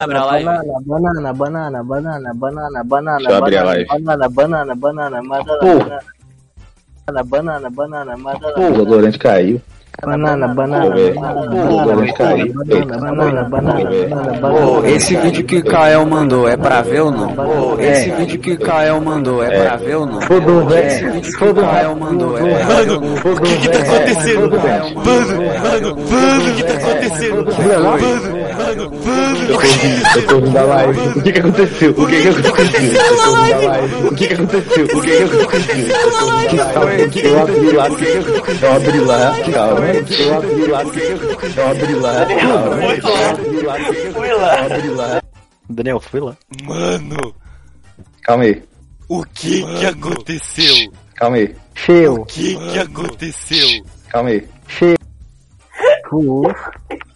Abre 0.00 0.16
a 0.16 0.24
live. 0.24 0.44
Banana, 0.86 1.32
banana, 1.32 1.32
banana, 1.34 1.82
banana, 1.84 2.32
banana, 2.34 2.84
banana, 2.84 3.18
Deixa 3.18 3.32
eu 3.32 3.36
abrir 3.36 3.56
a 3.58 3.64
live. 3.64 3.86
banana, 3.88 4.28
banana, 4.30 4.74
banana, 4.74 5.20
banana, 5.22 6.00
banana, 7.06 7.24
banana, 7.24 7.70
banana, 7.70 8.16
banana, 8.16 8.40
O 8.56 8.84
Valorant 8.84 9.18
caiu. 9.18 9.60
banana, 10.02 10.48
banana, 10.48 10.86
Pô, 10.86 11.20
banana, 11.20 12.10
o 12.10 12.14
caiu. 12.14 12.54
banana, 12.54 12.98
banana, 12.98 13.42
banana, 13.44 13.90
banana, 14.08 14.38
Ô, 14.38 14.40
banana. 14.40 14.88
esse 14.88 15.16
vídeo 15.16 15.44
que 15.44 15.58
o 15.58 15.64
Kael 15.64 16.06
mandou 16.06 16.48
é 16.48 16.56
pra 16.56 16.80
ver 16.80 17.00
ou 17.02 17.10
não? 17.10 17.78
Esse 17.78 18.10
vídeo 18.12 18.40
que 18.40 18.52
o 18.52 18.58
Kael 18.60 19.00
mandou 19.02 19.44
é 19.44 19.50
pra 19.50 19.76
ver 19.76 19.96
ou 19.96 20.06
não? 20.06 20.20
Foda-o, 20.22 20.64
velho. 20.66 20.86
Esse 20.86 21.04
vídeo 21.10 21.32
que 21.38 21.44
o 21.44 21.54
Kael 21.54 21.96
mandou 21.96 22.38
é 22.38 22.40
pra 22.64 22.74
ver 22.82 22.90
ou 22.92 23.00
não? 23.00 23.14
O 23.14 23.40
que 23.42 23.56
que 23.58 23.68
tá 23.68 23.78
acontecendo? 23.80 24.50
Mano, 24.50 24.96
mano, 24.96 25.96
mano, 26.10 26.50
o 26.50 26.54
que 26.56 26.62
tá 26.64 26.72
acontecendo? 26.72 27.44
Mano, 27.44 28.29
mano, 28.74 28.90
mano, 29.04 29.38
Eu 29.50 29.56
tô 29.56 29.56
ouvindo, 29.56 30.16
eu 30.16 30.26
tô 30.26 30.34
ouvindo 30.36 30.58
a 30.58 30.62
live. 30.62 31.00
O 31.00 31.22
que 31.22 31.32
que 31.32 31.38
aconteceu? 31.40 31.90
O 31.90 32.06
que 32.06 32.22
que 32.22 32.28
aconteceu? 32.28 33.02
Eu 33.02 33.16
tô 33.16 33.22
ouvindo 33.30 33.54
a 33.54 33.70
live. 33.70 33.94
O 34.06 34.14
que 34.14 34.26
que 34.28 34.34
aconteceu? 34.34 34.84
O 34.84 35.00
que 35.00 35.10
que 35.10 35.22
aconteceu? 35.42 35.96
Eu 35.96 36.10
tô 36.10 36.18
ouvindo 36.18 36.60
a 36.60 36.68
live. 36.74 37.20
Eu 37.22 37.40
abri 37.40 37.70
lá? 37.72 37.86
Eu 38.60 38.72
abri 38.74 39.00
lá, 39.00 39.34
calma. 39.52 39.86
Eu 39.86 40.36
abri 40.36 40.66
lá, 40.66 40.82
o 40.82 40.90
que 40.90 41.00
que 41.00 41.12
aconteceu? 41.12 41.62
Eu 41.62 41.68
abri 41.70 41.94
lá, 41.94 42.26
calma. 42.26 42.76
Eu 42.84 42.90
abri 43.30 43.60
lá, 43.62 43.74
aconteceu? 43.76 44.24
Eu 44.24 44.44
abri 44.44 44.88
lá. 44.90 45.22
Daniel, 45.68 46.00
foi 46.00 46.20
lá. 46.20 46.36
mano, 46.64 47.34
Calma 48.22 48.44
aí, 48.44 48.62
o 49.08 49.24
que 49.24 49.62
que 49.78 49.86
aconteceu? 49.86 50.92
calma 51.14 51.36
aí, 51.36 51.54
Cheio, 51.74 52.14
O 52.20 52.26
que 52.26 52.56
que 52.56 52.78
aconteceu? 52.78 53.68
calma 54.08 54.30
aí. 54.30 54.46
Uf, 54.68 54.94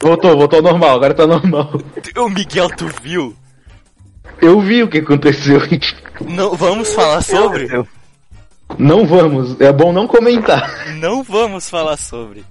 Voltou, 0.01 0.37
voltou 0.37 0.59
ao 0.59 0.63
normal, 0.63 0.97
agora 0.97 1.15
tá 1.15 1.27
normal. 1.27 1.71
O 2.17 2.29
Miguel, 2.29 2.69
tu 2.77 2.87
viu? 3.03 3.35
Eu 4.41 4.61
vi 4.61 4.83
o 4.83 4.89
que 4.89 4.99
aconteceu. 4.99 5.61
Não, 6.21 6.55
vamos 6.55 6.93
falar 6.95 7.23
sobre? 7.23 7.69
Não 8.79 9.07
vamos, 9.07 9.61
é 9.61 9.73
bom 9.73 9.93
não 9.93 10.07
comentar. 10.07 10.95
Não 10.97 11.23
vamos 11.23 11.69
falar 11.69 11.97
sobre. 11.97 12.45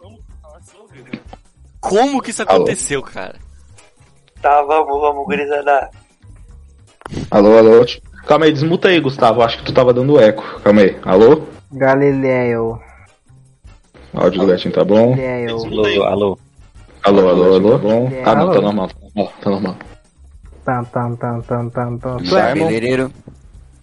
Vamos 0.00 0.20
falar 0.42 0.60
sobre? 0.62 1.20
Como 1.80 2.20
que 2.22 2.30
isso 2.30 2.42
Alô? 2.42 2.52
aconteceu, 2.52 3.02
cara? 3.02 3.36
Tá, 4.40 4.62
vamos, 4.62 5.00
vamos, 5.00 5.24
gurizada. 5.26 5.90
Alô, 7.30 7.56
alô. 7.58 7.84
Calma 8.26 8.44
aí, 8.44 8.52
desmuta 8.52 8.88
aí, 8.88 9.00
Gustavo. 9.00 9.42
Acho 9.42 9.58
que 9.58 9.64
tu 9.64 9.72
tava 9.72 9.92
dando 9.92 10.20
eco. 10.20 10.60
Calma 10.62 10.82
aí. 10.82 10.98
Alô? 11.02 11.42
Galileu, 11.72 12.80
áudio 14.14 14.40
do 14.40 14.46
gatinho 14.46 14.74
tá 14.74 14.84
bom? 14.84 15.14
Galileu. 15.16 16.04
Alô, 16.04 16.04
alô. 16.06 16.38
Alô, 17.02 17.28
alô, 17.28 17.54
alô. 17.54 17.70
Tá 17.72 17.78
bom? 17.78 18.10
Ah, 18.24 18.34
não, 18.34 18.52
tá 18.52 18.60
normal. 18.60 18.88
Tá 18.88 18.96
normal. 19.14 19.32
Tá 19.40 19.50
normal. 19.50 19.76
Tam, 20.64 20.84
tam, 20.84 21.16
tam, 21.16 21.42
tam, 21.42 21.70
tam, 21.70 21.98
tam. 21.98 22.18
Simon? 22.18 22.30
Cabeleireiro, 22.40 23.12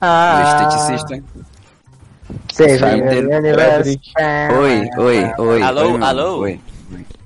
Ah, 0.02 0.70
esteticista. 0.70 1.24
seja. 2.54 2.88
Oi, 4.60 4.90
oi, 4.98 5.34
oi. 5.40 5.62
Alô, 5.64 6.04
alô? 6.04 6.38
Oi. 6.42 6.60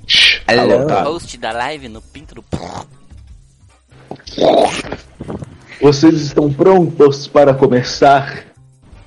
Shhh. 0.07 0.41
Alô. 0.47 0.85
Tá. 0.85 1.03
Host 1.03 1.37
da 1.37 1.51
live 1.51 1.89
no 1.89 2.01
Pinto 2.01 2.35
do... 2.35 2.43
Vocês 5.81 6.15
estão 6.21 6.51
prontos 6.51 7.27
para 7.27 7.53
começar? 7.53 8.45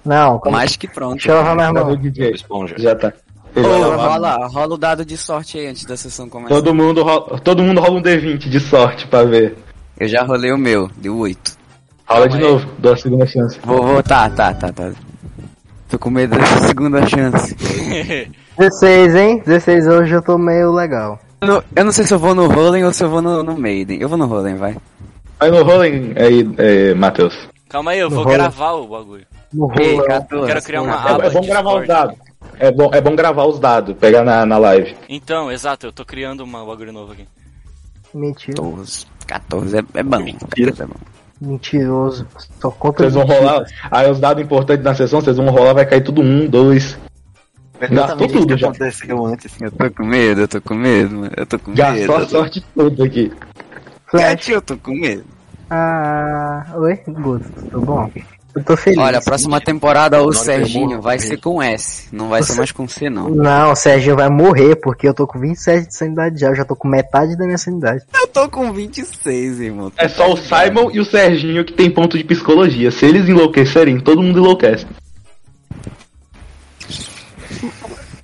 Não, 0.05 0.39
como... 0.39 0.57
Mais 0.57 0.77
que 0.77 0.89
pronto. 0.89 1.15
deixa 1.15 1.31
eu 1.31 1.37
lavar 1.37 1.55
minha 1.57 1.73
mão. 1.73 1.97
DJ? 1.97 2.31
Esponja. 2.33 2.75
Já 2.79 2.95
tá. 2.95 3.13
Ele 3.55 3.67
vai 3.69 3.81
lavar. 3.81 4.11
rola, 4.11 4.47
rola 4.49 4.75
o 4.75 4.79
dado 4.79 5.05
de 5.05 5.17
sorte 5.17 5.59
aí 5.59 5.67
antes 5.67 5.85
da 5.85 5.97
sessão 5.97 6.29
começar. 6.29 6.55
Todo 6.55 6.75
mundo, 6.75 7.03
rola, 7.03 7.39
todo 7.41 7.63
mundo 7.63 7.81
rola 7.81 7.99
um 7.99 8.03
D20 8.03 8.49
de 8.49 8.61
sorte 8.61 9.07
pra 9.07 9.25
ver. 9.25 9.57
Eu 9.99 10.09
já 10.09 10.23
rolei 10.23 10.53
o 10.53 10.59
meu, 10.59 10.91
deu 10.97 11.17
8. 11.19 11.57
Rola 12.07 12.29
de 12.29 12.39
novo, 12.39 12.67
dou 12.79 12.93
a 12.93 12.97
segunda 12.97 13.27
chance. 13.27 13.59
Vou, 13.65 13.83
vou, 13.83 14.03
tá, 14.03 14.29
tá, 14.31 14.53
tá, 14.55 14.73
tá. 14.73 14.91
Tô 15.89 15.99
com 15.99 16.11
medo 16.11 16.35
dessa 16.37 16.67
segunda 16.69 17.07
chance. 17.07 17.55
16, 18.59 19.15
hein? 19.15 19.43
16 19.45 19.87
hoje 19.87 20.15
eu 20.15 20.23
tô 20.23 20.39
meio 20.39 20.73
legal. 20.73 21.19
Eu 21.41 21.49
não, 21.49 21.63
eu 21.77 21.85
não 21.85 21.93
sei 21.93 22.05
se 22.07 22.15
eu 22.15 22.19
vou 22.19 22.35
no 22.35 22.47
Rolling 22.47 22.85
ou 22.85 22.93
se 22.93 23.05
eu 23.05 23.11
vou 23.11 23.21
no, 23.21 23.43
no 23.43 23.59
Maiden. 23.59 24.01
Eu 24.01 24.09
vou 24.09 24.17
no 24.17 24.27
Rolling, 24.27 24.55
vai. 24.57 24.77
Aí 25.41 25.51
no 25.51 25.65
rolling 25.65 26.15
aí, 26.17 26.49
é, 26.57 26.95
Matheus. 26.95 27.37
Calma 27.69 27.91
aí, 27.91 27.99
eu 27.99 28.09
vou 28.09 28.23
rola. 28.23 28.37
gravar 28.37 28.73
o 28.73 28.87
bagulho. 28.87 29.27
No 29.53 29.67
rolo. 29.67 30.05
14. 30.05 30.47
Quero 30.47 30.63
criar 30.63 30.83
uma 30.83 30.93
É, 30.93 31.13
aba 31.13 31.27
é 31.27 31.31
bom 31.31 31.41
de 31.41 31.49
gravar 31.49 31.81
os 31.81 31.87
dados. 31.89 32.17
É 32.59 32.71
bom, 32.71 32.91
é 32.93 33.01
bom 33.01 33.15
gravar 33.17 33.45
os 33.47 33.59
dados, 33.59 33.97
pegar 33.97 34.23
na, 34.25 34.45
na 34.47 34.59
live. 34.59 34.95
Então, 35.09 35.51
exato, 35.51 35.87
eu 35.87 35.93
tô 35.93 36.05
criando 36.05 36.41
uma 36.45 36.65
bagulho 36.65 36.93
novo 36.93 37.13
aqui. 37.13 37.27
Mentira. 38.15 38.57
14. 38.57 39.07
14 39.27 39.77
é, 39.79 39.83
é 39.95 40.03
bom. 40.03 40.25
14 40.25 40.83
é 40.83 40.87
bom. 40.87 40.95
Mentiroso. 41.41 42.27
Só 42.61 42.71
conta 42.71 42.99
Vocês 43.03 43.15
vão 43.15 43.25
mentira. 43.27 43.41
rolar. 43.41 43.67
Aí 43.91 44.11
os 44.11 44.21
dados 44.21 44.45
importantes 44.45 44.85
na 44.85 44.95
sessão, 44.95 45.21
vocês 45.21 45.37
vão 45.37 45.47
rolar, 45.51 45.73
vai 45.73 45.87
cair 45.87 46.05
tudo 46.05 46.21
um, 46.21 46.47
dois. 46.49 46.97
Gastou 47.81 48.29
tudo 48.29 48.57
já. 48.57 48.69
aconteceu 48.69 49.27
antes. 49.27 49.61
Eu 49.61 49.73
tô 49.73 49.91
com 49.91 50.05
medo, 50.05 50.43
eu 50.43 50.49
tô 50.49 50.61
com 50.61 50.75
medo, 50.75 51.17
mano. 51.17 51.33
Eu 51.37 51.47
tô 51.47 51.59
com 51.59 51.71
medo. 51.73 51.79
Gastou 51.83 52.15
a 52.17 52.19
eu 52.21 52.25
tô- 52.27 52.31
sorte 52.31 52.65
toda 52.75 53.05
aqui. 53.05 53.33
Flash. 54.07 54.49
Eu 54.51 54.63
tô 54.63 54.77
com 54.77 54.93
medo. 54.95 55.25
Ah, 55.69 56.65
oi, 56.77 56.95
Guto, 57.09 57.51
tudo 57.71 57.81
bom? 57.81 58.11
Eu 58.55 58.63
tô 58.63 58.77
feliz. 58.77 58.99
Olha, 58.99 59.19
a 59.19 59.23
próxima 59.23 59.61
temporada 59.61 60.23
o 60.23 60.33
Serginho 60.33 61.01
vai 61.01 61.19
ser 61.19 61.39
com 61.39 61.63
S. 61.63 62.09
Não 62.13 62.29
vai 62.29 62.43
ser 62.43 62.55
mais 62.55 62.71
com 62.71 62.87
C, 62.87 63.09
não. 63.09 63.31
Não, 63.31 63.73
o 63.73 63.77
Serginho 63.77 64.15
vai 64.15 64.29
morrer 64.29 64.77
porque 64.77 65.09
eu 65.09 65.15
tô 65.15 65.27
com 65.27 65.39
27 65.39 65.89
de 65.89 65.97
sanidade 65.97 66.39
já. 66.39 66.49
Eu 66.49 66.55
já 66.55 66.65
tô 66.65 66.77
com 66.77 66.87
metade 66.87 67.37
da 67.37 67.47
minha 67.47 67.57
sanidade. 67.57 68.05
Eu 68.13 68.27
tô 68.29 68.49
com 68.51 68.71
26, 68.71 69.61
irmão. 69.61 69.91
É 69.97 70.07
só 70.07 70.31
o 70.33 70.37
Simon 70.37 70.91
e 70.93 71.01
o 71.01 71.05
Serginho 71.05 71.65
que 71.65 71.73
tem 71.73 71.91
ponto 71.91 72.19
de 72.19 72.25
psicologia. 72.25 72.91
Se 72.91 73.07
eles 73.07 73.27
enlouquecerem, 73.27 73.99
todo 74.01 74.23
mundo 74.23 74.39
enlouquece. 74.39 74.87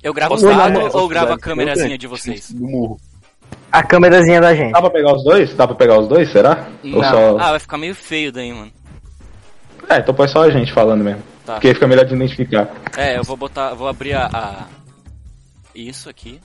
Eu 0.03 0.13
gravo 0.13 0.35
os 0.35 0.41
dados 0.41 0.93
ou 0.95 1.07
gravo 1.07 1.33
a 1.33 1.39
câmerazinha 1.39 1.97
de 1.97 2.07
vocês? 2.07 2.51
Do 2.51 2.65
murro. 2.65 2.99
A 3.71 3.83
câmerazinha 3.83 4.41
da 4.41 4.55
gente. 4.55 4.71
Dá 4.71 4.81
pra 4.81 4.89
pegar 4.89 5.13
os 5.13 5.23
dois? 5.23 5.53
Dá 5.55 5.67
pra 5.67 5.75
pegar 5.75 5.99
os 5.99 6.07
dois, 6.07 6.31
será? 6.31 6.67
Ou 6.83 7.01
Não. 7.01 7.03
só... 7.03 7.37
Ah, 7.39 7.51
vai 7.51 7.59
ficar 7.59 7.77
meio 7.77 7.93
feio 7.93 8.31
daí, 8.31 8.51
mano. 8.51 8.71
É, 9.89 9.97
então 9.97 10.13
põe 10.13 10.27
só 10.27 10.43
a 10.43 10.49
gente 10.51 10.71
falando 10.71 11.03
mesmo. 11.03 11.21
Tá. 11.45 11.53
Porque 11.53 11.67
aí 11.69 11.73
fica 11.73 11.87
melhor 11.87 12.05
de 12.05 12.13
identificar. 12.15 12.69
É, 12.95 13.17
eu 13.17 13.23
vou 13.23 13.35
botar, 13.35 13.73
vou 13.73 13.87
abrir 13.87 14.13
a... 14.13 14.27
a- 14.27 14.65
Isso 15.73 16.09
aqui. 16.09 16.39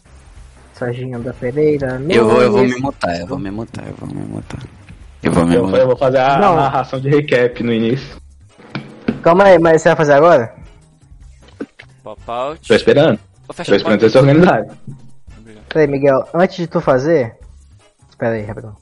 Serginho 0.72 1.20
da 1.20 1.32
Pereira. 1.32 2.00
Eu 2.08 2.26
vou, 2.28 2.42
eu 2.42 2.50
vou 2.50 2.64
me 2.64 2.74
mutar, 2.80 3.20
eu 3.20 3.26
vou 3.26 3.38
me 3.38 3.50
mutar, 3.50 3.86
eu 3.86 3.94
vou 3.94 4.08
me 4.08 4.24
mutar. 4.24 4.60
Eu 5.22 5.30
vou 5.32 5.44
me 5.46 5.54
Eu, 5.54 5.60
eu 5.60 5.66
mutar. 5.68 5.86
vou 5.86 5.96
fazer 5.96 6.18
a 6.18 6.38
Não. 6.38 6.56
narração 6.56 6.98
de 7.00 7.08
recap 7.08 7.62
no 7.62 7.72
início. 7.72 8.16
Calma 9.22 9.44
aí, 9.44 9.58
mas 9.58 9.82
você 9.82 9.90
vai 9.90 9.96
fazer 9.96 10.12
agora? 10.14 10.54
Pop 12.02 12.20
out. 12.26 12.66
Tô 12.68 12.74
esperando. 12.74 13.18
Vou 13.46 13.54
fechar 13.54 13.72
Tô 13.72 13.76
esperando 13.76 14.00
vocês 14.00 14.12
se 14.12 14.18
organizarem. 14.18 14.70
Peraí, 15.68 15.86
Miguel, 15.86 16.28
antes 16.34 16.56
de 16.56 16.66
tu 16.66 16.80
fazer. 16.80 17.36
Espera 18.10 18.34
aí, 18.34 18.42
rapidão. 18.44 18.76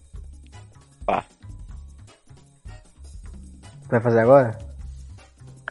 Vai 3.93 4.01
fazer 4.01 4.21
agora? 4.21 4.59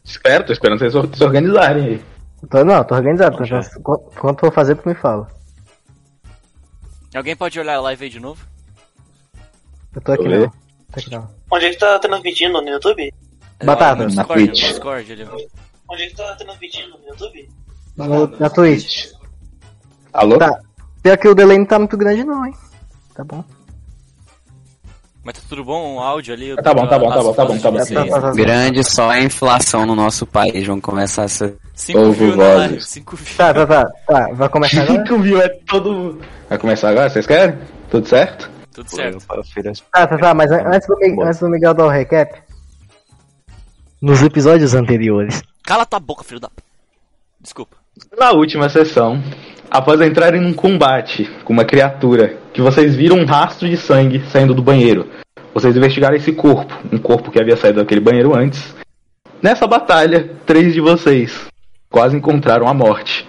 Espero, 0.03 0.45
tô 0.45 0.53
esperando 0.53 0.79
vocês 0.79 0.93
se 0.93 1.23
organizarem 1.23 1.85
aí. 1.85 2.05
Tô, 2.49 2.63
não, 2.63 2.83
tô 2.83 2.95
organizado. 2.95 3.37
Tô, 3.37 3.43
Já. 3.45 3.61
quando, 3.81 4.39
for 4.39 4.51
fazer, 4.53 4.75
tu 4.75 4.87
me 4.87 4.95
fala. 4.95 5.27
Alguém 7.13 7.35
pode 7.35 7.59
olhar 7.59 7.75
a 7.75 7.81
live 7.81 8.03
aí 8.05 8.09
de 8.09 8.19
novo? 8.19 8.43
Eu 9.93 10.01
tô 10.01 10.13
aqui 10.13 10.27
não. 10.27 10.49
Tô 10.49 10.99
aqui 10.99 11.11
não. 11.11 11.29
Onde 11.51 11.65
é 11.65 11.69
que 11.71 11.77
tá 11.77 11.99
transmitindo? 11.99 12.61
No 12.61 12.69
YouTube? 12.69 13.13
Batata. 13.63 13.95
No 14.07 14.15
Na 14.15 14.23
Discord, 14.23 14.41
no 14.41 14.47
Twitch. 14.47 14.67
Discord 14.69 15.11
ali. 15.11 15.47
Onde 15.89 16.03
é 16.03 16.07
que 16.07 16.15
tá 16.15 16.35
transmitindo? 16.35 16.97
No 16.97 17.07
YouTube? 17.07 17.49
No- 17.97 18.39
na 18.39 18.49
Twitch. 18.49 19.11
Alô? 20.13 20.37
Tá. 20.37 20.59
Pior 21.03 21.17
que 21.17 21.27
o 21.27 21.35
delay 21.35 21.57
não 21.57 21.65
tá 21.65 21.77
muito 21.79 21.97
grande 21.97 22.23
não, 22.23 22.45
hein. 22.45 22.53
Tá 23.13 23.23
bom. 23.23 23.43
Mas 25.23 25.35
tá 25.35 25.41
tudo 25.47 25.63
bom? 25.63 25.95
O 25.95 25.99
áudio 25.99 26.33
ali? 26.33 26.55
Tá 26.55 26.73
bom, 26.73 26.87
tá 26.87 26.97
bom, 26.97 27.09
tá 27.09 27.21
bom, 27.21 27.33
tá 27.33 27.45
bom, 27.45 27.57
tá 27.59 27.71
bom. 27.71 27.77
Tá, 27.77 28.05
tá, 28.05 28.21
tá. 28.21 28.31
Grande 28.31 28.83
só 28.83 29.09
a 29.11 29.19
inflação 29.21 29.85
no 29.85 29.95
nosso 29.95 30.25
país. 30.25 30.65
Vão 30.65 30.81
começar 30.81 31.23
a 31.23 31.27
ser. 31.27 31.57
Cinco 31.75 31.99
Ouvo 31.99 32.13
views 32.13 32.35
na 32.37 32.43
vozes. 32.43 32.57
live. 32.59 32.81
Cinco 32.81 33.15
views. 33.15 33.37
Tá, 33.37 33.53
tá, 33.53 33.67
tá. 33.67 33.85
Tá, 34.07 34.29
vai 34.33 34.49
começar 34.49 34.81
agora? 34.83 35.05
5 35.05 35.19
mil 35.19 35.39
é 35.41 35.49
todo. 35.49 36.19
Vai 36.49 36.57
começar 36.57 36.89
agora? 36.89 37.09
Vocês 37.09 37.27
querem? 37.27 37.57
Tudo 37.91 38.07
certo? 38.07 38.49
Tudo 38.73 38.89
certo. 38.89 39.23
Tá, 39.91 40.07
tá, 40.07 40.17
tá, 40.17 40.33
mas 40.33 40.51
an- 40.51 40.63
antes 40.73 40.87
do, 40.87 41.21
antes 41.23 41.39
do 41.39 41.49
Miguel 41.49 41.73
dar 41.75 41.85
o 41.85 41.89
recap. 41.89 42.41
Nos 44.01 44.23
episódios 44.23 44.73
anteriores. 44.73 45.43
Cala 45.63 45.85
tua 45.85 45.99
boca, 45.99 46.23
filho 46.23 46.39
da... 46.39 46.49
Desculpa. 47.39 47.77
Na 48.17 48.31
última 48.31 48.69
sessão, 48.69 49.21
após 49.71 50.01
entrarem 50.01 50.41
num 50.41 50.53
combate 50.53 51.31
com 51.45 51.53
uma 51.53 51.63
criatura, 51.63 52.37
que 52.51 52.61
vocês 52.61 52.93
viram 52.93 53.15
um 53.15 53.25
rastro 53.25 53.69
de 53.69 53.77
sangue 53.77 54.21
saindo 54.29 54.53
do 54.53 54.61
banheiro. 54.61 55.07
Vocês 55.53 55.75
investigaram 55.77 56.17
esse 56.17 56.33
corpo, 56.33 56.77
um 56.91 56.97
corpo 56.97 57.31
que 57.31 57.41
havia 57.41 57.55
saído 57.55 57.79
daquele 57.79 58.01
banheiro 58.01 58.35
antes. 58.35 58.75
Nessa 59.41 59.65
batalha, 59.65 60.31
três 60.45 60.73
de 60.73 60.81
vocês 60.81 61.47
quase 61.89 62.17
encontraram 62.17 62.67
a 62.67 62.73
morte. 62.73 63.25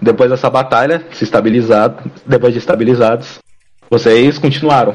Depois 0.00 0.30
dessa 0.30 0.50
batalha, 0.50 1.02
se 1.10 1.24
estabilizado, 1.24 2.10
depois 2.26 2.52
de 2.52 2.58
estabilizados, 2.58 3.38
vocês 3.90 4.38
continuaram 4.38 4.94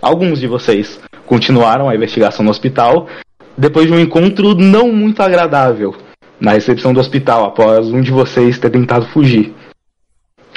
alguns 0.00 0.38
de 0.38 0.46
vocês 0.46 1.00
continuaram 1.26 1.88
a 1.88 1.94
investigação 1.94 2.44
no 2.44 2.50
hospital 2.50 3.08
depois 3.56 3.86
de 3.86 3.92
um 3.92 3.98
encontro 3.98 4.54
não 4.54 4.92
muito 4.92 5.20
agradável 5.20 5.96
na 6.40 6.52
recepção 6.52 6.92
do 6.92 7.00
hospital 7.00 7.44
após 7.44 7.88
um 7.88 8.00
de 8.00 8.12
vocês 8.12 8.58
ter 8.58 8.70
tentado 8.70 9.06
fugir. 9.06 9.52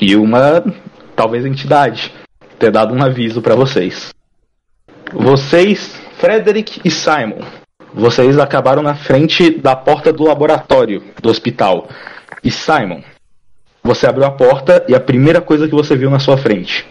E 0.01 0.15
uma, 0.15 0.63
talvez, 1.15 1.45
entidade 1.45 2.12
ter 2.57 2.71
dado 2.71 2.92
um 2.92 3.03
aviso 3.03 3.39
para 3.39 3.53
vocês. 3.53 4.09
Vocês, 5.13 6.01
Frederick 6.18 6.81
e 6.83 6.89
Simon, 6.89 7.42
vocês 7.94 8.39
acabaram 8.39 8.81
na 8.81 8.95
frente 8.95 9.51
da 9.51 9.75
porta 9.75 10.12
do 10.12 10.24
laboratório 10.24 11.03
do 11.21 11.30
hospital. 11.30 11.88
E 12.44 12.50
Simon, 12.50 13.03
você 13.83 14.07
abriu 14.07 14.25
a 14.25 14.31
porta 14.31 14.83
e 14.88 14.95
a 14.95 15.00
primeira 15.00 15.39
coisa 15.39 15.68
que 15.68 15.75
você 15.75 15.95
viu 15.95 16.09
na 16.09 16.19
sua 16.19 16.38
frente 16.38 16.88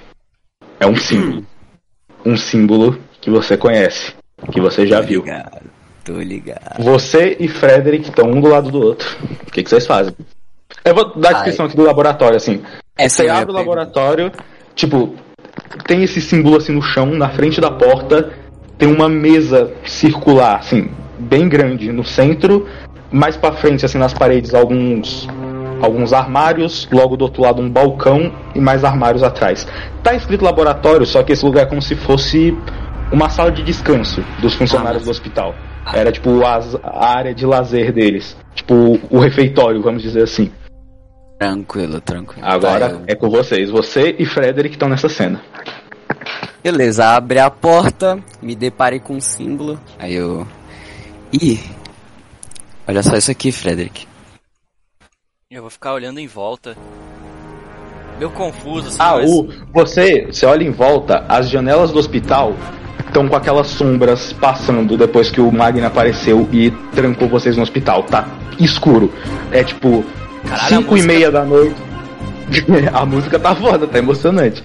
é 0.78 0.86
um 0.86 0.96
símbolo. 0.96 1.44
Um 2.24 2.36
símbolo 2.36 2.98
que 3.20 3.28
você 3.28 3.56
conhece, 3.56 4.14
que 4.52 4.60
você 4.60 4.86
já 4.86 5.00
viu. 5.00 5.22
Ligado, 5.22 5.70
tô 6.04 6.12
ligado. 6.20 6.82
Você 6.82 7.36
e 7.40 7.48
Frederick 7.48 8.08
estão 8.08 8.30
um 8.30 8.40
do 8.40 8.48
lado 8.48 8.70
do 8.70 8.80
outro. 8.80 9.08
O 9.46 9.50
que, 9.50 9.64
que 9.64 9.70
vocês 9.70 9.86
fazem? 9.86 10.14
Eu 10.84 10.94
vou 10.94 11.18
dar 11.18 11.30
a 11.30 11.32
descrição 11.34 11.66
aqui 11.66 11.76
do 11.76 11.82
laboratório, 11.82 12.36
assim. 12.36 12.62
Você 12.98 13.28
abre 13.28 13.50
o 13.50 13.54
laboratório, 13.54 14.30
tipo, 14.74 15.14
tem 15.86 16.02
esse 16.02 16.20
símbolo 16.20 16.56
assim 16.56 16.72
no 16.72 16.82
chão, 16.82 17.06
na 17.06 17.30
frente 17.30 17.60
da 17.60 17.70
porta, 17.70 18.30
tem 18.76 18.92
uma 18.92 19.08
mesa 19.08 19.72
circular, 19.84 20.56
assim, 20.56 20.90
bem 21.18 21.48
grande 21.48 21.92
no 21.92 22.04
centro, 22.04 22.66
mais 23.10 23.36
pra 23.36 23.52
frente, 23.52 23.84
assim, 23.84 23.98
nas 23.98 24.14
paredes, 24.14 24.54
alguns 24.54 25.28
alguns 25.82 26.12
armários, 26.12 26.86
logo 26.92 27.16
do 27.16 27.22
outro 27.22 27.42
lado 27.42 27.62
um 27.62 27.70
balcão 27.70 28.32
e 28.54 28.60
mais 28.60 28.84
armários 28.84 29.22
atrás. 29.22 29.66
Tá 30.02 30.14
escrito 30.14 30.44
laboratório, 30.44 31.06
só 31.06 31.22
que 31.22 31.32
esse 31.32 31.44
lugar 31.44 31.62
é 31.62 31.66
como 31.66 31.80
se 31.80 31.96
fosse 31.96 32.56
uma 33.10 33.28
sala 33.28 33.50
de 33.50 33.62
descanso 33.62 34.22
dos 34.40 34.54
funcionários 34.54 35.04
do 35.04 35.10
hospital. 35.10 35.54
Era 35.92 36.12
tipo 36.12 36.42
a 36.44 37.06
área 37.06 37.34
de 37.34 37.46
lazer 37.46 37.92
deles, 37.92 38.36
tipo 38.54 39.00
o 39.10 39.18
refeitório, 39.18 39.80
vamos 39.80 40.02
dizer 40.02 40.22
assim. 40.22 40.50
Tranquilo, 41.40 42.02
tranquilo. 42.02 42.46
Agora 42.46 42.90
Tá, 42.90 43.00
é 43.06 43.14
com 43.14 43.30
vocês. 43.30 43.70
Você 43.70 44.14
e 44.18 44.26
Frederick 44.26 44.74
estão 44.74 44.90
nessa 44.90 45.08
cena. 45.08 45.40
Beleza, 46.62 47.06
abre 47.16 47.38
a 47.38 47.50
porta, 47.50 48.22
me 48.42 48.54
deparei 48.54 49.00
com 49.00 49.14
um 49.16 49.20
símbolo. 49.22 49.80
Aí 49.98 50.14
eu. 50.16 50.46
Ih! 51.32 51.58
Olha 52.86 53.02
só 53.02 53.16
isso 53.16 53.30
aqui, 53.30 53.50
Frederick. 53.50 54.06
Eu 55.50 55.62
vou 55.62 55.70
ficar 55.70 55.94
olhando 55.94 56.20
em 56.20 56.26
volta. 56.26 56.76
Meio 58.18 58.30
confuso, 58.32 58.88
assim, 58.88 58.98
Ah, 59.00 59.14
mas... 59.14 59.30
o, 59.30 59.48
você, 59.72 60.26
você 60.26 60.44
olha 60.44 60.62
em 60.62 60.70
volta, 60.70 61.24
as 61.26 61.48
janelas 61.48 61.90
do 61.90 61.98
hospital 61.98 62.54
estão 63.06 63.26
com 63.26 63.34
aquelas 63.34 63.68
sombras 63.68 64.34
passando 64.34 64.94
depois 64.98 65.30
que 65.30 65.40
o 65.40 65.50
Magna 65.50 65.86
apareceu 65.86 66.46
e 66.52 66.70
trancou 66.94 67.30
vocês 67.30 67.56
no 67.56 67.62
hospital. 67.62 68.02
Tá 68.02 68.28
escuro. 68.58 69.10
É 69.50 69.64
tipo 69.64 70.04
Caralho, 70.50 70.64
a 70.64 70.68
5 70.82 70.96
e 70.96 71.02
meia 71.02 71.30
da 71.30 71.44
noite. 71.44 71.76
a 72.92 73.06
música 73.06 73.38
tá 73.38 73.54
foda, 73.54 73.86
tá 73.86 73.98
emocionante. 73.98 74.62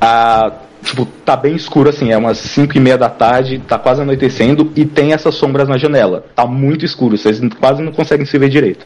Ah, 0.00 0.52
tipo, 0.82 1.06
tá 1.24 1.36
bem 1.36 1.54
escuro 1.54 1.88
assim, 1.88 2.10
é 2.10 2.16
umas 2.16 2.38
5 2.38 2.76
e 2.76 2.80
meia 2.80 2.98
da 2.98 3.08
tarde, 3.08 3.60
tá 3.60 3.78
quase 3.78 4.02
anoitecendo 4.02 4.72
e 4.74 4.84
tem 4.84 5.12
essas 5.12 5.34
sombras 5.36 5.68
na 5.68 5.78
janela. 5.78 6.24
Tá 6.34 6.44
muito 6.46 6.84
escuro, 6.84 7.16
vocês 7.16 7.40
quase 7.60 7.82
não 7.82 7.92
conseguem 7.92 8.26
se 8.26 8.36
ver 8.36 8.48
direito. 8.48 8.84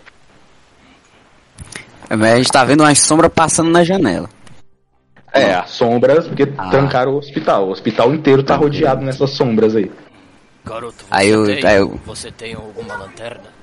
A 2.08 2.36
gente 2.36 2.52
tá 2.52 2.64
vendo 2.64 2.82
umas 2.82 2.98
sombras 3.00 3.32
passando 3.34 3.70
na 3.70 3.82
janela. 3.82 4.28
É, 5.32 5.54
as 5.54 5.70
sombras, 5.70 6.26
porque 6.26 6.48
Ah. 6.56 6.68
trancaram 6.70 7.12
o 7.12 7.18
hospital. 7.18 7.66
O 7.68 7.70
hospital 7.72 8.14
inteiro 8.14 8.42
tá 8.42 8.54
rodeado 8.56 9.04
nessas 9.04 9.30
sombras 9.30 9.74
aí. 9.74 9.90
Garoto, 10.64 10.94
você, 10.98 11.04
Aí 11.10 11.28
eu- 11.28 11.44
tem, 11.44 11.66
aí 11.66 11.76
eu- 11.76 12.00
você 12.06 12.30
tem 12.30 12.54
alguma 12.54 12.96
lanterna? 12.96 13.55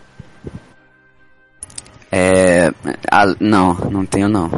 É. 2.16 2.72
ah, 3.12 3.26
não, 3.40 3.74
não 3.74 4.06
tenho 4.06 4.30
não. 4.30 4.50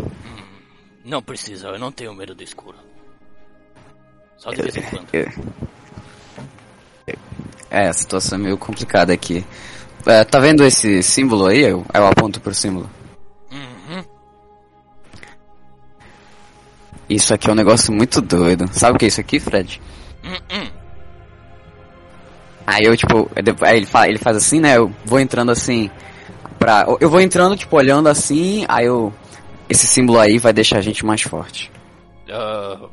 Não 1.06 1.22
precisa, 1.22 1.68
eu 1.70 1.80
não 1.80 1.92
tenho 1.92 2.14
medo 2.14 2.36
do 2.36 2.44
escuro. 2.44 2.78
Só 4.38 4.50
de 4.52 4.62
vez 4.62 4.76
em 4.76 4.82
quando. 4.82 5.08
É, 7.70 7.88
a 7.88 7.94
situação 7.94 8.38
é 8.38 8.42
meio 8.42 8.58
complicada 8.58 9.14
aqui. 9.14 9.46
É, 10.06 10.24
tá 10.24 10.40
vendo 10.40 10.64
esse 10.64 11.02
símbolo 11.02 11.48
aí? 11.48 11.62
Eu, 11.62 11.86
eu 11.94 12.08
aponto 12.08 12.40
pro 12.42 12.54
símbolo. 12.54 12.90
Uhum. 13.52 14.04
Isso 17.10 17.34
aqui 17.34 17.50
é 17.50 17.52
um 17.52 17.56
negócio 17.56 17.94
muito 17.94 18.22
doido. 18.22 18.68
Sabe 18.74 18.96
o 18.96 19.00
que 19.00 19.06
é 19.06 19.08
isso 19.08 19.22
aqui, 19.22 19.40
Fred? 19.40 19.82
Uhum. 20.24 20.70
Aí 22.68 22.84
eu, 22.84 22.98
tipo, 22.98 23.30
aí 23.62 23.78
ele, 23.78 23.86
fa- 23.86 24.08
ele 24.08 24.18
faz 24.18 24.38
assim, 24.38 24.60
né? 24.60 24.78
Eu 24.78 24.92
vou 25.06 25.20
entrando 25.20 25.52
assim. 25.52 25.90
Pra, 26.60 26.86
eu 27.00 27.10
vou 27.10 27.20
entrando, 27.22 27.56
tipo, 27.58 27.76
olhando 27.76 28.08
assim. 28.10 28.66
Aí 28.68 28.86
eu. 28.86 29.14
Esse 29.68 29.88
símbolo 29.88 30.20
aí 30.20 30.38
vai 30.38 30.54
deixar 30.54 30.78
a 30.78 30.82
gente 30.82 31.06
mais 31.06 31.22
forte. 31.22 31.72
Ah, 32.30 32.88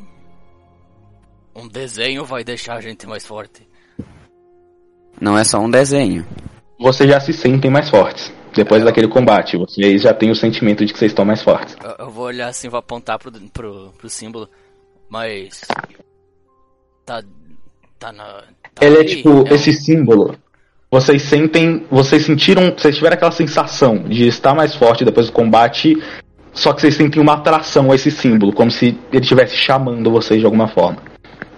um 1.55 1.69
desenho 1.69 2.25
vai 2.25 2.43
deixar 2.43 2.76
a 2.76 2.81
gente 2.81 3.06
mais 3.06 3.26
forte. 3.26 3.67
Não 5.20 5.37
é 5.37 5.44
só 5.44 5.59
um 5.61 5.70
desenho. 5.70 6.26
Vocês 6.79 7.09
já 7.09 7.20
se 7.20 7.32
sentem 7.32 7.70
mais 7.70 7.88
fortes. 7.91 8.32
Depois 8.55 8.82
daquele 8.85 9.09
combate, 9.09 9.56
vocês 9.56 10.03
já 10.03 10.12
têm 10.12 10.31
o 10.31 10.35
sentimento 10.35 10.85
de 10.85 10.93
que 10.93 10.99
vocês 10.99 11.12
estão 11.12 11.25
mais 11.25 11.43
fortes. 11.43 11.76
Eu, 11.82 12.06
eu 12.06 12.11
vou 12.11 12.25
olhar 12.26 12.49
assim, 12.49 12.69
vou 12.69 12.79
apontar 12.79 13.19
pro, 13.19 13.31
pro, 13.50 13.93
pro 13.97 14.11
símbolo. 14.11 14.49
Mas. 15.09 15.62
Tá. 17.06 17.23
Tá 17.99 18.12
na. 18.12 18.43
Tá 18.75 18.85
Ele 18.87 18.97
é 18.97 19.00
ali, 19.00 19.17
tipo, 19.17 19.31
um- 19.31 19.47
esse 19.47 19.73
símbolo. 19.73 20.37
Vocês 20.92 21.22
sentem. 21.22 21.86
Vocês 21.90 22.26
sentiram. 22.26 22.70
Vocês 22.76 22.94
tiveram 22.94 23.14
aquela 23.14 23.32
sensação 23.32 24.02
de 24.04 24.28
estar 24.28 24.54
mais 24.54 24.74
forte 24.74 25.06
depois 25.06 25.26
do 25.28 25.32
combate. 25.32 25.96
Só 26.52 26.74
que 26.74 26.82
vocês 26.82 26.94
sentem 26.94 27.20
uma 27.20 27.32
atração 27.32 27.90
a 27.90 27.94
esse 27.94 28.10
símbolo, 28.10 28.52
como 28.52 28.70
se 28.70 28.88
ele 29.10 29.22
estivesse 29.22 29.56
chamando 29.56 30.10
vocês 30.10 30.38
de 30.38 30.44
alguma 30.44 30.68
forma. 30.68 31.02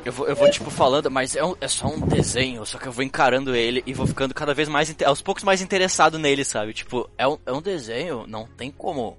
Eu 0.04 0.12
vou, 0.12 0.28
eu 0.28 0.36
vou 0.36 0.48
tipo 0.48 0.70
falando, 0.70 1.10
mas 1.10 1.34
é, 1.34 1.44
um- 1.44 1.56
é 1.60 1.66
só 1.66 1.88
um 1.88 1.98
desenho, 1.98 2.64
só 2.64 2.78
que 2.78 2.86
eu 2.86 2.92
vou 2.92 3.02
encarando 3.02 3.56
ele 3.56 3.82
e 3.86 3.92
vou 3.92 4.06
ficando 4.06 4.32
cada 4.32 4.54
vez 4.54 4.68
mais, 4.68 4.94
aos 5.04 5.20
poucos 5.20 5.42
mais 5.42 5.60
interessado 5.62 6.16
nele, 6.16 6.44
sabe? 6.44 6.72
Tipo, 6.74 7.10
é 7.18 7.26
um, 7.26 7.38
é 7.44 7.52
um 7.52 7.60
desenho, 7.62 8.24
não 8.28 8.46
tem 8.56 8.70
como, 8.70 9.16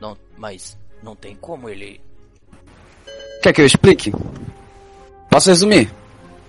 não, 0.00 0.16
mas 0.36 0.78
não 1.02 1.16
tem 1.16 1.34
como 1.34 1.68
ele... 1.68 2.00
Quer 3.42 3.52
que 3.52 3.62
eu 3.62 3.66
explique? 3.66 4.12
Posso 5.28 5.48
resumir? 5.48 5.90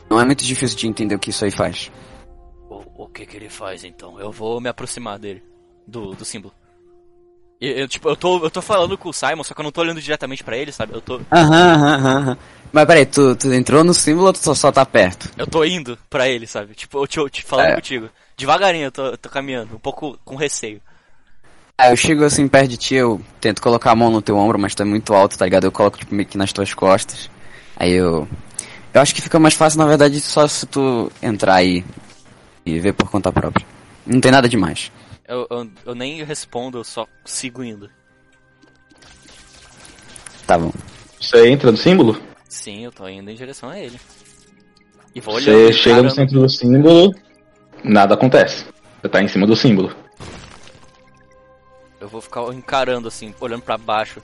Não 0.09 0.19
é 0.21 0.25
muito 0.25 0.43
difícil 0.43 0.77
de 0.77 0.85
entender 0.87 1.15
o 1.15 1.19
que 1.19 1.29
isso 1.31 1.45
aí 1.45 1.51
faz. 1.51 1.89
O, 2.97 3.07
que 3.07 3.25
que 3.25 3.37
ele 3.37 3.49
faz 3.49 3.83
então? 3.83 4.19
Eu 4.19 4.31
vou 4.31 4.59
me 4.59 4.69
aproximar 4.69 5.19
dele, 5.19 5.43
do, 5.85 6.13
do 6.15 6.25
símbolo. 6.25 6.53
E, 7.61 7.81
eu, 7.81 7.87
tipo, 7.87 8.09
eu 8.09 8.15
tô, 8.15 8.43
eu 8.43 8.49
tô 8.49 8.61
falando 8.61 8.97
com 8.97 9.09
o 9.09 9.13
Simon, 9.13 9.43
só 9.43 9.53
que 9.53 9.61
eu 9.61 9.63
não 9.63 9.71
tô 9.71 9.81
olhando 9.81 10.01
diretamente 10.01 10.43
pra 10.43 10.57
ele, 10.57 10.71
sabe? 10.71 10.93
Eu 10.95 11.01
tô, 11.01 11.21
Aham, 11.31 11.73
aham, 11.73 12.17
aham. 12.17 12.37
Mas 12.71 12.85
peraí, 12.85 13.05
tu, 13.05 13.35
tu 13.35 13.53
entrou 13.53 13.83
no 13.83 13.93
símbolo 13.93 14.27
ou 14.27 14.33
tu 14.33 14.55
só, 14.55 14.71
tá 14.71 14.85
perto? 14.85 15.29
eu 15.37 15.47
tô 15.47 15.63
indo 15.63 15.97
pra 16.09 16.27
ele, 16.27 16.45
sabe? 16.45 16.73
Tipo, 16.73 16.99
eu 16.99 17.07
te, 17.07 17.29
te 17.29 17.43
falando 17.43 17.71
É. 17.71 17.75
contigo. 17.75 18.09
Devagarinho 18.35 18.85
eu 18.85 18.91
tô, 18.91 19.05
eu 19.05 19.17
tô 19.17 19.29
caminhando, 19.29 19.75
um 19.75 19.79
pouco 19.79 20.19
com 20.25 20.35
receio. 20.35 20.81
Aí 21.77 21.91
eu 21.91 21.95
chego 21.95 22.23
assim 22.25 22.47
perto 22.47 22.69
de 22.69 22.77
ti, 22.77 22.95
eu 22.95 23.21
tento 23.39 23.61
colocar 23.61 23.91
a 23.91 23.95
mão 23.95 24.09
no 24.09 24.21
teu 24.21 24.35
ombro, 24.35 24.57
mas 24.57 24.73
tu 24.73 24.81
é 24.81 24.85
muito 24.85 25.13
alto, 25.13 25.37
tá 25.37 25.45
ligado? 25.45 25.65
Eu 25.65 25.71
coloco 25.71 25.97
tipo 25.97 26.13
meio 26.13 26.27
que 26.27 26.37
nas 26.37 26.51
tuas 26.51 26.73
costas. 26.73 27.29
Aí 27.75 27.93
eu. 27.93 28.27
Eu 28.93 29.01
acho 29.01 29.13
que 29.13 29.21
fica 29.21 29.39
mais 29.39 29.53
fácil, 29.53 29.77
na 29.77 29.85
verdade, 29.85 30.19
só 30.19 30.47
se 30.47 30.65
tu 30.65 31.11
entrar 31.21 31.55
aí 31.55 31.85
e 32.67 32.79
ver 32.81 32.93
por 32.93 33.09
conta 33.09 33.31
própria. 33.31 33.65
Não 34.05 34.19
tem 34.19 34.29
nada 34.29 34.49
demais. 34.49 34.91
Eu, 35.25 35.47
eu, 35.49 35.69
eu 35.85 35.95
nem 35.95 36.21
respondo, 36.23 36.77
eu 36.77 36.83
só 36.83 37.07
sigo 37.23 37.63
indo. 37.63 37.89
Tá 40.45 40.57
bom. 40.57 40.71
Você 41.19 41.47
entra 41.49 41.71
no 41.71 41.77
símbolo? 41.77 42.21
Sim, 42.49 42.83
eu 42.83 42.91
tô 42.91 43.07
indo 43.07 43.31
em 43.31 43.35
direção 43.35 43.69
a 43.69 43.79
ele. 43.79 43.97
E 45.15 45.21
vou 45.21 45.35
olhando. 45.35 45.67
Você 45.67 45.73
chega 45.73 46.03
no 46.03 46.11
centro 46.11 46.41
do 46.41 46.49
símbolo, 46.49 47.15
nada 47.83 48.15
acontece. 48.15 48.65
Você 49.01 49.09
tá 49.09 49.21
em 49.21 49.27
cima 49.29 49.47
do 49.47 49.55
símbolo. 49.55 49.95
Eu 51.99 52.09
vou 52.09 52.21
ficar 52.21 52.43
encarando 52.53 53.07
assim, 53.07 53.33
olhando 53.39 53.61
pra 53.61 53.77
baixo. 53.77 54.21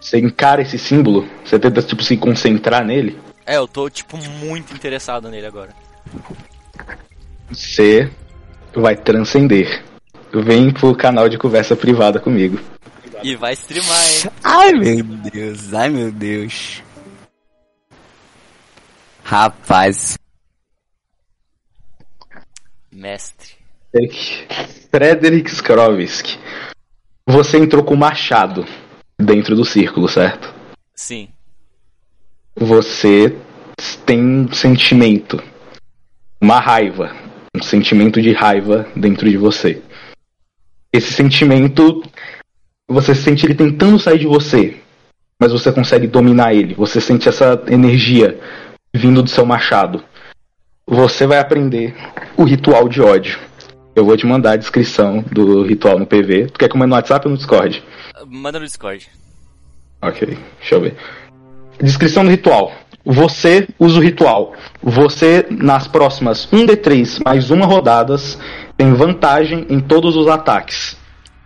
Você 0.00 0.18
encara 0.18 0.62
esse 0.62 0.78
símbolo, 0.78 1.28
você 1.44 1.58
tenta 1.58 1.82
tipo 1.82 2.02
se 2.02 2.16
concentrar 2.16 2.84
nele. 2.84 3.20
É, 3.44 3.56
eu 3.56 3.66
tô, 3.66 3.90
tipo, 3.90 4.16
muito 4.16 4.72
interessado 4.72 5.28
nele 5.28 5.46
agora. 5.46 5.74
Você 7.48 8.10
vai 8.74 8.96
transcender. 8.96 9.82
Vem 10.32 10.72
pro 10.72 10.94
canal 10.94 11.28
de 11.28 11.36
conversa 11.36 11.74
privada 11.74 12.20
comigo. 12.20 12.58
E 13.22 13.34
vai 13.36 13.52
streamar, 13.52 14.00
hein? 14.08 14.30
Ai 14.42 14.72
meu 14.72 15.04
Deus, 15.04 15.74
ai 15.74 15.88
meu 15.88 16.12
Deus. 16.12 16.82
Rapaz. 19.22 20.18
Mestre. 22.92 23.54
Frederick 24.90 25.50
Skrovski. 25.50 26.38
Você 27.26 27.58
entrou 27.58 27.84
com 27.84 27.94
o 27.94 27.98
machado 27.98 28.64
dentro 29.18 29.54
do 29.54 29.64
círculo, 29.64 30.08
certo? 30.08 30.52
Sim. 30.94 31.28
você 32.56 33.36
tem 34.04 34.20
um 34.20 34.52
sentimento, 34.52 35.42
uma 36.40 36.58
raiva, 36.58 37.14
um 37.54 37.62
sentimento 37.62 38.20
de 38.22 38.32
raiva 38.32 38.88
dentro 38.96 39.28
de 39.28 39.36
você. 39.36 39.82
Esse 40.92 41.12
sentimento, 41.12 42.02
você 42.88 43.14
sente 43.14 43.44
ele 43.44 43.54
tentando 43.54 43.98
sair 43.98 44.18
de 44.18 44.26
você, 44.26 44.76
mas 45.38 45.52
você 45.52 45.70
consegue 45.70 46.06
dominar 46.06 46.54
ele. 46.54 46.74
Você 46.74 47.00
sente 47.00 47.28
essa 47.28 47.62
energia 47.68 48.40
vindo 48.94 49.22
do 49.22 49.30
seu 49.30 49.44
machado. 49.44 50.02
Você 50.86 51.26
vai 51.26 51.38
aprender 51.38 51.94
o 52.36 52.44
ritual 52.44 52.88
de 52.88 53.00
ódio. 53.00 53.38
Eu 53.94 54.04
vou 54.04 54.16
te 54.16 54.26
mandar 54.26 54.52
a 54.52 54.56
descrição 54.56 55.22
do 55.30 55.62
ritual 55.62 55.98
no 55.98 56.06
PV. 56.06 56.46
Tu 56.46 56.58
quer 56.58 56.68
que 56.68 56.74
eu 56.74 56.78
mande 56.78 56.90
no 56.90 56.96
WhatsApp 56.96 57.26
ou 57.26 57.32
no 57.32 57.36
Discord? 57.36 57.84
Manda 58.26 58.58
no 58.58 58.64
Discord. 58.64 59.08
Ok, 60.02 60.38
deixa 60.58 60.74
eu 60.74 60.80
ver. 60.80 60.96
Descrição 61.80 62.24
do 62.24 62.30
ritual. 62.30 62.72
Você 63.04 63.66
usa 63.78 63.98
o 63.98 64.02
ritual. 64.02 64.52
Você, 64.82 65.46
nas 65.50 65.88
próximas 65.88 66.46
1d3 66.52 67.20
mais 67.24 67.50
uma 67.50 67.66
rodadas, 67.66 68.38
tem 68.76 68.92
vantagem 68.92 69.66
em 69.70 69.80
todos 69.80 70.16
os 70.16 70.28
ataques. 70.28 70.96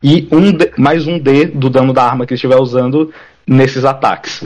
E 0.02 0.28
um 0.32 0.52
mais 0.76 1.06
um 1.06 1.18
D 1.18 1.46
do 1.46 1.70
dano 1.70 1.92
da 1.92 2.02
arma 2.04 2.26
que 2.26 2.34
estiver 2.34 2.60
usando 2.60 3.12
nesses 3.46 3.84
ataques. 3.84 4.44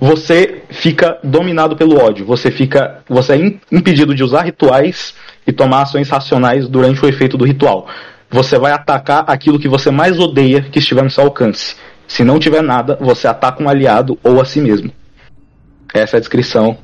Você 0.00 0.62
fica 0.70 1.18
dominado 1.24 1.76
pelo 1.76 2.02
ódio. 2.02 2.24
Você 2.24 2.50
fica. 2.50 3.02
Você 3.08 3.32
é 3.32 3.36
im- 3.36 3.60
impedido 3.70 4.14
de 4.14 4.22
usar 4.22 4.42
rituais 4.42 5.14
e 5.46 5.52
tomar 5.52 5.82
ações 5.82 6.08
racionais 6.08 6.68
durante 6.68 7.04
o 7.04 7.08
efeito 7.08 7.36
do 7.36 7.44
ritual. 7.44 7.86
Você 8.30 8.58
vai 8.58 8.72
atacar 8.72 9.24
aquilo 9.26 9.58
que 9.58 9.68
você 9.68 9.90
mais 9.90 10.18
odeia 10.18 10.62
que 10.62 10.78
estiver 10.78 11.02
no 11.02 11.10
seu 11.10 11.24
alcance. 11.24 11.76
Se 12.06 12.24
não 12.24 12.38
tiver 12.38 12.62
nada, 12.62 12.96
você 13.00 13.26
ataca 13.26 13.62
um 13.62 13.68
aliado 13.68 14.18
ou 14.22 14.40
a 14.40 14.44
si 14.44 14.60
mesmo. 14.60 14.90
Essa 15.92 16.16
é 16.16 16.18
a 16.18 16.20
descrição. 16.20 16.78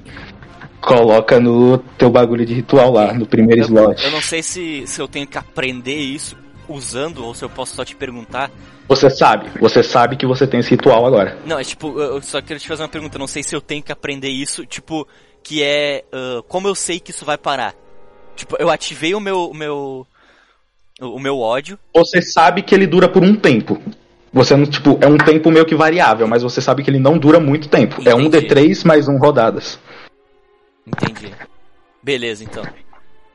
Coloca 0.81 1.39
no 1.39 1.79
teu 1.79 2.11
bagulho 2.11 2.45
de 2.47 2.55
ritual 2.55 2.93
lá, 2.93 3.13
no 3.13 3.27
primeiro 3.27 3.61
Eu, 3.61 3.67
slot. 3.67 4.03
eu 4.05 4.11
não 4.11 4.23
sei 4.23 4.43
se, 4.43 4.87
se 4.87 5.01
eu 5.01 5.07
tenho 5.07 5.27
que 5.27 5.37
aprender 5.37 5.97
isso 5.97 6.37
usando 6.69 7.25
ou 7.25 7.35
se 7.35 7.45
eu 7.45 7.51
posso 7.51 7.75
só 7.77 7.85
te 7.85 7.95
perguntar. 7.95 8.51
Você 8.89 9.11
sabe, 9.11 9.51
você 9.61 9.83
sabe 9.83 10.17
que 10.17 10.27
você 10.27 10.47
tem 10.47 10.61
esse 10.61 10.71
ritual 10.71 11.07
agora. 11.07 11.39
Não, 11.45 11.59
é 11.59 11.65
tipo, 11.65 12.01
eu 12.01 12.23
só 12.23 12.41
quero 12.41 12.59
te 12.59 12.67
fazer 12.67 12.83
uma 12.83 12.89
pergunta. 12.89 13.19
Não 13.19 13.27
sei 13.27 13.43
se 13.43 13.55
eu 13.55 13.61
tenho 13.61 13.83
que 13.83 13.93
aprender 13.93 14.29
isso, 14.29 14.65
tipo, 14.65 15.07
que 15.43 15.63
é 15.63 16.05
ah, 16.13 16.43
como 16.49 16.67
eu 16.67 16.75
sei 16.75 16.99
que 16.99 17.11
isso 17.11 17.25
vai 17.25 17.37
parar. 17.37 17.75
Tipo, 18.35 18.57
eu 18.59 18.71
ativei 18.71 19.15
o 19.15 19.21
meu, 19.21 19.51
o 19.51 19.55
meu, 19.55 20.07
o 21.01 21.19
meu 21.19 21.39
ódio. 21.39 21.79
Você 21.95 22.23
sabe 22.23 22.63
que 22.63 22.75
ele 22.75 22.87
dura 22.87 23.09
por 23.09 23.23
um 23.23 23.37
tempo. 23.37 23.81
Você 24.33 24.57
não, 24.57 24.65
tipo, 24.65 24.99
é 25.01 25.07
um 25.09 25.17
tempo 25.17 25.51
meio 25.51 25.67
que 25.67 25.75
variável, 25.75 26.27
mas 26.29 26.43
você 26.43 26.61
sabe 26.61 26.83
que 26.85 26.91
ele 26.91 27.01
não 27.01 27.19
dura 27.19 27.41
muito 27.41 27.69
tempo. 27.69 28.01
É 28.07 28.15
um 28.15 28.23
Entendi. 28.23 28.47
D3 28.47 28.87
mais 28.87 29.09
um 29.09 29.19
rodadas. 29.19 29.79
Entendi. 30.87 31.33
Beleza, 32.03 32.45
então. 32.45 32.65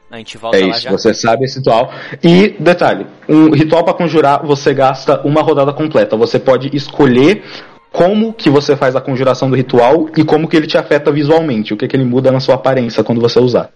A 0.09 0.17
gente 0.17 0.37
volta 0.37 0.57
É 0.57 0.61
isso, 0.61 0.89
você 0.89 1.13
sabe 1.13 1.45
esse 1.45 1.57
ritual. 1.57 1.91
E, 2.23 2.49
detalhe, 2.59 3.05
um 3.27 3.51
ritual 3.51 3.83
para 3.83 3.93
conjurar, 3.93 4.45
você 4.45 4.73
gasta 4.73 5.19
uma 5.21 5.41
rodada 5.41 5.73
completa. 5.73 6.15
Você 6.15 6.39
pode 6.39 6.73
escolher 6.75 7.43
como 7.91 8.33
que 8.33 8.49
você 8.49 8.75
faz 8.75 8.95
a 8.95 9.01
conjuração 9.01 9.49
do 9.49 9.55
ritual 9.55 10.09
e 10.15 10.23
como 10.23 10.47
que 10.47 10.55
ele 10.55 10.67
te 10.67 10.77
afeta 10.77 11.11
visualmente, 11.11 11.73
o 11.73 11.77
que, 11.77 11.87
que 11.87 11.95
ele 11.95 12.05
muda 12.05 12.31
na 12.31 12.39
sua 12.39 12.55
aparência 12.55 13.03
quando 13.03 13.19
você 13.19 13.39
usar. 13.39 13.69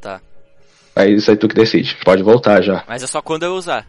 Tá. 0.00 0.20
É 0.96 1.08
isso 1.08 1.30
aí 1.30 1.36
tu 1.36 1.46
que 1.46 1.54
decide. 1.54 1.96
Pode 2.04 2.22
voltar 2.22 2.62
já. 2.62 2.82
Mas 2.88 3.02
é 3.02 3.06
só 3.06 3.20
quando 3.20 3.44
eu 3.44 3.52
usar. 3.52 3.86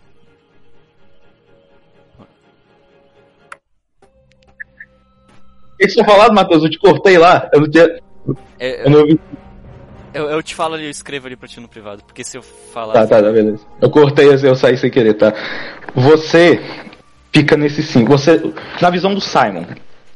Que 5.79 5.89
você 5.89 5.93
tinha 5.95 6.05
falado, 6.05 6.33
Matheus? 6.33 6.63
Eu 6.63 6.69
te 6.69 6.77
cortei 6.79 7.17
lá. 7.17 7.49
Eu 7.53 7.61
não 7.61 7.69
tinha. 7.69 7.99
É, 8.59 8.85
Eu 8.85 8.89
não 8.89 8.99
ouvi. 9.01 9.19
eu, 10.13 10.29
eu 10.29 10.43
te 10.43 10.53
falo 10.53 10.75
ali, 10.75 10.85
eu 10.85 10.89
escrevo 10.89 11.27
ali 11.27 11.35
pra 11.35 11.47
ti 11.47 11.59
no 11.59 11.67
privado. 11.67 12.03
Porque 12.03 12.23
se 12.23 12.37
eu 12.37 12.41
falar. 12.41 12.93
Tá, 12.93 13.07
tá, 13.07 13.21
tá, 13.23 13.31
beleza. 13.31 13.65
Eu 13.81 13.89
cortei, 13.89 14.27
eu 14.27 14.55
saí 14.55 14.77
sem 14.77 14.91
querer, 14.91 15.13
tá? 15.15 15.33
Você 15.95 16.61
fica 17.33 17.55
nesse 17.57 17.81
símbolo. 17.81 18.17
Você, 18.17 18.41
na 18.81 18.89
visão 18.89 19.13
do 19.13 19.21
Simon, 19.21 19.65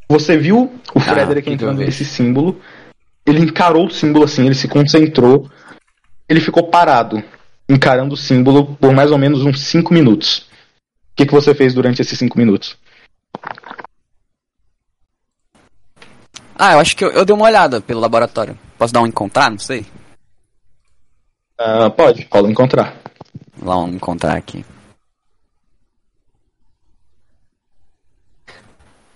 você 0.08 0.38
viu 0.38 0.72
o 0.94 1.00
Frederick 1.00 1.48
que 1.48 1.54
entrando 1.54 1.80
nesse 1.80 2.06
símbolo. 2.06 2.60
Ele 3.26 3.40
encarou 3.40 3.88
o 3.88 3.92
símbolo 3.92 4.26
assim, 4.26 4.46
ele 4.46 4.56
se 4.56 4.68
concentrou. 4.68 5.50
Ele 6.28 6.42
ficou 6.42 6.64
parado, 6.68 7.24
encarando 7.70 8.14
o 8.16 8.18
símbolo 8.18 8.76
por 8.76 8.94
mais 8.94 9.12
ou 9.12 9.18
menos 9.18 9.46
uns 9.46 9.62
5 9.62 9.94
minutos. 9.94 10.40
O 10.40 11.16
que, 11.16 11.26
que 11.26 11.34
você 11.34 11.54
fez 11.54 11.74
durante 11.74 12.02
esses 12.02 12.18
5 12.20 12.38
minutos? 12.38 12.78
Ah, 16.56 16.74
eu 16.74 16.80
acho 16.80 16.96
que 16.96 17.04
eu, 17.04 17.12
eu 17.12 17.26
dei 17.26 17.36
uma 17.36 17.46
olhada 17.46 17.82
pelo 17.82 18.00
laboratório. 18.00 18.58
Posso 18.78 18.94
dar 18.94 19.02
um 19.02 19.08
encontrar? 19.08 19.50
Não 19.50 19.60
sei. 19.60 19.86
Ah, 21.58 21.90
pode, 21.90 22.28
rola 22.32 22.50
encontrar. 22.50 22.96
Lá 23.62 23.78
um 23.78 23.90
encontrar 23.90 24.36
aqui. 24.36 24.66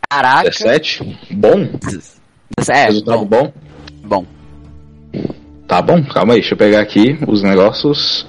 Caraca. 0.09 0.49
17. 0.49 1.19
Bom? 1.31 1.67
É, 2.69 2.85
Resultado 2.85 3.25
bom. 3.25 3.51
bom? 4.03 4.23
bom. 4.23 4.25
Tá 5.67 5.81
bom, 5.81 6.01
calma 6.05 6.33
aí, 6.33 6.39
deixa 6.39 6.53
eu 6.53 6.57
pegar 6.57 6.79
aqui 6.79 7.19
os 7.27 7.43
negócios. 7.43 8.25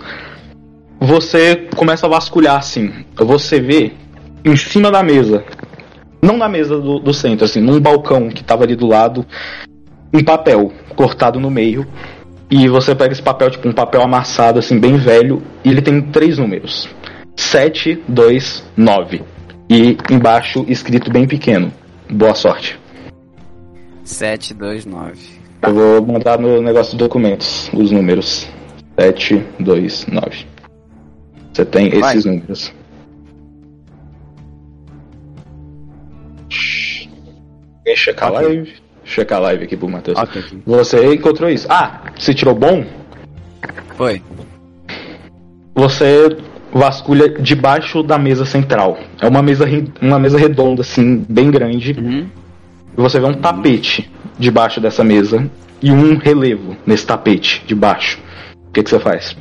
Você 1.00 1.69
começa 1.77 2.07
a 2.07 2.11
vasculhar 2.11 2.57
assim. 2.57 2.93
Você 3.15 3.61
vê 3.61 3.93
em 4.45 4.57
cima 4.57 4.91
da 4.91 5.05
mesa, 5.05 5.45
não 6.20 6.37
na 6.37 6.48
mesa 6.48 6.78
do, 6.78 6.98
do 6.98 7.14
centro, 7.14 7.44
assim, 7.44 7.60
num 7.60 7.80
balcão 7.80 8.28
que 8.28 8.42
tava 8.42 8.64
ali 8.64 8.75
do 8.75 8.87
lado, 8.87 9.25
um 10.12 10.22
papel 10.22 10.72
cortado 10.96 11.38
no 11.38 11.50
meio. 11.50 11.87
E 12.50 12.66
você 12.66 12.94
pega 12.94 13.12
esse 13.12 13.22
papel, 13.22 13.50
tipo 13.50 13.68
um 13.68 13.72
papel 13.72 14.02
amassado, 14.02 14.58
assim, 14.58 14.78
bem 14.78 14.96
velho, 14.96 15.42
e 15.64 15.70
ele 15.70 15.82
tem 15.82 16.00
três 16.00 16.38
números: 16.38 16.88
7, 17.37 18.02
2, 18.08 18.64
9. 18.76 19.22
E 19.68 19.98
embaixo 20.10 20.64
escrito 20.66 21.10
bem 21.10 21.26
pequeno: 21.26 21.70
Boa 22.10 22.34
sorte. 22.34 22.78
7, 24.02 24.54
2, 24.54 24.87
9. 24.87 25.18
Eu 25.62 25.75
vou 25.75 26.06
mandar 26.06 26.38
no 26.38 26.62
negócio 26.62 26.92
de 26.92 26.98
documentos 26.98 27.70
os 27.75 27.90
números. 27.90 28.48
7, 28.98 29.44
2, 29.60 30.06
9. 30.06 30.46
Você 31.52 31.64
tem 31.64 31.90
Vai. 31.90 32.12
esses 32.12 32.25
números. 32.25 32.72
Quer 37.85 37.97
checar 37.97 38.29
a 38.29 38.33
live? 38.33 38.73
Checar 39.05 39.38
a 39.38 39.43
live 39.43 39.65
aqui 39.65 39.77
pro 39.77 39.88
Matheus. 39.88 40.19
Ok, 40.19 40.43
ok. 40.43 40.62
Você 40.67 41.15
encontrou 41.15 41.49
isso. 41.49 41.67
Ah, 41.71 42.03
você 42.17 42.35
tirou 42.35 42.55
bom? 42.55 42.85
Foi. 43.97 44.23
Você 45.75 46.37
vasculha 46.73 47.29
debaixo 47.29 48.03
da 48.03 48.19
mesa 48.19 48.45
central. 48.45 48.99
É 49.21 49.27
uma 49.27 49.43
mesa, 49.43 49.65
uma 50.00 50.19
mesa 50.19 50.38
redonda, 50.38 50.83
assim, 50.83 51.25
bem 51.29 51.50
grande. 51.50 51.93
Uhum. 51.93 52.29
E 52.97 53.00
você 53.00 53.19
vê 53.19 53.27
um 53.27 53.35
tapete 53.35 54.11
debaixo 54.38 54.81
dessa 54.81 55.03
mesa 55.03 55.50
e 55.81 55.91
um 55.91 56.17
relevo 56.17 56.77
nesse 56.87 57.07
tapete 57.07 57.65
de 57.67 57.75
baixo. 57.75 58.21
O 58.69 58.73
que, 58.73 58.83
que 58.83 58.91
você 58.91 58.99
faz? 58.99 59.37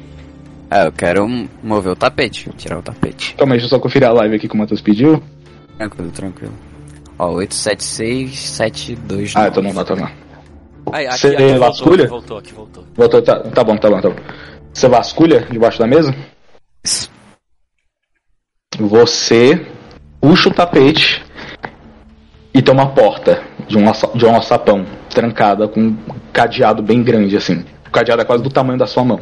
É, 0.69 0.85
eu 0.85 0.91
quero 0.91 1.27
mover 1.63 1.91
o 1.91 1.95
tapete. 1.95 2.49
Tirar 2.57 2.79
o 2.79 2.81
tapete. 2.81 3.35
Calma 3.35 3.53
aí, 3.53 3.59
deixa 3.59 3.65
eu 3.65 3.77
só 3.77 3.79
conferir 3.79 4.07
a 4.07 4.13
live 4.13 4.35
aqui 4.35 4.47
que 4.47 4.55
o 4.55 4.57
Matheus 4.57 4.81
pediu. 4.81 5.21
Tranquilo, 5.77 6.11
tranquilo. 6.11 6.53
Ó, 7.19 7.31
876 7.31 8.39
729. 8.39 9.33
Ah, 9.35 9.47
então 9.47 9.63
não 9.63 9.73
dá, 9.73 9.83
tá 9.83 9.95
não. 9.95 10.09
Aí, 10.91 11.07
aqui, 11.07 11.17
Você 11.17 11.27
aqui 11.27 11.43
voltou, 11.43 11.59
vasculha? 11.59 12.07
voltou, 12.07 12.37
aqui 12.37 12.53
voltou. 12.53 12.83
Voltou, 12.95 13.21
tá, 13.21 13.39
tá 13.39 13.63
bom, 13.63 13.77
tá 13.77 13.89
bom, 13.89 14.01
tá 14.01 14.09
bom. 14.09 14.15
Você 14.73 14.87
vasculha 14.87 15.47
debaixo 15.49 15.79
da 15.79 15.87
mesa? 15.87 16.15
Você 18.79 19.65
puxa 20.21 20.49
o 20.49 20.53
tapete 20.53 21.25
e 22.53 22.61
tem 22.61 22.73
uma 22.73 22.89
porta 22.89 23.41
de 23.67 23.77
um, 23.77 23.83
de 24.15 24.25
um 24.25 24.35
alçapão 24.35 24.85
trancada 25.09 25.67
com 25.67 25.79
um 25.81 25.97
cadeado 26.31 26.83
bem 26.83 27.01
grande 27.03 27.35
assim. 27.35 27.65
O 27.87 27.91
cadeado 27.91 28.21
é 28.21 28.25
quase 28.25 28.43
do 28.43 28.49
tamanho 28.49 28.77
da 28.77 28.85
sua 28.85 29.03
mão. 29.03 29.19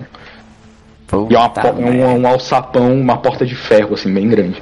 Puta 1.07 1.33
E 1.33 1.35
é 1.35 1.39
uma, 1.39 1.71
um, 1.71 2.21
um 2.21 2.27
alçapão, 2.27 2.93
uma 2.99 3.17
porta 3.17 3.45
de 3.45 3.55
ferro 3.55 3.93
assim, 3.93 4.13
bem 4.13 4.27
grande. 4.27 4.61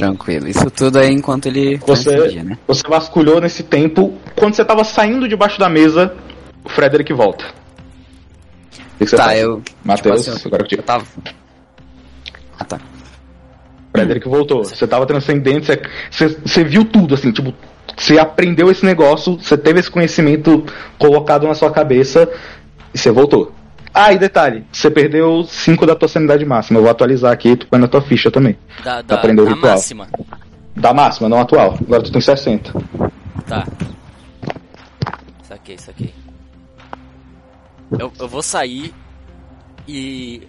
Tranquilo. 0.00 0.48
Isso 0.48 0.70
tudo 0.70 0.98
aí 0.98 1.12
enquanto 1.12 1.46
ele 1.46 1.76
Você, 1.86 2.16
coincidia, 2.16 2.42
né? 2.44 2.58
você 2.66 2.82
vasculhou 2.88 3.40
nesse 3.40 3.62
tempo. 3.62 4.14
Quando 4.36 4.54
você 4.54 4.64
tava 4.64 4.82
saindo 4.84 5.28
debaixo 5.28 5.58
da 5.58 5.68
mesa, 5.68 6.14
o 6.64 6.68
Frederick 6.68 7.12
volta. 7.12 7.44
O 9.00 9.04
que, 9.06 9.16
Tá, 9.16 9.24
faz? 9.24 9.40
eu. 9.40 9.62
Matheus, 9.84 10.22
tipo 10.24 10.36
assim, 10.36 10.46
agora 10.48 10.64
que 10.64 10.74
eu 10.78 10.82
tava. 10.82 11.04
Ah, 12.58 12.64
tá. 12.64 12.78
Frederick 13.92 14.28
voltou. 14.28 14.64
Você 14.64 14.86
tava 14.86 15.06
transcendente, 15.06 15.66
você, 15.66 15.80
você, 16.10 16.28
você 16.44 16.64
viu 16.64 16.84
tudo, 16.84 17.14
assim, 17.14 17.32
tipo, 17.32 17.52
você 17.96 18.18
aprendeu 18.18 18.70
esse 18.70 18.84
negócio, 18.84 19.36
você 19.38 19.56
teve 19.58 19.80
esse 19.80 19.90
conhecimento 19.90 20.64
colocado 20.98 21.46
na 21.46 21.54
sua 21.54 21.70
cabeça 21.70 22.28
e 22.94 22.98
você 22.98 23.10
voltou. 23.10 23.52
Ah, 23.92 24.12
e 24.12 24.18
detalhe, 24.18 24.64
você 24.72 24.88
perdeu 24.90 25.44
5 25.44 25.84
da 25.84 25.96
tua 25.96 26.08
sanidade 26.08 26.44
máxima. 26.44 26.78
Eu 26.78 26.82
vou 26.82 26.90
atualizar 26.90 27.32
aqui, 27.32 27.56
tu 27.56 27.66
põe 27.66 27.78
na 27.78 27.88
tua 27.88 28.00
ficha 28.00 28.30
também. 28.30 28.56
Da, 28.84 29.02
da, 29.02 29.16
aprendeu 29.16 29.44
o 29.44 29.48
da 29.48 29.54
ritual. 29.54 29.72
máxima. 29.72 30.08
Da 30.76 30.94
máxima, 30.94 31.28
não 31.28 31.40
atual. 31.40 31.76
Agora 31.80 32.02
tu 32.02 32.12
tem 32.12 32.20
60. 32.20 32.72
Tá. 33.46 33.66
saquei, 35.42 35.76
saquei. 35.76 36.14
Eu, 37.98 38.12
eu 38.18 38.28
vou 38.28 38.42
sair 38.42 38.94
e. 39.88 40.46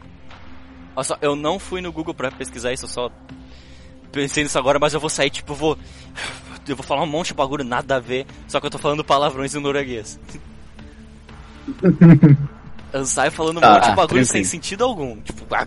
Olha 0.96 1.04
só, 1.04 1.18
eu 1.22 1.36
não 1.36 1.58
fui 1.58 1.82
no 1.82 1.92
Google 1.92 2.14
pra 2.14 2.30
pesquisar 2.30 2.72
isso, 2.72 2.86
eu 2.86 2.90
só 2.90 3.12
pensei 4.12 4.44
nisso 4.44 4.60
agora, 4.60 4.78
mas 4.78 4.94
eu 4.94 5.00
vou 5.00 5.10
sair, 5.10 5.32
tipo, 5.32 5.54
eu 5.54 5.58
vou. 5.58 5.78
Eu 6.68 6.76
vou 6.76 6.86
falar 6.86 7.02
um 7.02 7.08
monte 7.08 7.30
de 7.30 7.34
bagulho, 7.34 7.64
nada 7.64 7.96
a 7.96 8.00
ver, 8.00 8.28
só 8.48 8.60
que 8.60 8.68
eu 8.68 8.70
tô 8.70 8.78
falando 8.78 9.04
palavrões 9.04 9.56
em 9.56 9.60
norueguês. 9.60 10.20
Eu 12.94 13.06
saio 13.06 13.32
falando 13.32 13.58
um 13.58 13.62
Tá, 13.62 13.74
monte 13.76 13.90
de 13.90 13.96
bagulho 13.96 14.26
sem 14.26 14.44
sentido 14.44 14.84
algum. 14.84 15.16
Tipo, 15.22 15.46
ah. 15.56 15.66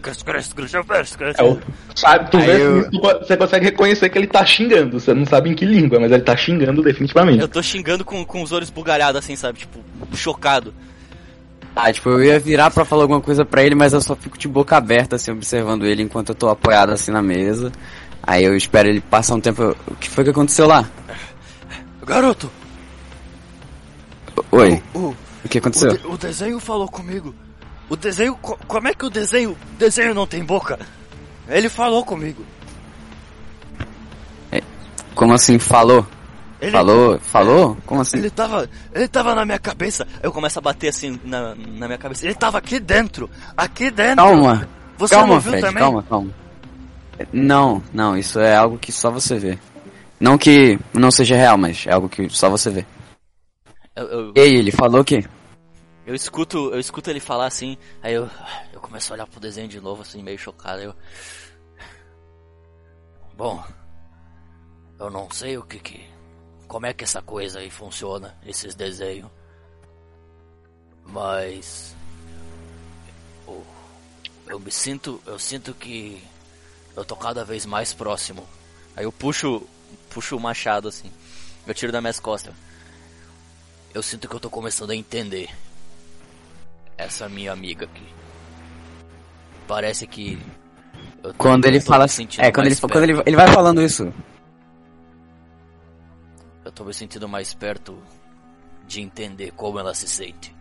É 1.39 1.43
o- 1.43 1.59
sabe, 1.95 2.31
tu 2.31 2.37
Aí 2.37 2.47
vê 2.47 2.63
eu- 2.63 2.91
tu 2.91 3.01
você 3.01 3.37
consegue 3.37 3.65
reconhecer 3.65 4.11
que 4.11 4.19
ele 4.19 4.27
tá 4.27 4.45
xingando. 4.45 5.01
Você 5.01 5.15
não 5.15 5.25
sabe 5.25 5.49
em 5.51 5.55
que 5.55 5.65
língua, 5.65 5.99
mas 5.99 6.13
ele 6.13 6.23
tá 6.23 6.37
xingando 6.37 6.83
definitivamente. 6.83 7.41
Eu 7.41 7.49
tô 7.49 7.63
xingando 7.63 8.05
com, 8.05 8.25
com 8.27 8.43
os 8.43 8.53
olhos 8.53 8.69
bugalhados, 8.69 9.19
assim, 9.19 9.37
sabe? 9.37 9.61
Tipo, 9.61 9.81
chocado. 10.15 10.75
Ah, 11.75 11.93
tipo, 11.93 12.09
eu 12.11 12.23
ia 12.23 12.39
virar 12.39 12.71
pra 12.71 12.85
falar 12.85 13.03
alguma 13.03 13.21
coisa 13.21 13.45
pra 13.45 13.63
ele, 13.65 13.75
mas 13.75 13.93
eu 13.95 14.01
só 14.01 14.15
fico 14.15 14.37
de 14.39 14.47
boca 14.47 14.77
aberta, 14.77 15.17
assim, 15.17 15.33
observando 15.33 15.85
ele 15.87 16.03
enquanto 16.03 16.29
eu 16.29 16.35
tô 16.35 16.49
apoiado 16.49 16.91
assim 16.93 17.11
na 17.11 17.23
mesa. 17.23 17.73
Aí 18.23 18.45
eu 18.45 18.57
espero 18.57 18.89
ele 18.89 19.01
passar 19.01 19.35
um 19.35 19.41
tempo. 19.41 19.75
O 19.89 19.95
que 19.97 20.09
foi 20.09 20.25
que 20.25 20.31
aconteceu 20.31 20.67
lá? 20.67 20.85
Garoto, 22.07 22.51
Oi, 24.53 24.83
o, 24.95 24.99
o 24.99 25.17
que 25.49 25.59
o, 25.59 25.61
aconteceu? 25.61 25.97
de- 25.97 26.07
o 26.07 26.17
desenho 26.17 26.59
falou 26.61 26.89
comigo. 26.89 27.35
O 27.89 27.97
desenho. 27.97 28.35
co- 28.37 28.59
como 28.67 28.89
é 28.89 28.95
que 28.95 29.05
o 29.05 29.11
desenho. 29.11 29.57
desenho 29.79 30.15
não 30.15 30.27
tem 30.27 30.43
boca? 30.45 30.79
Ele 31.49 31.69
falou 31.69 32.05
comigo. 32.05 32.45
Como 35.15 35.33
assim, 35.33 35.59
falou? 35.59 36.05
Ele, 36.61 36.73
Falou? 36.73 37.19
Falou? 37.21 37.77
Como 37.87 38.01
assim? 38.01 38.17
Ele 38.19 38.31
tava. 38.31 38.69
Ele 38.93 39.07
tava 39.07 39.35
na 39.35 39.45
minha 39.45 39.59
cabeça. 39.59 40.07
Eu 40.23 40.33
começo 40.33 40.59
a 40.59 40.63
bater 40.63 40.89
assim 40.89 41.21
na, 41.25 41.55
na 41.55 41.87
minha 41.87 41.99
cabeça. 41.99 42.25
Ele 42.25 42.35
tava 42.35 42.59
aqui 42.59 42.81
dentro. 42.81 43.29
Aqui 43.57 43.91
dentro. 43.91 44.17
Calma, 44.25 44.67
Você 44.99 45.15
calma, 45.15 45.35
não 45.35 45.41
viu 45.41 45.51
Fred, 45.53 45.67
também? 45.67 45.83
calma, 45.83 46.03
calma. 46.09 46.31
Não, 47.33 47.81
não, 47.93 48.17
isso 48.17 48.41
é 48.41 48.57
algo 48.57 48.77
que 48.79 48.91
só 48.91 49.11
você 49.11 49.39
vê. 49.39 49.59
Não 50.19 50.37
que 50.39 50.79
não 50.93 51.11
seja 51.11 51.37
real, 51.37 51.57
mas 51.59 51.85
é 51.87 51.93
algo 51.93 52.09
que 52.09 52.29
só 52.31 52.49
você 52.51 52.71
vê. 52.71 52.87
Eu, 53.97 54.07
eu, 54.07 54.33
E 54.35 54.41
aí, 54.41 54.55
ele 54.57 54.73
falou 54.73 55.01
o 55.01 55.05
quê? 55.05 55.25
eu 56.07 56.15
escuto, 56.15 56.71
eu 56.73 56.79
escuto 56.79 57.09
ele 57.11 57.21
falar 57.21 57.47
assim, 57.47 57.79
aí 58.03 58.13
eu, 58.13 58.29
eu 58.73 58.81
começo 58.81 59.13
a 59.13 59.15
olhar 59.15 59.27
pro 59.27 59.41
desenho 59.41 59.69
de 59.69 59.81
novo, 59.81 60.03
assim, 60.03 60.23
meio 60.23 60.39
chocado. 60.39 60.83
Eu, 60.83 60.95
bom, 63.37 63.65
eu 64.99 65.11
não 65.11 65.31
sei 65.31 65.57
o 65.57 65.63
que 65.63 65.79
que, 65.79 66.05
como 66.69 66.87
é 66.87 66.93
que 66.93 67.05
essa 67.05 67.23
coisa 67.23 67.61
aí 67.61 67.71
funciona, 67.71 68.37
esses 68.45 68.75
desenhos, 68.75 69.31
mas 71.07 71.97
eu, 73.47 73.65
eu 74.49 74.61
me 74.61 74.71
sinto, 74.71 75.23
eu 75.25 75.39
sinto 75.39 75.73
que 75.73 76.23
eu 76.97 77.05
tô 77.05 77.17
cada 77.17 77.45
vez 77.45 77.65
mais 77.65 77.95
próximo. 77.95 78.47
Aí 78.95 79.05
eu 79.05 79.13
puxo, 79.13 79.67
puxo 80.11 80.37
o 80.37 80.41
machado 80.41 80.89
assim, 80.89 81.11
eu 81.67 81.73
tiro 81.73 81.93
das 81.93 82.03
minhas 82.03 82.21
costas. 82.21 82.55
Eu 83.95 84.03
sinto 84.03 84.29
que 84.29 84.35
eu 84.35 84.41
tô 84.41 84.51
começando 84.51 84.91
a 84.91 84.97
entender 84.97 85.49
essa 86.99 87.29
minha 87.29 87.53
amiga 87.53 87.85
aqui. 87.87 88.07
Parece 89.69 90.07
que. 90.07 90.39
eu 91.23 91.33
tô- 91.33 91.39
Quando 91.39 91.65
ele 91.67 91.81
fala 91.81 92.05
assim. 92.05 92.27
É, 92.39 92.51
quando 92.51 92.67
ele, 92.67 92.77
quando 92.77 93.03
ele, 93.05 93.23
ele 93.25 93.37
vai 93.37 93.49
falando 93.53 93.81
isso. 93.81 94.13
Eu 96.65 96.73
tô 96.73 96.85
me 96.85 96.93
sentindo 96.93 97.29
mais 97.29 97.55
perto 97.55 97.97
de 98.87 99.01
entender 99.01 99.53
como 99.53 99.79
ela 99.79 99.95
se 99.95 100.09
sente. 100.09 100.53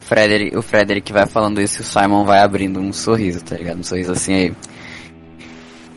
Frederick, 0.00 0.56
o 0.56 0.62
Frederick 0.62 1.12
vai 1.12 1.26
falando 1.26 1.60
isso 1.60 1.80
e 1.80 1.82
o 1.82 1.84
Simon 1.84 2.24
vai 2.24 2.40
abrindo 2.40 2.80
um 2.80 2.92
sorriso, 2.92 3.42
tá 3.44 3.56
ligado? 3.56 3.78
Um 3.78 3.84
sorriso 3.84 4.12
assim 4.12 4.34
aí. 4.34 4.56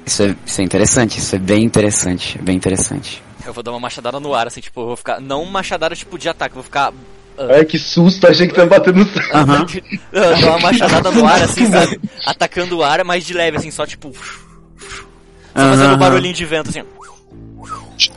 Isso 0.06 0.24
é, 0.24 0.36
isso 0.46 0.62
é 0.62 0.63
interessante, 0.63 1.20
isso 1.20 1.36
é 1.36 1.39
bem 1.39 1.63
interessante, 1.63 2.38
bem 2.39 2.56
interessante. 2.56 3.24
Eu 3.49 3.53
vou 3.53 3.63
dar 3.63 3.71
uma 3.71 3.79
machadada 3.79 4.19
no 4.19 4.34
ar, 4.34 4.47
assim, 4.47 4.62
tipo, 4.62 4.81
eu 4.81 4.88
vou 4.88 4.95
ficar. 4.95 5.19
Não 5.19 5.45
machadada 5.45 5.95
tipo 5.95 6.17
de 6.17 6.29
ataque, 6.29 6.51
eu 6.51 6.55
vou 6.55 6.63
ficar. 6.63 6.93
Ai, 7.38 7.65
que 7.65 7.77
susto, 7.77 8.27
achei 8.27 8.47
que 8.47 8.53
tava 8.53 8.69
batendo 8.69 8.99
no 8.99 9.05
céu. 9.05 9.23
Aham. 9.34 9.65
Eu 10.12 10.39
dou 10.39 10.49
uma 10.51 10.60
machadada 10.60 11.12
no 11.12 11.27
ar, 11.27 11.43
assim, 11.43 11.69
sabe? 11.69 11.99
Atacando 12.25 12.77
o 12.77 12.84
ar, 12.84 13.03
mas 13.03 13.25
de 13.25 13.34
leve, 13.34 13.58
assim, 13.58 13.71
só 13.71 13.86
tipo. 13.86 14.13
Só 14.13 15.53
fazendo 15.53 15.95
um 15.95 15.97
barulhinho 15.97 16.34
de 16.34 16.45
vento, 16.45 16.69
assim. 16.69 16.84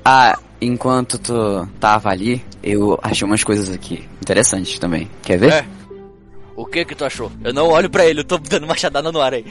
Ah, 0.05 0.39
enquanto 0.61 1.19
tu 1.19 1.69
tava 1.81 2.11
ali, 2.11 2.45
eu 2.63 2.99
achei 3.03 3.27
umas 3.27 3.43
coisas 3.43 3.71
aqui 3.71 4.09
interessantes 4.23 4.79
também. 4.79 5.11
Quer 5.23 5.39
ver? 5.39 5.53
É. 5.53 5.65
O 6.55 6.67
que 6.67 6.85
que 6.85 6.95
tu 6.95 7.05
achou? 7.05 7.31
Eu 7.43 7.53
não 7.53 7.69
olho 7.69 7.89
pra 7.89 8.05
ele, 8.05 8.21
eu 8.21 8.25
tô 8.25 8.39
dando 8.39 8.67
machadada 8.67 9.11
no 9.13 9.21
ar 9.21 9.35
aí. 9.35 9.45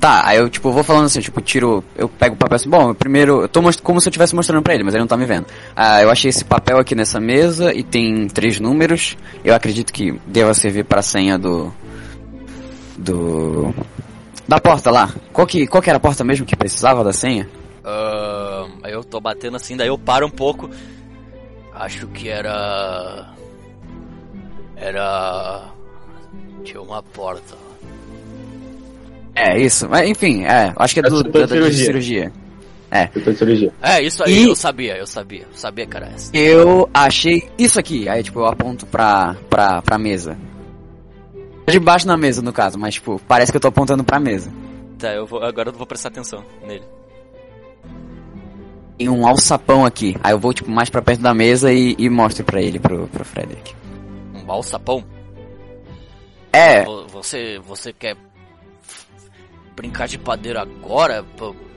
Tá, 0.00 0.22
aí 0.26 0.38
eu 0.38 0.48
tipo 0.48 0.70
vou 0.70 0.82
falando 0.82 1.06
assim, 1.06 1.20
tipo, 1.20 1.40
tiro, 1.40 1.82
eu 1.96 2.08
pego 2.08 2.34
o 2.34 2.38
papel 2.38 2.56
assim, 2.56 2.68
bom, 2.68 2.90
eu 2.90 2.94
primeiro, 2.94 3.42
eu 3.42 3.48
tô 3.48 3.60
como 3.82 4.00
se 4.00 4.08
eu 4.08 4.10
estivesse 4.10 4.34
mostrando 4.34 4.62
pra 4.62 4.74
ele, 4.74 4.84
mas 4.84 4.94
ele 4.94 5.00
não 5.00 5.08
tá 5.08 5.16
me 5.16 5.24
vendo. 5.24 5.46
Ah, 5.74 6.02
eu 6.02 6.10
achei 6.10 6.28
esse 6.28 6.44
papel 6.44 6.78
aqui 6.78 6.94
nessa 6.94 7.18
mesa 7.18 7.72
e 7.72 7.82
tem 7.82 8.28
três 8.28 8.60
números. 8.60 9.16
Eu 9.44 9.54
acredito 9.54 9.92
que 9.92 10.20
deva 10.26 10.52
servir 10.54 10.84
pra 10.84 11.02
senha 11.02 11.38
do 11.38 11.72
do 12.96 13.74
da 14.46 14.60
porta 14.60 14.90
lá. 14.90 15.10
Qual 15.32 15.46
que 15.46 15.66
qual 15.66 15.82
que 15.82 15.90
era 15.90 15.96
a 15.96 16.00
porta 16.00 16.22
mesmo 16.22 16.46
que 16.46 16.54
precisava 16.56 17.02
da 17.02 17.12
senha? 17.12 17.48
Ahn, 17.84 18.80
aí 18.82 18.92
eu 18.92 19.02
tô 19.02 19.20
batendo 19.20 19.56
assim, 19.56 19.76
daí 19.76 19.88
eu 19.88 19.98
paro 19.98 20.26
um 20.26 20.30
pouco. 20.30 20.68
Acho 21.72 22.06
que 22.08 22.28
era. 22.28 23.28
Era. 24.76 25.70
Tinha 26.64 26.80
uma 26.80 27.02
porta. 27.02 27.65
É, 29.36 29.58
isso. 29.60 29.88
Mas 29.88 30.08
enfim, 30.08 30.44
é, 30.44 30.72
acho 30.76 30.94
que 30.94 31.00
é 31.00 31.06
É 31.06 31.10
do, 31.10 31.22
da, 31.22 31.30
de 31.30 31.38
da- 31.38 31.44
de 31.46 31.48
cirurgia. 31.52 31.84
cirurgia. 31.84 32.32
É. 32.90 33.06
De 33.06 33.36
cirurgia. 33.36 33.72
É, 33.82 34.02
isso 34.02 34.22
aí, 34.24 34.44
E- 34.44 34.48
eu 34.48 34.56
sabia, 34.56 34.96
eu 34.96 35.06
sabia. 35.06 35.40
Eu 35.42 35.46
sabia 35.58 35.88
essa. 36.14 36.30
Eu 36.36 36.88
achei 36.94 37.48
isso 37.58 37.78
aqui. 37.78 38.08
Aí, 38.08 38.22
tipo, 38.22 38.38
eu 38.40 38.46
aponto 38.46 38.86
pra, 38.86 39.36
pra, 39.50 39.82
pra 39.82 39.98
mesa. 39.98 40.38
De 41.68 41.78
baixo 41.80 42.06
na 42.06 42.16
mesa, 42.16 42.40
no 42.42 42.52
caso, 42.52 42.78
mas, 42.78 42.94
tipo, 42.94 43.20
parece 43.26 43.50
que 43.52 43.56
eu 43.56 43.60
tô 43.60 43.68
apontando 43.68 44.04
pra 44.04 44.20
mesa. 44.20 44.50
Tá, 44.98 45.12
eu 45.12 45.26
vou, 45.26 45.42
agora 45.42 45.68
eu 45.68 45.72
vou 45.72 45.84
prestar 45.86 46.08
atenção 46.08 46.42
nele. 46.66 46.84
Tem 48.96 49.08
um 49.08 49.26
alçapão 49.26 49.84
aqui. 49.84 50.16
Aí 50.22 50.32
eu 50.32 50.38
vou, 50.38 50.54
tipo, 50.54 50.70
mais 50.70 50.88
pra 50.88 51.02
perto 51.02 51.20
da 51.20 51.34
mesa 51.34 51.72
e, 51.72 51.94
e 51.98 52.08
mostro 52.08 52.44
pra 52.44 52.62
ele, 52.62 52.78
pro, 52.78 53.06
pro 53.08 53.24
Frederick. 53.24 53.74
Um 54.34 54.44
balsapão? 54.44 55.04
É, 56.52 56.84
Vo- 56.84 57.06
Você, 57.08 57.58
você 57.66 57.92
quer 57.92 58.16
brincar 59.76 60.08
de 60.08 60.18
padeiro 60.18 60.58
agora? 60.58 61.24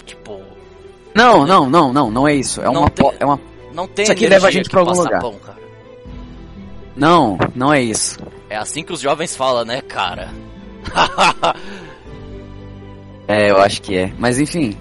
Tipo, 0.06 0.42
não, 1.14 1.46
não, 1.46 1.70
não, 1.70 1.94
não, 1.94 2.10
não 2.10 2.28
é 2.28 2.34
isso. 2.34 2.62
É 2.62 2.66
Não 2.66 2.82
uma, 2.82 2.90
tem- 2.90 3.12
é 3.20 3.26
uma, 3.26 3.40
não 3.74 3.88
tem 3.88 4.04
Isso 4.04 4.12
aqui 4.12 4.28
leva 4.28 4.48
a 4.48 4.52
gente 4.52 4.70
pra 4.70 4.80
algum 4.80 4.94
lugar. 4.94 5.20
pão, 5.22 5.34
cara. 5.36 5.58
não, 6.96 7.38
não 7.56 7.74
é 7.74 7.82
isso. 7.82 8.18
É 8.50 8.56
assim 8.56 8.84
que 8.84 8.92
os 8.94 9.02
jovens 9.02 9.36
falam, 9.36 9.66
né, 9.66 9.82
cara? 9.82 10.30
É, 13.28 13.52
eu 13.52 13.62
acho 13.62 13.80
que 13.84 13.96
é. 13.96 14.12
Mas 14.18 14.40
enfim, 14.40 14.76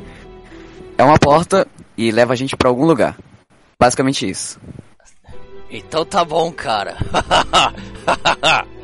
é 0.97 1.05
uma 1.05 1.19
porta 1.19 1.67
e 1.99 2.11
leva 2.11 2.33
a 2.33 2.37
gente 2.37 2.57
pra 2.57 2.71
algum 2.71 2.87
lugar. 2.87 3.15
Basicamente 3.79 4.27
isso. 4.27 4.59
então 5.71 6.03
tá 6.03 6.25
bom, 6.25 6.51
cara. 6.51 6.97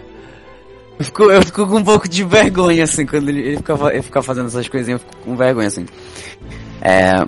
Eu 0.99 1.05
fico, 1.05 1.23
eu 1.25 1.43
fico 1.43 1.67
com 1.67 1.77
um 1.79 1.85
pouco 1.85 2.09
de 2.09 2.23
vergonha, 2.23 2.85
assim, 2.85 3.05
quando 3.05 3.29
ele, 3.29 3.41
ele, 3.41 3.57
fica, 3.57 3.73
ele 3.93 4.03
fica 4.03 4.23
fazendo 4.23 4.47
essas 4.47 4.69
coisinhas, 4.69 5.01
eu 5.01 5.09
fico 5.09 5.23
com 5.25 5.37
vergonha, 5.37 5.67
assim. 5.69 5.87
É, 6.81 7.25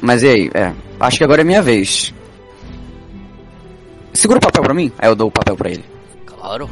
mas 0.00 0.22
e 0.22 0.28
aí, 0.28 0.50
é, 0.52 0.72
acho 0.98 1.18
que 1.18 1.24
agora 1.24 1.42
é 1.42 1.44
minha 1.44 1.62
vez. 1.62 2.12
Segura 4.12 4.38
o 4.38 4.42
papel 4.42 4.62
pra 4.62 4.74
mim? 4.74 4.90
Aí 4.98 5.08
eu 5.08 5.14
dou 5.16 5.28
o 5.28 5.32
papel 5.32 5.56
pra 5.56 5.70
ele. 5.70 5.84
claro. 6.26 6.68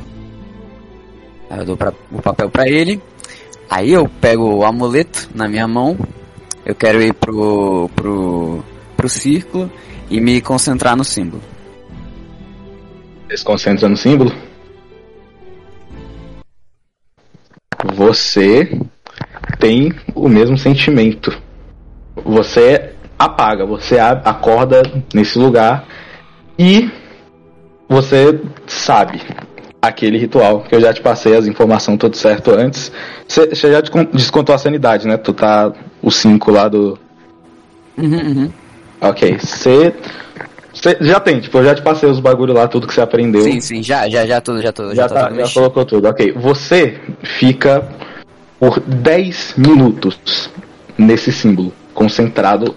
Aí 1.51 1.59
eu 1.59 1.65
dou 1.67 1.77
pra- 1.77 1.93
o 2.11 2.23
papel 2.23 2.49
pra 2.51 2.69
ele. 2.69 3.01
Aí 3.69 3.93
eu 3.93 4.09
pego 4.09 4.45
o 4.57 4.65
amuleto 4.65 5.29
na 5.35 5.49
minha 5.49 5.67
mão. 5.69 5.99
Eu 6.65 6.75
quero 6.75 7.03
ir 7.03 7.13
pro, 7.13 7.91
pro, 7.95 8.65
pro 8.97 9.09
círculo 9.09 9.71
e 10.09 10.21
me 10.21 10.41
concentrar 10.41 10.97
no 10.97 11.05
símbolo. 11.05 11.43
Você 13.29 13.37
se 13.39 13.45
concentra 13.45 13.89
no 13.89 13.97
símbolo. 13.97 14.33
Você 17.95 18.81
tem 19.59 19.93
o 20.15 20.29
mesmo 20.29 20.57
sentimento. 20.57 21.37
Você 22.25 22.91
apaga, 23.19 23.65
você 23.65 23.99
acorda 23.99 24.83
nesse 25.15 25.39
lugar 25.39 25.85
e 26.59 26.91
você 27.89 28.41
sabe 28.67 29.21
aquele 29.81 30.19
ritual 30.19 30.61
que 30.63 30.75
eu 30.75 30.81
já 30.81 30.93
te 30.93 31.01
passei 31.01 31.37
as 31.37 31.47
informações 31.47 31.99
tudo 31.99 32.17
certo 32.17 32.53
antes. 32.53 32.93
Você 33.27 33.55
já 33.55 33.81
descon- 33.81 34.09
descontou 34.13 34.55
a 34.55 34.59
sanidade, 34.59 35.07
né? 35.07 35.17
Tu 35.17 35.33
tá 35.33 35.73
o 36.01 36.11
5 36.11 36.51
lá 36.51 36.69
do, 36.69 36.99
Uhum, 37.97 38.19
uhum. 38.19 38.53
Ok, 39.01 39.37
você 39.39 39.95
Você 40.75 40.97
já 41.01 41.21
tem, 41.21 41.41
tipo, 41.41 41.59
eu 41.59 41.65
já 41.65 41.75
te 41.75 41.83
passei 41.83 42.09
os 42.09 42.19
bagulho 42.21 42.55
lá, 42.55 42.67
tudo 42.67 42.87
que 42.87 42.95
você 42.95 43.01
aprendeu. 43.01 43.43
Sim, 43.43 43.61
sim, 43.61 43.83
já, 43.83 44.09
já, 44.09 44.27
já 44.27 44.41
tudo, 44.41 44.63
já 44.63 44.73
tudo, 44.73 44.95
já, 44.95 45.03
já, 45.03 45.09
tá, 45.09 45.27
tudo 45.29 45.41
já 45.47 45.53
colocou 45.53 45.85
tudo. 45.85 46.09
Ok, 46.09 46.33
você 46.33 46.99
fica 47.23 47.87
por 48.59 48.81
10 48.81 49.55
minutos 49.59 50.51
nesse 50.97 51.31
símbolo, 51.33 51.73
concentrado, 51.93 52.75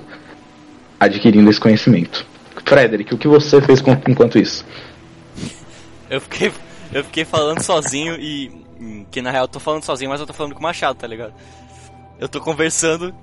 adquirindo 0.99 1.49
esse 1.49 1.59
conhecimento. 1.59 2.25
Frederick, 2.65 3.13
o 3.13 3.17
que 3.17 3.27
você 3.27 3.61
fez 3.61 3.79
com- 3.81 3.97
enquanto 4.07 4.37
isso? 4.39 4.65
Eu 6.09 6.19
fiquei, 6.21 6.51
eu 6.91 7.03
fiquei 7.03 7.23
falando 7.25 7.61
sozinho 7.61 8.15
e. 8.19 8.51
hum, 8.79 9.05
Que 9.11 9.21
na 9.21 9.31
real 9.31 9.43
eu 9.45 9.47
tô 9.47 9.59
falando 9.59 9.83
sozinho, 9.83 10.09
mas 10.09 10.19
eu 10.19 10.25
tô 10.27 10.33
falando 10.33 10.53
com 10.53 10.59
o 10.59 10.63
machado, 10.63 10.97
tá 10.97 11.07
ligado? 11.07 11.33
Eu 12.19 12.27
tô 12.27 12.39
conversando 12.41 13.13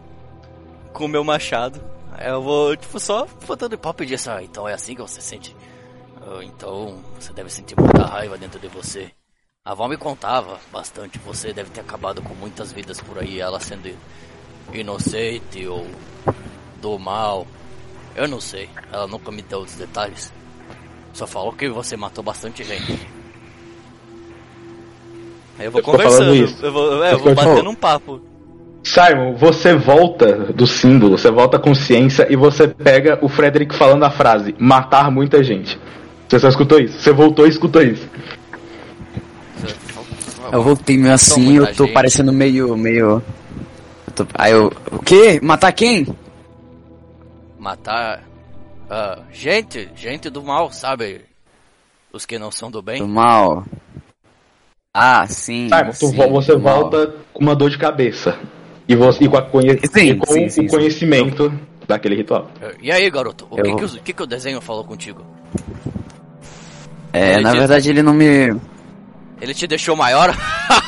com 0.93 1.05
o 1.05 1.09
meu 1.09 1.25
machado. 1.25 1.81
Eu 2.25 2.43
vou, 2.43 2.77
tipo, 2.77 2.99
só 3.01 3.27
botando 3.47 3.77
papo 3.79 4.03
e 4.03 4.07
dizer 4.07 4.17
assim, 4.17 4.31
ah, 4.31 4.43
então 4.43 4.69
é 4.69 4.75
assim 4.75 4.95
que 4.95 5.03
você 5.03 5.21
sente. 5.21 5.57
Ah, 6.21 6.43
Então 6.43 7.03
você 7.19 7.33
deve 7.33 7.51
sentir 7.51 7.79
muita 7.79 8.05
raiva 8.05 8.39
dentro 8.39 8.59
de 8.61 8.69
você. 8.69 9.11
A 9.65 9.73
avó 9.73 9.87
me 9.87 9.97
contava 9.97 10.59
bastante, 10.73 11.19
você 11.21 11.53
deve 11.53 11.71
ter 11.71 11.81
acabado 11.81 12.21
com 12.21 12.35
muitas 12.35 12.73
vidas 12.73 13.01
por 13.01 13.19
aí, 13.19 13.41
ela 13.41 13.61
sendo 13.61 13.97
inocente 14.73 15.67
ou 15.67 15.87
do 16.81 16.99
mal. 16.99 17.47
Eu 18.15 18.27
não 18.27 18.41
sei, 18.41 18.69
ela 18.93 19.07
nunca 19.07 19.31
me 19.31 19.41
deu 19.43 19.61
os 19.61 19.75
detalhes. 19.75 20.33
Só 21.13 21.27
falou 21.27 21.53
que 21.53 21.69
você 21.69 21.97
matou 21.97 22.25
bastante 22.25 22.65
gente. 22.65 22.93
Aí 25.59 25.67
eu 25.67 25.71
vou 25.71 25.81
Eu 25.81 25.85
conversando, 25.85 26.35
eu 26.35 26.73
vou, 26.73 27.05
é, 27.05 27.13
eu 27.13 27.19
vou 27.19 27.35
batendo 27.35 27.71
um 27.71 27.75
papo. 27.75 28.32
Simon, 28.85 29.35
você 29.37 29.75
volta 29.75 30.35
do 30.53 30.67
símbolo, 30.67 31.17
você 31.17 31.31
volta 31.31 31.57
à 31.57 31.61
consciência 31.61 32.27
e 32.31 32.37
você 32.37 32.67
pega 32.69 33.19
o 33.23 33.29
Frederick 33.29 33.75
falando 33.75 34.03
a 34.05 34.11
frase 34.11 34.55
matar 34.59 35.11
muita 35.11 35.43
gente. 35.43 35.79
Você 36.29 36.39
só 36.41 36.49
escutou 36.49 36.79
isso? 36.81 36.99
Você 36.99 37.13
voltou 37.13 37.47
e 37.47 37.51
escutou 37.51 37.83
isso. 37.83 38.09
Eu 40.53 40.63
voltei 40.63 40.99
meio 40.99 41.15
assim, 41.15 41.57
eu 41.57 41.75
tô 41.75 41.85
gente. 41.85 41.95
parecendo 41.95 42.33
meio, 42.33 42.77
meio... 42.77 43.23
eu 44.07 44.13
tô- 44.15 44.27
Aí 44.35 44.53
eu, 44.53 44.71
o 44.91 44.99
quê? 44.99 45.39
Matar 45.43 45.73
quem? 45.73 46.07
Matar. 47.59 48.23
ah, 48.91 49.21
gente, 49.33 49.89
gente 49.95 50.29
do 50.29 50.43
mal, 50.43 50.71
sabe? 50.73 51.23
Os 52.13 52.27
que 52.27 52.39
não 52.39 52.51
são 52.51 52.71
do 52.71 52.83
bem. 52.83 52.99
Do 53.01 53.09
mal. 53.09 53.65
Ah, 54.93 55.27
sim. 55.27 55.69
Simon, 55.69 55.91
tu 55.93 56.07
sim, 56.09 56.17
vo- 56.17 56.29
você 56.31 56.53
do 56.53 56.61
mal. 56.61 56.81
volta 56.81 57.15
com 57.33 57.43
uma 57.43 57.55
dor 57.55 57.71
de 57.71 57.79
cabeça. 57.79 58.37
E, 58.93 58.97
você, 58.97 59.25
e 59.25 59.29
com, 59.29 59.37
a 59.37 59.43
conhe- 59.43 59.79
Sim, 59.93 60.07
e 60.11 60.17
com 60.17 60.27
sim, 60.33 60.49
sim, 60.49 60.67
o 60.67 60.69
conhecimento 60.69 61.53
daquele 61.89 62.17
ritual. 62.17 62.51
E 62.81 62.91
aí, 62.93 63.09
garoto, 63.11 63.47
o, 63.51 63.59
Eu- 63.59 63.65
que, 63.65 63.75
que, 63.77 63.85
o- 63.85 64.03
que 64.03 64.13
que 64.13 64.23
o 64.23 64.27
desenho 64.27 64.61
falou 64.61 64.85
contigo? 64.85 65.25
É, 67.13 67.35
Ele 67.35 67.43
na 67.43 67.49
disse- 67.51 67.59
verdade 67.59 67.91
ele 67.91 68.03
não 68.03 68.15
me... 68.15 68.55
Ele 69.41 69.53
te 69.55 69.67
deixou 69.67 69.97
maior? 69.97 70.35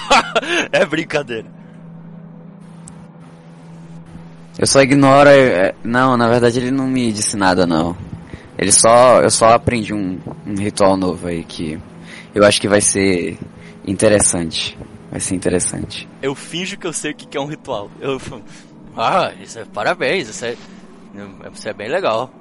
é 0.72 0.84
brincadeira. 0.86 1.46
Eu 4.58 4.66
só 4.66 4.80
ignoro. 4.80 5.28
é, 5.28 5.74
Não, 5.82 6.16
na 6.16 6.28
verdade 6.28 6.58
ele 6.60 6.70
não 6.70 6.86
me 6.86 7.10
disse 7.12 7.36
nada 7.36 7.66
não. 7.66 7.96
Ele 8.56 8.70
só. 8.70 9.20
Eu 9.20 9.30
só 9.30 9.46
aprendi 9.50 9.92
um, 9.92 10.18
um 10.46 10.54
ritual 10.54 10.96
novo 10.96 11.26
aí 11.26 11.42
que 11.42 11.76
eu 12.32 12.44
acho 12.44 12.60
que 12.60 12.68
vai 12.68 12.80
ser 12.80 13.36
interessante. 13.84 14.78
Vai 15.14 15.20
ser 15.20 15.36
interessante. 15.36 16.08
Eu 16.20 16.34
finjo 16.34 16.76
que 16.76 16.84
eu 16.84 16.92
sei 16.92 17.12
o 17.12 17.14
que 17.14 17.36
é 17.36 17.40
um 17.40 17.46
ritual. 17.46 17.88
Eu. 18.00 18.20
Ah, 18.96 19.32
isso 19.40 19.60
é, 19.60 19.64
parabéns, 19.64 20.28
isso 20.28 20.44
é. 20.44 20.56
Isso 21.52 21.68
é 21.68 21.72
bem 21.72 21.88
legal. 21.88 22.32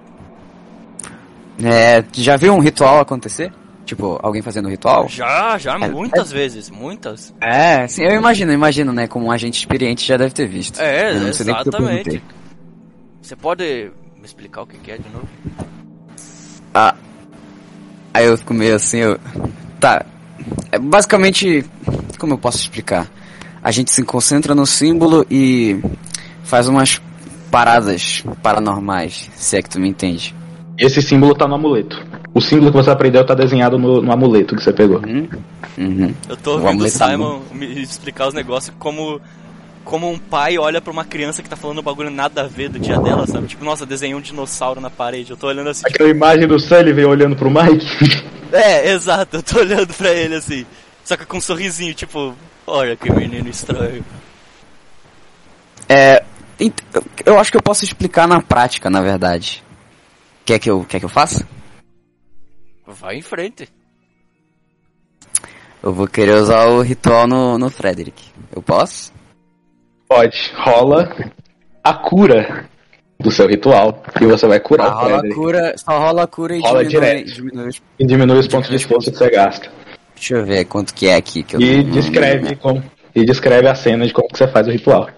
É, 1.64 2.04
já 2.14 2.36
viu 2.36 2.52
um 2.52 2.60
ritual 2.60 3.00
acontecer? 3.00 3.54
Tipo, 3.86 4.20
alguém 4.24 4.42
fazendo 4.42 4.70
ritual? 4.70 5.08
Já, 5.08 5.56
já, 5.60 5.76
É- 5.76 5.88
muitas 5.88 6.32
vezes, 6.32 6.72
muitas. 6.72 7.32
É, 7.40 7.88
sim, 7.88 8.04
eu 8.06 8.16
imagino, 8.16 8.50
eu 8.50 8.56
imagino, 8.56 8.92
né? 8.92 9.08
Como 9.08 9.28
um 9.28 9.32
agente 9.32 9.60
experiente 9.60 10.04
já 10.04 10.18
deve 10.18 10.34
ter 10.34 10.48
visto. 10.48 10.80
É, 10.80 11.12
Eu 11.12 11.20
não 11.20 11.34
sei 11.34 11.46
nem 11.46 11.56
porque 11.56 11.70
eu 11.70 11.74
exatamente. 11.80 12.24
Você 13.22 13.36
pode 13.36 13.92
me 14.18 14.26
explicar 14.26 14.64
o 14.64 14.66
que 14.66 14.92
é 14.92 14.98
de 14.98 15.10
novo? 15.10 15.28
Ah, 16.74 16.96
aí 18.16 18.26
eu 18.26 18.36
fico 18.36 18.52
meio 18.52 18.76
assim, 18.76 18.98
eu... 18.98 19.20
Tá, 19.80 20.04
é 20.04 20.13
basicamente, 20.82 21.66
como 22.18 22.34
eu 22.34 22.38
posso 22.38 22.58
explicar? 22.58 23.10
A 23.64 23.72
gente 23.72 23.92
se 23.92 24.04
concentra 24.04 24.54
no 24.54 24.66
símbolo 24.66 25.26
e 25.30 25.80
faz 26.44 26.68
umas 26.68 27.02
paradas 27.50 28.24
paranormais, 28.42 29.30
se 29.36 29.58
é 29.58 29.62
que 29.62 29.70
tu 29.70 29.80
me 29.80 29.88
entende. 29.88 30.36
Esse 30.78 31.02
símbolo 31.02 31.36
tá 31.36 31.48
no 31.48 31.56
amuleto. 31.56 32.04
O 32.34 32.42
símbolo 32.42 32.72
que 32.72 32.78
você 32.78 32.90
aprendeu 32.90 33.26
tá 33.26 33.36
desenhado 33.36 33.78
no, 33.78 34.02
no 34.02 34.12
amuleto 34.12 34.56
que 34.56 34.64
você 34.64 34.74
pegou. 34.74 35.00
Uhum. 35.06 35.28
Uhum. 35.78 36.14
Eu 36.28 36.38
tô 36.38 36.54
ouvindo 36.54 36.84
o 36.84 36.92
tá 36.92 37.10
Simon 37.10 37.42
me 37.52 37.82
explicar 37.82 38.28
os 38.28 38.34
negócios 38.34 38.76
como. 38.80 39.22
Como 39.84 40.10
um 40.10 40.18
pai 40.18 40.58
olha 40.58 40.82
pra 40.82 40.92
uma 40.92 41.04
criança 41.04 41.44
que 41.44 41.50
tá 41.50 41.56
falando 41.56 41.80
um 41.80 41.84
bagulho 41.84 42.10
nada 42.10 42.44
a 42.44 42.48
ver 42.48 42.70
do 42.70 42.80
dia 42.80 42.98
dela, 43.00 43.28
sabe? 43.28 43.48
Tipo, 43.48 43.66
nossa, 43.66 43.86
desenhou 43.86 44.20
um 44.20 44.22
dinossauro 44.22 44.80
na 44.80 44.90
parede. 44.90 45.32
Eu 45.32 45.38
tô 45.38 45.48
olhando 45.48 45.70
assim, 45.70 45.84
tipo, 45.84 45.96
Aquela 45.96 46.10
imagem 46.10 46.48
do 46.48 46.60
Sullivan 46.60 47.08
olhando 47.08 47.36
pro 47.36 47.50
Mike. 47.50 48.34
É, 48.54 48.92
exato, 48.92 49.38
eu 49.38 49.42
tô 49.42 49.58
olhando 49.58 49.92
pra 49.96 50.12
ele 50.12 50.36
assim. 50.36 50.64
Só 51.04 51.18
que 51.18 51.26
com 51.26 51.38
um 51.38 51.42
sorrisinho, 51.42 51.92
tipo, 51.96 52.36
olha 52.68 52.96
que 52.96 53.12
menino 53.12 53.50
estranho. 53.50 54.06
É, 55.90 56.24
eu 57.26 57.40
acho 57.40 57.52
que 57.52 57.58
eu 57.58 57.64
posso 57.64 57.84
explicar 57.84 58.28
na 58.28 58.42
prática, 58.42 58.92
na 58.92 59.02
verdade. 59.02 59.64
Quer 60.46 60.60
que 60.60 60.70
eu, 60.70 60.86
quer 60.86 61.00
que 61.00 61.06
eu 61.06 61.10
faça? 61.10 61.48
Vai 62.86 63.16
em 63.16 63.22
frente. 63.22 63.68
Eu 65.82 65.94
vou 65.94 66.08
querer 66.08 66.36
usar 66.36 66.66
o 66.68 66.82
ritual 66.82 67.28
no, 67.28 67.58
no 67.58 67.70
Frederick. 67.70 68.24
Eu 68.56 68.62
posso? 68.62 69.12
Pode. 70.14 70.52
Rola 70.56 71.10
a 71.84 71.94
cura 71.94 72.66
do 73.20 73.32
seu 73.32 73.48
ritual. 73.48 74.04
E 74.22 74.26
você 74.26 74.46
vai 74.48 74.60
curar 74.60 74.88
Ah, 74.88 74.90
o 74.90 74.94
rola 74.94 75.06
a 75.06 75.20
Frederick. 75.20 75.36
cura, 75.40 75.74
só 75.78 75.98
rola 76.00 76.24
a 76.24 76.28
cura 76.28 76.56
e 76.56 76.60
Rola 76.60 76.86
diminui, 76.86 77.24
diminui 77.24 77.68
os- 77.70 77.82
E 78.00 78.06
diminui 78.06 78.38
os 78.40 78.48
pontos 78.48 78.70
de 78.70 78.76
esforço 78.76 79.12
que 79.12 79.18
você 79.18 79.30
gasta. 79.30 79.72
Deixa 80.16 80.36
eu 80.36 80.46
ver 80.46 80.66
quanto 80.66 80.94
que 80.94 81.08
é 81.08 81.16
aqui 81.16 81.42
que 81.44 81.56
eu 81.56 81.62
E 81.62 81.84
não- 81.84 81.92
descreve, 81.92 82.56
como, 82.58 82.84
e 83.16 83.26
descreve 83.26 83.68
a 83.68 83.74
cena 83.76 84.06
de 84.06 84.14
como 84.14 84.28
que 84.28 84.38
você 84.38 84.48
faz 84.48 84.68
o 84.68 84.72
ritual. 84.72 85.10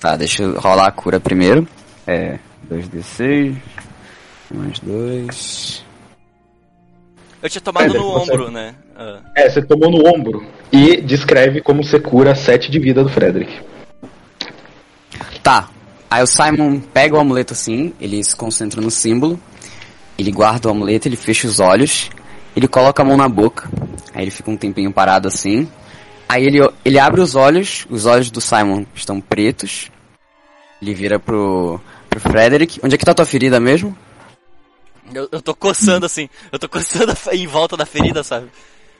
Tá, 0.00 0.16
deixa 0.16 0.42
eu 0.42 0.58
rolar 0.58 0.88
a 0.88 0.92
cura 0.92 1.20
primeiro. 1.20 1.66
É, 2.06 2.38
2d6, 2.68 3.56
mais 4.52 4.78
2. 4.80 5.84
Eu 7.40 7.48
tinha 7.48 7.62
tomado 7.62 7.84
É, 7.94 7.98
no 7.98 8.12
você- 8.14 8.32
ombro, 8.32 8.50
né? 8.50 8.74
Ah, 8.96 9.20
É, 9.36 9.48
você 9.48 9.62
tomou 9.62 9.90
no 9.90 10.08
ombro. 10.08 10.44
E 10.72 11.00
descreve 11.00 11.60
como 11.60 11.84
você 11.84 12.00
cura 12.00 12.34
7 12.34 12.68
de 12.70 12.78
vida 12.80 13.02
do 13.04 13.08
Frederick. 13.08 13.60
Tá, 15.48 15.70
aí 16.10 16.22
o 16.22 16.26
Simon 16.26 16.78
pega 16.78 17.16
o 17.16 17.18
amuleto 17.18 17.54
assim, 17.54 17.94
ele 17.98 18.22
se 18.22 18.36
concentra 18.36 18.82
no 18.82 18.90
símbolo, 18.90 19.40
ele 20.18 20.30
guarda 20.30 20.68
o 20.68 20.70
amuleto, 20.70 21.08
ele 21.08 21.16
fecha 21.16 21.48
os 21.48 21.58
olhos, 21.58 22.10
ele 22.54 22.68
coloca 22.68 23.00
a 23.00 23.04
mão 23.06 23.16
na 23.16 23.30
boca, 23.30 23.66
aí 24.14 24.24
ele 24.24 24.30
fica 24.30 24.50
um 24.50 24.58
tempinho 24.58 24.92
parado 24.92 25.26
assim, 25.26 25.66
aí 26.28 26.44
ele, 26.44 26.58
ele 26.84 26.98
abre 26.98 27.22
os 27.22 27.34
olhos, 27.34 27.86
os 27.88 28.04
olhos 28.04 28.30
do 28.30 28.42
Simon 28.42 28.84
estão 28.94 29.22
pretos, 29.22 29.90
ele 30.82 30.92
vira 30.92 31.18
pro, 31.18 31.80
pro 32.10 32.20
Frederick, 32.20 32.78
onde 32.84 32.96
é 32.96 32.98
que 32.98 33.06
tá 33.06 33.14
tua 33.14 33.24
ferida 33.24 33.58
mesmo? 33.58 33.96
eu, 35.14 35.30
eu 35.32 35.40
tô 35.40 35.54
coçando 35.54 36.04
assim, 36.04 36.28
eu 36.52 36.58
tô 36.58 36.68
coçando 36.68 37.16
em 37.32 37.46
volta 37.46 37.74
da 37.74 37.86
ferida, 37.86 38.22
sabe? 38.22 38.50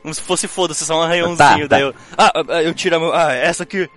Como 0.00 0.14
se 0.14 0.22
fosse 0.22 0.48
foda-se, 0.48 0.87
só 0.87 0.98
um 0.98 1.02
arranhãozinho. 1.02 1.37
Tá, 1.37 1.58
tá. 1.58 1.66
Daí 1.66 1.82
eu. 1.82 1.94
Ah, 2.16 2.32
ah, 2.48 2.62
eu 2.62 2.72
tiro 2.72 2.96
a 2.96 2.98
mão. 3.00 3.12
Ah, 3.12 3.32
essa 3.34 3.64
aqui. 3.64 3.88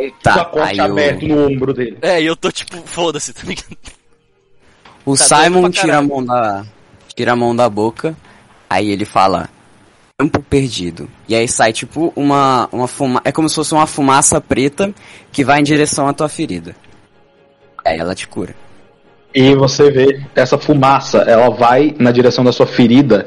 Com 0.00 0.10
Tá, 0.22 0.34
pacote 0.44 0.70
aí 0.70 0.78
eu- 0.78 0.84
aberto 0.84 1.26
no 1.26 1.46
ombro 1.46 1.74
dele. 1.74 1.98
É, 2.02 2.20
e 2.22 2.26
eu 2.26 2.36
tô 2.36 2.50
tipo, 2.50 2.76
foda-se, 2.86 3.32
tá 3.32 3.42
ligado? 3.46 3.76
O 5.04 5.16
Tá 5.16 5.24
Simon 5.44 5.70
tira 5.70 5.98
a 5.98 6.02
mão 6.02 6.24
da 6.24 6.64
tira 7.14 7.32
a 7.32 7.36
mão 7.36 7.54
da 7.56 7.68
boca, 7.68 8.16
aí 8.68 8.90
ele 8.90 9.04
fala 9.04 9.48
campo 10.18 10.40
perdido. 10.42 11.08
E 11.28 11.34
aí 11.34 11.48
sai 11.48 11.72
tipo 11.72 12.12
uma 12.14 12.68
uma 12.70 12.86
fuma, 12.88 13.20
é 13.24 13.32
como 13.32 13.48
se 13.48 13.54
fosse 13.54 13.72
uma 13.74 13.86
fumaça 13.86 14.40
preta 14.40 14.92
que 15.32 15.44
vai 15.44 15.60
em 15.60 15.64
direção 15.64 16.06
à 16.08 16.12
tua 16.12 16.28
ferida. 16.28 16.76
Aí 17.84 17.98
ela 17.98 18.14
te 18.14 18.28
cura. 18.28 18.54
E 19.34 19.54
você 19.54 19.90
vê 19.90 20.20
essa 20.34 20.58
fumaça, 20.58 21.18
ela 21.18 21.48
vai 21.50 21.94
na 21.98 22.10
direção 22.10 22.42
da 22.44 22.50
sua 22.52 22.66
ferida 22.66 23.26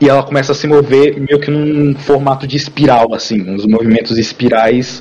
e 0.00 0.08
ela 0.08 0.22
começa 0.22 0.52
a 0.52 0.54
se 0.54 0.66
mover 0.66 1.18
meio 1.20 1.38
que 1.40 1.50
num 1.50 1.94
formato 1.98 2.46
de 2.46 2.56
espiral, 2.56 3.14
assim, 3.14 3.40
uns 3.48 3.64
movimentos 3.66 4.18
espirais 4.18 5.00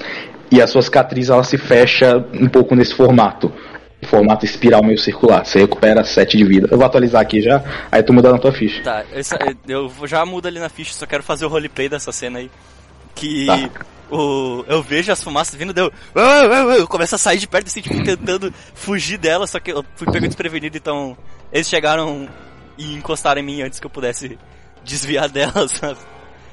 e 0.56 0.62
a 0.62 0.68
sua 0.68 0.82
cicatriz 0.82 1.30
ela 1.30 1.44
se 1.44 1.58
fecha 1.58 2.18
um 2.34 2.48
pouco 2.48 2.76
nesse 2.76 2.94
formato. 2.94 3.52
Formato 4.08 4.44
espiral 4.46 4.84
meio 4.84 4.98
circular. 5.00 5.46
Você 5.46 5.60
recupera 5.60 6.04
7 6.04 6.36
de 6.38 6.44
vida. 6.44 6.68
Eu 6.70 6.78
vou 6.78 6.86
atualizar 6.86 7.22
aqui 7.22 7.42
já, 7.42 7.64
aí 7.92 8.04
tu 8.04 8.12
muda 8.14 8.32
na 8.32 8.38
tua 8.38 8.52
ficha. 8.52 8.84
Tá, 8.84 9.04
eu 9.68 9.88
vou- 9.88 10.06
já 10.08 10.26
mudo 10.26 10.48
ali 10.48 10.60
na 10.60 10.68
ficha, 10.70 10.94
só 10.94 11.06
quero 11.06 11.24
fazer 11.24 11.46
o 11.46 11.48
roleplay 11.48 11.88
dessa 11.88 12.12
cena 12.12 12.40
aí. 12.40 12.52
Que 13.16 13.46
Tá. 13.46 13.70
o, 14.12 14.66
eu 14.68 14.84
vejo 14.84 15.10
as 15.12 15.24
fumaças 15.24 15.56
vindo, 15.56 15.72
deu. 15.74 15.90
"Ah, 16.14 16.20
ah, 16.22 16.64
ah", 16.74 16.78
Eu 16.78 16.88
começo 16.88 17.16
a 17.16 17.18
sair 17.18 17.38
de 17.38 17.48
perto 17.48 17.68
assim, 17.68 17.80
tipo, 17.82 18.04
tentando 18.04 18.54
fugir 18.74 19.18
dela, 19.18 19.48
só 19.48 19.58
que 19.60 19.72
eu 19.72 19.86
fui 19.96 20.06
pego 20.12 20.28
desprevenido, 20.28 20.76
então 20.78 21.16
eles 21.52 21.70
chegaram 21.70 22.28
e 22.78 22.94
encostaram 22.96 23.40
em 23.40 23.46
mim 23.46 23.62
antes 23.62 23.80
que 23.80 23.86
eu 23.88 23.90
pudesse 23.92 24.38
desviar 24.84 25.30
delas, 25.32 25.72
sabe? 25.72 25.98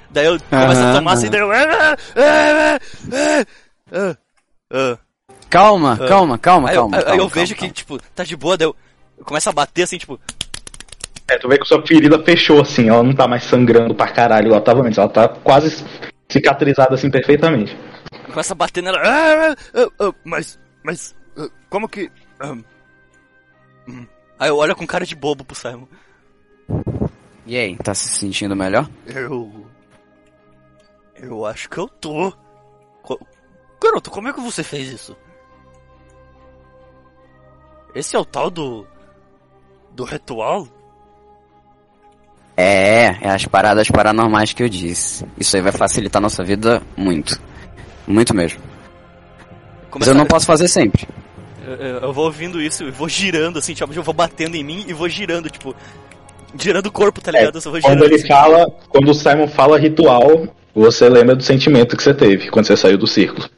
Daí 0.08 0.26
eu 0.26 0.38
começo 0.48 0.80
a 0.80 0.94
tomar 0.94 1.12
assim, 1.14 1.30
daí 1.30 1.40
eu. 1.40 1.48
"Ah, 3.92 3.96
ah, 4.10 4.16
ah, 4.72 4.76
ah, 4.78 4.98
ah". 4.98 4.98
Calma, 5.48 5.98
Ah. 6.00 6.06
calma, 6.08 6.38
calma, 6.38 6.68
Aí 6.68 6.76
eu, 6.76 6.80
calma. 6.82 6.96
aí 6.98 7.04
calma, 7.04 7.22
eu 7.22 7.28
vejo 7.28 7.54
calma, 7.56 7.68
que, 7.68 7.74
tipo, 7.74 7.98
tá 8.14 8.22
de 8.24 8.36
boa, 8.36 8.56
daí 8.56 8.68
eu, 8.68 8.76
eu 9.18 9.24
começo 9.24 9.48
a 9.48 9.52
bater 9.52 9.82
assim, 9.82 9.98
tipo, 9.98 10.18
É, 11.28 11.38
tu 11.38 11.48
vê 11.48 11.58
que 11.58 11.64
sua 11.64 11.84
ferida 11.86 12.22
fechou 12.24 12.60
assim, 12.60 12.88
ela 12.88 13.02
não 13.02 13.14
tá 13.14 13.26
mais 13.28 13.44
sangrando 13.44 13.94
pra 13.94 14.08
caralho 14.08 14.48
ela 14.48 14.60
tava 14.60 14.82
antes, 14.82 14.98
ela 14.98 15.08
tá 15.08 15.28
quase 15.28 15.84
cicatrizada 16.28 16.94
assim 16.94 17.10
perfeitamente. 17.10 17.76
começa 18.26 18.52
a 18.52 18.56
bater 18.56 18.82
nela. 18.82 18.98
"Ah, 19.02 19.52
ah, 19.52 19.56
ah, 19.74 19.88
ah, 20.08 20.14
mas, 20.24 20.58
mas, 20.84 21.14
ah, 21.36 21.48
como 21.68 21.88
que. 21.88 22.10
ah, 22.40 22.52
hum." 23.88 24.06
Aí 24.38 24.48
eu 24.48 24.56
olho 24.56 24.74
com 24.74 24.86
cara 24.86 25.04
de 25.04 25.14
bobo 25.14 25.44
pro 25.44 25.54
Simon. 25.56 25.86
E 27.46 27.56
aí, 27.56 27.76
tá 27.76 27.92
se 27.94 28.08
sentindo 28.08 28.54
melhor? 28.56 28.88
Eu. 29.06 29.66
Eu 31.14 31.44
acho 31.44 31.68
que 31.68 31.78
eu 31.78 31.88
tô. 31.88 32.32
Garoto, 33.82 34.10
como 34.10 34.28
é 34.28 34.32
que 34.32 34.40
você 34.40 34.62
fez 34.62 34.88
isso? 34.92 35.16
Esse 37.94 38.14
é 38.14 38.18
o 38.18 38.24
tal 38.24 38.50
do. 38.50 38.86
do 39.92 40.04
ritual? 40.04 40.66
É, 42.56 43.16
é 43.22 43.30
as 43.30 43.46
paradas 43.46 43.88
paranormais 43.88 44.52
que 44.52 44.62
eu 44.62 44.68
disse. 44.68 45.24
Isso 45.38 45.56
aí 45.56 45.62
vai 45.62 45.72
facilitar 45.72 46.20
nossa 46.20 46.44
vida 46.44 46.82
muito. 46.96 47.40
Muito 48.06 48.34
mesmo. 48.34 48.60
Mas 49.82 49.90
Começa 49.90 50.10
eu 50.10 50.14
não 50.14 50.26
posso 50.26 50.46
fazer 50.46 50.68
sempre. 50.68 51.08
Eu, 51.64 51.74
eu- 51.74 51.98
eu 52.00 52.12
vou 52.12 52.26
ouvindo 52.26 52.60
isso 52.60 52.84
e 52.84 52.90
vou 52.90 53.08
girando, 53.08 53.58
assim, 53.58 53.74
tipo, 53.74 53.92
eu 53.92 54.02
vou 54.02 54.14
batendo 54.14 54.56
em 54.56 54.62
mim 54.64 54.84
e 54.86 54.92
vou 54.92 55.08
girando, 55.08 55.48
tipo. 55.48 55.74
Girando 56.58 56.86
o 56.86 56.92
corpo, 56.92 57.20
tá 57.20 57.30
ligado? 57.30 57.54
eu 57.56 57.60
só 57.60 57.70
vou 57.70 57.80
Quando 57.80 57.94
girando. 57.94 58.04
ele 58.12 58.16
assim. 58.16 58.26
fala, 58.28 58.66
quando 58.88 59.08
o 59.10 59.14
Simon 59.14 59.46
fala 59.48 59.78
ritual, 59.78 60.48
você 60.74 61.08
lembra 61.08 61.36
do 61.36 61.42
sentimento 61.44 61.96
que 61.96 62.02
você 62.02 62.12
teve 62.12 62.50
quando 62.50 62.66
você 62.66 62.76
saiu 62.76 62.98
do 62.98 63.06
círculo. 63.06 63.48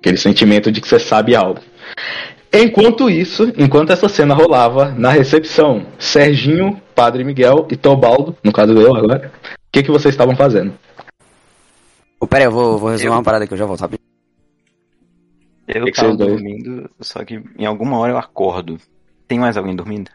Aquele 0.00 0.16
sentimento 0.16 0.72
de 0.72 0.80
que 0.80 0.88
você 0.88 0.98
sabe 0.98 1.36
algo. 1.36 1.60
Enquanto 2.52 3.08
isso, 3.08 3.52
enquanto 3.56 3.90
essa 3.92 4.08
cena 4.08 4.34
rolava, 4.34 4.90
na 4.92 5.10
recepção, 5.10 5.86
Serginho, 5.98 6.80
Padre 6.94 7.22
Miguel 7.22 7.68
e 7.70 7.76
Tobaldo, 7.76 8.36
no 8.42 8.52
caso 8.52 8.72
eu 8.72 8.96
agora, 8.96 9.30
o 9.44 9.48
que, 9.70 9.82
que 9.84 9.90
vocês 9.90 10.12
estavam 10.14 10.34
fazendo? 10.34 10.72
Ô, 12.18 12.26
pera 12.26 12.42
aí, 12.44 12.46
eu 12.48 12.50
vou, 12.52 12.78
vou 12.78 12.90
resolver 12.90 13.08
Eu- 13.08 13.12
uma 13.12 13.22
parada 13.22 13.46
que 13.46 13.52
eu 13.54 13.58
já 13.58 13.66
volto 13.66 13.80
rapidinho. 13.80 14.08
Eu 15.68 15.84
Que 15.84 15.92
que 15.92 16.00
tava 16.00 16.16
dormindo, 16.16 16.90
só 17.00 17.24
que 17.24 17.40
em 17.56 17.64
alguma 17.64 17.96
hora 17.98 18.12
eu 18.12 18.18
acordo. 18.18 18.78
Tem 19.28 19.38
mais 19.38 19.56
alguém 19.56 19.76
dormindo? 19.76 20.10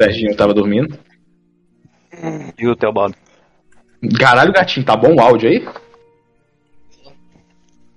Serginho 0.00 0.36
tava 0.36 0.52
dormindo. 0.52 0.98
E 2.58 2.66
o 2.66 2.74
Teobaldo? 2.74 3.14
Caralho, 4.18 4.52
gatinho, 4.52 4.84
tá 4.84 4.96
bom 4.96 5.14
o 5.14 5.20
áudio 5.20 5.48
aí? 5.48 5.64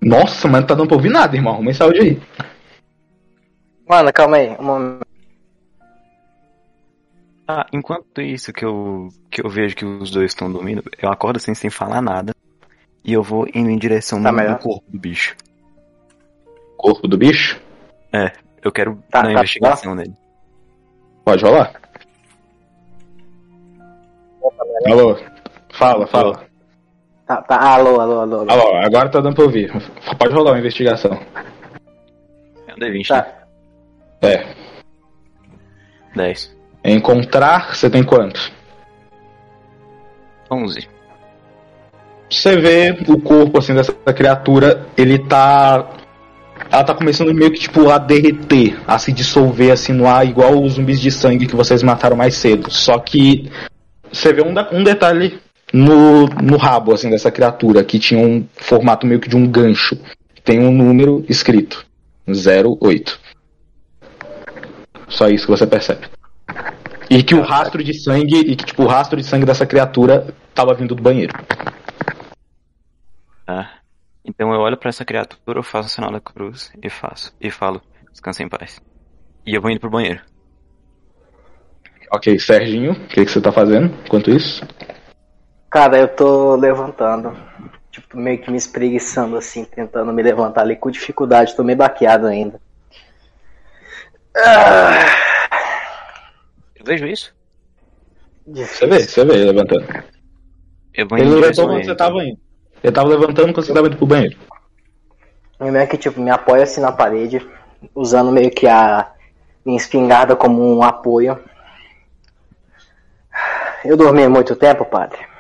Nossa, 0.07 0.47
mas 0.47 0.61
não 0.61 0.67
tá 0.67 0.73
dando 0.73 0.87
pra 0.87 0.95
ouvir 0.95 1.09
nada, 1.09 1.35
irmão. 1.35 1.55
Arruma 1.55 1.71
esse 1.71 1.83
áudio 1.83 2.01
aí. 2.01 2.21
Mano, 3.85 4.13
calma 4.13 4.37
aí. 4.37 4.55
Um 4.57 4.63
momento. 4.63 5.07
Ah, 7.45 7.65
enquanto 7.73 8.21
isso 8.21 8.53
que 8.53 8.63
eu, 8.63 9.09
que 9.29 9.45
eu 9.45 9.49
vejo 9.49 9.75
que 9.75 9.85
os 9.85 10.09
dois 10.09 10.31
estão 10.31 10.51
dormindo, 10.51 10.81
eu 11.01 11.09
acordo 11.09 11.37
assim 11.37 11.53
sem 11.53 11.69
falar 11.69 12.01
nada. 12.01 12.33
E 13.03 13.11
eu 13.11 13.21
vou 13.21 13.47
indo 13.53 13.69
em 13.69 13.77
direção 13.77 14.21
Tá 14.23 14.31
no, 14.31 14.57
corpo 14.59 14.89
do 14.89 14.97
bicho. 14.97 15.35
Corpo 16.77 17.07
do 17.07 17.17
bicho? 17.17 17.61
Eu 18.63 18.71
quero 18.71 18.95
Tá, 19.09 19.21
dar 19.21 19.27
uma 19.27 19.35
tá, 19.35 19.39
investigação 19.39 19.93
nele. 19.93 20.13
Pode 21.25 21.43
rolar? 21.43 21.73
Alô? 24.85 25.17
Fala, 25.73 26.07
fala. 26.07 26.46
Tá, 27.27 27.41
tá. 27.41 27.57
Alô, 27.59 27.99
alô, 27.99 28.19
alô. 28.21 28.39
alô. 28.41 28.51
Alô, 28.51 28.75
agora 28.77 29.09
tá 29.09 29.19
dando 29.19 29.35
pra 29.35 29.43
ouvir. 29.43 29.71
Pode 30.17 30.33
rolar 30.33 30.51
uma 30.51 30.59
investigação. 30.59 31.19
É 32.67 32.73
um 32.73 32.77
D20, 32.77 33.09
né? 33.09 33.21
Tá. 33.21 34.27
É. 34.29 34.45
10. 36.15 36.55
Encontrar, 36.85 37.75
você 37.75 37.89
tem 37.89 38.03
quanto? 38.03 38.51
11. 40.49 40.87
Você 42.29 42.57
vê 42.57 42.97
o 43.07 43.19
corpo 43.21 43.57
assim 43.57 43.73
dessa 43.75 43.91
criatura, 44.13 44.85
ele 44.97 45.19
tá. 45.19 45.85
Ela 46.71 46.83
tá 46.83 46.93
começando 46.93 47.33
meio 47.33 47.51
que 47.51 47.59
tipo 47.59 47.89
a 47.89 47.97
derreter, 47.97 48.77
a 48.87 48.97
se 48.97 49.11
dissolver 49.11 49.71
assim 49.71 49.93
no 49.93 50.07
ar, 50.07 50.25
igual 50.27 50.61
os 50.61 50.73
zumbis 50.73 50.99
de 50.99 51.11
sangue 51.11 51.45
que 51.45 51.55
vocês 51.55 51.83
mataram 51.83 52.15
mais 52.17 52.35
cedo. 52.35 52.71
Só 52.71 52.97
que 52.99 53.49
você 54.11 54.33
vê 54.33 54.41
um, 54.41 54.53
da- 54.53 54.69
um 54.71 54.83
detalhe 54.83 55.39
no, 55.73 56.25
no 56.27 56.57
rabo 56.57 56.93
assim 56.93 57.09
dessa 57.09 57.31
criatura, 57.31 57.83
que 57.83 57.99
tinha 57.99 58.19
um 58.19 58.47
formato 58.55 59.05
meio 59.05 59.19
que 59.19 59.29
de 59.29 59.35
um 59.35 59.45
gancho. 59.47 59.97
Tem 60.43 60.59
um 60.59 60.71
número 60.71 61.25
escrito: 61.27 61.85
08. 62.27 63.19
Só 65.09 65.27
isso 65.27 65.45
que 65.45 65.51
você 65.51 65.67
percebe. 65.67 66.07
E 67.09 67.23
que 67.23 67.35
o 67.35 67.41
rastro 67.41 67.83
de 67.83 67.93
sangue, 67.93 68.39
e 68.39 68.55
que 68.55 68.65
tipo, 68.65 68.83
o 68.83 68.87
rastro 68.87 69.17
de 69.17 69.25
sangue 69.25 69.45
dessa 69.45 69.65
criatura 69.65 70.33
tava 70.53 70.73
vindo 70.73 70.93
do 70.93 71.01
banheiro. 71.01 71.33
Tá? 73.45 73.79
Então 74.25 74.53
eu 74.53 74.59
olho 74.59 74.77
pra 74.77 74.89
essa 74.89 75.05
criatura, 75.05 75.59
eu 75.59 75.63
faço 75.63 75.87
o 75.87 75.91
sinal 75.91 76.11
da 76.11 76.19
cruz 76.19 76.71
e 76.83 76.89
faço. 76.89 77.33
E 77.39 77.49
falo, 77.49 77.81
descansa 78.11 78.43
em 78.43 78.49
paz. 78.49 78.81
E 79.45 79.55
eu 79.55 79.61
vou 79.61 79.71
indo 79.71 79.79
pro 79.79 79.89
banheiro. 79.89 80.21
Ok, 82.11 82.37
Serginho, 82.39 82.91
o 82.91 83.07
que, 83.07 83.23
que 83.23 83.31
você 83.31 83.39
tá 83.39 83.51
fazendo 83.51 83.93
enquanto 84.05 84.31
isso? 84.31 84.65
Cara, 85.77 85.99
eu 85.99 86.07
tô 86.07 86.55
levantando. 86.55 87.37
Tipo, 87.91 88.17
meio 88.17 88.41
que 88.41 88.49
me 88.49 88.57
espreguiçando 88.57 89.37
assim, 89.37 89.63
tentando 89.63 90.11
me 90.11 90.23
levantar 90.23 90.61
ali 90.61 90.75
com 90.75 90.89
dificuldade. 90.89 91.55
Tô 91.55 91.63
meio 91.63 91.77
baqueado 91.77 92.25
ainda. 92.25 92.59
Ah, 94.35 95.05
Eu 96.75 96.83
vejo 96.83 97.05
isso? 97.05 97.31
Você 98.47 98.87
vê, 98.87 99.01
você 99.01 99.23
vê 99.23 99.33
ele 99.35 99.51
levantando. 99.51 99.85
Eu 100.95 101.07
vou 101.07 101.19
Ele 101.19 101.29
levantou 101.35 101.67
quando 101.67 101.85
você 101.85 101.95
tava 101.95 102.23
indo. 102.23 102.39
Ele 102.83 102.93
tava 102.93 103.09
levantando 103.09 103.53
quando 103.53 103.65
você 103.67 103.73
tava 103.73 103.85
indo 103.85 103.97
pro 103.97 104.07
banheiro. 104.07 104.35
O 105.59 105.65
meu 105.65 105.79
é 105.79 105.85
que, 105.85 105.95
tipo, 105.95 106.19
me 106.19 106.31
apoio 106.31 106.63
assim 106.63 106.81
na 106.81 106.91
parede, 106.91 107.47
usando 107.93 108.31
meio 108.31 108.49
que 108.49 108.67
a 108.67 109.11
minha 109.63 109.77
espingarda 109.77 110.35
como 110.35 110.75
um 110.75 110.81
apoio. 110.81 111.39
Eu 113.85 113.95
dormi 113.95 114.27
muito 114.27 114.55
tempo, 114.55 114.83
padre? 114.83 115.36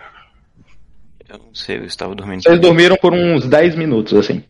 Eu 1.29 1.37
não 1.39 1.53
sei, 1.53 1.77
eu 1.77 1.85
estava 1.85 2.15
dormindo. 2.15 2.43
Vocês 2.43 2.59
dormiram 2.59 2.95
por 2.97 3.13
uns 3.13 3.45
10 3.45 3.75
minutos, 3.75 4.13
assim. 4.13 4.43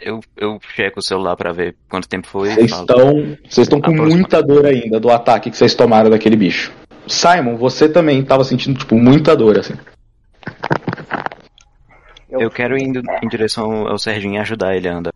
Eu, 0.00 0.20
eu 0.36 0.58
checo 0.74 1.00
o 1.00 1.02
celular 1.02 1.36
pra 1.36 1.52
ver 1.52 1.76
quanto 1.88 2.08
tempo 2.08 2.26
foi. 2.26 2.50
e 2.50 2.54
Vocês 2.54 2.70
falo. 2.70 2.82
estão. 2.82 3.12
Vocês 3.48 3.66
estão 3.66 3.80
com 3.80 3.92
muita 3.92 4.42
dor 4.42 4.64
ainda 4.64 4.98
do 5.00 5.10
ataque 5.10 5.50
que 5.50 5.56
vocês 5.56 5.74
tomaram 5.74 6.08
daquele 6.08 6.36
bicho. 6.36 6.72
Simon, 7.06 7.56
você 7.56 7.88
também 7.88 8.24
tava 8.24 8.44
sentindo, 8.44 8.78
tipo, 8.78 8.94
muita 8.94 9.36
dor, 9.36 9.58
assim. 9.58 9.74
Eu 12.30 12.50
quero 12.50 12.76
ir 12.78 12.82
indo 12.84 13.02
em 13.22 13.28
direção 13.28 13.88
ao 13.88 13.98
Serginho 13.98 14.34
e 14.34 14.38
ajudar 14.38 14.76
ele 14.76 14.88
a 14.88 14.96
andar. 14.98 15.12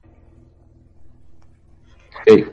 Ei, 2.26 2.50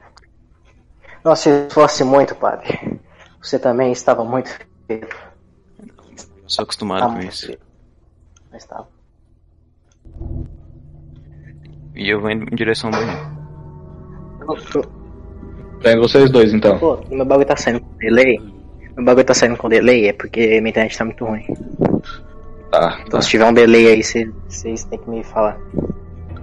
Não 1.24 1.36
se 1.36 1.50
esforce 1.68 2.04
muito, 2.04 2.36
padre. 2.36 3.00
Você 3.42 3.58
também 3.58 3.92
estava 3.92 4.24
muito. 4.24 4.52
Eu 4.90 5.08
sou 6.48 6.64
acostumado 6.64 7.14
com 7.14 7.20
isso. 7.22 7.52
Mas 8.52 8.66
tá. 8.66 8.84
E 11.96 12.10
eu 12.10 12.20
vou 12.22 12.30
indo 12.32 12.46
em 12.52 12.56
direção 12.56 12.90
ao 12.94 13.00
banheiro. 13.00 14.90
pega 15.82 16.02
vocês 16.02 16.30
dois 16.32 16.54
então. 16.54 16.78
Pô, 16.80 16.98
meu 17.10 17.26
bagulho 17.26 17.48
tá 17.48 17.56
saindo 17.56 17.82
com 17.82 17.98
delay. 17.98 18.38
Meu 18.96 19.06
bagulho 19.06 19.26
tá 19.26 19.34
saindo 19.34 19.58
com 19.58 19.70
delay 19.70 20.08
é 20.10 20.14
porque 20.14 20.60
minha 20.62 20.70
internet 20.70 20.98
tá 20.98 21.06
muito 21.06 21.26
ruim. 21.26 21.46
Tá, 22.72 22.98
Então 23.02 23.20
tá. 23.20 23.22
se 23.22 23.30
tiver 23.30 23.46
um 23.46 23.54
delay 23.54 23.88
aí, 23.88 24.04
cê- 24.04 24.32
vocês 24.48 24.84
têm 24.86 25.00
que 25.00 25.10
me 25.10 25.24
falar. 25.24 25.58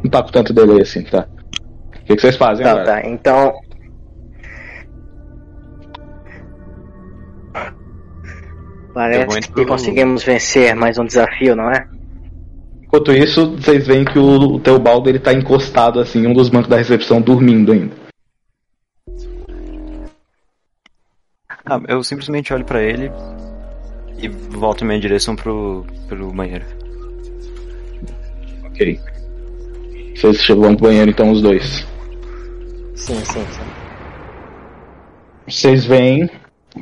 Não 0.02 0.10
tá 0.10 0.22
com 0.22 0.30
tanto 0.30 0.52
delay 0.52 0.82
assim, 0.82 1.02
tá? 1.04 1.26
O 1.94 2.04
que, 2.06 2.14
que 2.16 2.20
vocês 2.20 2.36
fazem 2.36 2.64
Tá, 2.64 2.72
agora? 2.72 2.84
tá. 3.02 3.08
Então. 3.08 3.52
Parece 8.94 9.52
que 9.52 9.66
conseguimos 9.66 10.22
vencer 10.24 10.74
mais 10.74 10.98
um 10.98 11.04
desafio, 11.04 11.54
não 11.54 11.70
é? 11.70 11.86
Enquanto 12.86 13.12
isso, 13.12 13.50
vocês 13.56 13.86
veem 13.86 14.04
que 14.04 14.18
o, 14.18 14.54
o 14.54 14.60
Teobaldo 14.60 15.08
ele 15.08 15.18
tá 15.18 15.32
encostado 15.32 16.00
assim 16.00 16.20
em 16.20 16.26
um 16.28 16.32
dos 16.32 16.48
bancos 16.48 16.68
da 16.68 16.76
recepção, 16.76 17.20
dormindo 17.20 17.72
ainda. 17.72 17.94
Ah, 21.64 21.80
eu 21.88 22.02
simplesmente 22.04 22.54
olho 22.54 22.64
pra 22.64 22.80
ele 22.80 23.10
e 24.18 24.28
volto 24.28 24.84
em 24.84 24.86
minha 24.86 25.00
direção 25.00 25.34
pro, 25.34 25.84
pro 26.06 26.32
banheiro. 26.32 26.64
Ok. 28.64 29.00
Vocês 30.14 30.46
vão 30.48 30.76
pro 30.76 30.86
banheiro 30.86 31.10
então 31.10 31.32
os 31.32 31.42
dois. 31.42 31.84
Sim, 32.94 33.22
sim, 33.24 33.44
sim. 33.50 33.66
Vocês 35.48 35.84
veem 35.84 36.30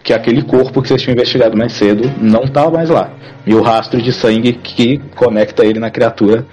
que 0.02 0.12
aquele 0.12 0.42
corpo 0.42 0.82
que 0.82 0.88
vocês 0.88 1.02
tinham 1.02 1.14
investigado 1.14 1.56
mais 1.56 1.72
cedo 1.72 2.10
não 2.20 2.46
tá 2.46 2.68
mais 2.70 2.90
lá. 2.90 3.10
E 3.46 3.54
o 3.54 3.62
rastro 3.62 4.00
de 4.02 4.12
sangue 4.12 4.52
que 4.54 4.98
conecta 5.16 5.64
ele 5.64 5.78
na 5.78 5.90
criatura 5.90 6.46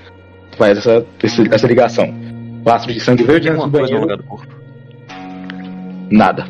faz 0.58 0.77
essa, 0.77 1.06
essa 1.51 1.67
ligação. 1.67 2.13
O 2.63 2.69
rastro 2.69 2.93
de 2.93 2.99
sangue 2.99 3.23
verde 3.23 3.49
antes 3.49 3.60
do 3.62 3.65
no 3.65 3.71
banheiro, 3.71 4.01
lugar 4.01 4.17
do 4.17 4.23
corpo. 4.23 4.47
nada. 6.10 6.45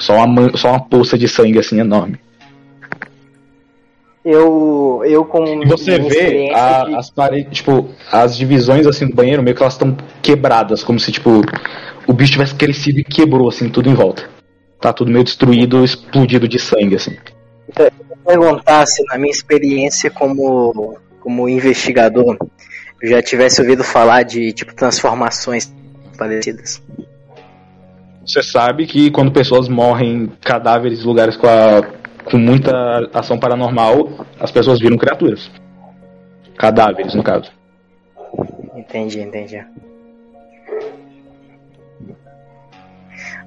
Só 0.00 0.24
uma, 0.24 0.56
só 0.56 0.70
uma 0.70 0.80
poça 0.80 1.16
de 1.18 1.26
sangue 1.28 1.58
assim 1.58 1.78
enorme. 1.80 2.18
Eu, 4.24 5.02
eu 5.04 5.24
com 5.24 5.44
E 5.62 5.66
você 5.66 5.98
vê 6.00 6.50
a- 6.52 6.84
de- 6.84 6.94
as 6.96 7.10
paredes, 7.10 7.58
tipo, 7.58 7.88
as 8.10 8.36
divisões 8.36 8.86
assim 8.86 9.06
do 9.08 9.14
banheiro 9.14 9.42
meio 9.42 9.54
que 9.54 9.62
elas 9.62 9.74
estão 9.74 9.96
quebradas, 10.20 10.82
como 10.82 10.98
se 10.98 11.12
tipo 11.12 11.42
o 12.08 12.12
bicho 12.12 12.32
tivesse 12.32 12.54
crescido 12.54 12.98
e 12.98 13.04
quebrou 13.04 13.48
assim 13.48 13.68
tudo 13.68 13.88
em 13.88 13.94
volta. 13.94 14.28
Tá 14.80 14.92
tudo 14.92 15.10
meio 15.10 15.24
destruído, 15.24 15.84
explodido 15.84 16.46
de 16.46 16.58
sangue 16.58 16.96
assim. 16.96 17.16
perguntar 18.24 18.86
se 18.86 19.02
na 19.06 19.18
minha 19.18 19.30
experiência 19.30 20.10
como, 20.10 20.98
como 21.20 21.48
investigador 21.48 22.36
eu 23.02 23.10
já 23.10 23.22
tivesse 23.22 23.60
ouvido 23.60 23.84
falar 23.84 24.22
de 24.22 24.52
tipo 24.52 24.74
transformações 24.74 25.72
parecidas. 26.18 26.82
Você 28.26 28.42
sabe 28.42 28.86
que 28.86 29.10
quando 29.10 29.30
pessoas 29.30 29.68
morrem 29.68 30.12
em 30.24 30.26
cadáveres 30.44 31.00
em 31.00 31.04
lugares 31.04 31.36
com, 31.36 31.46
a- 31.46 31.82
com 32.24 32.36
muita 32.38 32.72
ação 33.14 33.38
paranormal, 33.38 34.26
as 34.40 34.50
pessoas 34.50 34.80
viram 34.80 34.96
criaturas. 34.96 35.50
Cadáveres, 36.56 37.14
no 37.14 37.22
caso. 37.22 37.50
Entendi, 38.74 39.20
entendi. 39.20 39.64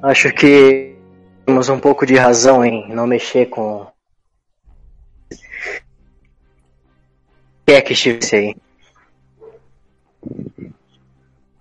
Acho 0.02 0.32
que 0.34 0.96
temos 1.50 1.68
um 1.68 1.80
pouco 1.80 2.06
de 2.06 2.16
razão 2.16 2.64
em 2.64 2.88
não 2.94 3.08
mexer 3.08 3.48
com. 3.48 3.88
Quem 7.66 7.76
é 7.76 7.82
que 7.82 7.94
estivesse 7.94 8.36
aí? 8.36 8.56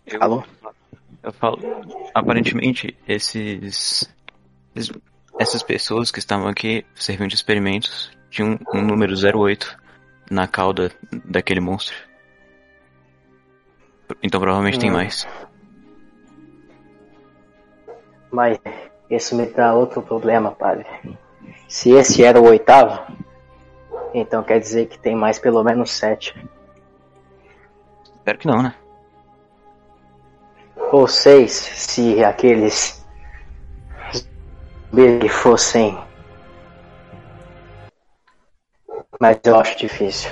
Eu- 0.06 0.22
Alô? 0.22 0.44
Eu 1.22 1.32
falo, 1.32 1.58
aparentemente, 2.14 2.94
esses, 3.08 4.14
essas 5.38 5.62
pessoas 5.62 6.10
que 6.10 6.18
estavam 6.18 6.48
aqui 6.48 6.84
servindo 6.94 7.30
de 7.30 7.36
experimentos 7.36 8.10
tinham 8.30 8.58
um 8.74 8.82
número 8.82 9.14
08 9.16 9.74
na 10.30 10.46
cauda 10.46 10.92
daquele 11.24 11.60
monstro. 11.60 11.96
Então 14.22 14.38
provavelmente 14.38 14.78
tem 14.78 14.90
Hum. 14.90 14.94
mais. 14.94 15.26
Mas 18.30 18.58
isso 19.10 19.34
me 19.34 19.46
dá 19.46 19.74
outro 19.74 20.02
problema, 20.02 20.50
padre. 20.50 20.86
Se 21.68 21.90
esse 21.92 22.22
era 22.22 22.40
o 22.40 22.46
oitavo, 22.46 23.00
então 24.12 24.42
quer 24.42 24.58
dizer 24.58 24.86
que 24.86 24.98
tem 24.98 25.14
mais 25.14 25.38
pelo 25.38 25.62
menos 25.62 25.90
sete. 25.90 26.34
Espero 28.14 28.38
que 28.38 28.46
não, 28.46 28.62
né? 28.62 28.74
Ou 30.92 31.06
seis, 31.06 31.52
se 31.52 32.22
aqueles 32.24 33.04
que 34.90 35.28
fossem. 35.28 35.98
Mas 39.20 39.38
eu 39.44 39.58
acho 39.58 39.76
difícil. 39.78 40.30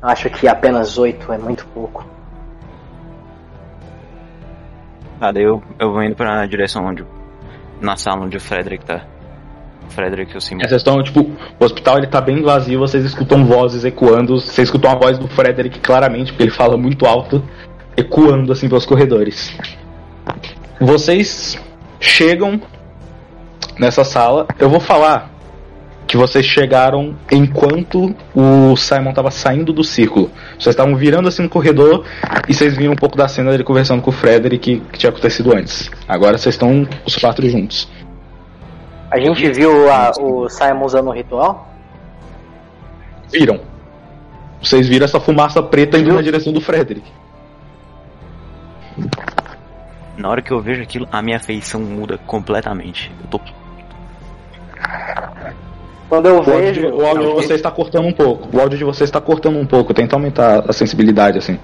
Acho 0.00 0.28
que 0.30 0.48
apenas 0.48 0.98
oito 0.98 1.32
é 1.32 1.38
muito 1.38 1.66
pouco. 1.68 2.13
Ah, 5.20 5.32
eu, 5.34 5.62
eu 5.78 5.92
vou 5.92 6.02
indo 6.02 6.14
pra 6.14 6.44
direção 6.46 6.86
onde. 6.86 7.04
Na 7.80 7.96
sala 7.96 8.24
onde 8.24 8.36
o 8.36 8.40
Frederick 8.40 8.84
tá. 8.84 9.04
Frederick 9.90 10.34
e 10.34 10.38
o 10.38 10.40
Simon. 10.40 10.62
É, 10.62 10.68
Vocês 10.68 10.80
estão, 10.80 11.02
tipo, 11.02 11.20
o 11.20 11.64
hospital 11.64 11.98
ele 11.98 12.06
tá 12.06 12.20
bem 12.20 12.42
vazio, 12.42 12.78
vocês 12.78 13.04
escutam 13.04 13.44
vozes 13.44 13.84
ecoando, 13.84 14.40
vocês 14.40 14.68
escutam 14.68 14.90
a 14.90 14.94
voz 14.94 15.18
do 15.18 15.28
Frederick 15.28 15.78
claramente, 15.80 16.32
porque 16.32 16.44
ele 16.44 16.50
fala 16.50 16.76
muito 16.76 17.06
alto, 17.06 17.42
ecoando 17.96 18.50
assim 18.52 18.68
pelos 18.68 18.86
corredores. 18.86 19.56
Vocês 20.80 21.62
chegam 22.00 22.60
nessa 23.78 24.04
sala, 24.04 24.46
eu 24.58 24.68
vou 24.68 24.80
falar 24.80 25.30
que 26.06 26.16
vocês 26.16 26.44
chegaram 26.44 27.16
enquanto 27.32 28.14
o 28.34 28.76
Simon 28.76 29.12
tava 29.12 29.30
saindo 29.30 29.72
do 29.72 29.82
círculo. 29.82 30.30
Vocês 30.58 30.74
estavam 30.74 30.94
virando 30.96 31.28
assim 31.28 31.42
no 31.42 31.48
corredor 31.48 32.04
e 32.48 32.52
vocês 32.54 32.76
viram 32.76 32.92
um 32.92 32.96
pouco 32.96 33.16
da 33.16 33.26
cena 33.26 33.50
dele 33.50 33.64
conversando 33.64 34.02
com 34.02 34.10
o 34.10 34.12
Frederick 34.12 34.80
que 34.92 34.98
tinha 34.98 35.10
acontecido 35.10 35.52
antes. 35.54 35.90
Agora 36.06 36.36
vocês 36.38 36.54
estão 36.54 36.86
os 37.06 37.16
quatro 37.16 37.48
juntos. 37.48 37.88
A 39.10 39.18
gente 39.18 39.50
viu 39.52 39.90
a- 39.90 40.12
o 40.20 40.48
Simon 40.48 40.84
usando 40.84 41.08
o 41.08 41.12
ritual? 41.12 41.68
Viram. 43.32 43.60
Vocês 44.62 44.86
viram 44.88 45.04
essa 45.04 45.20
fumaça 45.20 45.62
preta 45.62 45.98
indo 45.98 46.12
na 46.12 46.22
direção 46.22 46.52
do 46.52 46.60
Frederick. 46.60 47.10
Na 50.16 50.28
hora 50.30 50.40
que 50.42 50.52
eu 50.52 50.60
vejo 50.60 50.82
aquilo, 50.82 51.08
a 51.10 51.20
minha 51.20 51.40
feição 51.40 51.80
muda 51.80 52.18
completamente. 52.18 53.10
Eu 53.22 53.26
tô. 53.38 53.40
Quando 56.14 56.26
eu 56.26 56.34
O 56.34 56.38
áudio, 56.38 56.54
vejo. 56.54 56.80
de, 56.80 56.86
o 56.86 57.06
áudio 57.06 57.26
de 57.28 57.32
vocês 57.34 57.50
está 57.58 57.70
cortando 57.70 58.06
um 58.06 58.12
pouco. 58.12 58.56
O 58.56 58.60
áudio 58.60 58.78
de 58.78 58.84
vocês 58.84 59.08
está 59.08 59.20
cortando 59.20 59.58
um 59.58 59.66
pouco. 59.66 59.92
Tenta 59.92 60.14
aumentar 60.14 60.64
a 60.68 60.72
sensibilidade, 60.72 61.38
assim. 61.38 61.58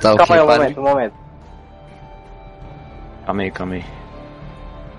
Tá 0.00 0.14
Calma 0.16 0.34
aí 0.36 0.40
um 0.40 0.46
momento, 0.46 0.80
um 0.80 0.84
momento. 0.84 1.14
Calma 3.26 3.42
aí, 3.42 3.50
calma 3.50 3.74
aí. 3.74 3.84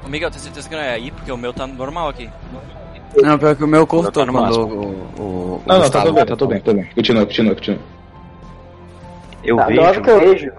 Ô 0.05 0.09
Miguel, 0.09 0.29
tem 0.29 0.39
certeza 0.39 0.67
que 0.67 0.75
não 0.75 0.81
é 0.81 0.91
aí? 0.93 1.11
Porque 1.11 1.31
o 1.31 1.37
meu 1.37 1.53
tá 1.53 1.65
normal 1.65 2.09
aqui. 2.09 2.29
Não, 3.23 3.37
pior 3.39 3.55
que 3.55 3.63
o 3.63 3.67
meu 3.67 3.87
cortou 3.87 4.11
tá 4.11 4.25
no 4.25 4.33
quando 4.33 4.43
máximo. 4.45 4.65
o, 4.65 5.21
o, 5.21 5.23
o 5.23 5.61
Não, 5.65 5.79
não, 5.79 5.89
tá 5.89 6.01
tudo 6.01 6.13
bem, 6.13 6.25
tá 6.25 6.35
tudo 6.35 6.47
bem, 6.49 6.59
tudo 6.61 6.75
bem. 6.75 6.85
Continua, 6.93 7.25
continua, 7.25 7.55
continua. 7.55 7.79
Eu 9.43 9.55
Tá, 9.57 9.65
vejo. 9.67 10.01
que 10.01 10.09
eu 10.09 10.19
vejo. 10.19 10.51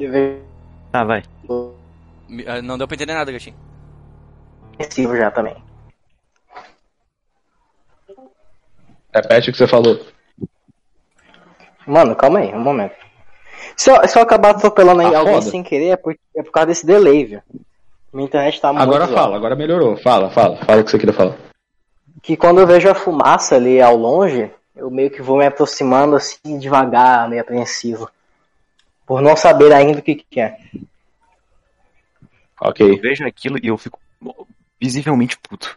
Eu 0.00 0.12
vejo. 0.12 0.36
Ah, 0.92 1.04
vai. 1.04 1.22
Ah, 2.46 2.60
Não 2.62 2.76
deu 2.76 2.86
pra 2.86 2.94
entender 2.94 3.14
nada, 3.14 3.32
gatinho. 3.32 3.56
ofensivo 4.78 5.16
já 5.16 5.30
também. 5.30 5.54
Repete 9.14 9.50
o 9.50 9.52
que 9.52 9.58
você 9.58 9.66
falou. 9.68 10.00
Mano, 11.86 12.16
calma 12.16 12.40
aí, 12.40 12.52
um 12.54 12.60
momento. 12.60 12.94
Se 13.76 13.90
eu, 13.90 14.08
se 14.08 14.18
eu 14.18 14.22
acabar 14.22 14.50
atropelando 14.50 15.02
Tá 15.02 15.18
alguém 15.18 15.34
foda. 15.34 15.50
sem 15.50 15.62
querer, 15.62 15.88
é 15.90 15.96
por, 15.96 16.16
é 16.36 16.42
por 16.42 16.50
causa 16.50 16.66
desse 16.68 16.86
delay, 16.86 17.24
viu? 17.24 17.42
Minha 18.12 18.26
internet 18.26 18.60
tá 18.60 18.72
muito 18.72 18.82
Agora 18.82 19.06
fala, 19.08 19.36
agora 19.36 19.56
melhorou. 19.56 19.96
Fala, 19.96 20.30
fala. 20.30 20.56
Fala 20.64 20.80
o 20.80 20.84
que 20.84 20.90
você 20.90 20.98
queria 20.98 21.14
falar. 21.14 21.36
Que 22.22 22.36
quando 22.36 22.60
eu 22.60 22.66
vejo 22.66 22.88
a 22.88 22.94
fumaça 22.94 23.56
ali 23.56 23.80
ao 23.82 23.96
longe, 23.96 24.50
eu 24.74 24.90
meio 24.90 25.10
que 25.10 25.20
vou 25.22 25.38
me 25.38 25.46
aproximando 25.46 26.16
assim, 26.16 26.58
devagar, 26.58 27.28
meio 27.28 27.42
apreensivo. 27.42 28.08
Por 29.06 29.20
não 29.20 29.36
saber 29.36 29.72
ainda 29.72 29.98
o 29.98 30.02
que 30.02 30.14
que 30.14 30.40
é. 30.40 30.56
Eu 30.74 30.80
Ok. 32.70 33.00
vejo 33.00 33.26
aquilo 33.26 33.58
e 33.62 33.66
eu 33.68 33.76
fico 33.76 33.98
visivelmente 34.80 35.36
puto. 35.38 35.76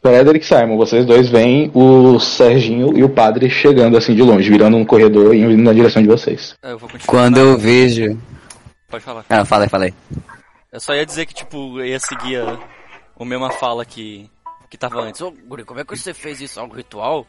Frederick 0.00 0.44
e 0.44 0.48
Simon, 0.48 0.76
vocês 0.76 1.04
dois 1.04 1.28
veem 1.28 1.70
o 1.74 2.18
Serginho 2.20 2.96
e 2.96 3.02
o 3.02 3.08
padre 3.08 3.50
chegando 3.50 3.96
assim 3.96 4.14
de 4.14 4.22
longe, 4.22 4.48
virando 4.48 4.76
um 4.76 4.84
corredor 4.84 5.34
e 5.34 5.40
indo 5.40 5.62
na 5.62 5.72
direção 5.72 6.00
de 6.02 6.08
vocês. 6.08 6.54
Ah, 6.62 6.70
Eu. 6.70 6.80
Quando 7.06 7.38
eu 7.38 7.58
vejo. 7.58 8.16
Pode 8.88 9.02
falar. 9.04 9.24
Ah, 9.28 9.44
falei, 9.44 9.68
falei. 9.68 9.92
Eu 10.72 10.80
só 10.80 10.94
ia 10.94 11.04
dizer 11.04 11.26
que, 11.26 11.34
tipo, 11.34 11.78
eu 11.80 11.84
ia 11.86 11.98
seguir 11.98 12.36
a, 12.40 12.58
a 13.18 13.24
mesma 13.24 13.50
fala 13.50 13.84
que, 13.84 14.30
que 14.70 14.78
tava 14.78 15.00
antes. 15.00 15.20
Ô, 15.20 15.32
Guri, 15.46 15.64
como 15.64 15.80
é 15.80 15.84
que 15.84 15.96
você 15.96 16.14
fez 16.14 16.40
isso? 16.40 16.60
Algo 16.60 16.76
ritual? 16.76 17.26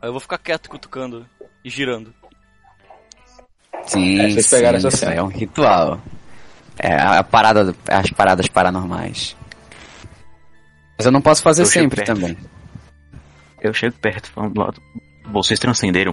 Aí 0.00 0.08
eu 0.08 0.12
vou 0.12 0.20
ficar 0.20 0.38
quieto, 0.38 0.68
cutucando 0.70 1.26
e 1.64 1.68
girando. 1.68 2.12
Sim, 3.84 4.18
É, 4.18 4.30
vocês 4.30 4.46
sim, 4.46 4.56
pegaram 4.56 4.78
essa 4.78 4.88
isso 4.88 4.96
cena. 4.96 5.14
é 5.14 5.22
um 5.22 5.26
ritual. 5.28 6.00
É 6.78 6.94
a 6.94 7.22
parada, 7.24 7.74
as 7.88 8.10
paradas 8.10 8.46
paranormais. 8.46 9.36
Mas 10.98 11.06
eu 11.06 11.12
não 11.12 11.22
posso 11.22 11.42
fazer 11.42 11.62
Eu 11.62 11.66
sempre 11.66 12.02
também. 12.04 12.36
Eu 13.60 13.72
chego 13.72 13.96
perto 13.98 14.32
falando 14.32 14.54
do 14.54 14.60
lado. 14.60 14.82
Vocês 15.30 15.60
transcenderam. 15.60 16.12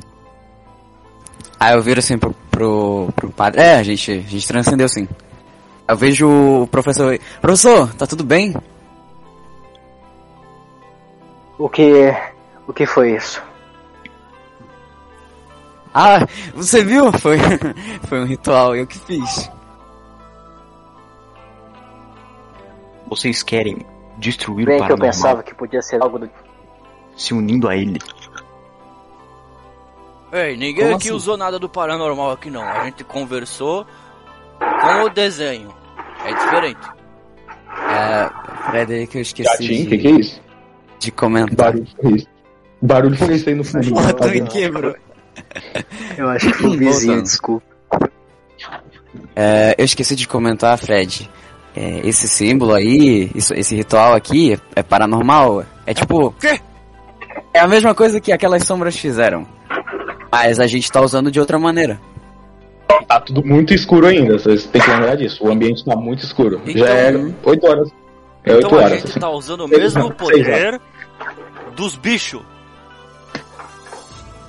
Aí 1.60 1.74
eu 1.74 1.82
viro 1.82 2.00
assim 2.00 2.20
pro, 2.20 2.36
pro, 2.52 3.10
pro 3.16 3.32
padre. 3.32 3.62
É, 3.62 3.78
a 3.78 3.84
gente, 3.84 4.12
a 4.12 4.22
gente 4.22 4.48
transcendeu 4.48 4.88
sim. 4.88 5.08
Eu 5.88 5.98
vejo 5.98 6.28
o 6.28 6.68
professor. 6.68 7.20
Professor, 7.42 7.92
tá 7.96 8.06
tudo 8.06 8.24
bem? 8.24 8.56
O 11.58 11.68
que. 11.68 12.14
O 12.68 12.74
que 12.74 12.86
foi 12.86 13.16
isso? 13.16 13.42
Ah, 15.94 16.28
você 16.54 16.84
viu? 16.84 17.12
Foi, 17.14 17.38
foi 18.08 18.20
um 18.20 18.26
ritual, 18.26 18.76
eu 18.76 18.86
que 18.86 19.00
fiz. 19.00 19.50
Vocês 23.08 23.42
querem 23.42 23.78
destruir 24.18 24.66
Bem 24.66 24.76
o 24.76 24.78
que 24.78 24.84
eu 24.84 24.98
paranormal 24.98 25.12
pensava 25.12 25.44
que 25.44 25.54
podia 25.56 25.82
ser 25.82 26.02
algo 26.02 26.20
do. 26.20 26.30
se 27.16 27.34
unindo 27.34 27.68
a 27.68 27.76
ele. 27.76 28.00
Ei, 30.32 30.58
ninguém 30.58 30.84
Como 30.84 30.96
aqui 30.96 31.08
assim? 31.08 31.16
usou 31.16 31.38
nada 31.38 31.58
do 31.58 31.70
paranormal 31.70 32.32
aqui 32.32 32.50
não. 32.50 32.64
A 32.64 32.86
gente 32.86 33.04
conversou 33.04 33.86
com 34.60 35.04
o 35.04 35.10
desenho. 35.10 35.74
É 36.26 36.34
diferente. 36.34 36.88
É, 37.90 38.30
Frederick, 38.70 39.16
eu 39.16 39.22
esqueci 39.22 39.50
Gatinho, 39.50 39.82
o 39.82 39.84
de, 39.84 39.90
que, 39.90 39.98
que 39.98 40.08
é 40.08 40.12
isso? 40.12 40.42
de 41.00 41.12
comentar. 41.12 41.72
Barulho 41.74 41.88
foi 42.02 42.12
isso. 42.14 42.28
Barulho 42.82 43.18
foi 43.18 43.36
isso 43.36 43.50
aí 43.50 43.56
no 43.56 43.64
fundo. 43.64 44.16
Tu 44.16 44.28
me 44.30 44.42
quebrou. 44.48 44.96
Eu 46.18 46.30
acho 46.30 46.48
que 46.48 46.54
foi 46.54 46.70
o 46.76 46.78
vizinho, 46.78 47.22
desculpa. 47.22 47.66
É, 49.36 49.76
eu 49.78 49.86
esqueci 49.86 50.16
de 50.16 50.28
comentar, 50.28 50.78
Fred. 50.78 51.30
É, 51.76 52.02
esse 52.08 52.28
símbolo 52.28 52.74
aí, 52.74 53.30
isso- 53.36 53.54
esse 53.54 53.76
ritual 53.76 54.14
aqui, 54.14 54.54
é, 54.54 54.80
é 54.80 54.84
paranormal. 54.84 55.64
É 55.86 55.94
tipo. 55.94 56.34
É 57.54 57.60
a 57.60 57.68
mesma 57.68 57.94
coisa 57.94 58.20
que 58.22 58.32
aquelas 58.32 58.64
sombras 58.64 58.96
fizeram. 58.98 59.46
Mas 60.32 60.60
a 60.60 60.68
gente 60.68 60.92
tá 60.92 61.02
usando 61.02 61.30
de 61.32 61.40
outra 61.40 61.58
maneira. 61.60 62.00
Tá 63.08 63.20
tudo 63.20 63.44
muito 63.46 63.74
escuro 63.74 64.08
ainda, 64.08 64.38
vocês 64.40 64.66
têm 64.66 64.82
que 64.82 64.90
lembrar 64.90 65.16
disso. 65.16 65.44
O 65.46 65.52
ambiente 65.52 65.84
tá 65.86 65.96
muito 65.96 66.24
escuro. 66.24 66.62
Então- 66.66 66.86
Já 66.88 66.94
é 66.94 67.14
8 67.44 67.68
horas. 67.68 67.90
É 68.44 68.54
8 68.54 68.66
Então 68.68 68.78
a 68.80 68.82
horas. 68.82 68.92
gente 69.00 69.10
assim. 69.12 69.20
tá 69.20 69.30
usando 69.30 69.62
o 69.66 69.68
mesmo 69.68 70.12
poder 70.14 70.80
dos 71.76 71.96
bichos. 71.96 72.42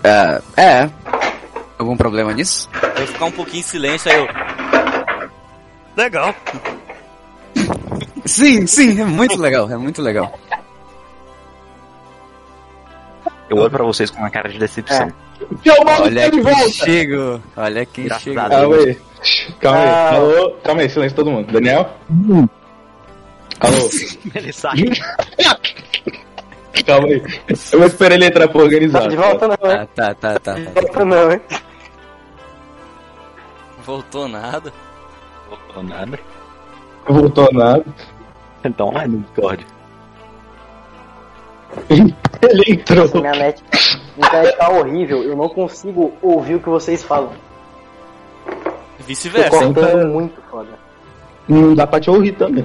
É. 0.04 0.40
É. 0.56 0.90
Algum 1.78 1.96
problema 1.96 2.32
nisso? 2.32 2.68
Eu 2.82 2.90
vou 2.98 3.06
ficar 3.06 3.24
um 3.26 3.32
pouquinho 3.32 3.60
em 3.60 3.64
silêncio 3.64 4.10
aí 4.10 4.18
eu. 4.18 4.28
Legal. 5.96 6.34
Sim, 8.26 8.66
sim, 8.66 9.00
é 9.00 9.04
muito 9.04 9.40
legal, 9.40 9.70
é 9.70 9.76
muito 9.76 10.02
legal. 10.02 10.36
Eu 13.48 13.58
olho 13.58 13.70
pra 13.70 13.84
vocês 13.84 14.10
com 14.10 14.18
uma 14.18 14.30
cara 14.30 14.48
de 14.48 14.58
decepção. 14.58 15.12
Olha 16.00 16.22
tá 16.22 16.28
de 16.28 16.30
quem 16.30 16.42
volta! 16.42 16.68
chegou, 16.68 17.40
olha 17.56 17.86
quem 17.86 18.04
Graças 18.06 18.22
chegou. 18.24 18.48
Calma 18.48 18.76
aí. 18.76 18.98
Calma 19.60 19.78
aí. 19.78 19.88
Ah. 19.88 20.14
Alô? 20.14 20.50
Calma 20.64 20.80
aí, 20.82 20.90
silêncio 20.90 21.16
todo 21.16 21.30
mundo. 21.30 21.52
Daniel? 21.52 21.90
Alô? 23.60 23.90
Ele 24.34 24.52
sai. 24.52 24.76
Calma 26.84 27.06
aí. 27.06 27.22
Eu 27.72 27.78
vou 27.78 27.86
esperar 27.86 28.14
ele 28.14 28.26
entrar 28.26 28.48
pra 28.48 28.62
organizar. 28.62 29.02
Tá 29.02 29.08
de 29.08 29.16
volta 29.16 29.48
não, 29.48 29.70
hein? 29.70 29.78
Ah, 29.80 29.86
tá, 29.86 30.14
tá, 30.14 30.38
tá. 30.38 30.54
De 30.54 30.66
tá. 30.66 30.80
volta 30.80 31.04
não, 31.04 31.32
hein? 31.32 31.40
Voltou 33.84 34.28
nada. 34.28 34.72
Voltou 35.48 35.82
nada. 35.82 36.20
Voltou 37.08 37.48
nada. 37.52 37.84
Então 38.66 38.90
vai 38.90 39.06
no 39.06 39.18
Discord. 39.18 39.66
Ele 42.42 42.72
entrou. 42.72 43.08
Minha 43.14 43.32
net, 43.32 43.62
minha 44.16 44.28
internet 44.28 44.56
tá 44.56 44.70
horrível, 44.70 45.22
eu 45.22 45.36
não 45.36 45.48
consigo 45.48 46.12
ouvir 46.22 46.56
o 46.56 46.60
que 46.60 46.68
vocês 46.68 47.02
falam. 47.02 47.32
Vice-versa. 49.00 49.50
cortando 49.50 50.08
muito, 50.08 50.40
foda. 50.50 50.70
Não 51.48 51.74
dá 51.74 51.86
pra 51.86 52.00
te 52.00 52.10
ouvir 52.10 52.32
também. 52.32 52.64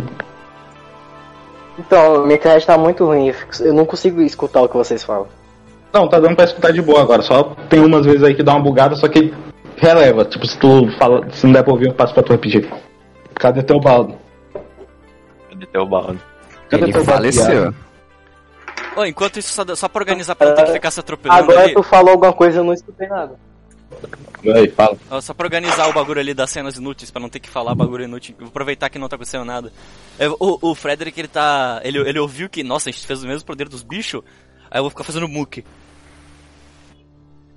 Então, 1.78 2.24
minha 2.24 2.36
internet 2.36 2.66
tá 2.66 2.78
muito 2.78 3.06
ruim, 3.06 3.34
eu 3.60 3.74
não 3.74 3.86
consigo 3.86 4.22
escutar 4.22 4.62
o 4.62 4.70
que 4.70 4.78
vocês 4.78 5.04
falam. 5.04 5.28
Não, 5.94 6.08
tá 6.08 6.20
dando 6.20 6.36
pra 6.36 6.46
escutar 6.46 6.72
de 6.72 6.82
boa 6.82 7.02
agora. 7.02 7.22
Só 7.22 7.56
tem 7.70 7.84
umas 7.84 8.06
vezes 8.06 8.24
aí 8.24 8.34
que 8.34 8.44
dá 8.44 8.54
uma 8.54 8.64
bugada, 8.64 8.96
só 8.96 9.08
que 9.08 9.34
releva. 9.76 10.24
Tipo, 10.24 10.48
se 10.48 10.58
tu 10.58 10.90
fala, 10.98 11.30
se 11.32 11.46
não 11.46 11.54
der 11.54 11.64
pra 11.64 11.74
ouvir, 11.74 11.88
eu 11.88 11.94
passo 11.94 12.14
pra 12.14 12.24
tu 12.24 12.32
repetir. 12.32 12.72
Cadê 13.36 13.62
teu 13.62 13.80
baldo? 13.80 14.16
Balde? 15.86 16.20
Cadê 16.70 16.84
Ele 16.84 17.04
faleceu. 17.04 17.74
Ô, 18.96 19.06
enquanto 19.06 19.40
isso, 19.40 19.54
só, 19.54 19.64
só 19.76 19.88
pra 19.88 20.02
organizar 20.02 20.36
pra 20.36 20.48
não 20.48 20.56
ter 20.56 20.66
que 20.66 20.74
ficar 20.74 20.92
se 20.92 21.00
atropelando 21.00 21.44
Agora 21.44 21.64
ali. 21.64 21.74
tu 21.74 21.84
falou 21.84 22.12
alguma 22.12 22.34
coisa 22.34 22.60
eu 22.60 22.64
não 22.64 22.74
escutei 22.74 23.08
nada. 23.08 23.40
Aí, 24.44 24.70
fala. 24.70 24.98
Só 25.22 25.34
pra 25.34 25.46
organizar 25.46 25.88
o 25.88 25.94
bagulho 25.94 26.20
ali 26.20 26.34
das 26.34 26.50
cenas 26.50 26.76
inúteis, 26.78 27.12
pra 27.12 27.22
não 27.22 27.30
ter 27.30 27.40
que 27.40 27.50
falar 27.50 27.76
bagulho 27.76 28.06
inútil. 28.06 28.36
Vou 28.40 28.48
aproveitar 28.48 28.90
que 28.90 28.98
não 28.98 29.08
tá 29.08 29.16
acontecendo 29.16 29.46
nada. 29.46 29.72
É, 30.18 30.28
o, 30.28 30.38
o 30.40 30.76
Frederick, 30.76 31.20
ele 31.20 31.28
tá. 31.28 31.80
Ele, 31.84 32.00
ele 32.00 32.20
ouviu 32.20 32.50
que, 32.50 32.64
nossa, 32.64 32.90
a 32.90 32.92
gente 32.92 33.06
fez 33.06 33.24
o 33.24 33.28
mesmo 33.28 33.46
poder 33.46 33.70
dos 33.70 33.84
bichos. 33.84 34.24
Aí 34.70 34.80
eu 34.80 34.84
vou 34.84 34.90
ficar 34.90 35.04
fazendo 35.04 35.28
muque. 35.28 35.64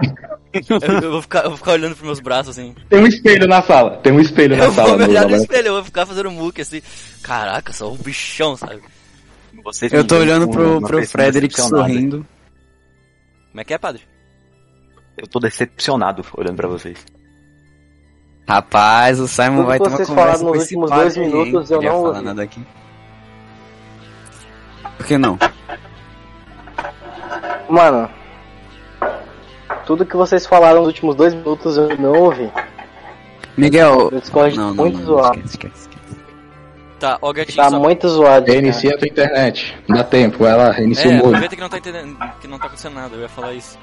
Eu, 0.01 1.01
eu 1.03 1.11
vou 1.13 1.23
ficar, 1.23 1.45
eu 1.45 1.51
vou 1.51 1.57
ficar 1.59 1.73
olhando 1.73 1.95
pros 1.95 2.07
meus 2.07 2.21
braços 2.21 2.57
assim. 2.59 2.75
Tem 2.89 3.01
um 3.01 3.07
espelho 3.07 3.47
na 3.47 3.63
sala. 3.63 3.97
Tem 3.99 4.13
um 4.13 4.21
espelho 4.21 4.57
na 4.57 4.65
Eu 4.65 4.73
sala. 4.73 4.89
vou 4.91 4.99
me 4.99 5.05
no 5.05 5.11
olhar 5.11 5.29
no 5.29 5.37
espelho, 5.37 5.69
eu 5.69 5.75
vou 5.75 5.85
ficar 5.85 6.07
fazendo 6.07 6.31
muque 6.31 6.61
assim. 6.61 6.83
Caraca, 7.23 7.73
sou 7.73 7.95
um 7.95 7.97
bichão, 7.97 8.57
sabe? 8.57 8.83
Vocês 9.63 9.93
Eu 9.93 10.05
tô 10.05 10.17
olhando 10.17 10.49
pro, 10.49 10.81
pro 10.81 11.07
Frederick 11.07 11.61
sorrindo. 11.61 12.27
Como 13.51 13.61
é 13.61 13.65
que 13.65 13.73
é, 13.75 13.79
padre? 13.79 14.03
Eu 15.17 15.27
tô 15.29 15.39
decepcionado 15.39 16.25
olhando 16.37 16.57
pra 16.57 16.69
vocês. 16.69 16.99
Rapaz, 18.49 19.21
o 19.21 19.29
Simon 19.29 19.57
Tudo 19.59 19.67
vai 19.67 19.79
ter 19.79 19.89
uma 19.89 19.97
vocês 19.97 20.09
conversa 20.09 20.45
nos 20.45 20.59
últimos 20.63 20.91
padre 20.91 21.05
dois 21.05 21.17
minutos, 21.17 21.71
hein? 21.71 21.77
eu 21.77 21.83
não 21.83 21.91
falar 21.91 22.09
ouvi. 22.09 22.25
nada 22.25 22.43
aqui. 22.43 22.61
Por 24.99 25.07
que 25.07 25.17
não? 25.17 25.39
Mano, 27.71 28.11
tudo 29.87 30.05
que 30.07 30.17
vocês 30.17 30.47
falaram 30.47 30.79
nos 30.81 30.89
últimos 30.89 31.15
dois 31.17 31.35
minutos 31.35 31.77
eu 31.77 31.97
não 31.99 32.13
ouvi. 32.13 32.51
Miguel... 33.57 34.09
O 34.09 34.21
Discord 34.21 34.57
Não, 34.57 34.71
tá 34.71 34.75
não, 34.75 34.85
muito 34.85 34.99
não, 34.99 35.05
zoado. 35.07 35.39
esquece, 35.41 35.55
esquece, 35.55 35.81
esquece. 35.89 36.21
Tá, 36.99 37.19
ó, 37.23 37.33
gatinho, 37.33 37.57
Tá 37.57 37.71
só... 37.71 37.79
muito 37.79 38.09
zoado. 38.09 38.47
cara. 38.47 38.53
Reinicia 38.61 38.95
a 38.95 38.99
tua 38.99 39.09
internet. 39.09 39.77
Dá 39.89 40.03
tempo, 40.05 40.39
vai 40.39 40.57
lá, 40.57 40.71
reinicia 40.73 41.05
É, 41.11 41.15
o 41.15 41.17
modo. 41.19 41.27
aproveita 41.29 41.55
que 41.57 41.61
não 41.63 41.69
tá 41.69 41.79
entendendo, 41.79 42.19
que 42.41 42.49
não 42.49 42.59
tá 42.59 42.67
acontecendo 42.67 42.95
nada, 42.95 43.15
eu 43.15 43.21
ia 43.23 43.29
falar 43.29 43.53
isso. 43.53 43.79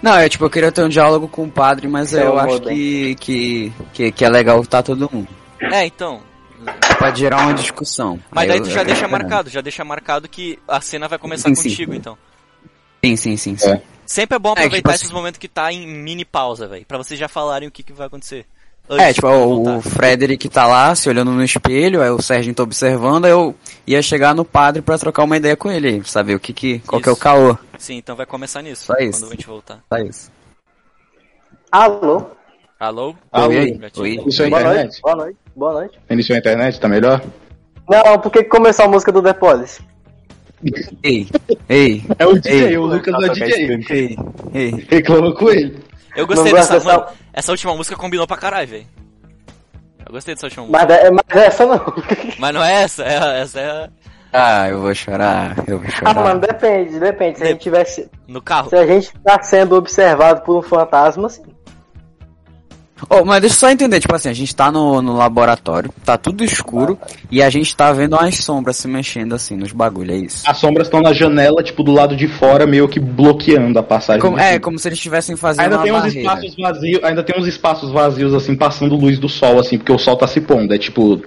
Não, 0.00 0.16
é 0.16 0.28
tipo, 0.28 0.44
eu 0.44 0.50
queria 0.50 0.72
ter 0.72 0.82
um 0.82 0.88
diálogo 0.88 1.28
com 1.28 1.44
o 1.44 1.50
padre, 1.50 1.86
mas 1.88 2.14
É 2.14 2.24
eu 2.24 2.38
acho 2.38 2.60
que, 2.62 3.14
que, 3.16 3.72
que, 3.92 4.12
que 4.12 4.24
é 4.24 4.28
legal 4.28 4.64
tá 4.64 4.82
todo 4.82 5.08
mundo. 5.12 5.28
É, 5.60 5.84
então. 5.86 6.20
Pode 6.98 7.20
gerar 7.20 7.42
uma 7.42 7.54
discussão. 7.54 8.18
Mas 8.30 8.42
Aí 8.44 8.48
daí 8.48 8.58
eu- 8.58 8.64
tu 8.64 8.70
já 8.70 8.82
deixa 8.84 9.06
marcado, 9.08 9.50
já 9.50 9.60
deixa 9.60 9.84
marcado 9.84 10.28
que 10.28 10.58
a 10.66 10.80
cena 10.80 11.08
vai 11.08 11.18
começar 11.18 11.48
Sim, 11.48 11.54
sim. 11.56 11.68
contigo, 11.70 11.94
então. 11.94 12.16
Sim, 13.04 13.16
sim, 13.16 13.36
sim. 13.36 13.56
sim. 13.56 13.70
É. 13.70 13.82
Sempre 14.12 14.36
é 14.36 14.38
bom 14.38 14.50
É, 14.50 14.52
aproveitar 14.52 14.76
tipo 14.76 14.90
esses 14.90 15.06
assim- 15.06 15.14
momentos 15.14 15.38
que 15.38 15.48
tá 15.48 15.72
em 15.72 15.86
mini 15.86 16.22
pausa, 16.24 16.68
velho. 16.68 16.84
Pra 16.86 16.98
vocês 16.98 17.18
já 17.18 17.28
falarem 17.28 17.66
o 17.66 17.70
que, 17.70 17.82
que 17.82 17.94
vai 17.94 18.06
acontecer. 18.08 18.44
Antes 18.90 19.06
É, 19.06 19.12
tipo, 19.14 19.26
o, 19.28 19.78
o 19.78 19.80
Frederick 19.80 20.48
tá 20.50 20.66
lá 20.66 20.94
se 20.94 21.08
olhando 21.08 21.30
no 21.30 21.42
espelho, 21.42 22.02
aí 22.02 22.10
o 22.10 22.20
Sérgio 22.20 22.52
tá 22.54 22.62
observando, 22.62 23.24
aí 23.24 23.30
eu 23.30 23.54
ia 23.86 24.02
chegar 24.02 24.34
no 24.34 24.44
padre 24.44 24.82
pra 24.82 24.98
trocar 24.98 25.22
uma 25.24 25.36
ideia 25.36 25.56
com 25.56 25.70
ele, 25.70 26.02
saber 26.04 26.34
o 26.34 26.40
que 26.40 26.52
que, 26.52 26.80
qual 26.80 27.00
que 27.00 27.08
é 27.08 27.12
o 27.12 27.14
Isso. 27.14 27.20
caô. 27.22 27.56
Sim, 27.78 27.96
então 27.96 28.14
vai 28.14 28.26
começar 28.26 28.60
nisso. 28.60 28.84
Só 28.86 28.94
isso. 28.98 29.20
Quando 29.20 29.32
a 29.32 29.34
gente 29.36 29.46
voltar. 29.46 29.78
Só 29.90 29.98
isso. 29.98 30.30
Alô? 31.70 32.26
Alô? 32.78 33.14
Alô? 33.30 33.48
Oi. 33.48 33.80
Oi. 33.96 34.22
Isso 34.26 34.42
é 34.42 34.50
Boa 34.50 34.60
internet? 34.60 34.82
noite, 34.84 35.00
boa 35.00 35.16
noite, 35.16 35.38
boa 35.56 35.72
noite. 35.72 35.98
Iniciou 36.10 36.36
a 36.36 36.38
internet, 36.40 36.80
tá 36.80 36.88
melhor? 36.88 37.22
Não, 37.88 38.18
por 38.18 38.30
que 38.30 38.42
que 38.42 38.48
começou 38.50 38.84
a 38.84 38.88
música 38.88 39.10
do 39.12 39.22
The 39.22 39.32
Police? 39.32 39.80
Ei, 41.02 41.26
ei, 41.68 42.04
É 42.18 42.26
o 42.26 42.34
DJ, 42.38 42.64
Ei. 42.68 42.78
o 42.78 42.86
Lucas 42.86 43.14
é 43.14 43.16
o 43.16 43.32
DJ. 43.32 43.86
ei, 43.90 44.16
ei. 44.54 44.86
Reclama 44.88 45.34
com 45.34 45.50
ele. 45.50 45.76
Eu 46.16 46.26
gostei 46.26 46.52
dessa. 46.52 46.74
dessa- 46.74 46.92
Mano, 46.92 47.06
essa 47.32 47.50
última 47.52 47.74
música 47.74 47.96
combinou 47.96 48.26
pra 48.26 48.36
caralho, 48.36 48.68
velho. 48.68 48.86
Eu 50.06 50.12
gostei 50.12 50.34
dessa 50.34 50.46
última 50.46 50.66
música. 50.66 50.86
Mas, 50.86 50.98
é- 50.98 51.10
mas 51.10 51.44
essa 51.44 51.66
não. 51.66 51.80
Mas 52.38 52.54
não 52.54 52.62
é 52.62 52.82
essa, 52.82 53.02
é, 53.04 53.40
essa 53.42 53.60
é 53.60 53.70
a- 53.70 53.88
Ah, 54.34 54.68
eu 54.68 54.80
vou 54.80 54.94
chorar, 54.94 55.56
eu 55.66 55.78
vou 55.78 55.86
Ah, 55.88 55.90
chorar. 55.90 56.14
mano, 56.14 56.40
depende, 56.40 56.98
depende. 56.98 57.38
Se 57.38 57.44
a 57.44 57.46
gente 57.48 57.60
tivesse. 57.60 58.10
no 58.28 58.40
carro. 58.40 58.68
Se 58.70 58.76
a 58.76 58.86
gente 58.86 59.12
tá 59.24 59.42
sendo 59.42 59.74
observado 59.76 60.42
por 60.42 60.56
um 60.58 60.62
fantasma, 60.62 61.28
sim. 61.28 61.42
Oh, 63.08 63.24
mas 63.24 63.40
deixa 63.40 63.56
eu 63.56 63.58
só 63.60 63.70
entender, 63.70 64.00
tipo 64.00 64.14
assim, 64.14 64.28
a 64.28 64.32
gente 64.32 64.54
tá 64.54 64.70
no, 64.70 65.02
no 65.02 65.16
laboratório, 65.16 65.92
tá 66.04 66.16
tudo 66.16 66.44
escuro, 66.44 66.98
e 67.30 67.42
a 67.42 67.50
gente 67.50 67.74
tá 67.76 67.92
vendo 67.92 68.14
umas 68.16 68.36
sombras 68.36 68.76
se 68.76 68.88
mexendo 68.88 69.34
assim 69.34 69.56
nos 69.56 69.72
bagulho, 69.72 70.12
é 70.12 70.16
isso. 70.16 70.42
As 70.46 70.56
sombras 70.58 70.86
estão 70.86 71.00
na 71.00 71.12
janela, 71.12 71.62
tipo, 71.62 71.82
do 71.82 71.92
lado 71.92 72.16
de 72.16 72.28
fora, 72.28 72.66
meio 72.66 72.88
que 72.88 73.00
bloqueando 73.00 73.78
a 73.78 73.82
passagem. 73.82 74.20
Como- 74.20 74.38
é, 74.38 74.58
como 74.58 74.78
se 74.78 74.88
eles 74.88 74.98
estivessem 74.98 75.36
fazendo 75.36 75.64
Ainda 75.64 75.76
uma 75.76 75.82
tem 75.84 75.92
uns 75.92 75.98
barreira. 76.00 76.20
espaços 76.20 76.56
vazios, 76.56 77.04
ainda 77.04 77.22
tem 77.22 77.40
uns 77.40 77.46
espaços 77.46 77.90
vazios, 77.92 78.34
assim, 78.34 78.54
passando 78.54 78.96
luz 78.96 79.18
do 79.18 79.28
sol, 79.28 79.58
assim, 79.58 79.78
porque 79.78 79.92
o 79.92 79.98
sol 79.98 80.16
tá 80.16 80.26
se 80.26 80.40
pondo. 80.40 80.72
É 80.72 80.78
tipo 80.78 81.22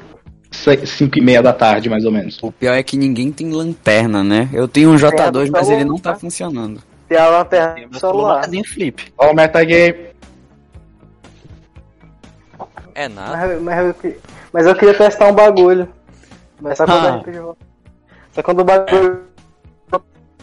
5 0.52 1.18
e 1.20 1.22
meia 1.22 1.42
da 1.42 1.54
tarde, 1.54 1.90
mais 1.90 2.06
ou 2.06 2.12
menos. 2.12 2.38
O 2.42 2.52
pior 2.52 2.74
é 2.74 2.84
que 2.84 2.96
ninguém 2.98 3.32
tem 3.32 3.52
lanterna, 3.52 4.24
né? 4.24 4.50
Eu 4.54 4.68
tenho 4.68 4.92
um 4.92 4.96
J2, 4.96 5.50
mas 5.52 5.70
ele 5.70 5.84
não 5.84 5.98
tá 5.98 6.14
tá. 6.14 6.20
funcionando. 6.20 6.82
Tem 7.08 7.18
a 7.18 7.28
lanterna 7.28 7.88
do 7.88 8.00
celular. 8.00 8.00
Celularzinho 8.00 8.64
flip. 8.66 9.04
Ó, 9.18 9.32
o 9.32 9.36
metagame. 9.36 10.15
É 12.96 13.08
nada. 13.10 13.36
Mas, 13.38 13.62
mas, 13.62 13.86
eu, 13.86 13.94
que- 13.94 14.18
mas 14.54 14.66
eu 14.66 14.76
queria 14.76 14.94
testar 14.94 15.28
um 15.28 15.34
bagulho. 15.36 15.88
Mas 16.62 16.78
só 16.78 16.86
quando 16.86 17.06
Ah. 17.06 17.12
a 17.12 17.18
RPG 17.18 17.40
volta. 17.40 17.66
Só 18.32 18.42
quando 18.44 18.60
o 18.62 18.64
bagulho. 18.64 19.22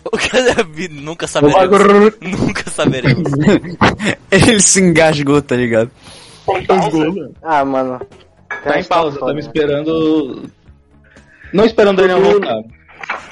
O 0.05 0.18
que 0.18 0.36
é- 0.36 0.88
Nunca 0.90 1.26
saberemos. 1.26 2.20
Nunca 2.20 2.70
saberemos. 2.70 3.32
ele 4.30 4.61
se 4.61 4.80
engasgou, 4.82 5.40
tá 5.40 5.55
ligado? 5.57 5.90
Ah, 7.42 7.64
mano. 7.64 8.00
Tá 8.64 8.78
em 8.78 8.84
pausa, 8.84 9.14
estamos 9.16 9.34
né? 9.34 9.40
esperando. 9.40 10.50
Não 11.53 11.64
esperando 11.64 11.98
o 11.98 12.03
Daniel 12.03 12.20
voltar. 12.20 12.62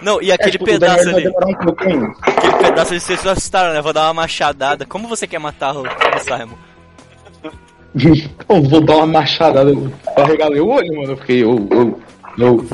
Não, 0.03 0.23
e 0.23 0.33
aquele 0.33 0.49
É, 0.49 0.53
tipo, 0.53 0.65
o 0.65 0.67
pedaço 0.67 1.09
ali, 1.09 1.29
um 1.29 1.55
pouquinho. 1.55 2.15
aquele 2.23 2.55
pedaço 2.57 2.93
ali, 2.93 3.01
vocês 3.01 3.27
assustaram, 3.27 3.75
né? 3.75 3.83
Vou 3.83 3.93
dar 3.93 4.07
uma 4.07 4.15
machadada. 4.15 4.87
Como 4.87 5.09
você 5.09 5.27
quer 5.27 5.39
matar 5.39 5.77
o, 5.77 5.83
o 5.83 6.19
Simon? 6.21 6.57
Vou 7.95 8.81
dar 8.81 8.97
uma 8.99 9.07
machadada 9.07 9.73
pra 10.15 10.25
regalar 10.25 10.59
o 10.59 10.69
olho, 10.69 10.97
mano. 10.97 11.13
Eu 11.13 11.17
fiquei. 11.17 11.43
Eu, 11.43 11.67
eu, 11.71 12.01
eu, 12.39 12.67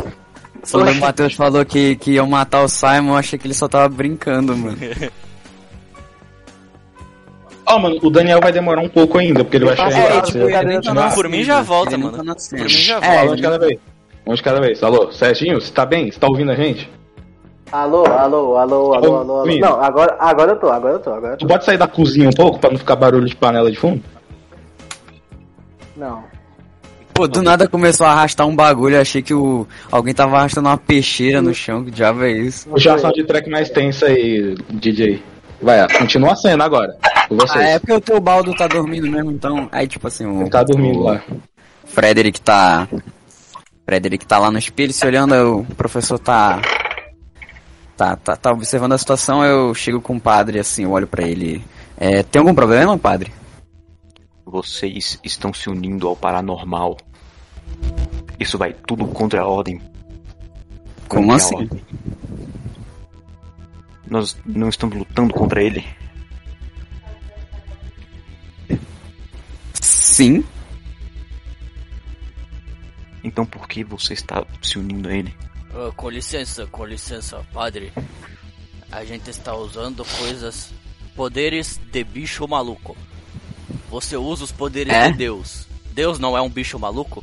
Quando 0.71 0.91
o 0.91 0.95
Matheus 0.97 1.35
falou 1.35 1.65
que, 1.65 1.97
que 1.97 2.13
iam 2.13 2.27
matar 2.27 2.63
o 2.63 2.69
Simon, 2.69 3.13
eu 3.13 3.17
achei 3.17 3.39
que 3.39 3.47
ele 3.47 3.55
só 3.55 3.67
tava 3.67 3.89
brincando, 3.89 4.57
mano. 4.57 4.77
Ó, 7.69 7.79
mano, 7.79 7.99
o 8.01 8.11
Daniel 8.11 8.41
vai 8.41 8.53
demorar 8.53 8.81
um 8.83 8.89
pouco 8.89 9.19
ainda, 9.19 9.43
porque 9.43 9.57
ele 9.57 9.65
vai 9.65 9.77
chegar 9.77 10.17
É, 10.19 10.21
tipo, 10.21 10.39
ele 10.39 10.53
tá 10.53 10.65
continuar. 10.65 11.15
Por 11.15 11.29
mim 11.29 11.43
já 11.43 11.63
volta, 11.63 11.95
Ele 11.95 12.05
mano. 12.05 12.17
tá 12.25 12.35
Por 12.51 12.59
mim 12.61 12.69
já 12.69 12.99
É, 12.99 13.01
Fala 13.19 13.33
um 13.33 13.35
de 13.37 13.43
cada 13.43 13.59
vez. 13.59 13.79
Um 14.27 14.35
de 14.35 14.43
cada 14.43 14.61
vez. 14.61 14.83
Alô, 14.83 15.11
Serginho, 15.13 15.61
você 15.61 15.73
tá 15.73 15.85
bem? 15.85 16.11
Você 16.13 16.19
tá 16.21 16.29
ouvindo 16.29 16.53
a 16.53 16.55
gente? 16.55 16.89
Alô, 17.73 18.05
alô, 18.07 18.57
alô, 18.57 18.93
alô, 18.95 19.17
alô, 19.17 19.41
alô. 19.41 19.47
Não, 19.59 19.83
agora, 19.83 20.15
agora 20.21 20.53
eu 20.53 20.57
tô, 20.61 20.69
agora 20.71 20.95
eu 20.95 20.99
tô, 21.01 21.13
agora 21.13 21.33
eu 21.33 21.37
Tu 21.39 21.41
tô. 21.41 21.47
pode 21.49 21.65
sair 21.65 21.77
da 21.79 21.89
cozinha 21.89 22.29
um 22.29 22.33
pouco 22.33 22.61
pra 22.61 22.71
não 22.71 22.79
ficar 22.79 22.95
barulho 22.95 23.27
de 23.27 23.35
panela 23.35 23.69
de 23.71 23.77
fundo? 23.77 24.01
Não. 25.97 26.25
Pô, 27.15 27.27
do 27.27 27.43
nada 27.43 27.67
começou 27.67 28.07
a 28.07 28.11
arrastar 28.11 28.47
um 28.47 28.55
bagulho, 28.55 28.97
eu 28.97 29.01
achei 29.01 29.23
que 29.23 29.33
o... 29.33 29.67
alguém 29.91 30.13
tava 30.13 30.37
arrastando 30.37 30.69
uma 30.69 30.77
peixeira 30.77 31.41
no 31.41 31.55
chão, 31.55 31.83
que 31.83 31.91
diabo 31.91 32.25
é 32.25 32.31
isso? 32.33 32.69
Puxa 32.69 32.95
a 32.95 33.11
de 33.13 33.25
track 33.25 33.49
mais 33.49 33.71
tensa 33.71 34.07
aí, 34.07 34.55
DJ. 34.69 35.23
Vai, 35.63 35.89
continua 35.97 36.33
a 36.33 36.37
cena 36.37 36.65
agora. 36.67 36.95
Com 37.29 37.35
Ah, 37.35 37.47
vocês. 37.47 37.65
é 37.65 37.79
porque 37.79 37.95
o 37.95 38.01
teu 38.03 38.21
baldo 38.21 38.55
tá 38.55 38.67
dormindo 38.69 39.11
mesmo, 39.11 39.31
então. 39.31 39.67
Aí, 39.73 39.87
tipo 39.89 40.07
assim, 40.07 40.27
o. 40.27 40.43
Ele 40.43 40.51
tá 40.51 40.63
dormindo 40.63 40.99
o 40.99 41.03
lá. 41.05 41.23
Frederick 41.87 42.39
tá. 42.41 42.87
Frederick 43.87 44.27
tá 44.27 44.39
lá 44.39 44.51
no 44.51 44.59
espelho 44.59 44.93
se 44.93 45.07
olhando, 45.07 45.61
o 45.61 45.75
professor 45.75 46.19
tá. 46.19 46.61
Tá, 47.97 48.15
tá, 48.17 48.37
tá 48.37 48.53
observando 48.53 48.93
a 48.93 48.99
situação, 48.99 49.43
eu 49.43 49.73
chego 49.75 50.03
com 50.03 50.17
o 50.17 50.21
padre 50.21 50.59
assim, 50.59 50.85
eu 50.85 50.91
olho 50.91 51.07
pra 51.07 51.27
ele. 51.27 51.65
É, 51.99 52.23
tem 52.23 52.41
algum 52.41 52.55
problema, 52.55 52.99
padre? 52.99 53.33
Vocês 54.47 55.19
estão 55.25 55.53
se 55.53 55.69
unindo 55.69 56.07
ao 56.07 56.15
paranormal. 56.15 56.97
Isso 58.39 58.57
vai 58.57 58.73
tudo 58.73 59.05
contra 59.09 59.41
a 59.43 59.47
ordem. 59.47 59.81
Como 61.09 61.23
Contra 61.29 61.35
assim? 61.37 61.57
ordem. 61.57 61.85
Nós 64.09 64.37
não 64.47 64.69
estamos 64.69 64.97
lutando 64.97 65.35
contra 65.35 65.61
ele. 65.61 65.85
Sim. 69.75 70.45
Então 73.25 73.45
por 73.45 73.67
que 73.67 73.83
você 73.83 74.13
está 74.15 74.47
se 74.63 74.79
unindo 74.79 75.09
a 75.09 75.13
ele? 75.13 75.35
Ah, 75.75 75.91
com 75.97 76.09
licença, 76.09 76.67
com 76.69 76.85
licença, 76.87 77.45
padre. 77.53 77.93
A 78.93 79.05
gente 79.05 79.29
está 79.29 79.57
usando 79.57 80.05
coisas. 80.19 80.73
Poderes 81.17 81.81
de 81.91 82.05
bicho 82.05 82.47
maluco. 82.47 82.97
Você 83.91 84.17
usa 84.17 84.45
os 84.45 84.53
poderes 84.53 84.93
É? 84.93 85.11
de 85.11 85.17
Deus. 85.17 85.67
Deus 85.93 86.19
não 86.19 86.37
é 86.37 86.41
um 86.41 86.49
bicho 86.49 86.79
maluco? 86.79 87.23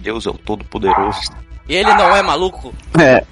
Deus 0.00 0.26
é 0.26 0.30
o 0.30 0.34
Todo-Poderoso. 0.34 1.20
Ele 1.68 1.94
não 1.94 2.16
é 2.16 2.22
maluco? 2.22 2.74
É, 3.00 3.24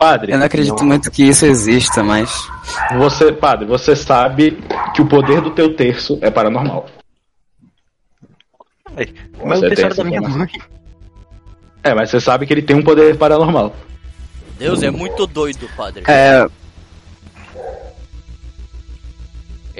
Padre, 0.00 0.32
eu 0.32 0.38
não 0.38 0.46
acredito 0.46 0.82
muito 0.82 1.10
que 1.10 1.22
isso 1.24 1.44
exista, 1.44 2.02
mas. 2.02 2.48
você, 2.96 3.30
padre, 3.30 3.66
você 3.66 3.94
sabe 3.94 4.58
que 4.94 5.02
o 5.02 5.06
poder 5.06 5.42
do 5.42 5.50
teu 5.50 5.76
terço 5.76 6.18
é 6.22 6.30
paranormal. 6.30 6.86
Ai, 8.96 9.04
Você 9.06 9.44
mas 9.44 9.60
o 9.60 9.66
essa 9.66 10.02
da 10.02 10.04
minha 10.04 10.22
mãe. 10.22 10.48
É, 11.84 11.92
mas 11.92 12.08
você 12.08 12.18
sabe 12.18 12.46
que 12.46 12.54
ele 12.54 12.62
tem 12.62 12.74
um 12.74 12.82
poder 12.82 13.14
paranormal. 13.18 13.76
Deus 14.58 14.82
é 14.82 14.90
muito 14.90 15.26
doido, 15.26 15.68
padre. 15.76 16.02
É. 16.08 16.48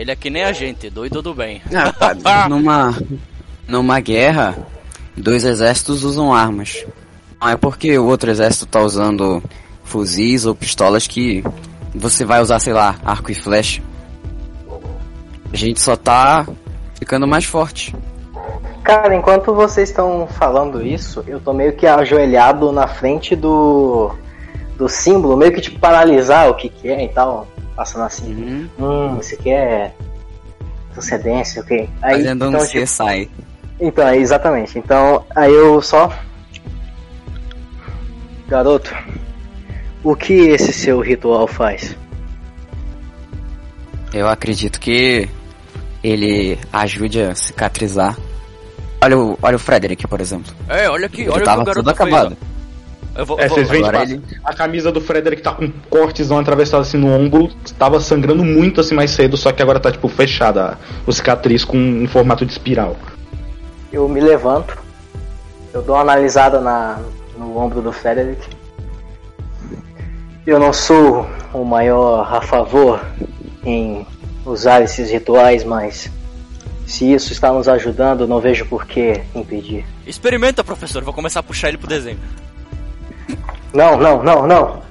Ele 0.00 0.10
é 0.10 0.16
que 0.16 0.30
nem 0.30 0.44
a 0.44 0.50
gente, 0.50 0.88
doido 0.88 1.20
do 1.20 1.34
bem. 1.34 1.60
Ah, 2.24 2.48
numa. 2.48 2.98
Numa 3.68 4.00
guerra, 4.00 4.56
dois 5.14 5.44
exércitos 5.44 6.04
usam 6.04 6.32
armas. 6.32 6.86
Não 7.38 7.50
é 7.50 7.56
porque 7.58 7.98
o 7.98 8.06
outro 8.06 8.30
exército 8.30 8.64
tá 8.64 8.80
usando 8.80 9.42
fuzis 9.84 10.46
ou 10.46 10.54
pistolas 10.54 11.06
que 11.06 11.44
você 11.94 12.24
vai 12.24 12.40
usar, 12.40 12.60
sei 12.60 12.72
lá, 12.72 12.96
arco 13.04 13.30
e 13.30 13.34
flecha. 13.34 13.82
A 15.52 15.56
gente 15.56 15.78
só 15.82 15.94
tá 15.96 16.46
ficando 16.98 17.28
mais 17.28 17.44
forte. 17.44 17.94
Cara, 18.82 19.14
enquanto 19.14 19.54
vocês 19.54 19.90
estão 19.90 20.26
falando 20.26 20.84
isso, 20.84 21.22
eu 21.26 21.40
tô 21.40 21.52
meio 21.52 21.76
que 21.76 21.86
ajoelhado 21.86 22.72
na 22.72 22.88
frente 22.88 23.36
do 23.36 24.10
do 24.78 24.88
símbolo, 24.88 25.36
meio 25.36 25.52
que 25.52 25.60
tipo 25.60 25.78
paralisar 25.78 26.48
o 26.48 26.54
que 26.54 26.70
que 26.70 26.88
é 26.88 27.04
e 27.04 27.08
tal, 27.08 27.46
passando 27.80 28.02
assim. 28.04 28.34
Uhum. 28.34 28.68
Hum, 28.78 29.18
isso 29.20 29.34
aqui 29.36 29.48
é 29.48 29.90
procedência, 30.92 31.62
ok. 31.62 31.88
Aí, 32.02 32.16
Fazendo 32.16 32.44
um 32.44 32.48
então, 32.50 32.66
tipo, 32.66 32.84
CSI. 32.84 33.30
então, 33.80 34.06
é 34.06 34.18
exatamente. 34.18 34.78
Então, 34.78 35.24
aí 35.34 35.50
eu 35.50 35.80
só 35.80 36.12
Garoto, 38.46 38.94
o 40.04 40.14
que 40.14 40.34
esse 40.34 40.74
seu 40.74 41.00
ritual 41.00 41.46
faz? 41.46 41.96
Eu 44.12 44.28
acredito 44.28 44.78
que 44.78 45.26
ele 46.04 46.58
ajude 46.70 47.22
a 47.22 47.34
cicatrizar. 47.34 48.14
Olha 49.02 49.16
o, 49.18 49.38
olha 49.40 49.56
o 49.56 49.58
Frederick, 49.58 50.06
por 50.06 50.20
exemplo. 50.20 50.52
É, 50.68 50.86
olha 50.90 51.06
aqui, 51.06 51.22
Ele 51.22 51.30
olha 51.30 51.36
o 51.36 51.38
que 51.38 51.44
tava 51.46 51.62
o 51.62 51.64
garoto 51.64 51.82
tudo 51.86 51.96
fez, 51.96 52.12
acabado. 52.12 52.36
ó. 52.38 52.49
Eu 53.20 53.26
vou, 53.26 53.38
É, 53.38 53.48
vocês 53.50 53.68
veem 53.68 53.84
tipo, 53.84 53.96
ele- 53.98 54.22
a 54.42 54.54
camisa 54.54 54.90
do 54.90 54.98
Frederick 54.98 55.42
tá 55.42 55.52
com 55.52 55.66
um 55.66 55.72
cortezão 55.90 56.38
atravessado 56.38 56.80
assim 56.80 56.96
no 56.96 57.08
ombro, 57.12 57.50
tava 57.78 58.00
sangrando 58.00 58.42
muito 58.42 58.80
assim 58.80 58.94
mais 58.94 59.10
cedo, 59.10 59.36
só 59.36 59.52
que 59.52 59.60
agora 59.62 59.78
tá 59.78 59.92
tipo 59.92 60.08
fechada 60.08 60.64
a- 60.64 60.76
o 61.06 61.12
cicatriz 61.12 61.62
com 61.62 61.76
um 61.76 62.08
formato 62.08 62.46
de 62.46 62.52
espiral. 62.52 62.96
Eu 63.92 64.08
me 64.08 64.20
levanto, 64.20 64.78
eu 65.74 65.82
dou 65.82 65.96
uma 65.96 66.00
analisada 66.00 66.62
na, 66.62 66.98
no 67.36 67.58
ombro 67.58 67.82
do 67.82 67.92
Frederick. 67.92 68.40
Eu 70.46 70.58
não 70.58 70.72
sou 70.72 71.28
o 71.52 71.62
maior 71.62 72.26
a 72.34 72.40
favor 72.40 73.04
em 73.62 74.06
usar 74.46 74.80
esses 74.80 75.10
rituais, 75.10 75.62
mas 75.62 76.10
se 76.86 77.12
isso 77.12 77.32
está 77.34 77.52
nos 77.52 77.68
ajudando, 77.68 78.26
não 78.26 78.40
vejo 78.40 78.64
por 78.64 78.86
que 78.86 79.20
impedir. 79.34 79.84
Experimenta, 80.06 80.64
professor. 80.64 81.04
Vou 81.04 81.12
começar 81.12 81.40
a 81.40 81.42
puxar 81.42 81.68
ele 81.68 81.76
pro 81.76 81.86
desenho. 81.86 82.18
Não, 83.72 83.96
não, 83.96 84.22
não, 84.22 84.46
não. 84.46 84.82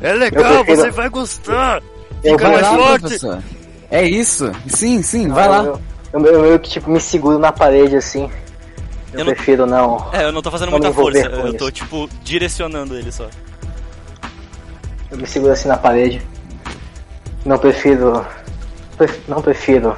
É 0.00 0.12
legal, 0.12 0.64
prefiro- 0.64 0.76
você 0.76 0.90
vai 0.90 1.08
gostar. 1.08 1.82
Eu 2.22 2.38
Fica 2.38 2.48
mais 2.50 2.62
lá, 2.62 2.76
forte. 2.76 3.00
professor. 3.00 3.42
É 3.90 4.02
isso. 4.02 4.50
Sim, 4.66 5.02
sim, 5.02 5.28
vai 5.28 5.48
lá. 5.48 5.64
Eu, 5.64 5.80
eu, 6.14 6.26
eu 6.26 6.42
meio 6.42 6.58
que 6.58 6.70
tipo 6.70 6.90
me 6.90 7.00
seguro 7.00 7.38
na 7.38 7.52
parede 7.52 7.96
assim. 7.96 8.30
Eu, 9.12 9.20
Eu 9.20 9.24
não- 9.26 9.32
prefiro 9.34 9.66
não. 9.66 10.10
É, 10.12 10.24
eu 10.24 10.32
não 10.32 10.42
tô 10.42 10.50
fazendo 10.50 10.70
muita 10.70 10.92
força. 10.92 11.18
Eu 11.18 11.52
tô, 11.54 11.64
isso. 11.66 11.72
tipo, 11.72 12.08
direcionando 12.22 12.96
ele 12.96 13.12
só. 13.12 13.28
Eu 15.10 15.18
me 15.18 15.26
seguro 15.26 15.52
assim 15.52 15.68
na 15.68 15.76
parede. 15.76 16.20
Não 17.44 17.58
prefiro. 17.58 18.24
pref- 18.96 19.20
Não 19.28 19.40
prefiro. 19.42 19.94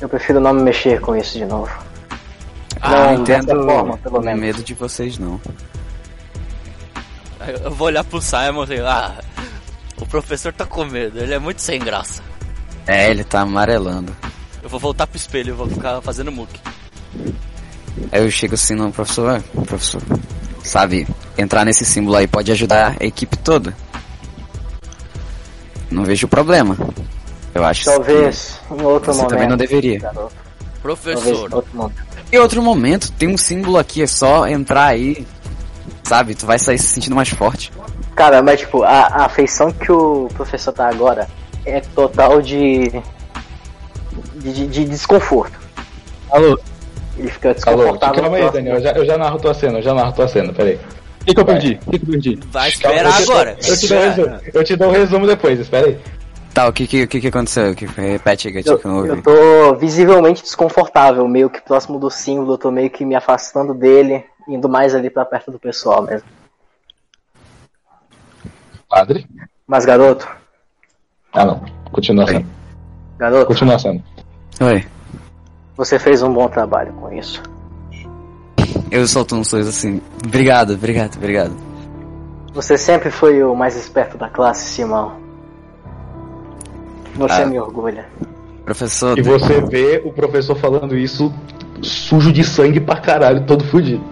Eu 0.00 0.08
prefiro 0.08 0.40
não 0.40 0.52
me 0.52 0.62
mexer 0.62 1.00
com 1.00 1.14
isso 1.16 1.38
de 1.38 1.44
novo. 1.46 1.70
Ah, 2.80 2.90
Não, 2.90 3.04
não 3.14 3.20
entendo. 3.22 3.64
forma, 3.64 3.96
pelo 3.98 4.16
Não 4.16 4.22
menos. 4.24 4.40
medo 4.40 4.62
de 4.64 4.74
vocês, 4.74 5.16
não. 5.18 5.40
Eu 7.64 7.70
vou 7.70 7.86
olhar 7.88 8.04
pro 8.04 8.20
Simon 8.20 8.64
e 8.70 8.80
ah, 8.80 9.14
o 10.00 10.06
professor 10.06 10.52
tá 10.52 10.64
com 10.66 10.84
medo, 10.84 11.18
ele 11.18 11.34
é 11.34 11.38
muito 11.38 11.60
sem 11.62 11.78
graça. 11.80 12.22
É, 12.86 13.10
ele 13.10 13.24
tá 13.24 13.40
amarelando. 13.40 14.14
Eu 14.62 14.68
vou 14.68 14.78
voltar 14.80 15.06
pro 15.06 15.16
espelho 15.16 15.50
e 15.50 15.52
vou 15.52 15.68
ficar 15.68 16.00
fazendo 16.02 16.30
muque. 16.32 16.60
Aí 18.10 18.22
eu 18.24 18.30
chego 18.30 18.54
assim 18.54 18.74
no 18.74 18.90
professor, 18.92 19.36
"Ah, 19.38 19.62
professor, 19.66 20.00
sabe, 20.62 21.06
entrar 21.36 21.64
nesse 21.64 21.84
símbolo 21.84 22.16
aí 22.16 22.26
pode 22.26 22.50
ajudar 22.52 22.96
a 23.00 23.04
equipe 23.04 23.36
toda. 23.36 23.76
Não 25.90 26.04
vejo 26.04 26.26
problema. 26.26 26.76
Eu 27.54 27.64
acho 27.64 27.84
Talvez 27.84 28.58
em 28.70 28.82
outro 28.82 29.12
você 29.12 29.18
momento. 29.18 29.30
também 29.30 29.48
não 29.48 29.56
deveria. 29.56 29.98
garoto. 30.00 30.32
Talvez 30.34 30.82
Professor, 30.82 31.50
em 31.50 31.54
outro 31.54 31.76
momento. 31.76 32.02
Em 32.32 32.38
outro 32.38 32.62
momento, 32.62 33.12
tem 33.12 33.28
um 33.28 33.36
símbolo 33.36 33.78
aqui, 33.78 34.02
é 34.02 34.06
só 34.06 34.48
entrar 34.48 34.86
aí, 34.86 35.26
sabe, 36.02 36.34
tu 36.34 36.46
vai 36.46 36.58
sair 36.58 36.78
se 36.78 36.86
sentindo 36.88 37.16
mais 37.16 37.28
forte. 37.28 37.72
Cara, 38.14 38.42
mas 38.42 38.60
tipo, 38.60 38.82
a, 38.82 38.88
a 39.06 39.24
afeição 39.26 39.70
que 39.72 39.90
o 39.90 40.28
professor 40.34 40.72
tá 40.72 40.88
agora 40.88 41.28
é 41.64 41.80
total 41.80 42.40
de. 42.42 42.90
de, 44.34 44.52
de- 44.52 44.66
de 44.66 44.84
desconforto. 44.84 45.58
Alô, 46.30 46.58
Ele 47.16 47.28
fica 47.28 47.54
desconfortável. 47.54 48.22
calma 48.22 48.36
aí. 48.36 48.50
Daniel, 48.50 48.76
eu 48.76 48.80
já, 48.82 48.92
eu 48.92 49.04
já 49.06 49.18
narro 49.18 49.38
tua 49.38 49.54
cena, 49.54 49.78
eu 49.78 49.82
já 49.82 49.94
narro 49.94 50.12
tua 50.12 50.28
cena, 50.28 50.52
peraí. 50.52 50.74
O 51.20 51.24
que, 51.24 51.34
que 51.34 51.40
eu 51.40 51.44
perdi? 51.44 51.78
O 51.86 51.90
que, 51.92 51.98
que 51.98 52.04
eu 52.04 52.10
perdi? 52.10 52.40
vai 52.50 52.68
esperar 52.68 53.04
eu 53.04 53.12
te- 53.12 53.30
agora. 53.30 53.56
Eu 53.66 53.76
te, 53.76 53.86
dou 53.88 53.98
o 53.98 54.02
resumo, 54.02 54.40
eu 54.54 54.64
te 54.64 54.76
dou 54.76 54.88
o 54.88 54.92
resumo 54.92 55.26
depois, 55.26 55.60
espera 55.60 55.86
aí. 55.86 55.98
Tá, 56.52 56.68
o 56.68 56.72
que 56.72 56.86
que, 56.86 57.04
o 57.04 57.08
que, 57.08 57.20
que 57.20 57.28
aconteceu? 57.28 57.74
Que? 57.74 57.86
Repete 57.86 58.48
aí, 58.48 58.54
Eu, 58.66 58.78
que 58.78 58.84
eu 58.84 58.90
não 58.90 58.98
ouvi. 58.98 59.08
eu 59.10 59.22
tô 59.22 59.74
visivelmente 59.76 60.42
desconfortável, 60.42 61.26
meio 61.26 61.48
que 61.48 61.60
próximo 61.62 61.98
do 61.98 62.10
símbolo, 62.10 62.54
eu 62.54 62.58
tô 62.58 62.70
meio 62.70 62.90
que 62.90 63.04
me 63.06 63.14
afastando 63.14 63.72
dele, 63.72 64.24
indo 64.48 64.68
mais 64.68 64.94
ali 64.94 65.10
pra 65.10 65.24
perto 65.24 65.50
do 65.50 65.58
pessoal 65.58 66.02
mesmo. 66.02 66.28
Padre? 68.88 69.26
Mas 69.66 69.84
garoto, 69.84 70.28
Ah, 71.32 71.44
não. 71.46 71.64
Continua 71.90 72.26
sendo. 72.26 72.46
garoto, 73.18 73.46
Continua 73.46 73.78
sendo. 73.78 74.02
Oi. 74.60 74.84
você 75.76 75.98
fez 75.98 76.22
um 76.22 76.32
bom 76.32 76.48
trabalho 76.48 76.92
com 76.94 77.10
isso. 77.12 77.42
Eu 78.90 79.06
solto 79.06 79.34
um 79.34 79.42
sorriso 79.44 79.70
assim. 79.70 80.02
Obrigado, 80.24 80.74
obrigado, 80.74 81.16
obrigado. 81.16 81.52
Você 82.52 82.76
sempre 82.76 83.10
foi 83.10 83.42
o 83.42 83.54
mais 83.54 83.76
esperto 83.76 84.18
da 84.18 84.28
classe, 84.28 84.74
Simão. 84.74 85.16
Você 87.14 87.42
Ah. 87.42 87.46
me 87.46 87.58
orgulha. 87.58 88.06
Professor, 88.64 89.18
E 89.18 89.22
você 89.22 89.60
vê 89.62 90.02
o 90.04 90.12
professor 90.12 90.54
falando 90.56 90.96
isso 90.96 91.32
sujo 91.82 92.30
de 92.32 92.44
sangue 92.44 92.78
pra 92.80 93.00
caralho, 93.00 93.44
todo 93.46 93.64
fudido. 93.64 94.04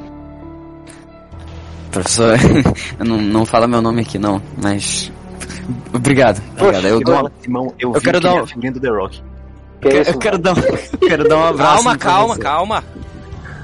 Professor, 1.91 2.37
não, 2.99 3.19
não 3.19 3.45
fala 3.47 3.67
meu 3.67 3.83
nome 3.83 4.03
aqui 4.03 4.19
não, 4.19 4.41
mas. 4.63 5.13
Obrigado, 5.93 6.41
obrigado. 6.59 6.87
Eu, 6.87 7.01
dou, 7.01 7.31
Simão, 7.41 7.75
eu, 7.79 7.93
eu 7.95 8.01
quero 8.01 8.19
que 8.19 8.25
dar 8.25 8.31
ele 8.31 8.39
é 8.39 8.41
um- 8.41 8.45
a 8.45 8.47
figurinha 8.47 8.73
do 8.73 8.81
The 8.81 8.89
Rock. 8.89 9.23
Que 9.81 9.89
eu, 9.89 10.03
isso, 10.03 10.19
quero 10.19 10.39
dar 10.39 10.53
um, 10.55 10.61
eu 10.61 11.09
quero 11.09 11.29
dar 11.29 11.37
um 11.37 11.45
abraço. 11.45 11.75
Calma, 11.75 11.93
no 11.93 11.99
calma, 11.99 12.27
professor. 12.35 12.43
calma. 12.43 12.85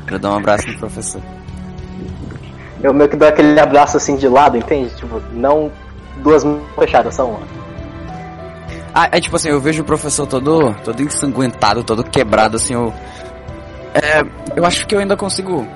Quero 0.07 0.18
dar 0.18 0.31
um 0.31 0.37
abraço 0.37 0.66
no 0.68 0.79
professor. 0.79 1.20
Eu 2.83 2.95
meio 2.95 3.09
que 3.11 3.16
dou 3.16 3.29
aquele 3.29 3.59
abraço 3.59 3.97
assim 3.97 4.16
de 4.16 4.29
lado, 4.29 4.57
entende? 4.57 4.95
Tipo, 4.95 5.20
não 5.33 5.70
duas 6.22 6.45
mãos 6.45 6.62
fechadas, 6.79 7.14
só 7.14 7.27
uma. 7.27 7.41
Ah, 8.95 9.09
é 9.12 9.20
tipo 9.20 9.37
assim, 9.37 9.51
eu 9.51 9.61
vejo 9.61 9.83
o 9.83 9.85
professor 9.85 10.27
todo, 10.27 10.74
todo 10.83 11.03
ensanguentado, 11.03 11.85
todo 11.85 12.03
quebrado, 12.05 12.57
assim, 12.57 12.74
eu. 12.74 12.93
É, 13.95 14.24
eu 14.57 14.64
acho 14.64 14.87
que 14.87 14.95
eu 14.95 14.99
ainda 15.01 15.16
consigo 15.16 15.66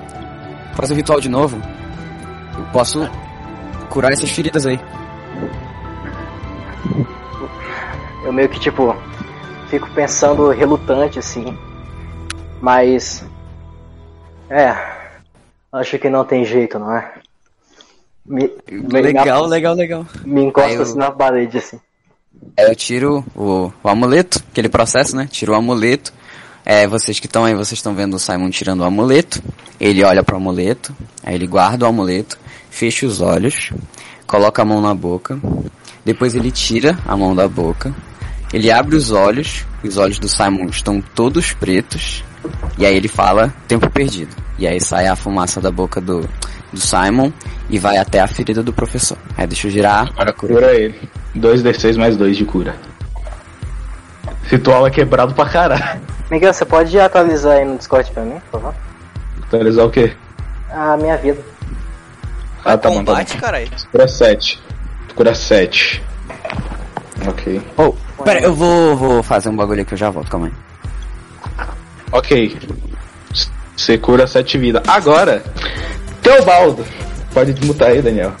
fazer 0.73 0.93
o 0.93 0.97
ritual 0.97 1.19
de 1.19 1.29
novo. 1.29 1.61
Eu 2.57 2.63
posso 2.71 2.99
curar 3.89 4.11
essas 4.11 4.29
feridas 4.31 4.65
aí. 4.65 4.79
Eu 8.23 8.31
meio 8.31 8.49
que, 8.49 8.59
tipo, 8.59 8.95
fico 9.69 9.89
pensando 9.91 10.49
relutante, 10.49 11.19
assim. 11.19 11.57
Mas. 12.61 13.25
É. 14.49 14.75
Acho 15.71 15.97
que 15.97 16.09
não 16.09 16.25
tem 16.25 16.43
jeito, 16.45 16.77
não 16.77 16.95
é? 16.95 17.13
Me, 18.25 18.51
me- 18.69 19.01
Legal, 19.01 19.45
legal, 19.47 19.73
legal. 19.73 20.05
Me 20.25 20.43
encosta 20.43 20.71
eu- 20.73 20.81
assim 20.81 20.97
na 20.97 21.11
parede, 21.11 21.57
assim. 21.57 21.79
Aí 22.57 22.65
eu 22.65 22.75
tiro 22.75 23.25
o, 23.35 23.71
o 23.83 23.89
amuleto, 23.89 24.41
aquele 24.51 24.69
processo, 24.69 25.15
né? 25.15 25.27
Tiro 25.29 25.53
o 25.53 25.55
amuleto. 25.55 26.13
É, 26.65 26.87
vocês 26.87 27.19
que 27.19 27.25
estão 27.25 27.43
aí, 27.43 27.53
vocês 27.53 27.79
estão 27.79 27.93
vendo 27.93 28.15
o 28.15 28.19
Simon 28.19 28.49
tirando 28.49 28.81
o 28.81 28.83
amuleto. 28.83 29.41
Ele 29.79 30.03
olha 30.03 30.23
pro 30.23 30.37
amuleto, 30.37 30.95
aí 31.23 31.35
ele 31.35 31.47
guarda 31.47 31.85
o 31.85 31.87
amuleto, 31.87 32.37
fecha 32.69 33.05
os 33.05 33.19
olhos, 33.19 33.71
coloca 34.27 34.61
a 34.61 34.65
mão 34.65 34.79
na 34.79 34.93
boca. 34.93 35.39
Depois 36.05 36.35
ele 36.35 36.51
tira 36.51 36.97
a 37.07 37.17
mão 37.17 37.35
da 37.35 37.47
boca. 37.47 37.93
Ele 38.53 38.69
abre 38.69 38.95
os 38.95 39.11
olhos, 39.11 39.65
os 39.83 39.97
olhos 39.97 40.19
do 40.19 40.27
Simon 40.27 40.65
estão 40.65 41.01
todos 41.01 41.53
pretos. 41.53 42.23
E 42.77 42.85
aí 42.85 42.95
ele 42.95 43.07
fala, 43.07 43.53
tempo 43.67 43.89
perdido. 43.89 44.35
E 44.59 44.67
aí 44.67 44.79
sai 44.79 45.07
a 45.07 45.15
fumaça 45.15 45.61
da 45.61 45.71
boca 45.71 46.01
do, 46.01 46.27
do 46.71 46.79
Simon 46.79 47.31
e 47.69 47.79
vai 47.79 47.97
até 47.97 48.19
a 48.19 48.27
ferida 48.27 48.61
do 48.61 48.73
professor. 48.73 49.17
Aí 49.37 49.47
deixa 49.47 49.67
eu 49.67 49.71
girar. 49.71 50.09
Agora 50.09 50.33
cura 50.33 50.73
ele. 50.75 50.95
2d6 51.35 51.97
mais 51.97 52.17
2 52.17 52.37
de 52.37 52.45
cura. 52.45 52.75
Ritual 54.43 54.87
é 54.87 54.91
quebrado 54.91 55.33
pra 55.33 55.49
caralho. 55.49 56.01
Miguel, 56.29 56.53
você 56.53 56.65
pode 56.65 56.99
atualizar 56.99 57.57
aí 57.57 57.65
no 57.65 57.77
Discord 57.77 58.11
pra 58.11 58.23
mim, 58.23 58.39
por 58.49 58.59
favor? 58.61 58.75
Atualizar 59.43 59.85
o 59.85 59.89
quê? 59.91 60.13
A 60.71 60.95
minha 60.97 61.17
vida. 61.17 61.41
Ah, 62.63 62.77
tá 62.77 62.89
bom, 62.89 62.95
tá 63.03 63.11
bom. 63.13 63.17
Combate, 63.17 63.37
caralho. 63.37 63.69
Cura 63.91 64.07
7. 64.07 64.61
Cura 65.15 65.35
7. 65.35 66.03
Ok. 67.27 67.61
Oh, 67.77 67.93
pera, 68.23 68.39
eu 68.41 68.55
vou, 68.55 68.95
vou 68.95 69.23
fazer 69.23 69.49
um 69.49 69.55
bagulho 69.55 69.81
aqui, 69.81 69.93
eu 69.93 69.97
já 69.97 70.09
volto, 70.09 70.29
calma 70.29 70.47
aí. 70.47 70.53
Ok. 72.11 72.57
Você 73.75 73.97
cura 73.97 74.27
7 74.27 74.57
vidas. 74.57 74.83
Agora, 74.87 75.43
Teobaldo. 76.21 76.85
Pode 77.33 77.53
desmutar 77.53 77.89
aí, 77.89 78.01
Daniel. 78.01 78.33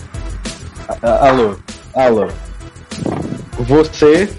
Ah, 1.01 1.29
Alô, 1.29 1.55
alô. 1.95 2.27
Você 3.59 4.29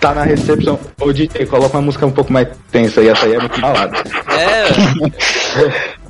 tá 0.00 0.14
na 0.14 0.24
recepção. 0.24 0.78
Ô 1.00 1.12
DJ, 1.12 1.46
coloca 1.46 1.76
uma 1.76 1.82
música 1.82 2.06
um 2.06 2.10
pouco 2.10 2.32
mais 2.32 2.48
tensa 2.72 3.00
aí, 3.00 3.08
essa 3.08 3.26
aí 3.26 3.34
é 3.34 3.38
muito 3.38 3.60
balada. 3.60 3.96
É, 4.30 4.64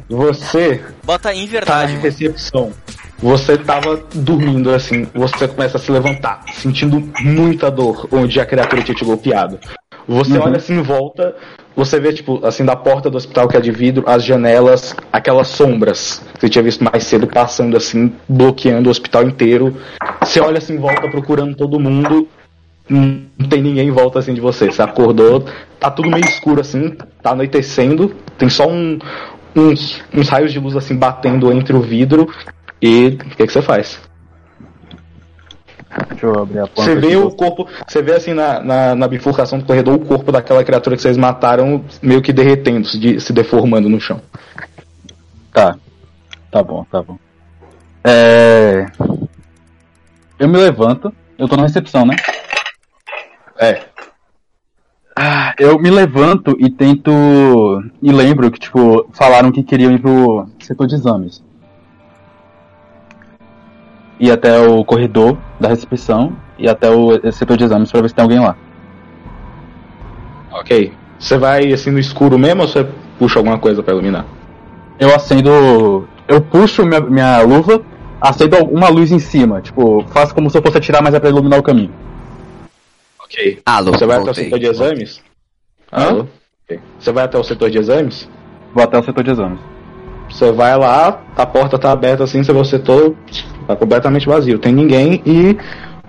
Você 0.09 0.80
bota 1.05 1.34
em 1.34 1.47
tá 1.47 1.53
verdade. 1.53 1.95
na 1.95 2.01
recepção. 2.01 2.72
Você 3.18 3.59
tava 3.59 4.03
dormindo 4.14 4.70
assim, 4.72 5.07
você 5.14 5.47
começa 5.47 5.76
a 5.76 5.80
se 5.80 5.93
levantar, 5.93 6.43
sentindo 6.55 7.07
muita 7.20 7.70
dor 7.70 8.09
onde 8.11 8.41
a 8.41 8.47
criatura 8.47 8.82
tinha 8.82 8.95
te 8.95 9.05
golpeado. 9.05 9.59
Você 10.09 10.38
olha 10.38 10.57
assim 10.57 10.78
em 10.78 10.82
volta, 10.82 11.36
você 11.76 12.01
vê, 12.01 12.12
tipo, 12.12 12.45
assim, 12.45 12.64
da 12.64 12.74
porta 12.74 13.09
do 13.09 13.16
hospital 13.16 13.47
que 13.47 13.57
é 13.57 13.61
de 13.61 13.70
vidro, 13.70 14.03
as 14.07 14.24
janelas, 14.24 14.97
aquelas 15.12 15.49
sombras 15.49 16.20
que 16.34 16.41
você 16.41 16.49
tinha 16.49 16.64
visto 16.64 16.82
mais 16.82 17.05
cedo 17.05 17.26
passando 17.26 17.76
assim, 17.76 18.12
bloqueando 18.28 18.88
o 18.88 18.91
hospital 18.91 19.22
inteiro. 19.24 19.76
Você 20.20 20.41
olha 20.41 20.59
assim 20.59 20.74
em 20.74 20.78
volta 20.78 21.09
procurando 21.09 21.55
todo 21.55 21.78
mundo, 21.78 22.26
não 22.91 23.49
tem 23.49 23.62
ninguém 23.62 23.88
em 23.88 23.93
volta 23.93 24.18
assim 24.18 24.34
de 24.34 24.41
você. 24.41 24.66
Você 24.66 24.82
acordou, 24.82 25.45
tá 25.78 25.91
tudo 25.91 26.11
meio 26.11 26.24
escuro 26.24 26.61
assim, 26.61 26.91
tá 27.22 27.30
anoitecendo, 27.30 28.14
tem 28.36 28.49
só 28.49 28.68
um, 28.68 28.99
uns, 29.55 30.03
uns 30.12 30.28
raios 30.28 30.53
de 30.53 30.59
luz 30.59 30.76
assim 30.76 30.97
batendo 30.97 31.53
entre 31.53 31.74
o 31.76 31.80
vidro. 31.80 32.28
E 32.82 33.07
o 33.09 33.16
que, 33.18 33.47
que 33.47 33.53
você 33.53 33.62
faz? 33.62 34.01
Deixa 36.09 36.26
eu 36.26 36.41
abrir 36.41 36.61
a 36.61 36.66
porta. 36.66 36.82
Você 36.82 36.95
vê 36.95 37.16
o 37.16 37.30
corpo, 37.30 37.66
você 37.86 38.01
vê 38.03 38.12
assim 38.14 38.32
na, 38.32 38.61
na, 38.61 38.95
na 38.95 39.09
bifurcação 39.09 39.59
do 39.59 39.64
corredor 39.64 39.95
o 39.95 40.05
corpo 40.05 40.30
daquela 40.30 40.62
criatura 40.64 40.97
que 40.97 41.03
vocês 41.03 41.16
mataram 41.16 41.84
meio 42.01 42.22
que 42.22 42.32
derretendo, 42.32 42.86
se, 42.86 42.99
de- 42.99 43.20
se 43.20 43.32
deformando 43.32 43.88
no 43.88 44.01
chão. 44.01 44.20
Tá. 45.53 45.76
Tá 46.51 46.62
bom, 46.62 46.84
tá 46.91 47.03
bom. 47.03 47.18
É. 48.05 48.86
Eu 50.38 50.49
me 50.49 50.57
levanto. 50.57 51.12
Eu 51.38 51.49
tô 51.49 51.57
na 51.57 51.62
recepção, 51.62 52.05
né? 52.05 52.16
É. 53.61 53.82
Ah, 55.14 55.54
Eu 55.58 55.78
me 55.78 55.90
levanto 55.90 56.56
e 56.58 56.70
tento. 56.70 57.11
E 58.02 58.11
lembro 58.11 58.50
que, 58.50 58.58
tipo, 58.58 59.06
falaram 59.12 59.52
que 59.52 59.62
queriam 59.62 59.92
ir 59.92 60.00
pro 60.00 60.46
setor 60.61 60.86
de 60.86 60.94
exames. 60.94 61.42
Ir 64.18 64.30
até 64.30 64.58
o 64.66 64.84
corredor 64.84 65.36
da 65.58 65.68
recepção 65.68 66.32
e 66.58 66.68
até 66.68 66.90
o 66.90 67.32
setor 67.32 67.56
de 67.56 67.64
exames 67.64 67.90
pra 67.90 68.00
ver 68.00 68.08
se 68.08 68.14
tem 68.14 68.22
alguém 68.22 68.40
lá. 68.40 68.56
Ok. 70.52 70.92
Você 71.18 71.36
vai 71.36 71.72
assim 71.72 71.90
no 71.90 71.98
escuro 71.98 72.38
mesmo 72.38 72.62
ou 72.62 72.68
você 72.68 72.86
puxa 73.18 73.38
alguma 73.38 73.58
coisa 73.58 73.82
pra 73.82 73.92
iluminar? 73.92 74.24
Eu 74.98 75.14
acendo. 75.14 76.08
Eu 76.26 76.40
puxo 76.40 76.84
minha, 76.86 77.00
minha 77.00 77.42
luva, 77.42 77.82
acendo 78.20 78.56
uma 78.64 78.88
luz 78.88 79.11
em 79.11 79.18
cima. 79.18 79.61
Tipo, 79.61 80.04
faço 80.08 80.34
como 80.34 80.48
se 80.48 80.56
eu 80.56 80.62
fosse 80.62 80.78
atirar, 80.78 81.02
mas 81.02 81.14
é 81.14 81.20
pra 81.20 81.28
iluminar 81.28 81.58
o 81.58 81.62
caminho. 81.62 81.92
Ok. 83.31 83.62
Alô, 83.64 83.93
Você 83.93 84.07
vai 84.07 84.16
até 84.16 84.22
o 84.22 84.24
voltei. 84.26 84.45
setor 84.45 84.59
de 84.59 84.66
exames? 84.66 85.22
Hã? 85.93 86.05
Alô? 86.09 86.26
Ok. 86.64 86.81
Você 86.99 87.12
vai 87.12 87.24
até 87.24 87.39
o 87.39 87.45
setor 87.45 87.70
de 87.70 87.78
exames? 87.78 88.28
Vou 88.74 88.83
até 88.83 88.99
o 88.99 89.03
setor 89.05 89.22
de 89.22 89.31
exames. 89.31 89.61
Você 90.28 90.51
vai 90.53 90.76
lá, 90.76 91.22
a 91.37 91.47
porta 91.47 91.78
tá 91.78 91.91
aberta 91.93 92.24
assim, 92.24 92.43
você 92.43 92.53
vê 92.53 92.59
o 92.59 92.64
setor 92.64 93.16
tá 93.66 93.74
completamente 93.74 94.26
vazio, 94.26 94.59
tem 94.61 94.72
ninguém 94.72 95.20
e 95.26 95.57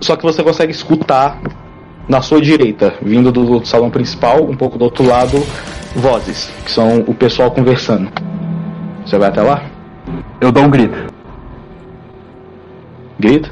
só 0.00 0.16
que 0.16 0.22
você 0.22 0.42
consegue 0.44 0.70
escutar 0.72 1.40
na 2.08 2.20
sua 2.22 2.40
direita, 2.40 2.94
vindo 3.02 3.32
do 3.32 3.64
salão 3.64 3.90
principal, 3.90 4.44
um 4.44 4.56
pouco 4.56 4.78
do 4.78 4.84
outro 4.84 5.04
lado, 5.06 5.38
vozes, 5.96 6.52
que 6.64 6.70
são 6.70 7.00
o 7.00 7.14
pessoal 7.14 7.50
conversando. 7.50 8.10
Você 9.04 9.18
vai 9.18 9.28
até 9.28 9.42
lá? 9.42 9.64
Eu 10.40 10.52
dou 10.52 10.64
um 10.64 10.70
grito. 10.70 11.12
Grita? 13.18 13.50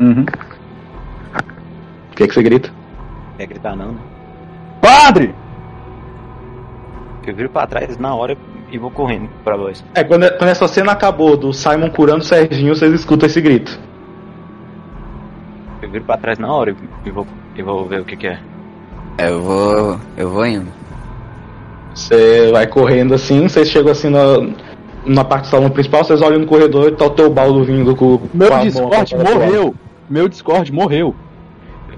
Uhum. 0.00 0.24
O 2.12 2.16
que, 2.16 2.26
que 2.28 2.34
você 2.34 2.42
grita? 2.42 2.70
Quer 3.40 3.46
gritar 3.46 3.74
não, 3.74 3.92
né? 3.92 4.00
Padre! 4.82 5.34
Eu 7.26 7.34
viro 7.34 7.48
pra 7.48 7.66
trás 7.66 7.96
na 7.96 8.14
hora 8.14 8.36
e 8.70 8.76
vou 8.76 8.90
correndo 8.90 9.30
pra 9.42 9.56
voz. 9.56 9.82
É, 9.94 10.04
quando, 10.04 10.30
quando 10.36 10.50
essa 10.50 10.68
cena 10.68 10.92
acabou 10.92 11.38
do 11.38 11.50
Simon 11.50 11.88
curando 11.88 12.18
o 12.18 12.22
Serginho, 12.22 12.74
vocês 12.74 12.92
escutam 12.92 13.26
esse 13.26 13.40
grito. 13.40 13.80
Eu 15.80 15.90
viro 15.90 16.04
pra 16.04 16.18
trás 16.18 16.38
na 16.38 16.52
hora 16.52 16.76
e 17.06 17.10
vou, 17.10 17.26
e 17.56 17.62
vou 17.62 17.86
ver 17.86 18.02
o 18.02 18.04
que 18.04 18.14
que 18.14 18.26
é. 18.26 18.38
Eu 19.16 19.40
vou. 19.40 19.98
Eu 20.18 20.28
vou 20.28 20.44
indo. 20.44 20.70
Você 21.94 22.50
vai 22.52 22.66
correndo 22.66 23.14
assim, 23.14 23.48
vocês 23.48 23.68
chegam 23.68 23.92
assim 23.92 24.10
na, 24.10 24.54
na 25.06 25.24
parte 25.24 25.44
do 25.44 25.50
salão 25.50 25.70
principal, 25.70 26.04
vocês 26.04 26.20
olham 26.20 26.40
no 26.40 26.46
corredor 26.46 26.88
e 26.88 26.92
tá 26.96 27.06
o 27.06 27.10
teu 27.10 27.30
baldo 27.30 27.64
vindo 27.64 27.96
com, 27.96 28.20
Meu 28.34 28.50
com 28.50 28.60
Discord 28.60 29.16
morreu! 29.16 29.74
Meu 30.10 30.28
Discord 30.28 30.70
morreu! 30.70 31.14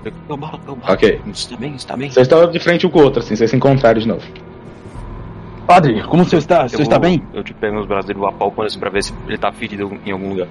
Eu 0.05 0.13
fico, 0.13 0.33
"Ô, 0.33 0.37
Bala, 0.37 0.61
ô, 0.67 0.75
Bala, 0.77 0.95
Ok. 0.95 1.21
Você 1.33 1.49
tá 1.51 1.57
bem? 1.57 1.79
Você 1.79 1.87
tá 1.87 1.97
bem? 1.97 2.11
Vocês 2.11 2.27
estão 2.27 2.51
de 2.51 2.59
frente 2.59 2.87
um 2.87 2.91
com 2.91 2.99
o 2.99 3.03
outro, 3.05 3.21
assim, 3.21 3.37
vocês 3.37 3.51
se 3.51 3.57
encontraram 3.57 4.01
de 4.01 4.09
novo. 4.09 4.23
Padre, 5.67 6.03
como 6.05 6.23
o 6.23 6.27
senhor 6.27 6.41
está? 6.41 6.65
O 6.65 6.69
senhor 6.69 6.81
Eu 6.81 6.83
está 6.83 6.99
vou- 6.99 7.09
bem? 7.09 7.23
Eu 7.33 7.43
te 7.45 7.55
pego 7.55 7.77
nos 7.77 7.87
braços 7.87 8.07
dele, 8.07 8.19
apalpando 8.27 8.67
assim 8.67 8.79
pra 8.79 8.91
ver 8.91 9.03
se 9.05 9.15
ele 9.29 9.39
tá 9.39 9.53
ferido 9.53 9.91
em 10.05 10.11
algum 10.13 10.29
lugar. 10.31 10.49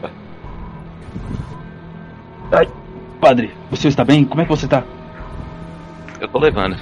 Padre, 3.20 3.52
você 3.70 3.88
está 3.88 4.04
bem? 4.04 4.26
Como 4.26 4.41
é 4.41 4.45
que 4.45 4.49
você 4.49 4.68
tá? 4.68 4.84
Eu 6.20 6.28
tô 6.28 6.39
levando. 6.39 6.76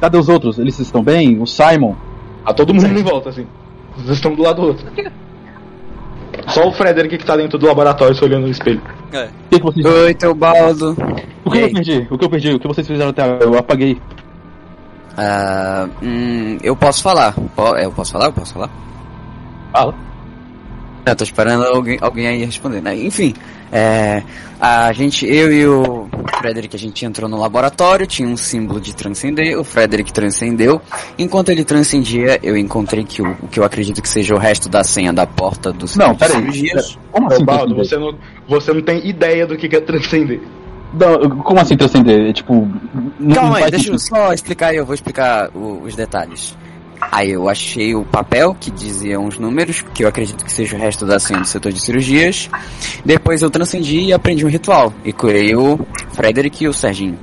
Cadê 0.00 0.18
os 0.18 0.28
outros? 0.28 0.58
Eles 0.58 0.78
estão 0.78 1.02
bem? 1.02 1.40
O 1.40 1.46
Simon? 1.46 1.94
A 2.44 2.52
todo 2.52 2.74
mundo 2.74 2.86
em 2.86 3.02
volta, 3.02 3.30
assim. 3.30 3.46
Vocês 3.96 4.16
estão 4.16 4.34
do 4.34 4.42
lado 4.42 4.60
do 4.60 4.68
outro. 4.68 4.86
Só 6.48 6.68
o 6.68 6.72
Frederick 6.72 7.18
que 7.18 7.24
tá 7.24 7.36
dentro 7.36 7.58
do 7.58 7.66
laboratório 7.66 8.14
se 8.14 8.24
olhando 8.24 8.44
no 8.44 8.50
espelho. 8.50 8.80
É. 9.12 9.24
O 9.24 9.28
que, 9.50 9.58
que 9.58 9.64
vocês 9.64 9.86
Oi, 9.86 10.14
teu 10.14 10.34
baldo. 10.34 10.96
O 11.44 11.50
que 11.50 11.58
E 11.58 11.60
eu 11.60 11.66
aí? 11.66 11.72
perdi? 11.72 12.06
O 12.10 12.18
que 12.18 12.24
eu 12.24 12.30
perdi? 12.30 12.50
O 12.54 12.58
que 12.60 12.66
vocês 12.68 12.86
fizeram 12.86 13.10
até 13.10 13.22
agora? 13.22 13.44
Eu 13.44 13.58
apaguei. 13.58 14.00
Ah, 15.16 15.88
hum, 16.02 16.58
eu 16.62 16.76
posso 16.76 17.02
falar. 17.02 17.34
É, 17.76 17.84
Eu 17.86 17.92
posso 17.92 18.12
falar? 18.12 18.26
Eu 18.26 18.32
posso 18.32 18.54
falar? 18.54 18.70
Fala. 19.72 19.94
Eu 21.10 21.16
tô 21.16 21.24
esperando 21.24 21.64
alguém, 21.64 21.98
alguém 22.00 22.26
aí 22.26 22.44
responder, 22.44 22.80
né? 22.80 22.96
Enfim, 22.96 23.34
é, 23.72 24.22
a 24.60 24.92
gente, 24.92 25.26
eu 25.26 25.52
e 25.52 25.66
o 25.66 26.08
Frederick, 26.38 26.74
a 26.74 26.78
gente 26.78 27.04
entrou 27.04 27.28
no 27.28 27.38
laboratório, 27.38 28.06
tinha 28.06 28.28
um 28.28 28.36
símbolo 28.36 28.80
de 28.80 28.94
transcender, 28.94 29.58
o 29.58 29.64
Frederick 29.64 30.12
transcendeu. 30.12 30.80
Enquanto 31.18 31.50
ele 31.50 31.64
transcendia, 31.64 32.38
eu 32.42 32.56
encontrei 32.56 33.04
que 33.04 33.20
o, 33.22 33.30
o 33.42 33.48
que 33.48 33.58
eu 33.60 33.64
acredito 33.64 34.00
que 34.02 34.08
seja 34.08 34.34
o 34.34 34.38
resto 34.38 34.68
da 34.68 34.82
senha 34.84 35.12
da 35.12 35.26
porta 35.26 35.72
do 35.72 35.86
Não, 35.96 36.14
peraí. 36.14 36.70
Como 37.12 37.26
assim 37.28 37.44
Baldo, 37.44 37.74
você 37.76 37.96
não, 37.96 38.14
você 38.48 38.72
não 38.72 38.82
tem 38.82 39.06
ideia 39.08 39.46
do 39.46 39.56
que 39.56 39.74
é 39.74 39.80
transcender. 39.80 40.40
Não, 40.92 41.28
como 41.40 41.60
assim 41.60 41.76
transcender? 41.76 42.30
É 42.30 42.32
tipo. 42.32 42.66
não- 43.20 43.34
Calma 43.34 43.58
aí, 43.58 43.70
deixa 43.70 43.90
eu 43.92 43.98
só 43.98 44.32
explicar 44.32 44.68
aí, 44.68 44.76
eu 44.76 44.86
vou 44.86 44.94
explicar 44.94 45.50
o- 45.54 45.82
os 45.84 45.94
detalhes. 45.94 46.56
Aí 47.00 47.30
eu 47.30 47.48
achei 47.48 47.94
o 47.94 48.04
papel 48.04 48.54
que 48.58 48.70
dizia 48.70 49.18
uns 49.18 49.38
números, 49.38 49.82
que 49.94 50.04
eu 50.04 50.08
acredito 50.08 50.44
que 50.44 50.52
seja 50.52 50.76
o 50.76 50.80
resto 50.80 51.06
da 51.06 51.18
senha 51.18 51.40
do 51.40 51.46
setor 51.46 51.72
de 51.72 51.80
cirurgias. 51.80 52.50
Depois 53.04 53.42
eu 53.42 53.50
transcendi 53.50 54.00
e 54.00 54.12
aprendi 54.12 54.44
um 54.44 54.48
ritual. 54.48 54.92
E 55.04 55.12
curei 55.12 55.54
o 55.54 55.78
Frederick 56.12 56.64
e 56.64 56.68
o 56.68 56.72
Serginho. 56.72 57.18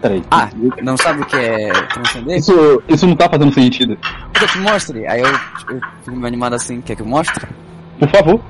Peraí. 0.00 0.22
Ah, 0.30 0.48
não 0.82 0.96
sabe 0.96 1.22
o 1.22 1.26
que 1.26 1.36
é 1.36 1.70
transcender? 1.92 2.38
Isso, 2.38 2.82
isso 2.88 3.06
não 3.06 3.16
tá 3.16 3.28
fazendo 3.28 3.52
sentido. 3.52 3.98
Quer 4.32 4.38
que 4.38 4.44
eu 4.44 4.48
te 4.48 4.58
mostre? 4.58 5.06
Aí 5.08 5.20
eu, 5.20 5.26
eu 5.26 5.80
fico 6.04 6.12
meio 6.12 6.26
animado 6.26 6.54
assim, 6.54 6.80
quer 6.80 6.94
que 6.94 7.02
eu 7.02 7.06
mostre? 7.06 7.46
Por 7.98 8.08
favor. 8.08 8.40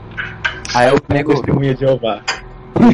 Aí 0.75 0.89
eu 0.89 1.01
pego, 1.01 1.33
Testemunha 1.33 1.75
de 1.75 1.81
Jeová. 1.81 2.21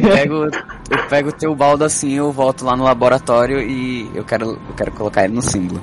pego, 0.01 0.45
eu 0.89 1.03
pego 1.09 1.29
o 1.29 1.33
teu 1.33 1.53
baldo 1.53 1.83
assim, 1.83 2.13
eu 2.13 2.31
volto 2.31 2.63
lá 2.63 2.77
no 2.77 2.85
laboratório 2.85 3.59
e 3.59 4.09
eu 4.15 4.23
quero, 4.23 4.51
eu 4.51 4.75
quero 4.75 4.91
colocar 4.91 5.25
ele 5.25 5.33
no 5.33 5.41
símbolo. 5.41 5.81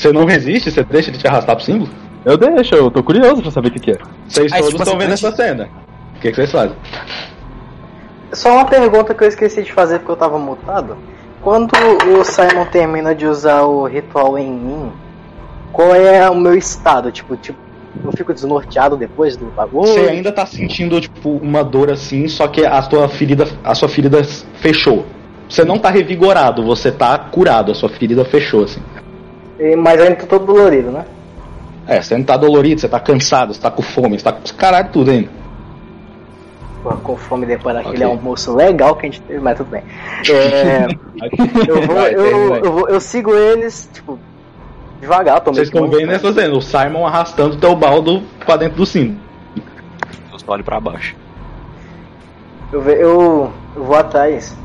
Você 0.00 0.14
não 0.14 0.24
resiste? 0.24 0.70
Você 0.70 0.82
deixa 0.82 1.10
ele 1.10 1.18
te 1.18 1.28
arrastar 1.28 1.54
pro 1.54 1.62
símbolo? 1.62 1.90
Eu 2.24 2.38
deixo, 2.38 2.74
eu 2.74 2.90
tô 2.90 3.02
curioso 3.02 3.42
pra 3.42 3.50
saber 3.50 3.68
o 3.68 3.70
que, 3.72 3.80
que 3.80 3.90
é. 3.90 3.98
Vocês 4.26 4.50
Aí, 4.50 4.60
todos 4.60 4.70
tipo 4.70 4.82
estão 4.82 4.96
assim, 4.96 5.04
vendo 5.04 5.12
essa 5.12 5.32
cena. 5.36 5.68
O 6.16 6.20
que, 6.20 6.30
que 6.30 6.36
vocês 6.36 6.50
fazem? 6.50 6.74
Só 8.32 8.54
uma 8.54 8.64
pergunta 8.64 9.12
que 9.12 9.22
eu 9.22 9.28
esqueci 9.28 9.62
de 9.62 9.70
fazer 9.70 9.98
porque 9.98 10.12
eu 10.12 10.16
tava 10.16 10.38
mutado. 10.38 10.96
Quando 11.42 11.72
o 12.18 12.24
Simon 12.24 12.64
termina 12.72 13.14
de 13.14 13.26
usar 13.26 13.62
o 13.64 13.84
ritual 13.84 14.38
em 14.38 14.50
mim, 14.50 14.92
qual 15.70 15.94
é 15.94 16.30
o 16.30 16.34
meu 16.34 16.54
estado? 16.54 17.12
Tipo, 17.12 17.36
tipo, 17.36 17.58
eu 18.02 18.12
fico 18.12 18.32
desnorteado 18.32 18.96
depois 18.96 19.36
do 19.36 19.46
bagulho? 19.46 19.86
Você 19.86 20.00
ainda 20.00 20.32
tá 20.32 20.46
sentindo, 20.46 20.98
tipo, 20.98 21.28
uma 21.28 21.62
dor 21.62 21.90
assim, 21.90 22.26
só 22.26 22.48
que 22.48 22.64
a 22.64 22.80
sua 22.80 23.06
ferida, 23.06 23.46
a 23.62 23.74
sua 23.74 23.88
ferida 23.88 24.24
fechou. 24.62 25.04
Você 25.46 25.62
não 25.62 25.78
tá 25.78 25.90
revigorado, 25.90 26.64
você 26.64 26.90
tá 26.90 27.18
curado, 27.18 27.72
a 27.72 27.74
sua 27.74 27.90
ferida 27.90 28.24
fechou, 28.24 28.64
assim. 28.64 28.80
E- 29.60 29.76
Mas 29.76 30.00
ainda 30.00 30.16
tô 30.16 30.26
todo 30.26 30.46
dolorido, 30.46 30.90
né? 30.90 31.04
É, 31.86 32.00
você 32.00 32.16
não 32.16 32.24
tá 32.24 32.36
dolorido, 32.36 32.80
você 32.80 32.88
tá 32.88 32.98
cansado, 33.00 33.52
você 33.54 33.60
tá 33.60 33.70
com 33.70 33.82
fome, 33.82 34.18
você 34.18 34.24
tá 34.24 34.32
com 34.32 34.44
os 34.44 34.52
caralho 34.52 34.88
tudo 34.92 35.10
ainda. 35.10 35.28
Pô, 36.82 36.90
com 36.96 37.16
fome 37.16 37.44
depois 37.46 37.74
daquele 37.74 38.04
Ok. 38.04 38.16
almoço 38.16 38.54
legal 38.54 38.94
que 38.96 39.06
a 39.06 39.10
gente 39.10 39.20
teve, 39.22 39.40
mas 39.40 39.56
tudo 39.56 39.70
bem. 39.70 39.82
É, 40.30 40.86
eu, 41.68 41.86
vou, 41.86 41.96
Vai, 41.96 42.14
eu, 42.14 42.54
eu, 42.64 42.72
vou, 42.72 42.88
eu 42.88 43.00
sigo 43.00 43.34
eles, 43.34 43.88
tipo, 43.92 44.18
devagar, 45.00 45.42
Vocês 45.44 45.68
estão 45.68 45.88
vendo 45.88 46.12
essa 46.12 46.32
cena, 46.32 46.54
o 46.56 46.62
Simon 46.62 47.06
arrastando 47.06 47.56
o 47.56 47.58
teu 47.58 47.76
baldo 47.76 48.22
pra 48.44 48.56
dentro 48.56 48.76
do 48.78 48.86
símbolo. 48.86 49.18
Eu 50.32 50.38
só 50.38 50.52
olho 50.52 50.64
pra 50.64 50.80
baixo. 50.80 51.14
Eu, 52.72 52.82
eu, 52.82 53.52
eu 53.76 53.84
vou 53.84 53.96
atrás. 53.96 54.56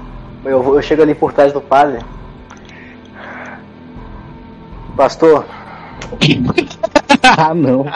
Eu, 0.43 0.75
eu 0.75 0.81
chego 0.81 1.01
ali 1.01 1.15
por 1.15 1.33
trás 1.33 1.51
do 1.51 1.59
padre. 1.59 1.99
Pastor, 4.95 5.45
ah, 7.37 7.53
não. 7.53 7.85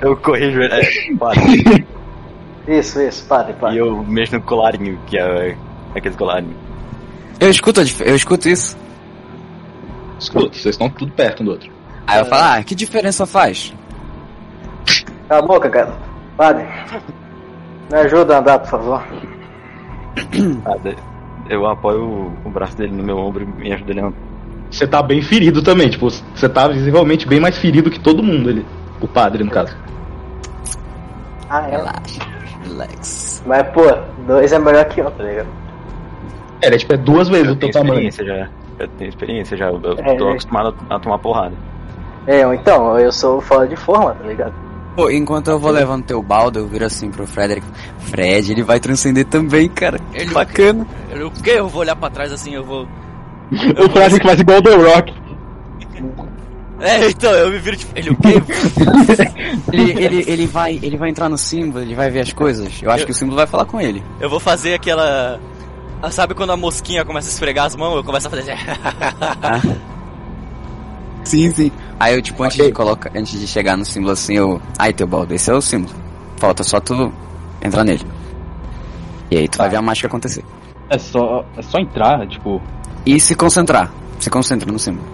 Eu 0.00 0.16
corrijo 0.16 0.60
ele. 0.60 0.74
É, 0.74 1.14
padre. 1.18 1.86
isso, 2.68 3.00
isso, 3.02 3.26
padre, 3.26 3.52
E 3.52 3.56
padre. 3.56 3.78
eu 3.78 4.04
mexo 4.04 4.36
no 4.36 4.42
colarinho, 4.42 4.96
que 5.06 5.18
é 5.18 5.56
aquele 5.94 6.14
colarinho. 6.14 6.54
Eu 7.40 7.50
escuto, 7.50 7.80
eu 7.80 8.14
escuto 8.14 8.48
isso. 8.48 8.76
Escuta, 10.20 10.56
vocês 10.56 10.74
estão 10.74 10.88
tudo 10.90 11.10
perto 11.12 11.42
um 11.42 11.46
do 11.46 11.50
outro. 11.52 11.70
Aí 12.06 12.20
eu 12.20 12.26
falo, 12.26 12.42
ah, 12.42 12.62
que 12.62 12.74
diferença 12.76 13.26
faz? 13.26 13.74
Cala 15.28 15.42
a 15.42 15.46
boca, 15.46 15.68
cara. 15.68 15.92
Padre, 16.36 16.64
me 17.90 17.98
ajuda 17.98 18.36
a 18.36 18.38
andar, 18.38 18.58
por 18.60 18.68
favor. 18.70 19.04
Nada. 20.64 20.94
Eu 21.50 21.66
apoio 21.66 22.04
o, 22.04 22.32
o 22.44 22.50
braço 22.50 22.76
dele 22.76 22.92
no 22.92 23.02
meu 23.02 23.18
ombro 23.18 23.42
e 23.42 23.46
me 23.46 23.72
ajuda 23.72 23.90
ele 23.90 24.00
a 24.00 24.06
andar. 24.06 24.27
Você 24.70 24.86
tá 24.86 25.02
bem 25.02 25.22
ferido 25.22 25.62
também, 25.62 25.88
tipo, 25.88 26.08
você 26.10 26.48
tá 26.48 26.68
visivelmente 26.68 27.26
bem 27.26 27.40
mais 27.40 27.56
ferido 27.56 27.90
que 27.90 27.98
todo 27.98 28.22
mundo 28.22 28.50
ali. 28.50 28.66
O 29.00 29.08
padre, 29.08 29.42
no 29.44 29.50
caso. 29.50 29.74
Ah, 31.48 31.66
é. 31.66 31.70
Relaxa, 31.70 32.20
relax. 32.64 33.42
Mas, 33.46 33.62
pô, 33.68 33.82
dois 34.26 34.52
é 34.52 34.58
melhor 34.58 34.84
que 34.86 35.00
um, 35.00 35.10
tá 35.10 35.22
ligado? 35.24 35.48
É, 36.60 36.66
ele 36.66 36.74
é 36.74 36.78
tipo 36.78 36.92
é 36.92 36.96
duas 36.96 37.28
vezes 37.28 37.46
Eu 37.46 37.52
o 37.52 37.56
teu 37.56 37.70
tenho 37.70 37.84
tamanho. 37.84 38.08
experiência 38.08 38.24
já. 38.24 38.48
Eu 38.78 38.88
tenho 38.88 39.08
experiência 39.08 39.56
já. 39.56 39.66
Eu 39.70 39.94
É, 39.98 40.14
tô 40.16 40.28
é. 40.28 40.32
acostumado 40.32 40.74
a, 40.90 40.96
a 40.96 41.00
tomar 41.00 41.18
porrada. 41.18 41.54
É, 42.26 42.42
então, 42.54 42.98
eu 42.98 43.10
sou 43.10 43.40
fora 43.40 43.66
de 43.66 43.76
forma, 43.76 44.12
tá 44.14 44.26
ligado? 44.26 44.52
Pô, 44.94 45.08
enquanto 45.10 45.48
eu 45.48 45.58
vou 45.58 45.70
levando 45.70 46.04
teu 46.04 46.20
baldo, 46.20 46.58
eu 46.58 46.66
viro 46.66 46.84
assim 46.84 47.10
pro 47.10 47.26
Frederick. 47.26 47.64
Fred, 48.00 48.50
ele 48.52 48.62
vai 48.64 48.80
transcender 48.80 49.24
também, 49.24 49.68
cara. 49.68 49.98
Ele 50.12 50.30
Bacana. 50.32 50.84
Eu, 51.10 51.28
o 51.28 51.30
quê? 51.30 51.52
Eu 51.56 51.68
vou 51.68 51.80
olhar 51.82 51.94
pra 51.96 52.10
trás 52.10 52.32
assim, 52.32 52.52
eu 52.54 52.64
vou. 52.64 52.86
O 53.50 53.88
Frederick 53.90 54.26
faz 54.26 54.40
igual 54.40 54.58
o 54.58 54.62
The 54.62 54.74
Rock. 54.74 55.14
É, 56.80 57.08
então, 57.10 57.32
eu 57.32 57.50
me 57.50 57.58
viro 57.58 57.76
tipo. 57.76 57.92
Ele 57.98 58.10
o 58.10 58.16
quê? 58.16 58.34
Ele, 59.72 60.04
ele, 60.04 60.24
ele, 60.28 60.46
vai, 60.46 60.78
ele 60.80 60.96
vai 60.96 61.10
entrar 61.10 61.28
no 61.28 61.36
símbolo, 61.36 61.82
ele 61.82 61.94
vai 61.94 62.08
ver 62.10 62.20
as 62.20 62.32
coisas. 62.32 62.80
Eu 62.82 62.90
acho 62.90 63.02
Eu- 63.02 63.06
que 63.06 63.12
o 63.12 63.14
símbolo 63.14 63.36
vai 63.36 63.46
falar 63.48 63.64
com 63.64 63.80
ele. 63.80 64.02
Eu 64.20 64.30
vou 64.30 64.38
fazer 64.38 64.74
aquela. 64.74 65.40
Ah, 66.00 66.10
Sabe 66.12 66.34
quando 66.34 66.50
a 66.50 66.56
mosquinha 66.56 67.04
começa 67.04 67.28
a 67.28 67.32
esfregar 67.32 67.66
as 67.66 67.74
mãos? 67.74 67.96
Eu 67.96 68.04
começo 68.04 68.28
a 68.28 68.30
fazer. 68.30 68.54
Sim, 71.24 71.50
sim. 71.50 71.72
Aí 72.00 72.14
eu, 72.14 72.22
tipo, 72.22 72.42
antes 72.42 72.56
Ok. 72.58 72.68
de 72.68 72.72
colocar, 72.72 73.10
antes 73.14 73.38
de 73.38 73.46
chegar 73.46 73.76
no 73.76 73.84
símbolo 73.84 74.12
assim, 74.12 74.34
eu. 74.34 74.60
Ai, 74.78 74.92
teu 74.92 75.06
baldo, 75.06 75.34
esse 75.34 75.50
é 75.50 75.54
o 75.54 75.60
símbolo. 75.60 75.94
Falta 76.38 76.62
só 76.62 76.80
tu 76.80 77.12
entrar 77.60 77.84
nele. 77.84 78.04
E 79.30 79.36
aí 79.36 79.48
tu 79.48 79.58
vai 79.58 79.68
ver 79.68 79.76
a 79.76 79.82
mágica 79.82 80.06
acontecer. 80.06 80.44
É 80.88 80.96
só, 80.96 81.44
é 81.56 81.62
só 81.62 81.78
entrar, 81.78 82.26
tipo. 82.28 82.62
E 83.08 83.18
se 83.18 83.34
concentrar. 83.34 83.90
Se 84.18 84.28
concentra 84.28 84.70
no 84.70 84.78
símbolo. 84.78 85.08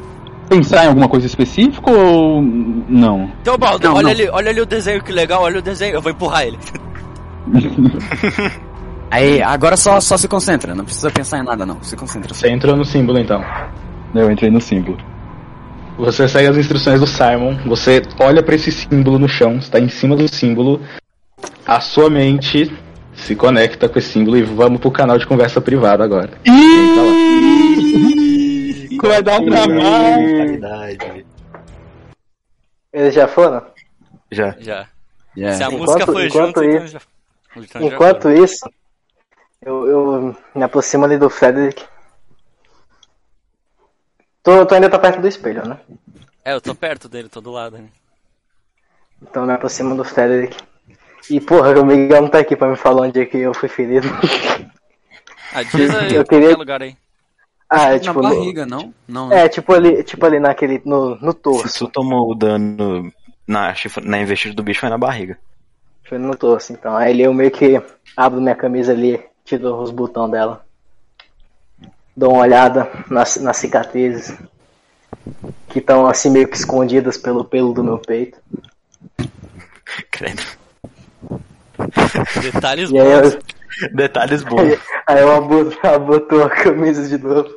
Pensar 0.49 0.85
em 0.85 0.89
alguma 0.89 1.09
coisa 1.09 1.27
específica 1.27 1.89
ou. 1.89 2.43
Não? 2.43 3.31
Então, 3.41 3.57
Baldo, 3.57 3.85
Não, 3.87 3.95
olha, 3.95 4.03
não. 4.03 4.11
Ali, 4.11 4.29
olha 4.31 4.51
ali 4.51 4.61
o 4.61 4.67
desenho 4.67 5.01
que 5.01 5.13
legal, 5.13 5.43
olha 5.43 5.61
o 5.61 5.63
desenho. 5.63 5.95
Eu 5.95 6.03
vou 6.03 6.11
empurrar 6.11 6.43
ele. 6.43 6.59
Aí, 9.13 9.41
agora 9.41 9.77
só, 9.77 10.01
só 10.01 10.17
se 10.17 10.27
concentra, 10.27 10.75
não 10.75 10.85
precisa 10.85 11.09
pensar 11.09 11.39
em 11.39 11.45
nada 11.45 11.65
não. 11.65 11.81
Se 11.85 11.95
concentra. 11.95 12.35
Você 12.35 12.49
entra 12.49 12.75
no 12.75 12.85
símbolo 12.85 13.17
então. 13.21 13.41
Eu 14.13 14.29
entrei 14.29 14.51
no 14.51 14.61
símbolo. 14.61 14.99
Você 15.97 16.27
segue 16.27 16.49
as 16.49 16.57
instruções 16.57 16.99
do 16.99 17.07
Simon, 17.07 17.57
você 17.65 18.03
olha 18.19 18.43
pra 18.43 18.57
esse 18.57 18.73
símbolo 18.73 19.21
no 19.21 19.29
chão, 19.29 19.59
está 19.59 19.79
em 19.79 19.89
cima 19.89 20.17
do 20.17 20.27
símbolo, 20.27 20.81
a 21.65 21.79
sua 21.79 22.11
mente 22.11 22.73
se 23.25 23.35
conecta 23.35 23.89
com 23.89 23.99
esse 23.99 24.11
símbolo 24.13 24.37
e 24.37 24.43
vamos 24.43 24.81
pro 24.81 24.91
canal 24.91 25.19
de 25.19 25.27
conversa 25.27 25.61
privada 25.61 26.05
agora. 26.05 26.31
Lá. 26.47 27.05
Vai 29.09 29.23
dar 29.23 29.39
um 29.39 29.47
trabalho. 29.47 31.27
Eles 32.93 33.15
já 33.15 33.29
foram? 33.29 33.63
Já. 34.33 34.57
Já. 34.59 34.89
Yeah. 35.37 35.57
Se 35.59 35.63
a 35.63 35.67
Enquanto- 35.67 35.81
música 35.81 36.07
foi 36.07 36.27
enquanto 36.27 36.47
junto, 36.47 36.65
então 36.65 36.85
isso- 36.85 36.89
já. 36.89 37.01
então 37.57 37.81
já 37.83 37.87
Enquanto 37.89 38.31
isso, 38.31 38.71
eu, 39.61 39.87
eu 39.89 40.37
me 40.55 40.63
aproximo 40.63 41.05
ali 41.05 41.19
do 41.19 41.29
Frederick. 41.29 41.85
Tu, 44.43 44.67
tu 44.67 44.75
ainda 44.75 44.89
tá 44.89 44.99
perto 44.99 45.21
do 45.21 45.29
espelho, 45.29 45.67
né? 45.69 45.79
É, 46.45 46.53
eu 46.55 46.61
tô 46.61 46.75
perto 46.75 47.09
dele, 47.09 47.29
tô 47.29 47.41
do 47.43 47.51
lado. 47.51 47.77
né? 47.79 47.89
Então 49.23 49.43
eu 49.43 49.47
me 49.47 49.53
aproximo 49.55 49.95
do 49.97 50.05
Frederick. 50.05 50.57
E 51.31 51.41
porra, 51.41 51.71
o 51.81 51.85
Miguel 51.87 52.23
não 52.23 52.29
tá 52.29 52.39
aqui 52.39 52.55
pra 52.55 52.69
me 52.69 52.77
falar 52.77 53.03
onde 53.03 53.21
é 53.21 53.25
que 53.27 53.39
eu 53.39 53.55
fui 53.55 53.69
ferido. 53.69 54.07
Ah, 55.53 55.63
diz 55.63 55.95
aí, 55.95 56.15
Eu 56.17 56.25
queria- 56.25 56.57
lugar 56.57 56.83
aí. 56.83 56.97
ah, 57.71 57.91
é 57.91 57.93
Na 57.95 57.99
tipo. 57.99 58.21
no- 58.23 58.29
barriga, 58.29 58.67
não? 58.67 58.93
Não. 59.09 59.29
né? 59.29 59.45
é, 59.45 59.49
tipo 59.49 59.73
ali, 59.73 60.03
tipo 60.05 60.25
ali 60.27 60.39
naquele. 60.39 60.83
No, 60.85 61.17
no 61.17 61.33
Se 61.33 61.39
torso. 61.39 61.87
tu 61.87 61.93
tomou 61.93 62.31
o 62.31 62.35
dano 62.35 63.11
na, 63.47 63.75
na 64.03 64.19
investida 64.21 64.55
do 64.55 64.63
bicho, 64.63 64.81
foi 64.81 64.89
na 64.91 64.99
barriga. 64.99 65.39
Foi 66.07 66.19
no 66.19 66.37
torso, 66.37 66.73
então. 66.73 66.95
Aí 66.97 67.21
eu 67.23 67.33
meio 67.33 67.51
que 67.51 67.81
abro 68.17 68.41
minha 68.41 68.55
camisa 68.55 68.93
ali, 68.93 69.19
tiro 69.45 69.75
os 69.81 69.91
botões 69.91 70.31
dela. 70.31 70.65
Dou 72.17 72.33
uma 72.35 72.43
olhada 72.43 72.89
nas, 73.11 73.37
nas 73.37 73.57
cicatrizes. 73.57 74.37
Que 75.69 75.79
estão 75.79 76.07
assim 76.07 76.29
meio 76.31 76.47
que 76.47 76.57
escondidas 76.57 77.17
pelo 77.17 77.45
pelo 77.45 77.73
do 77.73 77.83
meu 77.83 77.99
peito. 77.99 78.39
Credo. 80.11 80.43
Detalhes 82.43 82.91
E 82.91 82.93
bons. 82.93 83.35
eu, 83.35 83.43
Detalhes 83.95 84.43
bons. 84.45 84.61
Aí, 84.61 84.79
aí 85.07 85.21
eu 85.23 85.33
aboto, 85.35 85.79
aboto 85.87 86.43
a 86.43 86.51
camisa 86.51 87.09
de 87.09 87.23
novo. 87.23 87.49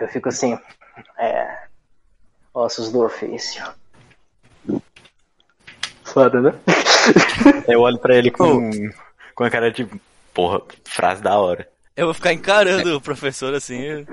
Eu 0.00 0.08
fico 0.08 0.28
assim, 0.28 0.58
é. 1.18 1.46
Ossos 2.54 2.90
do 2.90 3.04
ofício. 3.04 3.62
Foda, 6.04 6.40
né? 6.40 6.54
Eu 7.68 7.80
olho 7.80 7.98
pra 7.98 8.16
ele 8.16 8.30
com, 8.30 8.70
com 9.34 9.44
a 9.44 9.50
cara 9.50 9.70
de. 9.70 9.86
Porra, 10.34 10.60
frase 10.84 11.22
da 11.22 11.38
hora. 11.38 11.68
Eu 11.96 12.06
vou 12.06 12.14
ficar 12.14 12.32
encarando 12.32 12.96
o 12.96 13.00
professor 13.00 13.54
assim. 13.54 14.06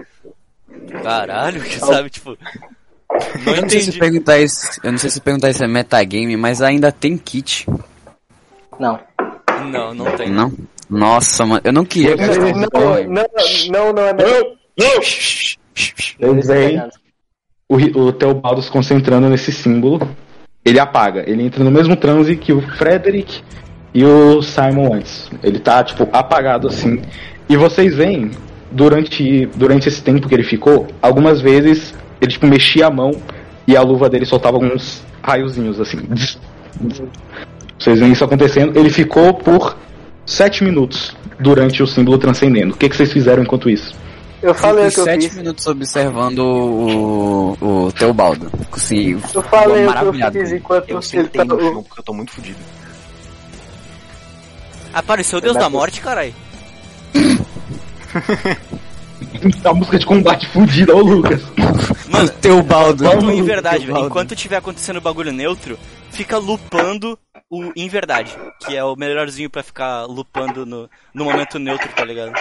Caralho, 1.02 1.62
que 1.64 1.80
sabe, 1.80 2.10
tipo. 2.10 2.38
Não 3.46 3.56
Eu 3.56 3.62
não 3.64 3.70
sei 3.70 3.80
se 3.80 3.90
entendi. 3.90 4.00
perguntar 4.00 4.38
isso. 4.40 4.80
Eu 4.84 4.92
não 4.92 5.00
sei 5.00 5.10
se 5.10 5.22
perguntar 5.22 5.50
isso 5.50 5.64
é 5.64 5.68
metagame, 5.68 6.38
mas 6.38 6.62
ainda 6.62 6.92
tem 6.92 7.18
kit. 7.18 7.66
Não. 8.80 9.00
Não, 9.72 9.94
não 9.94 10.06
tem. 10.16 10.30
Não? 10.30 10.52
Nossa, 10.90 11.46
mano, 11.46 11.62
eu 11.64 11.74
não 11.74 11.84
queria 11.84 12.16
Não, 12.16 12.28
não, 12.28 13.10
não, 13.10 13.26
não, 13.70 13.94
não 13.94 14.04
é 14.04 14.14
mesmo. 14.14 14.58
Vocês 16.20 16.48
veem 16.48 16.82
o, 17.68 17.76
o 17.76 18.14
Teobaldo 18.14 18.62
se 18.62 18.72
concentrando 18.72 19.30
nesse 19.30 19.52
símbolo. 19.52 20.08
Ele 20.64 20.80
apaga. 20.80 21.24
Ele 21.30 21.44
entra 21.44 21.64
no 21.64 21.72
mesmo 21.72 21.96
transe 21.96 22.36
que 22.36 22.54
o 22.54 22.62
Frederick 22.78 23.42
e 23.94 24.04
o 24.06 24.42
Simon 24.42 24.94
antes. 24.94 25.30
Ele 25.44 25.60
tá, 25.60 25.84
tipo, 25.84 26.08
apagado 26.12 26.68
assim. 26.68 27.02
E 27.50 27.56
vocês 27.56 27.96
veem, 27.96 28.32
durante, 28.72 29.46
durante 29.56 29.88
esse 29.88 30.02
tempo 30.02 30.28
que 30.28 30.36
ele 30.36 30.44
ficou, 30.44 30.88
algumas 31.02 31.42
vezes 31.42 31.94
ele, 32.22 32.32
tipo, 32.32 32.48
mexia 32.48 32.88
a 32.88 32.92
mão 32.92 33.12
e 33.66 33.76
a 33.76 33.82
luva 33.82 34.10
dele 34.10 34.26
soltava 34.26 34.58
alguns 34.58 35.04
raiozinhos 35.22 35.80
assim. 35.80 36.00
Vocês 37.80 38.00
veem 38.00 38.12
isso 38.12 38.24
acontecendo. 38.24 38.78
Ele 38.78 38.90
ficou 38.90 39.34
por 39.34 39.78
sete 40.26 40.64
minutos 40.64 41.16
durante 41.40 41.82
o 41.84 41.88
símbolo 41.88 42.18
transcendendo. 42.18 42.74
O 42.74 42.78
que, 42.78 42.90
que 42.90 42.96
vocês 42.96 43.12
fizeram 43.12 43.44
enquanto 43.44 43.70
isso? 43.70 43.94
Eu 44.42 44.54
falei 44.54 44.88
o 44.88 44.92
que 44.92 45.00
eu 45.00 45.04
sete 45.04 45.28
fiz. 45.30 45.38
minutos 45.38 45.66
observando 45.66 46.40
o, 46.40 47.58
o 47.86 47.92
Teobaldo. 47.92 48.52
Assim, 48.72 49.20
Eu 49.34 49.42
falei 49.42 49.70
o 49.70 49.74
que 49.74 49.82
eu 49.82 49.86
maravilhado. 49.88 50.40
fiz 50.40 50.52
enquanto 50.52 50.90
Eu 50.90 50.98
ele 50.98 51.06
sentei 51.06 51.46
tá. 51.46 51.46
no 51.46 51.60
chão 51.60 51.84
porque 51.84 52.00
eu 52.00 52.04
tô 52.04 52.14
muito 52.14 52.32
fudido. 52.32 52.60
Apareceu 54.94 55.40
o 55.40 55.42
Deus 55.42 55.56
da 55.58 55.70
Morte, 55.70 56.02
carai. 56.02 56.34
A 59.64 59.74
música 59.74 60.00
de 60.00 60.06
combate 60.06 60.48
fudida, 60.50 60.96
ô 60.96 61.00
Lucas. 61.00 61.42
Mano, 62.10 62.30
Teobaldo. 62.30 63.04
tu 63.20 63.32
em 63.32 63.44
verdade, 63.44 63.86
velho. 63.86 64.06
Enquanto 64.06 64.36
tiver 64.36 64.58
acontecendo 64.58 64.98
o 64.98 65.02
bagulho 65.02 65.32
neutro, 65.32 65.78
fica 66.12 66.38
lupando 66.38 67.18
o 67.50 67.72
em 67.76 67.88
verdade. 67.88 68.36
Que 68.66 68.76
é 68.76 68.84
o 68.84 68.96
melhorzinho 68.96 69.50
pra 69.50 69.64
ficar 69.64 70.06
lupando 70.06 70.66
no, 70.66 70.90
no 71.14 71.26
momento 71.26 71.60
neutro, 71.60 71.90
tá 71.96 72.04
ligado? 72.04 72.34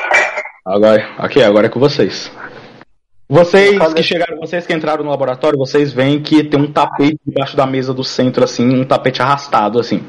Agora, 0.65 1.15
ok, 1.19 1.43
agora 1.43 1.67
é 1.67 1.71
com 1.71 1.81
vocês. 1.81 2.31
Vocês 3.29 3.77
que 3.93 4.03
chegaram, 4.05 4.39
vocês 4.39 4.67
que 4.67 4.73
entraram 4.73 5.03
no 5.03 5.11
laboratório, 5.11 5.59
vocês 5.59 5.93
veem 5.93 6.23
que 6.23 6.45
tem 6.45 6.61
um 6.61 6.71
tapete 6.71 7.19
debaixo 7.27 7.57
da 7.57 7.67
mesa 7.67 7.93
do 7.93 8.05
centro, 8.05 8.45
assim, 8.45 8.65
um 8.69 8.85
tapete 8.85 9.21
arrastado, 9.21 9.81
assim. 9.81 10.05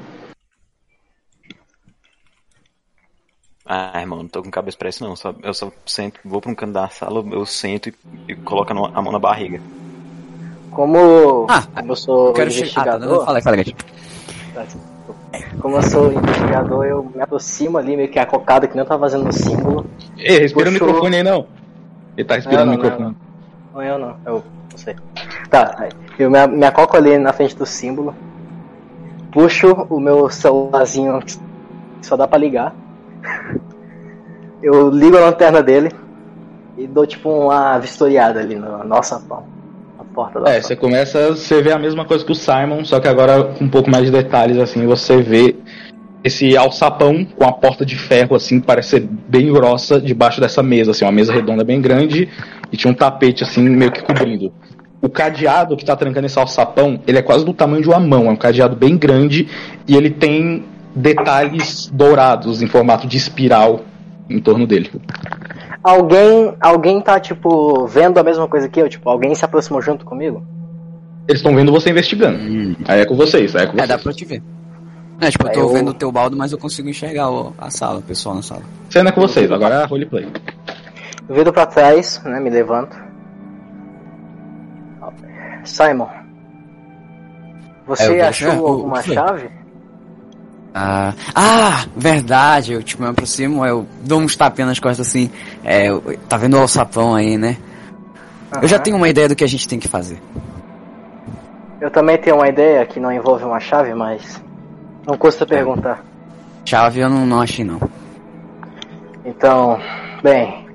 Ah, 3.70 4.00
irmão, 4.00 4.20
não 4.20 4.30
tô 4.30 4.42
com 4.42 4.50
cabeça 4.50 4.78
pra 4.78 4.88
isso 4.88 5.04
não. 5.04 5.16
Só, 5.16 5.34
eu 5.44 5.54
só 5.54 5.70
sento, 5.86 6.20
vou 6.24 6.40
pra 6.40 6.50
um 6.50 6.56
canto 6.56 6.72
da 6.72 6.88
sala, 6.88 7.24
eu 7.32 7.46
sento 7.46 7.90
e, 7.90 7.94
e 8.30 8.36
coloco 8.36 8.72
a 8.72 9.02
mão 9.02 9.12
na 9.12 9.20
barriga. 9.20 9.60
Como, 10.72 11.48
Ah, 11.50 11.64
como 11.76 11.92
eu 11.92 11.96
sou 11.96 12.28
Eu 12.28 12.34
quero. 12.34 12.50
Ah, 12.50 12.54
tá, 12.54 12.60
investigador, 12.60 13.00
não, 13.00 13.26
fala, 13.26 13.42
fala, 13.42 13.58
gatinho. 13.58 13.76
como 15.60 15.76
eu 15.76 15.84
sou 15.84 16.14
investigador, 16.14 16.86
eu 16.86 17.04
me 17.14 17.22
aproximo 17.22 17.78
ali, 17.78 17.98
meio 17.98 18.10
que 18.10 18.20
acocado, 18.20 18.68
que 18.68 18.74
nem 18.76 18.84
eu 18.84 18.88
tava 18.88 19.02
fazendo 19.02 19.26
no 19.26 19.34
símbolo. 19.34 19.86
Ei, 20.18 20.40
respira 20.40 20.72
Puxou. 20.72 20.88
microfone 20.88 21.18
aí, 21.18 21.24
não. 21.24 21.46
Ele 22.16 22.26
tá 22.26 22.36
respirando 22.36 22.72
Não, 22.72 22.78
não, 22.78 22.84
microfone. 22.84 23.18
Não, 23.74 23.84
eu 23.84 24.00
não, 24.00 24.16
eu 24.26 24.44
não 24.72 24.78
sei. 24.78 24.96
Tá, 25.50 25.90
eu 26.18 26.32
me, 26.32 26.48
me 26.48 26.66
acoco 26.66 26.96
ali 26.96 27.18
na 27.18 27.34
frente 27.34 27.56
do 27.56 27.66
símbolo, 27.66 28.16
puxo 29.32 29.74
o 29.90 30.00
meu 30.00 30.30
celularzinho 30.30 31.20
que 31.22 31.38
só 32.02 32.16
dá 32.16 32.28
pra 32.28 32.38
ligar. 32.38 32.74
Eu 34.62 34.90
ligo 34.90 35.18
a 35.18 35.22
lanterna 35.22 35.62
dele 35.62 35.92
e 36.78 36.88
dou 36.88 37.06
tipo 37.06 37.30
uma 37.30 37.78
vistoriada 37.78 38.40
ali 38.40 38.56
no 38.56 38.84
nosso 38.84 39.20
pão. 39.28 39.44
Na 39.98 40.04
porta 40.04 40.40
da 40.40 40.52
É, 40.52 40.62
você 40.62 40.76
começa, 40.76 41.30
você 41.30 41.62
vê 41.62 41.72
a 41.72 41.80
mesma 41.80 42.06
coisa 42.06 42.24
que 42.24 42.32
o 42.32 42.36
Simon, 42.36 42.84
só 42.84 43.00
que 43.00 43.08
agora 43.08 43.44
com 43.44 43.66
um 43.66 43.70
pouco 43.70 43.90
mais 43.90 44.06
de 44.06 44.12
detalhes, 44.12 44.58
assim, 44.58 44.86
você 44.86 45.22
vê 45.22 45.56
esse 46.24 46.58
alçapão 46.58 47.26
com 47.26 47.46
a 47.46 47.52
porta 47.52 47.86
de 47.86 47.96
ferro, 47.96 48.36
assim, 48.36 48.60
que 48.60 48.66
parece 48.66 48.90
ser 48.90 49.08
bem 49.28 49.52
grossa, 49.52 50.02
debaixo 50.02 50.42
dessa 50.42 50.62
mesa, 50.62 50.92
assim, 50.92 51.06
uma 51.06 51.12
mesa 51.12 51.32
redonda 51.32 51.64
bem 51.64 51.80
grande, 51.80 52.28
e 52.72 52.78
tinha 52.78 52.92
um 52.92 52.96
tapete, 52.96 53.44
assim, 53.44 53.62
meio 53.62 53.92
que 53.92 54.02
cobrindo. 54.02 54.52
O 55.02 55.10
cadeado 55.10 55.78
que 55.78 55.86
tá 55.86 55.96
trancando 55.96 56.26
esse 56.26 56.38
alçapão, 56.38 57.00
ele 57.08 57.20
é 57.20 57.22
quase 57.22 57.46
do 57.46 57.54
tamanho 57.54 57.84
de 57.84 57.88
uma 57.88 58.00
mão, 58.00 58.26
é 58.26 58.32
um 58.32 58.36
cadeado 58.36 58.76
bem 58.76 58.98
grande, 58.98 59.48
e 59.88 59.96
ele 59.96 60.10
tem 60.10 60.66
detalhes 60.94 61.90
dourados 61.94 62.62
em 62.62 62.68
formato 62.68 63.08
de 63.08 63.16
espiral 63.16 63.82
em 64.30 64.40
torno 64.40 64.66
dele. 64.68 64.92
Alguém, 65.84 66.56
alguém 66.60 67.02
tá 67.02 67.20
tipo 67.20 67.86
vendo 67.88 68.18
a 68.18 68.24
mesma 68.24 68.48
coisa 68.48 68.68
que 68.68 68.80
eu, 68.82 68.90
tipo, 68.90 69.10
alguém 69.10 69.34
se 69.36 69.46
aproximou 69.46 69.82
junto 69.82 70.06
comigo? 70.06 70.44
Eles 71.28 71.40
estão 71.42 71.56
vendo 71.56 71.72
você 71.72 71.90
investigando. 71.90 72.38
Aí 72.88 73.02
é 73.02 73.06
com 73.06 73.16
vocês, 73.16 73.56
aí 73.56 73.64
é 73.64 73.66
com 73.68 73.74
É, 73.74 73.76
vocês. 73.78 73.90
dá 73.90 73.98
pra 73.98 74.14
te 74.14 74.26
ver. 74.26 74.42
É, 75.20 75.30
tipo, 75.32 75.48
eu 75.48 75.52
tô 75.52 75.60
eu- 75.62 75.70
vendo 75.70 75.90
o 75.92 75.94
Teobaldo, 75.94 76.38
mas 76.38 76.52
eu 76.52 76.58
consigo 76.58 76.88
enxergar 76.90 77.30
o- 77.32 77.54
a 77.58 77.70
sala, 77.70 78.00
o 78.00 78.02
pessoal 78.04 78.36
na 78.36 78.42
sala. 78.42 78.62
Cena 78.90 79.10
é 79.10 79.12
com 79.12 79.22
vocês, 79.22 79.52
agora 79.52 79.76
é 79.76 79.86
roleplay. 79.86 80.28
Eu 81.28 81.36
viro 81.36 81.52
pra 81.52 81.66
trás, 81.66 82.22
né, 82.24 82.40
me 82.40 82.50
levanto. 82.50 82.96
Simon, 85.64 86.08
você 87.86 88.14
É, 88.14 88.22
eu 88.22 88.26
achou 88.28 88.50
é, 88.50 88.56
alguma 88.56 89.02
chave? 89.02 89.50
Ah, 90.80 91.14
ah, 91.34 91.86
verdade, 91.96 92.74
eu 92.74 92.84
tipo, 92.84 93.02
me 93.02 93.10
aproximo, 93.10 93.66
eu 93.66 93.88
dou 94.04 94.20
uns 94.20 94.36
tapinhas 94.36 94.70
nas 94.70 94.80
costas 94.80 95.08
assim, 95.08 95.32
é, 95.64 95.88
tá 96.30 96.38
vendo 96.38 96.56
o 96.56 96.60
alçapão 96.60 97.16
aí, 97.16 97.36
né? 97.36 97.58
Eu 98.62 98.68
já 98.68 98.78
tenho 98.78 98.96
uma 98.96 99.10
ideia 99.10 99.28
do 99.28 99.36
que 99.36 99.44
a 99.44 99.48
gente 99.48 99.68
tem 99.68 99.80
que 99.80 99.88
fazer. 99.88 100.22
Eu 101.82 101.90
também 101.90 102.18
tenho 102.18 102.36
uma 102.36 102.48
ideia 102.48 102.86
que 102.86 103.00
não 103.00 103.12
envolve 103.12 103.44
uma 103.44 103.60
chave, 103.60 103.94
mas 103.96 104.40
não 105.08 105.18
custa 105.18 105.46
perguntar. 105.48 106.04
Chave 106.64 107.00
eu 107.00 107.10
não, 107.10 107.26
não 107.26 107.42
achei 107.42 107.66
não. 107.66 107.80
Então, 109.26 109.80
bem, 110.22 110.68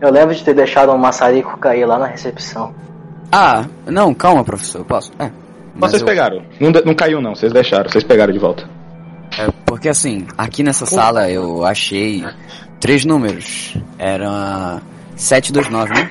eu 0.00 0.10
lembro 0.10 0.34
de 0.34 0.44
ter 0.44 0.54
deixado 0.54 0.92
um 0.92 0.98
maçarico 0.98 1.56
cair 1.58 1.86
lá 1.86 1.98
na 1.98 2.06
recepção. 2.06 2.74
Ah, 3.32 3.64
não, 3.86 4.12
calma, 4.12 4.44
professor, 4.44 4.80
eu 4.80 4.84
posso? 4.84 5.12
É. 5.18 5.30
Mas 5.74 5.90
Vocês 5.92 6.02
eu- 6.02 6.06
pegaram. 6.08 6.42
Não, 6.60 6.70
não 6.84 6.94
caiu 6.94 7.20
não, 7.22 7.34
vocês 7.34 7.52
deixaram, 7.52 7.88
vocês 7.88 8.04
pegaram 8.04 8.32
de 8.32 8.38
volta. 8.38 8.68
É, 9.38 9.48
porque 9.64 9.88
assim, 9.88 10.26
aqui 10.36 10.62
nessa 10.62 10.86
sala 10.86 11.30
eu 11.30 11.64
achei 11.64 12.24
três 12.80 13.04
números. 13.04 13.76
Era 13.98 14.80
729, 15.16 15.92
né? 15.94 16.10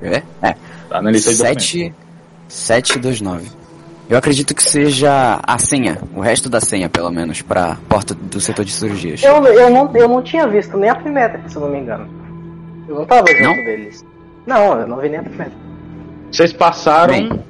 Quer 0.00 0.10
ver? 0.10 0.24
É. 0.42 0.54
Tá 0.88 1.02
na 1.02 1.10
lista 1.10 1.30
de 1.30 1.36
documentos. 1.36 1.66
7 1.68 1.94
729. 2.48 3.58
Eu 4.08 4.16
acredito 4.16 4.54
que 4.54 4.62
seja 4.62 5.38
a 5.46 5.58
senha, 5.58 5.98
o 6.14 6.20
resto 6.20 6.48
da 6.48 6.60
senha, 6.62 6.88
pelo 6.88 7.10
menos, 7.10 7.42
pra 7.42 7.76
porta 7.90 8.14
do 8.14 8.40
setor 8.40 8.64
de 8.64 8.72
cirurgias. 8.72 9.22
Eu, 9.22 9.44
eu, 9.44 9.68
não, 9.68 9.94
eu 9.94 10.08
não 10.08 10.22
tinha 10.22 10.46
visto 10.48 10.78
nem 10.78 10.88
a 10.88 10.94
primeira, 10.94 11.42
se 11.46 11.56
eu 11.56 11.62
não 11.62 11.68
me 11.68 11.78
engano. 11.78 12.08
Eu 12.88 12.94
não 12.94 13.04
tava 13.04 13.26
junto 13.28 13.42
Não? 13.42 13.52
deles. 13.64 14.02
Não, 14.46 14.80
eu 14.80 14.86
não 14.86 14.96
vi 14.96 15.10
nem 15.10 15.18
a 15.18 15.22
primeira. 15.22 15.52
Vocês 16.32 16.54
passaram. 16.54 17.12
Bem. 17.12 17.44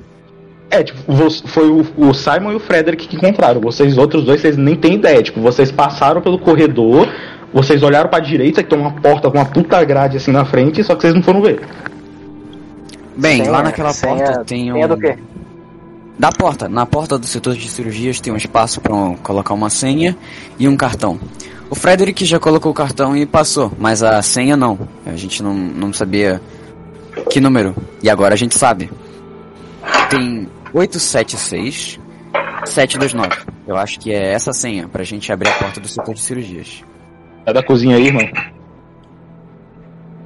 É, 0.70 0.82
tipo, 0.82 1.00
foi 1.46 1.68
o, 1.70 1.86
o 1.96 2.12
Simon 2.12 2.52
e 2.52 2.56
o 2.56 2.60
Frederick 2.60 3.08
que 3.08 3.16
encontraram. 3.16 3.60
Vocês 3.60 3.96
outros 3.96 4.24
dois, 4.24 4.40
vocês 4.40 4.56
nem 4.56 4.76
têm 4.76 4.94
ideia. 4.94 5.22
Tipo, 5.22 5.40
vocês 5.40 5.72
passaram 5.72 6.20
pelo 6.20 6.38
corredor, 6.38 7.08
vocês 7.54 7.82
olharam 7.82 8.10
pra 8.10 8.20
direita, 8.20 8.62
que 8.62 8.68
tem 8.68 8.78
uma 8.78 8.92
porta 8.92 9.30
com 9.30 9.38
uma 9.38 9.46
puta 9.46 9.82
grade 9.84 10.18
assim 10.18 10.30
na 10.30 10.44
frente, 10.44 10.84
só 10.84 10.94
que 10.94 11.00
vocês 11.02 11.14
não 11.14 11.22
foram 11.22 11.40
ver. 11.40 11.60
Bem, 13.16 13.38
Senha- 13.38 13.50
lá 13.50 13.62
naquela 13.62 13.92
senha- 13.92 14.14
porta 14.16 14.44
tem 14.44 14.70
um. 14.70 14.74
Senha 14.74 14.88
do 14.88 14.96
quê? 14.98 15.16
Da 16.18 16.30
porta, 16.32 16.68
na 16.68 16.84
porta 16.84 17.16
do 17.18 17.26
setor 17.26 17.54
de 17.54 17.68
cirurgias 17.68 18.20
tem 18.20 18.32
um 18.32 18.36
espaço 18.36 18.80
pra 18.80 18.94
um- 18.94 19.14
colocar 19.16 19.54
uma 19.54 19.70
senha 19.70 20.16
e 20.58 20.68
um 20.68 20.76
cartão. 20.76 21.18
O 21.70 21.74
Frederick 21.74 22.24
já 22.24 22.38
colocou 22.38 22.72
o 22.72 22.74
cartão 22.74 23.16
e 23.16 23.24
passou, 23.24 23.72
mas 23.78 24.02
a 24.02 24.20
senha 24.22 24.56
não. 24.56 24.78
A 25.06 25.14
gente 25.16 25.42
não, 25.42 25.54
não 25.54 25.92
sabia 25.92 26.40
que 27.30 27.40
número. 27.40 27.74
E 28.02 28.10
agora 28.10 28.34
a 28.34 28.36
gente 28.36 28.56
sabe. 28.56 28.90
Tem 30.10 30.48
876 30.72 31.98
729. 32.64 33.46
Eu 33.66 33.76
acho 33.76 33.98
que 33.98 34.12
é 34.12 34.32
essa 34.32 34.52
senha 34.52 34.88
pra 34.88 35.04
gente 35.04 35.32
abrir 35.32 35.48
a 35.48 35.52
porta 35.52 35.80
do 35.80 35.88
setor 35.88 36.14
de 36.14 36.20
cirurgias. 36.20 36.82
É 37.46 37.52
da 37.52 37.62
cozinha 37.62 37.96
aí, 37.96 38.06
irmão. 38.06 38.28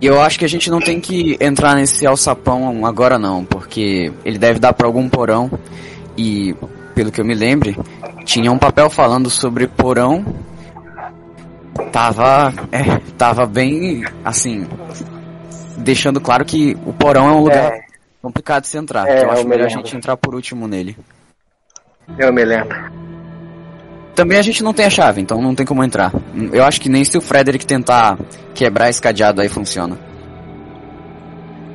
E 0.01 0.07
eu 0.07 0.21
acho 0.21 0.39
que 0.39 0.45
a 0.45 0.49
gente 0.49 0.69
não 0.69 0.81
tem 0.81 1.01
que 1.01 1.37
entrar 1.41 1.77
nesse 1.77 2.05
alçapão 2.05 2.85
agora 2.85 3.19
não, 3.19 3.45
porque 3.45 4.13
ele 4.25 4.37
deve 4.39 4.59
dar 4.59 4.73
pra 4.73 4.87
algum 4.87 5.09
porão 5.09 5.51
e, 6.17 6.57
pelo 6.95 7.13
que 7.13 7.21
eu 7.21 7.25
me 7.25 7.35
lembre, 7.35 7.77
tinha 8.25 8.51
um 8.51 8.59
papel 8.59 8.91
falando 8.91 9.31
sobre 9.31 9.69
porão. 9.69 10.25
Tava, 11.93 12.53
é, 12.73 12.99
tava 13.17 13.47
bem, 13.47 14.05
assim, 14.25 14.67
deixando 15.79 16.21
claro 16.21 16.45
que 16.45 16.77
o 16.85 16.93
porão 16.93 17.29
é 17.29 17.33
um 17.33 17.43
lugar 17.43 17.73
É, 17.73 17.85
complicado 18.23 18.65
se 18.65 18.79
entrar. 18.79 19.09
É, 19.09 19.25
eu 19.25 19.31
acho 19.31 19.41
eu 19.41 19.45
me 19.45 19.51
melhor 19.51 19.65
a 19.65 19.69
lembro. 19.69 19.85
gente 19.85 19.97
entrar 19.97 20.17
por 20.17 20.35
último 20.35 20.69
nele. 20.69 20.97
eu 22.19 22.33
me 22.33 22.45
lembro. 22.45 22.79
Também 24.15 24.39
a 24.39 24.43
gente 24.43 24.63
não 24.63 24.73
tem 24.73 24.85
a 24.87 24.91
chave, 24.91 25.21
então 25.21 25.41
não 25.41 25.55
tem 25.55 25.67
como 25.67 25.83
entrar. 25.83 26.13
Eu 26.53 26.65
acho 26.65 26.81
que 26.81 26.89
nem 26.89 27.03
se 27.03 27.17
o 27.17 27.21
Frederick 27.21 27.67
tentar 27.67 28.19
quebrar 28.55 28.89
esse 28.91 29.01
cadeado 29.01 29.41
aí 29.41 29.49
funciona. 29.49 29.99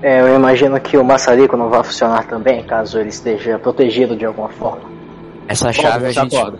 É, 0.01 0.21
eu 0.21 0.35
imagino 0.35 0.79
que 0.79 0.95
o 0.95 1.03
maçarico 1.03 1.57
não 1.57 1.69
vai 1.69 1.83
funcionar 1.83 2.27
também, 2.27 2.63
caso 2.63 2.99
ele 2.99 3.09
esteja 3.09 3.57
protegido 3.57 4.15
de 4.15 4.25
alguma 4.25 4.49
forma. 4.49 4.89
Essa 5.47 5.73
chave 5.73 6.05
a 6.05 6.13
você 6.13 6.21
gente. 6.21 6.35
acorda. 6.35 6.59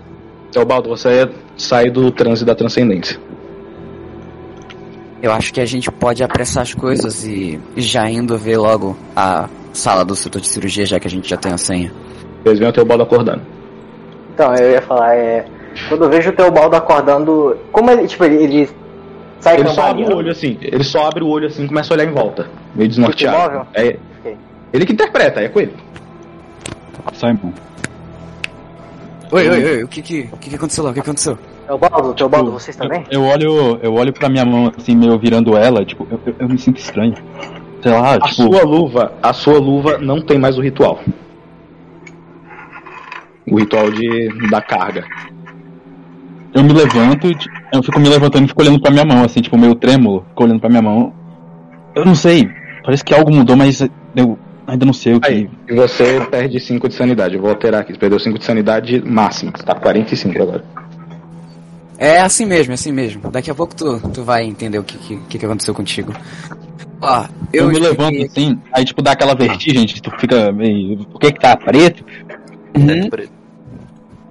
Teobaldo, 0.51 0.89
você 0.89 1.29
sai 1.55 1.91
do 1.91 2.11
transe 2.11 2.43
da 2.43 2.55
transcendência. 2.55 3.19
Eu 5.21 5.31
acho 5.31 5.51
que 5.53 5.59
a 5.59 5.65
gente 5.65 5.91
pode 5.91 6.23
apressar 6.23 6.63
as 6.63 6.73
coisas 6.73 7.23
e 7.25 7.59
já 7.75 8.09
indo 8.09 8.37
ver 8.37 8.57
logo 8.57 8.95
a 9.15 9.49
sala 9.73 10.05
do 10.05 10.15
setor 10.15 10.39
de 10.41 10.47
cirurgia, 10.47 10.85
já 10.85 10.99
que 10.99 11.07
a 11.07 11.09
gente 11.09 11.27
já 11.27 11.37
tem 11.37 11.51
a 11.51 11.57
senha. 11.57 11.91
Vocês 12.43 12.59
veem 12.59 12.69
o 12.69 12.73
Teobaldo 12.73 13.03
acordando. 13.03 13.41
Então, 14.33 14.53
eu 14.55 14.71
ia 14.71 14.81
falar, 14.81 15.15
é. 15.15 15.45
Quando 15.89 16.03
eu 16.05 16.09
vejo 16.09 16.29
o 16.29 16.33
Teobaldo 16.33 16.75
acordando. 16.75 17.57
Como 17.71 17.89
ele, 17.89 18.07
tipo, 18.07 18.23
ele, 18.23 18.43
ele 18.43 18.69
sai 19.39 19.59
Ele 19.59 19.69
só 19.69 19.87
abre 19.89 20.03
o 20.03 20.15
olho 20.15 20.31
assim, 20.31 20.57
ele 20.61 20.83
só 20.83 21.07
abre 21.07 21.23
o 21.23 21.27
olho 21.27 21.47
assim 21.47 21.65
e 21.65 21.67
começa 21.67 21.93
a 21.93 21.95
olhar 21.95 22.05
em 22.05 22.13
volta. 22.13 22.47
Meio 22.75 22.87
desnorteado. 22.89 23.37
imóvel? 23.37 23.67
É, 23.73 23.97
Ok. 24.19 24.37
ele 24.73 24.85
que 24.85 24.93
interpreta, 24.93 25.41
é 25.41 25.49
com 25.49 25.59
ele. 25.59 25.73
Simon. 27.13 27.51
Oi, 29.31 29.49
oi, 29.49 29.63
oi, 29.65 29.83
o 29.83 29.87
que 29.87 30.01
que, 30.01 30.29
o 30.31 30.37
que, 30.37 30.49
que 30.51 30.55
aconteceu 30.55 30.83
lá? 30.83 30.91
O 30.91 30.93
que 30.93 30.99
aconteceu? 30.99 31.37
Teobaldo, 31.67 32.13
Teobaldo, 32.13 32.51
vocês 32.51 32.77
também? 32.77 33.03
Eu, 33.11 33.23
eu 33.23 33.27
olho, 33.27 33.79
eu 33.83 33.93
olho 33.93 34.13
pra 34.13 34.29
minha 34.29 34.45
mão 34.45 34.71
assim, 34.77 34.95
meio 34.95 35.19
virando 35.19 35.57
ela, 35.57 35.83
tipo, 35.83 36.07
eu, 36.09 36.19
eu, 36.25 36.35
eu 36.39 36.49
me 36.49 36.57
sinto 36.57 36.79
estranho. 36.79 37.13
Sei 37.83 37.91
lá, 37.91 38.13
A 38.13 38.19
tipo, 38.21 38.33
sua 38.33 38.63
luva, 38.63 39.13
a 39.21 39.33
sua 39.33 39.59
luva 39.59 39.97
não 39.97 40.21
tem 40.21 40.39
mais 40.39 40.57
o 40.57 40.61
ritual. 40.61 41.01
O 43.45 43.59
ritual 43.59 43.91
de 43.91 44.49
da 44.49 44.61
carga. 44.61 45.03
eu 46.53 46.63
me 46.63 46.71
levanto, 46.71 47.27
eu 47.73 47.83
fico 47.83 47.99
me 47.99 48.07
levantando 48.07 48.45
e 48.45 48.47
fico 48.47 48.61
olhando 48.61 48.81
pra 48.81 48.91
minha 48.91 49.05
mão, 49.05 49.25
assim, 49.25 49.41
tipo, 49.41 49.57
meio 49.57 49.75
trêmulo, 49.75 50.25
fico 50.29 50.43
olhando 50.43 50.61
pra 50.61 50.69
minha 50.69 50.81
mão. 50.81 51.13
Eu 51.93 52.05
não 52.05 52.15
sei, 52.15 52.49
parece 52.81 53.03
que 53.03 53.13
algo 53.13 53.33
mudou, 53.33 53.57
mas 53.57 53.81
eu 54.15 54.39
ainda 54.65 54.85
não 54.85 54.93
sei 54.93 55.15
o 55.15 55.19
que. 55.19 55.29
Aí, 55.29 55.49
e 55.67 55.73
você 55.75 56.25
perde 56.31 56.61
5 56.61 56.87
de 56.87 56.95
sanidade. 56.95 57.35
Eu 57.35 57.41
vou 57.41 57.49
alterar 57.49 57.81
aqui. 57.81 57.93
Você 57.93 57.99
perdeu 57.99 58.19
5 58.19 58.37
de 58.37 58.45
sanidade 58.45 59.01
máxima. 59.01 59.51
Você 59.55 59.63
tá 59.63 59.73
com 59.73 59.81
45 59.81 60.41
agora. 60.41 60.63
É 61.97 62.19
assim 62.21 62.45
mesmo, 62.45 62.71
é 62.71 62.75
assim 62.75 62.91
mesmo. 62.91 63.29
Daqui 63.31 63.49
a 63.49 63.55
pouco 63.55 63.75
tu, 63.75 63.99
tu 64.09 64.23
vai 64.23 64.43
entender 64.43 64.77
o 64.79 64.83
que, 64.83 64.97
que, 64.97 65.37
que 65.39 65.45
aconteceu 65.45 65.73
contigo. 65.73 66.13
Ó, 67.01 67.25
Eu, 67.53 67.65
eu, 67.65 67.69
me 67.69 67.79
levanto 67.79 68.21
assim, 68.23 68.59
aí 68.71 68.83
tipo 68.85 69.01
dá 69.01 69.11
aquela 69.11 69.35
vertigem, 69.35 69.85
de 69.85 70.01
tu 70.01 70.11
fica 70.19 70.51
meio. 70.51 71.05
Por 71.05 71.19
que 71.19 71.31
que 71.31 71.39
tá 71.39 71.55
preto? 71.55 72.03
Uhum. 72.75 73.09
Teto 73.09 73.29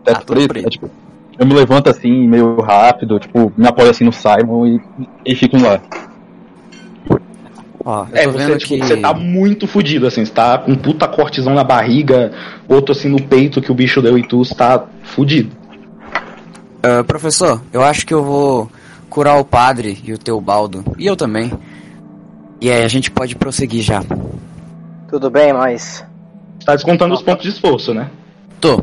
Ah, 0.07 0.15
tudo 0.15 0.27
preto. 0.27 0.49
preto. 0.49 0.65
Aí, 0.67 0.71
tipo, 0.71 0.91
eu 1.39 1.47
me 1.47 1.55
levanto 1.55 1.91
assim, 1.91 2.27
meio 2.27 2.61
rápido, 2.61 3.19
tipo, 3.19 3.53
me 3.57 3.67
apoio 3.67 3.91
assim 3.91 4.05
no 4.05 4.13
Simon 4.13 4.67
e, 4.67 4.81
e 5.25 5.35
fico 5.35 5.57
lá. 5.59 5.81
Ó, 7.85 8.05
É, 8.13 8.27
você, 8.27 8.39
vendo 8.39 8.59
tipo, 8.59 8.75
que... 8.75 8.81
você 8.81 8.97
tá 8.97 9.15
muito 9.15 9.67
fudido, 9.69 10.07
assim. 10.07 10.25
Você 10.25 10.33
tá 10.33 10.59
com 10.59 10.73
um 10.73 10.77
puta 10.77 11.07
cortezão 11.07 11.55
na 11.55 11.63
barriga, 11.63 12.33
outro 12.69 12.93
assim 12.93 13.09
no 13.09 13.23
peito 13.23 13.61
que 13.61 13.71
o 13.71 13.75
bicho 13.75 14.03
deu 14.03 14.19
e 14.19 14.27
tu 14.27 14.43
está 14.43 14.85
fudido. 15.05 15.51
Ah, 16.87 17.03
professor, 17.03 17.61
eu 17.73 17.83
acho 17.83 18.07
que 18.07 18.15
eu 18.15 18.23
vou 18.23 18.71
curar 19.11 19.41
o 19.41 19.45
padre 19.45 20.01
e 20.05 20.13
o 20.13 20.19
Teobaldo. 20.19 20.85
E 20.97 21.05
eu 21.05 21.17
também. 21.17 21.53
E 22.61 22.71
aí, 22.71 22.85
a 22.85 22.89
gente 22.89 23.11
pode 23.11 23.35
prosseguir 23.35 23.83
já. 23.83 24.05
Tudo 25.09 25.29
bem, 25.29 25.53
mas. 25.53 26.05
Tá 26.65 26.77
descontando 26.77 27.13
os 27.13 27.23
pontos 27.23 27.43
de 27.43 27.49
esforço, 27.49 27.93
né? 27.93 28.09
Tô. 28.61 28.81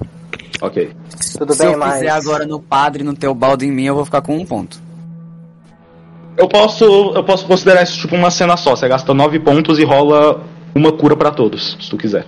Ok. 0.61 0.91
Tudo 1.37 1.53
Se 1.53 1.63
bem, 1.63 1.71
eu 1.71 1.79
mas. 1.79 1.93
fizer 1.93 2.09
agora 2.09 2.45
no 2.45 2.59
padre 2.59 3.03
e 3.03 3.05
no 3.05 3.15
Teobaldo 3.15 3.63
em 3.63 3.71
mim, 3.71 3.85
eu 3.85 3.95
vou 3.95 4.03
ficar 4.03 4.21
com 4.21 4.35
um 4.35 4.45
ponto. 4.45 4.81
Eu 6.35 6.49
posso, 6.49 6.83
eu 6.83 7.23
posso 7.23 7.45
considerar 7.45 7.83
isso 7.83 8.01
tipo 8.01 8.15
uma 8.17 8.29
cena 8.29 8.57
só. 8.57 8.75
Você 8.75 8.85
gasta 8.87 9.13
9 9.13 9.39
pontos 9.39 9.79
e 9.79 9.85
rola 9.85 10.43
uma 10.75 10.91
cura 10.91 11.15
pra 11.15 11.31
todos, 11.31 11.77
se 11.79 11.89
tu 11.89 11.95
quiser. 11.95 12.25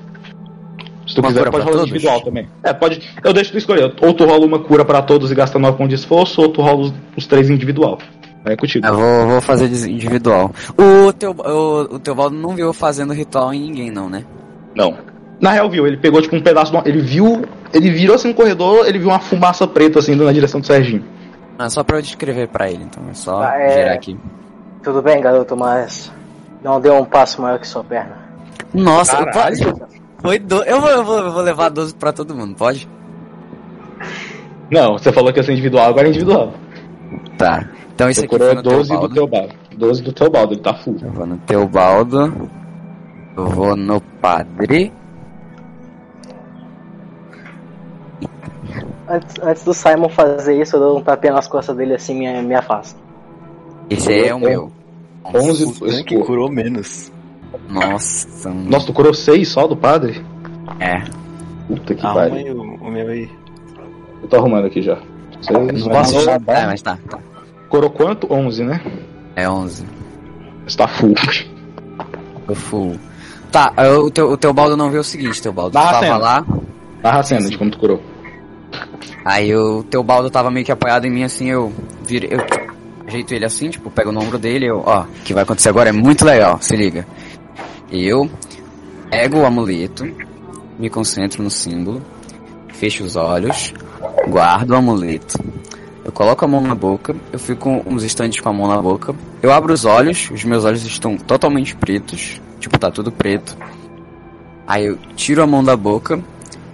Se 1.16 1.22
tu 1.22 1.22
Uma 1.22 1.30
quiser, 1.30 1.40
cura 1.40 1.52
pode 1.52 1.64
pra 1.64 1.72
rolar 1.72 1.78
todos? 1.86 1.90
individual 1.92 2.22
também. 2.22 2.48
É, 2.62 2.74
pode. 2.74 3.02
Eu 3.24 3.32
deixo 3.32 3.52
tu 3.54 3.58
escolher. 3.58 3.94
Ou 4.02 4.14
tu 4.14 4.26
rola 4.26 4.46
uma 4.46 4.60
cura 4.60 4.84
pra 4.84 5.02
todos 5.02 5.32
e 5.32 5.36
gasta 5.36 5.58
9 5.58 5.78
pontos 5.78 5.90
de 5.90 5.96
esforço, 5.96 6.42
ou 6.42 6.50
tu 6.50 6.62
rola 6.62 6.82
os, 6.82 6.94
os 7.16 7.26
três 7.26 7.50
individual. 7.50 7.98
É 8.44 8.56
contigo. 8.58 8.86
Eu 8.86 8.96
vou, 8.96 9.28
vou 9.28 9.42
fazer 9.42 9.66
individual. 9.90 10.52
O, 10.78 11.14
teu, 11.14 11.32
o, 11.32 11.96
o 11.96 12.00
Teobaldo 12.00 12.36
não 12.36 12.50
viu 12.54 12.72
fazendo 12.74 13.14
ritual 13.14 13.54
em 13.54 13.62
ninguém, 13.62 13.90
não, 13.90 14.10
né? 14.10 14.26
Não. 14.76 14.98
Na 15.40 15.52
real, 15.52 15.70
viu, 15.70 15.88
ele 15.88 15.98
pegou 15.98 16.22
tipo 16.22 16.36
um 16.36 16.42
pedaço 16.42 16.72
do. 16.72 16.82
Ele 16.88 17.02
viu. 17.02 17.44
Ele 17.74 17.90
virou 17.92 18.16
assim 18.16 18.28
no 18.28 18.34
corredor, 18.34 18.86
ele 18.88 19.00
viu 19.00 19.08
uma 19.08 19.20
fumaça 19.20 19.66
preta 19.66 20.00
assim 20.00 20.12
indo 20.14 20.26
na 20.26 20.34
direção 20.34 20.60
do 20.60 20.68
Serginho. 20.68 21.04
É 21.58 21.70
só 21.70 21.82
pra 21.84 21.98
eu 21.98 22.02
descrever 22.02 22.50
pra 22.50 22.70
ele, 22.70 22.84
então 22.84 23.02
é 23.10 23.14
só 23.14 23.42
Ah, 23.42 23.58
é. 23.58 23.70
gerar 23.70 23.94
aqui. 23.94 24.18
Tudo 24.84 25.02
bem, 25.02 25.22
garoto, 25.22 25.56
mas. 25.56 26.12
Não 26.62 26.82
deu 26.82 26.94
um 26.96 27.06
passo 27.06 27.42
maior 27.42 27.58
que 27.58 27.68
sua 27.68 27.84
perna. 27.86 28.18
Nossa, 28.74 29.18
eu 29.20 29.26
Caralho. 29.28 29.88
Foi 30.20 30.40
do... 30.40 30.64
eu, 30.64 30.82
vou, 30.82 30.90
eu, 30.90 31.04
vou, 31.04 31.20
eu 31.20 31.32
vou 31.32 31.42
levar 31.42 31.70
12 31.70 31.96
pra 31.96 32.12
todo 32.12 32.36
mundo, 32.36 32.56
pode? 32.56 32.88
Não, 34.72 34.94
você 34.94 35.12
falou 35.12 35.32
que 35.32 35.40
ia 35.40 35.44
ser 35.44 35.54
individual, 35.54 35.90
agora 35.90 36.08
é 36.08 36.10
individual. 36.10 36.54
Tá. 37.38 37.70
Então 37.94 38.10
isso 38.10 38.22
Você 38.22 38.26
aqui 38.26 38.38
foi 38.38 38.48
curou 38.48 38.56
no 38.56 38.64
12 38.64 38.78
do 38.78 39.10
Teobaldo. 39.10 39.14
Teobaldo. 39.14 39.56
12 39.78 40.04
do 40.04 40.14
Teobaldo, 40.14 40.54
ele 40.54 40.62
tá 40.62 40.74
full. 40.74 40.98
Eu 41.02 41.12
vou 41.12 41.26
no 41.26 41.38
Teobaldo. 41.38 42.50
Eu 43.38 43.48
vou 43.48 43.76
no 43.76 44.02
Padre. 44.02 44.92
Antes, 49.08 49.36
antes 49.42 49.64
do 49.64 49.74
Simon 49.74 50.10
fazer 50.10 50.60
isso, 50.60 50.76
eu 50.76 50.80
dou 50.80 50.98
um 50.98 51.02
tapinha 51.02 51.34
nas 51.34 51.48
costas 51.48 51.76
dele 51.78 51.94
assim 51.94 52.18
me, 52.18 52.42
me 52.42 52.56
afasta. 52.56 53.00
Esse 53.90 54.12
aí 54.12 54.28
é 54.28 54.36
o 54.36 54.40
meu. 54.40 54.72
11 55.34 55.66
O 55.66 55.88
tanque 55.88 56.18
curou 56.20 56.52
menos. 56.52 57.12
Nossa. 57.70 58.50
Nossa, 58.50 58.86
tu 58.88 58.94
curou 58.94 59.14
6 59.14 59.48
só 59.48 59.68
do 59.68 59.76
padre? 59.76 60.24
É. 60.80 61.04
Puta 61.68 61.96
que 61.96 62.06
Arruma 62.06 62.22
pariu. 62.30 62.36
aí 62.36 62.52
o, 62.52 62.62
o 62.62 62.92
meu 62.92 63.08
aí. 63.08 63.30
Eu 64.22 64.28
tô 64.30 64.36
arrumando 64.38 64.66
aqui 64.66 64.82
já. 64.82 64.98
Seis. 65.42 65.82
Não 65.84 65.90
vai 65.90 65.98
Passou. 66.02 66.16
deixar 66.26 66.42
É, 66.48 66.66
mas 66.66 66.82
tá. 66.82 66.98
tá. 67.10 67.20
Curou 67.70 67.90
quanto? 67.90 68.32
11, 68.32 68.64
né? 68.64 68.82
É 69.36 69.50
11. 69.50 69.86
Você 70.68 70.78
tá 70.78 70.88
full. 70.88 71.14
Eu 72.48 72.56
full. 72.56 73.00
Tá, 73.52 73.74
eu- 73.78 74.06
o, 74.06 74.12
teu, 74.12 74.32
o 74.32 74.38
Teobaldo 74.38 74.76
não 74.78 74.90
viu 74.92 75.02
o 75.02 75.04
seguinte, 75.04 75.42
Teobaldo. 75.42 75.72
Tu 75.72 75.74
Dá 75.74 75.82
a 75.82 75.92
tava 75.94 76.00
cena. 76.06 76.18
lá, 76.18 76.46
Narra 77.04 77.20
a 77.20 77.24
cena 77.24 77.50
de 77.50 77.58
como 77.58 77.72
tu 77.72 77.78
curou. 77.80 78.02
aí 79.24 79.56
o 79.56 79.84
Teobaldo 79.84 80.30
tava 80.30 80.50
meio 80.52 80.66
que 80.66 80.72
apoiado 80.72 81.06
em 81.06 81.12
mim 81.12 81.24
assim, 81.24 81.50
eu 81.50 81.72
virei, 82.04 82.30
eu 82.34 82.40
ajeito 83.08 83.34
ele 83.34 83.46
assim, 83.46 83.70
tipo, 83.70 83.90
pego 83.92 84.12
no 84.12 84.20
ombro 84.22 84.38
dele, 84.38 84.66
eu, 84.68 84.84
ó, 84.86 85.02
o 85.04 85.08
que 85.24 85.34
vai 85.34 85.44
acontecer 85.44 85.70
agora 85.70 85.90
é 85.90 85.92
muito 85.94 86.26
legal, 86.26 86.58
se 86.62 86.76
liga. 86.76 87.06
Eu 87.92 88.30
pego 89.10 89.40
o 89.40 89.46
amuleto, 89.46 90.06
me 90.78 90.90
concentro 90.90 91.44
no 91.44 91.50
símbolo, 91.50 92.02
fecho 92.74 93.04
os 93.04 93.16
olhos, 93.16 93.74
guardo 94.28 94.72
o 94.72 94.76
amuleto. 94.76 95.40
Eu 96.04 96.12
coloco 96.12 96.46
a 96.46 96.48
mão 96.48 96.62
na 96.62 96.76
boca, 96.76 97.16
eu 97.32 97.40
fico 97.40 97.84
uns 97.86 98.04
instantes 98.04 98.40
com 98.40 98.50
a 98.50 98.54
mão 98.54 98.68
na 98.68 98.82
boca. 98.82 99.16
Eu 99.42 99.52
abro 99.52 99.74
os 99.74 99.86
olhos, 99.86 100.30
os 100.32 100.44
meus 100.44 100.64
olhos 100.64 100.84
estão 100.86 101.18
totalmente 101.18 101.76
pretos, 101.76 102.40
tipo, 102.60 102.78
tá 102.78 102.92
tudo 102.92 103.12
preto. 103.12 103.58
Aí 104.68 104.86
eu 104.86 104.98
tiro 105.16 105.42
a 105.42 105.48
mão 105.48 105.64
da 105.64 105.76
boca 105.76 106.20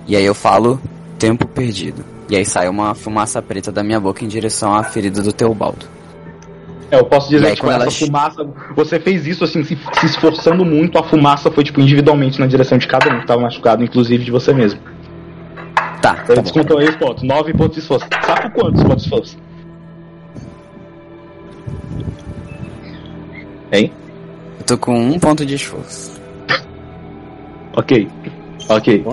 e 0.07 0.15
aí 0.15 0.25
eu 0.25 0.35
falo 0.35 0.81
tempo 1.19 1.47
perdido. 1.47 2.03
E 2.29 2.35
aí 2.35 2.45
sai 2.45 2.67
uma 2.69 2.95
fumaça 2.95 3.41
preta 3.41 3.71
da 3.71 3.83
minha 3.83 3.99
boca 3.99 4.23
em 4.23 4.27
direção 4.27 4.73
à 4.73 4.83
ferida 4.83 5.21
do 5.21 5.33
Teobaldo. 5.33 5.85
É, 6.91 6.99
eu 6.99 7.05
posso 7.05 7.29
dizer 7.29 7.45
que 7.47 7.53
tipo, 7.55 7.67
quando 7.67 7.75
essa 7.75 7.83
ela- 7.83 7.91
fumaça. 7.91 8.47
Você 8.75 8.99
fez 8.99 9.25
isso 9.25 9.43
assim, 9.45 9.63
se, 9.63 9.77
se 9.99 10.05
esforçando 10.05 10.65
muito, 10.65 10.97
a 10.99 11.03
fumaça 11.03 11.49
foi 11.49 11.63
tipo 11.63 11.79
individualmente 11.79 12.37
na 12.39 12.45
direção 12.47 12.77
de 12.77 12.85
cada 12.85 13.09
um 13.15 13.21
que 13.21 13.25
tava 13.27 13.41
machucado, 13.41 13.81
inclusive 13.83 14.23
de 14.25 14.31
você 14.31 14.53
mesmo. 14.53 14.79
Tá, 16.01 16.15
Ele 16.17 16.27
tá 16.27 16.35
bom. 16.35 16.41
descontou 16.41 16.77
aí 16.79 16.89
os 16.89 16.95
pontos. 16.97 17.23
9 17.23 17.53
pontos 17.53 17.75
de 17.75 17.79
esforço. 17.79 18.05
Sabe 18.25 18.41
por 18.41 18.51
quantos 18.51 18.83
pontos 18.83 19.03
de 19.03 19.09
esforço? 19.09 19.37
Hein? 23.71 23.91
Eu 24.59 24.65
tô 24.65 24.77
com 24.77 24.93
um 24.99 25.17
ponto 25.19 25.45
de 25.45 25.55
esforço. 25.55 26.19
Ok. 27.77 28.09
Ok. 28.67 29.05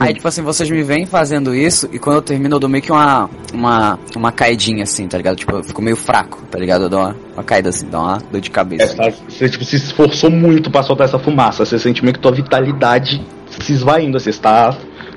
Aí, 0.00 0.14
tipo 0.14 0.28
assim, 0.28 0.42
vocês 0.42 0.70
me 0.70 0.82
veem 0.82 1.06
fazendo 1.06 1.54
isso 1.54 1.88
e 1.92 1.98
quando 1.98 2.16
eu 2.16 2.22
termino 2.22 2.54
eu 2.56 2.60
dou 2.60 2.68
meio 2.70 2.82
que 2.82 2.92
uma, 2.92 3.28
uma, 3.52 3.98
uma 4.14 4.30
caidinha 4.30 4.84
assim, 4.84 5.08
tá 5.08 5.16
ligado? 5.16 5.36
Tipo, 5.36 5.56
eu 5.56 5.64
fico 5.64 5.82
meio 5.82 5.96
fraco, 5.96 6.40
tá 6.50 6.58
ligado? 6.58 6.84
Eu 6.84 6.88
dou 6.88 7.00
uma, 7.00 7.16
uma 7.34 7.42
caída 7.42 7.70
assim, 7.70 7.86
dou 7.86 8.00
uma 8.02 8.18
dor 8.30 8.40
de 8.40 8.48
É, 8.48 8.52
cabeça. 8.52 8.94
tá- 8.96 9.10
você 9.28 9.48
tipo, 9.48 9.64
se 9.64 9.76
esforçou 9.76 10.30
muito 10.30 10.70
pra 10.70 10.82
soltar 10.84 11.06
essa 11.08 11.18
fumaça. 11.18 11.64
Você 11.64 11.78
sente 11.78 12.02
meio 12.02 12.14
que 12.14 12.20
tua 12.20 12.30
vitalidade 12.32 13.24
se 13.60 13.72
esvaindo. 13.72 14.20
Você 14.20 14.30
está 14.30 14.76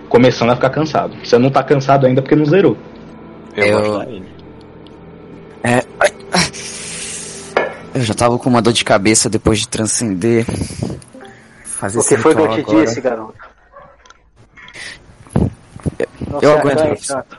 começando 0.10 0.50
a 0.50 0.56
ficar 0.56 0.70
cansado. 0.72 1.16
Você 1.24 1.38
não 1.38 1.52
tá 1.52 1.62
cansado 1.64 2.08
ainda 2.08 2.22
porque 2.22 2.36
não 2.36 2.46
zerou. 2.46 2.76
Eu, 3.56 3.66
Eu-. 3.66 4.24
É. 5.64 5.84
Eu 7.94 8.02
já 8.02 8.14
tava 8.14 8.40
com 8.40 8.50
uma 8.50 8.62
dor 8.62 8.74
de 8.74 8.84
cabeça 8.86 9.30
depois 9.30 9.60
de 9.60 9.68
transcender. 9.68 10.46
Fazer 11.66 12.00
O 12.00 12.04
que 12.04 12.16
foi 12.18 12.34
que 12.34 12.42
eu 12.42 12.48
te 12.48 12.60
agora. 12.62 12.86
disse, 12.86 13.02
garoto? 13.02 13.51
Não 16.30 16.40
eu 16.42 16.58
aguento, 16.58 17.08
tanto. 17.08 17.38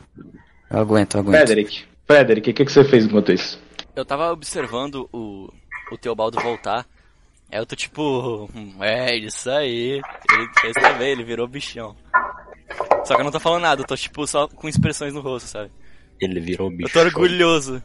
Eu 0.71 0.79
aguento, 0.81 1.15
eu 1.15 1.21
aguento. 1.21 1.37
Frederick, 1.37 1.85
Frederick, 2.07 2.51
o 2.51 2.55
que, 2.55 2.65
que 2.65 2.73
você 2.73 2.85
fez 2.85 3.05
enquanto 3.05 3.33
isso? 3.33 3.61
Eu 3.95 4.05
tava 4.05 4.33
observando 4.33 5.09
o, 5.13 5.53
o 5.91 5.99
Teobaldo 5.99 6.41
voltar. 6.41 6.87
Aí 7.51 7.59
eu 7.59 7.67
tô 7.67 7.77
tipo, 7.77 8.49
"Hum, 8.55 8.75
é 8.81 9.15
isso 9.17 9.51
aí. 9.51 10.01
Ele 10.33 10.49
fez 10.61 10.73
também, 10.75 11.11
ele 11.11 11.25
virou 11.25 11.47
bichão. 11.47 11.95
Só 13.05 13.15
que 13.15 13.21
eu 13.21 13.25
não 13.25 13.31
tô 13.33 13.39
falando 13.41 13.63
nada, 13.63 13.83
eu 13.83 13.87
tô 13.87 13.95
tipo 13.97 14.27
só 14.27 14.49
com 14.49 14.69
expressões 14.69 15.13
no 15.13 15.21
rosto, 15.21 15.49
sabe? 15.49 15.71
Ele 16.21 16.41
virou 16.41 16.71
Eu 16.71 16.77
bicho. 16.77 16.93
tô 16.93 17.01
orgulhoso. 17.01 17.83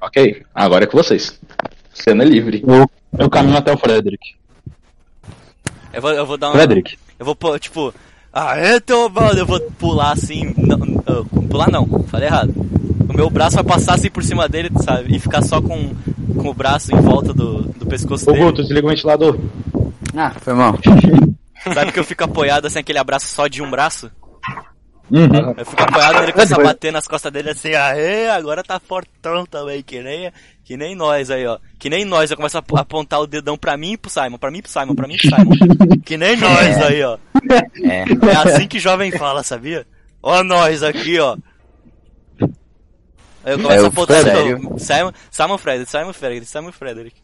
Ok, 0.00 0.44
agora 0.54 0.84
é 0.84 0.86
com 0.86 0.96
vocês. 0.98 1.40
Cena 1.94 2.24
livre. 2.24 2.62
Eu, 2.66 2.90
eu 3.18 3.30
caminho 3.30 3.56
até 3.56 3.72
o 3.72 3.78
Frederick. 3.78 4.34
Eu 5.92 6.02
vou, 6.02 6.10
eu 6.12 6.26
vou 6.26 6.36
dar 6.36 6.50
um. 6.50 6.52
Frederick, 6.52 6.98
Eu 7.18 7.24
vou 7.24 7.36
pôr, 7.36 7.58
tipo, 8.32 8.38
aê 8.38 8.80
Teobaldo, 8.80 9.38
eu 9.38 9.46
vou 9.46 9.60
pular 9.78 10.12
assim. 10.12 10.54
Não, 10.56 10.78
não, 10.78 11.24
pular 11.48 11.70
não, 11.70 11.86
falei 12.04 12.28
errado. 12.28 12.54
O 13.08 13.12
meu 13.12 13.28
braço 13.28 13.56
vai 13.56 13.64
passar 13.64 13.94
assim 13.94 14.10
por 14.10 14.24
cima 14.24 14.48
dele, 14.48 14.70
sabe? 14.76 15.14
E 15.14 15.18
ficar 15.18 15.42
só 15.42 15.60
com, 15.60 15.94
com 16.36 16.48
o 16.48 16.54
braço 16.54 16.94
em 16.94 17.00
volta 17.00 17.32
do, 17.34 17.62
do 17.62 17.86
pescoço 17.86 18.30
Ô 18.30 18.32
dele. 18.32 18.44
Guto, 18.46 18.62
desliga 18.62 18.86
o 18.86 18.90
ventilador. 18.90 19.38
Ah, 20.16 20.30
foi 20.40 20.54
mal. 20.54 20.78
Sabe 21.74 21.92
que 21.92 21.98
eu 21.98 22.04
fico 22.04 22.24
apoiado 22.24 22.66
assim, 22.66 22.78
aquele 22.78 22.98
abraço 22.98 23.26
só 23.26 23.46
de 23.46 23.62
um 23.62 23.70
braço? 23.70 24.10
Uhum. 25.12 25.54
Eu 25.56 25.66
fico 25.66 25.82
apoiado 25.82 26.20
nele 26.20 26.32
começa 26.32 26.54
a 26.54 26.56
depois- 26.56 26.66
bater 26.74 26.92
nas 26.92 27.06
costas 27.06 27.32
dele 27.32 27.50
assim, 27.50 27.74
aê, 27.74 28.28
agora 28.28 28.62
tá 28.62 28.80
fortão 28.80 29.44
também, 29.46 29.82
que 29.82 30.00
nem, 30.02 30.32
que 30.64 30.76
nem 30.76 30.94
nós 30.94 31.30
aí, 31.30 31.46
ó. 31.46 31.58
Que 31.78 31.90
nem 31.90 32.04
nós, 32.04 32.30
eu 32.30 32.36
começo 32.36 32.56
a 32.56 32.60
ap- 32.60 32.76
apontar 32.78 33.20
o 33.20 33.26
dedão 33.26 33.56
pra 33.56 33.76
mim 33.76 33.92
e 33.92 33.96
pro 33.96 34.10
Simon, 34.10 34.38
pra 34.38 34.50
mim 34.50 34.58
e 34.58 34.62
pro 34.62 34.70
Simon, 34.70 34.94
pra 34.94 35.06
mim 35.08 35.14
e 35.14 35.18
pro 35.18 35.36
Simon. 35.36 35.52
Que 36.04 36.16
nem 36.16 36.36
nós 36.36 36.82
aí, 36.82 37.02
ó. 37.04 37.18
É. 37.84 38.04
É 38.30 38.36
assim 38.36 38.66
que 38.66 38.78
jovem 38.78 39.10
fala, 39.12 39.42
sabia? 39.42 39.86
Ó 40.22 40.42
nós 40.42 40.82
aqui, 40.82 41.18
ó. 41.20 41.36
Aí 43.44 43.52
eu 43.54 43.58
começo 43.58 43.74
É, 43.74 43.78
a 43.78 43.82
o 43.82 43.86
apontar 43.86 44.24
no- 44.24 44.78
Simon, 44.78 45.12
Simon 45.30 45.58
Frederick, 45.58 45.90
Simon 45.90 46.12
Frederick, 46.12 46.46
Simon 46.46 46.72
Frederick. 46.72 47.16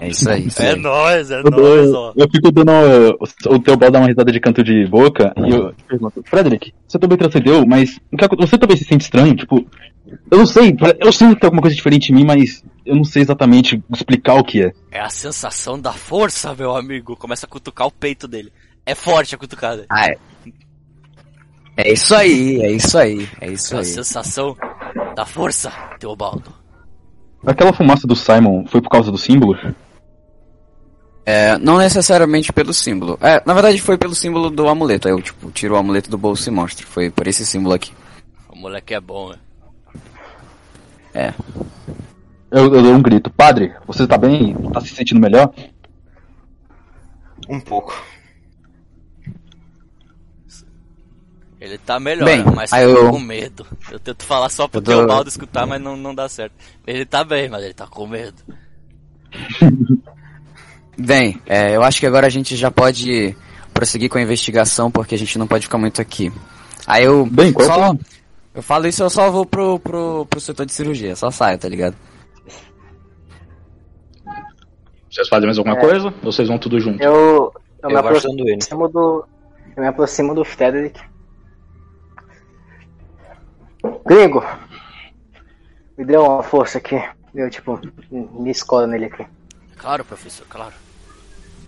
É 0.00 0.08
isso 0.08 0.28
aí, 0.28 0.46
isso 0.46 0.60
É 0.62 0.76
nós, 0.76 1.30
é 1.30 1.42
dou- 1.42 1.94
ó. 1.94 2.12
eu 2.14 2.28
fico 2.30 2.52
dando. 2.52 3.16
O, 3.48 3.58
Teobaldo 3.58 3.92
dá 3.92 3.98
uma 4.00 4.08
risada 4.08 4.30
de 4.30 4.38
canto 4.38 4.62
de 4.62 4.86
boca 4.86 5.32
e 5.38 5.50
eu 5.50 5.74
pergunto: 5.88 6.22
Frederick, 6.26 6.74
você 6.86 6.98
também 6.98 7.16
transcendeu, 7.16 7.64
mas 7.66 7.98
você 8.38 8.58
também 8.58 8.76
se 8.76 8.84
sente 8.84 9.04
estranho? 9.04 9.34
Tipo, 9.34 9.66
eu 10.30 10.38
não 10.38 10.46
sei, 10.46 10.76
eu 11.00 11.10
sinto 11.10 11.34
que 11.36 11.40
tem 11.40 11.46
alguma 11.46 11.62
coisa 11.62 11.74
diferente 11.74 12.12
em 12.12 12.14
mim, 12.16 12.24
mas 12.24 12.62
eu 12.84 12.94
não 12.94 13.04
sei 13.04 13.22
exatamente 13.22 13.82
explicar 13.90 14.34
o 14.34 14.44
que 14.44 14.62
é. 14.62 14.72
É 14.90 15.00
a 15.00 15.08
sensação 15.08 15.80
da 15.80 15.92
força, 15.92 16.54
meu 16.54 16.76
amigo. 16.76 17.16
Começa 17.16 17.46
a 17.46 17.48
cutucar 17.48 17.86
o 17.86 17.90
peito 17.92 18.28
dele. 18.28 18.52
É 18.84 18.94
forte 18.94 19.34
a 19.34 19.38
cutucada. 19.38 19.86
Ah, 19.88 20.06
é. 20.08 20.16
É 21.78 21.92
isso 21.94 22.14
aí, 22.14 22.60
é 22.60 22.70
isso 22.72 22.98
aí, 22.98 23.26
é 23.40 23.50
isso 23.50 23.72
É 23.72 23.78
a 23.78 23.80
aí. 23.80 23.86
sensação 23.86 24.54
da 25.16 25.24
força, 25.24 25.70
Teobaldo. 25.98 26.52
Aquela 27.46 27.72
fumaça 27.72 28.06
do 28.06 28.14
Simon 28.14 28.66
foi 28.66 28.80
por 28.80 28.88
causa 28.88 29.10
do 29.10 29.18
símbolo? 29.18 29.56
É, 31.24 31.56
não 31.58 31.78
necessariamente 31.78 32.52
pelo 32.52 32.72
símbolo. 32.72 33.18
É, 33.20 33.42
na 33.44 33.54
verdade 33.54 33.80
foi 33.80 33.96
pelo 33.96 34.14
símbolo 34.14 34.50
do 34.50 34.68
amuleto. 34.68 35.08
Aí 35.08 35.14
eu, 35.14 35.22
tipo, 35.22 35.50
tiro 35.50 35.74
o 35.74 35.76
amuleto 35.76 36.10
do 36.10 36.18
bolso 36.18 36.48
e 36.48 36.52
mostro. 36.52 36.86
Foi 36.86 37.10
por 37.10 37.26
esse 37.26 37.44
símbolo 37.46 37.74
aqui. 37.74 37.92
O 38.48 38.56
moleque 38.56 38.94
é 38.94 39.00
bom, 39.00 39.30
né? 39.30 39.36
É. 41.14 41.34
Eu, 42.50 42.74
eu 42.74 42.82
dou 42.82 42.94
um 42.94 43.02
grito: 43.02 43.30
Padre, 43.30 43.72
você 43.86 44.06
tá 44.06 44.18
bem? 44.18 44.54
Tá 44.72 44.80
se 44.80 44.88
sentindo 44.88 45.20
melhor? 45.20 45.52
Um 47.48 47.60
pouco. 47.60 47.94
Ele 51.62 51.78
tá 51.78 52.00
melhor, 52.00 52.24
Bem, 52.24 52.42
mas 52.56 52.72
aí 52.72 52.82
tá 52.84 52.90
eu- 52.90 53.10
com 53.10 53.20
medo. 53.20 53.64
Eu 53.88 54.00
tento 54.00 54.24
falar 54.24 54.48
só 54.48 54.66
pro 54.66 54.78
Eu 54.78 54.82
dou- 54.82 54.96
Teobaldo 54.96 55.28
escutar, 55.28 55.64
mas 55.64 55.80
não, 55.80 55.96
não 55.96 56.12
dá 56.12 56.28
certo. 56.28 56.54
Ele 56.84 57.06
tá 57.06 57.22
bem, 57.22 57.48
mas 57.48 57.62
ele 57.62 57.72
tá 57.72 57.86
com 57.86 58.04
medo. 58.04 58.34
Bem, 60.98 61.40
é, 61.46 61.74
eu 61.76 61.82
acho 61.84 62.00
que 62.00 62.06
agora 62.06 62.26
a 62.26 62.30
gente 62.30 62.54
já 62.56 62.70
pode 62.70 63.34
prosseguir 63.72 64.10
com 64.10 64.18
a 64.18 64.22
investigação, 64.22 64.90
porque 64.90 65.14
a 65.14 65.18
gente 65.18 65.38
não 65.38 65.46
pode 65.46 65.64
ficar 65.66 65.78
muito 65.78 66.02
aqui. 66.02 66.30
Aí 66.86 67.04
eu. 67.04 67.24
Bem, 67.26 67.52
qual 67.52 67.64
é 67.66 67.70
o 67.70 67.72
só, 67.72 67.78
plano? 67.78 68.00
Eu 68.54 68.62
falo 68.62 68.86
isso, 68.88 69.02
eu 69.02 69.08
só 69.08 69.30
vou 69.30 69.46
pro, 69.46 69.78
pro, 69.78 70.26
pro 70.28 70.40
setor 70.40 70.66
de 70.66 70.72
cirurgia. 70.72 71.14
Só 71.16 71.30
saio, 71.30 71.58
tá 71.58 71.68
ligado? 71.68 71.94
Vocês 75.10 75.28
fazem 75.28 75.46
mais 75.46 75.58
alguma 75.58 75.76
É. 75.76 75.80
coisa? 75.80 76.06
Ou 76.24 76.32
vocês 76.32 76.48
vão 76.48 76.58
tudo 76.58 76.80
junto? 76.80 77.02
Eu, 77.02 77.52
eu, 77.82 77.88
me 77.88 77.94
Eu 77.94 77.98
ele. 77.98 77.98
aproximo 77.98 78.88
do. 78.88 79.24
Eu 79.76 79.82
me 79.82 79.88
aproximo 79.88 80.34
do 80.34 80.44
Frederick. 80.44 81.00
Gringo! 84.06 84.44
Me 85.96 86.04
deu 86.04 86.22
uma 86.24 86.42
força 86.42 86.78
aqui. 86.78 87.00
Eu, 87.34 87.48
tipo, 87.50 87.80
me 88.10 88.50
escola 88.50 88.86
nele 88.86 89.06
aqui. 89.06 89.24
Claro, 89.76 90.04
professor, 90.04 90.46
claro. 90.48 90.74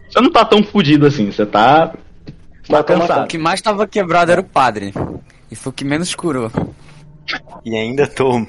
Você 0.09 0.21
não 0.21 0.31
tá 0.31 0.45
tão 0.45 0.62
fudido 0.62 1.07
assim, 1.07 1.31
você 1.31 1.45
tá. 1.47 1.95
Você 2.62 2.73
tá 2.73 2.81
O 2.81 2.85
cansado. 2.85 3.29
que 3.29 3.39
mais 3.39 3.61
tava 3.61 3.87
quebrado 3.87 4.31
era 4.31 4.41
o 4.41 4.45
padre. 4.45 4.93
E 5.51 5.57
foi 5.57 5.71
o 5.71 5.75
que 5.75 5.85
menos 5.85 6.15
curou. 6.15 6.51
E 7.65 7.77
ainda 7.77 8.07
tô. 8.07 8.47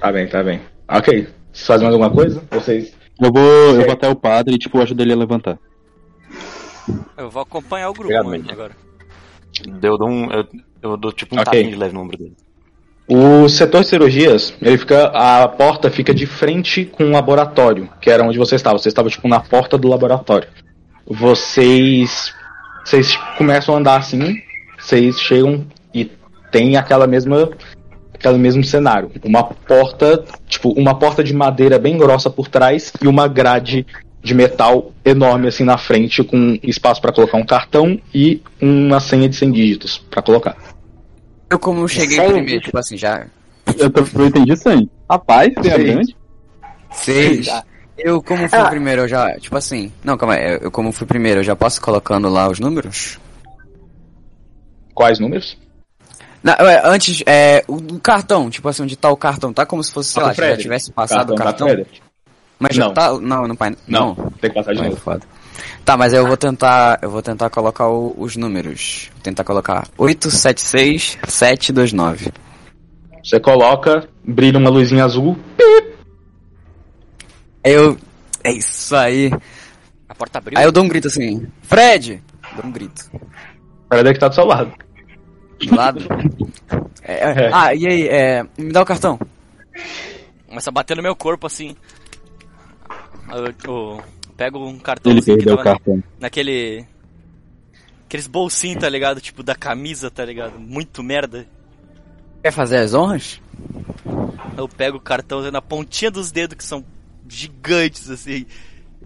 Tá 0.00 0.12
bem, 0.12 0.28
tá 0.28 0.42
bem. 0.42 0.60
Ok. 0.88 1.28
Vocês 1.52 1.66
fazem 1.66 1.84
mais 1.88 1.94
alguma 1.94 2.10
coisa? 2.10 2.42
Vocês. 2.50 2.94
Eu 3.20 3.30
vou, 3.32 3.42
eu 3.74 3.82
vou 3.82 3.92
até 3.92 4.08
o 4.08 4.16
padre 4.16 4.54
e, 4.54 4.58
tipo, 4.58 4.80
ajudo 4.80 5.02
ele 5.02 5.12
a 5.12 5.16
levantar. 5.16 5.58
Eu 7.16 7.28
vou 7.28 7.42
acompanhar 7.42 7.90
o 7.90 7.92
grupo 7.92 8.14
Obrigado, 8.14 8.50
agora. 8.52 8.76
Eu 9.82 9.98
dou 9.98 10.08
um. 10.08 10.30
Eu, 10.32 10.46
eu 10.82 10.96
dou 10.96 11.12
tipo 11.12 11.34
um 11.34 11.40
Ok. 11.40 11.44
tapinha 11.52 11.70
de 11.70 11.76
leve 11.76 11.94
no 11.94 12.00
ombro 12.00 12.16
dele. 12.16 12.34
O 13.08 13.48
setor 13.48 13.80
de 13.80 13.88
cirurgias, 13.88 14.54
ele 14.62 14.78
fica. 14.78 15.06
A 15.06 15.48
porta 15.48 15.90
fica 15.90 16.14
de 16.14 16.26
frente 16.26 16.84
com 16.84 17.04
o 17.04 17.10
laboratório, 17.10 17.88
que 18.00 18.08
era 18.08 18.22
onde 18.22 18.38
você 18.38 18.54
estava. 18.54 18.78
Você 18.78 18.88
estava, 18.88 19.08
tipo, 19.08 19.26
na 19.26 19.40
porta 19.40 19.76
do 19.76 19.88
laboratório. 19.88 20.46
Vocês. 21.04 22.32
Vocês 22.84 23.16
começam 23.36 23.74
a 23.74 23.78
andar 23.78 23.96
assim, 23.96 24.36
vocês 24.78 25.20
chegam 25.20 25.66
e 25.92 26.10
tem 26.52 26.76
aquela 26.76 27.06
mesma. 27.06 27.50
Aquele 28.14 28.38
mesmo 28.38 28.62
cenário. 28.62 29.10
Uma 29.24 29.42
porta, 29.42 30.24
tipo, 30.46 30.70
uma 30.72 30.94
porta 30.94 31.24
de 31.24 31.34
madeira 31.34 31.78
bem 31.78 31.96
grossa 31.98 32.30
por 32.30 32.48
trás 32.48 32.92
e 33.02 33.08
uma 33.08 33.26
grade 33.26 33.86
de 34.22 34.34
metal 34.34 34.92
enorme 35.04 35.48
assim 35.48 35.64
na 35.64 35.78
frente, 35.78 36.22
com 36.22 36.58
espaço 36.62 37.00
para 37.00 37.12
colocar 37.12 37.38
um 37.38 37.44
cartão 37.46 37.98
e 38.14 38.42
uma 38.60 39.00
senha 39.00 39.28
de 39.28 39.36
100 39.36 39.52
dígitos 39.52 39.98
para 39.98 40.20
colocar. 40.22 40.56
Eu 41.48 41.58
como 41.58 41.88
cheguei 41.88 42.20
primeiro, 42.20 42.60
tipo 42.62 42.78
assim, 42.78 42.96
já. 42.96 43.26
Eu, 43.78 43.90
tô- 43.90 44.04
eu 44.20 44.26
entendi 44.26 44.52
isso 44.52 44.68
aí. 44.68 44.88
Rapaz, 45.10 45.52
tem 45.54 45.72
a 45.72 45.76
Sim. 45.76 45.84
grande. 45.84 46.16
Seis. 46.92 47.48
Eu 47.98 48.22
como 48.22 48.48
fui 48.48 48.58
Ah. 48.58 48.68
primeiro, 48.68 49.02
eu 49.02 49.08
já. 49.08 49.34
Tipo 49.38 49.56
assim. 49.56 49.92
Não, 50.04 50.16
calma 50.16 50.34
aí. 50.34 50.58
Eu, 50.62 50.70
como 50.70 50.90
fui 50.92 51.06
primeiro, 51.06 51.40
eu 51.40 51.44
já 51.44 51.54
posso 51.56 51.80
colocando 51.80 52.28
lá 52.28 52.48
os 52.48 52.58
números? 52.60 53.18
Quais 54.94 55.18
números? 55.18 55.56
Não, 56.42 56.54
é, 56.54 56.80
antes, 56.84 57.22
é. 57.26 57.62
O, 57.68 57.74
o 57.76 58.00
cartão, 58.00 58.48
tipo 58.48 58.68
assim, 58.68 58.82
onde 58.82 58.96
tá 58.96 59.10
o 59.10 59.16
cartão? 59.16 59.52
Tá 59.52 59.66
como 59.66 59.82
se 59.84 59.92
fosse, 59.92 60.12
sei 60.12 60.22
Ah, 60.22 60.26
lá, 60.26 60.34
se 60.34 60.40
já 60.40 60.56
tivesse 60.56 60.92
passado 60.92 61.32
o 61.32 61.36
da 61.36 61.44
cartão. 61.44 61.66
Frederick? 61.68 62.00
Mas 62.60 62.76
já 62.76 62.84
Não. 62.84 62.94
tá. 62.94 63.18
Não, 63.18 63.48
não, 63.48 63.56
pai. 63.56 63.74
Não, 63.88 64.14
tem 64.14 64.50
que 64.50 64.54
passar 64.54 64.74
de 64.74 64.82
Ai, 64.82 64.90
novo. 64.90 65.00
foda. 65.00 65.22
Tá, 65.84 65.96
mas 65.96 66.12
eu 66.12 66.26
vou 66.26 66.36
tentar. 66.36 66.98
Eu 67.02 67.10
vou 67.10 67.22
tentar 67.22 67.48
colocar 67.50 67.88
o- 67.88 68.14
os 68.18 68.36
números. 68.36 69.08
Vou 69.14 69.22
tentar 69.22 69.44
colocar 69.44 69.88
876 69.96 71.18
729. 71.26 72.30
Você 73.24 73.40
coloca, 73.40 74.06
brilha 74.22 74.58
uma 74.58 74.68
luzinha 74.70 75.04
azul. 75.04 75.36
Aí 77.64 77.72
eu. 77.72 77.96
É 78.42 78.52
isso 78.52 78.94
aí. 78.96 79.30
A 80.08 80.14
porta 80.14 80.38
abriu. 80.38 80.58
Aí 80.58 80.64
eu 80.64 80.72
dou 80.72 80.84
um 80.84 80.88
grito 80.88 81.08
assim. 81.08 81.46
Fred! 81.62 82.22
Dou 82.56 82.66
um 82.66 82.72
grito. 82.72 83.10
O 83.14 83.20
Frederick 83.94 84.18
tá 84.20 84.28
do 84.28 84.34
seu 84.34 84.44
lado. 84.46 84.72
Do 85.66 85.74
lado. 85.76 86.00
É, 87.02 87.12
é, 87.14 87.44
É. 87.46 87.50
Ah, 87.52 87.74
e 87.74 87.86
aí, 87.86 88.08
é, 88.08 88.44
me 88.56 88.72
dá 88.72 88.82
o 88.82 88.86
cartão. 88.86 89.18
Começa 90.48 90.70
a 90.70 90.72
bater 90.72 90.96
no 90.96 91.02
meu 91.02 91.14
corpo 91.14 91.46
assim. 91.46 91.76
Eu, 93.32 93.54
eu 93.64 94.02
pego 94.36 94.66
um 94.66 94.78
cartão 94.78 95.12
Ele 95.12 95.20
assim, 95.20 95.32
que 95.32 95.44
perdeu 95.44 95.54
o 95.54 95.56
tava 95.58 95.70
na- 95.70 95.76
cartão. 95.76 96.02
naquele. 96.18 96.84
aqueles 98.06 98.26
bolsinhos, 98.26 98.80
tá 98.80 98.88
ligado? 98.88 99.20
Tipo, 99.20 99.42
da 99.42 99.54
camisa, 99.54 100.10
tá 100.10 100.24
ligado? 100.24 100.58
Muito 100.58 101.02
merda. 101.02 101.46
Quer 102.42 102.52
fazer 102.52 102.78
as 102.78 102.94
honras? 102.94 103.40
Eu 104.56 104.68
pego 104.68 104.96
o 104.96 105.00
cartão 105.00 105.48
na 105.50 105.62
pontinha 105.62 106.10
dos 106.10 106.32
dedos, 106.32 106.56
que 106.56 106.64
são 106.64 106.84
gigantes, 107.28 108.10
assim. 108.10 108.46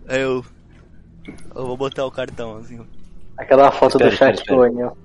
Aí 0.08 0.20
eu. 0.20 0.44
Eu 1.54 1.66
vou 1.66 1.76
botar 1.76 2.04
o 2.04 2.10
cartão, 2.10 2.56
assim. 2.58 2.80
Aquela 3.36 3.70
foto 3.72 3.96
Espera, 3.96 4.10
do 4.10 4.16
chat 4.16 4.34
espera, 4.38 4.56
do 4.56 4.62
Anil. 4.62 4.96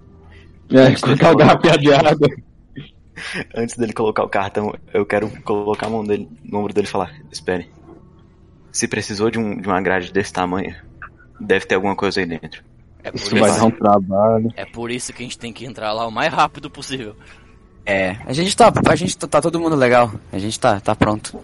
É, 0.71 0.95
colocar 0.99 1.31
o 1.31 1.35
garrafinha 1.35 1.77
de 1.77 1.93
água. 1.93 2.27
Antes 3.55 3.75
dele 3.75 3.91
colocar 3.93 4.23
o 4.23 4.29
cartão, 4.29 4.73
eu 4.93 5.05
quero 5.05 5.29
colocar 5.41 5.87
a 5.87 5.89
mão 5.89 6.03
dele 6.05 6.29
no 6.43 6.59
ombro 6.59 6.73
dele 6.73 6.87
e 6.87 6.89
falar: 6.89 7.11
Espere. 7.31 7.69
Se 8.71 8.87
precisou 8.87 9.29
de, 9.29 9.39
um, 9.39 9.59
de 9.59 9.67
uma 9.67 9.81
grade 9.81 10.11
desse 10.11 10.31
tamanho, 10.31 10.75
deve 11.39 11.65
ter 11.65 11.75
alguma 11.75 11.95
coisa 11.95 12.19
aí 12.19 12.25
dentro. 12.25 12.63
É 13.03 13.11
por, 13.11 13.17
Isso 13.17 13.31
vai 13.31 13.49
dar 13.49 13.55
isso, 13.55 13.65
um 13.65 13.71
trabalho. 13.71 14.53
é 14.55 14.65
por 14.65 14.91
isso 14.91 15.13
que 15.13 15.23
a 15.23 15.25
gente 15.25 15.39
tem 15.39 15.53
que 15.53 15.65
entrar 15.65 15.93
lá 15.93 16.05
o 16.05 16.11
mais 16.11 16.33
rápido 16.33 16.69
possível. 16.69 17.15
É. 17.85 18.17
A 18.25 18.33
gente 18.33 18.55
tá. 18.55 18.71
A 18.87 18.95
gente 18.95 19.17
tá, 19.17 19.27
tá 19.27 19.41
todo 19.41 19.59
mundo 19.59 19.75
legal. 19.75 20.11
A 20.31 20.37
gente 20.37 20.59
tá, 20.59 20.79
tá 20.79 20.95
pronto. 20.95 21.39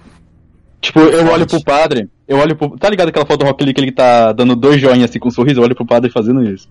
Tipo, 0.81 0.99
eu 0.99 1.27
olho 1.31 1.47
pro 1.47 1.63
padre, 1.63 2.09
eu 2.27 2.37
olho 2.37 2.55
pro. 2.55 2.77
Tá 2.77 2.89
ligado 2.89 3.09
aquela 3.09 3.25
foto 3.25 3.39
do 3.39 3.45
Rock 3.45 3.63
Lee 3.63 3.73
que 3.73 3.81
ele 3.81 3.91
tá 3.91 4.31
dando 4.33 4.55
dois 4.55 4.79
joinhas 4.79 5.09
assim 5.09 5.17
com 5.17 5.29
um 5.29 5.31
sorriso? 5.31 5.59
Eu 5.59 5.63
olho 5.63 5.75
pro 5.75 5.85
padre 5.85 6.11
fazendo 6.11 6.43
isso. 6.43 6.69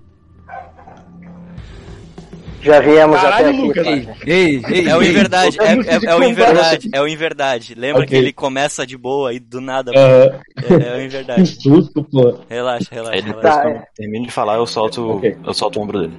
Já 2.65 2.81
viemos 2.81 3.21
Caralho, 3.21 3.47
até 3.49 3.51
aqui. 3.51 3.61
Lucas. 3.67 3.85
padre. 3.85 4.09
Ei, 4.33 4.63
ei, 4.69 4.89
É 4.89 4.97
o 4.97 5.03
inverdade, 5.03 5.61
é, 5.61 5.75
música 5.75 5.95
é, 5.95 5.99
de 5.99 6.07
é 6.07 6.15
o 6.15 6.25
inverdade, 6.25 6.91
é 6.93 7.01
o 7.03 7.07
inverdade. 7.09 7.75
Lembra 7.75 8.03
Ok. 8.03 8.09
que 8.09 8.17
ele 8.17 8.33
começa 8.33 8.87
de 8.87 8.97
boa 8.97 9.33
e 9.35 9.39
do 9.39 9.61
nada. 9.61 9.93
Ah, 9.95 10.41
É, 10.63 10.73
é 10.73 10.95
o 10.95 10.99
que 10.99 11.05
inverdade. 11.05 11.47
susto, 11.63 12.03
pô. 12.05 12.39
Relaxa, 12.49 12.89
relaxa, 12.91 13.21
relaxa. 13.23 13.41
Tá, 13.41 13.63
quando 13.63 13.77
é. 13.77 13.87
termino 13.95 14.25
de 14.27 14.33
falar, 14.33 14.57
eu 14.57 14.67
solto, 14.67 15.17
Ok. 15.17 15.37
eu 15.45 15.55
solto 15.55 15.79
o 15.79 15.83
ombro 15.83 16.01
dele. 16.01 16.17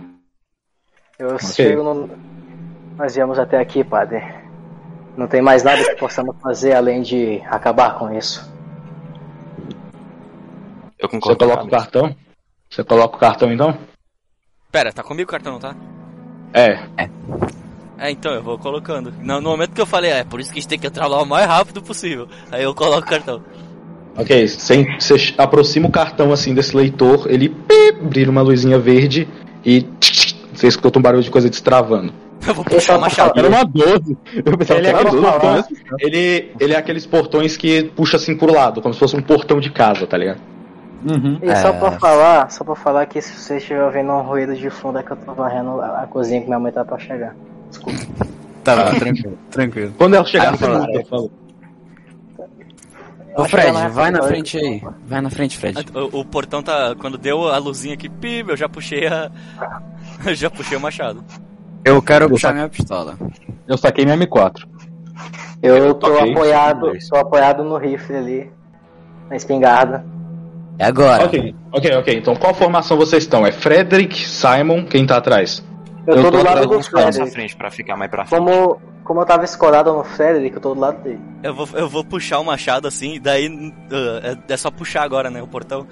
Eu 1.17 1.39
chego 1.39 1.81
no. 1.83 2.09
Nós 2.97 3.15
viemos 3.15 3.39
até 3.39 3.57
aqui, 3.59 3.83
padre. 3.83 4.21
Não 5.17 5.27
tem 5.27 5.41
mais 5.41 5.63
nada 5.63 5.83
que 5.83 5.95
possamos 5.95 6.35
fazer 6.41 6.73
além 6.73 7.01
de 7.01 7.41
acabar 7.47 7.97
com 7.97 8.15
isso. 8.15 8.53
Eu 10.99 11.07
Você 11.09 11.15
concordo 11.15 11.37
coloca 11.37 11.63
o 11.63 11.69
cartão? 11.69 12.15
Você 12.69 12.83
coloca 12.83 13.15
o 13.15 13.19
cartão 13.19 13.51
então? 13.51 13.77
Pera, 14.71 14.91
tá 14.91 15.03
comigo 15.03 15.29
o 15.29 15.31
cartão, 15.31 15.53
não 15.53 15.59
tá? 15.59 15.75
É. 16.55 16.79
É, 17.97 18.11
então, 18.11 18.33
eu 18.33 18.41
vou 18.41 18.57
colocando. 18.57 19.13
No, 19.21 19.41
no 19.41 19.49
momento 19.49 19.71
que 19.71 19.81
eu 19.81 19.85
falei, 19.85 20.11
é 20.11 20.23
por 20.23 20.39
isso 20.39 20.51
que 20.51 20.59
a 20.59 20.61
gente 20.61 20.69
tem 20.69 20.79
que 20.79 20.87
entrar 20.87 21.07
lá 21.07 21.21
o 21.21 21.25
mais 21.25 21.45
rápido 21.45 21.81
possível. 21.81 22.27
Aí 22.49 22.63
eu 22.63 22.73
coloco 22.73 23.05
o 23.05 23.09
cartão. 23.09 23.41
Ok, 24.17 24.47
você, 24.47 24.87
você 24.97 25.33
aproxima 25.37 25.89
o 25.89 25.91
cartão 25.91 26.31
assim 26.31 26.53
desse 26.53 26.75
leitor, 26.75 27.27
ele 27.29 27.49
pip, 27.49 28.01
brilha 28.01 28.31
uma 28.31 28.41
luzinha 28.41 28.79
verde 28.79 29.27
e 29.65 29.85
você 30.53 30.67
escuta 30.67 30.97
um 30.97 31.01
barulho 31.01 31.23
de 31.23 31.29
coisa 31.29 31.49
destravando. 31.49 32.13
Eu 32.47 32.53
vou 32.53 32.63
é 32.69 32.75
puxar 32.75 32.95
o 32.95 32.97
o 32.97 33.01
machado. 33.01 33.37
Era 33.37 33.49
uma 33.49 33.65
12. 33.65 34.17
Eu 34.33 34.57
pensava 34.57 34.79
Ele 34.79 34.87
é 34.87 34.93
que 34.93 34.97
era 34.97 35.09
aquele 35.09 35.19
uma 35.19 35.31
12. 35.31 35.41
portão, 35.41 35.59
então, 35.59 35.97
ele, 35.99 36.51
ele 36.59 36.73
é 36.73 36.77
aqueles 36.77 37.05
portões 37.05 37.57
que 37.57 37.83
puxa 37.95 38.15
assim 38.15 38.37
por 38.37 38.49
lado, 38.49 38.81
como 38.81 38.93
se 38.93 38.99
fosse 38.99 39.17
um 39.17 39.21
portão 39.21 39.59
de 39.59 39.69
casa, 39.71 40.07
tá 40.07 40.17
ligado? 40.17 40.39
Uhum. 41.05 41.37
E 41.41 41.55
só 41.57 41.69
É. 41.69 41.73
pra 41.73 41.91
falar, 41.93 42.51
só 42.51 42.63
pra 42.63 42.75
falar 42.75 43.05
que 43.05 43.21
se 43.21 43.31
você 43.39 43.57
estiver 43.57 43.83
ouvindo 43.83 44.11
um 44.11 44.21
ruído 44.21 44.55
de 44.55 44.69
fundo 44.69 44.97
é 44.97 45.03
que 45.03 45.11
eu 45.11 45.17
tô 45.17 45.33
varrendo 45.33 45.79
a, 45.79 46.01
a 46.03 46.07
cozinha 46.07 46.41
que 46.41 46.47
minha 46.47 46.59
mãe 46.59 46.71
tá 46.71 46.83
pra 46.83 46.97
chegar. 46.97 47.35
Desculpa. 47.69 47.99
Tá 48.63 48.75
bom, 48.91 48.97
tranquilo, 48.97 49.37
tranquilo. 49.51 49.93
Quando 49.97 50.15
ela 50.15 50.25
chegar, 50.25 50.57
fala. 50.57 50.87
eu. 50.91 51.31
Ô 53.37 53.43
Fred, 53.45 53.71
vai 53.91 54.11
na 54.11 54.23
frente 54.23 54.57
aí. 54.57 54.81
Vai 55.05 55.21
na 55.21 55.29
frente, 55.29 55.57
Fred. 55.57 55.85
O, 55.93 56.21
o 56.21 56.25
portão 56.25 56.63
tá. 56.63 56.95
Quando 56.99 57.17
deu 57.17 57.49
a 57.49 57.57
luzinha 57.57 57.93
aqui, 57.93 58.07
pim, 58.09 58.45
eu 58.47 58.55
já 58.57 58.67
puxei 58.69 59.07
a. 59.07 59.29
Eu 60.25 60.33
já 60.33 60.49
puxei 60.49 60.77
o 60.77 60.81
machado. 60.81 61.23
Eu 61.83 62.01
quero 62.01 62.29
puxar 62.29 62.53
minha 62.53 62.69
pistola. 62.69 63.15
Eu 63.67 63.77
saquei 63.77 64.05
minha 64.05 64.17
M4. 64.17 64.65
Eu 65.61 65.93
tô 65.93 66.07
Ok, 66.07 66.31
apoiado, 66.31 66.91
tô 67.09 67.17
apoiado 67.17 67.63
no 67.63 67.77
rifle 67.77 68.15
ali, 68.15 68.51
na 69.29 69.35
espingarda. 69.35 70.05
É 70.77 70.85
agora. 70.85 71.25
Ok, 71.25 71.55
ok, 71.71 71.95
ok. 71.95 72.17
Então 72.17 72.35
qual 72.35 72.53
formação 72.53 72.97
vocês 72.97 73.23
estão? 73.23 73.45
É 73.45 73.51
Frederick, 73.51 74.27
Simon, 74.27 74.85
quem 74.85 75.05
tá 75.05 75.17
atrás? 75.17 75.63
Eu, 76.05 76.15
Eu 76.15 76.23
tô 76.23 76.31
tô 76.31 76.37
do 76.37 76.43
lado 76.43 76.67
do 76.67 76.83
Frederick. 76.83 77.31
frente 77.31 77.55
pra 77.55 77.71
ficar 77.71 77.95
mais 77.97 78.11
pra 78.11 78.25
frente. 78.25 78.39
Como, 78.39 78.79
como 79.03 79.21
eu 79.21 79.25
tava 79.25 79.45
escorado 79.45 79.93
no 79.93 80.03
Frederick, 80.03 80.55
eu 80.55 80.61
tô 80.61 80.73
do 80.73 80.79
lado 80.79 81.01
dele. 81.01 81.19
Eu 81.41 81.53
vou, 81.53 81.67
eu 81.73 81.89
vou 81.89 82.03
puxar 82.03 82.39
o 82.39 82.43
machado 82.43 82.87
assim, 82.87 83.19
daí 83.21 83.47
uh, 83.47 83.71
é, 84.49 84.53
é 84.53 84.57
só 84.57 84.69
puxar 84.69 85.03
agora, 85.03 85.29
né? 85.29 85.41
O 85.41 85.47
portão. 85.47 85.87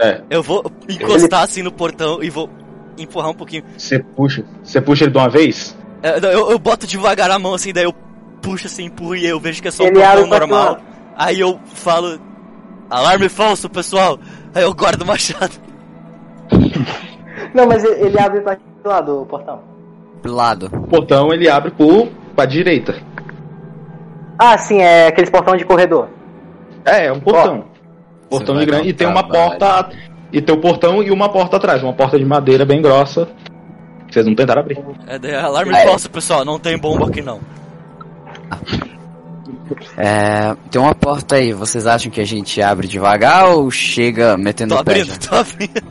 É. 0.00 0.22
Eu 0.30 0.42
vou 0.42 0.64
encostar 0.88 1.42
assim 1.42 1.62
no 1.62 1.70
portão 1.72 2.22
e 2.22 2.30
vou 2.30 2.48
empurrar 2.96 3.30
um 3.30 3.34
pouquinho. 3.34 3.64
Você 3.76 3.98
puxa. 3.98 4.44
Você 4.62 4.80
puxa 4.80 5.04
ele 5.04 5.12
de 5.12 5.18
uma 5.18 5.28
vez? 5.28 5.76
É, 6.02 6.18
Eu, 6.18 6.50
eu 6.50 6.58
boto 6.58 6.86
devagar 6.86 7.30
a 7.30 7.38
mão 7.38 7.54
assim, 7.54 7.72
daí 7.72 7.84
eu 7.84 7.94
puxo 8.40 8.66
assim, 8.66 8.84
empurro 8.84 9.16
e 9.16 9.26
eu 9.26 9.38
vejo 9.38 9.60
que 9.60 9.68
é 9.68 9.70
só 9.70 9.82
um 9.84 9.86
Ele 9.86 9.96
portão 9.96 10.12
abre 10.12 10.28
pra 10.28 10.38
normal. 10.46 10.78
Aí 11.16 11.40
eu 11.40 11.60
falo. 11.66 12.18
Alarme 12.92 13.26
falso, 13.30 13.70
pessoal! 13.70 14.18
Aí 14.54 14.62
eu 14.62 14.74
guardo 14.74 15.00
o 15.00 15.06
machado. 15.06 15.54
Não, 17.54 17.66
mas 17.66 17.82
ele, 17.82 18.20
abre 18.20 18.42
pra 18.42 18.56
que 18.56 18.62
lado 18.84 19.22
o 19.22 19.26
portão? 19.26 19.60
Pro 20.20 20.34
lado. 20.34 20.66
O 20.66 20.86
portão 20.86 21.32
ele 21.32 21.48
abre 21.48 21.70
pro, 21.70 22.08
pra 22.36 22.44
direita. 22.44 22.94
Ah, 24.38 24.58
sim, 24.58 24.78
é 24.78 25.06
aqueles 25.06 25.30
portão 25.30 25.56
de 25.56 25.64
corredor. 25.64 26.08
É, 26.84 27.06
é 27.06 27.12
um 27.12 27.20
portão. 27.20 27.64
portão 28.28 28.56
vai 28.56 28.64
de 28.66 28.70
grande. 28.70 28.88
E 28.88 28.92
tem 28.92 29.06
uma 29.06 29.22
trabalho. 29.22 29.58
porta. 29.58 29.96
E 30.30 30.42
tem 30.42 30.54
o 30.54 30.60
portão 30.60 31.02
e 31.02 31.10
uma 31.10 31.30
porta 31.30 31.56
atrás. 31.56 31.82
Uma 31.82 31.94
porta 31.94 32.18
de 32.18 32.24
madeira 32.26 32.66
bem 32.66 32.82
grossa. 32.82 33.26
Vocês 34.10 34.26
não 34.26 34.34
tentaram 34.34 34.60
abrir. 34.60 34.78
É, 35.06 35.18
daí, 35.18 35.34
alarme 35.34 35.74
falso, 35.82 36.10
pessoal, 36.10 36.44
não 36.44 36.58
tem 36.58 36.76
bomba 36.76 37.06
aqui 37.06 37.22
não. 37.22 37.40
É, 39.96 40.54
tem 40.70 40.80
uma 40.80 40.94
porta 40.94 41.36
aí. 41.36 41.52
Vocês 41.52 41.86
acham 41.86 42.10
que 42.10 42.20
a 42.20 42.24
gente 42.24 42.60
abre 42.60 42.86
devagar 42.86 43.48
ou 43.48 43.70
chega 43.70 44.36
metendo 44.36 44.74
Tô 44.74 44.80
o 44.80 44.84
pé? 44.84 44.92
abrindo, 44.92 45.12
já? 45.12 45.28
tô 45.28 45.34
abrindo. 45.36 45.82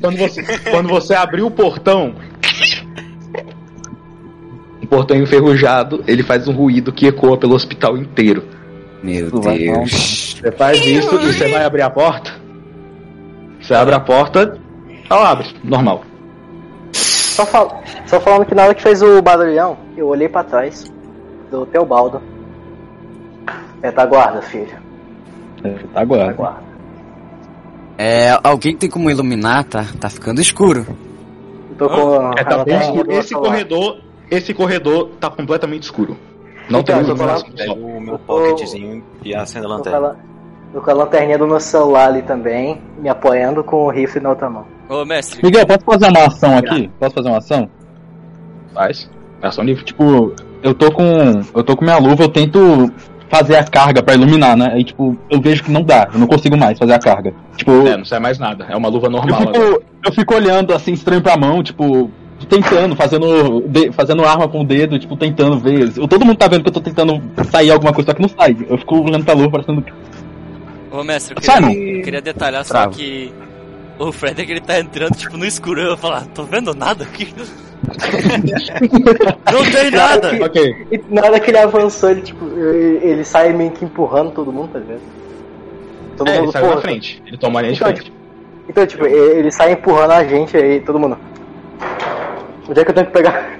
quando, 0.00 0.16
você, 0.18 0.42
quando 0.70 0.88
você 0.88 1.14
abrir 1.14 1.42
o 1.42 1.50
portão. 1.50 2.14
O 4.82 4.86
portão 4.86 5.16
enferrujado, 5.16 6.02
ele 6.06 6.22
faz 6.22 6.48
um 6.48 6.52
ruído 6.52 6.92
que 6.92 7.06
ecoa 7.06 7.38
pelo 7.38 7.54
hospital 7.54 7.96
inteiro. 7.96 8.44
Meu 9.02 9.30
Tu 9.30 9.40
Deus. 9.40 10.36
Você 10.40 10.52
faz 10.52 10.78
isso 10.84 11.14
e 11.14 11.32
você 11.32 11.48
vai 11.48 11.64
abrir 11.64 11.82
a 11.82 11.90
porta. 11.90 12.32
Você 13.60 13.74
abre 13.74 13.94
a 13.94 14.00
porta, 14.00 14.58
ela 15.08 15.30
abre, 15.30 15.46
normal. 15.62 16.04
Só, 16.92 17.46
fal 17.46 17.82
só 18.06 18.20
falando 18.20 18.44
que 18.44 18.54
na 18.54 18.64
hora 18.64 18.74
que 18.74 18.82
fez 18.82 19.00
o 19.02 19.22
barulhão, 19.22 19.78
eu 19.96 20.08
olhei 20.08 20.28
pra 20.28 20.44
trás 20.44 20.91
do 21.52 21.66
Teobaldo. 21.66 22.20
Retaguarda, 23.82 24.40
filho. 24.42 24.76
É, 25.62 25.70
tá. 25.70 26.00
Retaguarda. 26.00 26.62
É, 27.98 28.36
alguém 28.42 28.76
tem 28.76 28.88
como 28.90 29.10
iluminar? 29.10 29.64
Tá, 29.64 29.84
tá 30.00 30.08
ficando 30.08 30.40
escuro. 30.40 30.86
Tô 31.78 31.88
com 31.88 32.32
É, 32.36 32.42
tá 32.44 32.64
bem 32.64 32.78
escuro. 32.80 33.12
Esse 33.12 33.34
corredor, 33.34 33.98
esse 34.30 34.54
corredor 34.54 35.10
tá 35.20 35.30
completamente 35.30 35.84
escuro. 35.84 36.16
Não 36.70 36.80
Então, 36.80 37.04
tem 37.04 37.14
luz 37.14 37.42
Pego 37.54 37.74
o 37.74 38.00
meu 38.00 38.18
pocketzinho 38.18 39.04
e 39.24 39.34
acendo 39.34 39.66
a 39.66 39.68
Tô 39.68 39.82
com, 39.82 39.88
a, 39.88 39.92
lanterna. 39.92 39.98
lan- 40.08 40.16
tô 40.72 40.80
com 40.80 40.90
a 40.90 40.94
lanterninha 40.94 41.38
do 41.38 41.46
meu 41.46 41.60
celular 41.60 42.06
ali 42.08 42.22
também, 42.22 42.80
me 42.98 43.08
apoiando 43.08 43.62
com 43.62 43.84
o 43.86 43.90
rifle 43.90 44.20
na 44.20 44.30
outra 44.30 44.48
mão. 44.48 44.64
Ô, 44.88 45.04
mestre, 45.04 45.40
Miguel, 45.42 45.66
posso 45.66 45.84
fazer 45.84 46.08
uma 46.08 46.26
ação 46.26 46.56
aqui? 46.56 46.88
Posso 46.98 47.14
fazer 47.14 47.28
uma 47.28 47.38
ação? 47.38 47.68
Faz. 48.72 49.10
É 49.42 49.50
só 49.50 49.62
livre. 49.62 49.84
Tipo, 49.84 50.32
eu 50.62 50.72
tô 50.74 50.90
com. 50.92 51.04
Eu 51.54 51.64
tô 51.64 51.76
com 51.76 51.84
minha 51.84 51.98
luva, 51.98 52.22
eu 52.24 52.28
tento 52.28 52.90
fazer 53.28 53.56
a 53.56 53.64
carga 53.64 54.02
pra 54.02 54.14
iluminar, 54.14 54.56
né? 54.56 54.70
Aí, 54.74 54.84
tipo, 54.84 55.16
eu 55.30 55.40
vejo 55.40 55.64
que 55.64 55.70
não 55.70 55.82
dá, 55.82 56.08
eu 56.12 56.18
não 56.20 56.26
consigo 56.26 56.56
mais 56.56 56.78
fazer 56.78 56.92
a 56.92 56.98
carga. 56.98 57.32
Tipo, 57.56 57.86
É, 57.86 57.96
não 57.96 58.04
sai 58.04 58.20
mais 58.20 58.38
nada. 58.38 58.66
É 58.68 58.76
uma 58.76 58.88
luva 58.88 59.06
eu, 59.06 59.10
normal 59.10 59.42
agora. 59.42 59.58
fico, 59.58 59.82
eu 60.04 60.12
fico 60.12 60.34
olhando 60.34 60.72
assim, 60.74 60.92
estranho 60.92 61.22
pra 61.22 61.36
mão, 61.36 61.62
tipo, 61.62 62.10
tentando, 62.48 62.94
fazendo, 62.94 63.62
de- 63.68 63.90
fazendo 63.92 64.24
arma 64.24 64.46
com 64.48 64.60
o 64.60 64.64
dedo, 64.64 64.98
tipo, 64.98 65.16
tentando 65.16 65.58
ver. 65.58 65.90
Eu- 65.96 66.06
Todo 66.06 66.24
mundo 66.26 66.36
tá 66.36 66.46
vendo 66.46 66.62
que 66.62 66.68
eu 66.68 66.72
tô 66.74 66.80
tentando 66.80 67.22
sair 67.50 67.70
alguma 67.70 67.92
coisa, 67.92 68.10
só 68.10 68.14
que 68.14 68.22
não 68.22 68.28
sai. 68.28 68.54
Eu 68.68 68.76
fico 68.78 68.96
olhando 69.00 69.24
pra 69.24 69.34
luva, 69.34 69.50
parecendo. 69.50 69.84
ô 70.90 71.02
mestre, 71.02 71.34
eu 71.34 71.40
queria, 71.40 71.96
eu 71.98 72.02
queria 72.04 72.20
detalhar 72.20 72.64
só 72.66 72.86
que 72.88 73.32
o 73.98 74.12
Fred 74.12 74.42
ele 74.42 74.60
tá 74.60 74.78
entrando 74.78 75.16
tipo 75.16 75.38
no 75.38 75.46
escuro. 75.46 75.80
Eu 75.80 75.88
vou 75.88 75.96
falar, 75.96 76.26
tô 76.34 76.42
vendo 76.44 76.74
nada 76.74 77.04
aqui. 77.04 77.32
Não 79.52 79.70
tem 79.70 79.90
nada! 79.90 80.44
Ok. 80.44 80.86
E 80.92 81.00
na 81.08 81.22
hora 81.22 81.40
que 81.40 81.50
ele 81.50 81.58
avançou, 81.58 82.10
ele 82.10 82.22
tipo, 82.22 82.44
ele, 82.46 83.00
ele 83.04 83.24
sai 83.24 83.52
meio 83.52 83.70
que 83.72 83.84
empurrando 83.84 84.30
todo 84.32 84.52
mundo, 84.52 84.70
tá 84.72 84.78
vendo? 84.78 85.00
Todo 86.16 86.28
É, 86.28 86.32
ele 86.34 86.40
mundo 86.42 86.52
saiu 86.52 86.64
porra. 86.64 86.76
na 86.76 86.80
frente. 86.82 87.22
Ele 87.26 87.36
toma 87.38 87.58
a 87.58 87.62
linha 87.62 87.74
de 87.74 87.80
Então, 87.80 87.94
frente. 87.94 88.12
Então, 88.68 88.86
tipo, 88.86 89.06
ele 89.06 89.38
ele 89.40 89.50
sai 89.50 89.72
empurrando 89.72 90.12
a 90.12 90.24
gente 90.24 90.56
aí, 90.56 90.80
todo 90.80 90.98
mundo. 90.98 91.18
Onde 92.68 92.80
é 92.80 92.84
que 92.84 92.90
eu 92.90 92.94
tenho 92.94 93.06
que 93.06 93.12
pegar? 93.12 93.58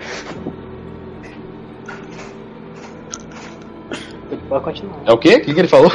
Pode 4.49 4.65
continuar. 4.65 4.97
É 5.07 5.13
o 5.13 5.19
quê? 5.19 5.37
O 5.37 5.41
que, 5.41 5.55
que 5.55 5.61
ele 5.61 5.69
falou? 5.69 5.91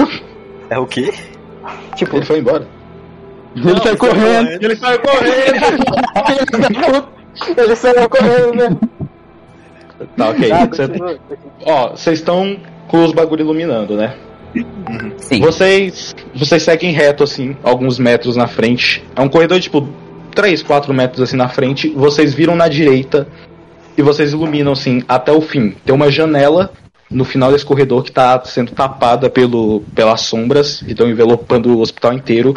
É 0.70 0.78
o 0.80 0.86
quê? 0.86 1.14
Tipo, 1.96 2.18
Ele 2.18 2.26
foi 2.26 2.40
embora. 2.40 2.68
Ele 3.56 3.78
sai 3.82 3.96
correndo. 3.98 4.50
Ele 4.64 4.76
sai 4.76 4.98
correndo! 5.00 5.38
Ele 6.60 7.08
saiu 7.76 8.10
correndo, 8.10 8.54
né? 8.56 8.78
tá, 10.16 10.30
ok. 10.30 10.52
Ah. 10.52 10.70
Ó, 11.66 11.90
vocês 11.92 12.20
estão 12.20 12.58
com 12.88 13.04
os 13.04 13.12
bagulho 13.12 13.42
iluminando, 13.42 13.96
né? 13.96 14.16
Sim. 15.18 15.40
Vocês, 15.42 16.16
vocês 16.34 16.64
seguem 16.64 16.92
reto, 16.92 17.24
assim, 17.24 17.56
alguns 17.64 18.00
metros 18.00 18.36
na 18.36 18.48
frente. 18.48 19.04
É 19.16 19.22
um 19.22 19.30
corredor, 19.30 19.60
tipo, 19.60 19.88
3, 20.34 20.64
4 20.64 20.94
metros 20.94 21.22
assim 21.22 21.36
na 21.36 21.50
frente. 21.50 21.90
Vocês 21.90 22.34
viram 22.34 22.56
na 22.56 22.68
direita 22.68 23.28
e 23.98 24.02
vocês 24.02 24.32
iluminam, 24.32 24.72
assim, 24.72 25.04
até 25.08 25.32
o 25.32 25.42
fim. 25.42 25.76
Tem 25.86 25.94
uma 25.94 26.12
janela 26.12 26.72
no 27.10 27.24
final 27.24 27.52
desse 27.52 27.66
corredor 27.66 28.04
que 28.04 28.12
tá 28.12 28.42
sendo 28.44 28.72
tapada 28.72 29.30
pelo, 29.30 29.82
pelas 29.96 30.22
sombras 30.22 30.82
e 30.82 30.92
estão 30.92 31.10
envelopando 31.10 31.76
o 31.76 31.82
hospital 31.82 32.14
inteiro. 32.14 32.56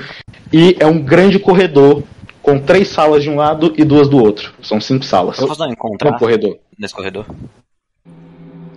E 0.52 0.76
é 0.78 0.86
um 0.86 0.98
grande 0.98 1.38
corredor 1.38 2.02
com 2.42 2.58
três 2.58 2.88
salas 2.88 3.22
de 3.22 3.30
um 3.30 3.36
lado 3.36 3.72
e 3.76 3.84
duas 3.84 4.08
do 4.08 4.22
outro. 4.22 4.52
São 4.62 4.80
cinco 4.80 5.04
salas. 5.04 5.38
Eu 5.38 5.46
posso 5.46 5.58
dar 5.58 5.66
um 5.66 5.68
É 5.68 5.70
um 5.70 5.72
encontrar 5.74 6.18
corredor. 6.18 6.56
nesse 6.78 6.94
corredor? 6.94 7.26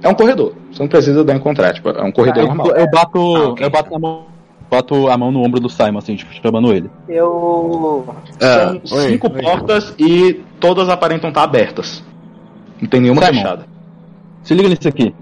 É 0.02 0.10
um 0.10 0.14
corredor. 0.14 0.54
Você 0.72 0.82
não 0.82 0.90
precisa 0.90 1.24
dar 1.24 1.36
encontrar, 1.36 1.74
tipo, 1.74 1.90
é 1.90 2.04
um 2.04 2.12
corredor 2.12 2.44
Eu, 2.44 2.48
normal. 2.48 2.68
eu 2.76 2.90
bato. 2.90 3.36
Ah, 3.36 3.50
ok. 3.50 3.66
Eu 3.66 3.70
bato 3.70 3.96
a 3.96 4.00
mão. 4.00 4.26
Bato 4.70 5.08
a 5.08 5.18
mão 5.18 5.32
no 5.32 5.42
ombro 5.46 5.60
do 5.60 5.70
Simon, 5.70 6.00
assim, 6.00 6.16
tipo, 6.16 6.34
chamando 6.34 6.74
ele. 6.74 6.90
Eu. 7.08 8.06
Ah, 8.42 8.76
São 8.84 8.98
cinco 9.00 9.30
portas 9.30 9.94
e 10.00 10.42
todas 10.60 10.90
aparentam 10.90 11.30
estar 11.30 11.44
abertas. 11.44 12.04
Não 12.82 12.90
tem 12.90 13.00
nenhuma 13.00 13.22
Simon. 13.22 13.36
fechada. 13.38 13.66
Se 14.42 14.54
liga 14.54 14.68
nisso 14.68 14.88
aqui. 14.88 15.14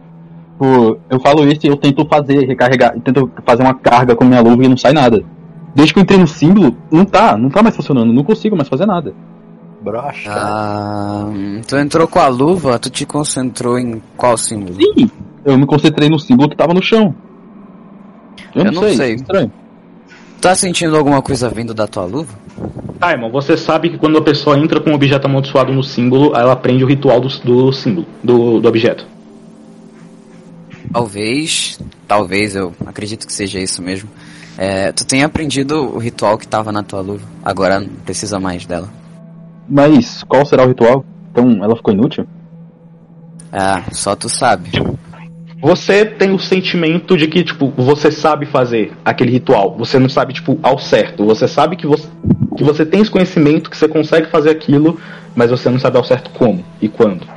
Tipo, 0.53 0.99
eu 1.09 1.19
falo 1.19 1.45
isso 1.51 1.59
e 1.65 1.69
eu 1.69 1.75
tento 1.75 2.05
fazer, 2.05 2.45
recarregar, 2.47 2.93
eu 2.95 3.01
tento 3.01 3.31
fazer 3.45 3.61
uma 3.63 3.73
carga 3.73 4.15
com 4.15 4.23
minha 4.23 4.41
luva 4.41 4.63
e 4.63 4.67
não 4.67 4.77
sai 4.77 4.93
nada. 4.93 5.23
Desde 5.73 5.93
que 5.93 5.99
eu 5.99 6.03
entrei 6.03 6.19
no 6.19 6.27
símbolo, 6.27 6.75
não 6.91 7.05
tá, 7.05 7.37
não 7.37 7.49
tá 7.49 7.63
mais 7.63 7.75
funcionando, 7.75 8.11
não 8.13 8.23
consigo 8.23 8.55
mais 8.55 8.67
fazer 8.67 8.85
nada. 8.85 9.13
Brocha. 9.81 10.31
Ah, 10.31 11.25
tu 11.67 11.75
entrou 11.75 12.07
com 12.07 12.19
a 12.19 12.27
luva, 12.27 12.77
tu 12.77 12.89
te 12.89 13.05
concentrou 13.05 13.79
em 13.79 14.01
qual 14.15 14.37
símbolo? 14.37 14.75
Sim! 14.75 15.09
Eu 15.43 15.57
me 15.57 15.65
concentrei 15.65 16.07
no 16.07 16.19
símbolo 16.19 16.49
que 16.49 16.55
tava 16.55 16.73
no 16.73 16.83
chão. 16.83 17.15
Eu, 18.53 18.65
Eu 18.65 18.71
não 18.71 18.83
sei. 18.93 19.15
Estranho. 19.15 19.51
Tá 20.39 20.53
sentindo 20.55 20.95
alguma 20.95 21.21
coisa 21.21 21.49
vindo 21.49 21.73
da 21.73 21.87
tua 21.87 22.05
luva? 22.05 22.33
Simon, 23.01 23.31
você 23.31 23.57
sabe 23.57 23.89
que 23.89 23.97
quando 23.97 24.17
a 24.17 24.21
pessoa 24.21 24.57
entra 24.57 24.79
com 24.79 24.91
um 24.91 24.93
objeto 24.93 25.25
amaldiçoado 25.25 25.73
no 25.73 25.83
símbolo, 25.83 26.35
ela 26.35 26.53
aprende 26.53 26.83
o 26.83 26.87
ritual 26.87 27.19
do, 27.19 27.27
do 27.27 27.71
símbolo, 27.71 28.05
do, 28.23 28.59
do 28.59 28.67
objeto. 28.67 29.07
Talvez, 30.91 31.79
talvez, 32.07 32.55
eu 32.55 32.73
acredito 32.85 33.25
que 33.25 33.33
seja 33.33 33.59
isso 33.59 33.81
mesmo. 33.81 34.09
É, 34.57 34.91
tu 34.91 35.05
tem 35.05 35.23
aprendido 35.23 35.95
o 35.95 35.97
ritual 35.97 36.37
que 36.37 36.47
tava 36.47 36.71
na 36.71 36.83
tua 36.83 37.01
luva, 37.01 37.25
agora 37.43 37.79
não 37.79 37.87
precisa 37.87 38.39
mais 38.39 38.65
dela. 38.65 38.89
Mas 39.67 40.23
qual 40.23 40.45
será 40.45 40.63
o 40.63 40.67
ritual? 40.67 41.05
Então 41.31 41.63
ela 41.63 41.75
ficou 41.75 41.93
inútil? 41.93 42.27
Ah, 43.51 43.83
só 43.91 44.15
tu 44.15 44.29
sabe. 44.29 44.69
Você 45.61 46.03
tem 46.03 46.33
o 46.33 46.39
sentimento 46.39 47.15
de 47.15 47.27
que, 47.27 47.43
tipo, 47.43 47.71
você 47.77 48.11
sabe 48.11 48.47
fazer 48.47 48.93
aquele 49.05 49.31
ritual. 49.31 49.75
Você 49.77 49.99
não 49.99 50.09
sabe, 50.09 50.33
tipo, 50.33 50.57
ao 50.63 50.79
certo. 50.79 51.23
Você 51.25 51.47
sabe 51.47 51.75
que 51.75 51.85
você, 51.85 52.07
que 52.57 52.63
você 52.63 52.83
tem 52.83 53.01
esse 53.01 53.11
conhecimento, 53.11 53.69
que 53.69 53.77
você 53.77 53.87
consegue 53.87 54.27
fazer 54.31 54.49
aquilo, 54.49 54.99
mas 55.35 55.51
você 55.51 55.69
não 55.69 55.79
sabe 55.79 55.97
ao 55.97 56.03
certo 56.03 56.31
como 56.31 56.65
e 56.81 56.87
quando. 56.89 57.27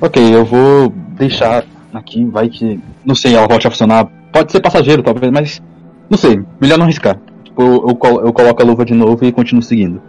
Ok, 0.00 0.34
eu 0.34 0.44
vou 0.44 0.92
deixar 1.16 1.64
aqui, 1.92 2.24
vai 2.24 2.48
que. 2.48 2.80
Não 3.04 3.14
sei, 3.14 3.34
ela 3.34 3.46
volte 3.48 3.66
a 3.66 3.70
funcionar. 3.70 4.06
Pode 4.32 4.52
ser 4.52 4.60
passageiro, 4.60 5.02
talvez, 5.02 5.32
mas. 5.32 5.62
Não 6.08 6.18
sei, 6.18 6.40
melhor 6.60 6.76
não 6.78 6.84
arriscar. 6.84 7.18
Tipo, 7.44 7.62
eu, 7.62 7.88
eu, 7.88 7.94
colo- 7.96 8.20
eu 8.20 8.32
coloco 8.32 8.62
a 8.62 8.64
luva 8.64 8.84
de 8.84 8.94
novo 8.94 9.24
e 9.24 9.30
continuo 9.32 9.62
seguindo. 9.62 10.00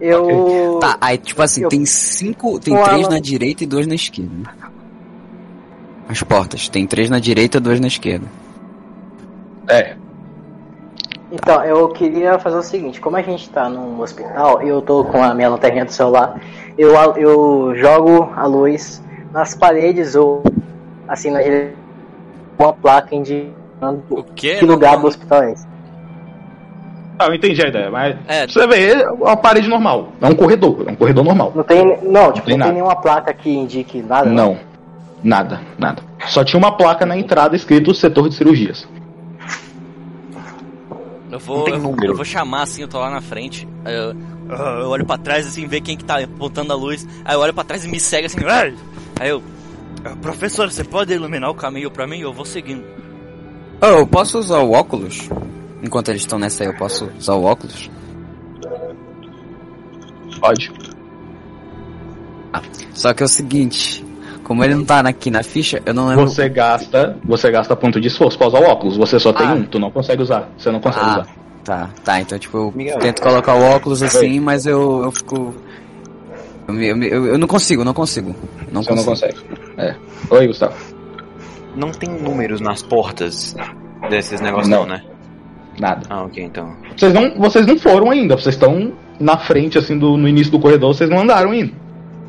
Eu. 0.00 0.78
Tá, 0.80 0.96
aí 1.00 1.16
tipo 1.16 1.40
assim, 1.42 1.62
Eu- 1.62 1.68
tem 1.68 1.84
cinco, 1.86 2.58
tem 2.60 2.74
Com 2.76 2.82
três 2.82 3.00
ela- 3.02 3.10
na 3.14 3.18
direita 3.20 3.64
e 3.64 3.66
duas 3.66 3.86
na 3.86 3.94
esquerda. 3.94 4.50
As 6.08 6.22
portas, 6.22 6.68
tem 6.68 6.86
três 6.86 7.08
na 7.08 7.18
direita 7.18 7.56
e 7.56 7.60
duas 7.60 7.80
na 7.80 7.86
esquerda. 7.86 8.26
É. 9.68 9.96
Então, 11.32 11.64
eu 11.64 11.88
queria 11.88 12.38
fazer 12.38 12.58
o 12.58 12.62
seguinte, 12.62 13.00
como 13.00 13.16
a 13.16 13.22
gente 13.22 13.48
tá 13.50 13.68
num 13.68 14.00
hospital 14.00 14.62
e 14.62 14.68
eu 14.68 14.82
tô 14.82 15.04
com 15.04 15.22
a 15.22 15.34
minha 15.34 15.48
lanterninha 15.48 15.84
do 15.86 15.90
celular, 15.92 16.38
eu, 16.76 16.92
eu 17.16 17.74
jogo 17.76 18.30
a 18.36 18.46
luz 18.46 19.02
nas 19.34 19.52
paredes 19.54 20.14
ou 20.14 20.42
assim 21.08 21.30
na 21.30 21.40
uma 22.56 22.72
placa 22.72 23.14
indicando 23.14 24.02
O 24.08 24.22
quê? 24.22 24.56
que 24.60 24.64
lugar 24.64 24.96
do 24.96 25.08
hospital 25.08 25.42
é 25.42 25.52
esse. 25.52 25.66
Ah, 27.18 27.26
eu 27.26 27.34
entendi 27.34 27.62
a 27.64 27.68
ideia, 27.68 27.90
mas 27.90 28.16
É. 28.28 28.46
você 28.46 28.66
vê, 28.66 28.92
é 28.92 29.10
uma 29.10 29.36
parede 29.36 29.68
normal. 29.68 30.08
É 30.20 30.26
um 30.26 30.34
corredor, 30.34 30.84
é 30.86 30.92
um 30.92 30.96
corredor 30.96 31.24
normal. 31.24 31.52
Não 31.54 31.62
tem, 31.64 31.84
não, 32.02 32.32
tipo, 32.32 32.46
tem 32.46 32.56
não 32.56 32.66
tem 32.66 32.74
nenhuma 32.74 32.96
placa 32.96 33.34
que 33.34 33.50
indique 33.50 34.00
nada. 34.02 34.30
Não. 34.30 34.56
Nada, 35.22 35.60
nada. 35.78 36.02
Só 36.28 36.44
tinha 36.44 36.58
uma 36.58 36.76
placa 36.76 37.04
na 37.04 37.16
entrada 37.16 37.56
escrito 37.56 37.92
setor 37.94 38.28
de 38.28 38.34
cirurgias. 38.36 38.86
Eu 41.30 41.38
vou, 41.40 41.58
Não 41.58 41.64
tem 41.64 41.74
eu, 41.74 41.80
número. 41.80 42.12
eu 42.12 42.16
vou 42.16 42.24
chamar 42.24 42.62
assim, 42.62 42.82
eu 42.82 42.88
tô 42.88 42.98
lá 43.00 43.10
na 43.10 43.20
frente. 43.20 43.66
Eu, 43.84 44.14
eu 44.80 44.88
olho 44.88 45.04
pra 45.04 45.18
trás 45.18 45.46
assim, 45.46 45.66
ver 45.66 45.80
quem 45.80 45.96
que 45.96 46.04
tá 46.04 46.18
apontando 46.22 46.72
a 46.72 46.76
luz. 46.76 47.06
Aí 47.24 47.34
eu 47.34 47.40
olho 47.40 47.52
pra 47.54 47.64
trás 47.64 47.84
e 47.84 47.88
me 47.88 47.98
segue 47.98 48.26
assim. 48.26 48.38
Aí 49.20 49.28
eu. 49.30 49.42
"Ah, 50.04 50.14
Professor, 50.20 50.70
você 50.70 50.84
pode 50.84 51.12
iluminar 51.12 51.50
o 51.50 51.54
caminho 51.54 51.90
pra 51.90 52.06
mim? 52.06 52.20
Eu 52.20 52.32
vou 52.32 52.44
seguindo. 52.44 52.84
Oh, 53.80 53.86
eu 53.86 54.06
posso 54.06 54.38
usar 54.38 54.58
o 54.60 54.72
óculos? 54.72 55.28
Enquanto 55.82 56.08
eles 56.08 56.22
estão 56.22 56.38
nessa 56.38 56.62
aí, 56.64 56.68
eu 56.68 56.74
posso 56.74 57.10
usar 57.18 57.34
o 57.34 57.44
óculos? 57.44 57.90
Pode. 60.40 60.72
Só 62.92 63.12
que 63.12 63.22
é 63.22 63.26
o 63.26 63.28
seguinte, 63.28 64.04
como 64.44 64.62
ele 64.64 64.74
não 64.74 64.84
tá 64.84 65.00
aqui 65.00 65.30
na 65.30 65.42
ficha, 65.42 65.82
eu 65.84 65.92
não 65.92 66.06
lembro. 66.08 66.28
Você 66.28 66.48
gasta, 66.48 67.16
você 67.24 67.50
gasta 67.50 67.74
ponto 67.74 68.00
de 68.00 68.08
esforço 68.08 68.38
pra 68.38 68.46
usar 68.48 68.60
o 68.60 68.64
óculos. 68.64 68.96
Você 68.96 69.18
só 69.18 69.32
tem 69.32 69.46
Ah. 69.46 69.54
um, 69.54 69.64
tu 69.64 69.78
não 69.78 69.90
consegue 69.90 70.22
usar. 70.22 70.48
Você 70.56 70.70
não 70.70 70.80
consegue 70.80 71.04
Ah, 71.04 71.12
usar. 71.20 71.26
tá, 71.64 71.90
tá. 72.04 72.20
Então, 72.20 72.38
tipo, 72.38 72.56
eu 72.56 72.72
Miguel. 72.74 72.98
tento 72.98 73.20
colocar 73.22 73.54
o 73.54 73.62
óculos 73.62 74.02
assim, 74.02 74.38
mas 74.40 74.64
eu, 74.66 75.02
eu 75.04 75.10
fico. 75.10 75.54
Eu, 76.68 76.80
eu, 76.80 77.02
eu, 77.02 77.26
eu 77.26 77.38
não 77.38 77.46
consigo, 77.46 77.84
não 77.84 77.92
consigo. 77.94 78.34
Não 78.72 78.82
Você 78.82 78.94
não 78.94 79.04
consigo. 79.04 79.32
consegue. 79.34 79.60
É. 79.76 79.94
Oi, 80.30 80.46
Gustavo. 80.46 80.74
Não 81.76 81.90
tem 81.90 82.08
números 82.08 82.60
nas 82.60 82.82
portas 82.82 83.54
desses 84.08 84.40
negócios 84.40 84.68
Não. 84.68 84.80
não, 84.80 84.86
né? 84.86 85.02
Nada. 85.78 86.02
Ah, 86.08 86.22
ok, 86.24 86.42
então. 86.42 86.76
Vocês 86.96 87.12
não, 87.12 87.34
vocês 87.38 87.66
não 87.66 87.76
foram 87.78 88.10
ainda. 88.10 88.36
Vocês 88.36 88.54
estão 88.54 88.92
na 89.18 89.36
frente, 89.36 89.76
assim, 89.76 89.98
do, 89.98 90.16
no 90.16 90.28
início 90.28 90.52
do 90.52 90.60
corredor. 90.60 90.94
Vocês 90.94 91.10
não 91.10 91.20
andaram 91.20 91.50
ainda. 91.50 91.72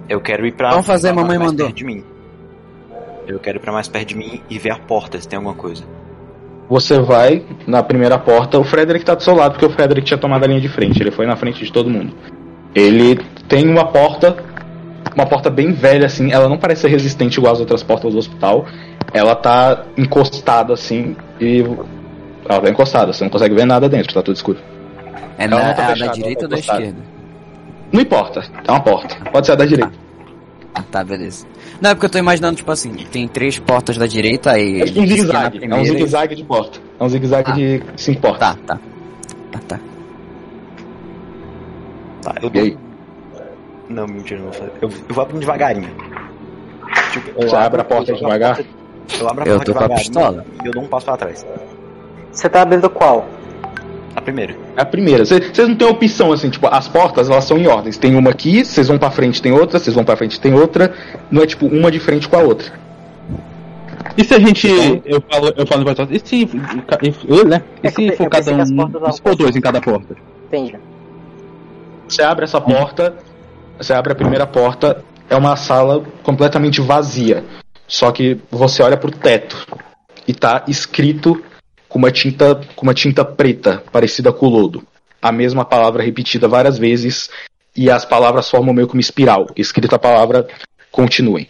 Eu 0.09 0.19
quero 0.19 0.45
ir 0.47 0.53
pra. 0.53 0.71
Vamos 0.71 0.85
fazer, 0.87 1.13
pra 1.13 1.21
mamãe 1.21 1.37
mais 1.37 1.51
mandou. 1.51 1.67
perto 1.67 1.77
de 1.77 1.85
mim. 1.85 2.03
Eu 3.27 3.39
quero 3.39 3.57
ir 3.57 3.61
pra 3.61 3.71
mais 3.71 3.87
perto 3.87 4.09
de 4.09 4.15
mim 4.15 4.41
e 4.49 4.57
ver 4.57 4.71
a 4.71 4.77
porta 4.79 5.19
se 5.19 5.27
tem 5.27 5.37
alguma 5.37 5.55
coisa. 5.55 5.83
Você 6.67 6.99
vai 6.99 7.43
na 7.67 7.83
primeira 7.83 8.17
porta. 8.17 8.57
O 8.59 8.63
Frederick 8.63 9.05
tá 9.05 9.13
do 9.13 9.21
seu 9.21 9.35
lado, 9.35 9.51
porque 9.51 9.65
o 9.65 9.69
Frederick 9.69 10.07
tinha 10.07 10.17
tomado 10.17 10.43
a 10.43 10.47
linha 10.47 10.61
de 10.61 10.67
frente. 10.69 10.99
Ele 11.01 11.11
foi 11.11 11.27
na 11.27 11.35
frente 11.35 11.63
de 11.63 11.71
todo 11.71 11.87
mundo. 11.89 12.13
Ele 12.73 13.19
tem 13.47 13.67
uma 13.67 13.85
porta. 13.85 14.35
Uma 15.15 15.25
porta 15.25 15.49
bem 15.49 15.71
velha, 15.71 16.05
assim. 16.07 16.31
Ela 16.31 16.49
não 16.49 16.57
parece 16.57 16.81
ser 16.81 16.89
resistente 16.89 17.37
igual 17.39 17.53
as 17.53 17.59
outras 17.59 17.81
portas 17.83 18.11
do 18.13 18.17
hospital. 18.19 18.65
Ela 19.13 19.35
tá 19.35 19.83
encostada, 19.97 20.73
assim. 20.73 21.15
E. 21.39 21.61
Ela 22.47 22.61
tá 22.61 22.69
encostada. 22.69 23.13
Você 23.13 23.23
não 23.23 23.31
consegue 23.31 23.55
ver 23.55 23.65
nada 23.65 23.87
dentro, 23.87 24.13
tá 24.13 24.21
tudo 24.21 24.35
escuro. 24.35 24.57
É, 25.37 25.45
Ela 25.45 25.55
na, 25.67 25.73
tá 25.73 25.81
é 25.83 25.85
a 25.85 25.87
fechada, 25.89 25.95
da 25.99 26.05
ela 26.05 26.13
direita 26.13 26.39
tá 26.39 26.45
ou 26.45 26.49
da 26.49 26.57
esquerda? 26.59 26.99
Não 27.91 28.01
importa. 28.01 28.43
É 28.67 28.71
uma 28.71 28.79
porta. 28.81 29.15
Pode 29.31 29.45
ser 29.45 29.53
a 29.53 29.55
da 29.55 29.65
direita. 29.65 29.93
Ah, 30.73 30.83
tá, 30.91 31.03
beleza. 31.03 31.45
Não, 31.79 31.91
é 31.91 31.93
porque 31.93 32.05
eu 32.07 32.09
tô 32.09 32.17
imaginando, 32.17 32.57
tipo 32.57 32.69
assim, 32.71 32.91
tem 33.09 33.27
três 33.29 33.57
portas 33.59 33.97
da 33.97 34.05
direita 34.07 34.59
e. 34.59 34.81
É 34.81 34.85
tipo 34.85 34.99
um 34.99 35.07
zigue-zague. 35.07 35.59
É 35.63 35.75
um 35.75 35.81
e- 35.81 35.85
zigue-zague 35.85 36.35
de 36.35 36.43
porta. 36.43 36.79
É 36.99 37.03
um 37.03 37.07
zigue-zague 37.09 37.51
Ah. 37.51 37.53
de 37.53 37.83
cinco 37.95 38.19
portas. 38.21 38.39
Tá, 38.39 38.55
tá. 38.65 38.79
Tá, 39.51 39.59
tá. 39.65 39.79
Tá, 42.21 42.35
eu 42.41 42.51
aí? 42.61 42.77
Não, 43.89 44.07
mentira, 44.07 44.39
não 44.39 44.45
vou 44.51 44.53
fazer. 44.53 44.71
Eu, 44.81 44.89
eu 44.89 45.15
vou 45.15 45.21
abrindo 45.23 45.39
devagarinho. 45.41 45.89
Tipo, 47.11 47.41
eu 47.41 47.47
Você 47.49 47.55
abre 47.55 47.81
a 47.81 47.83
porta 47.83 48.11
eu 48.11 48.15
devagar? 48.15 48.55
porta- 48.55 48.71
Eu 49.19 49.29
abro 49.29 49.43
a 49.43 49.47
Eu 49.47 49.55
porta 49.57 49.65
tô 49.65 49.77
com 49.77 49.77
a 49.79 49.87
devagarinho 49.87 49.97
pistola. 49.97 50.45
E 50.63 50.67
eu 50.67 50.73
dou 50.73 50.83
um 50.83 50.87
passo 50.87 51.05
pra 51.05 51.17
trás. 51.17 51.45
Você 52.31 52.49
tá 52.49 52.61
abrindo 52.61 52.89
qual? 52.89 53.25
A 54.15 54.21
primeira. 54.21 54.55
É 54.75 54.81
a 54.81 54.85
primeira. 54.85 55.25
Vocês 55.25 55.67
não 55.67 55.75
têm 55.75 55.87
opção, 55.87 56.31
assim, 56.31 56.49
tipo, 56.49 56.67
as 56.67 56.87
portas, 56.87 57.29
elas 57.29 57.43
são 57.43 57.57
em 57.57 57.67
ordens. 57.67 57.97
Tem 57.97 58.15
uma 58.15 58.31
aqui, 58.31 58.63
vocês 58.65 58.87
vão 58.87 58.97
pra 58.97 59.11
frente, 59.11 59.41
tem 59.41 59.51
outra, 59.51 59.77
vocês 59.77 59.93
vão 59.95 60.03
pra 60.05 60.15
frente, 60.15 60.39
tem 60.39 60.53
outra. 60.53 60.93
Não 61.29 61.41
é, 61.43 61.45
tipo, 61.45 61.65
uma 61.67 61.91
de 61.91 61.99
frente 61.99 62.27
com 62.27 62.35
a 62.37 62.39
outra. 62.39 62.71
E 64.17 64.23
se 64.23 64.33
a 64.33 64.39
gente. 64.39 64.67
Eu 65.05 65.21
falo, 65.29 65.53
eu 65.57 65.67
falo 65.67 65.87
alta, 65.89 66.07
e 66.09 66.19
se. 66.19 66.43
e- 66.43 67.15
eu, 67.27 67.45
né? 67.45 67.61
E 67.83 67.87
É 67.87 67.91
se 67.91 68.11
for 68.13 68.29
cada 68.29 68.51
um. 68.53 69.11
se 69.11 69.21
for 69.21 69.35
dois 69.35 69.55
em 69.55 69.61
cada 69.61 69.81
porta? 69.81 70.15
Entendi. 70.47 70.75
Você 72.07 72.21
abre 72.21 72.45
essa 72.45 72.61
porta, 72.61 73.15
você 73.77 73.93
abre 73.93 74.11
a 74.13 74.15
primeira 74.15 74.45
porta, 74.47 75.03
é 75.29 75.35
uma 75.35 75.55
sala 75.55 76.03
completamente 76.23 76.81
vazia. 76.81 77.43
Só 77.87 78.11
que 78.11 78.39
você 78.49 78.81
olha 78.81 78.97
pro 78.97 79.11
teto 79.11 79.65
e 80.27 80.33
tá 80.33 80.63
escrito 80.67 81.43
com 81.87 81.99
uma 81.99 82.11
tinta, 82.11 82.55
com 82.75 82.83
uma 82.83 82.93
tinta 82.93 83.23
preta, 83.23 83.83
parecida 83.91 84.33
com 84.33 84.47
o 84.47 84.49
lodo. 84.49 84.87
A 85.21 85.31
mesma 85.31 85.63
palavra 85.65 86.03
repetida 86.03 86.47
várias 86.47 86.77
vezes 86.77 87.29
e 87.75 87.89
as 87.89 88.05
palavras 88.05 88.49
formam 88.49 88.73
meio 88.73 88.87
que 88.87 88.93
uma 88.93 89.01
espiral. 89.01 89.47
Escrita 89.55 89.95
a 89.95 89.99
palavra 89.99 90.47
continuem. 90.91 91.47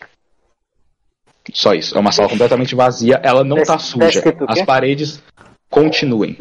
Só 1.54 1.74
isso. 1.74 1.96
É 1.96 2.00
uma 2.00 2.12
sala 2.12 2.28
completamente 2.28 2.74
vazia. 2.74 3.20
Ela 3.24 3.44
não 3.44 3.58
Tá- 3.58 3.64
tá 3.64 3.74
tá 3.74 3.80
suja. 3.80 4.24
As 4.48 4.62
paredes 4.64 5.22
continuem. 5.70 6.38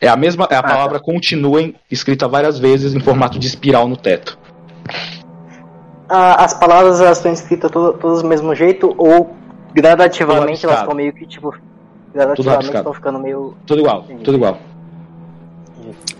É 0.00 0.08
a 0.08 0.16
mesma, 0.16 0.46
é 0.50 0.56
a 0.56 0.62
tá. 0.62 0.68
palavra 0.68 1.00
continuem 1.00 1.74
escrita 1.90 2.26
várias 2.28 2.58
vezes 2.58 2.94
em 2.94 3.00
formato 3.00 3.38
de 3.38 3.46
espiral 3.46 3.86
no 3.88 3.96
teto. 3.96 4.36
Ah, 6.08 6.44
as 6.44 6.52
palavras 6.54 7.00
elas 7.00 7.18
estão 7.18 7.32
escritas 7.32 7.70
to- 7.70 7.94
todas 7.94 8.22
do 8.22 8.28
mesmo 8.28 8.54
jeito 8.54 8.94
ou 8.98 9.34
gradativamente 9.72 10.64
elas 10.66 10.80
estão 10.80 10.94
meio 10.94 11.12
que 11.12 11.26
tipo. 11.26 11.54
Gradativamente 12.12 12.76
estão 12.76 12.92
ficando 12.92 13.18
meio. 13.18 13.54
Tudo 13.66 13.80
igual, 13.80 14.02
Entendi. 14.02 14.24
tudo 14.24 14.36
igual. 14.36 14.58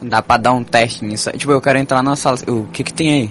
Dá 0.00 0.22
pra 0.22 0.36
dar 0.38 0.52
um 0.52 0.64
teste 0.64 1.04
nisso. 1.04 1.28
aí. 1.30 1.36
Tipo, 1.38 1.52
eu 1.52 1.60
quero 1.60 1.78
entrar 1.78 2.02
na 2.02 2.16
sala. 2.16 2.38
O 2.48 2.64
que 2.72 2.82
que 2.82 2.92
tem 2.94 3.12
aí? 3.12 3.30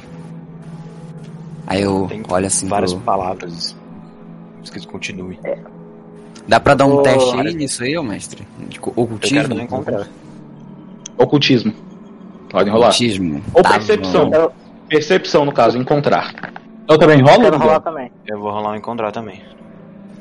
Aí 1.67 1.81
eu 1.81 2.05
Tem 2.07 2.21
olho 2.29 2.45
assim 2.45 2.67
várias 2.67 2.93
pro... 2.93 3.01
palavras 3.03 3.75
escrito 4.63 4.87
continue. 4.87 5.39
Dá 6.47 6.59
pra 6.59 6.75
dar 6.75 6.85
um 6.85 7.01
teste 7.01 7.35
aí 7.39 7.53
nisso 7.55 7.83
aí, 7.83 7.97
ô 7.97 8.03
mestre? 8.03 8.47
Eu 8.61 8.67
quero 8.69 8.91
ocultismo? 9.01 9.59
encontrar. 9.59 10.07
Ocultismo. 11.17 11.73
Pode 12.49 12.69
enrolar. 12.69 12.89
Ocultismo. 12.89 13.41
Ou 13.53 13.63
Tá 13.63 13.69
percepção. 13.71 14.29
bom. 14.29 14.51
Eu, 14.91 14.97
Percepção, 14.97 15.45
no 15.45 15.53
caso, 15.53 15.77
encontrar. 15.77 16.33
Eu 16.89 16.97
também 16.97 17.19
eu 17.21 17.25
rolo? 17.25 17.39
quero 17.43 17.53
Miguel? 17.53 17.67
rolar 17.67 17.79
também. 17.79 18.11
Eu 18.27 18.39
vou 18.39 18.51
rolar 18.51 18.71
um 18.71 18.75
encontrar 18.75 19.11
também. 19.13 19.41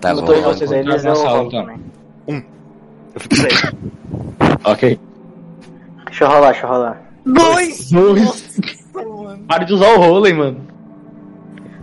Tá 0.00 0.14
bom. 0.14 0.22
dois 0.24 0.40
vamos 0.40 0.58
vocês 0.58 0.70
eles 0.70 1.02
na 1.02 1.10
eu 1.10 1.16
sala, 1.16 1.38
rolo 1.38 1.50
também. 1.50 1.80
Eu 2.28 3.20
fico 3.20 3.34
seis. 3.34 3.62
Ok. 4.64 5.00
Deixa 6.06 6.24
eu 6.24 6.28
rolar, 6.28 6.50
deixa 6.52 6.66
eu 6.66 6.70
rolar. 6.70 7.02
Dois! 7.24 7.90
Dois! 7.90 8.60
Para 9.48 9.64
de 9.64 9.72
usar 9.74 9.92
o 9.94 9.98
rolling, 9.98 10.34
mano. 10.34 10.60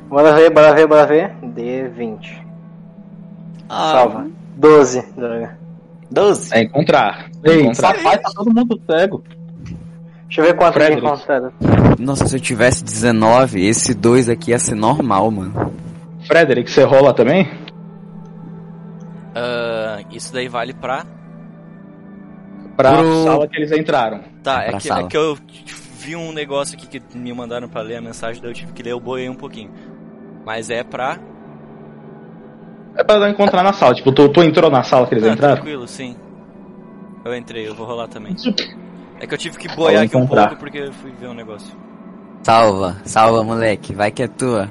Bora 0.09 0.33
ver, 0.33 0.49
bora 0.51 0.73
ver, 0.73 0.87
bora 0.87 1.05
ver. 1.05 1.31
D20. 1.43 2.43
Ah, 3.67 3.91
Salva. 3.93 4.27
12. 4.55 5.01
droga. 5.15 5.57
12. 6.11 6.53
É 6.55 6.63
encontrar. 6.63 7.29
Ei, 7.43 7.61
encontrar. 7.63 7.95
rapaz, 7.95 8.21
tá 8.21 8.29
todo 8.35 8.53
mundo 8.53 8.79
cego. 8.89 9.23
Deixa 10.27 10.41
eu 10.41 10.45
ver 10.45 10.55
quanto 10.57 10.73
de 10.73 10.79
Frederick. 10.85 11.07
encontrado. 11.07 11.53
Nossa, 11.99 12.27
se 12.27 12.35
eu 12.35 12.39
tivesse 12.39 12.83
19, 12.83 13.65
esse 13.65 13.93
2 13.93 14.29
aqui 14.29 14.51
ia 14.51 14.59
ser 14.59 14.75
normal, 14.75 15.31
mano. 15.31 15.73
Frederick, 16.27 16.69
você 16.69 16.83
rola 16.83 17.13
também? 17.13 17.49
ah, 19.35 19.99
isso 20.11 20.33
daí 20.33 20.47
vale 20.47 20.73
pra. 20.73 21.05
Pra 22.75 22.97
Pro- 22.97 23.23
sala 23.23 23.47
que 23.47 23.57
eles 23.57 23.71
entraram. 23.71 24.21
Tá, 24.43 24.63
é 24.63 24.73
que, 24.77 24.91
é 24.91 25.03
que 25.07 25.17
eu 25.17 25.37
vi 25.99 26.15
um 26.15 26.31
negócio 26.31 26.77
aqui 26.77 26.87
que 26.99 27.17
me 27.17 27.33
mandaram 27.33 27.67
pra 27.67 27.81
ler 27.81 27.95
a 27.97 28.01
mensagem, 28.01 28.41
daí 28.41 28.51
eu 28.51 28.55
tive 28.55 28.71
que 28.73 28.83
ler, 28.83 28.91
eu 28.91 28.99
boiei 28.99 29.29
um 29.29 29.35
pouquinho. 29.35 29.71
Mas 30.45 30.69
é 30.69 30.83
pra. 30.83 31.17
É 32.95 33.03
pra 33.03 33.29
encontrar 33.29 33.63
na 33.63 33.73
sala. 33.73 33.93
Tipo, 33.95 34.11
tu, 34.11 34.27
tu 34.29 34.43
entrou 34.43 34.69
na 34.71 34.83
sala 34.83 35.07
que 35.07 35.13
eles 35.15 35.23
Ah, 35.25 35.29
entraram? 35.33 35.55
tranquilo, 35.55 35.87
sim. 35.87 36.15
Eu 37.25 37.35
entrei, 37.35 37.67
eu 37.67 37.75
vou 37.75 37.85
rolar 37.85 38.07
também. 38.07 38.35
É 39.19 39.27
que 39.27 39.33
eu 39.33 39.37
tive 39.37 39.57
que 39.57 39.67
boiar 39.75 40.03
aqui 40.03 40.15
um 40.15 40.27
pouco 40.27 40.55
porque 40.57 40.77
eu 40.79 40.93
fui 40.93 41.11
ver 41.19 41.27
um 41.27 41.33
negócio. 41.33 41.73
Salva, 42.43 42.97
salva, 43.03 43.43
moleque. 43.43 43.93
Vai 43.93 44.11
que 44.11 44.23
é 44.23 44.27
tua. 44.27 44.69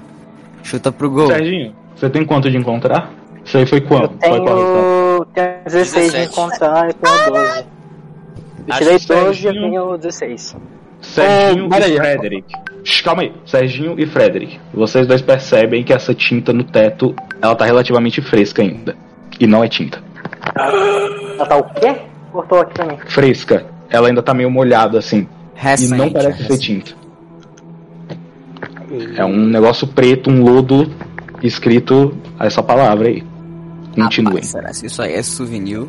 Chuta 0.62 0.90
pro 0.90 1.10
gol. 1.10 1.26
Serginho, 1.28 1.74
você 1.94 2.08
tem 2.08 2.24
quanto 2.24 2.50
de 2.50 2.56
encontrar? 2.56 3.10
Isso 3.44 3.58
aí 3.58 3.66
foi 3.66 3.78
Eu 3.78 3.86
quanto? 3.86 4.18
Foi 4.18 4.40
qual 4.40 4.58
resultado? 4.58 5.26
tenho, 5.34 5.52
tenho 5.52 5.64
16 5.64 6.12
de 6.12 6.18
17. 6.18 6.32
encontrar, 6.32 6.86
eu 6.88 6.94
tenho 6.94 7.32
12. 7.32 7.58
Eu 7.58 7.64
Acho 8.68 8.78
tirei 8.78 8.98
que 8.98 9.06
12 9.06 9.42
e 9.42 9.46
eu 9.46 9.52
tenho 9.52 9.96
16. 9.98 10.56
Serginho 11.00 11.68
peraí. 11.68 11.92
e 11.92 11.96
Frederick. 11.96 12.54
Calma 13.04 13.22
aí, 13.22 13.32
Serginho 13.44 13.94
e 13.98 14.06
Frederick. 14.06 14.60
Vocês 14.72 15.06
dois 15.06 15.22
percebem 15.22 15.84
que 15.84 15.92
essa 15.92 16.14
tinta 16.14 16.52
no 16.52 16.64
teto, 16.64 17.14
ela 17.40 17.54
tá 17.54 17.64
relativamente 17.64 18.20
fresca 18.20 18.62
ainda. 18.62 18.96
E 19.38 19.46
não 19.46 19.62
é 19.62 19.68
tinta. 19.68 20.02
Ela 20.54 21.46
tá 21.46 21.56
o 21.56 21.64
quê? 21.74 21.96
Cortou 22.32 22.60
aqui 22.60 22.74
pra 22.74 22.86
mim. 22.86 22.98
Fresca. 23.08 23.66
Ela 23.90 24.08
ainda 24.08 24.22
tá 24.22 24.34
meio 24.34 24.50
molhada 24.50 24.98
assim. 24.98 25.26
Recente, 25.54 25.94
e 25.94 25.96
não 25.96 26.10
parece 26.10 26.38
ser 26.38 26.42
recente. 26.42 26.82
tinta. 26.84 27.06
É 29.16 29.24
um 29.24 29.46
negócio 29.46 29.86
preto, 29.86 30.30
um 30.30 30.42
lodo 30.42 30.90
escrito 31.42 32.16
essa 32.38 32.62
palavra 32.62 33.08
aí. 33.08 33.24
Continuem. 33.94 34.36
Rapaz, 34.36 34.48
será 34.48 34.70
que 34.70 34.86
isso 34.86 35.02
aí 35.02 35.14
é 35.14 35.22
souvenir? 35.22 35.86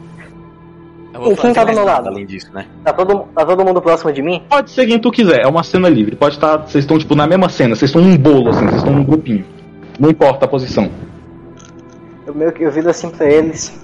E 1.13 1.35
quem 1.35 1.53
tá 1.53 1.63
do 1.63 1.67
fazer 1.67 1.73
meu 1.73 1.85
lado? 1.85 2.07
Além 2.07 2.25
disso, 2.25 2.51
né? 2.53 2.67
Tá 2.83 2.93
todo, 2.93 3.27
tá 3.33 3.45
todo 3.45 3.65
mundo 3.65 3.81
próximo 3.81 4.11
de 4.13 4.21
mim? 4.21 4.43
Pode 4.47 4.69
ser 4.71 4.85
quem 4.85 4.99
tu 4.99 5.11
quiser, 5.11 5.43
é 5.43 5.47
uma 5.47 5.63
cena 5.63 5.89
livre. 5.89 6.15
Pode 6.15 6.35
estar. 6.35 6.57
Vocês 6.57 6.83
estão, 6.83 6.97
tipo, 6.97 7.15
na 7.15 7.25
mesma 7.25 7.49
cena, 7.49 7.75
vocês 7.75 7.89
estão 7.89 8.01
num 8.01 8.15
bolo, 8.17 8.49
assim, 8.49 8.65
vocês 8.65 8.77
estão 8.77 8.93
num 8.93 9.03
grupinho. 9.03 9.43
Não 9.99 10.09
importa 10.09 10.45
a 10.45 10.47
posição. 10.47 10.91
Eu 12.25 12.35
meio 12.35 12.51
que 12.51 12.63
eu 12.63 12.71
viro 12.71 12.89
assim 12.89 13.09
pra 13.09 13.25
eles. 13.25 13.83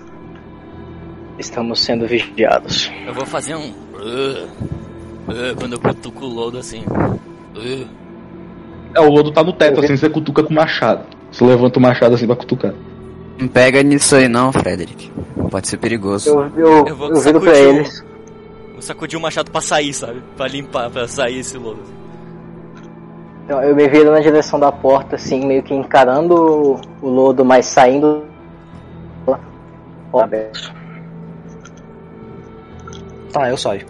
Estamos 1.39 1.81
sendo 1.81 2.05
vigiados. 2.05 2.91
Eu 3.07 3.13
vou 3.13 3.25
fazer 3.25 3.55
um. 3.55 3.73
Uh, 4.03 4.47
uh, 5.31 5.55
quando 5.57 5.73
eu 5.73 5.79
cutuco 5.79 6.25
o 6.25 6.29
lodo 6.29 6.57
assim. 6.57 6.83
Uh. 7.55 7.87
É, 8.95 8.99
o 8.99 9.09
lodo 9.09 9.31
tá 9.31 9.43
no 9.43 9.53
teto, 9.53 9.79
assim, 9.79 9.97
você 9.97 10.09
cutuca 10.09 10.43
com 10.43 10.51
o 10.51 10.55
machado. 10.55 11.03
Você 11.31 11.43
levanta 11.43 11.79
o 11.79 11.81
machado 11.81 12.13
assim 12.13 12.27
pra 12.27 12.35
cutucar. 12.35 12.73
Não 13.39 13.47
pega 13.47 13.81
nisso 13.81 14.15
aí 14.15 14.27
não, 14.27 14.51
Frederick. 14.53 15.11
Pode 15.49 15.67
ser 15.67 15.77
perigoso. 15.77 16.29
Eu, 16.29 16.51
eu, 16.55 16.87
Eu 16.87 16.95
vou 16.95 17.09
eu 17.09 17.19
viro 17.19 17.41
pra 17.41 17.57
eles. 17.57 18.05
Vou 18.73 18.81
sacudir 18.81 19.17
o 19.17 19.21
machado 19.21 19.49
pra 19.49 19.61
sair, 19.61 19.93
sabe? 19.93 20.21
Pra 20.37 20.47
limpar, 20.47 20.91
pra 20.91 21.07
sair 21.07 21.39
esse 21.39 21.57
lodo. 21.57 21.79
Então, 23.45 23.61
eu 23.63 23.75
me 23.75 23.87
viro 23.89 24.11
na 24.11 24.19
direção 24.19 24.59
da 24.59 24.71
porta, 24.71 25.15
assim, 25.15 25.45
meio 25.45 25.63
que 25.63 25.73
encarando 25.73 26.33
o- 26.35 26.81
o 27.01 27.09
lodo, 27.09 27.43
mas 27.43 27.65
saindo. 27.65 28.23
Ó, 30.13 30.19
aberto. 30.19 30.71
Tá, 33.33 33.49
eu 33.49 33.57
saio. 33.57 33.85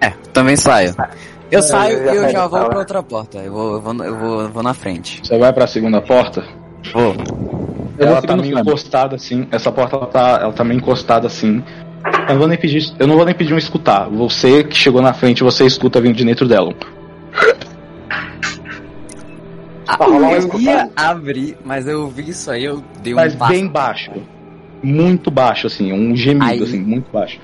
É, 0.00 0.10
também 0.32 0.56
saio. 0.56 0.94
Eu 1.50 1.60
É, 1.60 1.62
saio 1.62 2.12
e 2.12 2.16
eu 2.16 2.28
já 2.28 2.46
vou 2.46 2.66
pra 2.68 2.80
outra 2.80 3.02
porta. 3.02 3.38
Eu 3.38 3.52
vou, 3.52 3.72
eu 3.74 3.80
vou, 3.80 4.04
eu 4.04 4.16
vou, 4.18 4.40
eu 4.42 4.48
vou 4.50 4.62
na 4.62 4.74
frente. 4.74 5.20
Você 5.22 5.38
vai 5.38 5.52
pra 5.52 5.66
segunda 5.66 6.02
porta, 6.02 6.44
Vou. 6.92 7.14
Eu 7.98 8.06
ela 8.06 8.20
vou 8.20 8.28
tá 8.28 8.36
meio 8.36 8.58
encostada 8.58 9.16
assim. 9.16 9.48
Essa 9.50 9.72
porta 9.72 9.96
ela 9.96 10.06
tá, 10.06 10.38
ela 10.42 10.52
tá 10.52 10.64
meio 10.64 10.78
encostada 10.78 11.26
assim. 11.26 11.62
Eu 12.28 12.34
não 12.34 12.38
vou 12.38 12.48
nem 12.48 12.58
pedir, 12.58 12.92
eu 12.98 13.06
não 13.06 13.16
vou 13.16 13.24
nem 13.24 13.34
pedir 13.34 13.54
um 13.54 13.58
escutar. 13.58 14.08
Você 14.08 14.62
que 14.64 14.76
chegou 14.76 15.00
na 15.02 15.12
frente, 15.12 15.42
você 15.42 15.64
escuta 15.64 16.00
vindo 16.00 16.16
de 16.16 16.24
dentro 16.24 16.46
dela. 16.46 16.72
Ah, 19.86 19.96
eu 20.04 20.60
ia 20.60 20.90
abrir, 20.94 21.56
mas 21.64 21.88
eu 21.88 22.06
vi 22.08 22.28
isso 22.28 22.50
aí, 22.50 22.64
eu 22.64 22.84
dei 23.02 23.14
um 23.14 23.16
Mas 23.16 23.34
passo. 23.34 23.52
bem 23.52 23.66
baixo. 23.66 24.10
Muito 24.82 25.30
baixo, 25.30 25.66
assim, 25.66 25.92
um 25.92 26.14
gemido, 26.14 26.44
Aí. 26.44 26.62
assim, 26.62 26.78
muito 26.78 27.10
baixo. 27.10 27.40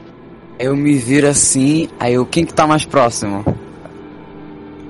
Eu 0.59 0.76
me 0.76 0.94
viro 0.97 1.26
assim, 1.28 1.89
aí 1.98 2.14
eu, 2.14 2.24
quem 2.24 2.44
que 2.44 2.55
tá 2.55 2.66
mais 2.66 2.85
próximo? 2.85 3.44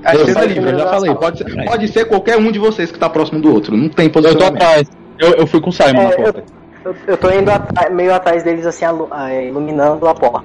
É 0.05 0.15
Eu 0.15 0.29
saio 0.29 0.49
livre, 0.49 0.71
eu 0.73 0.79
já 0.79 0.85
da 0.85 0.91
falei. 0.91 1.15
Pode 1.15 1.39
ser, 1.39 1.65
pode 1.65 1.89
ser 1.89 2.05
qualquer 2.07 2.37
um 2.37 2.53
de 2.53 2.59
vocês 2.59 2.93
que 2.93 2.99
tá 2.99 3.09
próximo 3.09 3.41
do 3.41 3.53
outro. 3.53 3.75
Não 3.77 3.89
tem 3.89 4.11
Eu 4.15 4.37
tô 4.37 4.45
atrás. 4.45 4.87
Eu, 5.19 5.33
eu 5.33 5.47
fui 5.47 5.61
com 5.63 5.71
o 5.71 5.73
Simon 5.73 5.89
É, 5.89 5.93
na 6.05 6.11
eu- 6.11 6.17
porta. 6.23 6.45
Eu, 6.85 6.95
eu 7.07 7.17
tô 7.17 7.31
indo 7.31 7.51
atra- 7.51 7.89
meio 7.89 8.13
atrás 8.15 8.43
deles, 8.45 8.67
assim, 8.67 8.85
ah, 9.11 9.33
iluminando 9.43 10.07
a 10.07 10.15
porta. 10.15 10.45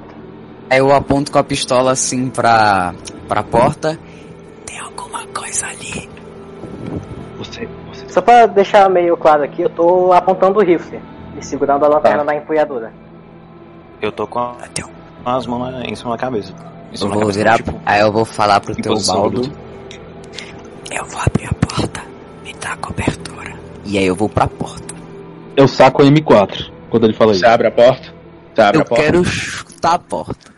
Aí 0.70 0.80
eu 0.80 0.94
aponto 0.94 1.32
com 1.34 1.38
a 1.40 1.44
pistola 1.44 1.92
assim 1.92 2.30
pra, 2.30 2.94
pra 3.28 3.44
porta. 3.44 4.00
Tem 4.66 4.80
alguma 4.80 5.26
coisa 5.34 5.66
ali. 5.68 6.08
Você, 7.38 7.68
você. 7.92 8.08
Só 8.08 8.22
pra 8.22 8.46
deixar 8.46 8.90
meio 8.90 9.18
claro 9.18 9.44
aqui, 9.44 9.64
eu 9.64 9.70
tô 9.70 10.14
apontando 10.14 10.60
o 10.60 10.64
rifle 10.64 11.02
e 11.38 11.44
segurando 11.44 11.84
a 11.84 11.90
lanterna 11.90 12.20
Tá. 12.20 12.24
na 12.24 12.36
empunhadura. 12.38 12.94
Eu 14.02 14.12
tô 14.14 14.26
com 14.26 14.40
a- 14.40 14.56
Tem- 14.74 14.86
com 15.24 15.30
as 15.30 15.46
mãos 15.46 15.72
na- 15.72 15.84
em 15.86 15.96
cima 15.96 16.12
da 16.12 16.18
cabeça. 16.18 16.54
Eu 16.92 16.98
cima 16.98 17.10
da 17.10 17.14
vou 17.16 17.22
cabeça, 17.22 17.38
virar. 17.40 17.58
tipo, 17.58 17.82
Aí 17.86 18.02
eu 18.02 18.12
vou 18.12 18.26
falar 18.26 18.60
pro 18.60 18.76
teu 18.76 19.00
baldo. 19.02 19.52
Eu 20.92 21.06
vou 21.06 21.22
abrir 21.22 21.46
a 21.46 21.54
porta. 21.54 22.02
Me 22.44 22.54
dá 22.54 22.74
a 22.74 22.78
cobertura. 22.78 23.54
E 23.86 23.98
aí 23.98 24.06
eu 24.06 24.16
vou 24.16 24.28
pra 24.30 24.48
porta. 24.48 24.94
Eu 25.56 25.68
saco 25.68 26.02
a 26.02 26.06
M4 26.06 26.72
quando 26.90 27.04
ele 27.06 27.14
fala 27.14 27.32
isso. 27.32 27.42
Você 27.42 27.46
abre 27.48 27.68
a 27.68 27.72
porta. 27.72 28.14
Você 28.56 28.62
abre 28.62 28.78
Eu 28.78 28.82
a 28.82 28.86
porta. 28.86 29.04
quero 29.04 29.24
chutar 29.26 29.94
a 29.96 30.00
porta. 30.00 30.52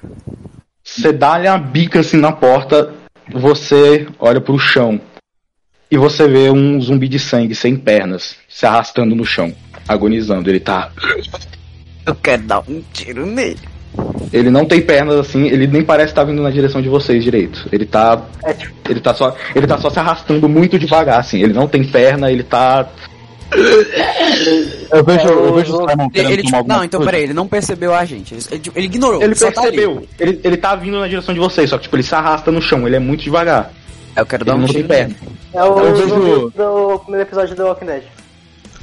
Você 0.83 1.11
dá-lhe 1.13 1.47
a 1.47 1.57
bica 1.57 1.99
assim 2.01 2.17
na 2.17 2.31
porta, 2.31 2.93
você 3.33 4.07
olha 4.19 4.41
pro 4.41 4.57
chão. 4.59 4.99
E 5.89 5.97
você 5.97 6.27
vê 6.27 6.49
um 6.49 6.79
zumbi 6.81 7.07
de 7.07 7.19
sangue 7.19 7.53
sem 7.55 7.75
pernas 7.75 8.35
se 8.47 8.65
arrastando 8.65 9.13
no 9.15 9.25
chão, 9.25 9.53
agonizando. 9.87 10.49
Ele 10.49 10.59
tá. 10.59 10.89
Eu 12.05 12.15
quero 12.15 12.43
dar 12.43 12.59
um 12.67 12.81
tiro 12.93 13.25
nele. 13.25 13.59
Ele 14.31 14.49
não 14.49 14.65
tem 14.65 14.81
pernas 14.81 15.17
assim, 15.17 15.47
ele 15.47 15.67
nem 15.67 15.83
parece 15.83 16.11
estar 16.11 16.23
vindo 16.23 16.41
na 16.41 16.49
direção 16.49 16.81
de 16.81 16.87
vocês 16.87 17.23
direito. 17.23 17.67
Ele 17.71 17.85
tá. 17.85 18.21
É 18.43 18.53
tipo, 18.53 18.73
Ele 18.89 18.99
tá 19.01 19.13
só. 19.13 19.35
Ele 19.53 19.67
tá 19.67 19.77
só 19.77 19.89
se 19.89 19.99
arrastando 19.99 20.47
muito 20.47 20.79
devagar, 20.79 21.19
assim. 21.19 21.41
Ele 21.43 21.53
não 21.53 21.67
tem 21.67 21.83
perna, 21.83 22.31
ele 22.31 22.43
tá. 22.43 22.87
Eu 24.91 25.03
vejo, 25.03 25.27
eu 25.27 25.53
vejo 25.53 25.73
o 25.73 25.89
Simon 25.89 26.09
Ele, 26.13 26.33
ele, 26.33 26.43
tomar 26.43 26.57
tipo, 26.59 26.69
não, 26.69 26.83
então 26.85 27.03
peraí, 27.03 27.23
ele 27.23 27.33
não 27.33 27.47
percebeu 27.47 27.93
a 27.93 28.05
gente. 28.05 28.33
Ele, 28.33 28.43
ele, 28.51 28.61
ele 28.75 28.85
ignorou. 28.85 29.21
Ele 29.21 29.35
só 29.35 29.51
tá 29.51 29.63
percebeu. 29.63 30.07
ele, 30.17 30.39
ele 30.41 30.57
tá 30.57 30.73
vindo 30.75 30.97
na 30.99 31.07
direção 31.07 31.33
de 31.33 31.39
vocês, 31.39 31.69
só 31.69 31.77
que 31.77 31.83
tipo, 31.83 31.95
ele 31.97 32.03
se 32.03 32.15
arrasta 32.15 32.49
no 32.49 32.61
chão, 32.61 32.87
ele 32.87 32.95
é 32.95 32.99
muito 32.99 33.23
devagar. 33.23 33.73
Eu 34.15 34.25
quero 34.25 34.45
dar 34.45 34.53
Ele 34.53 34.59
um 34.59 34.61
não 34.61 34.67
tem 34.67 34.75
tiro 34.77 34.87
perna. 34.87 35.15
É 35.53 35.63
o 35.63 35.79
Eu 35.79 35.95
vejo- 35.95 36.49
do 36.55 36.99
primeiro 36.99 37.27
episódio 37.27 37.55
do 37.55 37.63
Walking 37.63 37.85
Dead. 37.85 38.03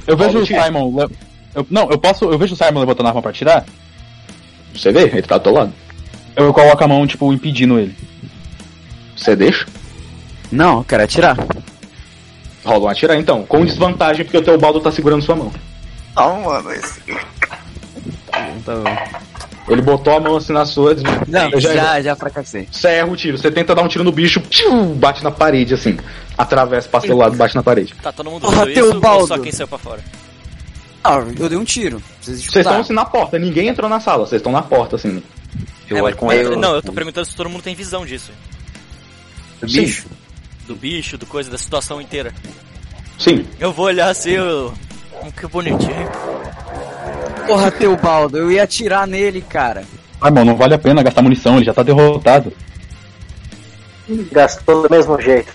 Eu 0.07 0.17
vejo 0.17 0.39
o. 0.39 0.45
Simon. 0.45 1.07
Eu, 1.55 1.65
não, 1.69 1.89
eu 1.89 1.97
posso. 1.97 2.25
Eu 2.25 2.37
vejo 2.37 2.53
o 2.53 2.57
Simon 2.57 2.79
levantando 2.79 3.07
a 3.07 3.09
arma 3.09 3.21
pra 3.21 3.31
tirar. 3.31 3.65
Você 4.73 4.91
vê? 4.91 5.03
Ele 5.03 5.21
tá 5.21 5.37
do 5.37 5.43
teu 5.43 5.53
lado. 5.53 5.73
Eu 6.35 6.53
coloco 6.53 6.83
a 6.83 6.87
mão, 6.87 7.05
tipo, 7.05 7.31
impedindo 7.33 7.79
ele. 7.79 7.95
Você 9.15 9.35
deixa? 9.35 9.65
Não, 10.51 10.77
eu 10.79 10.83
quero 10.83 11.03
atirar. 11.03 11.37
Rola 12.63 12.85
um 12.85 12.87
atirar 12.89 13.17
então, 13.17 13.43
com 13.43 13.65
desvantagem 13.65 14.23
porque 14.25 14.37
o 14.37 14.41
teu 14.41 14.57
baldo 14.57 14.79
tá 14.79 14.91
segurando 14.91 15.21
sua 15.23 15.35
mão. 15.35 15.51
Não, 16.15 16.41
mano. 16.43 16.71
Esse... 16.71 17.01
Então, 18.57 18.83
Ele 19.67 19.81
botou 19.81 20.15
a 20.15 20.19
mão 20.19 20.35
assim 20.37 20.53
na 20.53 20.65
sua, 20.65 20.95
des- 20.95 21.03
não, 21.27 21.49
Eu 21.51 21.59
já- 21.59 21.73
já, 21.75 22.01
já 22.01 22.15
fracassei. 22.15 22.67
Você 22.71 22.87
erra 22.87 23.07
o 23.07 23.15
tiro, 23.15 23.37
você 23.37 23.51
tenta 23.51 23.75
dar 23.75 23.83
um 23.83 23.87
tiro 23.87 24.03
no 24.03 24.11
bicho, 24.11 24.39
tchiu, 24.49 24.85
bate 24.95 25.23
na 25.23 25.31
parede 25.31 25.73
assim. 25.73 25.97
Atravessa, 26.37 26.87
passa 26.89 27.07
pelo 27.07 27.19
lado, 27.19 27.35
bate 27.35 27.55
na 27.55 27.61
parede. 27.63 27.93
Tá 28.01 28.11
todo 28.11 28.29
mundo 28.31 28.49
vendo 28.49 28.73
teu 28.73 28.85
isso 28.85 28.95
ou 28.95 29.01
baldo. 29.01 29.27
só 29.27 29.37
quem 29.37 29.51
saiu 29.51 29.67
pra 29.67 29.77
fora? 29.77 29.99
Ah, 31.09 31.23
eu 31.39 31.49
dei 31.49 31.57
um 31.57 31.63
tiro. 31.63 32.01
Vocês 32.21 32.39
estão 32.39 32.79
assim 32.79 32.93
na 32.93 33.03
porta, 33.05 33.39
ninguém 33.39 33.67
entrou 33.67 33.89
na 33.89 33.99
sala, 33.99 34.25
vocês 34.27 34.39
estão 34.39 34.51
na 34.51 34.61
porta 34.61 34.95
assim. 34.95 35.23
Eu 35.89 35.97
É, 35.97 36.01
mas- 36.03 36.15
com 36.15 36.27
mas- 36.27 36.39
ela. 36.45 36.55
Não, 36.55 36.75
eu 36.75 36.81
tô 36.83 36.93
perguntando 36.93 37.25
se 37.25 37.35
todo 37.35 37.49
mundo 37.49 37.63
tem 37.63 37.73
visão 37.73 38.05
disso. 38.05 38.31
Do 39.59 39.65
bicho? 39.67 40.05
Do 40.67 40.75
bicho, 40.75 41.17
do 41.17 41.25
coisa, 41.25 41.49
da 41.49 41.57
situação 41.57 41.99
inteira. 41.99 42.31
Sim, 43.17 43.45
Eu 43.59 43.73
vou 43.73 43.85
olhar 43.87 44.09
assim, 44.09 44.31
eu... 44.31 44.71
Hum, 45.23 45.31
Que 45.31 45.47
bonitinho. 45.47 46.09
Porra, 47.47 47.71
Teobaldo, 47.71 48.37
eu 48.37 48.51
ia 48.51 48.63
atirar 48.63 49.07
nele, 49.07 49.41
cara. 49.41 49.83
Simon, 50.23 50.45
não 50.45 50.55
vale 50.55 50.75
a 50.75 50.79
pena 50.79 51.01
gastar 51.01 51.21
munição, 51.23 51.55
ele 51.57 51.65
já 51.65 51.73
tá 51.73 51.81
derrotado. 51.83 52.53
Gastou 54.31 54.83
do 54.83 54.89
mesmo 54.89 55.19
jeito. 55.21 55.51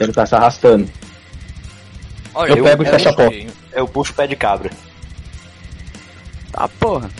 ele 0.00 0.12
tá 0.12 0.24
se 0.26 0.34
arrastando. 0.34 0.88
Olha, 2.34 2.52
Eu 2.54 2.64
pego 2.64 2.82
e 2.82 2.86
eu- 2.86 2.92
fecho 2.92 3.08
a 3.08 3.12
porta. 3.12 3.36
Eu 3.72 3.86
puxo 3.88 4.12
o 4.12 4.14
pé 4.14 4.26
de 4.26 4.36
cabra. 4.36 4.70
Tá, 6.52 6.68
porra. 6.68 7.10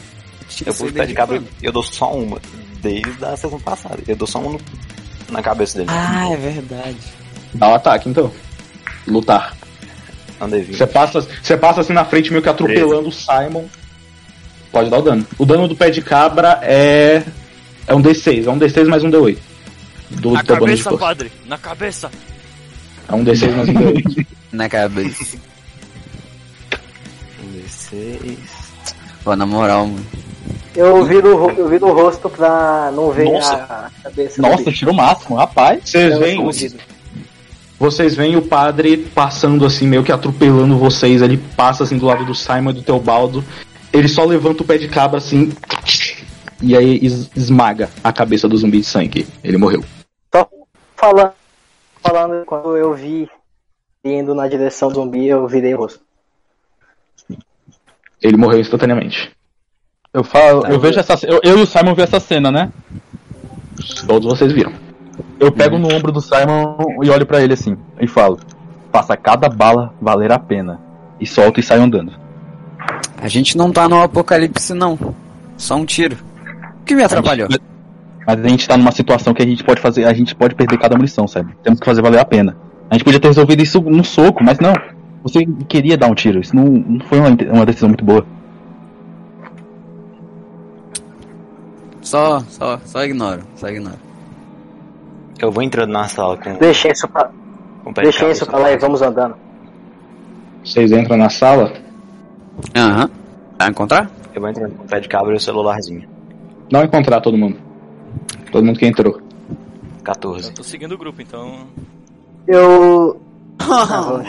Eu 0.67 0.73
puxo 0.75 0.87
o 0.87 0.93
pé 0.93 1.07
de 1.07 1.15
cabra 1.15 1.43
e 1.63 1.67
eu 1.67 1.73
dou 1.73 1.83
só 1.83 2.13
uma. 2.13 2.41
Desde 2.83 3.25
a 3.25 3.37
sessão 3.37 3.61
passada. 3.61 3.99
Eu 4.09 4.17
dou 4.17 4.27
só 4.27 4.39
uma 4.41 4.53
no- 4.53 4.61
na 5.31 5.43
cabeça 5.43 5.79
dele. 5.79 5.91
Ah, 5.93 6.29
é 6.33 6.37
verdade. 6.37 6.97
Dá 7.55 7.69
o 7.69 7.75
ataque 7.75 8.09
então. 8.09 8.33
Lutar. 9.07 9.57
Você 10.73 10.87
passa, 10.87 11.21
você 11.43 11.57
passa 11.57 11.83
assim 11.83 11.93
na 11.93 12.05
frente 12.05 12.31
meio 12.31 12.43
que 12.43 12.49
atropelando 12.49 13.09
o 13.09 13.13
Simon. 13.13 13.67
Pode 14.73 14.89
dar 14.89 14.99
o 14.99 15.03
dano. 15.03 15.27
O 15.39 15.45
dano 15.45 15.69
do 15.69 15.77
pé 15.77 15.91
de 15.91 16.01
cabra 16.01 16.59
é. 16.63 17.23
É 17.87 17.95
um 17.95 18.01
D6, 18.01 18.47
é 18.47 18.51
um 18.51 18.59
D6 18.59 18.87
mais 18.89 19.03
um 19.05 19.11
D8. 19.11 19.37
Do 20.11 20.31
Na 20.33 20.43
cabeça, 20.43 20.97
padre! 20.97 21.33
Na 21.47 21.59
cabeça! 21.59 22.11
É 23.09 23.15
um 23.15 23.25
D6 23.25 23.53
mais 23.55 23.69
um 23.69 23.73
D8. 23.75 24.27
Na 24.53 24.69
cabeça. 24.69 25.39
16. 27.91 28.39
Pô, 29.25 29.37
na 29.37 29.47
moral, 29.47 29.87
mano. 29.87 30.07
Eu 30.75 31.05
viro, 31.05 31.51
eu 31.51 31.69
viro 31.69 31.89
o 31.89 31.93
rosto 31.93 32.31
pra 32.31 32.91
não 32.95 33.11
ver 33.11 33.25
Nossa. 33.31 33.55
a 33.55 33.91
cabeça 34.05 34.41
do 34.41 34.49
Nossa, 34.49 34.73
tirou 34.73 34.95
o 34.95 34.97
máximo, 34.97 35.37
rapaz. 35.37 35.83
Vocês 35.91 36.17
veem, 36.19 36.39
vocês 37.79 38.15
veem 38.15 38.37
o 38.37 38.43
padre 38.43 38.97
passando 38.97 39.65
assim, 39.67 39.87
meio 39.87 40.05
que 40.05 40.13
atropelando 40.13 40.79
vocês. 40.79 41.23
Ele 41.23 41.37
passa 41.57 41.83
assim 41.85 41.99
do 41.99 42.07
lado 42.07 42.25
do 42.25 42.35
Simon 42.35 42.71
e 42.71 42.75
do 42.75 42.83
Teobaldo. 42.83 43.45
Ele 43.93 44.07
só 44.09 44.25
levanta 44.25 44.63
o 44.63 44.67
pé 44.67 44.79
de 44.79 44.89
cabra 44.89 45.19
assim. 45.19 45.53
E 46.63 46.77
aí 46.77 46.99
es- 47.03 47.29
esmaga 47.35 47.89
a 48.05 48.13
cabeça 48.13 48.49
do 48.49 48.57
zumbi 48.57 48.79
de 48.81 48.87
sangue. 48.87 49.27
Ele 49.43 49.57
morreu. 49.57 49.83
Só 50.33 50.49
falando, 50.97 51.33
falando, 52.03 52.45
quando 52.45 52.77
eu 52.77 52.95
vi 52.95 53.29
indo 54.05 54.35
na 54.35 54.47
direção 54.47 54.89
do 54.89 54.95
zumbi, 54.97 55.27
eu 55.27 55.47
virei 55.49 55.75
o 55.75 55.79
rosto. 55.79 56.01
Ele 58.23 58.37
morreu 58.37 58.61
instantaneamente. 58.61 59.31
Eu 60.13 60.25
falo, 60.25 60.67
eu 60.67 60.81
vejo 60.81 60.99
essa 60.99 61.15
eu, 61.27 61.41
eu 61.43 61.59
e 61.59 61.63
o 61.63 61.67
Simon 61.67 61.95
vê 61.95 62.03
essa 62.03 62.19
cena, 62.19 62.51
né? 62.51 62.73
Todos 64.07 64.29
vocês 64.29 64.53
viram. 64.53 64.73
Eu 65.39 65.53
pego 65.53 65.79
no 65.79 65.95
ombro 65.95 66.11
do 66.13 66.21
Simon 66.21 66.77
e 67.03 67.11
olho 67.11 67.27
pra 67.27 67.41
ele 67.41 67.55
assim 67.55 67.77
e 68.01 68.07
falo: 68.07 68.39
"Faça 68.93 69.17
cada 69.17 69.49
bala 69.49 69.95
valer 70.01 70.33
a 70.33 70.39
pena." 70.39 70.81
E 71.21 71.27
solto 71.27 71.61
e 71.61 71.63
saio 71.63 71.83
andando. 71.83 72.13
A 73.21 73.29
gente 73.29 73.57
não 73.57 73.71
tá 73.71 73.87
no 73.89 74.03
apocalipse, 74.03 74.73
não. 74.73 74.99
Só 75.57 75.77
um 75.77 75.85
tiro. 75.85 76.17
O 76.81 76.85
que 76.85 76.95
me 76.95 77.05
atrapalhou? 77.05 77.49
Mas 78.27 78.45
a 78.45 78.49
gente 78.49 78.67
tá 78.67 78.77
numa 78.77 78.93
situação 78.93 79.35
que 79.35 79.43
a 79.43 79.47
gente 79.47 79.63
pode 79.63 79.81
fazer, 79.81 80.07
a 80.07 80.15
gente 80.15 80.35
pode 80.35 80.55
perder 80.55 80.79
cada 80.79 80.97
munição, 80.97 81.29
sabe? 81.29 81.55
Temos 81.63 81.79
que 81.79 81.85
fazer 81.85 82.01
valer 82.01 82.21
a 82.21 82.25
pena. 82.25 82.57
A 82.89 82.95
gente 82.95 83.05
podia 83.05 83.21
ter 83.21 83.29
resolvido 83.29 83.63
isso 83.63 83.81
no 83.81 84.03
soco, 84.03 84.43
mas 84.43 84.59
não. 84.59 84.73
Você 85.23 85.47
queria 85.69 85.99
dar 85.99 86.09
um 86.09 86.15
tiro, 86.15 86.41
isso 86.41 86.57
não, 86.57 86.65
não 86.65 87.01
foi 87.07 87.19
uma, 87.19 87.29
uma 87.29 87.67
decisão 87.67 87.89
muito 87.89 88.05
boa. 88.05 88.25
Só, 92.01 92.41
só, 92.49 92.81
só 92.85 93.05
ignoro, 93.05 93.43
só 93.55 93.69
ignoro. 93.69 93.99
Eu 95.39 95.53
vou 95.53 95.63
entrando 95.63 95.91
na 95.91 96.09
sala 96.09 96.37
com, 96.37 96.55
Deixa 96.55 96.91
isso 96.91 97.07
pra, 97.09 97.31
deixa 97.97 98.31
isso 98.31 98.47
pra 98.47 98.59
lá 98.59 98.73
e 98.73 98.79
vamos 98.79 99.01
andando. 99.03 99.37
Vocês 100.65 100.93
entram 100.93 101.17
na 101.17 101.29
sala. 101.29 101.73
Aham. 102.77 103.11
Vai 103.59 103.69
encontrar? 103.69 104.11
Eu 104.35 104.41
vou 104.41 104.51
entrando 104.51 104.75
com 104.75 104.85
o 104.85 104.89
pé 104.89 105.01
de 105.01 105.09
cabra 105.09 105.33
e 105.33 105.37
o 105.37 105.41
celularzinho. 105.41 106.09
Não 106.71 106.83
encontrar 106.83 107.21
todo 107.21 107.37
mundo. 107.37 107.59
Todo 108.51 108.65
mundo 108.65 108.79
que 108.79 108.87
entrou. 108.87 109.21
14. 110.03 110.49
Eu 110.49 110.55
tô 110.55 110.63
seguindo 110.63 110.93
o 110.93 110.99
grupo, 110.99 111.21
então. 111.21 111.67
Eu. 112.47 113.21
Ah, 113.63 114.23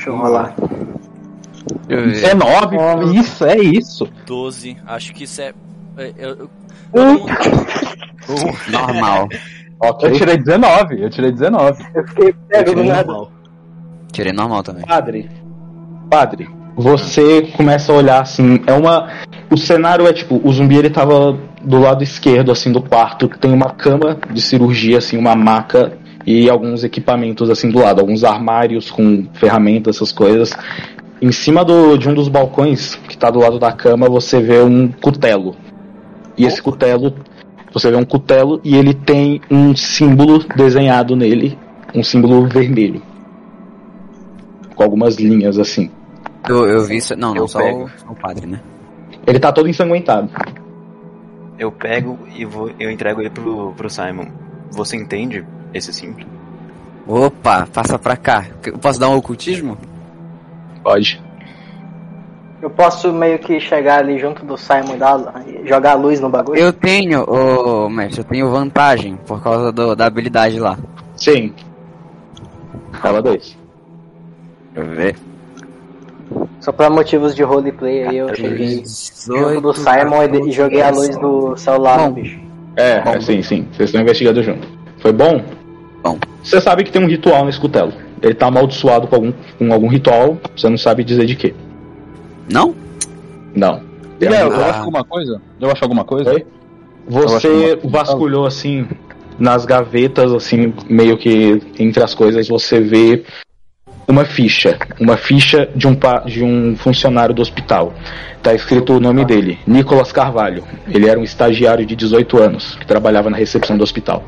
deixa, 0.00 0.10
eu, 0.10 0.16
rolar. 0.16 0.54
Ver. 1.88 2.10
19, 2.12 3.18
isso, 3.18 3.44
é 3.44 3.58
isso. 3.58 4.08
12. 4.26 4.76
Acho 4.86 5.12
que 5.12 5.24
isso 5.24 5.40
é. 5.42 5.52
é, 5.98 6.12
eu- 6.18 6.50
mundo- 6.94 7.26
Normal. 8.70 9.28
Eu 10.02 10.12
tirei 10.12 10.36
19, 10.36 11.02
eu 11.02 11.08
tirei 11.08 11.32
19. 11.32 11.82
Eu 11.94 12.06
fiquei 12.06 12.34
pego 12.50 12.74
do 12.74 12.84
nada. 12.84 13.28
Tirei 14.12 14.30
normal 14.30 14.62
também. 14.62 14.84
Padre, 14.84 15.30
padre, 16.10 16.50
você 16.76 17.48
começa 17.56 17.90
a 17.90 17.96
olhar 17.96 18.20
assim, 18.20 18.60
é 18.66 18.74
uma. 18.74 19.08
O 19.50 19.56
cenário 19.56 20.06
é 20.06 20.12
tipo, 20.12 20.38
o 20.44 20.52
zumbi 20.52 20.76
ele 20.76 20.90
tava 20.90 21.34
do 21.62 21.78
lado 21.78 22.04
esquerdo 22.04 22.52
assim 22.52 22.70
do 22.70 22.82
quarto, 22.82 23.26
tem 23.26 23.50
uma 23.54 23.70
cama 23.70 24.18
de 24.30 24.42
cirurgia, 24.42 24.98
assim, 24.98 25.16
uma 25.16 25.34
maca 25.34 25.96
e 26.26 26.48
alguns 26.48 26.84
equipamentos 26.84 27.50
assim 27.50 27.70
do 27.70 27.80
lado, 27.80 28.00
alguns 28.00 28.24
armários 28.24 28.90
com 28.90 29.26
ferramentas, 29.34 29.96
essas 29.96 30.12
coisas. 30.12 30.52
Em 31.20 31.32
cima 31.32 31.64
do, 31.64 31.96
de 31.96 32.08
um 32.08 32.14
dos 32.14 32.28
balcões 32.28 32.94
que 33.08 33.16
tá 33.16 33.30
do 33.30 33.40
lado 33.40 33.58
da 33.58 33.72
cama, 33.72 34.08
você 34.08 34.40
vê 34.40 34.62
um 34.62 34.88
cutelo. 34.88 35.54
E 36.36 36.46
esse 36.46 36.62
cutelo, 36.62 37.14
você 37.72 37.90
vê 37.90 37.96
um 37.96 38.04
cutelo 38.04 38.60
e 38.64 38.76
ele 38.76 38.94
tem 38.94 39.40
um 39.50 39.76
símbolo 39.76 40.38
desenhado 40.56 41.14
nele, 41.14 41.58
um 41.94 42.02
símbolo 42.02 42.46
vermelho 42.46 43.02
com 44.80 44.84
algumas 44.84 45.16
linhas 45.16 45.58
assim. 45.58 45.90
Eu, 46.48 46.66
eu 46.66 46.84
vi 46.84 46.96
isso. 46.96 47.14
Não, 47.14 47.34
não, 47.34 47.42
Eu 47.42 47.48
só 47.48 47.58
pego. 47.58 47.84
o, 47.84 47.88
só 47.98 48.12
o 48.12 48.16
padre, 48.16 48.46
né? 48.46 48.58
Ele 49.26 49.38
tá 49.38 49.52
todo 49.52 49.68
ensanguentado. 49.68 50.30
Eu 51.58 51.70
pego 51.70 52.18
e 52.34 52.46
vou, 52.46 52.70
eu 52.80 52.90
entrego 52.90 53.20
ele 53.20 53.28
pro, 53.28 53.74
pro 53.74 53.90
Simon. 53.90 54.28
Você 54.70 54.96
entende 54.96 55.44
esse 55.74 55.92
símbolo? 55.92 56.26
Opa, 57.06 57.66
passa 57.72 57.98
pra 57.98 58.16
cá. 58.16 58.46
Eu 58.64 58.78
posso 58.78 58.98
dar 59.00 59.08
um 59.08 59.16
ocultismo? 59.16 59.76
Pode. 60.82 61.20
Eu 62.62 62.68
posso 62.70 63.12
meio 63.12 63.38
que 63.38 63.58
chegar 63.58 64.00
ali 64.00 64.18
junto 64.18 64.44
do 64.44 64.56
Simon 64.56 64.96
e 65.46 65.66
jogar 65.66 65.92
a 65.92 65.94
luz 65.94 66.20
no 66.20 66.28
bagulho? 66.28 66.58
Eu 66.60 66.72
tenho, 66.72 67.24
ô 67.28 67.88
mestre, 67.88 68.20
eu 68.20 68.24
tenho 68.24 68.50
vantagem 68.50 69.16
por 69.26 69.42
causa 69.42 69.72
do- 69.72 69.96
da 69.96 70.06
habilidade 70.06 70.60
lá. 70.60 70.78
Sim. 71.16 71.54
Fala 73.00 73.22
dois. 73.22 73.56
Deixa 74.74 74.90
eu 74.90 74.96
ver. 74.96 75.16
Só 76.60 76.70
pra 76.70 76.90
motivos 76.90 77.34
de 77.34 77.42
roleplay 77.42 78.06
aí 78.06 78.18
eu 78.18 78.34
cheguei 78.34 78.68
junto 78.76 78.82
18, 78.82 79.60
do 79.62 79.72
Simon 79.72 80.22
e, 80.46 80.52
joguei 80.52 80.82
a 80.82 80.90
luz 80.90 81.16
do 81.18 81.56
celular 81.56 81.98
Bom. 81.98 82.06
no 82.08 82.12
bicho. 82.12 82.38
É, 82.80 83.02
é, 83.16 83.20
sim, 83.20 83.42
sim. 83.42 83.66
Vocês 83.72 83.88
estão 83.90 84.00
investigando 84.00 84.42
junto. 84.42 84.66
Foi 84.98 85.12
bom? 85.12 85.42
Bom. 86.02 86.18
Você 86.42 86.60
sabe 86.60 86.84
que 86.84 86.90
tem 86.90 87.02
um 87.02 87.06
ritual 87.08 87.44
nesse 87.44 87.60
cutelo. 87.60 87.92
Ele 88.22 88.34
tá 88.34 88.46
amaldiçoado 88.46 89.06
com 89.06 89.14
algum, 89.16 89.32
com 89.58 89.72
algum 89.72 89.88
ritual, 89.88 90.38
você 90.56 90.68
não 90.68 90.76
sabe 90.78 91.04
dizer 91.04 91.26
de 91.26 91.36
quê. 91.36 91.54
Não? 92.50 92.74
Não. 93.54 93.76
Um 93.76 93.82
Miguel, 94.20 94.46
eu 94.46 94.50
ritual. 94.50 94.70
acho 94.70 94.78
alguma 94.80 95.04
coisa? 95.04 95.40
Eu 95.60 95.70
acho 95.70 95.84
alguma 95.84 96.04
coisa? 96.04 96.32
Oi? 96.32 96.46
Você 97.08 97.78
uma- 97.82 97.90
vasculhou 97.90 98.46
assim 98.46 98.86
nas 99.38 99.64
gavetas, 99.64 100.32
assim, 100.32 100.72
meio 100.88 101.16
que 101.16 101.62
entre 101.78 102.02
as 102.02 102.14
coisas, 102.14 102.46
você 102.46 102.78
vê 102.80 103.24
uma 104.10 104.24
ficha, 104.24 104.78
uma 105.00 105.16
ficha 105.16 105.68
de 105.74 105.86
um, 105.86 105.94
pa- 105.94 106.20
de 106.20 106.42
um 106.44 106.76
funcionário 106.76 107.34
do 107.34 107.40
hospital. 107.42 107.92
Tá 108.42 108.54
escrito 108.54 108.94
o 108.94 109.00
nome 109.00 109.24
dele, 109.24 109.58
Nicolas 109.66 110.12
Carvalho. 110.12 110.64
Ele 110.88 111.08
era 111.08 111.18
um 111.18 111.22
estagiário 111.24 111.84
de 111.84 111.94
18 111.94 112.38
anos 112.42 112.74
que 112.76 112.86
trabalhava 112.86 113.28
na 113.30 113.36
recepção 113.36 113.76
do 113.76 113.84
hospital. 113.84 114.22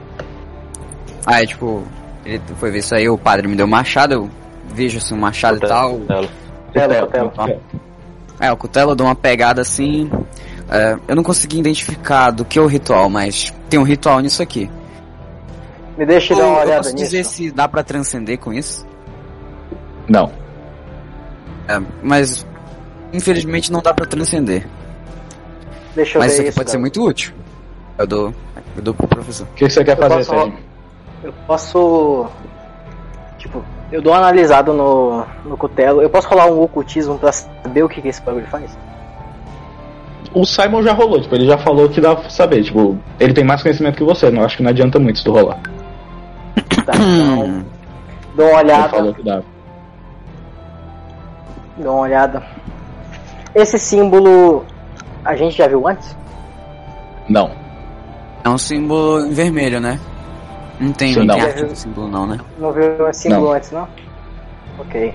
Aí, 1.26 1.46
tipo, 1.46 1.82
ele 2.24 2.40
foi 2.58 2.70
ver 2.70 2.78
isso 2.78 2.94
aí, 2.94 3.08
o 3.08 3.16
padre 3.16 3.46
me 3.48 3.56
deu 3.56 3.66
um 3.66 3.70
machado, 3.70 4.12
eu 4.14 4.30
vejo 4.74 4.98
assim 4.98 5.14
um 5.14 5.18
machado 5.18 5.58
e 5.58 5.60
tal. 5.60 5.98
Cutelo. 6.00 6.28
Cutelo, 6.72 7.06
cutelo. 7.30 7.60
É, 8.40 8.50
o 8.52 8.56
cutelo 8.56 8.90
eu 8.92 8.94
dou 8.96 9.06
uma 9.06 9.14
pegada 9.14 9.62
assim. 9.62 10.10
é, 10.68 10.96
eu 11.08 11.14
não 11.16 11.22
consegui 11.22 11.58
identificar 11.60 12.30
do 12.30 12.44
que 12.44 12.58
é 12.58 12.62
o 12.62 12.66
ritual, 12.66 13.08
mas 13.08 13.52
tem 13.70 13.78
um 13.78 13.84
ritual 13.84 14.20
nisso 14.20 14.42
aqui. 14.42 14.68
Me 15.96 16.04
deixa 16.06 16.32
eu 16.32 16.38
dar 16.38 16.46
uma 16.46 16.56
eu 16.58 16.62
olhada 16.62 16.76
posso 16.78 16.92
nisso. 16.94 17.04
dizer 17.04 17.24
se 17.24 17.50
dá 17.50 17.68
pra 17.68 17.82
transcender 17.82 18.38
com 18.38 18.52
isso. 18.52 18.84
Não. 20.08 20.30
É, 21.68 21.80
mas 22.02 22.46
infelizmente 23.12 23.70
não 23.70 23.80
dá 23.80 23.92
pra 23.94 24.06
transcender. 24.06 24.66
Deixa 25.94 26.16
eu 26.16 26.20
Mas 26.22 26.32
ver 26.32 26.32
isso 26.34 26.40
aqui 26.40 26.48
isso, 26.50 26.58
pode 26.58 26.70
ser 26.70 26.76
cara. 26.76 26.80
muito 26.80 27.04
útil. 27.04 27.32
Eu 27.98 28.06
dou, 28.06 28.34
eu 28.76 28.82
dou 28.82 28.94
pro 28.94 29.06
professor. 29.06 29.46
O 29.46 29.54
que 29.54 29.68
você 29.68 29.84
quer 29.84 29.92
Eu 29.98 30.08
fazer, 30.08 30.24
Sérgio? 30.24 30.54
Eu 31.22 31.32
posso. 31.46 32.26
Tipo, 33.38 33.62
eu 33.92 34.00
dou 34.00 34.12
uma 34.12 34.18
analisada 34.18 34.72
no, 34.72 35.24
no 35.44 35.56
cutelo. 35.56 36.00
Eu 36.02 36.08
posso 36.10 36.28
rolar 36.28 36.46
um 36.46 36.60
ocultismo 36.62 37.18
pra 37.18 37.30
saber 37.30 37.82
o 37.84 37.88
que, 37.88 38.00
que 38.00 38.08
esse 38.08 38.22
bagulho 38.22 38.46
faz? 38.46 38.76
O 40.34 40.46
Simon 40.46 40.82
já 40.82 40.94
rolou, 40.94 41.20
tipo, 41.20 41.34
ele 41.34 41.46
já 41.46 41.58
falou 41.58 41.88
que 41.90 42.00
dá 42.00 42.16
pra 42.16 42.30
saber, 42.30 42.62
tipo, 42.64 42.96
ele 43.20 43.34
tem 43.34 43.44
mais 43.44 43.60
conhecimento 43.62 43.96
que 43.98 44.04
você, 44.04 44.30
não 44.30 44.42
acho 44.42 44.56
que 44.56 44.62
não 44.62 44.70
adianta 44.70 44.98
muito 44.98 45.18
se 45.18 45.24
tu 45.24 45.30
rolar. 45.32 45.60
Tá, 46.86 46.92
então. 46.96 47.64
Dou 48.34 48.46
uma 48.46 48.60
Ele 48.60 48.72
olhada. 48.72 48.88
falou 48.88 49.12
que 49.12 49.22
dá. 49.22 49.42
Dou 51.76 51.92
uma 51.94 52.02
olhada. 52.02 52.42
Esse 53.54 53.78
símbolo. 53.78 54.64
A 55.24 55.36
gente 55.36 55.56
já 55.56 55.68
viu 55.68 55.86
antes? 55.86 56.16
Não. 57.28 57.50
é 58.44 58.48
um 58.48 58.58
símbolo 58.58 59.24
em 59.26 59.32
vermelho, 59.32 59.80
né? 59.80 60.00
Não 60.80 60.92
tem, 60.92 61.12
Sim, 61.12 61.20
não 61.20 61.26
não. 61.26 61.34
tem 61.36 61.44
arte 61.44 61.64
do 61.64 61.76
símbolo 61.76 62.08
não, 62.08 62.26
né? 62.26 62.38
Não 62.58 62.72
viu 62.72 63.08
esse 63.08 63.22
símbolo 63.22 63.46
Não. 63.46 63.52
antes, 63.52 63.70
não? 63.70 63.88
Ok. 64.80 65.14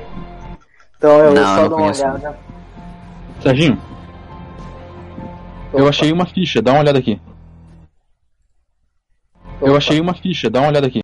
Então 0.98 1.20
eu 1.20 1.34
Não, 1.34 1.44
só 1.44 1.62
não 1.64 1.70
dou 1.70 1.78
uma 1.80 1.92
olhada. 1.92 2.40
Serginho, 3.42 3.78
eu 5.74 5.80
Opa, 5.82 5.90
achei 5.90 6.12
uma 6.12 6.26
ficha, 6.26 6.62
dá 6.62 6.72
uma 6.72 6.80
olhada 6.80 6.98
aqui. 7.00 7.20
Eu 9.62 9.68
opa. 9.70 9.78
achei 9.78 10.00
uma 10.00 10.14
ficha, 10.14 10.50
dá 10.50 10.62
uma 10.62 10.70
olhada 10.70 10.88
aqui. 10.88 11.02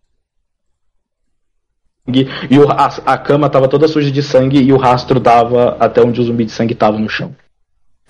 E, 2.21 2.27
e 2.55 2.59
o- 2.59 2.69
a, 2.71 2.87
a 3.05 3.17
cama 3.17 3.49
tava 3.49 3.67
toda 3.67 3.87
suja 3.87 4.11
de 4.11 4.21
sangue 4.23 4.61
e 4.61 4.71
o 4.71 4.77
rastro 4.77 5.19
dava 5.19 5.75
até 5.79 6.01
onde 6.01 6.21
o 6.21 6.23
zumbi 6.23 6.45
de 6.45 6.51
sangue 6.51 6.75
tava 6.75 6.97
no 6.99 7.09
chão. 7.09 7.35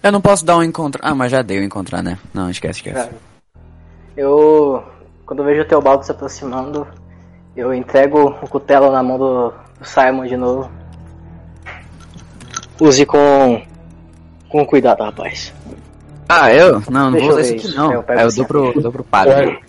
Eu 0.02 0.12
não 0.12 0.20
posso 0.22 0.46
dar 0.46 0.58
um 0.58 0.64
encontrar. 0.64 1.08
Ah, 1.10 1.16
mas 1.16 1.32
já 1.32 1.42
deu 1.42 1.64
encontrar, 1.64 2.02
né? 2.04 2.18
Não, 2.34 2.50
esquece, 2.50 2.80
esquece. 2.80 3.10
É. 3.10 3.12
Eu. 4.18 4.84
Quando 5.26 5.40
eu 5.40 5.46
vejo 5.46 5.62
o 5.62 5.66
Teobaldo 5.66 6.06
se 6.06 6.12
aproximando, 6.12 6.86
eu 7.56 7.74
entrego 7.74 8.36
o 8.42 8.48
cutelo 8.48 8.92
na 8.92 9.02
mão 9.02 9.18
do, 9.18 9.54
do 9.80 9.86
Simon 9.86 10.26
de 10.26 10.36
novo. 10.36 10.70
Use 12.80 13.06
com. 13.06 13.62
com 14.50 14.66
cuidado, 14.66 15.04
rapaz. 15.04 15.54
Ah, 16.28 16.52
eu? 16.54 16.82
Não, 16.90 17.06
não 17.06 17.12
Deixa 17.12 17.28
vou 17.28 17.36
usar 17.38 17.42
esse 17.42 17.54
aqui 17.56 17.68
isso. 17.68 17.78
não. 17.78 17.94
Eu 17.94 18.04
pego 18.04 18.20
Aí 18.20 18.26
eu 18.26 18.28
assim, 18.28 18.38
dou 18.38 18.46
pro, 18.46 18.82
dou 18.82 18.92
pro 18.92 19.04
padre. 19.04 19.60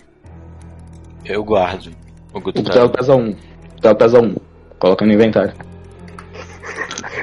Eu 1.23 1.43
guardo. 1.43 1.91
O 2.33 2.39
O 2.39 2.41
cutelo 2.41 2.89
pesa 2.89 3.15
um. 3.15 3.35
O 3.75 3.81
cutelo 3.81 3.95
pesa 3.95 4.21
um. 4.21 4.35
Coloca 4.79 5.05
no 5.05 5.13
inventário. 5.13 5.53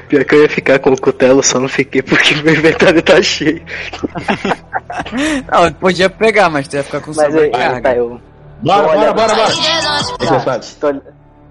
Pior 0.07 0.23
que 0.25 0.35
eu 0.35 0.41
ia 0.43 0.49
ficar 0.49 0.79
com 0.79 0.91
o 0.91 0.99
cutelo, 0.99 1.41
só 1.43 1.59
não 1.59 1.67
fiquei 1.67 2.01
porque 2.01 2.35
meu 2.35 2.53
inventário 2.53 3.01
tá 3.01 3.21
cheio. 3.21 3.61
Não, 5.51 5.71
podia 5.73 6.09
pegar, 6.09 6.49
mas 6.49 6.67
tu 6.67 6.75
ia 6.75 6.83
ficar 6.83 7.01
com 7.01 7.11
Mas 7.15 7.33
eu, 7.33 7.51
tá, 7.51 7.95
eu. 7.95 8.19
Bora, 8.61 8.87
Olha, 8.87 9.13
bora, 9.13 9.35
bora, 9.35 9.35
bora! 9.35 10.59
Tá, 10.79 10.93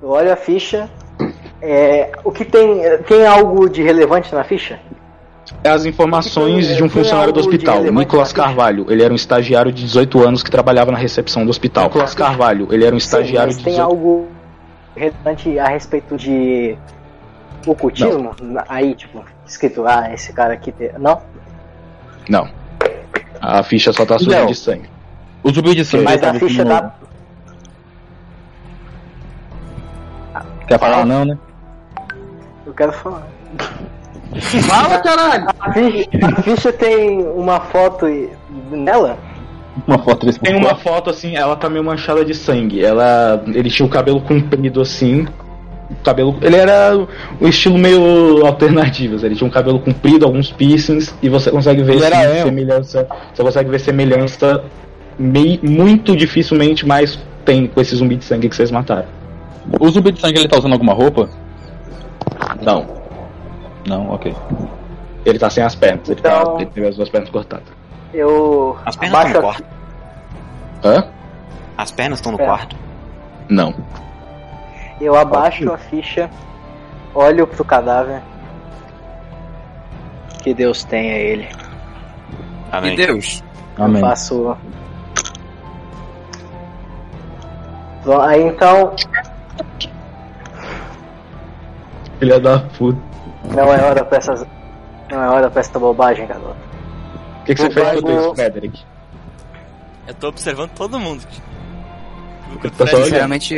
olho 0.02 0.32
a 0.32 0.36
ficha. 0.36 0.88
É, 1.60 2.10
o 2.24 2.30
que 2.32 2.44
tem. 2.44 2.82
Tem 3.06 3.26
algo 3.26 3.68
de 3.68 3.82
relevante 3.82 4.34
na 4.34 4.44
ficha? 4.44 4.78
É 5.62 5.68
as 5.68 5.84
informações 5.84 6.66
Tem- 6.66 6.76
de 6.76 6.82
um 6.82 6.88
funcionário 6.88 7.32
do 7.32 7.40
hospital, 7.40 7.82
Nicolas? 7.84 8.32
Carvalho. 8.32 8.86
Ele 8.88 9.02
era 9.02 9.12
um 9.12 9.16
estagiário 9.16 9.70
de 9.70 9.84
18 9.84 10.26
anos 10.26 10.42
que 10.42 10.50
trabalhava 10.50 10.90
na 10.90 10.98
recepção 10.98 11.44
do 11.44 11.50
hospital. 11.50 11.84
Nicolas 11.84 12.14
Carvalho, 12.14 12.68
ele 12.72 12.84
era 12.84 12.94
um 12.94 12.98
estagiário 12.98 13.52
Sim, 13.52 13.58
de 13.58 13.64
mas 13.64 13.76
tem 13.76 13.84
18 13.84 13.90
algo 13.90 14.28
relevante 14.96 15.58
a 15.58 15.68
respeito 15.68 16.16
de 16.16 16.76
ocultismo? 17.66 18.34
Na- 18.40 18.64
Aí, 18.68 18.94
tipo, 18.94 19.24
escrito, 19.46 19.86
ah, 19.86 20.12
esse 20.12 20.32
cara 20.32 20.54
aqui. 20.54 20.72
Tem... 20.72 20.90
Não? 20.98 21.20
Não. 22.28 22.48
A 23.40 23.62
ficha 23.62 23.92
só 23.92 24.04
tá 24.06 24.18
suja 24.18 24.40
Não. 24.40 24.46
de 24.46 24.54
sangue. 24.54 24.88
O 25.42 25.50
zumbi 25.52 25.74
de 25.74 25.84
sangue. 25.84 26.04
Mas 26.04 26.20
tá 26.20 26.30
a 26.30 26.34
ficha 26.34 26.64
da. 26.64 26.92
Quer 30.68 30.78
falar 30.78 31.04
não, 31.04 31.24
né? 31.24 31.36
Eu 32.64 32.72
quero 32.72 32.92
falar. 32.92 33.26
Fala, 34.66 34.98
caralho! 35.00 35.48
A 35.60 35.72
ficha, 35.72 36.08
a 36.38 36.42
ficha 36.42 36.72
tem 36.72 37.20
uma 37.22 37.60
foto 37.60 38.06
nela? 38.70 39.18
Uma 39.86 39.98
foto 39.98 40.26
desse 40.26 40.38
Tem 40.38 40.54
uma 40.54 40.74
foto 40.74 41.08
assim, 41.10 41.34
ela 41.36 41.56
tá 41.56 41.68
meio 41.70 41.82
manchada 41.84 42.24
de 42.24 42.34
sangue. 42.34 42.84
Ela, 42.84 43.42
ele 43.54 43.70
tinha 43.70 43.86
o 43.86 43.88
cabelo 43.88 44.20
comprido 44.20 44.80
assim. 44.80 45.26
o 45.90 45.94
Cabelo, 46.04 46.36
ele 46.42 46.56
era 46.56 46.94
um 47.40 47.48
estilo 47.48 47.78
meio 47.78 48.44
alternativo. 48.46 49.16
assim, 49.16 49.26
Ele 49.26 49.34
tinha 49.36 49.48
um 49.48 49.50
cabelo 49.50 49.78
comprido, 49.80 50.24
alguns 50.26 50.50
piercings 50.52 51.14
e 51.22 51.28
você 51.28 51.50
consegue 51.50 51.82
ver 51.82 52.02
assim, 52.04 52.42
semelhança. 52.44 53.08
Você 53.32 53.42
consegue 53.42 53.70
ver 53.70 53.78
semelhança 53.80 54.62
mei- 55.18 55.58
muito 55.62 56.14
dificilmente, 56.16 56.86
mas 56.86 57.18
tem 57.44 57.66
com 57.66 57.80
esse 57.80 57.96
zumbi 57.96 58.16
de 58.16 58.24
sangue 58.24 58.48
que 58.48 58.54
vocês 58.56 58.70
mataram. 58.70 59.06
O 59.80 59.88
zumbi 59.90 60.12
de 60.12 60.20
sangue 60.20 60.38
ele 60.38 60.48
tá 60.48 60.58
usando 60.58 60.72
alguma 60.74 60.92
roupa? 60.92 61.28
Não, 62.62 62.86
Não, 63.86 64.10
ok. 64.12 64.34
ele 65.24 65.38
tá 65.38 65.48
sem 65.50 65.64
as 65.64 65.74
pernas. 65.74 66.08
Ele, 66.08 66.20
tá, 66.20 66.40
Então- 66.42 66.56
ele 66.56 66.66
teve 66.66 66.86
as 66.88 66.96
duas 66.96 67.08
pernas 67.08 67.30
cortadas. 67.30 67.66
Eu. 68.12 68.78
As 68.84 68.96
pernas 68.96 69.18
estão 69.26 69.32
no 69.32 69.38
abaixo 69.38 69.38
a- 69.38 69.40
quarto. 69.42 69.64
Hã? 70.84 71.08
As 71.78 71.90
pernas 71.90 72.18
estão 72.18 72.32
no 72.32 72.40
É. 72.40 72.44
quarto. 72.44 72.76
Não. 73.48 73.74
Eu 75.00 75.16
abaixo 75.16 75.72
a 75.72 75.78
ficha, 75.78 76.30
olho 77.14 77.46
pro 77.46 77.64
cadáver. 77.64 78.22
Que 80.42 80.52
Deus 80.54 80.84
tenha 80.84 81.14
ele. 81.16 81.48
Amém. 82.70 82.92
E 82.94 82.96
Deus. 82.96 83.42
Amém. 83.78 84.00
Faço. 84.00 84.56
Bom, 88.04 88.20
Aí 88.20 88.42
então, 88.42 88.94
Filha 92.18 92.40
da 92.40 92.58
puta. 92.60 92.98
não 93.54 93.72
é 93.72 93.82
hora 93.82 94.04
pra 94.04 94.18
essas. 94.18 94.44
Não 95.10 95.22
é 95.22 95.28
hora 95.28 95.50
pra 95.50 95.60
essa 95.60 95.78
bobagem, 95.78 96.26
garoto. 96.26 96.56
O 97.42 97.44
que, 97.44 97.54
que 97.54 97.60
você 97.62 97.70
fez 97.70 98.00
com 98.00 98.10
isso, 98.20 98.34
Frederick? 98.34 98.82
Eu 100.06 100.14
tô 100.14 100.28
observando 100.28 100.70
todo 100.70 100.98
mundo. 100.98 101.24
O 102.54 102.58
que 102.58 102.66
eu 102.66 102.70
Tá 102.70 102.86
tô. 102.86 102.96
Sinceramente, 103.04 103.56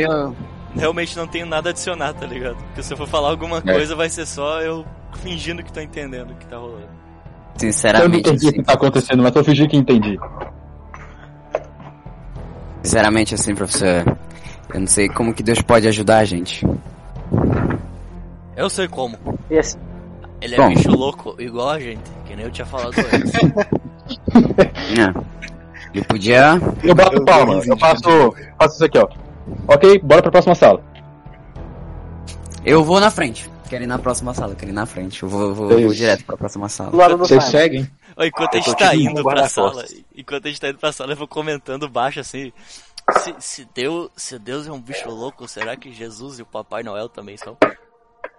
realmente 0.75 1.15
não 1.17 1.27
tenho 1.27 1.45
nada 1.45 1.69
a 1.69 1.71
adicionar, 1.71 2.13
tá 2.13 2.25
ligado? 2.25 2.55
Porque 2.57 2.83
se 2.83 2.93
eu 2.93 2.97
for 2.97 3.07
falar 3.07 3.29
alguma 3.29 3.57
É. 3.59 3.61
coisa, 3.61 3.95
vai 3.95 4.09
ser 4.09 4.25
só 4.25 4.61
eu 4.61 4.85
fingindo 5.21 5.63
que 5.63 5.71
tô 5.71 5.79
entendendo 5.79 6.31
o 6.31 6.35
que 6.35 6.45
tá 6.47 6.57
rolando. 6.57 6.81
Eu 6.81 6.87
não 6.87 7.59
sinceramente, 7.59 8.29
entendi 8.29 8.45
o 8.45 8.49
assim, 8.49 8.57
que 8.59 8.63
tá 8.63 8.73
acontecendo, 8.73 9.23
mas 9.23 9.35
eu 9.35 9.43
fingi 9.43 9.67
que 9.67 9.77
entendi. 9.77 10.19
sinceramente, 12.83 13.33
assim, 13.33 13.55
professor, 13.55 14.17
eu 14.73 14.79
não 14.79 14.87
sei 14.87 15.07
como 15.09 15.33
que 15.33 15.41
Deus 15.41 15.61
pode 15.61 15.87
ajudar 15.87 16.17
a 16.19 16.25
gente. 16.25 16.65
Eu 18.55 18.69
sei 18.69 18.87
como. 18.87 19.17
E 19.49 19.59
Ele 20.45 20.53
é 20.53 20.57
Bom. 20.57 20.69
bicho 20.69 20.91
louco, 20.91 21.35
igual 21.39 21.69
a 21.69 21.79
gente, 21.79 22.03
que 22.27 22.35
nem 22.35 22.45
eu 22.45 22.51
tinha 22.51 22.65
falado 22.67 22.93
antes. 23.11 23.33
É. 24.93 25.35
Ele 25.93 26.05
podia. 26.05 26.59
Eu 26.83 26.93
bato 26.93 27.23
palma, 27.25 27.55
eu 27.65 27.77
faço, 27.77 28.33
faço 28.59 28.75
isso 28.75 28.85
aqui, 28.85 28.97
ó. 28.99 29.07
Ok, 29.67 29.99
bora 29.99 30.21
pra 30.21 30.31
próxima 30.31 30.53
sala. 30.53 30.83
Eu 32.63 32.83
vou 32.83 32.99
na 32.99 33.09
frente. 33.09 33.49
Quero 33.69 33.83
ir 33.83 33.87
na 33.87 33.97
próxima 33.97 34.33
sala, 34.33 34.53
quero 34.53 34.71
ir 34.71 34.73
na 34.73 34.85
frente. 34.85 35.23
Eu 35.23 35.29
vou, 35.29 35.41
eu 35.41 35.55
vou, 35.55 35.71
É 35.71 35.75
eu 35.75 35.81
vou 35.81 35.93
direto 35.93 36.23
pra 36.25 36.37
próxima 36.37 36.69
sala. 36.69 37.17
Vocês 37.17 37.43
seguem? 37.45 37.89
Enquanto 38.17 38.53
a 38.53 38.57
Eu 38.57 38.61
gente 38.61 38.77
tá 38.77 38.95
indo 38.95 39.23
pra 39.23 39.49
sala, 39.49 39.83
enquanto 40.15 40.45
a 40.45 40.49
gente 40.49 40.61
tá 40.61 40.69
indo 40.69 40.77
pra 40.77 40.91
sala, 40.91 41.13
eu 41.13 41.17
vou 41.17 41.27
comentando 41.27 41.89
baixo 41.89 42.19
assim. 42.19 42.53
Se, 43.19 43.35
se, 43.39 43.67
Deus, 43.73 44.09
se 44.15 44.37
Deus 44.39 44.67
é 44.67 44.71
um 44.71 44.81
bicho 44.81 45.09
louco, 45.09 45.47
será 45.47 45.75
que 45.75 45.91
Jesus 45.91 46.39
e 46.39 46.41
o 46.41 46.45
Papai 46.45 46.83
Noel 46.83 47.09
também 47.09 47.35
são? 47.37 47.57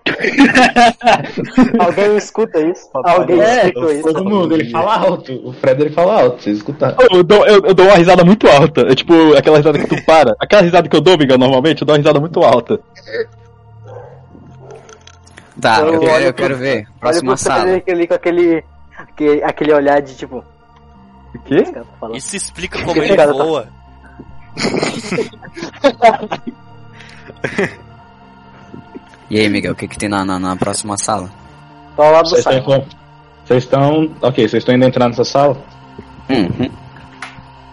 Alguém 1.78 2.16
escuta 2.16 2.60
isso? 2.60 2.88
Alguém 2.94 3.40
É, 3.40 3.66
escutou 3.66 3.92
isso? 3.92 4.02
todo 4.02 4.24
mundo, 4.24 4.54
ele 4.54 4.70
fala 4.70 4.96
alto. 4.96 5.32
O 5.48 5.52
Frederick 5.52 5.94
fala 5.94 6.22
alto, 6.22 6.42
vocês 6.42 6.56
escutaram. 6.58 6.96
Eu 7.12 7.22
dou, 7.22 7.46
eu, 7.46 7.60
eu 7.64 7.74
dou 7.74 7.86
uma 7.86 7.96
risada 7.96 8.24
muito 8.24 8.46
alta. 8.48 8.82
É 8.82 8.94
tipo 8.94 9.12
aquela 9.36 9.58
risada 9.58 9.78
que 9.78 9.86
tu 9.86 10.02
para. 10.04 10.34
Aquela 10.40 10.62
risada 10.62 10.88
que 10.88 10.96
eu 10.96 11.00
dou, 11.00 11.18
Miguel, 11.18 11.38
normalmente, 11.38 11.82
eu 11.82 11.86
dou 11.86 11.94
uma 11.94 11.98
risada 11.98 12.20
muito 12.20 12.42
alta. 12.42 12.80
Tá, 15.60 15.80
eu, 15.80 15.94
Eu 15.94 16.00
quero, 16.00 16.24
eu 16.24 16.34
pro- 16.34 16.42
quero 16.44 16.56
ver. 16.56 16.76
Olha 16.86 17.00
Próxima 17.00 17.36
sala. 17.36 17.82
Ali 17.88 18.06
com 18.06 18.14
aquele, 18.14 18.64
aquele, 18.98 19.44
aquele 19.44 19.72
olhar 19.72 20.00
de 20.02 20.14
tipo. 20.14 20.44
O 21.34 21.38
quê? 21.40 21.64
Isso 22.14 22.36
explica 22.36 22.82
como 22.84 23.02
ele 23.02 23.16
tá- 23.16 23.26
voa. 23.26 23.68
E 29.28 29.40
aí, 29.40 29.48
Miguel, 29.48 29.72
o 29.72 29.74
que 29.74 29.88
que 29.88 29.98
tem 29.98 30.08
na, 30.08 30.24
na, 30.24 30.38
na 30.38 30.56
próxima 30.56 30.96
sala? 30.96 31.30
Tô 31.96 32.02
ao 32.02 32.12
lado 32.12 32.24
do 32.24 32.30
Vocês 32.30 32.46
estão. 32.46 32.86
Vocês 33.44 33.62
estão. 33.64 34.10
Ok, 34.22 34.48
vocês 34.48 34.62
estão 34.62 34.74
indo 34.74 34.84
entrar 34.84 35.08
nessa 35.08 35.24
sala? 35.24 35.56
Uhum. 36.28 36.70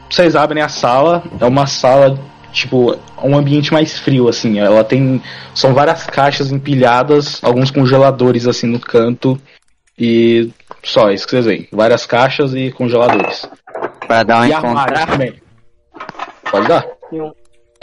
Vocês 0.09 0.35
abrem 0.35 0.61
a 0.61 0.69
sala, 0.69 1.23
é 1.39 1.45
uma 1.45 1.65
sala, 1.65 2.19
tipo, 2.51 2.95
um 3.23 3.35
ambiente 3.35 3.73
mais 3.73 3.97
frio, 3.97 4.27
assim. 4.27 4.59
Ela 4.59 4.83
tem. 4.83 5.21
São 5.53 5.73
várias 5.73 6.05
caixas 6.05 6.51
empilhadas, 6.51 7.43
alguns 7.43 7.71
congeladores 7.71 8.47
assim 8.47 8.67
no 8.67 8.79
canto. 8.79 9.39
E 9.97 10.51
só 10.83 11.11
isso 11.11 11.25
que 11.25 11.31
vocês 11.31 11.45
veem. 11.45 11.67
Várias 11.71 12.05
caixas 12.05 12.53
e 12.55 12.71
congeladores. 12.71 13.47
Pra 14.07 14.23
dar 14.23 14.41
um 14.41 14.45
e 14.45 15.05
também. 15.05 15.41
Pode 16.49 16.67
dar? 16.67 16.85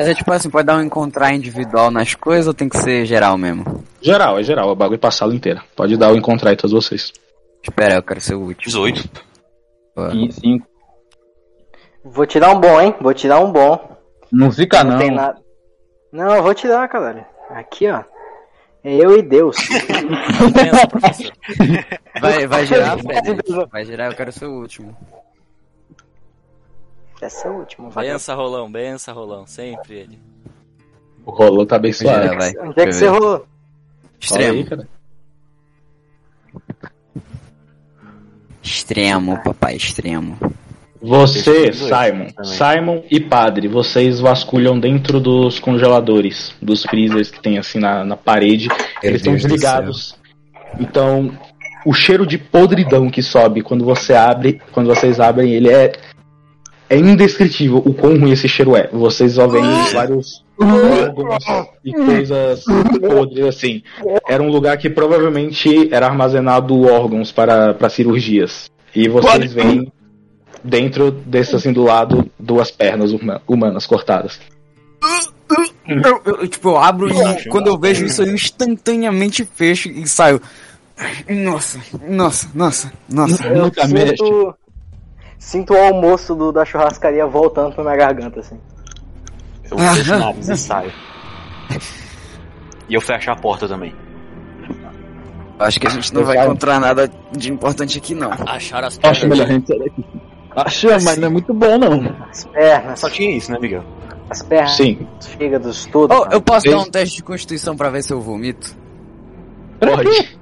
Mas 0.01 0.09
é 0.09 0.15
tipo 0.15 0.33
assim, 0.33 0.49
pode 0.49 0.67
dar 0.67 0.79
um 0.79 0.83
encontrar 0.83 1.35
individual 1.35 1.91
nas 1.91 2.15
coisas 2.15 2.47
ou 2.47 2.55
tem 2.55 2.71
que 2.71 2.79
ser 2.79 3.05
geral 3.05 3.37
mesmo? 3.37 3.85
Geral, 4.01 4.39
é 4.39 4.43
geral, 4.43 4.73
é 4.73 4.75
bagulho 4.75 4.99
pra 4.99 5.11
sala 5.11 5.35
inteira. 5.35 5.63
Pode 5.77 5.95
dar 5.99 6.11
o 6.11 6.17
encontrar 6.17 6.49
aí 6.49 6.57
todos 6.57 6.73
vocês. 6.73 7.13
Espera, 7.63 7.97
eu 7.97 8.03
quero 8.03 8.19
ser 8.19 8.35
o 8.35 8.41
último. 8.41 8.65
18. 8.65 9.11
Pô. 9.95 10.07
E 10.07 10.33
cinco. 10.33 10.67
Vou 12.03 12.25
tirar 12.25 12.51
um 12.51 12.59
bom, 12.59 12.81
hein? 12.81 12.95
Vou 12.99 13.13
tirar 13.13 13.41
um 13.41 13.53
bom. 13.53 13.95
Não 14.33 14.51
fica 14.51 14.83
não 14.83 14.93
não. 14.93 14.99
tem 14.99 15.11
nada. 15.11 15.39
Não, 16.11 16.35
eu 16.35 16.43
vou 16.43 16.55
tirar, 16.55 16.89
cara. 16.89 17.29
Aqui, 17.51 17.87
ó. 17.87 18.03
É 18.83 18.95
eu 18.95 19.19
e 19.19 19.23
Deus. 19.23 19.55
Vai, 22.19 22.47
vai 22.47 22.65
girar, 22.67 22.99
Fred? 22.99 23.37
Vai 23.71 23.85
girar, 23.85 24.11
eu 24.11 24.17
quero 24.17 24.33
ser 24.33 24.47
o 24.47 24.61
último. 24.61 24.97
Essa 27.21 27.49
é 27.49 27.51
a 27.51 27.55
última. 27.55 27.91
vai. 27.91 28.07
Bença, 28.07 28.35
rolão, 28.35 28.71
bença, 28.71 29.13
rolão. 29.13 29.47
Sempre 29.47 29.95
ele. 29.95 30.19
O 31.25 31.31
rolo 31.31 31.67
tá 31.67 31.79
girar, 31.83 31.93
suave. 31.93 32.37
vai. 32.37 32.53
Onde 32.69 32.81
é 32.81 32.87
que 32.87 32.93
você 32.93 33.07
rolou? 33.07 33.47
Extremo. 34.19 34.59
aí, 34.59 34.65
cara. 34.65 34.89
Extremo, 38.63 39.43
papai, 39.43 39.77
extremo. 39.77 40.39
Você, 41.03 41.73
Simon. 41.73 42.29
Simon 42.45 43.03
e 43.11 43.19
Padre, 43.19 43.69
vocês 43.69 44.21
vasculham 44.21 44.79
dentro 44.79 45.19
dos 45.19 45.59
congeladores, 45.59 46.55
dos 46.61 46.83
freezers 46.83 47.31
que 47.31 47.41
tem 47.41 47.59
assim 47.59 47.79
na, 47.79 48.05
na 48.05 48.17
parede. 48.17 48.69
Eles 49.03 49.21
estão 49.21 49.33
Deus 49.33 49.43
do 49.43 49.49
desligados. 49.49 50.19
Então, 50.79 51.33
o 51.87 51.95
cheiro 51.95 52.27
de 52.27 52.37
podridão 52.37 53.09
que 53.09 53.23
sobe 53.23 53.63
quando 53.63 53.85
você 53.85 54.13
abre, 54.15 54.61
quando 54.73 54.89
vocês 54.89 55.19
abrem, 55.19 55.53
ele 55.53 55.71
é 55.71 55.93
é 56.91 56.97
indescritível 56.99 57.79
o 57.79 57.95
quão 57.95 58.19
ruim 58.19 58.33
esse 58.33 58.49
cheiro 58.49 58.75
é. 58.77 58.89
Vocês 58.93 59.35
só 59.35 59.47
veem 59.47 59.65
vários 59.95 60.45
órgãos 60.61 61.45
e 61.85 61.93
coisas 61.93 62.65
podres 63.01 63.47
assim. 63.47 63.83
Era 64.29 64.43
um 64.43 64.51
lugar 64.51 64.77
que 64.77 64.91
provavelmente 64.91 65.89
era 65.95 66.07
armazenado 66.07 66.83
órgãos 66.83 67.31
para, 67.33 67.73
para 67.73 67.89
cirurgias. 67.89 68.69
E 68.95 69.09
vocês 69.09 69.53
veem 69.53 69.91
dentro 70.65 71.11
desse 71.13 71.55
assim 71.55 71.73
do 71.73 71.85
lado 71.85 72.29
duas 72.39 72.71
pernas 72.71 73.13
huma- 73.13 73.41
humanas 73.47 73.87
cortadas. 73.87 74.41
Eu, 75.89 76.21
eu, 76.25 76.49
tipo, 76.49 76.69
eu 76.71 76.77
abro 76.79 77.09
e 77.09 77.49
quando 77.49 77.69
eu 77.69 77.79
vejo 77.79 78.05
isso 78.05 78.23
eu 78.23 78.35
instantaneamente 78.35 79.45
fecho 79.45 79.89
e 79.89 80.07
saio. 80.09 80.41
Nossa, 81.29 81.81
nossa, 82.09 82.49
nossa, 82.55 82.93
nossa. 83.09 83.47
Eu 83.47 83.65
Nunca 83.65 83.87
mexe. 83.89 84.17
sinto, 84.19 84.55
sinto 85.41 85.73
o 85.75 85.77
almoço 85.77 86.35
do, 86.37 86.53
da 86.53 86.65
churrascaria 86.65 87.27
voltando 87.27 87.75
pra 87.75 87.83
minha 87.83 87.97
garganta, 87.97 88.39
assim. 88.41 88.61
Eu 89.71 89.79
fecho 89.79 90.15
o 90.15 90.19
nariz 90.19 90.49
e 90.49 90.57
saio. 90.57 90.93
E 92.89 92.95
eu 92.95 93.01
fecho 93.01 93.31
a 93.31 93.37
porta 93.37 93.67
também. 93.67 93.95
Acho 95.59 95.79
que 95.81 95.87
a 95.87 95.91
gente 95.91 96.13
não 96.15 96.25
vai 96.25 96.39
encontrar 96.43 96.79
nada 96.81 97.11
de 97.33 97.53
importante 97.53 97.99
aqui 97.99 98.15
não. 98.15 98.31
Acharam 98.47 98.89
as 98.89 98.99
Acho 99.03 99.21
pedras. 99.23 99.29
melhor 99.39 99.45
a 99.49 99.53
gente 99.53 99.67
sair 99.69 99.79
daqui. 99.79 100.05
Acho, 100.57 100.89
mas 101.05 101.17
não 101.17 101.29
é 101.29 101.31
muito 101.31 101.55
bom 101.55 101.79
não. 101.79 102.17
As 102.31 102.45
pernas, 102.45 102.99
Só 103.01 103.09
tinha 103.11 103.31
isso, 103.31 103.53
né, 103.53 103.59
Miguel? 103.61 103.85
as 104.29 104.43
pernas, 104.43 104.77
Sim, 104.77 105.07
os 105.21 105.27
fígados, 105.27 105.87
tudo. 105.87 106.15
Oh, 106.15 106.27
eu 106.33 106.41
posso 106.41 106.67
Esse- 106.67 106.77
dar 106.77 106.83
um 106.83 106.91
teste 106.91 107.17
de 107.17 107.23
constituição 107.23 107.77
pra 107.77 107.91
ver 107.91 108.03
se 108.03 108.13
eu 108.13 108.21
vomito? 108.21 108.77
pode. 109.79 110.39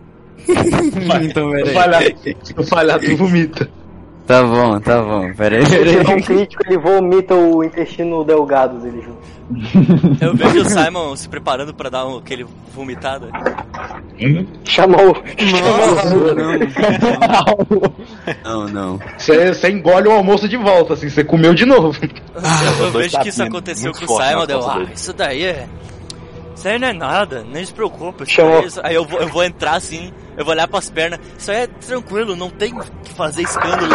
então, 1.25 1.51
Se 1.53 1.73
falhar, 1.75 2.03
se 2.43 2.55
falhar, 2.69 3.01
tu 3.01 3.17
vomita. 3.17 3.69
Tá 4.29 4.43
bom, 4.43 4.79
tá 4.79 5.03
bom, 5.03 5.33
peraí, 5.33 5.65
Se 5.65 6.13
um 6.13 6.21
crítico, 6.21 6.63
ele 6.67 6.77
vomita 6.77 7.35
o 7.35 7.65
intestino 7.65 8.23
delgado 8.23 8.79
dele 8.79 9.01
junto. 9.01 9.39
Eu 10.21 10.35
vejo 10.37 10.61
o 10.61 10.65
Simon 10.67 11.17
se 11.17 11.27
preparando 11.27 11.73
pra 11.73 11.89
dar 11.89 12.07
um, 12.07 12.19
aquele 12.19 12.45
vomitada. 12.75 13.31
Chamou. 14.65 15.17
Não, 18.45 18.69
não. 18.69 19.01
Você 19.17 19.55
você 19.55 19.71
engole 19.71 20.09
o 20.09 20.13
almoço 20.13 20.47
de 20.47 20.59
volta, 20.59 20.93
assim, 20.93 21.09
você 21.09 21.25
comeu 21.25 21.55
de 21.55 21.65
novo. 21.65 21.99
Eu 22.03 22.93
tô 22.93 22.99
vejo 22.99 23.19
que 23.21 23.31
isso 23.31 23.43
aconteceu 23.43 23.93
com 23.95 24.05
o 24.05 24.23
Simon, 24.23 24.47
deu, 24.47 24.69
ah, 24.69 24.87
isso 24.95 25.15
daí 25.15 25.45
é. 25.45 25.67
Isso 26.55 26.69
aí 26.69 26.79
não 26.79 26.89
é 26.89 26.93
nada, 26.93 27.47
nem 27.51 27.65
se 27.65 27.73
preocupa. 27.73 28.25
isso 28.25 28.33
Chamou. 28.35 28.59
aí 28.59 28.67
é 28.67 28.89
Aí 28.89 28.95
eu 28.95 29.07
vou, 29.07 29.21
eu 29.21 29.29
vou 29.29 29.43
entrar 29.43 29.77
assim, 29.77 30.13
eu 30.39 30.45
vou 30.45 30.55
olhar 30.55 30.67
pras 30.69 30.89
pernas. 30.89 31.19
Isso 31.37 31.51
aí 31.51 31.59
é 31.63 31.67
tranquilo, 31.67 32.35
não 32.37 32.49
tem 32.49 32.75
que 32.75 33.11
fazer 33.15 33.43
escândalo. 33.43 33.93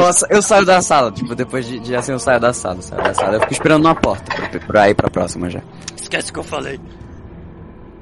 Nossa, 0.00 0.26
eu 0.30 0.42
saio 0.42 0.64
da 0.64 0.80
sala, 0.82 1.10
tipo, 1.12 1.34
depois 1.34 1.66
de, 1.66 1.78
de 1.80 1.94
assim 1.94 2.12
eu 2.12 2.18
saio 2.18 2.40
da 2.40 2.52
sala, 2.52 2.80
saio 2.82 3.02
da 3.02 3.14
sala. 3.14 3.34
Eu 3.34 3.40
fico 3.40 3.52
esperando 3.52 3.82
na 3.82 3.94
porta 3.94 4.34
pra, 4.34 4.60
pra 4.60 4.90
ir 4.90 4.94
pra 4.94 5.10
próxima 5.10 5.48
já. 5.50 5.60
Esquece 5.96 6.30
o 6.30 6.32
que 6.34 6.38
eu 6.40 6.44
falei. 6.44 6.80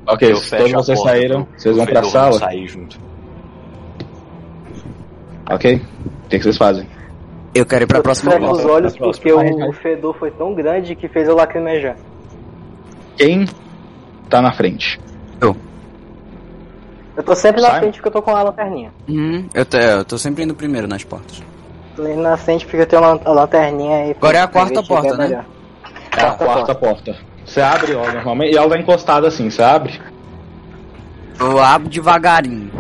Ok, 0.06 0.28
Eu 0.28 0.34
todos 0.34 0.48
vocês 0.72 0.98
porta 0.98 1.10
saíram, 1.12 1.44
pro- 1.44 1.60
vocês 1.60 1.76
vão 1.76 1.86
pra 1.86 2.02
sala. 2.05 2.38
sair 2.38 2.66
junto. 2.68 2.98
Ok? 5.50 5.76
O 6.24 6.28
que, 6.28 6.38
que 6.38 6.42
vocês 6.44 6.56
fazem? 6.56 6.86
Eu 7.55 7.66
quero 7.66 7.84
ir 7.84 7.86
pra 7.86 7.98
Eu 7.98 8.02
próxima 8.02 8.32
fecho 8.32 8.44
os 8.44 8.50
porta. 8.59 8.68
olhos 8.72 8.96
porque 8.96 9.32
próxima. 9.32 9.68
o 9.68 9.72
fedor 9.72 10.16
foi 10.18 10.30
tão 10.30 10.55
grande 10.55 10.94
que 10.94 11.09
fez 11.09 11.28
eu 11.28 11.34
lacrimejar. 11.34 11.96
Quem 13.16 13.46
tá 14.28 14.40
na 14.42 14.52
frente? 14.52 15.00
Eu 15.40 17.24
tô 17.24 17.34
sempre 17.34 17.60
na 17.60 17.68
Simon? 17.68 17.80
frente 17.80 17.94
porque 17.94 18.09
eu 18.09 18.12
tô 18.12 18.22
com 18.22 18.30
a 18.36 18.42
lanterninha. 18.44 18.92
Uhum, 19.09 19.48
eu, 19.52 19.66
tô, 19.66 19.76
eu 19.76 20.05
tô 20.05 20.16
sempre 20.16 20.44
indo 20.44 20.55
primeiro 20.55 20.86
nas 20.86 21.02
portas. 21.02 21.42
Tô 21.96 22.06
indo 22.06 22.22
na 22.22 22.36
frente 22.36 22.64
porque 22.64 22.76
eu 22.82 22.86
tenho 22.86 23.02
a 23.02 23.09
lan- 23.14 23.20
a 23.24 23.30
lanterninha 23.32 23.96
aí. 24.05 24.10
Agora 24.12 24.38
é 24.38 24.40
a 24.40 24.46
quarta 24.46 24.82
porta, 24.84 25.16
né? 25.16 25.26
melhor. 25.26 25.44
É 26.16 26.22
a 26.22 26.30
quarta 26.30 26.74
porta. 26.76 27.16
Você 27.44 27.60
abre 27.60 27.90
ela 27.92 28.12
normalmente 28.12 28.55
e 28.55 28.56
ela 28.56 28.68
tá 28.68 28.78
encostada 28.78 29.26
assim, 29.26 29.50
você 29.50 29.62
abre? 29.62 30.00
Eu 31.40 31.59
abro 31.59 31.88
devagarinho. 31.88 32.70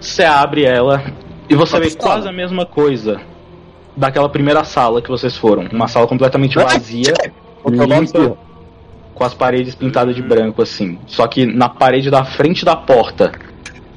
Você 0.00 0.24
abre 0.24 0.64
ela 0.64 1.02
e 1.50 1.54
você 1.54 1.78
vê 1.78 1.86
pistola. 1.86 2.14
quase 2.14 2.28
a 2.28 2.32
mesma 2.32 2.64
coisa 2.64 3.20
daquela 3.94 4.28
primeira 4.30 4.64
sala 4.64 5.02
que 5.02 5.10
vocês 5.10 5.36
foram. 5.36 5.66
Uma 5.70 5.86
sala 5.86 6.06
completamente 6.06 6.54
vazia, 6.54 7.12
limpa, 7.66 8.38
com 9.14 9.24
as 9.24 9.34
paredes 9.34 9.74
pintadas 9.74 10.14
de 10.14 10.22
branco 10.22 10.62
assim. 10.62 10.98
Só 11.06 11.26
que 11.26 11.46
na 11.46 11.68
parede 11.68 12.10
da 12.10 12.24
frente 12.24 12.64
da 12.64 12.74
porta 12.74 13.32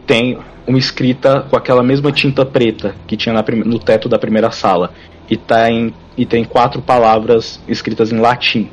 tem 0.05 0.37
uma 0.67 0.77
escrita 0.77 1.45
com 1.49 1.55
aquela 1.55 1.83
mesma 1.83 2.11
tinta 2.11 2.45
preta 2.45 2.95
que 3.07 3.15
tinha 3.15 3.33
na 3.33 3.43
no 3.63 3.79
teto 3.79 4.09
da 4.09 4.17
primeira 4.17 4.51
sala. 4.51 4.91
E, 5.29 5.35
tá 5.37 5.69
em, 5.71 5.93
e 6.15 6.25
tem 6.25 6.43
quatro 6.43 6.81
palavras 6.81 7.59
escritas 7.67 8.11
em 8.11 8.19
latim. 8.19 8.69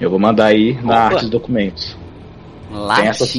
Eu 0.00 0.10
vou 0.10 0.18
mandar 0.18 0.46
aí 0.46 0.74
na 0.82 0.94
Opa. 0.94 0.94
arte 0.94 1.20
dos 1.20 1.30
documentos. 1.30 1.96
Latim? 2.70 3.02
essas-. 3.06 3.36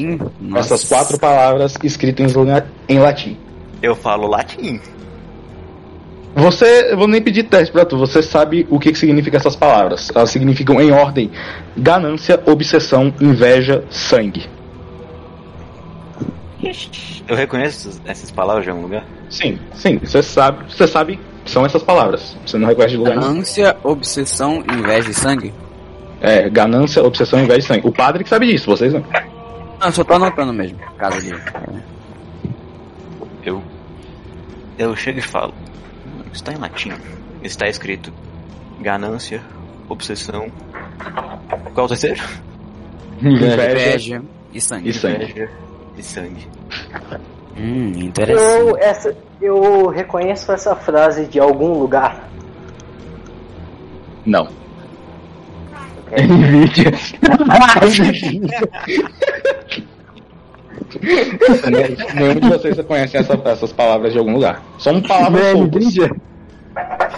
Essas 0.55 0.87
quatro 0.87 1.19
palavras 1.19 1.75
escritas 1.83 2.35
em, 2.35 2.95
em 2.95 2.99
latim. 2.99 3.37
Eu 3.81 3.95
falo 3.95 4.27
latim. 4.27 4.79
Você, 6.35 6.91
eu 6.91 6.97
vou 6.97 7.07
nem 7.07 7.21
pedir 7.21 7.43
teste 7.43 7.71
pra 7.71 7.85
tu, 7.85 7.95
você 7.97 8.21
sabe 8.23 8.65
o 8.69 8.79
que, 8.79 8.91
que 8.91 8.97
significa 8.97 9.37
essas 9.37 9.55
palavras. 9.55 10.11
Elas 10.15 10.31
significam 10.31 10.81
em 10.81 10.91
ordem: 10.91 11.29
ganância, 11.77 12.41
obsessão, 12.45 13.13
inveja, 13.21 13.83
sangue. 13.89 14.49
Eu 17.27 17.35
reconheço 17.35 18.01
essas- 18.05 18.31
palavras 18.31 18.63
de 18.63 18.69
algum 18.71 18.83
lugar? 18.83 19.05
Sim, 19.29 19.59
sim, 19.73 19.97
você 19.97 20.21
sabe, 20.23 20.71
você 20.71 20.87
sabe 20.87 21.19
que 21.45 21.51
são 21.51 21.65
essas 21.65 21.83
palavras. 21.83 22.35
Você 22.45 22.57
não 22.57 22.67
reconhece 22.67 22.93
de 22.93 22.97
lugar 22.97 23.15
nenhum. 23.17 23.39
Ânsia, 23.39 23.77
obsessão, 23.83 24.63
inveja 24.71 25.09
e 25.09 25.13
sangue? 25.13 25.53
É, 26.21 26.49
ganância, 26.49 27.03
obsessão, 27.03 27.39
inveja 27.39 27.59
e 27.59 27.63
sangue. 27.63 27.87
O 27.87 27.91
padre 27.91 28.23
que 28.23 28.29
sabe 28.29 28.47
disso, 28.47 28.65
vocês 28.69 28.93
não. 28.93 29.03
Não, 29.79 29.91
só 29.91 30.03
tô 30.03 30.13
anotando 30.13 30.53
mesmo. 30.53 30.77
Casa 30.97 31.21
de. 31.21 31.33
Eu. 33.45 33.61
Eu 34.77 34.95
chego 34.95 35.19
e 35.19 35.21
falo. 35.21 35.53
Isso 36.33 36.43
tá 36.43 36.51
em 36.51 36.57
latim. 36.57 36.91
Está 37.43 37.67
escrito 37.67 38.11
ganância, 38.81 39.41
obsessão, 39.87 40.51
Qual 41.73 41.83
é 41.83 41.85
o 41.85 41.87
terceiro? 41.87 42.21
Inveja 43.21 43.71
Inveja 43.71 44.21
e 44.53 44.61
sangue. 44.61 44.89
e 44.89 44.93
sangue. 44.93 45.23
Inveja 45.25 45.49
e 45.97 46.03
sangue. 46.03 46.47
Hum, 47.57 47.91
Eu, 47.95 48.01
interessante. 48.01 48.79
essa, 48.83 49.15
eu 49.41 49.87
reconheço 49.87 50.51
essa 50.51 50.75
frase 50.75 51.25
de 51.27 51.39
algum 51.39 51.73
lugar. 51.77 52.27
Não. 54.25 54.47
Nvidia. 56.11 56.91
Nenhum 62.15 62.35
de 62.39 62.49
vocês 62.49 62.79
conhece 62.85 63.17
essa- 63.17 63.39
essas 63.45 63.71
palavras 63.73 64.11
de 64.13 64.19
algum 64.19 64.33
lugar. 64.33 64.61
São 64.79 65.01
palavras 65.01 65.51
soltas. 65.51 65.81
Nvidia. 65.83 66.11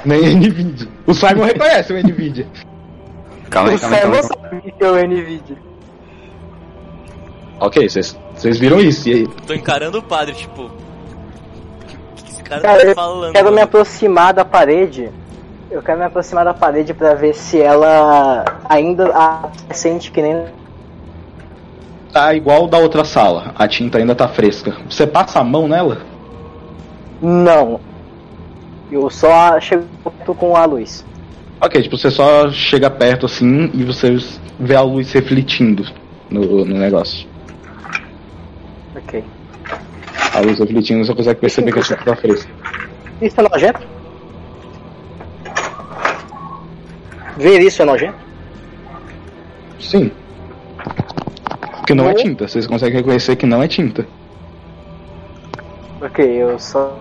Nem 0.05 0.35
Nvidia. 0.37 0.87
O 1.05 1.13
Simon 1.13 1.43
reconhece 1.45 1.93
o 1.93 1.97
Nvidia. 1.97 2.47
Calma 3.49 3.69
aí, 3.69 3.75
o 3.75 3.79
calma 3.79 3.95
aí, 3.95 4.01
calma 4.01 4.23
Simon 4.23 4.27
sabe 4.49 4.71
que 4.77 4.83
é 4.83 4.89
o 4.91 5.07
Nvidia. 5.07 5.57
Ok, 7.59 7.87
vocês 7.89 8.17
vocês 8.35 8.57
viram 8.57 8.79
isso. 8.79 9.07
E 9.09 9.13
aí? 9.13 9.27
Tô 9.47 9.53
encarando 9.53 9.99
o 9.99 10.03
padre, 10.03 10.33
tipo. 10.35 10.63
O 10.63 10.71
que, 12.15 12.23
que 12.23 12.31
esse 12.31 12.43
cara 12.43 12.61
Cara, 12.61 12.81
tá 12.81 12.87
eu 12.87 12.95
falando? 12.95 13.31
quero 13.33 13.51
me 13.51 13.61
aproximar 13.61 14.33
da 14.33 14.43
parede. 14.43 15.09
Eu 15.71 15.81
quero 15.81 15.97
me 15.99 16.05
aproximar 16.05 16.43
da 16.45 16.53
parede 16.53 16.93
pra 16.93 17.13
ver 17.15 17.33
se 17.33 17.59
ela 17.61 18.43
ainda 18.67 19.07
a- 19.15 19.49
sente 19.73 20.11
que 20.11 20.21
nem. 20.21 20.43
Tá 22.15 22.33
igual 22.33 22.65
da 22.65 22.77
outra 22.77 23.03
sala. 23.03 23.51
A 23.57 23.67
tinta 23.67 23.97
ainda 23.97 24.15
tá 24.15 24.25
fresca. 24.25 24.73
Você 24.89 25.05
passa 25.05 25.41
a 25.41 25.43
mão 25.43 25.67
nela? 25.67 25.97
Não. 27.21 27.77
Eu 28.89 29.09
só 29.09 29.59
chego 29.59 29.83
com 30.25 30.55
a 30.55 30.63
luz. 30.63 31.05
Ok, 31.59 31.81
tipo, 31.81 31.97
você 31.97 32.09
só 32.09 32.49
chega 32.53 32.89
perto 32.89 33.25
assim 33.25 33.69
e 33.73 33.83
você 33.83 34.15
vê 34.57 34.77
a 34.77 34.81
luz 34.81 35.11
refletindo 35.11 35.85
no, 36.29 36.63
no 36.63 36.77
negócio. 36.77 37.27
Ok. 38.95 39.21
A 40.33 40.39
luz 40.39 40.57
refletindo, 40.57 41.03
você 41.03 41.13
consegue 41.13 41.41
perceber 41.41 41.73
que 41.73 41.79
a 41.79 41.83
tinta 41.83 42.01
tá 42.01 42.15
fresca. 42.15 42.49
Isso 43.21 43.41
é 43.41 43.43
nojento? 43.43 43.81
Ver 47.35 47.59
isso 47.59 47.81
é 47.81 47.85
nojento? 47.85 48.17
Sim. 49.81 50.09
Porque 51.77 51.93
não 51.93 52.09
é 52.09 52.13
tinta, 52.13 52.47
vocês 52.47 52.67
conseguem 52.67 52.97
reconhecer 52.97 53.35
que 53.35 53.45
não 53.45 53.61
é 53.61 53.67
tinta. 53.67 54.07
Ok, 56.01 56.25
eu 56.25 56.57
só. 56.59 56.97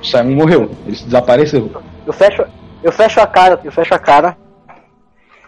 O 0.00 0.04
Simon 0.04 0.34
morreu, 0.34 0.70
ele 0.86 0.96
desapareceu. 0.96 1.70
Eu 2.06 2.12
fecho. 2.12 2.44
Eu 2.82 2.92
fecho 2.92 3.20
a 3.20 3.26
cara, 3.26 3.60
eu 3.64 3.72
fecho 3.72 3.94
a 3.94 3.98
cara. 3.98 4.36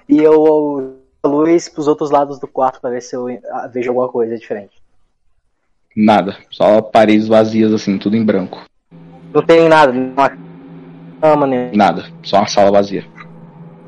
E 0.09 0.19
eu 0.19 0.97
a 1.23 1.29
luz 1.29 1.69
pros 1.69 1.87
outros 1.87 2.11
lados 2.11 2.39
do 2.41 2.49
quarto 2.49 2.81
pra 2.81 2.91
ver 2.91 3.03
se 3.03 3.15
eu 3.15 3.27
vejo 3.73 3.91
alguma 3.91 4.09
coisa 4.09 4.37
diferente. 4.37 4.73
Nada, 5.95 6.37
só 6.51 6.81
paredes 6.81 7.29
vazias 7.29 7.73
assim, 7.73 7.99
tudo 7.99 8.17
em 8.17 8.25
branco. 8.25 8.65
Não 9.33 9.43
tem 9.43 9.69
nada, 9.69 9.93
nenhuma 9.93 10.33
cama, 11.21 11.47
nem. 11.47 11.73
Nada, 11.73 12.05
só 12.23 12.39
uma 12.39 12.49
sala 12.49 12.71
vazia. 12.71 13.05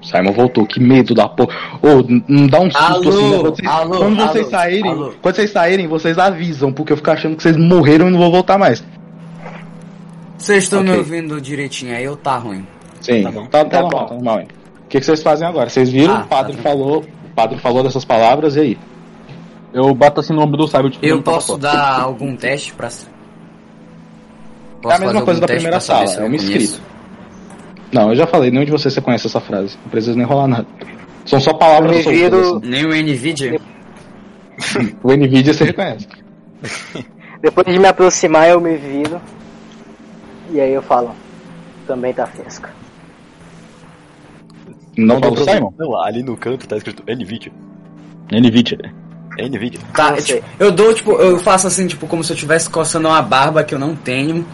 Simon 0.03 0.33
voltou, 0.33 0.66
que 0.66 0.81
medo 0.81 1.15
da 1.15 1.29
porra. 1.29 1.55
Ô, 1.83 2.03
não 2.29 2.47
dá 2.47 2.61
um 2.61 2.70
susto 2.70 2.79
Alô, 2.85 3.09
assim, 3.09 3.31
né? 3.31 3.39
Quando 3.39 3.57
vocês, 3.57 3.69
alô, 3.70 3.99
quando 3.99 4.16
vocês 4.16 4.37
alô, 4.45 4.51
saírem, 4.51 4.91
alô. 4.91 5.12
quando 5.23 5.35
vocês 5.37 5.51
saírem, 5.51 5.87
vocês 5.87 6.19
avisam, 6.19 6.73
porque 6.73 6.93
eu 6.93 6.97
fico 6.97 7.11
achando 7.11 7.37
que 7.37 7.43
vocês 7.43 7.57
morreram 7.57 8.09
e 8.09 8.11
não 8.11 8.19
vou 8.19 8.31
voltar 8.33 8.59
mais. 8.59 8.85
Vocês 10.39 10.65
estão 10.65 10.81
Ok. 10.81 10.93
me 10.93 10.99
ouvindo 10.99 11.41
direitinho 11.41 11.95
aí 11.97 12.07
ou 12.09 12.16
tá 12.16 12.37
ruim? 12.37 12.66
Sim, 13.01 13.23
Tá 13.23 13.31
bom. 13.31 13.47
tá, 13.47 13.65
tá 13.65 13.70
Tá 13.70 13.83
normal, 13.83 14.01
bom. 14.01 14.07
tá 14.09 14.15
normal. 14.15 14.41
hein? 14.41 14.49
O 14.85 14.89
que, 14.89 14.99
que 14.99 15.07
vocês 15.07 15.23
fazem 15.23 15.47
agora? 15.47 15.70
Vocês 15.70 15.89
viram? 15.91 16.15
Ah, 16.16 16.23
o 16.24 16.27
padre 16.27 16.57
tá. 16.57 16.62
falou. 16.62 16.99
O 17.01 17.35
padre 17.35 17.59
falou 17.59 17.83
dessas 17.83 18.05
palavras 18.05 18.57
e 18.57 18.61
aí? 18.61 18.79
Eu 19.73 19.95
bato 19.95 20.20
assim 20.20 20.35
no 20.35 20.43
ombro 20.43 20.57
do 20.59 20.69
Cyber, 20.69 20.91
tipo, 20.91 21.07
Eu 21.07 21.23
posso 21.23 21.57
dar 21.57 22.01
algum 22.03 22.37
teste 22.37 22.74
pra. 22.74 22.89
Posso 22.89 23.09
É 24.91 24.95
a 24.95 24.99
mesma 24.99 25.23
coisa 25.23 25.41
da 25.41 25.47
primeira 25.47 25.81
sala, 25.81 26.05
é 26.05 26.15
eu 26.16 26.20
conheço? 26.23 26.45
escrita. 26.53 26.91
Não, 27.93 28.10
eu 28.10 28.16
já 28.16 28.27
falei, 28.27 28.51
nenhum 28.51 28.64
de 28.64 28.70
vocês 28.70 28.93
você 28.94 29.01
conhece 29.01 29.27
essa 29.27 29.40
frase. 29.40 29.77
Não 29.85 29.90
precisa 29.90 30.16
nem 30.16 30.24
rolar 30.27 30.48
nada. 30.48 30.66
São 31.27 31.39
só 31.40 31.52
palavras 31.55 31.90
Eu 31.93 31.97
me 31.98 32.02
soltas. 32.02 32.20
viro- 32.20 32.56
assim. 32.56 32.69
Nem 32.69 32.85
o 32.86 32.89
Nvidia? 33.02 33.60
O 35.02 35.12
Nvidia 35.12 35.52
você 35.55 35.64
reconhece. 35.64 36.06
Depois 37.43 37.66
de 37.66 37.78
me 37.78 37.86
aproximar, 37.89 38.48
eu 38.48 38.60
me 38.60 38.77
viro. 38.77 39.20
E 40.51 40.60
aí 40.60 40.73
eu 40.73 40.82
falo. 40.82 41.12
Também 41.86 42.12
tá 42.14 42.27
fresca. 42.27 42.70
Não 44.97 45.19
falou 45.19 45.35
pro 45.35 45.44
Simon? 45.44 45.73
Não, 45.78 46.01
ali 46.01 46.23
no 46.23 46.36
canto 46.36 46.69
tá 46.69 46.77
escrito 46.77 47.02
NVIDIA. 47.06 47.52
Nvidia. 48.31 48.78
NVIDIA. 49.39 49.81
Tá, 49.94 50.12
tipo, 50.16 50.44
eu 50.60 50.70
dou, 50.70 50.94
tipo, 50.94 51.12
eu 51.12 51.39
faço 51.39 51.66
assim, 51.66 51.86
tipo, 51.86 52.06
como 52.06 52.23
se 52.23 52.32
eu 52.32 52.35
estivesse 52.35 52.69
coçando 52.70 53.09
uma 53.09 53.23
barba 53.23 53.64
que 53.64 53.74
eu 53.74 53.78
não 53.78 53.97
tenho. 53.97 54.47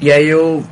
E 0.00 0.10
aí 0.12 0.26
eu. 0.28 0.62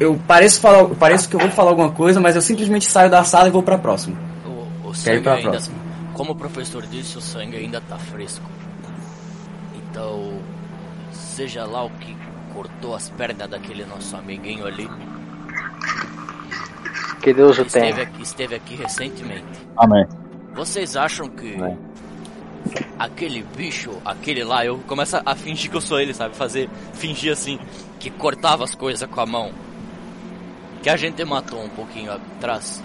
Eu 0.00 0.18
pareço 0.26 0.60
falar. 0.60 0.78
eu 0.80 0.96
Pareço 0.96 1.28
que 1.28 1.36
eu 1.36 1.40
vou 1.40 1.50
falar 1.50 1.70
alguma 1.70 1.92
coisa, 1.92 2.18
mas 2.18 2.34
eu 2.34 2.42
simplesmente 2.42 2.90
saio 2.90 3.10
da 3.10 3.22
sala 3.22 3.48
e 3.48 3.50
vou 3.50 3.62
pra 3.62 3.76
próxima. 3.78 4.16
O, 4.46 4.48
o 4.88 4.92
Quero 4.92 4.92
ir 4.92 4.96
sangue 4.96 5.20
pra 5.22 5.34
ainda. 5.34 5.50
próxima. 5.50 5.76
Como 6.14 6.32
o 6.32 6.34
professor 6.34 6.86
disse, 6.86 7.18
o 7.18 7.20
sangue 7.20 7.56
ainda 7.56 7.80
tá 7.82 7.98
fresco. 7.98 8.44
Então, 9.76 10.38
seja 11.12 11.64
lá 11.64 11.84
o 11.84 11.90
que 11.90 12.16
cortou 12.54 12.94
as 12.94 13.08
pernas 13.10 13.48
daquele 13.48 13.84
nosso 13.84 14.16
amiguinho 14.16 14.66
ali, 14.66 14.88
Que 17.22 17.32
Deus 17.34 17.58
o 17.58 17.64
tenha. 17.64 17.86
esteve 17.90 18.02
aqui, 18.02 18.22
esteve 18.22 18.54
aqui 18.54 18.74
recentemente. 18.76 19.44
Amém. 19.76 20.06
Vocês 20.54 20.96
acham 20.96 21.28
que 21.28 21.54
É. 21.62 21.76
aquele 22.98 23.42
bicho, 23.56 23.90
aquele 24.04 24.42
lá, 24.44 24.64
eu 24.64 24.78
começo 24.86 25.20
a 25.24 25.34
fingir 25.34 25.70
que 25.70 25.76
eu 25.76 25.80
sou 25.80 26.00
ele, 26.00 26.12
sabe? 26.14 26.34
Fazer, 26.34 26.68
fingir 26.94 27.32
assim, 27.32 27.58
que 27.98 28.10
cortava 28.10 28.64
as 28.64 28.74
coisas 28.74 29.08
com 29.08 29.20
a 29.20 29.26
mão. 29.26 29.50
Que 30.82 30.88
a 30.88 30.96
gente 30.96 31.24
matou 31.24 31.62
um 31.62 31.68
pouquinho 31.68 32.12
atrás. 32.12 32.82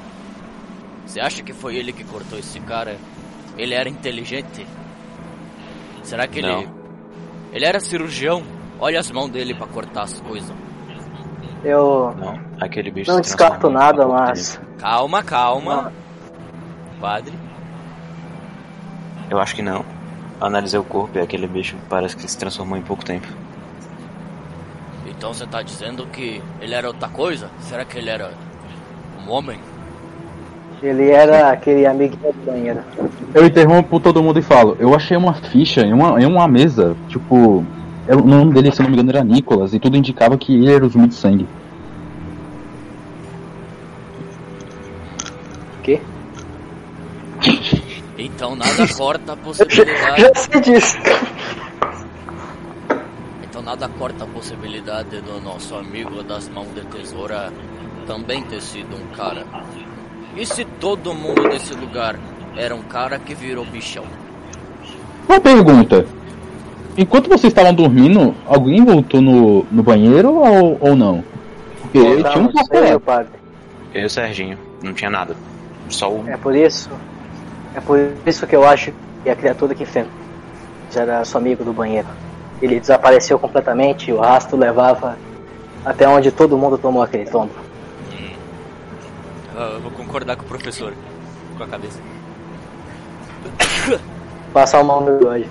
Você 1.06 1.20
acha 1.20 1.44
que 1.44 1.54
foi 1.54 1.76
ele 1.76 1.94
que 1.94 2.04
cortou 2.04 2.38
esse 2.38 2.60
cara? 2.60 2.98
Ele 3.58 3.74
era 3.74 3.88
inteligente? 3.88 4.68
Será 6.04 6.28
que 6.28 6.40
ele. 6.40 6.52
Não. 6.52 6.76
Ele 7.54 7.66
era 7.66 7.80
cirurgião? 7.80 8.44
Olha 8.80 9.00
as 9.00 9.10
mãos 9.12 9.30
dele 9.30 9.54
pra 9.54 9.68
cortar 9.68 10.04
as 10.04 10.20
coisas. 10.20 10.54
Eu 11.64 12.14
Não, 12.18 12.40
aquele 12.60 12.92
bicho 12.92 13.10
não 13.12 13.22
descarto 13.22 13.70
nada, 13.70 14.06
mas. 14.06 14.60
Calma, 14.78 15.24
calma. 15.24 15.84
Não. 15.84 17.00
Padre. 17.00 17.34
Eu 19.30 19.40
acho 19.40 19.56
que 19.56 19.62
não. 19.62 19.84
Analisei 20.40 20.80
o 20.80 20.84
corpo 20.84 21.18
e 21.18 21.22
aquele 21.22 21.48
bicho 21.48 21.76
parece 21.90 22.16
que 22.16 22.30
se 22.30 22.38
transformou 22.38 22.78
em 22.78 22.82
pouco 22.82 23.04
tempo. 23.04 23.28
Então 25.18 25.34
você 25.34 25.46
tá 25.46 25.62
dizendo 25.62 26.06
que 26.08 26.42
ele 26.62 26.74
era 26.74 26.88
outra 26.88 27.08
coisa? 27.08 27.50
Será 27.62 27.86
que 27.86 27.98
ele 27.98 28.10
era 28.10 28.32
um 29.26 29.32
homem? 29.32 29.60
Ele 30.84 31.10
era 31.10 31.52
aquele 31.52 31.86
amiguinho 31.86 32.34
do 32.34 32.46
banheiro. 32.46 32.80
Eu 33.34 33.46
interrompo 33.46 34.00
todo 34.00 34.22
mundo 34.22 34.40
e 34.40 34.42
falo, 34.42 34.76
eu 34.80 34.94
achei 34.94 35.16
uma 35.16 35.34
ficha 35.34 35.82
em 35.82 35.94
uma, 35.94 36.22
em 36.22 36.26
uma 36.26 36.48
mesa, 36.48 36.96
tipo, 37.08 37.66
o 38.08 38.28
nome 38.28 38.54
dele, 38.54 38.72
se 38.72 38.82
não 38.82 38.90
me 38.90 38.96
engano, 38.96 39.10
era 39.10 39.24
Nicolas, 39.24 39.74
e 39.74 39.80
tudo 39.80 39.98
indicava 39.98 40.38
que 40.38 40.54
ele 40.54 40.72
era 40.72 40.86
o 40.86 40.90
zumbi 40.90 41.08
de 41.08 41.16
sangue. 41.16 41.48
O 45.80 45.82
quê? 45.82 46.02
Então 48.18 48.56
nada 48.56 48.88
corta 48.96 49.34
a 49.34 49.38
possibilidade. 49.38 50.22
já 50.22 50.32
sei 50.36 50.62
disso. 50.62 50.98
Nada 53.66 53.90
corta 53.90 54.26
a 54.26 54.28
possibilidade 54.28 55.20
do 55.22 55.42
nosso 55.42 55.74
amigo 55.74 56.22
das 56.22 56.48
mãos 56.48 56.68
de 56.76 56.82
tesoura 56.82 57.52
também 58.06 58.44
ter 58.44 58.62
sido 58.62 58.96
um 58.96 59.08
cara. 59.16 59.44
E 60.38 60.46
se 60.46 60.64
todo 60.64 61.16
mundo 61.16 61.50
desse 61.50 61.74
lugar 61.74 62.16
era 62.56 62.76
um 62.76 62.84
cara 62.84 63.18
que 63.18 63.34
virou 63.34 63.66
bichão? 63.66 64.04
Uma 65.28 65.40
pergunta. 65.40 66.06
Enquanto 66.96 67.28
vocês 67.28 67.46
estavam 67.52 67.74
dormindo, 67.74 68.36
alguém 68.46 68.86
voltou 68.86 69.20
no, 69.20 69.66
no 69.72 69.82
banheiro 69.82 70.36
ou, 70.36 70.78
ou 70.80 70.96
não? 70.96 71.24
Porque 71.82 71.98
Não, 71.98 72.32
tinha 72.32 72.44
um 72.44 72.44
não 72.44 72.54
papo 72.54 72.68
sei, 72.78 72.94
lá. 72.94 73.00
padre. 73.00 73.32
Eu 73.96 74.04
e 74.04 74.06
o 74.06 74.10
Serginho, 74.12 74.60
não 74.84 74.94
tinha 74.94 75.10
nada. 75.10 75.36
Só 75.90 76.12
o. 76.12 76.24
É 76.30 76.38
por 76.38 76.56
isso. 76.56 76.92
É 77.74 77.82
por 77.82 77.98
isso 78.28 78.46
que 78.46 78.56
eu 78.56 78.64
acho 78.64 78.94
que 79.24 79.30
a 79.32 79.36
criatura 79.36 79.74
que 79.74 79.82
enfrentou 79.82 80.14
era 80.96 81.26
seu 81.26 81.40
amigo 81.40 81.64
do 81.64 81.74
banheiro. 81.74 82.08
Ele 82.66 82.80
desapareceu 82.80 83.38
completamente 83.38 84.10
e 84.10 84.14
o 84.14 84.20
rastro 84.20 84.58
levava 84.58 85.16
até 85.86 86.08
onde 86.10 86.32
todo 86.32 86.58
mundo 86.58 86.80
tomou 86.80 87.04
aquele 87.04 87.26
tombo. 87.26 87.54
Ah, 89.56 89.74
eu 89.76 89.82
vou 89.82 89.92
concordar 89.92 90.36
com 90.36 90.42
o 90.42 90.48
professor. 90.48 90.92
Com 91.56 91.64
a 91.64 91.68
cabeça. 91.68 92.00
Passar 94.52 94.82
o 94.82 94.84
mão 94.84 95.02
no 95.02 95.20
bigode. 95.20 95.48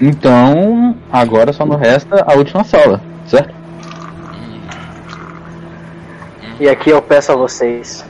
Então, 0.00 0.96
agora 1.12 1.52
só 1.52 1.66
não 1.66 1.76
resta 1.76 2.24
a 2.26 2.34
última 2.34 2.64
sala, 2.64 2.98
certo? 3.26 3.54
E 6.58 6.66
aqui 6.66 6.88
eu 6.88 7.02
peço 7.02 7.30
a 7.30 7.36
vocês. 7.36 8.06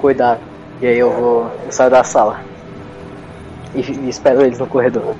Cuidado. 0.00 0.40
E 0.80 0.88
aí 0.88 0.98
eu 0.98 1.12
vou. 1.12 1.52
Eu 1.64 1.70
saio 1.70 1.90
da 1.90 2.02
sala. 2.02 2.40
E, 3.76 3.80
e 3.80 4.08
espero 4.08 4.42
eles 4.42 4.58
no 4.58 4.66
corredor. 4.66 5.14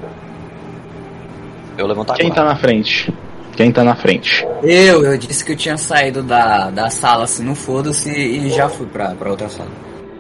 Eu 1.77 1.87
levanto 1.87 2.13
a 2.13 2.15
Quem 2.15 2.31
tá 2.33 2.45
na 2.45 2.57
frente? 2.57 3.13
Quem 3.57 3.73
tá 3.73 3.83
na 3.83 3.95
frente? 3.97 4.47
Eu, 4.63 5.05
eu 5.05 5.17
disse 5.17 5.45
que 5.45 5.53
eu 5.53 5.57
tinha 5.57 5.77
saído 5.79 6.23
da, 6.23 6.71
da 6.71 6.91
sala 6.91 7.25
assim, 7.25 7.43
não 7.43 7.55
foda-se, 7.55 8.11
e 8.11 8.51
já 8.51 8.69
fui 8.69 8.87
pra, 8.87 9.11
pra 9.15 9.31
outra 9.31 9.49
sala. 9.49 9.71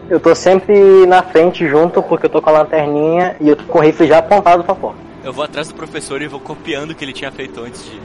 Eu 0.08 0.18
tô 0.20 0.34
sempre 0.34 0.74
na 1.06 1.22
frente 1.22 1.66
junto 1.68 2.02
porque 2.02 2.26
eu 2.26 2.30
tô 2.30 2.40
com 2.40 2.50
a 2.50 2.52
lanterninha 2.60 3.36
e 3.40 3.48
eu 3.48 3.56
tô 3.56 3.64
com 3.64 3.78
o 3.78 3.82
rifle 3.82 4.06
já 4.06 4.18
apontado 4.18 4.62
pra 4.64 4.74
porta. 4.74 4.98
Eu 5.24 5.32
vou 5.32 5.44
atrás 5.44 5.68
do 5.68 5.74
professor 5.74 6.22
e 6.22 6.28
vou 6.28 6.38
copiando 6.40 6.92
o 6.92 6.94
que 6.94 7.04
ele 7.04 7.12
tinha 7.12 7.30
feito 7.32 7.60
antes 7.60 7.84
de, 7.84 8.00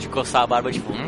de 0.00 0.08
coçar 0.08 0.42
a 0.42 0.46
barba, 0.46 0.70
tipo. 0.70 0.92
Hum, 0.92 1.06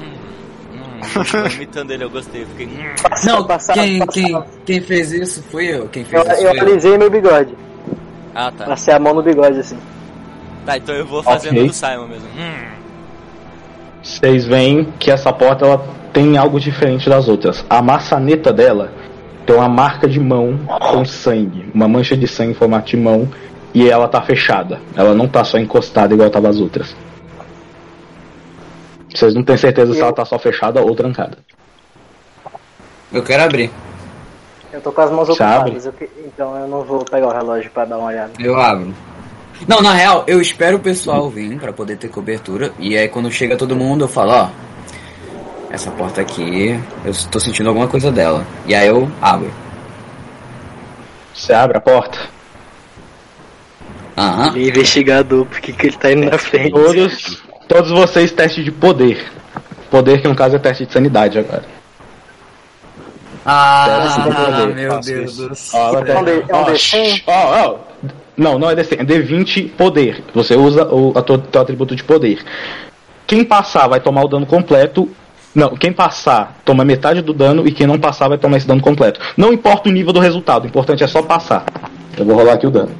hum, 0.72 1.22
tô 1.30 1.46
imitando 1.54 1.90
ele, 1.92 2.02
eu 2.04 2.10
gostei. 2.10 2.46
Fiquei. 2.46 2.66
Hum. 2.66 2.94
Não, 3.24 3.46
quem, 3.74 4.06
quem, 4.06 4.44
quem 4.64 4.80
fez 4.80 5.12
isso 5.12 5.42
fui 5.50 5.66
eu. 5.66 5.86
Quem 5.88 6.02
Eu, 6.10 6.24
fez 6.24 6.38
isso 6.38 6.46
eu 6.46 6.50
fui 6.50 6.58
eu. 6.58 6.62
alisei 6.62 6.98
meu 6.98 7.10
bigode. 7.10 7.54
Ah, 8.34 8.50
tá. 8.50 8.64
Passei 8.64 8.94
a 8.94 8.98
mão 8.98 9.12
no 9.12 9.22
bigode 9.22 9.60
assim. 9.60 9.78
Tá, 10.68 10.76
então 10.76 10.94
eu 10.94 11.06
vou 11.06 11.22
fazendo 11.22 11.54
Ok. 11.56 11.66
do 11.68 11.72
Simon 11.72 12.06
mesmo. 12.08 12.28
Hum. 12.28 12.68
Vocês 14.02 14.44
veem 14.44 14.84
que 14.98 15.10
essa 15.10 15.32
porta 15.32 15.64
ela 15.64 15.82
tem 16.12 16.36
algo 16.36 16.60
diferente 16.60 17.08
das 17.08 17.26
outras. 17.26 17.64
A 17.70 17.80
maçaneta 17.80 18.52
dela 18.52 18.92
tem 19.46 19.56
uma 19.56 19.66
marca 19.66 20.06
de 20.06 20.20
mão 20.20 20.58
com 20.92 21.06
sangue, 21.06 21.70
uma 21.74 21.88
mancha 21.88 22.14
de 22.14 22.28
sangue 22.28 22.50
em 22.50 22.54
formato 22.54 22.86
de 22.90 22.98
mão, 22.98 23.26
e 23.72 23.88
ela 23.88 24.06
tá 24.08 24.20
fechada. 24.20 24.78
Ela 24.94 25.14
não 25.14 25.26
tá 25.26 25.42
só 25.42 25.56
encostada 25.56 26.12
igual 26.12 26.28
tava 26.28 26.50
as 26.50 26.60
outras. 26.60 26.94
Vocês 29.14 29.34
não 29.34 29.42
têm 29.42 29.56
certeza 29.56 29.94
se 29.94 30.00
ela 30.02 30.12
tá 30.12 30.26
só 30.26 30.38
fechada 30.38 30.82
ou 30.82 30.94
trancada. 30.94 31.38
Eu 33.10 33.22
quero 33.22 33.42
abrir. 33.42 33.70
Eu 34.70 34.82
tô 34.82 34.92
com 34.92 35.00
as 35.00 35.10
mãos 35.10 35.28
Você 35.28 35.42
ocupadas, 35.42 35.86
eu 35.86 35.92
que- 35.94 36.10
então 36.26 36.54
eu 36.58 36.68
não 36.68 36.82
vou 36.84 37.02
pegar 37.06 37.26
o 37.28 37.32
relógio 37.32 37.70
pra 37.70 37.86
dar 37.86 37.96
uma 37.96 38.08
olhada. 38.08 38.32
Eu 38.38 38.54
abro. 38.60 38.92
Não, 39.66 39.80
na 39.82 39.92
real, 39.92 40.24
eu 40.26 40.40
espero 40.40 40.76
o 40.76 40.80
pessoal 40.80 41.28
vir 41.28 41.58
pra 41.58 41.72
poder 41.72 41.96
ter 41.96 42.08
cobertura. 42.08 42.72
E 42.78 42.96
aí 42.96 43.08
quando 43.08 43.30
chega 43.30 43.56
todo 43.56 43.74
mundo, 43.76 44.04
eu 44.04 44.08
falo, 44.08 44.32
ó. 44.32 44.48
Essa 45.70 45.90
porta 45.90 46.20
aqui, 46.20 46.78
eu 47.04 47.12
tô 47.30 47.38
sentindo 47.38 47.68
alguma 47.68 47.86
coisa 47.88 48.10
dela. 48.10 48.46
E 48.66 48.74
aí 48.74 48.86
eu 48.88 49.10
abro. 49.20 49.52
Você 51.34 51.52
abre 51.52 51.76
a 51.76 51.80
porta. 51.80 52.18
Aham. 54.16 54.54
É 54.56 54.60
investigador, 54.60 55.44
por 55.44 55.60
que, 55.60 55.86
ele 55.86 55.96
tá 55.96 56.10
indo 56.12 56.30
na 56.30 56.38
frente? 56.38 56.72
Todos, 56.72 57.42
todos 57.68 57.90
vocês 57.90 58.32
teste 58.32 58.64
de 58.64 58.72
poder. 58.72 59.30
Poder 59.90 60.20
que 60.22 60.28
no 60.28 60.34
caso 60.34 60.56
é 60.56 60.58
teste 60.58 60.86
de 60.86 60.92
sanidade 60.92 61.38
agora. 61.38 61.64
Ah, 63.44 64.24
poder. 64.24 64.74
meu 64.74 65.00
Deus 65.00 65.32
isso. 65.32 65.48
do 65.48 65.54
céu. 65.54 65.80
É 66.04 66.18
um 66.18 66.24
D- 66.24 66.44
é 66.48 66.54
um 66.54 66.60
ó, 66.60 66.64
D100? 66.66 66.76
shh, 66.78 67.22
ó, 67.26 67.64
ó. 67.64 67.78
Não, 68.38 68.56
não 68.56 68.70
é 68.70 68.76
D100, 68.76 69.00
é 69.00 69.04
D20 69.04 69.70
poder. 69.72 70.22
Você 70.32 70.54
usa 70.54 70.86
o 70.86 71.12
a 71.18 71.22
teu, 71.22 71.38
teu 71.38 71.60
atributo 71.60 71.96
de 71.96 72.04
poder. 72.04 72.38
Quem 73.26 73.44
passar 73.44 73.88
vai 73.88 73.98
tomar 73.98 74.24
o 74.24 74.28
dano 74.28 74.46
completo. 74.46 75.08
Não, 75.52 75.70
quem 75.70 75.92
passar 75.92 76.56
toma 76.64 76.84
metade 76.84 77.20
do 77.20 77.34
dano 77.34 77.66
e 77.66 77.72
quem 77.72 77.86
não 77.86 77.98
passar 77.98 78.28
vai 78.28 78.38
tomar 78.38 78.58
esse 78.58 78.68
dano 78.68 78.80
completo. 78.80 79.18
Não 79.36 79.52
importa 79.52 79.88
o 79.88 79.92
nível 79.92 80.12
do 80.12 80.20
resultado, 80.20 80.64
o 80.64 80.66
importante 80.68 81.02
é 81.02 81.06
só 81.08 81.20
passar. 81.20 81.64
Eu 82.16 82.24
vou 82.24 82.36
rolar 82.36 82.52
aqui 82.52 82.66
o 82.66 82.70
dano. 82.70 82.92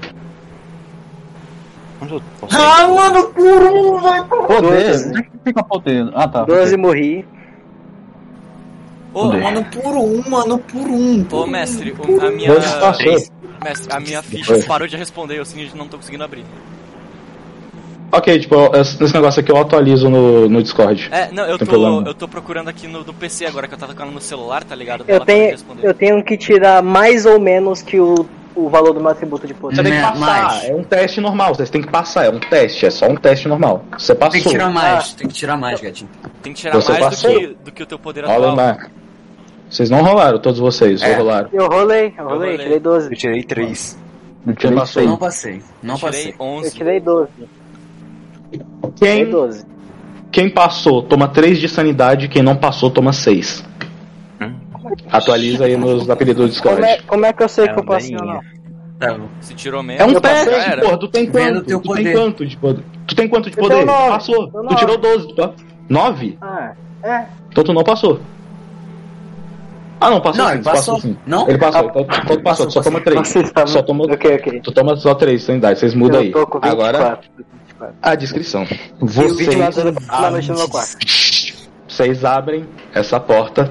Onde 2.03 2.15
eu 2.15 2.23
posso 2.41 2.57
Ah, 2.57 2.89
mano, 2.89 3.29
por 3.29 3.63
um, 3.63 4.01
vai 4.01 4.25
Poder? 4.25 5.19
É 5.19 5.23
que 5.23 5.31
fica 5.45 5.63
poder? 5.63 6.11
Ah, 6.15 6.27
tá. 6.27 6.45
12 6.45 6.77
morri. 6.77 7.25
Ô, 9.15 9.21
Poder. 9.23 9.43
Mano, 9.43 9.65
por 9.65 9.97
um, 9.97 10.23
mano, 10.29 10.59
por 10.59 10.89
um. 10.89 11.27
ô, 11.31 11.47
mestre, 11.47 11.95
a 12.21 12.31
minha. 12.31 12.55
Doze 12.55 12.81
passou. 12.81 13.38
Mestre, 13.63 13.93
a 13.95 14.01
minha 14.01 14.23
ficha 14.23 14.53
Oi. 14.55 14.63
parou 14.65 14.87
de 14.89 14.97
responder, 14.97 15.39
eu 15.39 15.45
simplesmente 15.45 15.77
não 15.77 15.89
tô 15.89 15.97
conseguindo 15.97 16.25
abrir. 16.25 16.45
Ok, 18.11 18.39
tipo, 18.41 18.55
esse 18.75 19.13
negócio 19.15 19.41
aqui 19.41 19.53
eu 19.53 19.57
atualizo 19.59 20.09
no, 20.09 20.49
no 20.49 20.63
Discord. 20.63 21.09
É, 21.13 21.31
não, 21.31 21.45
eu 21.45 21.59
Tem 21.59 21.67
tô, 21.67 21.73
problema. 21.75 22.03
eu 22.09 22.15
tô 22.15 22.27
procurando 22.27 22.69
aqui 22.69 22.87
no 22.89 23.05
do 23.05 23.13
PC 23.13 23.45
agora, 23.45 23.69
que 23.69 23.75
eu 23.75 23.79
tava 23.79 23.93
tocando 23.93 24.11
no 24.13 24.21
celular, 24.21 24.65
tá 24.65 24.75
ligado? 24.75 25.05
Eu 25.07 25.21
tenho, 25.21 25.55
eu 25.83 25.93
tenho 25.93 26.25
que 26.25 26.37
tirar 26.39 26.83
mais 26.83 27.27
ou 27.27 27.39
menos 27.39 27.83
que 27.83 28.01
o, 28.01 28.27
o 28.55 28.71
valor 28.71 28.95
do 28.95 29.01
meu 29.01 29.11
atributo 29.11 29.47
de 29.47 29.53
Você 29.53 29.61
poder. 29.61 29.83
tem 29.83 29.93
que 29.93 29.99
Né, 29.99 30.03
passar, 30.03 30.43
mais. 30.45 30.65
é 30.65 30.75
um 30.75 30.83
teste 30.83 31.21
normal, 31.21 31.55
vocês 31.55 31.69
têm 31.69 31.83
que 31.83 31.91
passar, 31.91 32.25
é 32.25 32.31
um 32.31 32.41
teste, 32.41 32.87
é 32.87 32.91
só 32.91 33.07
um 33.09 33.15
teste 33.15 33.47
normal. 33.47 33.85
Você 33.99 34.15
passou. 34.15 34.33
Tem 34.33 34.43
que 34.43 34.49
tirar 34.49 34.71
mais, 34.71 35.13
tem 35.13 35.29
que 35.29 35.35
tirar 35.35 35.57
mais, 35.59 35.79
gatinho. 35.79 36.09
Tem 36.43 36.55
que 36.55 36.61
tirar 36.61 36.75
Você 36.77 36.93
mais 36.93 37.05
do 37.05 37.11
passou. 37.11 37.39
que, 37.39 37.47
do 37.63 37.73
que 37.73 37.83
o 37.83 37.87
teu 37.87 37.99
poder 37.99 38.25
atual. 38.25 38.55
lá. 38.55 38.87
Vocês 39.71 39.91
não 39.91 40.03
rolaram, 40.03 40.39
todos 40.39 40.59
vocês, 40.59 41.03
É. 41.03 41.11
ou 41.11 41.17
rolaram. 41.19 41.49
Eu 41.53 41.67
rolei, 41.67 42.13
eu 42.17 42.25
rolei, 42.25 42.51
rolei. 42.53 42.59
tirei 42.59 42.81
12. 42.81 43.11
Eu 43.13 43.17
tirei 43.17 43.43
três. 43.43 43.99
Eu 44.47 44.55
Você 44.55 44.59
tirei. 44.61 44.71
Não 45.07 45.17
passei, 45.17 45.63
não 45.83 45.97
Tirei 45.97 46.11
passei. 46.11 46.35
Eu 46.39 46.45
11. 46.47 46.75
tirei 46.75 47.01
12. 47.01 47.29
Tirei 48.97 49.25
Quem, 49.25 49.31
12. 49.31 49.67
quem 50.33 50.49
passou 50.51 51.03
toma 51.03 51.29
3 51.29 51.59
de 51.59 51.69
sanidade, 51.69 52.29
quem 52.29 52.43
não 52.43 52.57
passou 52.57 52.91
toma 52.91 53.13
6. 53.13 53.65
Hum. 54.41 54.55
Atualiza 55.13 55.65
aí 55.67 55.77
nos 55.77 56.09
apelidos 56.09 56.47
do 56.47 56.51
Discord. 56.51 56.77
Como 56.81 56.87
é, 56.91 56.99
como 57.03 57.27
é 57.27 57.33
que 57.33 57.43
eu 57.43 57.49
sei 57.49 57.65
É 57.67 57.73
que 57.75 57.79
eu 57.79 57.85
passei 57.85 58.17
ou 58.17 58.25
não? 58.25 58.41
Tá, 58.99 59.17
Se 59.41 59.55
tirou 59.55 59.81
menos, 59.83 60.03
É 60.03 60.07
um 60.07 60.21
teste, 60.21 60.81
porra, 60.81 60.99
tu 60.99 61.09
tem 61.09 61.27
quanto? 61.31 61.61
Tu 61.61 61.67
tem 61.67 61.81
poder. 61.81 62.13
quanto 62.15 62.47
de 62.47 62.57
poder? 62.57 62.85
Tu 63.07 63.15
tem 63.15 63.29
quanto 63.29 63.51
de 63.51 63.57
Eu 63.57 63.63
poder? 63.63 63.87
Passou. 63.87 64.49
Tu 64.51 64.75
tirou 64.77 64.99
12, 64.99 65.35
tá? 65.37 65.53
9? 65.89 66.37
Ah, 66.41 66.73
é. 67.05 67.27
Então 67.51 67.63
tu 67.63 67.73
não 67.73 67.85
passou. 67.85 68.19
Ah 70.01 70.11
não, 70.11 70.21
passou 70.21 70.43
Não, 70.45 70.49
sim, 70.51 70.55
ele 70.57 70.63
passou 70.65 70.95
passou. 70.95 71.01
sim. 71.01 71.17
Não? 71.27 71.49
Ele 71.49 71.59
passou, 71.59 71.85
então 71.89 72.05
tu 72.05 72.43
passou, 72.43 72.67
tu 72.67 72.73
só 72.73 72.81
toma 72.83 73.01
3. 73.01 73.29
Você 73.29 73.43
tá 73.51 73.67
Só 73.67 73.83
toma, 73.83 74.05
Ok, 74.05 74.35
ok. 74.35 74.61
tu 74.61 74.73
toma 74.73 74.97
só 74.97 75.15
3 75.15 75.41
de 75.41 75.47
sanidade, 75.47 75.79
vocês 75.81 75.95
mudam 75.95 76.21
aí. 76.21 76.29
Eu 76.29 76.33
tô 76.33 76.47
com 76.47 76.61
24. 76.61 76.71
Agora, 76.71 77.21
24. 77.37 77.97
a 78.03 78.15
descrição. 78.15 78.67
Vocês 79.01 79.37
24 79.37 79.95
na 80.07 80.31
noite 80.31 80.51
no 80.51 80.57
meu 80.59 80.69
quarto. 80.69 80.97
Vocês 81.89 82.25
abrem 82.25 82.65
essa 82.95 83.19
porta. 83.19 83.71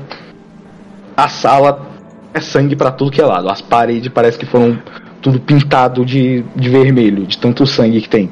A 1.16 1.30
sala 1.30 1.88
é 2.34 2.42
sangue 2.42 2.76
pra 2.76 2.92
tudo 2.92 3.10
que 3.12 3.22
é 3.22 3.26
lado. 3.26 3.50
As 3.50 3.62
paredes 3.62 4.10
parece 4.14 4.38
que 4.38 4.46
foram 4.46 4.78
tudo 5.22 5.40
pintado 5.40 6.06
de, 6.06 6.44
de 6.56 6.70
vermelho, 6.70 7.26
de 7.26 7.38
tanto 7.38 7.66
sangue 7.66 8.02
que 8.02 8.10
tem. 8.10 8.30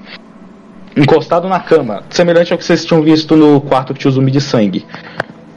Encostado 0.97 1.47
na 1.49 1.59
cama, 1.59 2.03
semelhante 2.09 2.53
ao 2.53 2.57
que 2.57 2.63
vocês 2.63 2.85
tinham 2.85 3.01
visto 3.01 3.35
no 3.35 3.59
quarto 3.59 3.93
que 3.93 3.99
tinha 3.99 4.09
o 4.09 4.13
zumbi 4.13 4.31
de 4.31 4.39
sangue. 4.39 4.85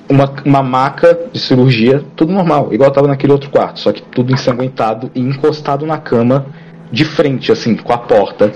Uma, 0.09 0.33
uma 0.45 0.63
maca 0.63 1.19
de 1.33 1.39
cirurgia, 1.39 2.03
tudo 2.17 2.33
normal, 2.33 2.73
igual 2.73 2.91
tava 2.91 3.07
naquele 3.07 3.33
outro 3.33 3.51
quarto, 3.51 3.79
só 3.79 3.93
que 3.93 4.01
tudo 4.01 4.33
ensanguentado 4.33 5.11
e 5.15 5.21
encostado 5.21 5.85
na 5.85 5.99
cama, 5.99 6.47
de 6.91 7.05
frente, 7.05 7.53
assim, 7.53 7.77
com 7.77 7.93
a 7.93 7.99
porta, 7.99 8.51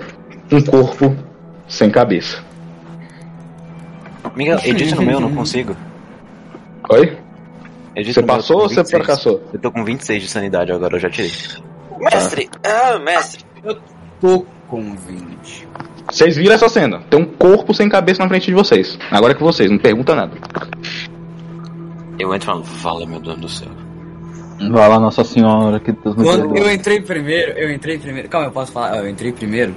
um 0.51 0.63
corpo 0.63 1.15
sem 1.69 1.91
cabeça. 1.91 2.43
Miguel, 4.35 4.59
edita 4.65 4.97
no 4.97 5.03
meu, 5.03 5.15
eu 5.15 5.21
não 5.21 5.35
consigo. 5.35 5.77
Oi? 6.89 7.19
Edita 7.95 8.15
Você 8.15 8.21
no 8.21 8.27
meu, 8.27 8.37
eu 8.37 8.43
tô 8.43 8.43
passou 8.43 8.57
ou 8.57 8.69
você 8.69 8.77
26. 8.77 8.91
fracassou? 8.91 9.43
Eu 9.53 9.61
tô 9.61 9.71
com 9.71 9.85
26 9.85 10.23
de 10.23 10.29
sanidade 10.29 10.73
agora, 10.73 10.97
eu 10.97 11.01
já 11.01 11.11
tirei. 11.11 11.31
Mestre! 11.99 12.49
Ah, 12.65 12.99
mestre! 12.99 13.45
Tô 14.21 14.47
com 14.69 14.95
20. 14.95 15.69
Vocês 16.11 16.37
viram 16.37 16.55
essa 16.55 16.69
cena? 16.69 17.01
Tem 17.11 17.21
um 17.21 17.25
corpo 17.25 17.75
sem 17.75 17.89
cabeça 17.89 18.23
na 18.23 18.29
frente 18.29 18.47
de 18.47 18.55
vocês. 18.55 18.99
Agora 19.11 19.33
é 19.33 19.37
com 19.37 19.45
vocês, 19.45 19.71
não 19.71 19.79
pergunta 19.79 20.15
nada. 20.15 20.37
Eu 22.23 22.33
entro 22.35 22.47
falando, 22.47 22.65
fala 22.65 23.07
meu 23.07 23.21
Deus 23.21 23.37
do 23.39 23.49
céu. 23.49 23.69
Vai 24.71 24.89
lá, 24.89 25.01
Nossa 25.01 25.25
Senhora, 25.25 25.81
que 25.81 25.91
Deus 25.91 26.15
nos 26.15 26.25
Quando 26.25 26.57
eu 26.57 26.73
entrei 26.73 27.01
primeiro, 27.01 27.53
eu 27.53 27.73
entrei 27.73 27.99
primeiro. 27.99 28.29
Calma, 28.29 28.47
eu 28.47 28.53
posso 28.53 28.71
falar? 28.71 28.97
Eu 28.97 29.09
entrei 29.09 29.33
primeiro. 29.33 29.75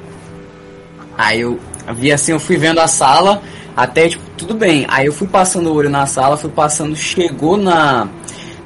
Aí 1.17 1.41
eu 1.41 1.59
vi 1.95 2.11
assim, 2.11 2.33
eu 2.33 2.39
fui 2.39 2.55
vendo 2.55 2.79
a 2.79 2.87
sala, 2.87 3.41
até 3.75 4.09
tipo, 4.09 4.23
tudo 4.37 4.53
bem. 4.53 4.85
Aí 4.87 5.07
eu 5.07 5.13
fui 5.13 5.27
passando 5.27 5.71
o 5.71 5.73
olho 5.73 5.89
na 5.89 6.05
sala, 6.05 6.37
fui 6.37 6.51
passando, 6.51 6.95
chegou 6.95 7.57
na 7.57 8.07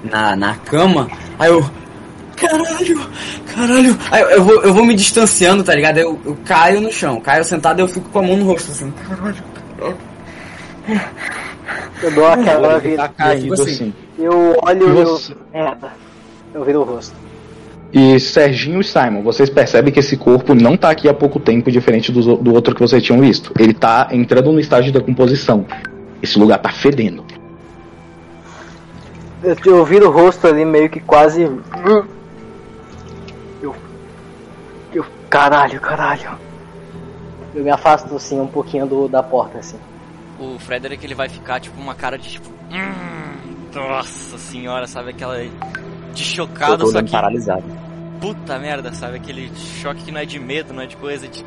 na, 0.03 0.35
na 0.35 0.55
cama, 0.55 1.09
aí 1.37 1.49
eu. 1.49 1.63
Caralho, 2.35 3.09
caralho. 3.53 3.97
Aí 4.11 4.21
eu, 4.21 4.29
eu 4.29 4.43
vou, 4.43 4.63
eu 4.63 4.73
vou 4.73 4.85
me 4.85 4.95
distanciando, 4.95 5.63
tá 5.63 5.75
ligado? 5.75 5.97
Eu, 5.97 6.19
eu 6.25 6.37
caio 6.45 6.79
no 6.79 6.91
chão, 6.91 7.19
caio 7.19 7.43
sentado, 7.43 7.79
eu 7.79 7.87
fico 7.87 8.09
com 8.09 8.19
a 8.19 8.23
mão 8.23 8.37
no 8.37 8.45
rosto 8.45 8.71
assim. 8.71 8.93
Eu 12.01 12.11
dou 12.11 12.27
aquela 12.27 12.79
vida. 12.79 13.07
caído 13.09 13.53
assim. 13.53 13.63
assim. 13.63 13.93
Eu 14.17 14.57
olho 14.61 14.95
E 14.95 14.99
eu. 15.01 15.19
Merda. 15.53 15.91
Eu 16.53 16.63
viro 16.63 16.81
o 16.81 16.83
rosto. 16.83 17.15
E 17.91 18.19
Serginho 18.19 18.81
e 18.81 18.83
Simon, 18.83 19.23
vocês 19.23 19.49
percebem 19.49 19.91
que 19.91 19.99
esse 19.99 20.15
corpo 20.15 20.53
não 20.53 20.77
tá 20.77 20.91
aqui 20.91 21.09
há 21.09 21.13
pouco 21.13 21.39
tempo, 21.39 21.71
diferente 21.71 22.11
do, 22.11 22.35
do 22.37 22.53
outro 22.53 22.75
que 22.75 22.81
vocês 22.81 23.01
tinham 23.01 23.19
visto. 23.19 23.51
Ele 23.57 23.73
tá 23.73 24.09
entrando 24.11 24.51
no 24.51 24.59
estágio 24.59 24.91
de 24.91 24.99
decomposição. 24.99 25.65
Esse 26.21 26.37
lugar 26.37 26.59
tá 26.59 26.69
fedendo. 26.69 27.25
Eu, 29.41 29.55
eu 29.65 29.85
viro 29.85 30.07
o 30.07 30.11
rosto 30.11 30.45
ali 30.47 30.63
meio 30.65 30.89
que 30.89 30.99
quase. 30.99 31.41
Eu. 33.61 33.75
Eu. 34.93 35.05
Caralho, 35.29 35.79
caralho. 35.79 36.37
Eu 37.55 37.63
me 37.63 37.71
afasto 37.71 38.13
assim 38.15 38.39
um 38.39 38.47
pouquinho 38.47 38.85
do, 38.85 39.07
da 39.07 39.23
porta 39.23 39.57
assim. 39.57 39.77
O 40.39 40.57
Frederick 40.59 41.05
ele 41.05 41.15
vai 41.15 41.27
ficar 41.29 41.59
tipo 41.59 41.79
uma 41.79 41.93
cara 41.95 42.17
de 42.17 42.29
tipo. 42.29 42.49
Hum, 42.71 43.55
nossa 43.73 44.37
senhora, 44.37 44.87
sabe 44.87 45.09
aquela. 45.11 45.37
De 46.13 46.23
chocado, 46.23 46.87
só 46.87 47.01
que. 47.01 47.11
paralisado. 47.11 47.63
puta 48.21 48.57
merda, 48.57 48.91
sabe? 48.93 49.17
Aquele 49.17 49.51
choque 49.81 50.03
que 50.03 50.11
não 50.11 50.19
é 50.21 50.25
de 50.25 50.39
medo, 50.39 50.73
não 50.73 50.81
é 50.83 50.85
de 50.87 50.95
coisa, 50.97 51.27
de, 51.27 51.43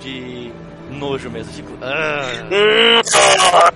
de 0.00 0.50
nojo 0.90 1.30
mesmo. 1.30 1.52
Tipo, 1.52 1.70
ah, 1.82 3.70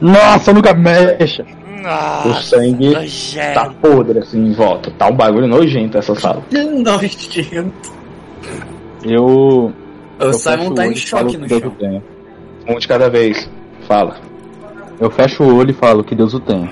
Nossa, 0.00 0.52
nunca 0.52 0.74
mexa. 0.74 1.44
ah, 1.84 2.22
O 2.26 2.34
sangue 2.34 2.90
nojento. 2.92 3.54
tá 3.54 3.70
podre 3.80 4.18
assim 4.20 4.38
em 4.46 4.52
volta. 4.52 4.90
Tá 4.92 5.08
um 5.08 5.16
bagulho 5.16 5.46
nojento 5.46 5.98
essa 5.98 6.14
sala. 6.14 6.42
Nojento. 6.50 7.72
Eu. 9.04 9.24
O 9.26 9.72
eu 10.24 10.32
Simon 10.32 10.74
tá 10.74 10.86
em 10.86 10.94
choque 10.94 11.32
que 11.32 11.36
no 11.36 11.48
chão. 11.48 12.02
Um 12.68 12.78
de 12.78 12.86
cada 12.88 13.10
vez. 13.10 13.50
Fala. 13.86 14.16
Eu 15.00 15.10
fecho 15.10 15.42
o 15.42 15.56
olho 15.56 15.70
e 15.70 15.74
falo 15.74 16.04
que 16.04 16.14
Deus 16.14 16.34
o 16.34 16.40
tenha. 16.40 16.70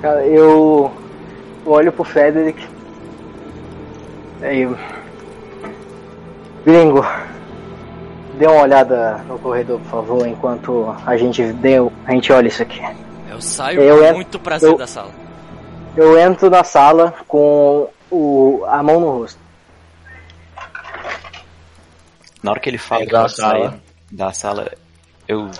Cara, 0.00 0.24
eu 0.26 0.90
olho 1.64 1.92
pro 1.92 2.04
Frederick. 2.04 2.62
Aí. 4.42 4.68
Gringo, 6.64 7.04
dê 8.38 8.46
uma 8.46 8.62
olhada 8.62 9.18
no 9.28 9.38
corredor, 9.38 9.78
por 9.80 9.88
favor, 9.90 10.26
enquanto 10.26 10.94
a 11.06 11.16
gente 11.16 11.42
deu, 11.54 11.92
a 12.04 12.12
gente 12.12 12.32
olha 12.32 12.48
isso 12.48 12.62
aqui. 12.62 12.80
Eu 13.30 13.40
saio 13.40 13.80
Eu 13.80 13.96
com 13.98 14.02
entro- 14.02 14.14
muito 14.16 14.38
prazer 14.38 14.70
eu- 14.70 14.76
da 14.76 14.86
sala. 14.86 15.10
Eu 15.96 16.18
entro 16.18 16.50
na 16.50 16.62
sala 16.64 17.14
com 17.26 17.88
o, 18.10 18.62
a 18.66 18.82
mão 18.82 19.00
no 19.00 19.10
rosto. 19.18 19.38
Na 22.42 22.50
hora 22.52 22.60
que 22.60 22.68
ele 22.70 22.78
fala 22.78 23.02
É, 23.02 23.06
que 23.06 23.12
da 23.12 23.20
vai 23.20 23.28
sair 23.28 23.38
sala. 23.62 23.80
da 24.12 24.32
sala, 24.32 24.72
eu 25.26 25.50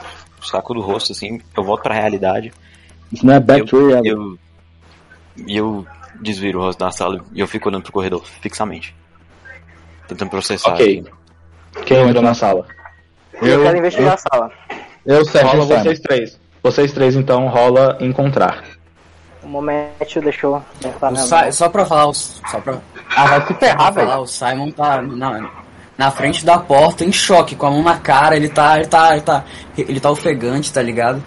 saco 0.43 0.75
do 0.75 0.81
rosto 0.81 1.13
assim, 1.13 1.41
eu 1.57 1.65
volto 1.65 1.83
pra 1.83 1.95
realidade. 1.95 2.53
Isso 3.13 3.25
não 3.27 3.35
é 3.35 3.41
back 3.41 3.67
to 3.67 3.77
eu, 3.77 3.87
reality. 3.89 4.09
eu, 4.11 4.39
e 5.47 5.57
eu 5.57 5.87
desviro 6.21 6.61
o 6.61 6.63
rosto 6.63 6.79
da 6.79 6.91
sala 6.91 7.25
e 7.33 7.41
eu 7.41 7.47
fico 7.49 7.69
olhando 7.69 7.83
pro 7.83 7.93
corredor 7.93 8.25
fixamente. 8.41 8.95
Tentando 10.09 10.31
processar. 10.31 10.75
Ok. 10.75 11.05
Quem 11.85 11.99
entrou 12.01 12.23
na 12.23 12.35
sala? 12.35 12.67
Eu, 13.35 13.63
quero 13.63 13.79
investigar 13.79 14.15
a 14.15 14.17
sala. 14.17 14.51
Eu, 15.05 15.25
Sérgio 15.25 15.51
Rola 15.61 15.67
Simon. 15.67 15.83
vocês 15.83 16.01
três. 16.01 16.41
Vocês 16.63 16.93
três 16.93 17.17
então 17.17 17.47
rola 17.49 17.97
encontrar. 18.01 18.65
Um 19.45 19.49
momento, 19.49 20.21
deixa 20.21 20.47
eu 20.47 20.55
O 20.55 20.63
mão. 21.01 21.53
só 21.53 21.69
pra 21.69 21.85
falar, 21.87 22.13
só 22.15 22.61
pra, 22.61 22.81
Ah, 23.17 23.27
vai 23.27 23.47
se 23.47 23.55
ferrar, 23.55 23.93
velho. 23.93 24.07
falar, 24.09 24.21
o 24.21 24.27
Simon 24.27 24.71
tá 24.73 25.01
na, 25.03 25.51
na 25.99 26.11
frente 26.11 26.45
da 26.45 26.59
porta, 26.59 27.05
em 27.05 27.13
choque, 27.13 27.55
com 27.57 27.67
a 27.67 27.71
mão 27.71 27.83
na 27.83 27.97
cara, 27.97 28.37
ele 28.37 28.49
tá, 28.49 28.77
ele 28.79 28.87
tá, 28.87 29.13
ele 29.13 29.21
tá, 29.23 29.45
ele 29.77 30.01
tá 30.01 30.11
ofegante, 30.11 30.73
tá 30.73 30.83
ligado? 30.83 31.23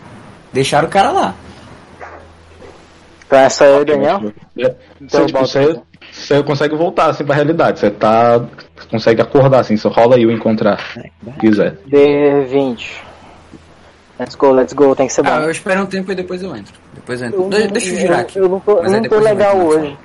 Deixaram 0.53 0.87
o 0.87 0.91
cara 0.91 1.11
lá. 1.11 1.35
Então 3.25 3.39
essa 3.39 3.65
é 3.65 3.69
eu 3.69 3.79
e 3.79 3.81
o 3.81 3.85
Daniel. 3.85 4.19
Você, 4.55 4.75
Então, 5.01 5.25
tipo, 5.25 5.39
você, 5.39 5.79
você 6.11 6.43
consegue 6.43 6.75
voltar 6.75 7.07
assim 7.07 7.23
pra 7.23 7.35
realidade. 7.35 7.79
Você 7.79 7.91
tá. 7.91 8.41
Consegue 8.89 9.21
acordar 9.21 9.59
assim, 9.59 9.77
você 9.77 9.87
rola 9.87 10.15
aí 10.15 10.25
o 10.25 10.31
encontrar. 10.31 10.79
Se 10.93 11.11
quiser. 11.39 11.77
D20. 11.87 12.89
Let's 14.19 14.35
go, 14.35 14.51
let's 14.51 14.73
go, 14.73 14.95
tem 14.95 15.07
que 15.07 15.13
ser 15.13 15.21
bom. 15.23 15.29
Ah, 15.31 15.41
eu 15.43 15.51
espero 15.51 15.81
um 15.83 15.85
tempo 15.85 16.11
e 16.11 16.15
depois 16.15 16.41
eu 16.43 16.53
entro. 16.55 16.73
Depois 16.93 17.21
eu 17.21 17.27
entro. 17.27 17.43
Eu- 17.43 17.49
De- 17.49 17.67
deixa 17.67 17.93
eu 17.93 17.99
girar 17.99 18.19
aqui. 18.21 18.37
Eu 18.39 18.49
não 18.49 18.59
tô, 18.59 18.81
não 18.81 19.03
tô 19.03 19.19
legal 19.19 19.57
hoje. 19.57 19.97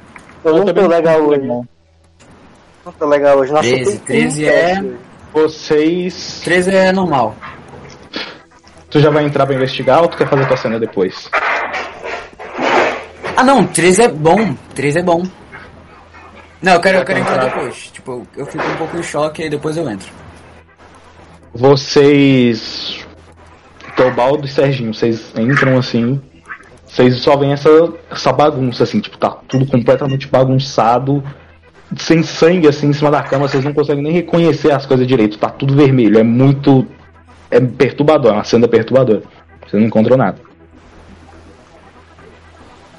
Eu 0.45 0.65
não 0.65 0.73
tô 0.75 0.87
legal 0.87 1.21
hoje. 1.23 1.63
Tô 2.93 3.07
legal 3.07 3.39
hoje. 3.39 3.53
Nossa, 3.53 3.63
13, 3.69 3.91
eu 3.93 3.99
tô 3.99 4.05
13 4.07 4.45
com 4.45 4.51
é-. 4.51 4.85
Vocês. 5.33 6.41
13 6.45 6.75
é 6.77 6.93
normal. 6.93 7.35
Tu 8.91 9.01
já 9.01 9.11
vai 9.11 9.25
entrar 9.25 9.47
pra 9.47 9.55
investigar 9.55 10.03
ou 10.03 10.09
tu 10.09 10.17
quer 10.17 10.29
fazer 10.29 10.47
tua 10.47 10.57
cena 10.57 10.79
depois? 10.79 11.29
Ah 13.37 13.43
não, 13.43 13.67
13 13.67 14.03
é 14.03 14.09
bom. 14.09 14.55
13 14.75 15.01
é 15.01 15.03
bom. 15.03 15.23
Não, 16.63 16.75
eu 16.75 16.81
quero, 16.81 16.99
eu 16.99 17.05
quero 17.05 17.19
entrar 17.19 17.45
depois. 17.45 17.91
Tipo, 17.93 18.13
eu- 18.13 18.27
eu 18.37 18.47
fico 18.47 18.65
um 18.65 18.77
pouco 18.77 18.97
em 18.97 19.03
choque 19.03 19.43
e 19.43 19.51
depois 19.51 19.77
eu 19.77 19.89
entro. 19.91 20.09
Vocês. 21.53 23.05
Teobaldo 23.97 24.45
e 24.45 24.49
Serginho, 24.49 24.93
vocês 24.95 25.33
entram 25.37 25.79
assim. 25.79 26.21
Vocês 26.87 27.17
só 27.19 27.37
veem 27.37 27.53
essa, 27.53 27.69
essa 28.11 28.33
bagunça, 28.33 28.85
assim, 28.85 29.01
tipo, 29.01 29.19
tá 29.19 29.31
tudo 29.49 29.67
completamente 29.67 30.29
bagunçado, 30.29 31.23
sem 31.97 32.23
sangue 32.23 32.69
assim 32.69 32.89
em 32.89 32.93
cima 32.93 33.11
da 33.11 33.23
cama, 33.23 33.49
vocês 33.49 33.65
não 33.65 33.73
conseguem 33.73 34.03
nem 34.03 34.13
reconhecer 34.13 34.73
as 34.73 34.87
coisas 34.87 35.07
direito, 35.07 35.39
tá 35.39 35.49
tudo 35.49 35.75
vermelho, 35.75 36.19
é 36.19 36.23
muito. 36.23 36.87
É 37.51 37.61
perturbador, 37.61 38.33
é 38.33 38.35
uma 38.35 38.45
cena 38.45 38.67
perturbadora. 38.67 39.23
Vocês 39.61 39.81
não 39.81 39.89
encontram 39.89 40.17
nada. 40.17 40.39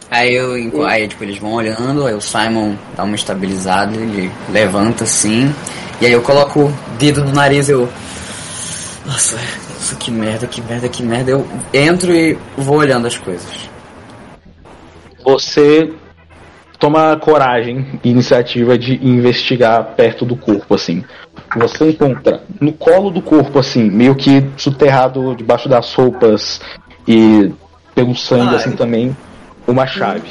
Aí 0.09 0.33
eu 0.33 0.85
aí 0.85 1.07
tipo, 1.07 1.23
eles 1.23 1.37
vão 1.39 1.53
olhando, 1.53 2.05
aí 2.05 2.13
o 2.13 2.21
Simon 2.21 2.75
dá 2.95 3.03
uma 3.03 3.15
estabilizada, 3.15 3.95
ele 3.97 4.31
levanta 4.49 5.03
assim, 5.03 5.53
e 5.99 6.05
aí 6.05 6.11
eu 6.11 6.21
coloco 6.21 6.61
o 6.61 6.73
dedo 6.97 7.23
no 7.23 7.31
nariz 7.31 7.67
eu. 7.69 7.89
Nossa, 9.05 9.35
nossa, 9.35 9.95
que 9.95 10.11
merda, 10.11 10.47
que 10.47 10.61
merda, 10.61 10.89
que 10.89 11.03
merda. 11.03 11.31
Eu 11.31 11.47
entro 11.73 12.13
e 12.13 12.37
vou 12.57 12.77
olhando 12.77 13.07
as 13.07 13.17
coisas. 13.17 13.69
Você 15.23 15.91
toma 16.79 17.15
coragem 17.17 17.99
e 18.03 18.09
iniciativa 18.09 18.77
de 18.77 18.95
investigar 19.05 19.83
perto 19.95 20.25
do 20.25 20.35
corpo, 20.35 20.75
assim. 20.75 21.03
Você 21.55 21.91
encontra 21.91 22.41
no 22.59 22.73
colo 22.73 23.09
do 23.09 23.21
corpo, 23.21 23.59
assim, 23.59 23.89
meio 23.89 24.15
que 24.15 24.45
soterrado 24.57 25.35
debaixo 25.35 25.69
das 25.69 25.93
roupas 25.93 26.61
e 27.07 27.51
pelo 27.93 28.15
sangue, 28.15 28.49
Ai. 28.49 28.55
assim, 28.55 28.71
também, 28.71 29.15
uma 29.67 29.87
chave. 29.87 30.29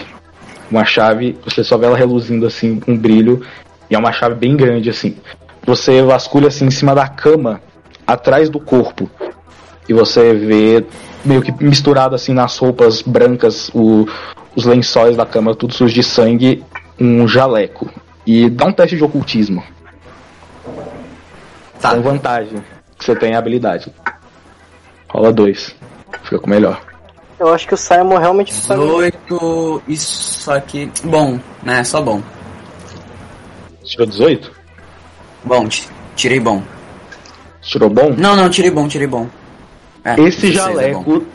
Uma 0.71 0.85
chave, 0.85 1.37
você 1.45 1.63
só 1.65 1.79
vê 1.79 1.87
ela 1.87 1.97
reluzindo, 1.97 2.47
assim, 2.47 2.79
com 2.79 2.97
brilho, 2.97 3.43
e 3.91 3.95
é 3.95 3.99
uma 3.99 4.13
chave 4.13 4.35
bem 4.35 4.57
grande, 4.57 4.91
assim. 4.91 5.17
Você 5.67 6.03
vasculha, 6.03 6.49
assim, 6.49 6.67
em 6.67 6.71
cima 6.71 6.95
da 6.95 7.09
cama, 7.09 7.61
atrás 8.07 8.51
do 8.51 8.61
corpo, 8.61 9.11
e 9.89 9.93
você 9.93 10.35
vê 10.35 10.85
meio 11.25 11.41
que 11.41 11.53
misturado, 11.65 12.15
assim, 12.15 12.35
nas 12.35 12.57
roupas 12.59 13.01
brancas, 13.01 13.71
o, 13.75 14.07
os 14.57 14.65
lençóis 14.65 15.17
da 15.17 15.27
cama, 15.27 15.55
tudo 15.55 15.75
sujo 15.75 15.95
de 15.95 16.03
sangue, 16.03 16.65
um 16.99 17.27
jaleco. 17.27 17.91
E 18.27 18.49
dá 18.49 18.67
um 18.67 18.73
teste 18.73 18.97
de 18.97 19.05
ocultismo. 19.05 19.63
Tá. 21.81 21.95
Com 21.95 22.03
vantagem, 22.03 22.63
que 22.99 23.05
você 23.05 23.15
tem 23.15 23.35
a 23.35 23.39
habilidade. 23.39 23.93
Rola 25.09 25.33
dois. 25.33 25.75
Fica 26.23 26.39
com 26.39 26.49
melhor. 26.49 26.81
Eu 27.39 27.53
acho 27.53 27.67
que 27.67 27.75
o 27.75 27.77
Simon 27.77 28.17
realmente 28.17 28.55
sabe. 28.55 28.81
18, 28.83 29.83
isso 29.89 30.51
aqui. 30.51 30.91
Bom, 31.03 31.39
né? 31.63 31.85
Só 31.85 32.01
bom. 32.01 32.23
Tirou 33.85 34.07
18? 34.07 34.51
Bom, 35.45 35.69
ti- 35.69 35.89
tirei 36.17 36.41
bom. 36.41 36.63
Tirou 37.61 37.91
bom? 37.91 38.15
Não, 38.17 38.35
não, 38.35 38.49
tirei 38.49 38.71
bom, 38.71 38.89
tirei 38.89 39.07
bom. 39.07 39.29
É, 40.03 40.15
Esse 40.21 40.49
16 40.51 40.57
é 40.57 40.93
bom. 40.93 41.03
jaleco, 41.03 41.27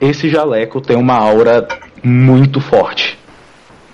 esse 0.00 0.28
jaleco 0.28 0.80
tem 0.80 0.96
uma 0.96 1.14
aura 1.14 1.68
muito 2.02 2.60
forte. 2.60 3.18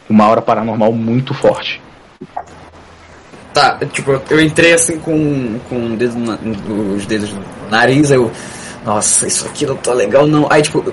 Uma 0.08 0.24
aura 0.24 0.40
paranormal 0.42 0.92
muito 0.92 1.34
forte. 1.34 1.80
Tá, 3.52 3.78
tipo, 3.92 4.20
eu 4.30 4.40
entrei 4.40 4.72
assim 4.72 4.98
com, 4.98 5.58
com 5.68 5.86
o 5.92 5.96
dedo 5.96 6.16
na- 6.18 6.38
os 6.94 7.04
dedos 7.06 7.32
no 7.32 7.42
nariz, 7.70 8.10
eu. 8.10 8.30
Nossa, 8.84 9.26
isso 9.26 9.46
aqui 9.46 9.66
não 9.66 9.76
tá 9.76 9.92
legal 9.92 10.26
não. 10.26 10.46
Aí 10.50 10.62
tipo. 10.62 10.92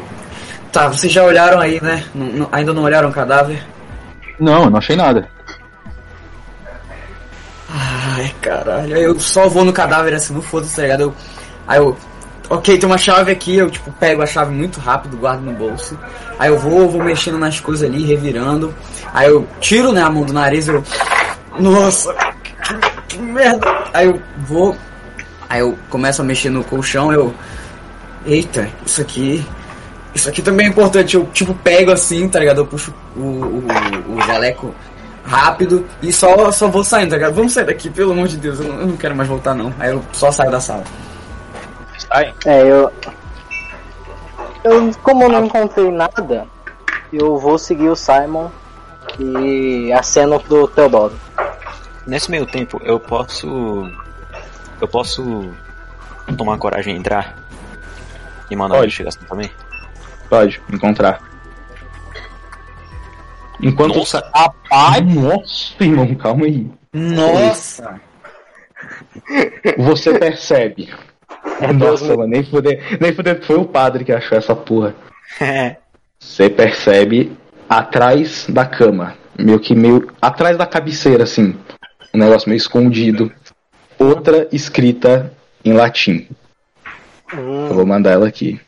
Tá, 0.71 0.89
vocês 0.89 1.11
já 1.13 1.23
olharam 1.23 1.59
aí, 1.59 1.79
né? 1.81 2.03
Não- 2.13 2.25
não- 2.27 2.49
ainda 2.51 2.73
não 2.73 2.83
olharam 2.83 3.09
o 3.09 3.13
cadáver? 3.13 3.63
Não, 4.39 4.63
eu 4.65 4.69
não 4.69 4.77
achei 4.79 4.95
nada. 4.95 5.29
Ai, 7.69 8.33
caralho. 8.41 8.95
Aí 8.95 9.03
eu 9.03 9.19
só 9.19 9.47
vou 9.47 9.63
no 9.65 9.73
cadáver 9.73 10.13
assim, 10.13 10.33
não 10.33 10.41
foda-se, 10.41 10.75
tá 10.75 10.81
ligado? 10.83 11.01
Eu, 11.01 11.13
aí 11.67 11.77
eu. 11.79 11.95
Ok, 12.49 12.77
tem 12.77 12.87
uma 12.87 12.97
chave 12.97 13.31
aqui, 13.31 13.55
eu 13.55 13.69
tipo 13.69 13.91
pego 13.93 14.21
a 14.21 14.25
chave 14.25 14.53
muito 14.53 14.79
rápido, 14.79 15.17
guardo 15.17 15.41
no 15.41 15.53
bolso. 15.53 15.97
Aí 16.37 16.49
eu 16.49 16.59
vou, 16.59 16.87
vou 16.89 17.03
mexendo 17.03 17.37
nas 17.37 17.59
coisas 17.59 17.89
ali, 17.89 18.05
revirando. 18.05 18.73
Aí 19.13 19.27
eu 19.27 19.47
tiro 19.59 19.91
né, 19.91 20.01
a 20.01 20.09
mão 20.09 20.23
do 20.23 20.33
nariz, 20.33 20.67
eu. 20.67 20.83
Nossa, 21.59 22.13
que, 22.43 22.53
que 23.07 23.17
merda! 23.17 23.65
Aí 23.93 24.07
eu 24.07 24.21
vou. 24.47 24.75
Aí 25.49 25.61
eu 25.61 25.77
começo 25.89 26.21
a 26.21 26.25
mexer 26.25 26.49
no 26.49 26.63
colchão, 26.63 27.11
eu. 27.11 27.33
Eita, 28.25 28.69
isso 28.85 29.01
aqui. 29.01 29.45
Isso 30.13 30.29
aqui 30.29 30.41
também 30.41 30.67
é 30.67 30.69
importante. 30.69 31.15
Eu 31.15 31.25
tipo 31.33 31.53
pego 31.53 31.91
assim, 31.91 32.27
tá 32.29 32.39
ligado? 32.39 32.59
Eu 32.59 32.65
puxo 32.65 32.93
o, 33.15 33.21
o, 33.21 33.63
o 34.15 34.21
jaleco 34.21 34.73
rápido 35.25 35.85
e 36.01 36.13
só, 36.13 36.51
só 36.51 36.67
vou 36.67 36.83
saindo, 36.83 37.09
tá 37.09 37.15
ligado? 37.15 37.33
Vamos 37.33 37.53
sair 37.53 37.65
daqui, 37.65 37.89
pelo 37.89 38.11
amor 38.11 38.27
de 38.27 38.37
Deus, 38.37 38.59
eu 38.59 38.67
não, 38.67 38.79
eu 38.79 38.87
não 38.87 38.97
quero 38.97 39.15
mais 39.15 39.27
voltar 39.27 39.55
não. 39.55 39.73
Aí 39.79 39.91
eu 39.91 40.01
só 40.13 40.31
saio 40.31 40.51
da 40.51 40.59
sala. 40.59 40.83
Sai. 42.15 42.33
É, 42.45 42.61
eu. 42.61 42.91
Eu, 44.63 44.91
como 45.03 45.23
eu 45.23 45.29
não 45.29 45.45
encontrei 45.45 45.91
nada, 45.91 46.47
eu 47.11 47.37
vou 47.37 47.57
seguir 47.59 47.89
o 47.89 47.95
Simon 47.95 48.49
e 49.19 49.91
aceno 49.91 50.39
pro 50.39 50.67
Teobaldo. 50.69 51.19
Nesse 52.07 52.31
meio 52.31 52.45
tempo, 52.45 52.79
eu 52.85 52.99
posso. 52.99 53.91
Eu 54.79 54.87
posso 54.87 55.51
tomar 56.37 56.57
coragem 56.57 56.95
e 56.95 56.97
entrar 56.97 57.35
e 58.49 58.55
mandar 58.55 58.75
uma 58.75 58.79
Pode. 58.81 58.85
investigação 58.87 59.23
também? 59.27 59.51
Pode, 60.29 60.61
encontrar. 60.71 61.19
Enquanto 63.61 63.97
Nossa. 63.97 64.19
sa- 64.19 64.31
Rapaz, 64.33 65.05
nossa, 65.15 65.83
irmão, 65.83 66.15
calma 66.15 66.45
aí. 66.45 66.69
Nossa! 66.93 67.99
Você 69.77 70.17
percebe. 70.17 70.93
É 71.61 71.71
Nossa, 71.71 72.15
mano, 72.15 72.27
nem 72.27 72.43
fuder, 72.43 72.97
nem 72.99 73.13
fuder, 73.13 73.41
foi 73.43 73.55
o 73.57 73.65
padre 73.65 74.03
que 74.03 74.11
achou 74.11 74.37
essa 74.37 74.55
porra. 74.55 74.95
É. 75.39 75.77
Você 76.19 76.49
percebe 76.49 77.31
atrás 77.69 78.45
da 78.49 78.65
cama, 78.65 79.15
meio 79.37 79.59
que 79.59 79.75
meio 79.75 80.09
atrás 80.21 80.57
da 80.57 80.65
cabeceira 80.65 81.23
assim, 81.23 81.55
um 82.13 82.17
negócio 82.17 82.49
meio 82.49 82.57
escondido, 82.57 83.31
outra 83.97 84.47
escrita 84.51 85.31
em 85.63 85.73
latim. 85.73 86.27
Hum, 87.33 87.67
Eu 87.69 87.75
vou 87.75 87.85
mandar 87.85 88.11
ela 88.11 88.27
aqui. 88.27 88.59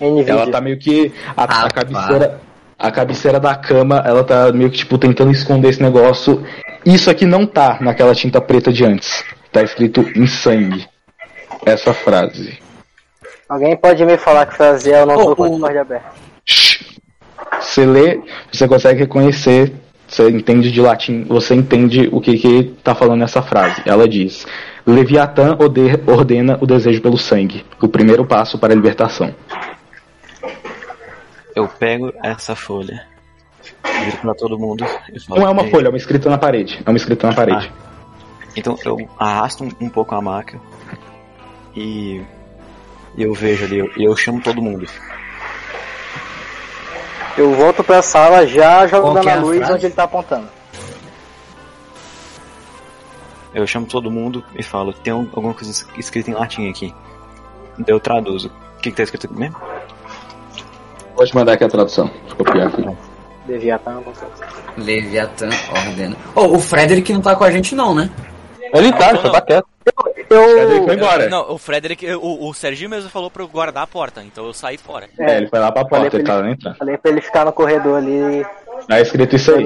NVIDIA. 0.00 0.32
Ela 0.32 0.50
tá 0.50 0.60
meio 0.60 0.78
que 0.78 1.12
a, 1.36 1.42
a 1.42 1.64
Ah, 1.64 1.70
cabeceira, 1.70 2.40
a 2.78 2.90
cabeceira 2.90 3.40
da 3.40 3.54
cama, 3.56 4.02
ela 4.06 4.22
tá 4.22 4.52
meio 4.52 4.70
que 4.70 4.78
tipo 4.78 4.96
tentando 4.98 5.32
esconder 5.32 5.70
esse 5.70 5.82
negócio. 5.82 6.44
Isso 6.84 7.10
aqui 7.10 7.26
não 7.26 7.44
tá 7.46 7.78
naquela 7.80 8.14
tinta 8.14 8.40
preta 8.40 8.72
de 8.72 8.84
antes. 8.84 9.24
Tá 9.58 9.64
escrito 9.64 10.02
em 10.14 10.24
sangue. 10.24 10.86
Essa 11.66 11.92
frase. 11.92 12.60
Alguém 13.48 13.76
pode 13.76 14.04
me 14.06 14.16
falar 14.16 14.46
que 14.46 14.54
frase 14.54 14.92
é? 14.92 15.00
Eu 15.00 15.06
não 15.06 15.16
Ô, 15.16 15.24
tô 15.24 15.34
com 15.36 15.42
o 15.42 15.46
o- 15.46 15.50
Discord 15.50 15.78
aberto. 15.78 16.14
Shhh. 16.44 16.84
Você 17.60 17.84
lê, 17.84 18.20
você 18.52 18.68
consegue 18.68 19.00
reconhecer, 19.00 19.72
você 20.06 20.30
entende 20.30 20.70
de 20.70 20.80
latim, 20.80 21.24
você 21.24 21.56
entende 21.56 22.08
o 22.12 22.20
que 22.20 22.38
que 22.38 22.64
tá 22.84 22.94
falando 22.94 23.18
nessa 23.18 23.42
frase. 23.42 23.82
Ela 23.84 24.08
diz: 24.08 24.46
Leviatã 24.86 25.58
ordena 26.06 26.56
o 26.60 26.66
desejo 26.66 27.02
pelo 27.02 27.18
sangue, 27.18 27.64
o 27.82 27.88
primeiro 27.88 28.24
passo 28.24 28.60
para 28.60 28.72
a 28.72 28.76
libertação. 28.76 29.34
Eu 31.56 31.66
pego 31.66 32.12
essa 32.22 32.54
folha, 32.54 33.04
viro 34.04 34.18
pra 34.18 34.34
todo 34.34 34.56
mundo 34.56 34.86
falo. 34.86 35.40
Não 35.40 35.48
é 35.48 35.50
uma 35.50 35.64
folha, 35.64 35.86
é 35.86 35.88
uma 35.88 35.98
escrita 35.98 36.30
na 36.30 36.38
parede. 36.38 36.80
É 36.86 36.88
uma 36.88 36.96
escrita 36.96 37.26
na 37.26 37.34
parede. 37.34 37.72
Então 38.56 38.78
eu 38.84 39.08
arrasto 39.18 39.64
um, 39.64 39.70
um 39.80 39.88
pouco 39.88 40.14
a 40.14 40.20
maca 40.22 40.60
e 41.76 42.22
eu 43.16 43.32
vejo 43.34 43.64
ali, 43.64 43.78
eu- 43.78 43.90
e 43.96 44.04
eu, 44.04 44.16
chamo 44.16 44.40
todo 44.40 44.60
mundo. 44.62 44.86
Eu 47.36 47.54
volto 47.54 47.84
pra 47.84 48.02
sala 48.02 48.46
já 48.46 48.86
jogando 48.86 49.28
é 49.28 49.32
a 49.32 49.36
luz 49.36 49.58
frase? 49.58 49.72
onde 49.72 49.86
ele 49.86 49.94
tá 49.94 50.04
apontando. 50.04 50.48
Eu 53.54 53.66
chamo 53.66 53.86
todo 53.86 54.10
mundo 54.10 54.44
e 54.54 54.62
falo, 54.62 54.92
tem 54.92 55.12
um- 55.12 55.28
alguma 55.32 55.54
coisa 55.54 55.70
es- 55.70 55.86
escrita 55.96 56.30
em 56.30 56.34
latim 56.34 56.68
aqui. 56.68 56.94
Eu 57.86 57.98
traduzo. 58.00 58.48
O 58.76 58.80
que, 58.80 58.90
que 58.90 58.96
tá 58.96 59.02
escrito 59.04 59.26
aqui 59.26 59.34
mesmo? 59.38 59.56
Vou 61.16 61.24
te 61.26 61.34
mandar 61.34 61.52
aqui 61.54 61.64
a 61.64 61.68
tradução. 61.68 62.06
Deixa 62.08 62.30
eu 62.32 62.36
copiar 62.44 62.68
aqui. 62.68 62.84
Leviatã. 63.46 64.00
Leviatã 64.76 65.48
ordena. 65.70 66.16
Oh, 66.34 66.56
o 66.56 66.60
Frederick 66.60 67.12
não 67.12 67.20
tá 67.22 67.34
com 67.34 67.44
a 67.44 67.50
gente 67.50 67.74
não, 67.74 67.94
né? 67.94 68.10
Ele 68.72 68.92
tá, 68.92 69.10
ele 69.10 69.18
só 69.18 69.30
tá 69.30 69.40
quieto. 69.40 69.66
Cadê 69.84 70.24
ele 70.34 70.78
Eu. 70.78 70.84
foi 70.84 70.94
embora? 70.94 71.28
Não, 71.30 71.50
o 71.52 71.58
Frederick, 71.58 72.06
o, 72.14 72.48
o 72.48 72.54
Serginho 72.54 72.90
mesmo 72.90 73.08
falou 73.08 73.30
pra 73.30 73.42
eu 73.42 73.48
guardar 73.48 73.82
a 73.82 73.86
porta, 73.86 74.22
então 74.22 74.44
eu 74.46 74.52
saí 74.52 74.76
fora. 74.76 75.08
É, 75.18 75.38
ele 75.38 75.48
foi 75.48 75.58
lá 75.58 75.72
pra 75.72 75.86
Falei 75.88 76.10
porta, 76.10 76.10
pra 76.10 76.18
ele 76.18 76.22
ele- 76.22 76.24
tava 76.26 76.50
entrando. 76.50 76.76
Falei 76.76 76.98
pra 76.98 77.10
ele 77.10 77.20
ficar 77.22 77.44
no 77.46 77.52
corredor 77.52 77.96
ali. 77.98 78.44
Tá 78.86 79.00
escrito 79.00 79.36
isso 79.36 79.52
aí. 79.54 79.64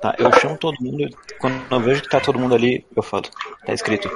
Tá, 0.00 0.14
eu 0.18 0.32
chamo 0.34 0.56
todo 0.58 0.76
mundo. 0.80 1.08
Quando 1.38 1.60
eu 1.70 1.80
vejo 1.80 2.02
que 2.02 2.08
tá 2.08 2.20
todo 2.20 2.38
mundo 2.38 2.54
ali, 2.54 2.84
eu 2.96 3.02
falo. 3.02 3.24
Tá 3.64 3.72
escrito. 3.72 4.10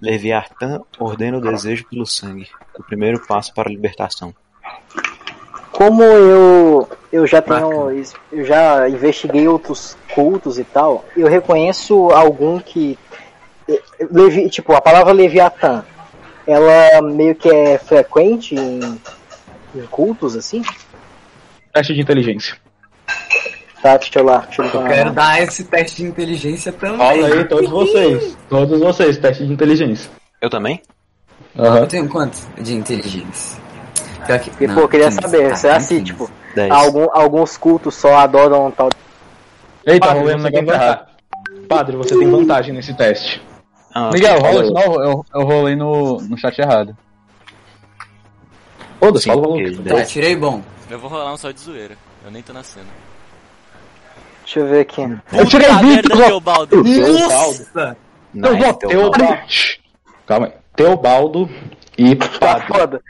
Leviatã 0.00 0.80
ordena 0.98 1.38
o 1.38 1.40
desejo 1.40 1.86
pelo 1.88 2.06
sangue. 2.06 2.48
O 2.78 2.82
primeiro 2.82 3.26
passo 3.26 3.52
para 3.54 3.68
a 3.68 3.72
libertação. 3.72 4.34
Como 5.76 6.02
eu 6.02 6.88
eu 7.12 7.26
já 7.26 7.42
tenho 7.42 7.90
eu 8.32 8.44
já 8.44 8.88
investiguei 8.88 9.46
outros 9.46 9.96
cultos 10.14 10.58
e 10.58 10.64
tal, 10.64 11.04
eu 11.14 11.28
reconheço 11.28 12.10
algum 12.10 12.58
que 12.58 12.98
levi, 14.10 14.48
tipo 14.48 14.72
a 14.72 14.80
palavra 14.80 15.12
Leviatã, 15.12 15.84
ela 16.46 17.02
meio 17.02 17.34
que 17.34 17.50
é 17.50 17.76
frequente 17.76 18.54
em, 18.54 18.80
em 19.74 19.86
cultos 19.90 20.34
assim? 20.34 20.62
Teste 21.74 21.92
de 21.92 22.00
inteligência. 22.00 22.56
Tá, 23.82 23.98
deixa 23.98 24.18
eu 24.18 24.24
lá, 24.24 24.38
deixa 24.38 24.62
eu 24.62 24.80
Eu 24.80 24.88
quero 24.88 25.12
dar 25.12 25.42
esse 25.42 25.64
teste 25.64 25.96
de 25.96 26.08
inteligência 26.08 26.72
também. 26.72 26.96
Fala 26.96 27.26
aí, 27.26 27.44
todos 27.44 27.68
vocês. 27.70 28.38
Todos 28.48 28.80
vocês, 28.80 29.18
teste 29.18 29.46
de 29.46 29.52
inteligência. 29.52 30.10
Eu 30.40 30.48
também? 30.48 30.80
Aham. 31.54 31.80
Eu 31.80 31.86
tenho 31.86 32.08
quanto 32.08 32.38
de 32.58 32.74
inteligência? 32.74 33.65
Pior 34.26 34.38
que... 34.40 34.64
E 34.64 34.66
não, 34.66 34.74
pô, 34.74 34.80
eu 34.82 34.88
queria 34.88 35.06
15. 35.08 35.20
saber, 35.22 35.52
Ah, 35.52 35.56
será 35.56 35.76
assim, 35.76 35.98
15. 36.00 36.04
tipo, 36.04 36.30
10. 36.54 36.70
algum, 36.70 37.06
alguns 37.12 37.56
cultos 37.56 37.94
só 37.94 38.16
adoram 38.16 38.66
um 38.66 38.70
tal 38.70 38.88
Eita, 39.86 40.06
Padre, 40.06 40.20
rolando 40.22 40.42
você 40.42 40.48
aqui 40.48 40.64
vantagem. 40.66 41.04
Padre, 41.68 41.96
você 41.96 42.18
tem 42.18 42.30
vantagem 42.30 42.74
nesse 42.74 42.94
teste. 42.94 43.42
Ah, 43.94 44.10
Miguel, 44.12 44.38
rola, 44.40 44.64
senão 44.66 45.02
eu, 45.02 45.24
eu 45.34 45.42
rolei 45.42 45.76
no, 45.76 46.20
no 46.20 46.36
chat 46.36 46.58
errado. 46.58 46.96
Foda-se, 49.00 49.26
fala 49.26 49.40
o 49.40 49.42
valor. 49.42 49.84
Tá, 49.84 50.04
tirei 50.04 50.34
bom. 50.36 50.62
Eu 50.90 50.98
vou 50.98 51.10
rolar 51.10 51.32
um 51.32 51.36
só 51.36 51.50
de 51.50 51.60
zoeira. 51.60 51.96
Eu 52.24 52.30
nem 52.30 52.42
tô 52.42 52.52
na 52.52 52.62
cena. 52.62 52.86
Deixa 54.44 54.60
eu 54.60 54.66
ver 54.68 54.80
aqui. 54.80 55.02
Eu 55.32 55.46
tirei 55.46 55.68
Puta 55.68 55.80
20, 55.82 55.94
merda, 55.94 56.08
Glo- 56.14 56.24
Teobaldo. 56.26 56.82
Nossa! 56.84 57.96
Não, 58.34 58.50
Eu 58.50 58.56
vou 58.58 58.66
então, 58.68 58.88
Teobaldo. 58.90 59.38
Shhh. 59.48 59.78
Calma 60.26 60.46
aí. 60.46 60.52
Teobaldo 60.74 61.50
e 61.96 62.14
Tá 62.14 62.60
foda. 62.66 63.00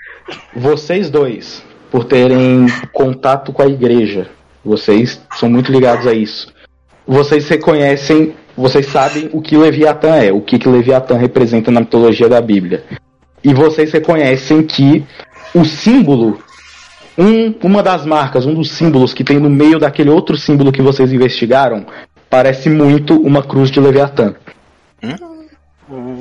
Vocês 0.54 1.10
dois, 1.10 1.62
por 1.90 2.04
terem 2.04 2.66
contato 2.92 3.52
com 3.52 3.62
a 3.62 3.66
igreja, 3.66 4.28
vocês 4.64 5.20
são 5.36 5.48
muito 5.48 5.70
ligados 5.70 6.06
a 6.06 6.12
isso. 6.12 6.52
Vocês 7.06 7.48
reconhecem, 7.48 8.34
vocês 8.56 8.86
sabem 8.86 9.30
o 9.32 9.40
que 9.40 9.56
Leviatã 9.56 10.16
é, 10.16 10.32
o 10.32 10.40
que, 10.40 10.58
que 10.58 10.68
Leviatã 10.68 11.16
representa 11.16 11.70
na 11.70 11.80
mitologia 11.80 12.28
da 12.28 12.40
Bíblia. 12.40 12.84
E 13.44 13.54
vocês 13.54 13.92
reconhecem 13.92 14.62
que 14.62 15.04
o 15.54 15.64
símbolo, 15.64 16.40
um, 17.16 17.54
uma 17.62 17.82
das 17.82 18.04
marcas, 18.04 18.44
um 18.44 18.54
dos 18.54 18.72
símbolos 18.72 19.14
que 19.14 19.22
tem 19.22 19.38
no 19.38 19.48
meio 19.48 19.78
daquele 19.78 20.10
outro 20.10 20.36
símbolo 20.36 20.72
que 20.72 20.82
vocês 20.82 21.12
investigaram, 21.12 21.86
parece 22.28 22.68
muito 22.68 23.14
uma 23.20 23.42
cruz 23.42 23.70
de 23.70 23.78
Leviatã 23.78 24.34
Hum, 25.02 25.35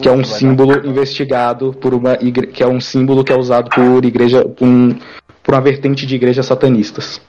que 0.01 0.07
é 0.07 0.11
um 0.11 0.23
símbolo 0.23 0.85
investigado 0.87 1.73
por 1.73 1.93
uma 1.93 2.17
igre... 2.21 2.47
que 2.47 2.63
é 2.63 2.67
um 2.67 2.79
símbolo 2.79 3.23
que 3.23 3.31
é 3.33 3.37
usado 3.37 3.69
por 3.69 4.05
igreja 4.05 4.43
por, 4.45 4.65
um... 4.67 4.97
por 5.43 5.53
uma 5.53 5.61
vertente 5.61 6.05
de 6.05 6.15
igrejas 6.15 6.45
satanistas. 6.45 7.21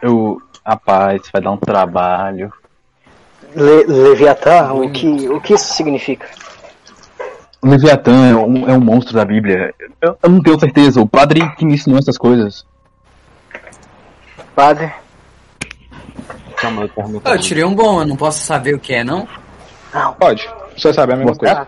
Eu. 0.00 0.40
Rapaz, 0.64 1.22
vai 1.32 1.42
dar 1.42 1.50
um 1.50 1.56
trabalho. 1.56 2.52
Le- 3.54 3.84
Leviatã, 3.84 4.72
o 4.72 4.90
que, 4.90 5.28
o 5.28 5.40
que 5.40 5.54
isso 5.54 5.74
significa? 5.74 6.28
O 7.60 7.68
Leviatã 7.68 8.28
é 8.28 8.34
um, 8.34 8.68
é 8.70 8.72
um 8.72 8.80
monstro 8.80 9.14
da 9.14 9.24
Bíblia. 9.24 9.74
Eu, 10.00 10.16
eu 10.22 10.30
não 10.30 10.40
tenho 10.40 10.58
certeza. 10.58 11.00
O 11.00 11.08
padre 11.08 11.48
que 11.56 11.64
me 11.64 11.74
ensinou 11.74 11.98
essas 11.98 12.16
coisas. 12.16 12.64
Padre? 14.54 14.92
Calma, 16.62 16.88
eu 17.24 17.38
tirei 17.38 17.64
um 17.64 17.74
bom, 17.74 18.00
eu 18.00 18.06
não 18.06 18.16
posso 18.16 18.44
saber 18.44 18.74
o 18.74 18.78
que 18.78 18.94
é, 18.94 19.04
não? 19.04 19.26
Pode. 20.18 20.48
Você 20.76 20.92
sabe 20.92 21.12
a 21.12 21.16
mesma 21.16 21.34
Você 21.34 21.40
coisa. 21.40 21.66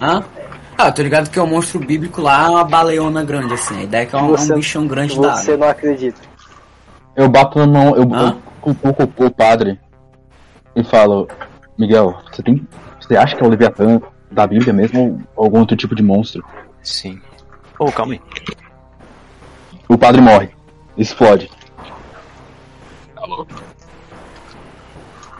Hã? 0.00 0.22
Ah, 0.78 0.86
eu 0.88 0.92
tô 0.94 1.02
ligado 1.02 1.28
que 1.30 1.38
é 1.38 1.42
um 1.42 1.46
monstro 1.46 1.78
bíblico 1.80 2.22
lá, 2.22 2.46
é 2.46 2.48
uma 2.48 2.64
baleona 2.64 3.22
grande, 3.22 3.52
assim. 3.52 3.80
A 3.80 3.82
ideia 3.82 4.02
é 4.02 4.06
que 4.06 4.14
é 4.14 4.18
um, 4.18 4.22
é 4.22 4.24
um 4.24 4.36
Você- 4.36 4.54
bichão 4.54 4.86
grande 4.86 5.20
da 5.20 5.36
Você 5.36 5.56
não 5.56 5.68
acredita. 5.68 6.20
Eu 7.16 7.28
bato 7.28 7.58
na 7.58 7.66
mão, 7.66 7.96
eu, 7.96 8.04
o 9.26 9.30
padre 9.30 9.78
e 10.74 10.84
falo, 10.84 11.28
Miguel, 11.76 12.18
você 12.30 12.42
tem. 12.42 12.66
Você 13.00 13.16
acha 13.16 13.36
que 13.36 13.42
é 13.42 13.46
o 13.46 13.50
Leviatã 13.50 14.00
da 14.30 14.46
Bíblia 14.46 14.72
mesmo 14.72 15.22
ou 15.34 15.44
algum 15.44 15.58
outro 15.60 15.76
tipo 15.76 15.94
de 15.94 16.02
monstro? 16.02 16.42
Sim. 16.82 17.20
Oh, 17.78 17.90
calma 17.90 18.14
aí. 18.14 18.20
O 19.88 19.98
padre 19.98 20.20
morre. 20.20 20.50
Explode. 20.96 21.50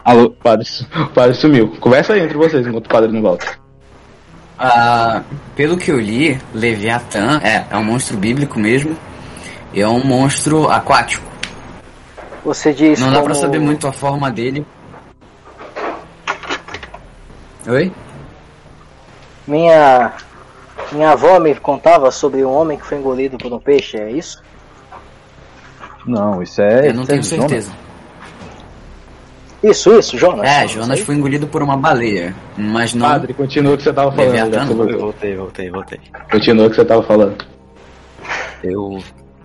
Alô? 0.03 0.25
O 0.25 0.29
padre, 0.31 0.67
o 0.95 1.07
padre 1.09 1.35
sumiu. 1.35 1.75
Conversa 1.79 2.13
aí 2.13 2.21
entre 2.21 2.37
vocês 2.37 2.65
enquanto 2.65 2.87
o 2.87 2.89
padre 2.89 3.11
não 3.11 3.21
volta. 3.21 3.59
Ah, 4.57 5.23
pelo 5.55 5.77
que 5.77 5.91
eu 5.91 5.99
li, 5.99 6.39
Leviatã 6.53 7.41
é, 7.43 7.65
é 7.69 7.77
um 7.77 7.83
monstro 7.83 8.17
bíblico 8.17 8.59
mesmo. 8.59 8.95
E 9.73 9.81
é 9.81 9.87
um 9.87 10.03
monstro 10.03 10.69
aquático. 10.69 11.29
Você 12.43 12.73
diz 12.73 12.99
Não 12.99 13.09
dá 13.09 13.15
como... 13.15 13.25
pra 13.25 13.35
saber 13.35 13.59
muito 13.59 13.87
a 13.87 13.91
forma 13.91 14.29
dele. 14.29 14.65
Oi? 17.67 17.91
Minha... 19.47 20.13
Minha 20.91 21.11
avó 21.11 21.39
me 21.39 21.55
contava 21.55 22.11
sobre 22.11 22.43
um 22.43 22.51
homem 22.51 22.77
que 22.77 22.85
foi 22.85 22.97
engolido 22.97 23.37
por 23.37 23.53
um 23.53 23.59
peixe, 23.59 23.97
é 23.97 24.11
isso? 24.11 24.43
Não, 26.05 26.41
isso 26.41 26.61
é. 26.61 26.89
eu 26.89 26.93
não 26.93 27.03
isso 27.03 27.11
é 27.11 27.15
tenho 27.15 27.23
Jonas. 27.23 27.49
certeza. 27.49 27.71
Isso, 29.63 29.99
isso, 29.99 30.17
Jonas. 30.17 30.47
É, 30.49 30.65
Isso 30.65 30.73
Jonas 30.75 30.99
foi 31.01 31.13
engolido 31.13 31.45
por 31.45 31.61
uma 31.61 31.77
baleia. 31.77 32.33
Mas 32.57 32.95
não. 32.95 33.07
Padre, 33.07 33.33
continua 33.33 33.75
o 33.75 33.77
que 33.77 33.83
você 33.83 33.93
tava 33.93 34.11
falando. 34.11 34.49
Garcia. 34.49 34.71
Eu 34.71 34.99
voltei, 34.99 35.35
voltei, 35.35 35.69
voltei. 35.69 35.99
Continua 36.31 36.65
o 36.65 36.69
que 36.69 36.75
você 36.75 36.85
tava 36.85 37.03
falando. 37.03 37.45
Eu, 38.63 38.97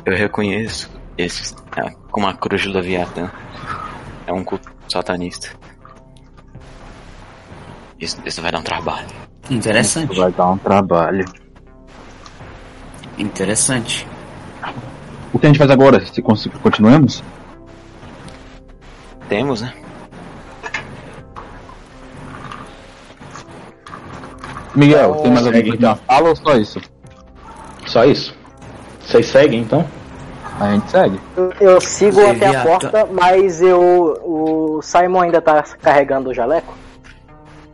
eu 0.07 0.17
reconheço 0.17 0.91
esse 1.19 1.55
é, 1.77 1.91
como 2.11 2.27
a 2.27 2.35
cruz 2.35 2.65
do 2.65 2.73
Leviatã. 2.73 3.31
É 4.27 4.33
um 4.33 4.43
culto 4.43 4.71
satanista. 4.89 5.49
Isso, 8.01 8.19
isso 8.25 8.41
vai 8.41 8.51
dar 8.51 8.59
um 8.61 8.63
trabalho. 8.63 9.07
Interessante. 9.51 10.17
Vai 10.19 10.33
dar 10.33 10.51
um 10.51 10.59
trabalho. 10.59 11.25
Interessante. 13.19 14.07
O 15.37 15.39
que 15.39 15.45
a 15.45 15.51
gente 15.51 15.59
faz 15.59 15.71
agora? 15.71 16.03
Se 16.07 16.23
continuamos? 16.23 17.23
Temos, 19.29 19.61
né? 19.61 19.75
Miguel, 24.75 25.11
Então, 25.11 25.23
tem 25.23 25.33
mais 25.33 25.47
alguém 25.47 25.63
que 25.73 25.79
já 25.79 25.95
fala 25.95 26.31
ou 26.31 26.37
só 26.37 26.57
isso? 26.57 26.81
Só 27.85 28.07
isso? 28.07 28.35
Vocês 29.01 29.27
seguem 29.27 29.61
então? 29.61 29.87
A 30.59 30.73
gente 30.73 30.91
segue. 30.91 31.21
Eu, 31.37 31.53
eu 31.61 31.81
sigo 31.83 32.31
até 32.31 32.57
a 32.57 32.63
porta, 32.63 33.07
mas 33.13 33.61
eu. 33.61 34.19
O 34.25 34.81
Simon 34.81 35.21
ainda 35.21 35.43
tá 35.43 35.63
carregando 35.83 36.31
o 36.31 36.35
jaleco? 36.35 36.73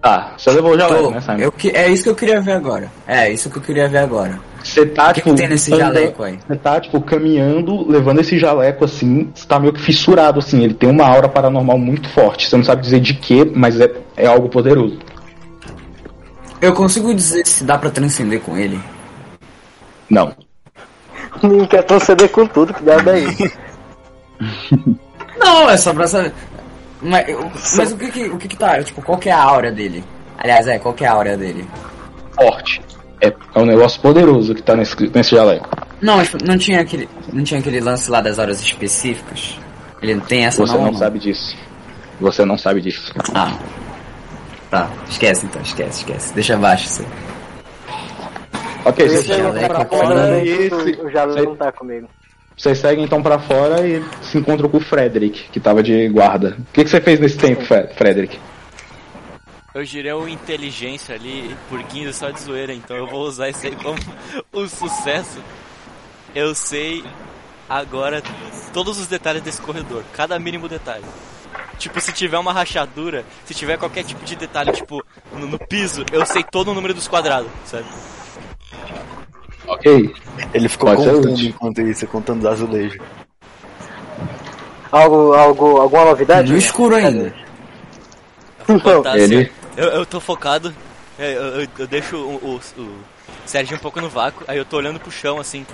Tá, 0.03 0.33
você 0.37 0.51
levou 0.51 0.73
o 0.73 0.79
jaleco, 0.79 1.05
Tô. 1.05 1.11
né, 1.13 1.21
Simon? 1.21 1.39
Eu 1.39 1.53
que- 1.53 1.71
é 1.71 1.89
isso 1.89 2.03
que 2.03 2.11
eu 2.11 2.15
queria 2.17 2.41
ver 2.41 2.53
agora. 2.55 2.91
É 3.07 3.31
isso 3.31 3.49
que 3.49 3.59
eu 3.59 3.63
queria 3.63 3.89
ver 3.89 3.99
agora. 3.99 4.37
Você 4.63 4.85
tá, 4.85 5.05
O 5.05 5.09
que, 5.09 5.15
tipo, 5.21 5.31
que 5.31 5.37
tem 5.37 5.49
nesse 5.49 5.73
anda- 5.73 5.85
jaleco 5.85 6.25
aí? 6.25 6.39
Você 6.45 6.57
tá, 6.57 6.81
tipo, 6.81 7.01
caminhando, 7.01 7.89
levando 7.89 8.21
esse 8.21 8.37
jaleco 8.37 8.85
assim, 8.85 9.31
você 9.33 9.47
tá 9.47 9.61
meio 9.61 9.73
que 9.73 9.81
fissurado, 9.81 10.41
assim. 10.41 10.65
Ele 10.65 10.75
tem 10.75 10.91
uma 10.91 11.07
aura 11.07 11.29
paranormal 11.29 11.79
muito 11.79 12.09
forte. 12.11 12.49
Você 12.49 12.57
não 12.57 12.65
sabe 12.65 12.83
dizer 12.83 12.99
de 12.99 13.15
quê, 13.15 13.49
mas 13.55 13.81
é, 13.81 13.93
é 14.17 14.27
algo 14.27 14.49
poderoso. 14.49 14.99
Eu 16.61 16.73
consigo 16.75 17.15
dizer 17.15 17.47
se 17.47 17.63
dá 17.65 17.79
pra 17.79 17.91
transcender 17.91 18.41
com 18.41 18.57
ele? 18.57 18.81
Não. 20.11 20.35
Menino 21.43 21.67
quer 21.69 21.83
proceder 21.85 22.29
com 22.29 22.45
tudo, 22.47 22.75
cuidado 22.75 23.09
aí. 23.09 23.27
Não, 25.39 25.71
é 25.71 25.77
só 25.77 25.93
pra 25.95 26.07
saber. 26.07 26.33
Mas, 27.03 27.27
mas 27.77 27.93
o 27.93 27.97
que 27.97 28.11
que, 28.11 28.25
o 28.29 28.39
que 28.39 28.49
que 28.49 28.57
tá, 28.57 28.83
tipo, 28.83 29.03
qual 29.03 29.19
que 29.19 29.29
é 29.29 29.33
a 29.33 29.43
aura 29.43 29.73
dele? 29.73 30.05
Aliás, 30.39 30.67
é, 30.69 30.79
qual 30.79 30.95
que 30.95 31.05
é 31.05 31.09
a 31.09 31.13
aura 31.13 31.37
dele? 31.37 31.67
Forte. 32.35 32.81
É, 33.21 33.29
é 33.55 33.59
um 33.59 33.67
negócio 33.67 34.01
poderoso 34.01 34.55
que 34.55 34.63
tá 34.63 34.75
nesse, 34.77 34.95
nesse 35.15 35.31
jaleco. 35.35 35.69
Não, 36.01 36.17
mas 36.17 36.33
não 36.45 36.57
tinha 36.59 36.81
aquele, 36.81 37.09
não 37.33 37.45
tinha 37.45 37.61
aquele 37.61 37.81
lance 37.81 38.11
lá 38.11 38.21
das 38.21 38.39
auras 38.39 38.61
específicas? 38.61 39.59
Ele 40.01 40.15
não 40.15 40.23
tem 40.23 40.47
essa 40.47 40.65
Você 40.65 40.75
não? 40.77 40.87
não 40.87 40.95
sabe 40.95 41.19
disso. 41.19 41.57
Você 42.21 42.45
não 42.45 42.59
sabe 42.59 42.81
disso. 42.81 43.13
Ah. 43.35 43.53
Tá, 44.71 44.89
esquece 45.09 45.47
então, 45.47 45.61
esquece, 45.63 45.99
esquece. 46.01 46.35
Deixa 46.35 46.55
abaixo 46.55 46.87
isso. 46.87 47.05
Ok, 48.85 49.09
jaleco 49.09 49.67
pra 49.69 49.85
pra 49.85 49.99
fora 49.99 50.39
e 50.45 50.49
esse- 50.49 51.01
o 51.01 51.11
jaleco 51.11 51.39
cê- 51.41 51.47
não 51.47 51.57
tá 51.57 51.71
comigo. 51.73 52.09
Vocês 52.63 52.79
seguem 52.79 53.05
então 53.05 53.21
pra 53.21 53.41
fora 53.41 53.85
e 53.87 54.01
se 54.23 54.39
encontram 54.39 54.69
com 54.69 54.77
o 54.77 54.81
Frederick, 54.81 55.49
que 55.51 55.59
tava 55.59 55.83
de 55.83 56.09
guarda. 56.09 56.57
O 56.61 56.73
que, 56.73 56.85
que 56.85 56.91
você 56.91 57.01
fez 57.01 57.19
nesse 57.19 57.37
tempo, 57.37 57.65
Fre- 57.65 57.89
Frederick? 57.97 58.39
Eu 59.75 59.85
girei 59.85 60.13
o 60.13 60.29
inteligência 60.29 61.15
ali 61.15 61.57
por 61.69 61.83
15 61.83 62.13
só 62.13 62.31
de 62.31 62.41
zoeira, 62.41 62.73
então 62.73 62.97
eu 62.97 63.07
vou 63.09 63.23
usar 63.23 63.49
isso 63.49 63.67
aí 63.67 63.75
como 63.75 63.99
um 64.55 64.69
sucesso. 64.69 65.41
Eu 66.35 66.55
sei 66.55 67.03
agora 67.69 68.23
todos 68.73 68.97
os 69.01 69.09
detalhes 69.09 69.43
desse 69.43 69.61
corredor, 69.61 70.05
cada 70.13 70.39
mínimo 70.39 70.69
detalhe. 70.69 71.05
Tipo, 71.79 72.01
se 72.01 72.13
tiver 72.13 72.39
uma 72.39 72.53
rachadura, 72.53 73.25
se 73.45 73.55
tiver 73.55 73.77
qualquer 73.77 74.05
tipo 74.05 74.25
de 74.25 74.37
detalhe, 74.37 74.71
tipo, 74.71 75.05
no, 75.33 75.49
no 75.49 75.59
piso, 75.59 76.05
eu 76.13 76.25
sei 76.25 76.45
todo 76.45 76.71
o 76.71 76.75
número 76.75 76.95
dos 76.95 77.09
quadrados, 77.09 77.51
sabe? 77.65 77.87
Ok. 79.67 80.15
Ele 80.53 80.69
ficou 80.69 80.91
Pode 80.91 81.05
ser 81.05 81.13
contando 81.15 81.41
enquanto 81.43 81.81
isso, 81.83 82.07
contando 82.07 82.41
os 82.41 82.47
azulejos. 82.47 82.99
Algo, 84.91 85.33
algo, 85.33 85.81
alguma 85.81 86.05
novidade? 86.07 86.53
No 86.53 86.59
escuro 86.59 86.97
ainda. 86.97 87.35
Não. 88.69 89.17
Ele- 89.17 89.51
eu, 89.77 89.89
eu 89.89 90.07
tô 90.07 90.21
focado, 90.21 90.75
é, 91.19 91.33
eu, 91.35 91.43
eu- 91.63 91.69
eu 91.79 91.87
deixo 91.87 92.17
o, 92.17 92.61
o, 92.77 92.81
o 92.81 92.99
Sérgio 93.47 93.77
um 93.77 93.81
pouco 93.81 94.01
no 94.01 94.09
vácuo, 94.09 94.45
aí 94.47 94.59
eu 94.59 94.65
tô 94.65 94.77
olhando 94.77 95.01
pro 95.01 95.11
chão 95.11 95.39
assim. 95.41 95.65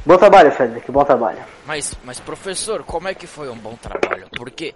Bom 0.05 0.17
trabalho, 0.17 0.51
Frederick, 0.51 0.91
bom 0.91 1.03
trabalho. 1.03 1.39
Mas, 1.65 1.93
mas 2.03 2.19
professor, 2.19 2.83
como 2.83 3.07
é 3.07 3.13
que 3.13 3.27
foi 3.27 3.49
um 3.49 3.55
bom 3.55 3.75
trabalho? 3.75 4.27
Porque 4.35 4.73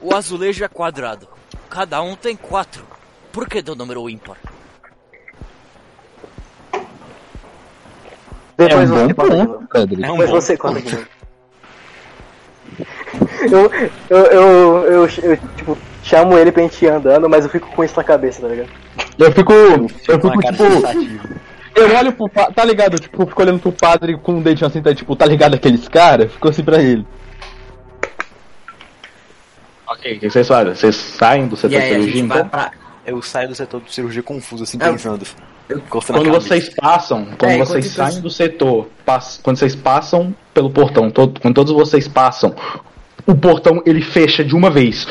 o 0.00 0.14
azulejo 0.14 0.64
é 0.64 0.68
quadrado. 0.68 1.26
Cada 1.68 2.00
um 2.02 2.14
tem 2.14 2.36
quatro. 2.36 2.84
Por 3.32 3.48
que 3.48 3.62
deu 3.62 3.74
número 3.74 4.08
ímpar? 4.08 4.36
Depois 8.56 8.90
é 8.90 8.94
um 8.94 9.06
você 9.06 9.14
bom 9.14 9.24
conta 9.24 9.86
de 9.86 9.96
ponto. 9.96 10.04
É 10.04 10.12
um 10.12 10.16
Depois 10.16 10.30
você 10.30 10.56
conta 10.56 10.80
de 10.80 10.94
novo. 10.94 11.06
Eu, 13.50 13.70
eu, 14.10 14.24
eu, 14.26 14.84
eu, 14.84 15.08
eu, 15.08 15.36
tipo, 15.56 15.78
chamo 16.02 16.36
ele 16.38 16.52
pra 16.52 16.62
gente 16.62 16.84
ir 16.84 16.88
andando, 16.88 17.28
mas 17.28 17.44
eu 17.44 17.50
fico 17.50 17.68
com 17.70 17.84
isso 17.84 17.96
na 17.96 18.04
cabeça, 18.04 18.42
tá 18.42 18.48
ligado? 18.48 18.70
Eu 19.18 19.32
fico. 19.32 19.52
Eu 19.52 19.88
fico, 19.88 20.40
tipo. 20.40 21.45
Eu 21.76 21.94
olho 21.94 22.12
pro 22.12 22.28
padre, 22.28 22.54
tá 22.54 22.64
ligado? 22.64 22.98
Tipo, 22.98 23.22
eu 23.22 23.26
fico 23.26 23.42
olhando 23.42 23.60
pro 23.60 23.70
padre 23.72 24.16
com 24.16 24.32
um 24.32 24.42
dedinho 24.42 24.66
assim, 24.66 24.80
tá 24.82 24.94
tipo, 24.94 25.14
tá 25.14 25.26
ligado 25.26 25.54
aqueles 25.54 25.86
caras? 25.88 26.32
Ficou 26.32 26.50
assim 26.50 26.64
pra 26.64 26.80
ele. 26.82 27.06
Ok, 29.88 30.16
o 30.16 30.20
que 30.20 30.30
vocês 30.30 30.48
fazem? 30.48 30.74
Vocês 30.74 30.96
saem 30.96 31.46
do 31.46 31.56
setor 31.56 31.76
E 31.76 31.78
de 31.78 31.84
aí, 31.84 31.90
a 31.90 31.92
cirurgia, 31.94 32.12
gente 32.22 32.24
então? 32.32 32.48
pra. 32.48 32.70
Eu 33.06 33.22
saio 33.22 33.48
do 33.48 33.54
setor 33.54 33.80
de 33.82 33.94
cirurgia 33.94 34.22
confuso, 34.22 34.64
assim, 34.64 34.78
É, 34.80 34.90
pensando. 34.90 35.24
Coçando 35.88 36.18
a 36.18 36.22
Quando 36.22 36.32
cabeça. 36.32 36.48
vocês 36.48 36.74
passam, 36.74 37.24
quando 37.38 37.50
É, 37.50 37.54
enquanto 37.54 37.68
vocês 37.68 37.86
isso- 37.86 37.94
saem 37.96 38.20
do 38.20 38.30
setor, 38.30 38.88
pass- 39.04 39.38
quando 39.42 39.56
vocês 39.58 39.74
passam 39.76 40.34
pelo 40.54 40.70
portão, 40.70 41.10
todo- 41.10 41.40
quando 41.40 41.54
todos 41.54 41.72
vocês 41.72 42.08
passam, 42.08 42.54
o 43.26 43.34
portão 43.34 43.82
ele 43.86 44.00
fecha 44.00 44.44
de 44.44 44.54
uma 44.56 44.70
vez. 44.70 45.06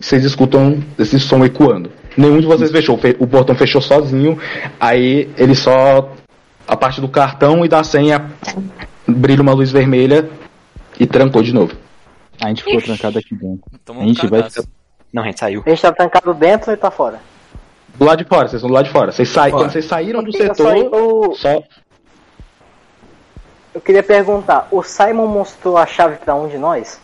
Vocês 0.00 0.24
escutam 0.24 0.82
esse 0.98 1.18
som 1.20 1.44
ecoando. 1.44 1.90
Nenhum 2.16 2.40
de 2.40 2.46
vocês 2.46 2.70
fechou, 2.70 2.96
fe- 2.98 3.16
o 3.18 3.26
portão 3.26 3.54
fechou 3.54 3.80
sozinho, 3.80 4.38
aí 4.78 5.30
ele 5.36 5.54
só 5.54 6.10
a 6.66 6.76
parte 6.76 7.00
do 7.00 7.08
cartão 7.08 7.64
e 7.64 7.68
da 7.68 7.82
senha 7.82 8.30
brilha 9.06 9.42
uma 9.42 9.52
luz 9.52 9.70
vermelha 9.70 10.28
e 10.98 11.06
trancou 11.06 11.42
de 11.42 11.52
novo. 11.52 11.74
A 12.40 12.48
gente 12.48 12.62
ficou 12.64 12.80
trancado 12.82 13.18
aqui 13.18 13.34
dentro. 13.34 13.62
Tomou 13.84 14.02
A 14.02 14.06
gente 14.06 14.26
vai 14.26 14.40
cagaço. 14.42 14.68
Não, 15.12 15.22
a 15.22 15.26
gente 15.26 15.38
saiu. 15.40 15.62
A 15.66 15.68
gente 15.70 15.82
tá 15.82 15.92
trancado 15.92 16.32
dentro 16.34 16.72
e 16.72 16.76
tá 16.76 16.90
fora. 16.90 17.20
Do 17.94 18.04
lado 18.04 18.22
de 18.22 18.28
fora, 18.28 18.48
vocês 18.48 18.54
estão 18.54 18.68
do 18.70 18.74
lado 18.74 18.86
de 18.86 18.90
fora. 18.90 19.12
Vocês 19.12 19.30
Fora. 19.32 19.50
quando 19.50 19.70
vocês 19.70 19.84
saíram 19.84 20.22
do 20.22 20.32
setor, 20.32 20.76
eu- 20.76 21.34
só 21.36 21.62
Eu 23.74 23.80
queria 23.80 24.02
perguntar, 24.02 24.68
o 24.70 24.82
Simon 24.82 25.26
mostrou 25.26 25.76
a 25.78 25.86
chave 25.86 26.16
pra 26.16 26.34
um 26.34 26.46
de 26.48 26.58
nós? 26.58 27.00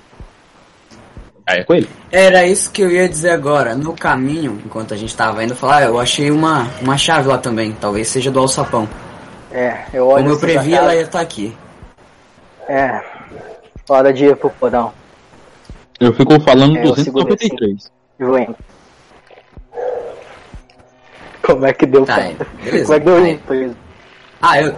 Aí 1.49 1.61
é 1.61 1.65
com 1.65 1.75
ele. 1.75 1.89
Era 2.12 2.47
isso 2.47 2.70
que 2.70 2.83
eu 2.83 2.91
ia 2.91 3.09
dizer 3.09 3.31
agora. 3.31 3.75
No 3.75 3.95
caminho, 3.95 4.61
enquanto 4.65 4.93
a 4.93 4.97
gente 4.97 5.16
tava 5.16 5.43
indo, 5.43 5.55
falar, 5.55 5.79
ah, 5.79 5.85
eu 5.85 5.99
achei 5.99 6.31
uma, 6.31 6.69
uma 6.83 6.99
chave 6.99 7.27
lá 7.27 7.39
também. 7.39 7.73
Talvez 7.73 8.09
seja 8.09 8.31
do 8.31 8.39
alçapão. 8.39 8.89
É, 9.51 9.85
eu 9.95 10.07
olho 10.07 10.16
Como 10.16 10.29
eu 10.29 10.33
assim 10.33 10.41
previ, 10.41 10.75
ela 10.75 10.95
ia 10.95 11.03
estar 11.03 11.20
aqui. 11.20 11.57
É, 12.69 13.01
hora 13.89 14.12
de 14.12 14.27
ir 14.27 14.37
pro 14.37 14.51
porão. 14.51 14.93
Eu 15.99 16.12
fico 16.12 16.39
falando 16.41 16.77
É, 16.77 16.85
eu 16.85 16.95
seguro 16.97 17.35
293. 17.35 17.91
E 18.20 18.25
vou 18.25 18.39
indo. 18.39 18.57
Como 21.43 21.66
é 21.66 21.73
que 21.73 21.87
deu, 21.87 22.05
Tá. 22.05 22.16
Como 22.61 22.93
é 22.93 23.01
que 23.01 23.05
deu 23.05 23.16
Aí. 23.16 23.41
isso? 23.65 23.77
Ah, 24.43 24.61
eu. 24.61 24.75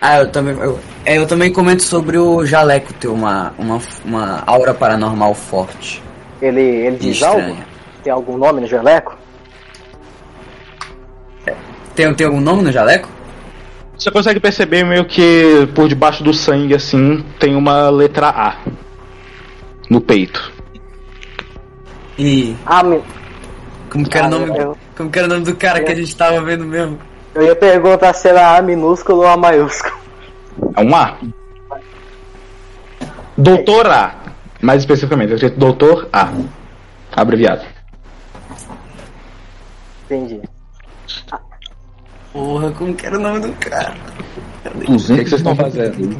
Ah, 0.00 0.18
eu 0.18 0.30
também. 0.30 0.54
Eu, 0.56 0.78
é, 1.04 1.18
eu 1.18 1.26
também 1.26 1.52
comento 1.52 1.82
sobre 1.82 2.16
o 2.18 2.44
jaleco 2.46 2.92
ter 2.94 3.08
uma, 3.08 3.52
uma, 3.58 3.80
uma 4.04 4.42
aura 4.46 4.72
paranormal 4.72 5.34
forte. 5.34 6.02
Ele, 6.40 6.60
ele 6.60 6.96
diz 6.98 7.22
algo? 7.22 7.40
estranha. 7.40 7.66
Tem 8.04 8.12
algum 8.12 8.36
nome 8.38 8.60
no 8.60 8.66
jaleco? 8.66 9.16
Tem, 11.94 12.14
tem 12.14 12.26
algum 12.26 12.40
nome 12.40 12.62
no 12.62 12.70
jaleco? 12.72 13.08
Você 13.98 14.10
consegue 14.12 14.38
perceber 14.38 14.84
meio 14.84 15.04
que 15.04 15.68
por 15.74 15.88
debaixo 15.88 16.22
do 16.22 16.32
sangue, 16.32 16.74
assim, 16.74 17.24
tem 17.40 17.56
uma 17.56 17.90
letra 17.90 18.28
A. 18.28 18.56
No 19.90 20.00
peito. 20.00 20.52
E. 22.16 22.54
Ah, 22.64 22.84
me... 22.84 23.02
Como 23.90 24.08
que 24.08 24.16
era 24.16 24.28
o 24.28 24.28
Ah, 24.28 24.38
nome. 24.38 24.58
eu- 24.58 24.78
Como 24.96 25.10
que 25.10 25.18
era 25.18 25.26
o 25.26 25.30
nome 25.30 25.44
do 25.44 25.56
cara 25.56 25.82
que 25.82 25.90
a 25.90 25.94
gente 25.94 26.14
tava 26.14 26.40
vendo 26.42 26.64
mesmo? 26.64 26.98
Eu 27.38 27.44
ia 27.44 27.56
perguntar 27.56 28.12
se 28.12 28.28
era 28.28 28.56
A 28.56 28.62
minúsculo 28.62 29.18
ou 29.18 29.26
A 29.28 29.36
maiúsculo. 29.36 29.96
É 30.76 30.82
um 30.82 30.94
A. 30.94 31.16
Doutor 33.36 33.86
A. 33.86 34.14
Mais 34.60 34.82
especificamente, 34.82 35.32
é 35.32 35.34
escrito 35.36 35.58
Doutor 35.58 36.08
A. 36.12 36.32
Abreviado. 37.12 37.64
Entendi. 40.06 40.40
Porra, 42.32 42.72
como 42.72 42.94
que 42.94 43.06
era 43.06 43.16
o 43.16 43.20
nome 43.20 43.40
do 43.40 43.52
cara? 43.52 43.94
O 44.64 44.80
que, 44.80 44.86
que 44.86 44.98
vocês 44.98 45.32
estão 45.34 45.54
fazendo? 45.54 46.18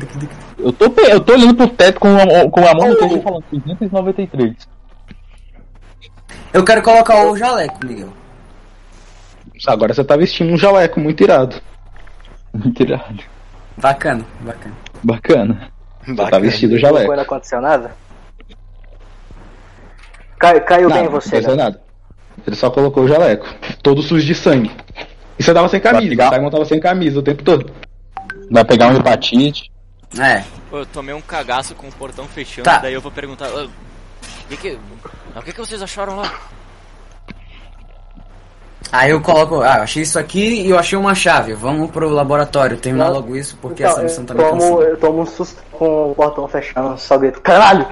Eu 0.57 0.73
tô, 0.73 0.87
eu 1.03 1.21
tô 1.21 1.33
olhando 1.33 1.55
pro 1.55 1.69
teto 1.69 1.99
com 1.99 2.09
a, 2.17 2.51
com 2.51 2.61
a 2.61 2.75
mão 2.75 2.91
no 2.91 2.97
peito 2.97 3.17
e 3.17 3.23
falando 3.23 3.45
293. 3.51 4.55
Eu 6.53 6.65
quero 6.65 6.83
colocar 6.83 7.27
o 7.27 7.37
jaleco, 7.37 7.85
Miguel. 7.85 8.09
Agora 9.67 9.93
você 9.95 10.05
tá 10.05 10.17
vestindo 10.17 10.53
um 10.53 10.57
jaleco 10.59 11.01
muito 11.01 11.23
irado. 11.23 11.57
Muito 12.53 12.83
irado. 12.83 13.23
Bacana, 13.77 14.25
bacana. 14.41 14.75
Bacana. 15.03 15.73
Você 16.07 16.31
tá 16.31 16.39
vestido 16.39 16.75
o 16.75 16.79
jaleco. 16.79 17.09
Não 17.09 17.17
não 17.17 17.23
aconteceu 17.23 17.61
nada? 17.61 17.93
Cai- 20.39 20.61
caiu 20.61 20.89
bem 20.89 20.99
Nada, 20.99 21.11
não 21.11 21.21
você, 21.21 21.29
aconteceu 21.37 21.57
né? 21.57 21.63
nada. 21.65 21.81
Ele 22.47 22.57
só 22.57 22.71
colocou 22.71 23.05
o 23.05 23.09
jaleco. 23.09 23.47
Todo 23.83 24.03
sujo 24.03 24.25
de 24.25 24.35
sangue. 24.35 24.71
E 25.39 25.43
você 25.43 25.53
tava 25.53 25.69
sem 25.69 25.81
camisa. 25.81 26.09
pegar? 26.09 26.31
O 26.31 26.35
Simon 26.35 26.51
tava 26.51 26.65
sem 26.65 26.81
camisa 26.81 27.19
o 27.19 27.23
tempo 27.23 27.43
todo. 27.43 27.71
Vai 28.51 28.65
pegar 28.65 28.89
um 28.89 28.97
hepatite. 28.97 29.71
É. 30.19 30.43
Pô, 30.71 30.79
Eu 30.79 30.87
tomei 30.87 31.15
um 31.15 31.21
cagaço 31.21 31.75
com 31.75 31.89
o 31.89 31.93
portão 31.93 32.27
fechando, 32.27 32.65
Tá. 32.65 32.79
daí 32.79 32.95
eu 32.95 33.01
vou 33.01 33.11
perguntar. 33.13 33.47
"Ah, 33.49 33.67
O 33.67 34.49
que 34.49 34.57
que, 34.57 34.79
o 35.37 35.43
que 35.43 35.53
que 35.53 35.59
vocês 35.61 35.83
acharam 35.83 36.17
lá? 36.17 36.33
Aí 38.91 39.11
eu 39.11 39.21
coloco, 39.21 39.61
ah, 39.61 39.79
eu 39.79 39.83
achei 39.83 40.03
isso 40.03 40.19
aqui 40.19 40.63
e 40.63 40.71
eu 40.71 40.79
achei 40.79 40.97
uma 40.99 41.15
chave. 41.15 41.53
Vamos 41.53 41.91
pro 41.91 42.09
laboratório, 42.09 42.77
terminar 42.79 43.09
logo 43.09 43.37
isso, 43.37 43.59
porque 43.61 43.83
Então, 43.83 43.93
essa 43.93 44.03
missão 44.03 44.25
tá 44.25 44.35
eu, 44.35 44.39
me 44.39 44.45
tomo, 44.45 44.61
cansando. 44.61 44.83
eu 44.83 44.97
tomo 44.99 45.21
um 45.23 45.27
susto 45.27 45.63
com 45.73 46.11
o 46.13 46.15
portão 46.15 46.49
fechando, 46.49 46.97
só 46.99 47.19
grito, 47.19 47.41
caralho! 47.41 47.87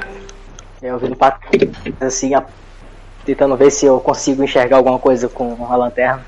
E 0.83 0.87
eu 0.87 0.99
viro 0.99 1.15
pra 1.17 1.39
assim, 2.01 2.35
a- 2.35 2.45
tentando 3.27 3.57
ver 3.57 3.71
se 3.71 3.85
eu 3.85 4.01
consigo 4.01 4.43
enxergar 4.43 4.77
alguma 4.79 4.99
coisa 4.99 5.29
com 5.29 5.67
a 5.69 5.77
lanterna. 5.77 6.25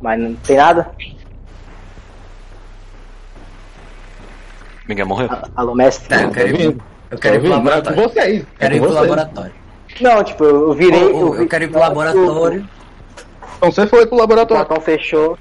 Mas 0.00 0.20
não 0.20 0.34
tem 0.34 0.56
nada. 0.56 0.90
Miguel 4.88 5.06
morreu. 5.06 5.28
A- 5.30 5.48
Alô, 5.56 5.74
mestre? 5.74 6.08
Tá, 6.08 6.22
eu 6.22 6.30
quero 6.30 6.48
ir, 6.60 6.72
pro- 6.72 6.84
eu 7.12 7.18
quero 7.18 7.36
ir 7.36 7.38
pro 7.40 7.46
é 7.48 7.50
laboratório. 7.52 8.02
vocês. 8.02 8.42
é 8.42 8.46
Quero 8.58 8.74
ir 8.76 8.80
pro 8.80 8.92
laboratório. 8.92 9.52
Não, 10.00 10.24
tipo, 10.24 10.44
eu 10.44 10.72
virei. 10.74 11.02
Eu 11.12 11.48
quero 11.48 11.64
ir 11.64 11.68
pro 11.68 11.80
laboratório. 11.80 12.68
Então 13.64 13.72
você 13.72 13.86
foi 13.86 14.04
pro 14.06 14.16
O 14.16 14.20
laboratório. 14.20 14.66
portão 14.66 14.84
fechou. 14.84 15.38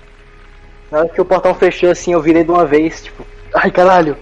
Na 0.89 0.99
hora 0.99 1.09
que 1.09 1.19
o 1.19 1.25
portão 1.25 1.53
fechou, 1.53 1.89
assim, 1.91 2.13
eu 2.13 2.21
virei 2.21 2.43
de 2.43 2.51
uma 2.51 2.65
vez, 2.65 3.03
tipo, 3.03 3.25
ai 3.53 3.69
caralho! 3.69 4.15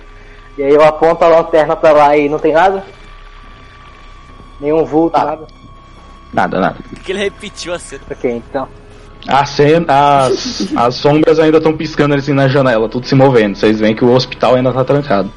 E 0.58 0.64
aí 0.64 0.74
eu 0.74 0.84
aponto 0.84 1.24
a 1.24 1.28
lanterna 1.28 1.76
pra 1.76 1.92
lá 1.92 2.18
e 2.18 2.28
não 2.28 2.40
tem 2.40 2.54
nada? 2.54 2.84
Nenhum 4.60 4.84
vulto, 4.86 5.14
Tá. 5.18 5.26
nada? 5.26 5.48
Nada, 6.34 6.60
nada. 6.60 6.78
Porque 6.90 7.12
ele 7.12 7.20
repetiu 7.20 7.74
a 7.74 7.80
cena. 7.80 8.02
Ok, 8.10 8.32
então. 8.32 8.68
A 9.28 9.46
cena, 9.46 9.86
as, 10.26 10.74
as 10.76 10.96
sombras 10.96 11.38
ainda 11.40 11.58
estão 11.58 11.76
piscando 11.78 12.16
assim 12.16 12.34
na 12.34 12.48
janela, 12.48 12.90
tudo 12.90 13.06
se 13.06 13.14
movendo. 13.14 13.56
Vocês 13.56 13.80
veem 13.80 13.96
que 13.96 14.04
o 14.04 14.12
hospital 14.14 14.56
ainda 14.56 14.74
tá 14.74 14.84
trancado. 14.84 15.32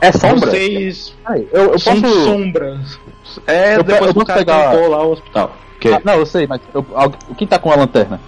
É 0.00 0.12
sombra? 0.12 0.50
Vocês. 0.50 1.14
Ai, 1.24 1.46
eu, 1.52 1.72
eu 1.72 1.78
São 1.78 2.00
posso. 2.02 2.24
sombras. 2.24 2.98
É, 3.46 3.76
Eu 3.76 3.82
depois 3.82 4.08
eu 4.08 4.14
posso 4.14 4.26
pegar- 4.38 4.72
lá 4.74 5.02
o 5.04 5.12
hospital. 5.12 5.52
Que? 5.84 5.92
Ah, 5.92 6.00
não, 6.02 6.14
eu 6.14 6.24
sei, 6.24 6.46
mas 6.46 6.62
eu, 6.72 6.82
quem 7.36 7.46
tá 7.46 7.58
com 7.58 7.70
a 7.70 7.76
lanterna? 7.76 8.18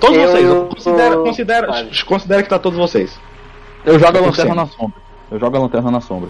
Todos 0.00 0.16
Eu- 0.16 0.28
vocês. 0.28 0.44
eu- 0.44 0.64
Considera, 0.66 1.14
eu- 1.14 1.22
considera, 1.24 1.66
Vale. 1.68 1.90
considera 2.04 2.42
que 2.42 2.48
tá 2.48 2.58
todos 2.58 2.76
vocês. 2.76 3.16
Eu 3.84 4.00
jogo 4.00 4.18
a 4.18 4.20
100%. 4.20 4.26
lanterna 4.26 4.54
na 4.56 4.66
sombra. 4.66 5.00
Eu 5.30 5.38
jogo 5.38 5.56
a 5.56 5.60
lanterna 5.60 5.90
na 5.92 6.00
sombra. 6.00 6.28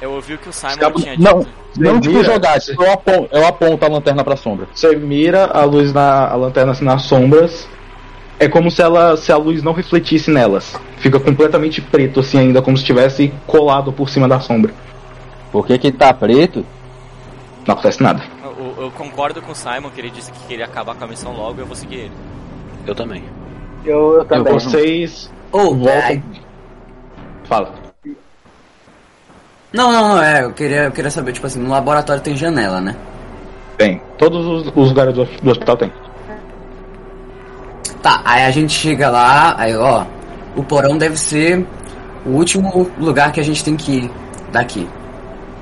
Eu 0.00 0.12
ouvi 0.12 0.32
o 0.32 0.38
que 0.38 0.48
o 0.48 0.52
Simon 0.52 0.72
Escapa- 0.72 0.98
tinha 0.98 1.14
dito. 1.16 1.22
Não, 1.22 1.46
não 1.76 2.00
tipo 2.00 2.24
jogar, 2.24 2.56
eu 2.66 2.90
aponto, 2.90 3.28
eu 3.36 3.46
aponto 3.46 3.84
a 3.84 3.88
lanterna 3.88 4.24
pra 4.24 4.34
sombra. 4.36 4.66
Você 4.74 4.96
mira 4.96 5.44
a 5.52 5.62
luz 5.64 5.92
na 5.92 6.26
a 6.28 6.34
lanterna 6.36 6.72
assim 6.72 6.84
nas 6.86 7.02
sombras. 7.02 7.68
É 8.40 8.48
como 8.48 8.70
se 8.70 8.80
ela 8.80 9.14
se 9.18 9.30
a 9.30 9.36
luz 9.36 9.62
não 9.62 9.72
refletisse 9.74 10.30
nelas. 10.30 10.74
Fica 10.96 11.20
completamente 11.20 11.82
preto 11.82 12.20
assim 12.20 12.38
ainda, 12.38 12.62
como 12.62 12.78
se 12.78 12.82
estivesse 12.82 13.30
colado 13.46 13.92
por 13.92 14.08
cima 14.08 14.26
da 14.26 14.40
sombra. 14.40 14.72
Porque 15.52 15.76
que 15.78 15.92
tá 15.92 16.14
preto? 16.14 16.64
Não 17.66 17.74
acontece 17.74 18.02
nada. 18.02 18.22
Eu, 18.76 18.84
eu 18.84 18.90
concordo 18.90 19.40
com 19.42 19.52
o 19.52 19.54
Simon, 19.54 19.90
que 19.90 20.00
ele 20.00 20.10
disse 20.10 20.30
que 20.32 20.46
queria 20.46 20.64
acabar 20.64 20.94
com 20.94 21.04
a 21.04 21.06
missão 21.06 21.32
logo, 21.32 21.60
eu 21.60 21.66
vou 21.66 21.76
seguir 21.76 21.96
ele. 21.96 22.12
Eu 22.86 22.94
também. 22.94 23.24
Eu, 23.84 24.18
eu 24.18 24.24
também. 24.24 24.52
Vocês 24.52 25.30
Ô, 25.52 25.74
voltam. 25.74 25.92
ai, 25.92 26.22
Fala. 27.44 27.74
não, 29.72 29.92
não, 29.92 30.08
não, 30.08 30.22
é, 30.22 30.44
eu 30.44 30.52
queria, 30.52 30.84
eu 30.84 30.92
queria 30.92 31.10
saber, 31.10 31.32
tipo 31.32 31.46
assim, 31.46 31.60
no 31.60 31.70
laboratório 31.70 32.22
tem 32.22 32.36
janela, 32.36 32.80
né? 32.80 32.96
Tem. 33.76 34.00
Todos 34.18 34.46
os, 34.46 34.72
os 34.74 34.88
lugares 34.88 35.14
do, 35.14 35.24
do 35.24 35.50
hospital 35.50 35.76
tem. 35.76 35.92
Tá, 38.02 38.20
aí 38.24 38.44
a 38.44 38.50
gente 38.50 38.72
chega 38.72 39.08
lá, 39.08 39.54
aí 39.58 39.74
ó, 39.76 40.04
o 40.56 40.62
porão 40.62 40.98
deve 40.98 41.16
ser 41.16 41.66
o 42.24 42.30
último 42.30 42.90
lugar 42.98 43.32
que 43.32 43.40
a 43.40 43.44
gente 43.44 43.64
tem 43.64 43.76
que 43.76 43.92
ir 43.92 44.10
daqui. 44.52 44.88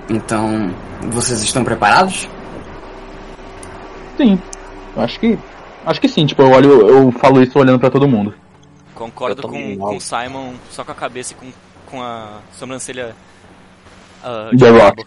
Então, 0.09 0.71
vocês 1.11 1.43
estão 1.43 1.65
preparados? 1.65 2.29
Sim. 4.17 4.39
Eu 4.97 5.03
acho 5.03 5.19
que. 5.19 5.39
Acho 5.85 6.01
que 6.01 6.09
sim, 6.09 6.27
tipo, 6.27 6.43
eu 6.43 6.51
olho, 6.51 6.89
eu 6.89 7.13
falo 7.13 7.43
isso 7.43 7.59
olhando 7.59 7.79
pra 7.79 7.91
todo 7.91 8.07
mundo. 8.07 8.35
Concordo 8.95 9.43
com, 9.43 9.77
com 9.77 9.97
o 9.97 10.01
Simon, 10.01 10.53
só 10.71 10.85
com 10.85 10.93
a 10.93 10.95
cabeça 10.95 11.33
e 11.33 11.37
com, 11.37 11.53
com 11.87 12.03
a 12.03 12.39
sobrancelha. 12.57 13.17
The 14.57 14.71
Rock. 14.71 14.81
rabo. 14.81 15.07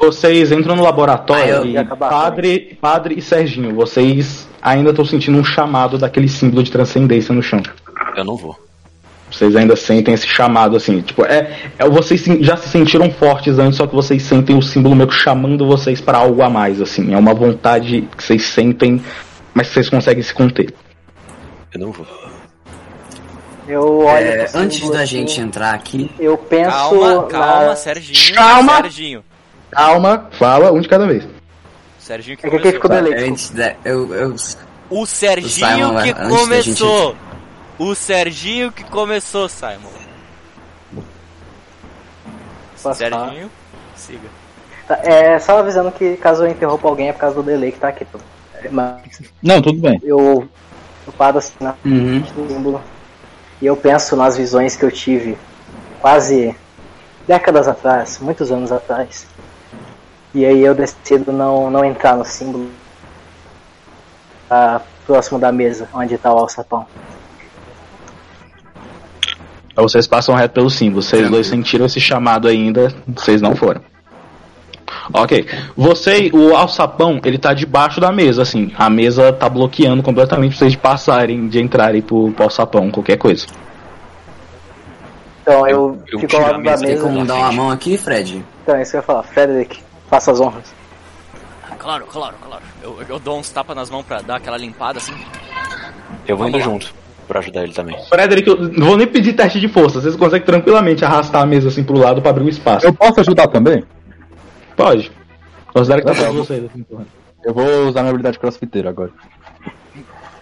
Vocês 0.00 0.52
entram 0.52 0.76
no 0.76 0.82
laboratório 0.82 1.62
Ah, 1.62 1.66
e 1.66 1.76
acabar 1.76 2.08
padre, 2.08 2.78
padre 2.80 3.18
e 3.18 3.22
Serginho, 3.22 3.74
vocês 3.74 4.48
ainda 4.62 4.90
estão 4.90 5.04
sentindo 5.04 5.38
um 5.38 5.44
chamado 5.44 5.98
daquele 5.98 6.28
símbolo 6.28 6.62
de 6.62 6.70
transcendência 6.70 7.34
no 7.34 7.42
chão. 7.42 7.60
Eu 8.16 8.24
não 8.24 8.36
vou. 8.36 8.56
Vocês 9.30 9.54
ainda 9.54 9.76
sentem 9.76 10.14
esse 10.14 10.26
chamado 10.26 10.76
assim, 10.76 11.00
tipo, 11.02 11.24
é, 11.24 11.70
é 11.78 11.88
vocês 11.88 12.22
já 12.40 12.56
se 12.56 12.68
sentiram 12.68 13.10
fortes 13.10 13.58
antes, 13.58 13.76
só 13.76 13.86
que 13.86 13.94
vocês 13.94 14.22
sentem 14.22 14.56
o 14.56 14.62
símbolo 14.62 14.96
meio 14.96 15.08
que 15.08 15.14
chamando 15.14 15.66
vocês 15.66 16.00
para 16.00 16.18
algo 16.18 16.42
a 16.42 16.48
mais, 16.48 16.80
assim. 16.80 17.12
É 17.12 17.16
uma 17.18 17.34
vontade 17.34 18.08
que 18.16 18.24
vocês 18.24 18.42
sentem, 18.44 19.02
mas 19.52 19.68
que 19.68 19.74
vocês 19.74 19.90
conseguem 19.90 20.22
se 20.22 20.32
conter. 20.32 20.72
Eu 21.74 21.80
não 21.80 21.92
vou. 21.92 22.06
Eu 23.68 23.98
olho 23.98 24.16
É, 24.26 24.48
antes 24.54 24.88
da 24.88 24.98
assim, 25.02 25.06
gente 25.06 25.40
entrar 25.42 25.74
aqui, 25.74 26.10
Eu 26.18 26.38
penso. 26.38 26.70
Calma, 26.70 27.22
calma, 27.26 27.66
na... 27.66 27.76
Serginho. 27.76 28.34
Calma. 28.34 28.76
Serginho. 28.76 29.24
Calma, 29.70 30.26
fala 30.38 30.72
um 30.72 30.80
de 30.80 30.88
cada 30.88 31.06
vez. 31.06 31.24
Serginho 31.98 32.38
que 32.38 32.46
É 32.46 32.50
que 32.50 32.56
começou. 32.56 32.72
ficou 32.72 32.90
delay. 32.90 33.28
antes 33.28 33.50
da, 33.50 33.74
eu, 33.84 34.14
eu, 34.14 34.34
O 34.88 35.02
O 35.02 35.06
Serginho 35.06 35.50
Simon, 35.50 36.02
que 36.02 36.08
antes 36.08 36.18
da 36.18 36.28
começou. 36.38 37.16
O 37.78 37.94
Serginho 37.94 38.72
que 38.72 38.84
começou, 38.84 39.48
Simon. 39.48 39.90
Posso 42.82 43.00
falar? 43.08 43.26
Serginho, 43.28 43.50
siga. 43.94 44.28
Tá, 44.86 44.94
É, 45.04 45.38
só 45.38 45.58
avisando 45.58 45.92
que 45.92 46.16
caso 46.16 46.44
eu 46.44 46.50
interrompa 46.50 46.88
alguém 46.88 47.08
é 47.08 47.12
por 47.12 47.20
causa 47.20 47.36
do 47.36 47.42
delay 47.42 47.72
que 47.72 47.78
tá 47.78 47.88
aqui. 47.88 48.04
pô. 48.04 48.18
É, 48.54 48.68
Mas 48.70 49.20
Não, 49.42 49.60
tudo 49.62 49.80
bem. 49.80 50.00
eu, 50.02 50.48
eu 51.06 51.12
paro 51.12 51.38
assim 51.38 51.54
na 51.60 51.74
Uhum. 51.84 52.20
frente 52.20 52.34
do 52.34 52.48
símbolo 52.48 52.82
e 53.60 53.66
eu 53.66 53.76
penso 53.76 54.16
nas 54.16 54.36
visões 54.36 54.76
que 54.76 54.84
eu 54.84 54.90
tive 54.90 55.38
quase 55.98 56.56
décadas 57.26 57.68
atrás, 57.68 58.18
muitos 58.20 58.50
anos 58.50 58.72
atrás. 58.72 59.26
E 60.34 60.44
aí 60.44 60.60
eu 60.60 60.74
decido 60.74 61.32
não, 61.32 61.70
não 61.70 61.84
entrar 61.84 62.16
no 62.16 62.24
símbolo 62.24 62.70
tá 64.48 64.82
próximo 65.06 65.38
da 65.38 65.52
mesa 65.52 65.88
onde 65.92 66.16
tá 66.18 66.32
o 66.32 66.38
alçapão. 66.38 66.86
Aí 69.78 69.82
vocês 69.82 70.08
passam 70.08 70.34
reto 70.34 70.54
pelo 70.54 70.68
símbolo. 70.68 71.00
Vocês 71.00 71.30
dois 71.30 71.46
sentiram 71.46 71.86
esse 71.86 72.00
chamado 72.00 72.48
ainda, 72.48 72.92
vocês 73.06 73.40
não 73.40 73.54
foram. 73.54 73.80
Ok. 75.14 75.46
Você, 75.76 76.32
o 76.34 76.56
alçapão, 76.56 77.20
ele 77.24 77.38
tá 77.38 77.54
debaixo 77.54 78.00
da 78.00 78.10
mesa, 78.10 78.42
assim. 78.42 78.72
A 78.76 78.90
mesa 78.90 79.32
tá 79.32 79.48
bloqueando 79.48 80.02
completamente 80.02 80.50
pra 80.50 80.58
vocês 80.58 80.72
de 80.72 80.78
passarem, 80.78 81.46
de 81.46 81.62
entrarem 81.62 82.02
pro, 82.02 82.32
pro 82.32 82.42
alçapão, 82.42 82.90
qualquer 82.90 83.18
coisa. 83.18 83.46
Então 85.42 85.64
eu, 85.68 86.02
eu 86.10 86.18
fico 86.18 86.34
ao 86.34 86.42
lado 86.42 86.54
da 86.54 86.58
mesa 86.58 86.82
tem 86.82 86.94
mesa. 86.94 87.02
como 87.04 87.24
dar 87.24 87.36
uma 87.36 87.52
mão 87.52 87.70
aqui, 87.70 87.96
Fred? 87.96 88.44
Então 88.64 88.74
é 88.74 88.82
isso 88.82 88.90
que 88.90 88.96
eu 88.96 89.00
ia 89.00 89.06
falar. 89.06 89.22
Frederick, 89.22 89.78
faça 90.10 90.32
as 90.32 90.40
honras. 90.40 90.74
claro, 91.78 92.04
claro, 92.04 92.34
claro. 92.44 92.62
Eu, 92.82 92.98
eu 93.08 93.18
dou 93.20 93.38
uns 93.38 93.48
tapas 93.48 93.76
nas 93.76 93.88
mãos 93.88 94.04
pra 94.04 94.22
dar 94.22 94.36
aquela 94.38 94.56
limpada 94.56 94.98
assim. 94.98 95.14
Eu 96.26 96.36
vou 96.36 96.48
indo 96.48 96.60
junto 96.60 96.92
pra 97.28 97.40
ajudar 97.40 97.62
ele 97.62 97.74
também. 97.74 97.96
Frederick, 98.08 98.48
eu 98.48 98.56
não 98.56 98.86
vou 98.86 98.96
nem 98.96 99.06
pedir 99.06 99.34
teste 99.34 99.60
de 99.60 99.68
força. 99.68 100.00
Vocês 100.00 100.16
conseguem 100.16 100.46
tranquilamente 100.46 101.04
arrastar 101.04 101.42
a 101.42 101.46
mesa 101.46 101.68
assim 101.68 101.84
pro 101.84 101.98
lado 101.98 102.22
pra 102.22 102.30
abrir 102.30 102.42
um 102.42 102.48
espaço. 102.48 102.86
Eu 102.86 102.94
posso 102.94 103.20
ajudar 103.20 103.46
também? 103.48 103.84
Pode. 104.74 105.12
Considera 105.72 106.00
que 106.00 106.06
tá 106.06 106.14
bom. 106.14 106.32
vocês 106.32 106.64
assim, 106.64 106.80
empurrando. 106.80 107.08
Eu 107.44 107.54
vou 107.54 107.88
usar 107.88 108.00
minha 108.00 108.10
habilidade 108.10 108.38
crossfiteira 108.38 108.88
agora. 108.88 109.12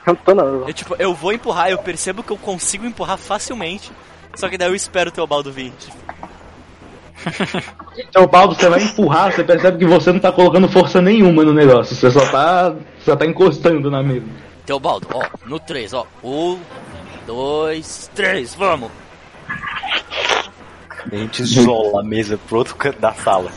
Eu 0.07 0.15
não 0.15 0.15
tô 0.15 0.35
não. 0.35 0.69
Eu, 0.69 0.73
tipo, 0.73 0.97
eu 0.99 1.13
vou 1.13 1.33
empurrar, 1.33 1.69
eu 1.69 1.79
percebo 1.79 2.23
que 2.23 2.31
eu 2.31 2.39
consigo 2.39 2.87
empurrar 2.87 3.19
facilmente. 3.19 3.91
Só 4.35 4.49
que 4.49 4.57
daí 4.57 4.69
eu 4.69 4.75
espero 4.75 5.11
o 5.11 5.13
Teobaldo 5.13 5.53
vir. 5.53 5.73
Então, 7.99 8.29
Paulo, 8.29 8.55
você 8.55 8.69
vai 8.69 8.83
empurrar, 8.83 9.33
você 9.33 9.43
percebe 9.43 9.79
que 9.79 9.87
você 9.87 10.13
não 10.13 10.21
tá 10.21 10.31
colocando 10.31 10.69
força 10.69 11.01
nenhuma 11.01 11.43
no 11.43 11.55
negócio. 11.55 11.97
Você 11.97 12.11
só 12.11 12.21
tá. 12.31 12.75
Só 12.99 13.17
tá 13.17 13.25
encostando 13.25 13.91
na 13.91 14.03
mesa. 14.03 14.27
Teobaldo, 14.67 15.07
ó, 15.15 15.25
no 15.47 15.61
3, 15.61 15.93
ó. 15.95 16.05
Um, 16.25 16.59
dois, 17.25 18.11
três, 18.15 18.53
vamos! 18.53 18.91
A 21.01 21.17
gente 21.17 21.43
isola 21.43 22.01
a 22.01 22.05
mesa 22.05 22.37
pro 22.49 22.59
outro 22.59 22.75
canto 22.75 23.01
da 23.01 23.15
sala. 23.15 23.53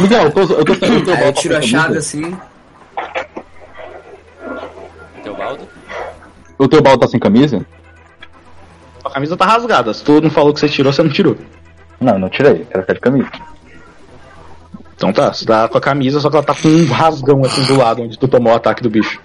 Miguel, 0.00 0.22
eu 0.24 0.32
tô, 0.32 0.40
eu 0.40 0.64
tô, 0.64 0.72
eu 0.72 1.04
tô, 1.04 1.12
Aí 1.12 1.26
eu 1.26 1.32
tiro 1.34 1.56
a 1.56 1.62
chave 1.62 1.98
assim. 1.98 2.38
Teobaldo? 5.22 5.68
O 6.56 6.68
teu 6.68 6.80
balde 6.80 7.00
tá 7.00 7.08
sem 7.08 7.20
camisa? 7.20 7.66
A 9.04 9.10
camisa 9.10 9.36
tá 9.36 9.44
rasgada. 9.44 9.92
Se 9.92 10.02
tu 10.02 10.22
não 10.22 10.30
falou 10.30 10.54
que 10.54 10.60
você 10.60 10.68
tirou, 10.68 10.90
você 10.90 11.02
não 11.02 11.10
tirou. 11.10 11.36
Não, 12.00 12.18
não 12.18 12.30
tirei. 12.30 12.64
Quero 12.64 12.80
ficar 12.82 12.94
de 12.94 13.00
camisa. 13.00 13.55
Então 14.96 15.12
tá, 15.12 15.32
você 15.32 15.44
tá 15.44 15.68
com 15.68 15.76
a 15.76 15.80
camisa, 15.80 16.18
só 16.20 16.30
que 16.30 16.36
ela 16.36 16.44
tá 16.44 16.54
com 16.54 16.68
um 16.68 16.86
rasgão 16.90 17.44
assim 17.44 17.62
do 17.64 17.76
lado 17.76 18.02
onde 18.02 18.18
tu 18.18 18.26
tomou 18.26 18.52
o 18.52 18.56
ataque 18.56 18.82
do 18.82 18.88
bicho. 18.90 19.20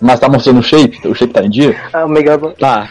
Mas 0.00 0.18
tá 0.18 0.28
mostrando 0.28 0.58
o 0.58 0.62
shape? 0.62 1.06
O 1.06 1.14
shape 1.14 1.32
tá 1.32 1.42
em 1.44 1.50
dia? 1.50 1.80
Ah, 1.92 2.04
o 2.04 2.08
Miguel. 2.08 2.52
Tá. 2.58 2.90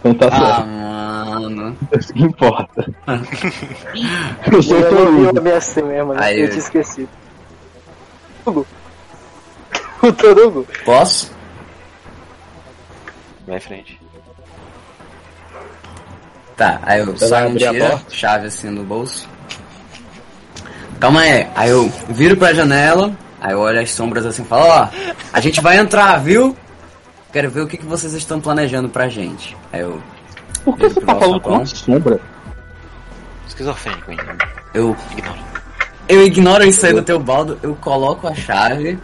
Então 0.00 0.14
tá 0.14 0.26
Ah, 0.30 0.36
certo. 0.36 1.40
mano. 1.40 1.76
Isso 1.98 2.12
que 2.12 2.22
importa. 2.22 2.86
eu 4.52 4.62
sou 4.62 4.76
o 4.76 4.80
Eu 4.80 5.32
não 5.32 5.42
vi 5.42 5.50
assim 5.52 5.82
mesmo, 5.82 6.12
né? 6.12 6.20
Aí, 6.22 6.38
eu 6.38 6.44
eu- 6.44 6.48
tinha 6.50 6.58
esquecido. 6.60 7.08
Torugo. 8.44 8.66
O 10.02 10.12
Torugo? 10.12 10.66
Posso? 10.84 11.30
Vai 13.46 13.56
em 13.56 13.60
frente. 13.60 14.00
Tá, 16.56 16.78
aí 16.82 17.00
eu 17.00 17.06
Você 17.06 17.28
saio 17.28 17.46
um 17.48 17.50
abrir 17.52 17.66
a 17.66 17.72
tira, 17.72 17.88
porta? 17.90 18.04
chave 18.10 18.46
assim 18.46 18.68
no 18.70 18.82
bolso. 18.84 19.28
Calma 21.00 21.20
aí, 21.22 21.46
aí 21.56 21.70
eu 21.70 21.90
viro 22.10 22.36
pra 22.36 22.52
janela, 22.52 23.12
aí 23.40 23.52
eu 23.52 23.58
olho 23.60 23.80
as 23.80 23.90
sombras 23.90 24.26
assim 24.26 24.42
e 24.42 24.44
falo, 24.44 24.64
ó, 24.66 24.88
a 25.32 25.40
gente 25.40 25.60
vai 25.60 25.78
entrar, 25.78 26.18
viu? 26.18 26.54
Quero 27.32 27.50
ver 27.50 27.62
o 27.62 27.66
que, 27.66 27.76
que 27.78 27.86
vocês 27.86 28.12
estão 28.12 28.40
planejando 28.40 28.88
pra 28.88 29.08
gente. 29.08 29.56
Aí 29.72 29.80
eu. 29.80 30.02
Por 30.64 30.76
que 30.76 30.88
você 30.90 31.00
tá 31.00 31.14
falando 31.14 31.40
com 31.40 31.64
sombra? 31.64 32.20
Esquizofrênico, 33.48 34.10
hein? 34.12 34.18
Eu, 34.74 34.94
Ignora. 35.12 35.38
eu 36.08 36.26
ignoro 36.26 36.64
isso 36.64 36.84
aí 36.84 36.92
do 36.92 37.02
teu 37.02 37.18
baldo, 37.18 37.58
eu 37.62 37.74
coloco 37.76 38.28
a 38.28 38.34
chave, 38.34 38.98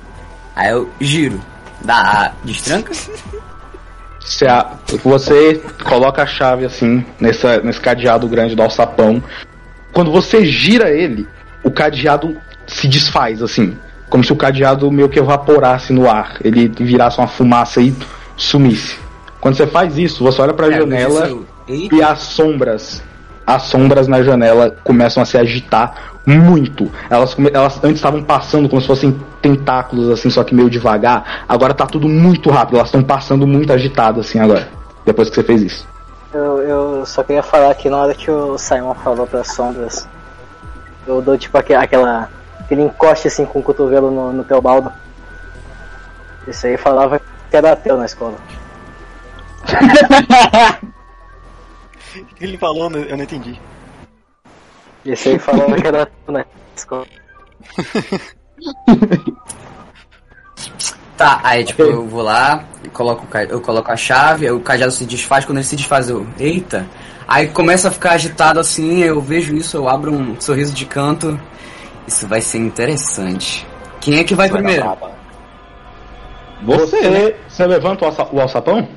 aí 0.55 0.71
eu 0.71 0.91
giro. 1.01 1.41
Dá 1.83 2.33
destranca? 2.45 2.93
Você, 4.21 4.47
a- 4.47 4.73
você 5.03 5.63
coloca 5.85 6.23
a 6.23 6.27
chave 6.27 6.65
assim, 6.65 7.05
nessa, 7.21 7.59
nesse 7.61 7.81
cadeado 7.81 8.29
grande 8.29 8.55
do 8.55 8.63
alçapão. 8.63 9.23
Quando 9.93 10.11
você 10.11 10.45
gira 10.45 10.91
ele, 10.91 11.27
o 11.67 11.71
cadeado 11.71 12.37
se 12.65 12.87
desfaz, 12.87 13.43
assim. 13.43 13.77
Como 14.09 14.23
se 14.23 14.33
o 14.33 14.37
cadeado 14.37 14.89
meio 14.91 15.09
que 15.09 15.19
evaporasse 15.19 15.93
no 15.93 16.09
ar. 16.09 16.37
Ele 16.45 16.69
virasse 16.69 17.19
uma 17.19 17.27
fumaça 17.27 17.81
e 17.81 17.93
sumisse. 18.37 18.97
Quando 19.41 19.57
você 19.57 19.67
faz 19.67 19.99
isso, 19.99 20.23
você 20.23 20.41
olha 20.41 20.55
pra 20.55 20.67
É, 20.67 20.79
eu 20.81 20.87
vejo 20.87 21.13
janela 21.13 21.39
Eita. 21.67 21.95
e 21.95 22.03
as 22.03 22.21
sombras. 22.21 23.03
As 23.45 23.63
sombras 23.63 24.07
na 24.07 24.23
janela 24.23 24.77
começam 24.85 25.21
a 25.21 25.27
se 25.27 25.37
agitar 25.37 26.15
muito. 26.25 26.91
Elas, 27.11 27.37
elas 27.53 27.83
antes 27.83 27.97
estavam 27.97 28.23
passando 28.23 28.69
como 28.69 28.81
se 28.81 28.87
fossem 28.87 29.17
tentáculos, 29.43 30.09
assim, 30.11 30.31
só 30.31 30.45
que 30.45 30.55
meio 30.55 30.71
devagar. 30.71 31.45
Agora 31.49 31.75
tá 31.75 31.87
tudo 31.87 32.09
muito 32.09 32.49
rápido. 32.49 32.77
Elas 32.77 32.89
estão 32.89 33.03
passando 33.03 33.45
muito 33.45 33.73
agitadas, 33.73 34.27
assim, 34.27 34.39
agora. 34.39 34.69
Depois 35.05 35.29
que 35.29 35.35
você 35.35 35.43
fez 35.43 35.63
isso. 35.63 35.89
Eu, 36.33 36.61
eu 36.63 37.07
só 37.07 37.25
queria 37.25 37.43
falar 37.43 37.75
que 37.75 37.89
na 37.89 37.99
hora 37.99 38.15
que 38.15 38.31
o 38.31 38.57
Simon 38.57 38.95
falou 38.95 39.27
pras 39.27 39.49
sombras, 39.55 40.09
eu 41.07 41.23
dou 41.23 41.37
tipo 41.39 41.57
aque- 41.59 41.75
aquela. 41.75 42.29
aquele 42.61 42.83
encoste 42.83 43.29
assim 43.29 43.45
com 43.47 43.59
o 43.61 43.63
cotovelo 43.63 44.11
no, 44.11 44.33
no 44.33 44.45
teu 44.45 44.61
baldo. 44.61 44.93
Isso 46.47 46.67
aí 46.67 46.77
falava 46.77 47.19
que 47.51 47.57
era 47.57 47.73
ateu 47.73 47.97
na 47.97 48.07
escola. 48.07 48.37
O 52.19 52.25
que 52.35 52.45
ele 52.45 52.57
falou? 52.57 52.91
Eu 52.91 53.15
não 53.15 53.25
entendi. 53.25 53.61
Isso 55.05 55.29
aí 55.29 55.39
falava 55.39 55.77
que 55.79 55.87
era 55.87 56.05
ateu 56.05 56.33
na 56.33 56.47
escola. 56.75 57.07
Tá, 61.17 61.41
aí 61.43 61.65
tipo, 61.65 61.83
eu 61.83 62.07
vou 62.07 62.21
lá, 62.23 62.65
eu 62.85 62.91
coloco, 62.91 63.27
o 63.27 63.39
eu 63.39 63.61
coloco 63.61 63.91
a 63.91 63.97
chave, 63.97 64.51
o 64.51 64.61
cadeado 64.61 64.93
se 64.93 65.07
desfaz, 65.07 65.47
quando 65.47 65.57
ele 65.59 65.65
se 65.67 65.75
desfaz 65.75 66.11
eu, 66.11 66.27
eita. 66.39 66.87
Aí 67.27 67.49
começa 67.49 67.89
a 67.89 67.91
ficar 67.91 68.13
agitado 68.13 68.61
assim, 68.61 69.03
eu 69.03 69.21
vejo 69.21 69.55
isso, 69.57 69.77
eu 69.79 69.89
abro 69.89 70.13
um 70.13 70.39
sorriso 70.41 70.73
de 70.75 70.85
canto. 70.85 71.41
Isso 72.07 72.27
vai 72.29 72.41
ser 72.41 72.59
interessante. 72.59 73.67
Quem 74.01 74.19
é 74.19 74.25
que 74.25 74.35
vai 74.35 74.49
primeiro? 74.49 74.87
Você, 76.63 77.37
você 77.49 77.67
levanta 77.67 78.05
o, 78.05 78.09
alça, 78.09 78.29
o 78.33 78.41
alçapão? 78.41 78.89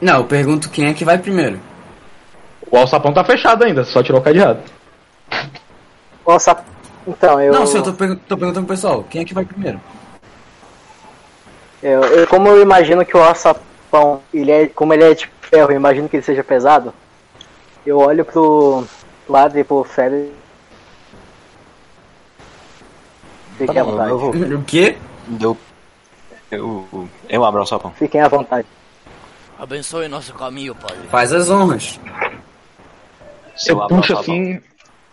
Não, 0.00 0.18
eu 0.18 0.24
pergunto 0.24 0.70
quem 0.70 0.86
é 0.86 0.94
que 0.94 1.04
vai 1.04 1.18
primeiro. 1.18 1.60
O 2.70 2.76
alçapão 2.76 3.12
tá 3.12 3.22
fechado 3.24 3.64
ainda, 3.64 3.84
só 3.84 4.02
tirou 4.02 4.20
o 4.20 4.24
cadeado. 4.24 4.60
Nossa, 6.26 6.56
então 7.06 7.40
eu. 7.40 7.52
Não, 7.52 7.66
sim, 7.66 7.78
eu 7.78 7.82
tô, 7.82 7.92
pergun- 7.92 8.16
tô 8.28 8.36
perguntando 8.36 8.66
pro 8.66 8.74
pessoal, 8.74 9.04
quem 9.10 9.20
é 9.20 9.24
que 9.24 9.34
vai 9.34 9.44
primeiro? 9.44 9.80
Eu, 11.84 12.02
eu- 12.02 12.26
como 12.26 12.48
eu 12.48 12.62
imagino 12.62 13.04
que 13.04 13.14
o 13.14 13.22
alçapão, 13.22 14.22
ele 14.32 14.50
é, 14.50 14.66
como 14.68 14.94
ele 14.94 15.04
é 15.04 15.14
de 15.14 15.30
ferro, 15.42 15.70
eu 15.70 15.76
imagino 15.76 16.08
que 16.08 16.16
ele 16.16 16.22
seja 16.22 16.42
pesado. 16.42 16.94
Eu 17.84 17.98
olho 17.98 18.24
pro 18.24 18.84
lado 19.28 19.58
e 19.58 19.62
pro 19.62 19.84
Félix. 19.84 20.32
Fiquem 23.58 23.78
à 23.78 23.84
bom, 23.84 23.90
vontade. 23.92 24.10
eu 24.10 24.18
vou. 24.18 24.30
O 24.30 24.64
quê? 24.64 24.96
Eu, 25.40 25.56
eu, 26.50 27.08
eu 27.28 27.44
abro 27.44 27.62
o 27.62 27.66
sapão. 27.66 27.92
Fiquem 27.92 28.20
à 28.22 28.28
vontade. 28.28 28.66
Abençoe 29.58 30.08
nosso 30.08 30.32
caminho, 30.34 30.74
padre. 30.74 31.06
Faz 31.10 31.32
as 31.32 31.50
honras. 31.50 32.00
Eu 33.68 33.82
abro 33.82 33.96
puxa 33.98 34.14
o 34.14 34.16
alçapão. 34.16 34.34
assim. 34.42 34.60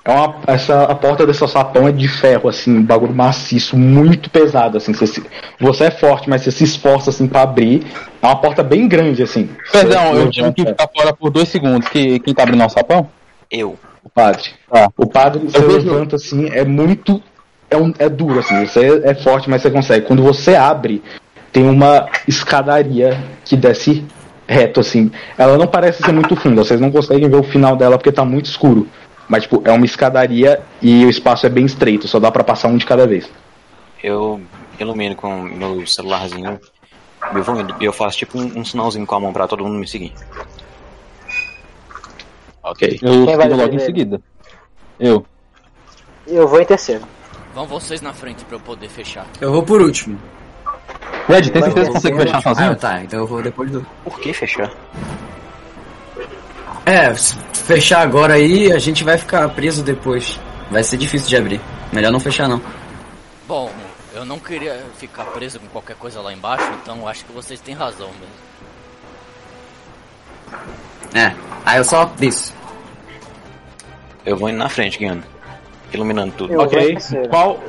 É 0.04 0.12
uma, 0.12 0.36
essa, 0.48 0.84
a 0.86 0.96
porta 0.96 1.28
desse 1.28 1.44
alçapão 1.44 1.88
é 1.88 1.92
de 1.92 2.08
ferro, 2.08 2.50
assim, 2.50 2.80
um 2.80 2.84
bagulho 2.84 3.14
maciço, 3.14 3.78
muito 3.78 4.32
pesado, 4.32 4.78
assim. 4.78 4.94
Você, 4.94 5.06
se- 5.06 5.24
você 5.60 5.84
é 5.86 5.92
forte, 5.92 6.28
mas 6.28 6.42
você 6.42 6.50
se 6.50 6.64
esforça, 6.64 7.12
assim, 7.12 7.28
pra 7.28 7.44
abrir. 7.44 7.86
É 8.22 8.26
uma 8.26 8.36
porta 8.36 8.64
bem 8.64 8.88
grande, 8.88 9.22
assim. 9.22 9.50
Perdão, 9.72 10.16
eu 10.16 10.30
tive 10.32 10.52
que 10.54 10.66
ficar 10.66 10.90
fora 10.96 11.14
por 11.14 11.30
dois 11.30 11.50
segundos. 11.50 11.88
Que, 11.88 12.20
quem 12.20 12.34
tá 12.34 12.42
abrindo 12.44 12.66
o 12.66 12.70
sapão? 12.70 13.08
Eu. 13.50 13.78
O 14.04 14.10
padre. 14.10 14.50
Ah. 14.72 14.88
O 14.98 15.06
padre, 15.06 15.44
você 15.46 15.60
levanta, 15.60 16.16
assim, 16.16 16.50
é 16.52 16.66
muito... 16.66 17.22
É, 17.70 17.78
um, 17.78 17.94
é 18.00 18.10
duro, 18.10 18.40
assim. 18.40 18.66
Você 18.66 19.02
é 19.06 19.14
forte, 19.14 19.50
mas 19.50 19.62
você 19.62 19.70
consegue. 19.70 20.06
Quando 20.08 20.24
você 20.24 20.56
abre, 20.56 21.04
tem 21.54 21.64
uma 21.70 22.08
escadaria 22.28 23.18
que 23.46 23.56
desce 23.56 24.04
reto, 24.48 24.80
assim. 24.80 25.12
Ela 25.38 25.58
não 25.60 25.68
parece 25.68 26.04
ser 26.04 26.12
muito 26.12 26.36
funda. 26.36 26.64
Vocês 26.64 26.82
não 26.82 26.92
conseguem 26.92 27.30
ver 27.30 27.38
o 27.38 27.44
final 27.44 27.76
dela 27.76 27.98
porque 28.00 28.12
tá 28.12 28.26
muito 28.26 28.48
escuro. 28.48 28.88
Mas, 29.28 29.44
tipo, 29.44 29.62
é 29.66 29.72
uma 29.72 29.86
escadaria 29.86 30.62
e 30.82 31.06
o 31.06 31.10
espaço 31.10 31.46
é 31.46 31.50
bem 31.50 31.66
estreito. 31.66 32.08
Só 32.08 32.20
dá 32.20 32.30
pra 32.32 32.44
passar 32.44 32.68
um 32.68 32.78
de 32.78 32.86
cada 32.86 33.08
vez. 33.08 33.30
Eu 34.04 34.42
ilumino 34.80 35.16
com 35.16 35.42
meu 35.44 35.86
celularzinho. 35.88 36.60
Eu 37.34 37.44
vou 37.44 37.60
indo. 37.62 37.76
E 37.80 37.86
eu 37.86 37.94
faço 37.94 38.18
tipo 38.18 38.38
um, 38.38 38.60
um 38.60 38.66
sinalzinho 38.66 39.06
com 39.06 39.16
a 39.16 39.20
mão 39.20 39.32
pra 39.32 39.48
todo 39.48 39.64
mundo 39.64 39.78
me 39.80 39.88
seguir. 39.88 40.14
Ok. 42.64 43.00
Eu 43.02 43.26
Quem 43.26 43.50
logo 43.58 43.76
em 43.76 43.80
seguida. 43.80 44.22
Eu. 45.00 45.26
Eu 46.28 46.48
vou 46.48 46.62
em 46.62 46.66
terceiro. 46.66 47.04
Vão 47.54 47.66
vocês 47.66 48.02
na 48.02 48.14
frente 48.14 48.46
pra 48.46 48.56
eu 48.56 48.60
poder 48.60 48.90
fechar. 48.90 49.26
Eu 49.40 49.52
vou 49.52 49.64
por 49.64 49.82
último. 49.82 50.18
Red, 51.28 51.50
tem 51.50 51.62
certeza 51.62 51.74
que 51.74 51.80
Eu 51.90 51.94
consegue 51.94 52.18
fechar 52.18 52.38
Ah, 52.38 52.42
sozinho? 52.42 52.76
tá, 52.76 53.02
então 53.04 53.20
eu 53.20 53.28
vou 53.28 53.42
depois 53.42 53.72
do. 53.72 53.86
Por 54.04 54.20
que 54.20 54.34
fechar? 54.34 54.72
É, 56.86 57.14
se 57.14 57.36
fechar 57.54 58.02
agora 58.02 58.34
aí, 58.34 58.72
a 58.72 58.80
gente 58.80 59.04
vai 59.04 59.18
ficar 59.18 59.48
preso 59.50 59.84
depois. 59.84 60.40
Vai 60.70 60.84
ser 60.84 60.98
difícil 60.98 61.28
de 61.28 61.38
abrir. 61.38 61.62
Melhor 61.92 62.12
não 62.12 62.20
fechar 62.20 62.48
não. 62.48 62.62
Bom, 63.48 63.72
eu 64.14 64.26
não 64.26 64.40
queria 64.40 64.84
ficar 64.98 65.26
preso 65.26 65.60
com 65.60 65.68
qualquer 65.68 65.96
coisa 65.96 66.22
lá 66.22 66.34
embaixo, 66.34 66.66
então 66.82 67.08
acho 67.08 67.26
que 67.26 67.32
vocês 67.32 67.60
têm 67.60 67.76
razão 67.76 68.10
mesmo. 68.20 68.52
É, 71.14 71.36
aí 71.66 71.78
eu 71.78 71.84
só 71.84 72.12
isso. 72.22 72.54
eu 74.26 74.38
vou 74.38 74.50
indo 74.50 74.58
na 74.58 74.70
frente, 74.70 74.98
guiando. 74.98 75.24
Iluminando 75.94 76.34
tudo. 76.34 76.54
Eu 76.54 76.62
Ok. 76.62 76.98
Qual, 77.30 77.60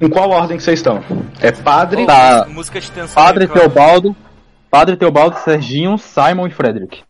em 0.00 0.08
qual 0.08 0.30
ordem 0.30 0.56
que 0.56 0.62
vocês 0.62 0.78
estão? 0.78 1.04
É 1.40 1.52
padre? 1.52 2.06
Tá. 2.06 2.46
Música 2.48 2.80
de 2.80 2.90
tensão. 2.90 3.22
Padre. 3.22 3.46
Teobaldo, 3.46 4.16
Padre 4.70 4.96
Teobaldo, 4.96 5.38
Serginho, 5.40 5.98
Simon 5.98 6.46
e 6.46 6.50
Frederick. 6.50 7.02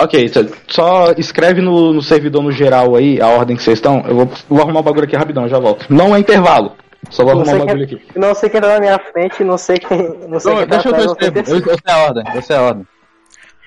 Ok, 0.00 0.28
só- 0.28 0.40
só 0.68 1.12
escreve 1.18 1.60
no, 1.60 1.92
no 1.92 2.00
servidor 2.02 2.40
no 2.42 2.52
geral 2.52 2.94
aí 2.94 3.20
a 3.20 3.26
ordem 3.28 3.56
que 3.56 3.62
vocês 3.62 3.78
estão. 3.78 4.04
Eu 4.06 4.14
vou, 4.14 4.30
vou 4.48 4.60
arrumar 4.62 4.78
o 4.80 4.82
bagulho 4.84 5.04
aqui 5.04 5.16
rapidão, 5.16 5.48
já 5.48 5.58
volto. 5.58 5.86
Não 5.90 6.14
é 6.14 6.20
intervalo. 6.20 6.76
Só 7.10 7.24
vou 7.24 7.34
Não 7.34 7.42
arrumar 7.42 7.56
o 7.62 7.66
bagulho 7.66 7.84
aqui. 7.84 8.02
não 8.14 8.34
sei 8.34 8.48
quem 8.48 8.60
tá 8.60 8.68
na 8.74 8.80
minha 8.80 8.98
frente, 8.98 9.42
não 9.42 9.58
sei 9.58 9.76
quem. 9.78 9.98
Não 10.28 10.38
sei 10.38 10.52
Não, 10.52 10.58
quem 10.60 10.68
tá 10.68 10.76
deixa 10.76 10.88
eu 10.88 10.94
atrás, 10.94 11.12
ver 11.18 11.32
tempo. 11.32 11.50
Eu, 11.50 11.56
eu 11.58 11.78
sei 11.84 11.94
a 11.94 11.98
ordem, 12.04 12.24
eu 12.34 12.42
sei 12.42 12.56
a 12.56 12.62
ordem. 12.62 12.86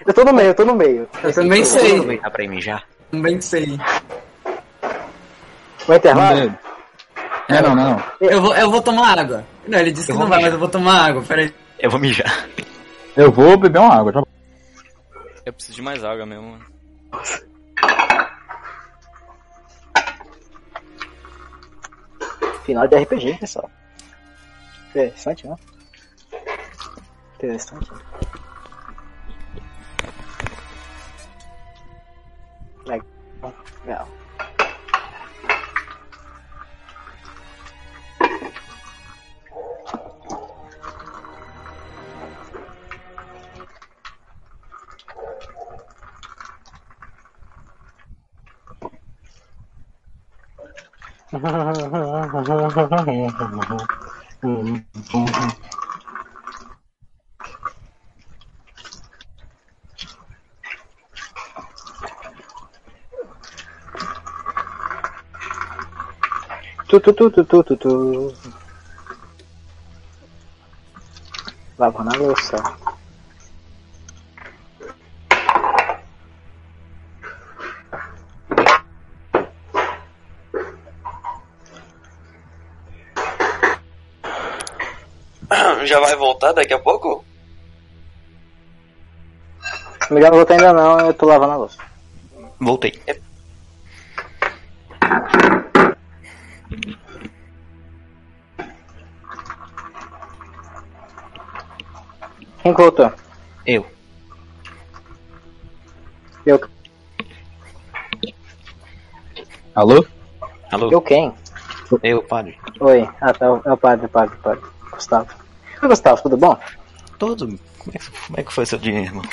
Eu 0.07 0.13
tô 0.13 0.23
no 0.23 0.33
meio, 0.33 0.47
eu 0.47 0.53
tô 0.55 0.65
no 0.65 0.75
meio. 0.75 1.07
Eu 1.23 1.33
também 1.33 1.65
sei. 1.65 2.17
Dá 2.19 2.29
pra 2.29 2.43
ir 2.43 2.47
mijar? 2.47 2.83
Também 3.11 3.41
sei. 3.41 3.77
Vai 5.87 5.97
intervalo? 5.97 6.39
Não, 7.49 7.57
é, 7.57 7.61
não, 7.61 7.75
não, 7.75 7.89
não. 7.91 8.03
Eu 8.21 8.41
vou, 8.41 8.55
eu 8.55 8.71
vou 8.71 8.81
tomar 8.81 9.19
água. 9.19 9.43
Não, 9.67 9.79
ele 9.79 9.91
disse 9.91 10.07
que 10.11 10.17
não 10.17 10.27
vai, 10.27 10.41
mas 10.41 10.53
eu 10.53 10.59
vou 10.59 10.69
tomar 10.69 11.07
água. 11.07 11.21
Peraí. 11.27 11.53
Eu 11.79 11.89
vou 11.89 11.99
mijar. 11.99 12.47
Eu 13.17 13.31
vou 13.31 13.57
beber 13.57 13.79
uma 13.79 13.93
água. 13.95 14.13
Já... 14.13 14.23
Eu 15.51 15.53
preciso 15.53 15.75
de 15.75 15.81
mais 15.81 16.01
água 16.01 16.25
mesmo. 16.25 16.51
mano. 16.51 16.65
Final 22.63 22.87
de 22.87 22.95
RPG, 22.95 23.37
pessoal. 23.37 23.69
Interessante, 24.91 25.47
né? 25.47 25.55
Interessante. 27.35 27.91
Legal. 32.85 34.07
Tu, 51.31 51.39
tu, 67.01 67.13
tu, 67.13 67.31
tu, 67.31 67.45
tu, 67.45 67.63
tu, 67.63 67.77
tu. 67.77 67.91
Lavando 71.77 72.31
a 72.33 72.90
louça. 85.81 85.87
Já 85.87 85.99
vai 85.99 86.15
voltar 86.15 86.53
daqui 86.53 86.73
a 86.73 86.79
pouco? 86.79 87.23
Miguel 90.09 90.31
não 90.31 90.37
voltou 90.37 90.55
ainda 90.55 90.73
não, 90.73 90.99
eu 90.99 91.13
tô 91.13 91.25
lavando 91.25 91.53
a 91.53 91.57
louça. 91.57 91.77
Voltei. 92.59 92.91
Quem 102.61 102.73
que 102.75 102.81
voltou? 102.81 103.11
Eu. 103.65 103.85
Eu, 106.45 106.59
Alô? 109.73 110.05
Alô? 110.71 110.91
eu 110.91 111.01
quem? 111.01 111.33
Eu, 112.03 112.21
padre. 112.23 112.57
Oi. 112.79 113.09
Ah, 113.21 113.33
tá. 113.33 113.45
É 113.65 113.71
o 113.71 113.77
padre, 113.77 114.07
padre, 114.07 114.35
padre. 114.37 114.63
Gustavo. 114.91 115.29
Oi, 115.81 115.87
Gustavo, 115.87 116.21
tudo 116.21 116.37
bom? 116.37 116.57
Todo. 117.17 117.47
Como 117.47 117.91
é 117.93 117.97
que, 117.97 118.11
como 118.27 118.39
é 118.39 118.43
que 118.43 118.53
foi 118.53 118.65
seu 118.65 118.77
dia, 118.77 118.99
irmão? 118.99 119.23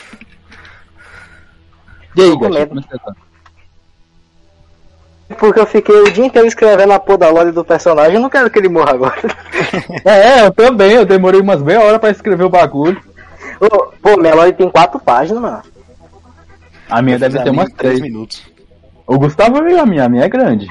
E 2.17 2.23
aí, 2.23 2.33
como 2.33 2.57
é 2.57 2.67
tá? 2.67 3.15
Porque 5.39 5.61
eu 5.61 5.67
fiquei 5.67 5.95
o 5.95 6.11
dia 6.11 6.25
inteiro 6.25 6.49
escrevendo 6.49 6.93
a 6.93 6.99
porra 6.99 7.19
da 7.19 7.29
lore 7.29 7.53
do 7.53 7.63
personagem, 7.63 8.15
eu 8.15 8.21
não 8.21 8.31
quero 8.31 8.51
que 8.51 8.59
ele 8.59 8.69
morra 8.69 8.93
agora. 8.93 9.21
É, 10.05 10.47
eu 10.47 10.51
também, 10.53 10.93
eu 10.93 11.05
demorei 11.05 11.41
umas 11.41 11.61
meia 11.61 11.81
hora 11.81 11.99
pra 11.99 12.11
escrever 12.11 12.45
o 12.45 12.49
bagulho. 12.49 13.01
Ô, 13.61 13.93
pô, 14.01 14.17
minha 14.17 14.35
lore 14.35 14.53
tem 14.55 14.71
quatro 14.71 14.99
páginas, 14.99 15.43
mano. 15.43 15.63
A 16.89 17.03
minha 17.03 17.19
deve 17.19 17.43
ter 17.43 17.51
umas 17.51 17.71
três. 17.73 18.01
minutos. 18.01 18.43
O 19.07 19.19
Gustavo 19.19 19.63
viu 19.63 19.79
a 19.79 19.85
minha, 19.85 20.05
a 20.05 20.09
minha 20.09 20.25
é 20.25 20.29
grande. 20.29 20.67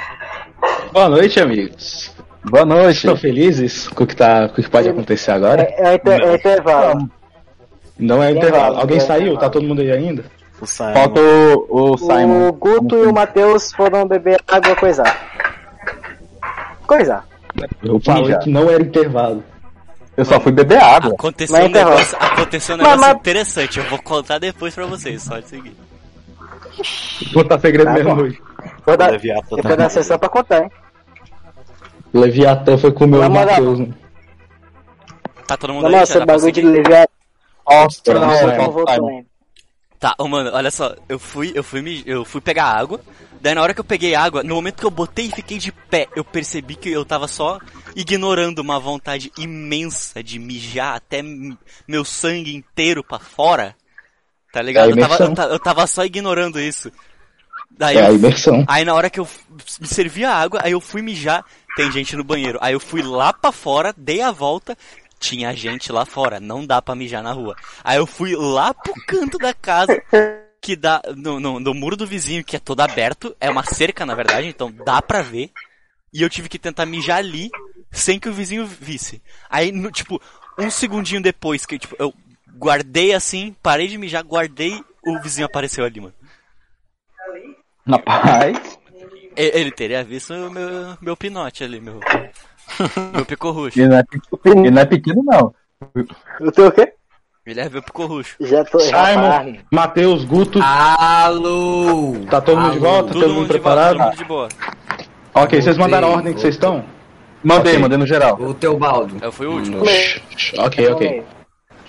Boa 0.91 1.09
noite, 1.09 1.39
amigos. 1.39 2.11
Boa 2.49 2.65
noite. 2.65 2.97
Estão 2.97 3.17
felizes 3.17 3.87
com 3.89 4.03
o 4.03 4.07
que, 4.07 4.15
tá, 4.15 4.47
com 4.49 4.61
o 4.61 4.63
que 4.63 4.69
pode 4.69 4.87
acontecer 4.89 5.31
agora? 5.31 5.63
É, 5.63 5.89
é, 5.91 5.95
inter, 5.95 6.21
é 6.21 6.35
intervalo. 6.35 7.09
Não 7.99 8.23
é 8.23 8.31
intervalo. 8.31 8.77
Alguém 8.79 8.99
saiu? 8.99 9.37
Tá 9.37 9.49
todo 9.49 9.65
mundo 9.67 9.81
aí 9.81 9.91
ainda? 9.91 10.23
O 10.61 10.65
Simon. 10.65 10.93
Falta 10.93 11.19
o, 11.21 11.93
o 11.93 11.97
Simon. 11.97 12.47
O 12.47 12.53
Guto 12.53 12.95
e 12.95 13.05
o 13.07 13.13
Matheus 13.13 13.71
foram 13.73 14.07
beber 14.07 14.41
água 14.47 14.75
coisar. 14.75 15.17
Coisar. 16.87 17.25
Eu 17.83 17.99
falei 17.99 18.37
que 18.37 18.49
não 18.49 18.69
era 18.69 18.81
intervalo. 18.81 19.43
Eu 20.15 20.25
só 20.25 20.39
fui 20.39 20.51
beber 20.51 20.81
água. 20.81 21.13
Aconteceu 21.13 21.55
Mas 21.55 21.65
um 21.65 21.69
intervalo. 21.69 21.95
negócio, 21.95 22.17
aconteceu 22.19 22.75
um 22.75 22.77
Mas- 22.79 22.87
negócio 22.87 23.07
mas- 23.11 23.19
interessante. 23.19 23.79
Eu 23.79 23.85
vou 23.85 24.01
contar 24.01 24.39
depois 24.39 24.73
pra 24.73 24.85
vocês, 24.85 25.21
só 25.21 25.37
de 25.39 25.47
seguir. 25.49 25.75
Vou 27.33 27.43
tá 27.43 27.59
segredo 27.59 27.85
Tá 27.87 27.93
mesmo 27.93 28.15
bom. 28.15 28.21
hoje. 28.21 28.41
Vou 28.85 28.97
dar, 28.97 29.11
Leviatã 29.11 29.55
depois 29.55 29.75
tá- 29.75 29.83
da 29.83 29.89
sessão 29.89 30.17
pra 30.17 30.29
contar, 30.29 30.63
hein? 30.63 30.71
Leviatã 32.17 32.77
foi 32.77 32.91
comer 32.91 33.19
Na 33.19 33.27
o. 33.27 33.31
Matheus. 33.31 33.79
né? 33.79 33.87
Tá 35.47 35.55
todo 35.57 35.73
mundo 35.73 35.83
Não, 35.83 35.89
aí? 35.99 36.05
Já 36.05 36.15
nossa, 36.15 36.25
bagulho 36.25 36.51
de 36.51 36.61
levar. 36.61 37.07
Nossa, 37.69 38.01
Não, 38.13 38.19
Não, 38.21 38.57
não 38.57 38.71
voltou. 38.71 39.25
Tá, 39.99 40.13
ô 40.19 40.27
mano, 40.27 40.51
olha 40.53 40.69
só, 40.69 40.95
eu 41.09 41.17
fui, 41.17 41.51
eu 41.55 41.63
fui, 41.63 41.81
me- 41.81 42.03
eu 42.05 42.23
fui 42.23 42.39
pegar 42.39 42.65
água. 42.65 42.99
Daí 43.41 43.55
na 43.55 43.61
hora 43.63 43.73
que 43.73 43.79
eu 43.79 43.83
peguei 43.85 44.13
água, 44.13 44.43
no 44.43 44.53
momento 44.55 44.79
que 44.79 44.85
eu 44.85 44.91
botei 44.91 45.25
e 45.25 45.31
fiquei 45.31 45.57
de 45.57 45.71
pé, 45.71 46.07
eu 46.15 46.23
percebi 46.23 46.75
que 46.75 46.89
eu 46.89 47.03
tava 47.03 47.27
só 47.27 47.59
ignorando 47.95 48.59
uma 48.59 48.79
vontade 48.79 49.31
imensa 49.37 50.21
de 50.23 50.37
mijar 50.37 50.95
até 50.95 51.23
meu 51.87 52.05
sangue 52.05 52.55
inteiro 52.55 53.03
pra 53.03 53.17
fora. 53.17 53.75
Tá 54.53 54.61
ligado? 54.61 54.89
É 54.89 54.93
eu, 54.93 54.97
tava, 54.97 55.23
eu, 55.23 55.49
eu 55.53 55.59
tava 55.59 55.87
só 55.87 56.05
ignorando 56.05 56.59
isso. 56.59 56.91
Daí 57.69 57.97
É 57.97 58.07
a 58.07 58.11
imersão. 58.11 58.65
aí 58.67 58.83
na 58.83 58.93
hora 58.93 59.09
que 59.09 59.19
eu 59.19 59.27
me 59.79 59.87
servi 59.87 60.25
a 60.25 60.33
água, 60.33 60.59
aí 60.63 60.71
eu 60.71 60.81
fui 60.81 61.01
mijar, 61.01 61.45
tem 61.75 61.91
gente 61.91 62.15
no 62.15 62.23
banheiro. 62.23 62.57
Aí 62.61 62.73
eu 62.73 62.79
fui 62.79 63.01
lá 63.01 63.31
pra 63.31 63.51
fora, 63.51 63.93
dei 63.95 64.21
a 64.21 64.31
volta, 64.31 64.77
tinha 65.19 65.53
gente 65.53 65.91
lá 65.91 66.05
fora, 66.05 66.39
não 66.39 66.65
dá 66.65 66.81
pra 66.81 66.95
mijar 66.95 67.21
na 67.21 67.31
rua. 67.31 67.55
Aí 67.83 67.97
eu 67.97 68.07
fui 68.07 68.35
lá 68.35 68.73
pro 68.73 68.93
canto 69.07 69.37
da 69.37 69.53
casa, 69.53 70.01
que 70.61 70.75
dá 70.75 71.01
no, 71.15 71.39
no, 71.39 71.59
no 71.59 71.73
muro 71.73 71.95
do 71.95 72.07
vizinho, 72.07 72.43
que 72.43 72.55
é 72.55 72.59
todo 72.59 72.81
aberto, 72.81 73.35
é 73.39 73.49
uma 73.49 73.63
cerca 73.63 74.05
na 74.05 74.15
verdade, 74.15 74.47
então 74.47 74.71
dá 74.71 75.01
pra 75.01 75.21
ver. 75.21 75.51
E 76.13 76.21
eu 76.21 76.29
tive 76.29 76.49
que 76.49 76.57
tentar 76.57 76.85
mijar 76.85 77.17
ali, 77.17 77.49
sem 77.91 78.19
que 78.19 78.29
o 78.29 78.33
vizinho 78.33 78.65
visse. 78.65 79.21
Aí, 79.49 79.71
no, 79.71 79.91
tipo, 79.91 80.19
um 80.57 80.69
segundinho 80.71 81.21
depois 81.21 81.65
que 81.65 81.77
tipo, 81.77 81.95
eu 81.99 82.13
guardei 82.57 83.13
assim, 83.13 83.55
parei 83.61 83.87
de 83.87 83.97
mijar, 83.97 84.23
guardei, 84.23 84.83
o 85.05 85.19
vizinho 85.21 85.45
apareceu 85.45 85.85
ali, 85.85 85.99
mano. 85.99 86.13
Na 87.87 87.99
paz. 87.99 88.77
E- 89.35 89.51
Ele 89.59 89.71
teria 89.71 90.03
visto 90.03 90.33
o 90.33 90.51
meu, 90.51 90.97
meu 91.01 91.15
pinote 91.17 91.63
ali, 91.63 91.79
meu. 91.79 91.99
meu 93.13 93.25
pico 93.25 93.51
roxo. 93.51 93.79
Ele 93.79 93.87
não 93.89 93.97
é, 93.97 94.03
pe- 94.03 94.19
ele 94.49 94.71
não 94.71 94.81
é 94.81 94.85
pequeno, 94.85 95.23
não. 95.23 95.53
O 96.41 96.51
teu 96.51 96.67
o 96.67 96.71
quê? 96.71 96.93
Ele 97.45 97.61
é 97.61 97.69
meu 97.69 97.81
pico 97.81 98.05
roxo. 98.05 98.35
Já 98.41 98.65
tô. 98.65 98.79
Simon, 98.79 98.93
tá. 98.95 99.45
Matheus, 99.71 100.25
Guto, 100.25 100.59
Alô! 100.61 102.13
tá 102.29 102.41
todo 102.41 102.59
mundo 102.59 102.73
de 102.73 102.79
volta? 102.79 103.13
Todo 103.13 103.21
todo 103.21 103.29
mundo 103.29 103.35
mundo 103.41 103.53
de 103.53 103.59
volta, 103.59 103.59
preparado? 103.59 103.97
todo 103.97 104.05
mundo 104.05 104.17
de 104.17 104.23
boa. 104.25 104.49
Ok, 105.33 105.61
vocês 105.61 105.77
mandaram 105.77 106.09
a 106.09 106.11
ordem 106.15 106.33
que 106.33 106.41
vocês 106.41 106.55
estão? 106.55 106.83
Mandei, 107.43 107.73
Ok. 107.73 107.81
mandei 107.83 107.97
no 107.97 108.07
geral. 108.07 108.35
O 108.41 108.53
Teobaldo. 108.53 109.17
Eu 109.21 109.31
fui 109.31 109.45
o 109.45 109.51
último. 109.53 109.81
Ok, 110.57 110.87
ok. 110.89 111.23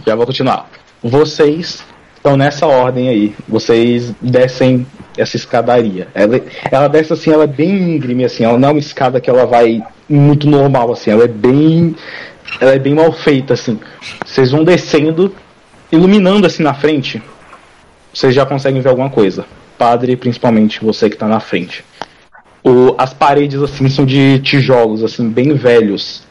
Já 0.07 0.15
vou 0.15 0.27
continuar. 0.27 0.69
Vocês 1.03 1.83
estão 2.19 2.37
nessa 2.37 2.67
ordem 2.67 3.09
aí. 3.09 3.35
Vocês 3.49 4.13
descem 4.21 4.87
essa 5.17 5.37
escadaria. 5.37 6.09
Ela, 6.15 6.41
ela 6.71 6.89
desce 6.89 7.13
assim, 7.13 7.31
ela 7.31 7.45
é 7.45 7.49
bem 7.49 7.97
íngreme, 7.97 8.25
assim. 8.25 8.45
Ela 8.45 8.59
não 8.59 8.69
é 8.69 8.73
uma 8.73 8.79
escada 8.79 9.21
que 9.21 9.31
ela 9.31 9.47
vai 9.47 9.83
muito 10.09 10.49
normal, 10.49 10.93
assim. 10.93 11.11
Ela 11.11 11.25
é 11.25 11.29
bem. 11.29 11.97
Ela 12.61 12.75
é 12.75 12.79
bem 12.79 12.95
mal 12.95 13.13
feita, 13.13 13.55
assim. 13.55 13.79
Vocês 14.25 14.51
vão 14.51 14.65
descendo, 14.65 15.35
iluminando 15.91 16.47
assim 16.47 16.63
na 16.63 16.75
frente. 16.75 17.23
Vocês 18.13 18.35
já 18.35 18.45
conseguem 18.45 18.81
ver 18.81 18.89
alguma 18.89 19.11
coisa. 19.11 19.45
Padre, 19.77 20.17
principalmente 20.17 20.85
você 20.85 21.09
que 21.09 21.17
tá 21.17 21.29
na 21.29 21.41
frente. 21.41 21.85
O, 22.65 22.95
as 22.99 23.15
paredes 23.15 23.63
assim 23.63 23.89
são 23.89 24.05
de 24.05 24.41
tijolos 24.41 25.05
assim 25.05 25.29
bem 25.29 25.55
velhos. 25.55 26.23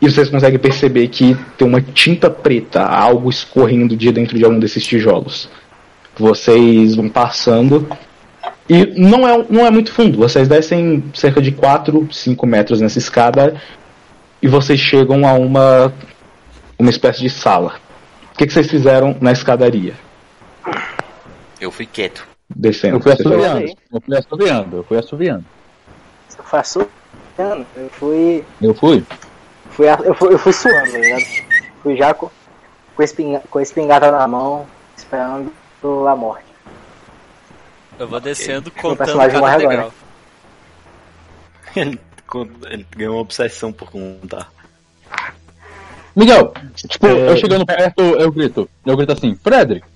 E 0.00 0.10
vocês 0.10 0.28
conseguem 0.28 0.58
perceber 0.58 1.08
que 1.08 1.36
tem 1.56 1.66
uma 1.66 1.80
tinta 1.80 2.28
preta, 2.28 2.82
algo 2.82 3.30
escorrendo 3.30 3.96
de 3.96 4.10
dentro 4.12 4.36
de 4.36 4.44
algum 4.44 4.58
desses 4.58 4.84
tijolos. 4.84 5.48
Vocês 6.16 6.94
vão 6.94 7.08
passando 7.08 7.88
e 8.68 8.86
não 8.98 9.26
é, 9.26 9.44
não 9.48 9.66
é 9.66 9.70
muito 9.70 9.92
fundo. 9.92 10.18
Vocês 10.18 10.48
descem 10.48 11.04
cerca 11.14 11.40
de 11.40 11.52
4, 11.52 12.08
5 12.10 12.46
metros 12.46 12.80
nessa 12.80 12.98
escada 12.98 13.60
e 14.42 14.48
vocês 14.48 14.78
chegam 14.78 15.26
a 15.26 15.34
uma 15.34 15.92
uma 16.78 16.90
espécie 16.90 17.20
de 17.20 17.30
sala. 17.30 17.76
O 18.32 18.36
que, 18.36 18.46
que 18.46 18.52
vocês 18.52 18.68
fizeram 18.68 19.16
na 19.20 19.32
escadaria? 19.32 19.94
Eu 21.60 21.70
fui 21.70 21.86
quieto. 21.86 22.26
Descendo. 22.54 22.96
Eu 22.96 23.00
fui 23.00 23.12
assoviando. 23.12 23.72
Eu 23.92 24.00
fui 24.00 24.16
assoviando. 24.18 24.76
Eu 24.76 24.84
fui 24.84 24.98
assoviando. 24.98 25.44
Você 26.28 26.38
foi 26.42 26.58
assoviando? 26.58 27.66
Eu 27.76 27.90
fui. 27.90 28.44
Eu 28.60 28.74
fui. 28.74 29.04
Fui 29.74 29.86
eu, 29.88 30.14
fui 30.14 30.32
eu 30.34 30.38
fui 30.38 30.52
suando, 30.52 30.92
tá 30.92 30.98
ligado? 30.98 31.24
Fui 31.82 31.96
já 31.96 32.14
com, 32.14 32.30
com, 32.96 33.02
a 33.02 33.04
espinga, 33.04 33.42
com 33.50 33.58
a 33.58 33.62
espingarda 33.62 34.10
na 34.10 34.26
mão, 34.26 34.66
esperando 34.96 35.52
a 36.08 36.16
morte. 36.16 36.44
Eu 37.98 38.08
vou 38.08 38.20
descendo 38.20 38.68
O 38.68 38.72
contando 38.72 39.16
cada 39.16 39.38
morre 39.38 39.54
agora. 39.54 39.58
degrau. 39.68 39.92
Ele, 41.76 42.00
ele 42.70 42.86
ganhou 42.96 43.14
uma 43.16 43.20
obsessão 43.22 43.72
por 43.72 43.90
contar. 43.90 44.50
Miguel, 46.16 46.52
tipo, 46.74 47.06
É. 47.06 47.30
eu 47.30 47.36
chegando 47.36 47.66
perto, 47.66 48.00
eu 48.00 48.30
grito. 48.32 48.68
Eu 48.86 48.96
grito 48.96 49.12
assim, 49.12 49.34
Frederick, 49.36 49.86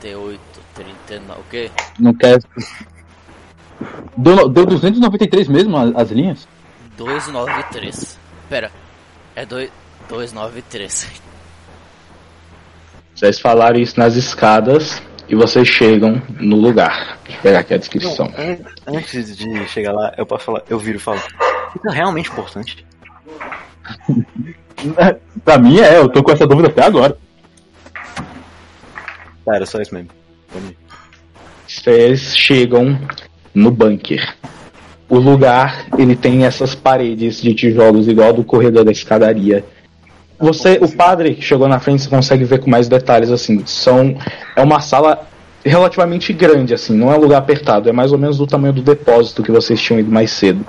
38, 0.00 0.40
39, 0.74 1.40
o 1.40 1.44
quê? 1.50 1.70
não 1.98 2.12
quer. 2.14 2.38
Deu, 4.16 4.48
deu 4.48 4.66
293 4.66 5.48
mesmo 5.48 5.76
as, 5.76 5.94
as 5.96 6.10
linhas? 6.10 6.48
293. 6.96 8.18
Pera, 8.48 8.70
é 9.34 9.44
dois- 9.46 9.70
293. 10.08 11.10
Vocês 13.14 13.40
falaram 13.40 13.78
isso 13.78 13.98
nas 13.98 14.14
escadas 14.14 15.02
e 15.28 15.34
vocês 15.34 15.66
chegam 15.66 16.20
no 16.38 16.56
lugar. 16.56 17.18
Deixa 17.24 17.38
eu 17.38 17.42
pegar 17.42 17.58
aqui 17.60 17.74
a 17.74 17.78
descrição. 17.78 18.26
An- 18.36 18.58
Antes 18.96 19.36
de 19.36 19.66
chegar 19.68 19.92
lá, 19.92 20.14
eu 20.16 20.26
posso 20.26 20.44
falar, 20.44 20.62
eu 20.68 20.78
viro 20.78 20.96
e 20.98 21.00
falo. 21.00 21.18
Isso 21.18 21.88
é 21.88 21.92
realmente 21.92 22.30
importante. 22.30 22.86
pra 25.44 25.58
mim 25.58 25.80
é, 25.80 25.96
eu 25.98 26.08
tô 26.08 26.22
com 26.22 26.30
essa 26.32 26.46
dúvida 26.46 26.68
até 26.68 26.84
agora. 26.84 27.16
Tá, 29.44 29.54
era 29.56 29.66
só 29.66 29.80
isso 29.80 29.94
mesmo. 29.94 30.10
Vocês 31.66 32.36
chegam 32.36 32.98
no 33.54 33.70
bunker. 33.70 34.36
O 35.08 35.18
lugar, 35.18 35.86
ele 35.96 36.16
tem 36.16 36.44
essas 36.44 36.74
paredes 36.74 37.40
de 37.40 37.54
tijolos 37.54 38.08
igual 38.08 38.32
do 38.32 38.42
corredor 38.42 38.84
da 38.84 38.90
escadaria. 38.90 39.64
Você, 40.38 40.78
o 40.82 40.88
padre 40.88 41.34
que 41.34 41.42
chegou 41.42 41.68
na 41.68 41.78
frente, 41.78 42.02
você 42.02 42.08
consegue 42.08 42.44
ver 42.44 42.58
com 42.58 42.68
mais 42.68 42.88
detalhes 42.88 43.30
assim. 43.30 43.62
São 43.64 44.16
é 44.54 44.62
uma 44.62 44.80
sala 44.80 45.26
relativamente 45.64 46.32
grande 46.32 46.72
assim, 46.74 46.96
não 46.96 47.12
é 47.12 47.16
um 47.16 47.20
lugar 47.20 47.38
apertado, 47.38 47.88
é 47.88 47.92
mais 47.92 48.12
ou 48.12 48.18
menos 48.18 48.38
do 48.38 48.46
tamanho 48.46 48.72
do 48.72 48.82
depósito 48.82 49.42
que 49.42 49.50
vocês 49.50 49.80
tinham 49.80 49.98
ido 49.98 50.10
mais 50.10 50.30
cedo. 50.30 50.64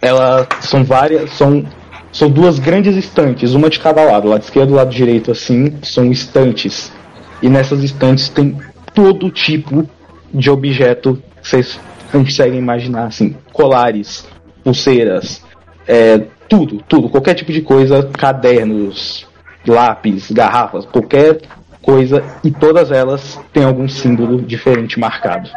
Ela 0.00 0.46
são 0.60 0.82
várias, 0.82 1.30
são 1.30 1.64
são 2.12 2.28
duas 2.28 2.58
grandes 2.58 2.94
estantes, 2.94 3.54
uma 3.54 3.70
de 3.70 3.80
cada 3.80 4.04
lado, 4.04 4.28
lado 4.28 4.42
esquerdo 4.42 4.70
e 4.70 4.74
lado 4.74 4.90
direito 4.90 5.30
assim, 5.30 5.78
são 5.82 6.12
estantes. 6.12 6.92
E 7.40 7.48
nessas 7.48 7.82
estantes 7.82 8.28
tem 8.28 8.58
todo 8.92 9.30
tipo 9.30 9.88
de 10.32 10.50
objeto 10.50 11.22
que 11.40 11.48
vocês 11.48 11.80
conseguem 12.12 12.58
imaginar, 12.58 13.06
assim, 13.06 13.34
colares, 13.52 14.28
pulseiras, 14.62 15.42
é, 15.88 16.18
tudo, 16.48 16.82
tudo, 16.86 17.08
qualquer 17.08 17.34
tipo 17.34 17.50
de 17.50 17.62
coisa, 17.62 18.02
cadernos, 18.12 19.26
lápis, 19.66 20.30
garrafas, 20.30 20.84
qualquer 20.84 21.40
coisa, 21.80 22.22
e 22.44 22.50
todas 22.50 22.92
elas 22.92 23.40
têm 23.52 23.64
algum 23.64 23.88
símbolo 23.88 24.40
diferente 24.42 25.00
marcado. 25.00 25.50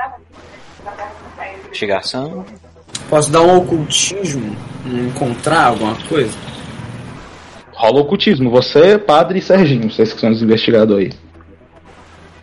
Chegação. 1.73 2.45
Posso 3.09 3.31
dar 3.31 3.41
um 3.41 3.57
ocultismo? 3.57 4.55
Encontrar 4.85 5.65
alguma 5.65 5.95
coisa? 6.07 6.35
Rola 7.73 7.99
ocultismo, 7.99 8.49
você, 8.49 8.97
padre 8.97 9.39
e 9.39 9.41
Serginho, 9.41 9.91
vocês 9.91 10.13
que 10.13 10.19
são 10.21 10.31
os 10.31 10.41
investigadores 10.41 11.13
aí. 11.13 11.24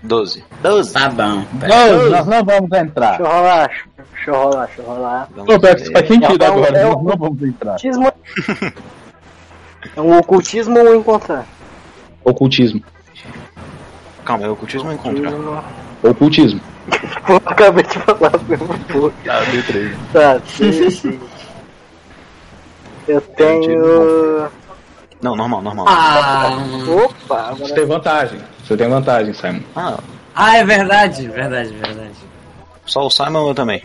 12. 0.02 0.44
12. 0.62 0.92
Tá 0.92 1.08
bom. 1.08 1.44
Não, 1.52 2.10
nós 2.10 2.26
não 2.26 2.44
vamos 2.44 2.72
entrar. 2.72 3.18
Deixa 3.18 3.22
eu 3.22 3.26
rolar, 3.36 3.70
deixa 4.14 4.30
eu 4.30 4.34
rolar, 4.34 4.66
deixa 4.66 4.82
eu 4.82 4.86
rolar. 4.86 5.28
Ô, 5.36 5.58
Bex, 5.58 5.90
faz 5.92 6.08
sentido 6.08 6.42
É 6.44 6.46
agora, 6.48 6.78
é 6.78 6.84
nós 6.84 7.02
não 7.02 7.16
vamos 7.16 7.42
entrar. 7.42 7.76
Ocultismo. 7.76 8.12
É 9.96 10.00
um 10.00 10.16
ocultismo 10.16 10.78
ou 10.78 10.94
encontrar? 10.94 11.44
Ocultismo. 12.24 12.80
Calma, 14.24 14.44
é 14.44 14.48
ocultismo 14.48 14.88
ou 14.88 14.94
encontrar? 14.94 15.64
Ocultismo. 16.04 16.60
Pô, 17.26 17.34
acabei 17.44 17.82
de 17.82 17.98
falar 17.98 18.30
porra. 18.30 19.12
Tá, 19.24 19.40
deu 19.50 19.62
3. 19.66 19.96
Tá, 20.12 20.40
sim. 20.46 21.20
Eu 23.08 23.20
tenho. 23.20 24.48
Não, 25.20 25.34
normal, 25.36 25.60
normal. 25.60 25.86
Ah, 25.88 26.58
Opa, 27.04 27.54
Você 27.54 27.64
agora. 27.64 27.74
tem 27.74 27.86
vantagem. 27.86 28.40
Você 28.64 28.76
tem 28.76 28.88
vantagem, 28.88 29.32
Simon. 29.34 29.60
Ah, 29.74 29.98
ah, 30.34 30.56
é 30.56 30.64
verdade, 30.64 31.28
verdade, 31.28 31.70
verdade. 31.74 32.10
só 32.86 33.06
o 33.06 33.10
Simon 33.10 33.40
ou 33.40 33.48
eu 33.48 33.54
também? 33.54 33.82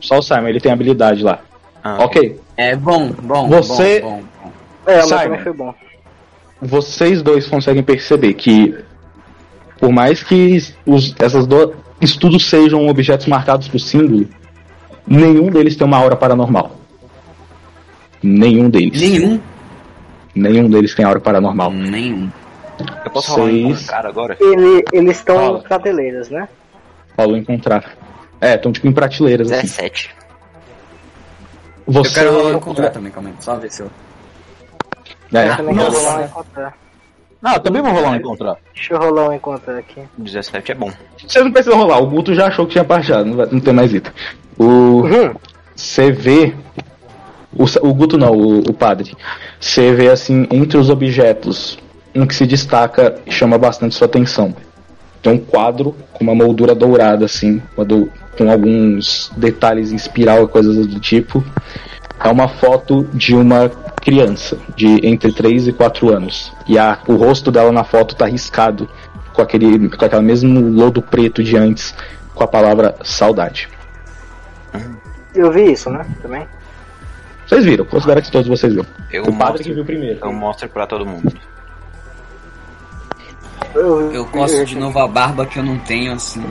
Só 0.00 0.18
o 0.18 0.22
Simon, 0.22 0.48
ele 0.48 0.60
tem 0.60 0.72
habilidade 0.72 1.22
lá. 1.22 1.40
Ah, 1.82 2.04
Ok. 2.04 2.40
É 2.56 2.74
bom, 2.74 3.10
bom, 3.22 3.48
Você- 3.48 4.00
bom, 4.00 4.20
bom, 4.20 4.22
bom. 4.44 4.52
É, 4.86 5.02
Simon. 5.02 5.38
foi 5.38 5.52
bom. 5.52 5.74
vocês 6.60 7.22
dois 7.22 7.46
conseguem 7.46 7.82
perceber 7.84 8.34
que, 8.34 8.76
por 9.78 9.92
mais 9.92 10.22
que 10.24 10.58
os, 10.84 11.14
essas 11.20 11.46
do, 11.46 11.74
estudos 12.00 12.48
sejam 12.48 12.88
objetos 12.88 13.26
marcados 13.26 13.68
por 13.68 13.78
símbolo, 13.78 14.26
nenhum 15.06 15.50
deles 15.50 15.76
tem 15.76 15.86
uma 15.86 15.98
aura 15.98 16.16
paranormal. 16.16 16.72
Nenhum 18.22 18.68
deles. 18.68 19.00
Nenhum? 19.00 19.40
Nenhum 20.34 20.68
deles 20.68 20.94
tem 20.94 21.04
aura 21.04 21.20
paranormal. 21.20 21.70
Nenhum. 21.70 22.28
Eu 23.04 23.10
posso 23.10 23.32
rolar 23.32 23.50
Seis. 23.50 23.86
cara 23.86 24.08
agora? 24.08 24.36
Ele, 24.40 24.84
eles 24.92 25.18
estão 25.18 25.58
em 25.58 25.62
prateleiras, 25.62 26.28
né? 26.30 26.48
Falou 27.16 27.36
encontrar. 27.36 27.96
É, 28.40 28.54
estão 28.54 28.70
tipo 28.72 28.86
em 28.86 28.92
prateleiras. 28.92 29.50
Assim. 29.50 29.62
17. 29.62 30.10
Você. 31.86 32.08
Eu 32.20 32.24
quero 32.24 32.36
rolar 32.42 32.56
encontrar 32.56 32.90
também, 32.90 33.10
calma 33.10 33.30
aí. 33.30 33.34
Só 33.40 33.56
ver 33.56 33.70
se 33.70 33.82
eu. 33.82 33.90
É, 35.32 35.48
Eu 35.48 35.56
também 35.56 35.74
quero 35.74 35.90
Nossa. 35.90 35.98
rolar 36.08 36.20
um 36.20 36.24
encontrar. 36.24 36.74
Ah, 37.42 37.54
eu 37.54 37.60
também 37.60 37.82
vou 37.82 37.92
rolar 37.92 38.10
um 38.10 38.14
encontrar. 38.16 38.56
Deixa 38.74 38.94
eu 38.94 38.98
rolar 38.98 39.28
um 39.28 39.32
encontrar 39.32 39.78
aqui. 39.78 40.02
17 40.18 40.72
é 40.72 40.74
bom. 40.74 40.90
Vocês 41.26 41.44
não 41.44 41.52
precisam 41.52 41.78
rolar, 41.78 41.98
o 42.00 42.06
Guto 42.06 42.34
já 42.34 42.46
achou 42.48 42.66
que 42.66 42.72
tinha 42.72 42.84
baixado, 42.84 43.24
não, 43.26 43.36
vai- 43.36 43.46
não 43.50 43.60
tem 43.60 43.72
mais 43.72 43.92
item. 43.94 44.12
O. 44.58 44.64
Uhum. 44.64 45.34
Você 45.74 46.10
vê. 46.10 46.54
O, 47.54 47.64
o 47.88 47.94
Guto 47.94 48.18
não, 48.18 48.32
o, 48.32 48.58
o 48.60 48.72
padre. 48.72 49.16
Você 49.60 49.92
vê 49.94 50.08
assim, 50.10 50.46
entre 50.50 50.76
os 50.78 50.90
objetos, 50.90 51.78
um 52.20 52.26
que 52.26 52.34
se 52.34 52.46
destaca 52.46 53.16
e 53.26 53.30
chama 53.30 53.58
bastante 53.58 53.94
sua 53.94 54.06
atenção. 54.06 54.54
Tem 55.22 55.32
um 55.32 55.38
quadro 55.38 55.96
com 56.12 56.24
uma 56.24 56.34
moldura 56.34 56.74
dourada, 56.74 57.24
assim, 57.24 57.62
com 57.74 58.50
alguns 58.50 59.30
detalhes 59.36 59.92
em 59.92 59.96
espiral 59.96 60.44
e 60.44 60.48
coisas 60.48 60.86
do 60.86 61.00
tipo. 61.00 61.44
É 62.22 62.28
uma 62.28 62.48
foto 62.48 63.08
de 63.12 63.34
uma 63.34 63.68
criança 63.68 64.58
de 64.76 65.06
entre 65.06 65.32
3 65.32 65.68
e 65.68 65.72
4 65.72 66.12
anos. 66.12 66.52
E 66.66 66.78
a, 66.78 66.98
o 67.06 67.14
rosto 67.14 67.50
dela 67.50 67.70
na 67.72 67.84
foto 67.84 68.14
tá 68.14 68.26
riscado 68.26 68.88
com 69.32 69.42
aquele 69.42 69.88
com 69.88 70.04
aquele 70.04 70.22
mesmo 70.22 70.60
lodo 70.60 71.00
preto 71.00 71.42
de 71.42 71.56
antes, 71.56 71.94
com 72.34 72.42
a 72.42 72.48
palavra 72.48 72.96
saudade. 73.02 73.68
Eu 75.34 75.52
vi 75.52 75.72
isso, 75.72 75.90
né? 75.90 76.04
Também. 76.20 76.46
Vocês 77.46 77.64
viram, 77.64 77.84
considero 77.84 78.20
que 78.20 78.30
todos 78.30 78.48
vocês 78.48 78.72
viram. 78.72 78.86
Eu 79.10 79.22
o 79.22 79.26
padre 79.26 79.38
mostro, 79.38 79.62
que 79.62 79.72
viu 79.72 79.84
primeiro. 79.84 80.18
eu 80.22 80.32
mostro 80.32 80.68
pra 80.68 80.86
todo 80.86 81.06
mundo. 81.06 81.32
Eu, 83.74 84.26
coço 84.26 84.64
de 84.64 84.76
novo 84.76 84.98
a 84.98 85.06
barba 85.06 85.44
que 85.46 85.58
eu 85.58 85.62
não 85.62 85.78
tenho, 85.78 86.12
assim. 86.12 86.42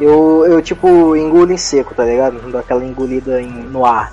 Eu, 0.00 0.44
eu 0.46 0.60
tipo 0.60 1.14
engulo 1.16 1.52
em 1.52 1.56
seco, 1.56 1.94
tá 1.94 2.04
ligado? 2.04 2.38
Dou 2.50 2.60
aquela 2.60 2.84
engolida 2.84 3.40
em, 3.40 3.48
no 3.50 3.86
ar. 3.86 4.12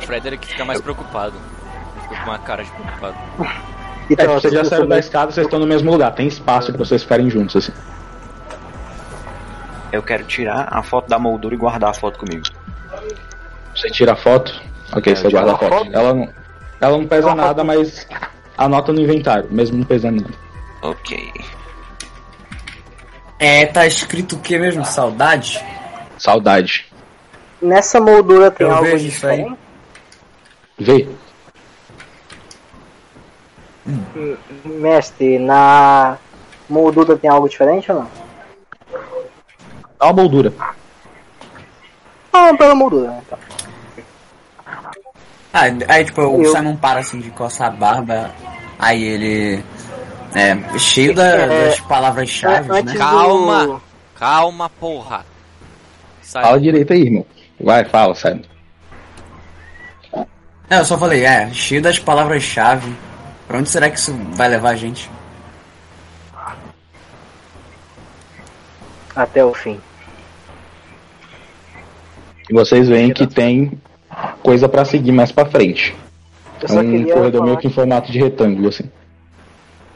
O 0.00 0.06
Frederick 0.06 0.46
fica 0.46 0.64
mais 0.64 0.80
preocupado. 0.80 1.34
Ele 1.36 2.02
fica 2.08 2.22
com 2.24 2.30
uma 2.30 2.38
cara 2.38 2.62
de 2.64 2.70
preocupado. 2.70 3.16
Então, 4.08 4.24
É, 4.24 4.28
vocês 4.40 4.52
já 4.54 4.64
saíram 4.64 4.86
da 4.86 4.98
escada, 4.98 5.32
vocês 5.32 5.46
estão 5.46 5.58
no 5.58 5.66
mesmo 5.66 5.90
lugar. 5.90 6.12
Tem 6.14 6.28
espaço 6.28 6.72
pra 6.72 6.84
vocês 6.84 7.02
ficarem 7.02 7.28
juntos, 7.28 7.56
assim. 7.56 7.72
Eu 9.90 10.02
quero 10.02 10.24
tirar 10.24 10.68
a 10.70 10.82
foto 10.82 11.08
da 11.08 11.18
moldura 11.18 11.54
e 11.54 11.58
guardar 11.58 11.90
a 11.90 11.94
foto 11.94 12.18
comigo. 12.18 12.44
Você 13.74 13.90
tira 13.90 14.12
a 14.12 14.16
foto, 14.16 14.52
ok, 14.92 15.12
É, 15.12 15.16
você 15.16 15.28
guarda 15.30 15.52
a 15.52 15.54
a 15.54 15.58
foto. 15.58 15.70
foto. 15.78 15.90
Ela 15.92 16.14
não, 16.14 16.28
ela 16.80 16.96
não 16.98 17.06
pesa 17.06 17.34
nada, 17.34 17.64
mas 17.64 18.06
anota 18.56 18.92
no 18.92 19.00
inventário, 19.00 19.48
mesmo 19.50 19.78
não 19.78 19.84
pesando 19.84 20.22
nada. 20.22 20.34
Ok. 20.82 21.32
É, 23.38 23.66
tá 23.66 23.86
escrito 23.86 24.36
o 24.36 24.38
que 24.40 24.58
mesmo? 24.58 24.84
Saudade? 24.84 25.62
Saudade. 26.18 26.86
Nessa 27.60 28.00
moldura 28.00 28.50
tem 28.50 28.66
Eu 28.66 28.72
algo 28.74 28.84
vejo 28.84 29.06
isso 29.08 29.26
aí. 29.26 29.38
diferente? 29.38 29.58
Vê. 30.78 31.08
Mestre, 34.64 35.38
na 35.38 36.18
moldura 36.68 37.16
tem 37.16 37.30
algo 37.30 37.48
diferente 37.48 37.90
ou 37.92 38.00
não? 38.00 38.10
Dá 39.98 40.06
uma 40.06 40.12
moldura. 40.12 40.52
Ah, 42.32 42.54
pela 42.54 42.74
moldura, 42.74 43.08
né? 43.10 43.22
Então. 43.26 43.38
Ah, 45.58 45.62
aí 45.94 46.04
tipo, 46.04 46.20
o 46.20 46.42
Eu- 46.42 46.52
Simon 46.52 46.76
para 46.76 47.00
assim 47.00 47.18
de 47.18 47.30
coçar 47.30 47.68
a 47.68 47.70
barba, 47.70 48.30
aí 48.78 49.02
ele. 49.02 49.64
É, 50.34 50.78
cheio 50.78 51.14
da- 51.14 51.24
É, 51.24 51.68
das 51.68 51.80
palavras-chave, 51.80 52.70
antes 52.70 52.92
né? 52.92 52.98
Calma. 52.98 53.66
do- 53.66 53.82
Calma, 54.14 54.68
porra. 54.68 55.24
Sai. 56.20 56.42
Fala 56.42 56.60
direito 56.60 56.92
aí, 56.92 57.02
irmão. 57.04 57.24
Vai, 57.58 57.84
fala, 57.86 58.14
Simon. 58.14 58.42
É, 60.68 60.78
eu 60.80 60.84
só 60.84 60.98
falei, 60.98 61.24
é, 61.24 61.48
cheio 61.54 61.80
das 61.80 61.98
palavras-chave. 61.98 62.94
Pra 63.46 63.58
onde 63.58 63.70
será 63.70 63.88
que 63.88 63.96
isso 63.98 64.12
vai 64.32 64.48
levar 64.48 64.70
a 64.70 64.76
gente? 64.76 65.08
Até 69.14 69.44
o 69.44 69.54
fim. 69.54 69.80
E 72.50 72.52
vocês 72.52 72.88
veem 72.88 73.12
que 73.14 73.26
tem 73.26 73.80
coisa 74.42 74.68
pra 74.68 74.84
seguir 74.84 75.12
mais 75.12 75.32
pra 75.32 75.46
frente. 75.46 75.94
Eu 76.62 76.78
É 76.78 76.82
um 76.82 77.04
corredor 77.04 77.44
meio 77.44 77.58
que 77.58 77.66
em 77.66 77.72
formato 77.72 78.10
de 78.10 78.18
retângulo, 78.18 78.68
assim. 78.68 78.84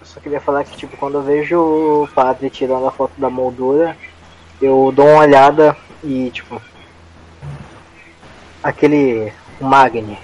Eu 0.00 0.06
só 0.06 0.20
queria 0.20 0.40
falar 0.40 0.64
que, 0.64 0.76
tipo, 0.76 0.96
quando 0.96 1.14
eu 1.14 1.22
vejo 1.22 1.58
o 1.58 2.08
padre 2.14 2.50
tirando 2.50 2.86
a 2.86 2.90
foto 2.90 3.12
da 3.18 3.30
moldura, 3.30 3.96
eu 4.60 4.92
dou 4.94 5.06
uma 5.06 5.20
olhada 5.20 5.76
e, 6.04 6.30
tipo. 6.30 6.60
Aquele. 8.62 9.32
O 9.60 9.64
Magni. 9.64 10.18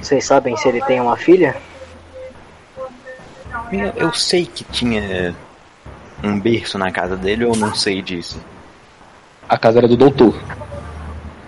Vocês 0.00 0.24
sabem 0.24 0.56
se 0.56 0.68
ele 0.68 0.80
tem 0.82 1.00
uma 1.00 1.16
filha? 1.16 1.56
Eu, 3.72 3.92
eu 3.96 4.12
sei 4.12 4.46
que 4.46 4.62
tinha 4.64 5.34
um 6.22 6.38
berço 6.38 6.78
na 6.78 6.90
casa 6.90 7.16
dele, 7.16 7.44
eu 7.44 7.56
não 7.56 7.74
sei 7.74 8.00
disso. 8.02 8.40
A 9.48 9.58
casa 9.58 9.78
era 9.78 9.88
do 9.88 9.96
doutor. 9.96 10.40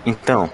Então, 0.05 0.49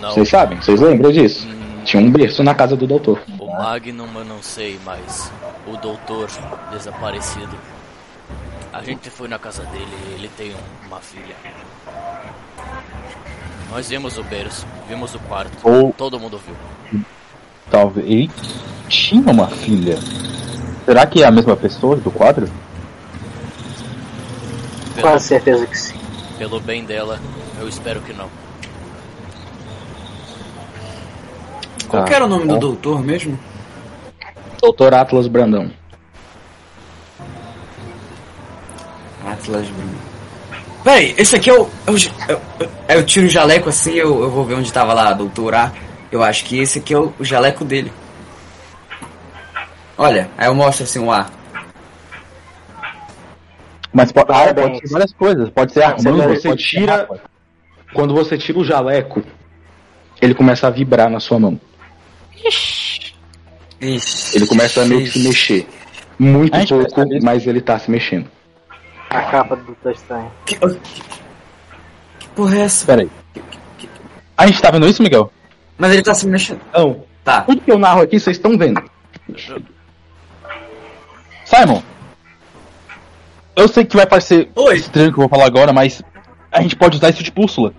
Não. 0.00 0.10
Vocês 0.12 0.28
sabem? 0.28 0.60
Vocês 0.60 0.80
lembram 0.80 1.12
disso? 1.12 1.46
Tinha 1.84 2.02
um 2.02 2.10
berço 2.10 2.42
na 2.42 2.54
casa 2.54 2.76
do 2.76 2.86
doutor. 2.86 3.20
O 3.38 3.46
Magnum 3.52 4.08
eu 4.14 4.24
não 4.24 4.42
sei, 4.42 4.78
mas 4.84 5.30
o 5.66 5.76
doutor 5.76 6.28
desaparecido. 6.72 7.56
A 8.72 8.82
gente 8.82 9.10
foi 9.10 9.28
na 9.28 9.38
casa 9.38 9.62
dele 9.64 9.88
e 10.10 10.14
ele 10.14 10.30
tem 10.36 10.52
um- 10.54 10.86
uma 10.86 11.00
filha. 11.00 11.34
Nós 13.70 13.88
vimos 13.88 14.18
o 14.18 14.22
berço, 14.24 14.66
vimos 14.88 15.14
o 15.14 15.18
quarto. 15.20 15.52
Ou- 15.68 15.92
Todo 15.96 16.18
mundo 16.18 16.40
viu. 16.44 17.02
Talvez. 17.70 18.06
Ele 18.06 18.30
tinha 18.88 19.30
uma 19.30 19.46
filha. 19.48 19.96
Será 20.84 21.06
que 21.06 21.22
é 21.22 21.26
a 21.26 21.30
mesma 21.30 21.56
pessoa 21.56 21.96
do 21.96 22.10
quadro? 22.10 22.48
Pelo, 24.94 25.08
Quase 25.08 25.26
certeza 25.28 25.66
que 25.66 25.78
sim. 25.78 25.98
pelo 26.36 26.60
bem 26.60 26.84
dela, 26.84 27.18
eu 27.60 27.68
espero 27.68 28.00
que 28.00 28.12
não. 28.12 28.28
Qual 31.90 32.02
Tá. 32.02 32.08
que 32.08 32.14
era 32.14 32.24
o 32.24 32.28
nome 32.28 32.46
do 32.46 32.58
doutor 32.58 33.02
mesmo? 33.02 33.38
Doutor 34.60 34.94
Atlas 34.94 35.26
Brandão. 35.26 35.70
Atlas 39.26 39.68
Bruno. 39.68 39.98
Peraí, 40.84 41.14
esse 41.18 41.36
aqui 41.36 41.50
é 41.50 41.54
o. 41.54 41.64
é 41.86 41.90
é 42.32 42.34
o- 42.34 42.68
é 42.88 42.96
eu 42.96 43.04
tiro 43.04 43.26
o 43.26 43.30
jaleco 43.30 43.68
assim, 43.68 43.92
eu, 43.94 44.22
eu 44.22 44.30
vou 44.30 44.44
ver 44.44 44.54
onde 44.54 44.72
tava 44.72 44.94
lá, 44.94 45.12
doutor 45.12 45.54
A. 45.54 45.72
Eu 46.10 46.22
acho 46.22 46.44
que 46.44 46.58
esse 46.58 46.78
aqui 46.78 46.94
é 46.94 46.98
o, 46.98 47.12
o 47.18 47.24
jaleco 47.24 47.64
dele. 47.64 47.92
Olha, 49.98 50.30
aí 50.38 50.46
eu 50.48 50.54
mostro 50.54 50.84
assim 50.84 50.98
o 50.98 51.12
A. 51.12 51.26
Mas 53.92 54.10
pode, 54.12 54.30
ah, 54.30 54.34
Parabéns. 54.34 54.68
pode 54.68 54.80
ser 54.88 54.92
várias 54.92 55.12
coisas. 55.12 55.50
Pode 55.50 55.72
ser 55.72 55.80
Você 55.80 56.08
armando, 56.08 56.28
você 56.28 56.56
tira- 56.56 56.94
arma. 57.02 57.18
Quando 57.92 58.14
você 58.14 58.38
tira 58.38 58.58
o 58.58 58.64
jaleco, 58.64 59.22
ele 60.22 60.34
começa 60.34 60.66
a 60.66 60.70
vibrar 60.70 61.10
na 61.10 61.18
sua 61.20 61.38
mão. 61.40 61.60
Ixi. 62.44 63.14
Ele 64.34 64.46
começa 64.46 64.82
a 64.82 64.84
meio 64.84 65.02
que 65.02 65.10
se 65.10 65.18
mexer. 65.20 65.66
Muito 66.18 66.52
pouco, 66.68 67.06
mas 67.22 67.46
ele 67.46 67.60
tá 67.60 67.78
se 67.78 67.90
mexendo. 67.90 68.28
A 69.08 69.22
capa 69.22 69.56
do 69.56 69.90
Estranho. 69.90 70.30
Que, 70.44 70.54
que, 70.56 71.02
que 72.18 72.28
porra 72.28 72.56
é 72.58 72.60
essa? 72.60 72.86
Pera 72.86 73.02
aí. 73.02 73.10
A 74.36 74.46
gente 74.46 74.60
tá 74.60 74.70
vendo 74.70 74.86
isso, 74.86 75.02
Miguel? 75.02 75.32
Mas 75.78 75.92
ele 75.92 76.02
tá 76.02 76.14
se 76.14 76.26
mexendo. 76.26 76.60
Então, 76.68 77.04
Tá. 77.24 77.42
tudo 77.42 77.60
que 77.60 77.70
eu 77.70 77.78
narro 77.78 78.02
aqui, 78.02 78.18
vocês 78.18 78.36
estão 78.36 78.56
vendo. 78.56 78.82
Simon! 81.44 81.82
Eu 83.56 83.68
sei 83.68 83.84
que 83.84 83.96
vai 83.96 84.06
parecer 84.06 84.48
Oi. 84.54 84.76
estranho 84.76 85.10
o 85.10 85.12
que 85.12 85.18
eu 85.18 85.22
vou 85.22 85.28
falar 85.28 85.46
agora, 85.46 85.72
mas 85.72 86.02
a 86.50 86.62
gente 86.62 86.76
pode 86.76 86.96
usar 86.96 87.10
isso 87.10 87.22
de 87.22 87.30
bússola. 87.30 87.74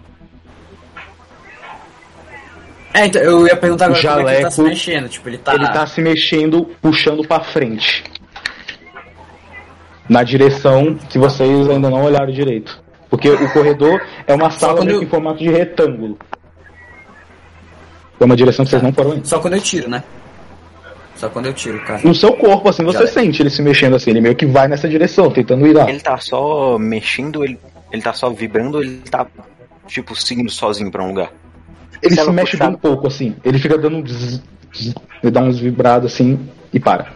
É, 2.93 3.05
então, 3.05 3.21
eu 3.21 3.47
ia 3.47 3.55
perguntar 3.55 3.85
agora 3.85 4.01
como 4.01 4.29
é 4.29 4.33
que 4.33 4.37
ele 4.37 4.43
tá 4.43 4.51
se 4.51 4.57
Jaleco, 4.57 4.69
mexendo. 4.75 5.09
Tipo, 5.09 5.29
ele 5.29 5.37
tá. 5.37 5.53
Ele 5.55 5.67
tá 5.67 5.87
se 5.87 6.01
mexendo, 6.01 6.65
puxando 6.81 7.27
pra 7.27 7.39
frente. 7.39 8.03
Na 10.09 10.23
direção 10.23 10.95
que 11.09 11.17
vocês 11.17 11.69
ainda 11.69 11.89
não 11.89 12.03
olharam 12.03 12.31
direito. 12.31 12.81
Porque 13.09 13.29
o 13.29 13.51
corredor 13.53 14.01
é 14.27 14.33
uma 14.33 14.49
sala 14.49 14.83
eu- 14.89 15.01
em 15.03 15.07
formato 15.07 15.39
de 15.39 15.49
retângulo. 15.49 16.17
É 18.19 18.25
uma 18.25 18.35
direção 18.35 18.63
que 18.65 18.71
vocês 18.71 18.83
não 18.83 18.93
foram 18.93 19.15
indo. 19.15 19.27
Só 19.27 19.39
quando 19.39 19.55
eu 19.55 19.61
tiro, 19.61 19.89
né? 19.89 20.03
Só 21.15 21.29
quando 21.29 21.45
eu 21.47 21.53
tiro, 21.53 21.79
cara. 21.83 22.01
No 22.03 22.13
seu 22.15 22.33
corpo, 22.33 22.69
assim, 22.69 22.83
você 22.83 22.99
Jaleco. 22.99 23.13
sente 23.13 23.41
ele 23.41 23.49
se 23.49 23.61
mexendo 23.61 23.95
assim. 23.95 24.11
Ele 24.11 24.21
meio 24.21 24.35
que 24.35 24.45
vai 24.45 24.67
nessa 24.67 24.87
direção, 24.87 25.29
tentando 25.31 25.65
ir 25.67 25.73
lá. 25.73 25.89
ele 25.89 25.99
tá 25.99 26.17
só 26.17 26.77
mexendo, 26.79 27.43
ele, 27.43 27.59
ele 27.91 28.01
tá 28.01 28.13
só 28.13 28.29
vibrando, 28.29 28.81
ele 28.81 28.97
tá, 29.09 29.25
tipo, 29.87 30.15
seguindo 30.15 30.49
sozinho 30.49 30.91
pra 30.91 31.03
um 31.03 31.07
lugar. 31.09 31.31
Ele 32.01 32.15
se 32.15 32.31
mexe 32.31 32.51
puxado. 32.51 32.71
bem 32.71 32.79
pouco, 32.79 33.07
assim. 33.07 33.35
Ele 33.43 33.59
fica 33.59 33.77
dando 33.77 33.97
um 33.97 34.05
zzz, 34.05 34.41
zzz, 34.75 34.95
ele 35.21 35.31
dá 35.31 35.41
uns 35.41 35.59
vibrados 35.59 36.11
assim 36.13 36.49
e 36.73 36.79
para. 36.79 37.13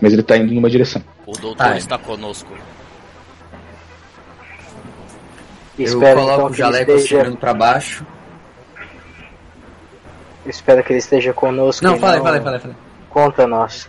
Mas 0.00 0.12
ele 0.12 0.22
tá 0.22 0.36
indo 0.36 0.52
numa 0.54 0.68
direção. 0.70 1.02
O 1.26 1.32
doutor 1.32 1.56
Tá. 1.56 1.76
está 1.76 1.98
conosco. 1.98 2.52
Eu 5.78 5.84
Espero 5.86 6.20
coloco 6.20 6.34
então 6.34 6.46
o 6.50 6.54
jaleco 6.54 6.92
assim, 6.92 7.02
esteja. 7.02 7.20
olhando 7.22 7.36
pra 7.36 7.52
baixo. 7.54 8.06
Espero 10.46 10.84
que 10.84 10.92
ele 10.92 10.98
esteja 10.98 11.32
conosco. 11.32 11.84
Não, 11.84 11.98
fala 11.98 12.14
aí, 12.14 12.20
fala 12.20 12.36
aí, 12.36 12.42
fala 12.42 12.56
aí. 12.56 12.60
fala 12.62 12.74
aí. 12.74 12.80
Contra 13.10 13.46
nós. 13.46 13.88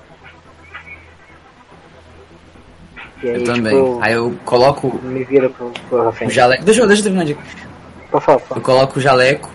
Aí, 3.21 3.29
Eu 3.29 3.33
tipo, 3.39 3.45
também. 3.45 3.73
eu 3.75 3.99
Aí 4.01 4.13
eu 4.13 4.35
coloco 4.45 4.99
me 5.03 5.23
vira 5.23 5.49
pro, 5.49 5.71
pro 5.89 5.99
o 5.99 6.03
Rafael. 6.05 6.29
jaleco. 6.31 6.63
Deixa 6.63 6.81
eu, 6.81 6.87
deixa 6.87 7.01
eu 7.01 7.03
terminar 7.03 7.23
a 7.23 7.25
dica. 7.25 7.41
Por 8.09 8.21
favor. 8.21 8.57
Eu 8.57 8.61
coloco 8.61 8.97
o 8.97 9.01
jaleco. 9.01 9.49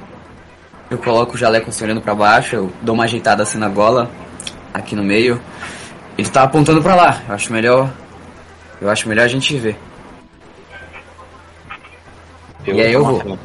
Eu 0.90 0.98
coloco 0.98 1.34
o 1.34 1.38
jaleco 1.38 1.70
assim 1.70 1.84
olhando 1.84 2.00
pra 2.00 2.14
baixo. 2.14 2.56
Eu 2.56 2.72
dou 2.82 2.94
uma 2.94 3.04
ajeitada 3.04 3.42
assim 3.42 3.58
na 3.58 3.68
gola. 3.68 4.10
Aqui 4.74 4.96
no 4.96 5.02
meio. 5.02 5.40
Ele 6.18 6.28
tá 6.28 6.42
apontando 6.42 6.82
pra 6.82 6.94
lá. 6.94 7.22
Eu 7.28 7.34
acho 7.34 7.52
melhor. 7.52 7.90
Eu 8.80 8.90
acho 8.90 9.08
melhor 9.08 9.24
a 9.24 9.28
gente 9.28 9.56
ver. 9.56 9.76
E 12.66 12.80
aí 12.80 12.92
eu 12.92 13.04
vou. 13.04 13.38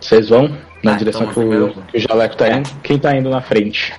Vocês 0.00 0.28
vão 0.28 0.56
na 0.82 0.94
Ah, 0.94 0.96
direção 0.96 1.22
então 1.22 1.34
que, 1.34 1.40
o, 1.40 1.84
que 1.84 1.98
o 1.98 2.00
Jaleco 2.00 2.36
tá 2.36 2.48
indo. 2.48 2.70
Quem 2.82 2.98
tá 2.98 3.14
indo 3.14 3.28
na 3.28 3.40
frente? 3.40 3.92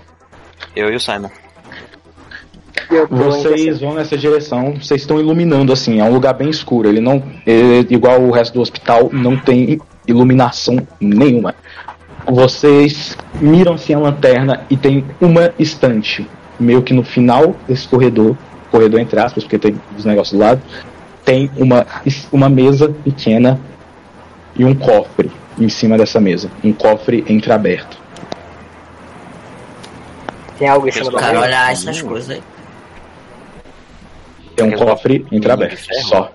Eu 0.75 0.91
e 0.91 0.95
o 0.95 0.99
Simon. 0.99 1.29
Eu 2.89 3.07
Vocês 3.07 3.79
vão 3.79 3.93
nessa 3.93 4.17
direção, 4.17 4.73
vocês 4.73 5.01
estão 5.01 5.17
iluminando 5.17 5.71
assim, 5.71 6.01
é 6.01 6.03
um 6.03 6.11
lugar 6.11 6.33
bem 6.33 6.49
escuro. 6.49 6.89
Ele 6.89 6.99
não, 6.99 7.23
ele, 7.45 7.87
igual 7.93 8.21
o 8.21 8.31
resto 8.31 8.53
do 8.53 8.61
hospital, 8.61 9.09
não 9.13 9.37
tem 9.37 9.79
iluminação 10.05 10.75
nenhuma. 10.99 11.55
Vocês 12.25 13.17
miram 13.39 13.73
assim 13.73 13.93
a 13.93 13.99
lanterna 13.99 14.65
e 14.69 14.77
tem 14.77 15.05
uma 15.19 15.53
estante, 15.57 16.27
meio 16.59 16.81
que 16.81 16.93
no 16.93 17.03
final 17.03 17.55
desse 17.67 17.87
corredor, 17.87 18.37
corredor 18.69 18.99
entre 18.99 19.19
aspas, 19.19 19.43
porque 19.43 19.57
tem 19.57 19.75
os 19.97 20.05
negócios 20.05 20.37
do 20.37 20.43
lado, 20.43 20.61
tem 21.25 21.49
uma, 21.57 21.85
uma 22.31 22.49
mesa 22.49 22.89
pequena 22.89 23.59
e 24.55 24.63
um 24.63 24.75
cofre 24.75 25.31
em 25.59 25.69
cima 25.69 25.97
dessa 25.97 26.19
mesa, 26.19 26.49
um 26.63 26.73
cofre 26.73 27.25
entreaberto. 27.27 27.97
Tem 30.57 30.67
algo 30.67 30.87
em 30.87 30.91
cima 30.91 31.11
da 31.11 31.19
Cara, 31.19 31.33
mesa. 31.33 31.43
olha 31.45 31.71
essas 31.71 32.01
coisas 32.01 32.29
aí. 32.29 32.43
Tem 34.55 34.67
um 34.67 34.71
cofre 34.71 35.25
entreaberto, 35.31 35.81
só. 36.03 36.31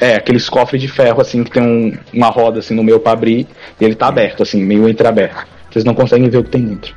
É, 0.00 0.14
aqueles 0.14 0.48
cofres 0.48 0.80
de 0.80 0.86
ferro, 0.88 1.20
assim, 1.20 1.42
que 1.42 1.50
tem 1.50 1.62
um- 1.62 1.98
uma 2.12 2.28
roda, 2.28 2.60
assim, 2.60 2.74
no 2.74 2.84
meio 2.84 3.00
pra 3.00 3.12
abrir, 3.12 3.48
e 3.80 3.84
ele 3.84 3.94
tá 3.96 4.06
aberto, 4.06 4.42
assim, 4.42 4.62
meio 4.62 4.88
entreaberto. 4.88 5.44
Vocês 5.70 5.84
não 5.84 5.94
conseguem 5.94 6.28
ver 6.30 6.38
o 6.38 6.44
que 6.44 6.50
tem 6.50 6.64
dentro. 6.64 6.94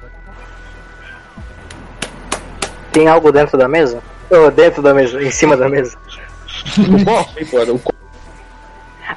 Tem 2.91 3.07
algo 3.07 3.31
dentro 3.31 3.57
da 3.57 3.67
mesa? 3.67 3.99
Tô 4.29 4.49
dentro 4.51 4.81
da 4.81 4.93
mesa, 4.93 5.21
em 5.21 5.31
cima 5.31 5.57
da 5.57 5.67
mesa. 5.67 5.97
O 6.77 7.05
cofre, 7.05 7.45
pô, 7.45 7.61
o 7.63 7.79
co- 7.79 7.93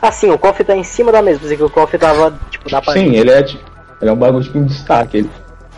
Ah, 0.01 0.11
sim, 0.13 0.31
o 0.31 0.39
cofre 0.39 0.65
tá 0.65 0.75
em 0.77 0.83
cima 0.85 1.11
da 1.13 1.23
mesa. 1.23 1.41
Pensei 1.41 1.57
que 1.57 1.63
o 1.63 1.71
cofre 1.71 1.99
tava, 1.99 2.39
tipo, 2.51 2.71
na 2.71 2.81
parede. 2.81 3.09
Sim, 3.11 3.17
ele 3.17 3.31
é, 3.31 3.43
de- 3.43 3.61
ele 4.01 4.11
é 4.11 4.13
um 4.13 4.17
bagulho 4.17 4.43
tipo, 4.45 4.59
em 4.59 4.65
destaque. 4.65 5.19
Ele. 5.19 5.31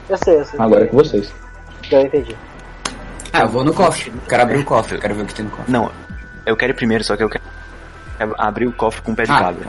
Eu 0.08 0.16
sei, 0.18 0.40
eu 0.40 0.44
sei. 0.44 0.60
Agora 0.60 0.84
é 0.84 0.86
com 0.86 0.96
vocês. 0.96 1.32
Eu 1.90 2.00
entendi. 2.02 2.36
Ah, 3.32 3.40
eu 3.42 3.48
vou 3.48 3.64
no 3.64 3.72
cofre. 3.74 4.12
Quero 4.28 4.42
abrir 4.42 4.58
o 4.58 4.64
cofre, 4.64 4.96
eu 4.96 5.00
quero 5.00 5.14
ver 5.14 5.22
o 5.22 5.26
que 5.26 5.34
tem 5.34 5.44
no 5.44 5.50
cofre. 5.50 5.70
Não, 5.72 5.90
eu 6.44 6.56
quero 6.56 6.72
ir 6.72 6.74
primeiro, 6.76 7.04
só 7.04 7.16
que 7.16 7.22
eu 7.22 7.28
quero 7.28 7.44
abrir 8.38 8.66
o 8.66 8.72
cofre 8.72 9.02
com 9.02 9.12
o 9.12 9.16
pé 9.16 9.24
de 9.24 9.30
Ah, 9.32 9.38
cabra. 9.40 9.66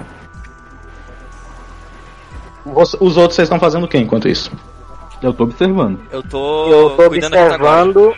Os, 2.65 2.93
os 2.95 3.17
outros 3.17 3.35
vocês 3.35 3.45
estão 3.47 3.59
fazendo 3.59 3.85
o 3.85 3.87
que 3.87 3.97
enquanto 3.97 4.27
isso? 4.27 4.51
Eu 5.21 5.33
tô 5.33 5.43
observando. 5.45 5.99
Eu 6.11 6.21
tô, 6.21 6.67
Eu 6.67 6.89
tô 6.91 7.09
retaguarda. 7.09 7.55
observando. 7.99 8.15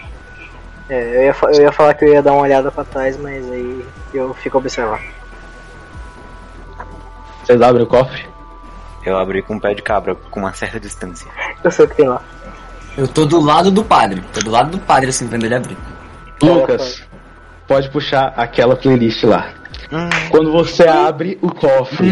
É, 0.90 1.17
eu 1.17 1.22
ia, 1.24 1.35
eu 1.58 1.61
ia 1.61 1.72
falar 1.72 1.93
que 1.93 2.03
eu 2.03 2.14
ia 2.14 2.22
dar 2.22 2.33
uma 2.33 2.41
olhada 2.41 2.72
pra 2.72 2.83
trás, 2.83 3.16
mas 3.17 3.49
aí 3.51 3.85
eu 4.14 4.33
fico 4.33 4.58
observando. 4.58 5.01
Vocês 7.43 7.61
abrem 7.61 7.83
o 7.83 7.88
cofre? 7.88 8.27
Eu 9.06 9.17
abri 9.17 9.41
com 9.41 9.56
o 9.56 9.61
pé 9.61 9.74
de 9.74 9.82
cabra, 9.82 10.16
com 10.16 10.40
uma 10.40 10.53
certa 10.53 10.80
distância. 10.80 11.30
Eu 11.64 11.72
sei 11.72 11.85
o 11.85 11.88
que 11.88 11.95
tem 11.95 12.08
lá. 12.08 12.22
Eu 12.98 13.08
tô 13.08 13.25
do 13.25 13.40
lado 13.40 13.72
do 13.72 13.83
padre. 13.83 14.22
Tô 14.33 14.41
do 14.41 14.51
lado 14.51 14.72
do 14.72 14.80
padre, 14.80 15.09
assim, 15.09 15.27
vendo 15.27 15.45
ele 15.45 15.56
abrir. 15.56 15.77
Lucas, 16.41 17.01
pode 17.67 17.90
puxar 17.90 18.33
aquela 18.35 18.75
playlist 18.75 19.24
lá. 19.24 19.53
Quando 20.30 20.51
você 20.51 20.88
abre 20.88 21.38
o 21.41 21.53
cofre, 21.53 22.09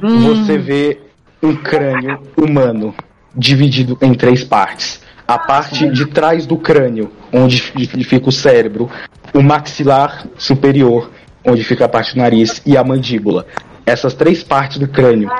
você 0.00 0.58
vê 0.58 0.98
um 1.42 1.54
crânio 1.54 2.20
humano 2.36 2.94
dividido 3.34 3.98
em 4.00 4.14
três 4.14 4.42
partes. 4.44 5.00
A 5.26 5.38
parte 5.38 5.88
de 5.90 6.06
trás 6.06 6.46
do 6.46 6.56
crânio, 6.56 7.12
onde 7.32 7.60
fica 8.04 8.28
o 8.28 8.32
cérebro, 8.32 8.90
o 9.34 9.42
maxilar 9.42 10.26
superior, 10.38 11.10
onde 11.44 11.62
fica 11.62 11.84
a 11.84 11.88
parte 11.88 12.14
do 12.14 12.20
nariz, 12.20 12.62
e 12.64 12.76
a 12.76 12.82
mandíbula. 12.82 13.46
Essas 13.84 14.14
três 14.14 14.42
partes 14.42 14.78
do 14.78 14.88
crânio 14.88 15.30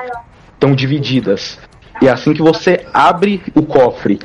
estão 0.53 0.75
divididas. 0.75 1.57
E 2.01 2.07
assim 2.07 2.33
que 2.33 2.41
você 2.41 2.85
abre 2.93 3.41
o 3.55 3.63
cofre, 3.63 4.19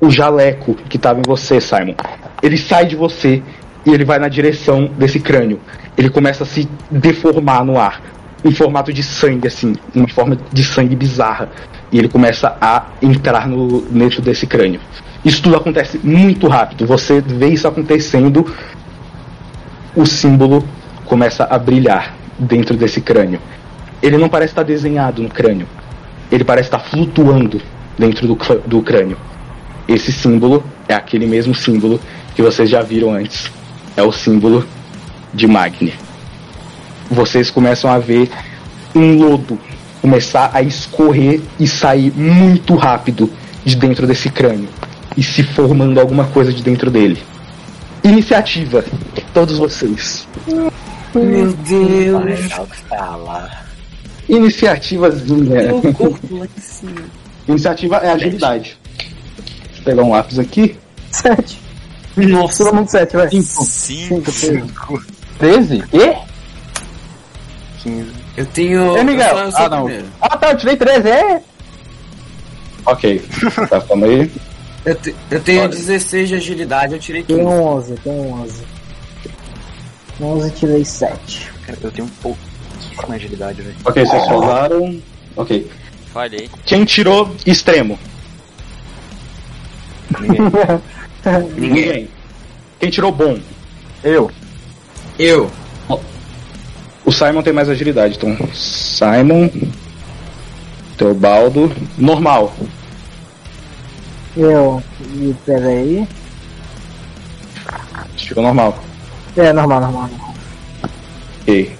o 0.00 0.10
jaleco 0.10 0.74
que 0.74 0.96
estava 0.96 1.20
em 1.20 1.24
você, 1.26 1.60
Simon, 1.60 1.94
ele 2.42 2.56
sai 2.56 2.86
de 2.86 2.96
você 2.96 3.42
e 3.88 3.94
ele 3.94 4.04
vai 4.04 4.18
na 4.18 4.28
direção 4.28 4.90
desse 4.98 5.18
crânio. 5.18 5.58
Ele 5.96 6.10
começa 6.10 6.44
a 6.44 6.46
se 6.46 6.68
deformar 6.90 7.64
no 7.64 7.78
ar, 7.78 8.02
em 8.44 8.52
formato 8.52 8.92
de 8.92 9.02
sangue, 9.02 9.48
assim, 9.48 9.74
uma 9.94 10.06
forma 10.08 10.36
de 10.52 10.62
sangue 10.62 10.94
bizarra. 10.94 11.48
E 11.90 11.98
ele 11.98 12.08
começa 12.08 12.54
a 12.60 12.88
entrar 13.00 13.48
no 13.48 13.80
dentro 13.80 14.20
desse 14.20 14.46
crânio. 14.46 14.78
Isso 15.24 15.42
tudo 15.42 15.56
acontece 15.56 15.98
muito 16.04 16.46
rápido. 16.48 16.86
Você 16.86 17.22
vê 17.22 17.48
isso 17.48 17.66
acontecendo, 17.66 18.46
o 19.96 20.04
símbolo 20.04 20.62
começa 21.06 21.44
a 21.44 21.58
brilhar 21.58 22.14
dentro 22.38 22.76
desse 22.76 23.00
crânio. 23.00 23.40
Ele 24.02 24.18
não 24.18 24.28
parece 24.28 24.52
estar 24.52 24.64
desenhado 24.64 25.22
no 25.22 25.30
crânio. 25.30 25.66
Ele 26.30 26.44
parece 26.44 26.68
estar 26.68 26.78
flutuando 26.78 27.58
dentro 27.98 28.26
do, 28.26 28.38
do 28.66 28.82
crânio. 28.82 29.16
Esse 29.88 30.12
símbolo 30.12 30.62
é 30.86 30.92
aquele 30.92 31.26
mesmo 31.26 31.54
símbolo 31.54 31.98
que 32.34 32.42
vocês 32.42 32.68
já 32.68 32.82
viram 32.82 33.14
antes. 33.14 33.57
É 33.98 34.02
o 34.04 34.12
símbolo 34.12 34.64
de 35.34 35.48
Magni. 35.48 35.92
Vocês 37.10 37.50
começam 37.50 37.90
a 37.90 37.98
ver 37.98 38.30
um 38.94 39.16
lodo 39.18 39.58
começar 40.00 40.52
a 40.54 40.62
escorrer 40.62 41.40
e 41.58 41.66
sair 41.66 42.12
muito 42.12 42.76
rápido 42.76 43.28
de 43.64 43.74
dentro 43.74 44.06
desse 44.06 44.30
crânio 44.30 44.68
e 45.16 45.22
se 45.24 45.42
formando 45.42 45.98
alguma 45.98 46.26
coisa 46.26 46.52
de 46.52 46.62
dentro 46.62 46.92
dele. 46.92 47.20
Iniciativa, 48.04 48.84
todos 49.34 49.58
vocês. 49.58 50.28
Meu 51.12 51.52
Deus. 51.54 52.22
Iniciativazinha. 54.28 55.72
cima. 56.56 57.02
Iniciativa 57.48 57.96
é 57.96 58.12
agilidade. 58.12 58.78
Eu 59.76 59.82
pegar 59.82 60.04
um 60.04 60.10
lápis 60.12 60.38
aqui. 60.38 60.76
7. 61.10 61.67
Nossa. 62.26 62.64
Todo 62.64 62.74
mundo 62.76 62.88
7, 62.88 63.16
vai. 63.16 63.30
Cinco. 63.30 63.64
5, 64.32 65.02
13? 65.38 65.82
Quê? 65.88 66.16
Eu 68.36 68.46
tenho. 68.46 68.96
É, 68.96 69.04
Miguel? 69.04 69.38
Eu 69.38 69.50
Ah, 69.56 69.68
não. 69.68 69.84
primeiro. 69.84 70.06
Ah, 70.20 70.36
tá, 70.36 70.50
eu 70.50 70.56
tirei 70.56 70.76
13, 70.76 71.08
é? 71.08 71.42
Ok. 72.86 73.24
Tá, 73.68 73.80
calma 73.80 74.06
aí. 74.06 74.30
Eu, 74.84 74.94
te- 74.94 75.14
eu 75.30 75.40
tenho 75.40 75.68
16 75.68 76.28
de 76.28 76.34
agilidade, 76.36 76.94
eu 76.94 76.98
tirei 77.00 77.22
15. 77.22 77.38
Tem 77.40 77.46
um 77.48 77.62
11, 77.62 77.94
tem 77.96 78.12
um 78.12 78.32
11. 78.42 78.62
11 80.20 80.50
tirei 80.52 80.84
7. 80.84 81.50
Cara, 81.66 81.78
eu 81.82 81.90
tenho 81.90 82.06
um 82.06 82.10
pouco 82.22 82.38
de 83.08 83.14
agilidade, 83.14 83.62
velho. 83.62 83.76
Ok, 83.84 84.04
vocês 84.04 84.24
falaram. 84.26 85.00
Ok. 85.36 85.70
Falhei. 86.12 86.48
Quem 86.64 86.84
tirou 86.84 87.34
extremo? 87.46 87.98
Ninguém. 91.56 91.70
Ninguém. 91.70 92.08
Quem 92.78 92.90
tirou 92.90 93.12
bom? 93.12 93.38
Eu. 94.02 94.30
Eu. 95.18 95.50
O 97.04 97.12
Simon 97.12 97.42
tem 97.42 97.52
mais 97.52 97.68
agilidade, 97.68 98.16
então. 98.16 98.36
Simon. 98.52 99.48
Teobaldo. 100.96 101.74
Normal. 101.96 102.54
Eu. 104.36 104.82
E 105.14 105.34
peraí. 105.44 106.06
Tirou 108.16 108.44
normal. 108.44 108.78
É, 109.36 109.52
normal, 109.52 109.80
normal, 109.80 110.02
normal. 110.02 110.34
Ok. 111.40 111.76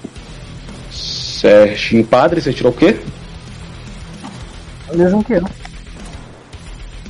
Serginho 0.91 2.03
Padre, 2.05 2.41
você 2.41 2.51
tirou 2.51 2.71
o 2.71 2.75
quê? 2.75 2.99
Mesmo 4.93 5.23
que 5.23 5.33
eu. 5.33 5.43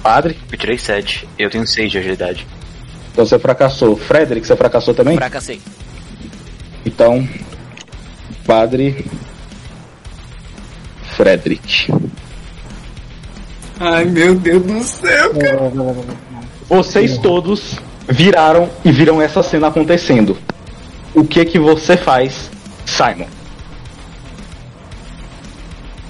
Padre. 0.02 0.38
Eu 0.52 0.58
tirei 0.58 0.78
7. 0.78 1.28
Eu 1.38 1.50
tenho 1.50 1.66
6 1.68 1.92
de 1.92 1.98
agilidade. 1.98 2.48
Então 3.12 3.26
você 3.26 3.38
fracassou. 3.38 3.96
Frederick, 3.96 4.46
você 4.46 4.56
fracassou 4.56 4.94
também? 4.94 5.18
Fracassei. 5.18 5.62
Então. 6.86 7.28
Padre. 8.46 9.06
Frederick. 11.16 11.92
Ai, 13.80 14.06
meu 14.06 14.36
Deus 14.36 14.64
do 14.64 14.84
céu. 14.84 15.34
Vai. 15.34 16.06
Vocês 16.68 17.18
todos 17.18 17.78
viraram 18.08 18.70
e 18.84 18.92
viram 18.92 19.22
essa 19.22 19.44
cena 19.44 19.68
acontecendo. 19.68 20.38
O 21.14 21.24
que 21.24 21.44
que 21.46 21.60
você 21.60 21.98
faz, 21.98 22.50
Simon? 22.86 23.28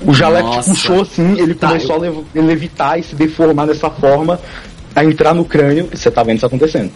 O 0.06 0.14
Jaleco 0.14 0.50
te 0.62 0.70
puxou 0.70 1.02
assim, 1.02 1.34
ele 1.40 1.54
Tá, 1.54 1.68
começou 1.68 1.96
a 1.96 2.00
lev- 2.00 2.26
levitar 2.34 3.00
e 3.00 3.04
se 3.04 3.16
deformar 3.16 3.68
dessa 3.68 3.90
forma, 3.90 4.40
a 4.96 5.04
entrar 5.04 5.34
no 5.34 5.44
crânio, 5.46 5.90
e 5.92 5.98
você 5.98 6.10
tá 6.10 6.24
vendo 6.24 6.38
isso 6.38 6.46
acontecendo. 6.46 6.92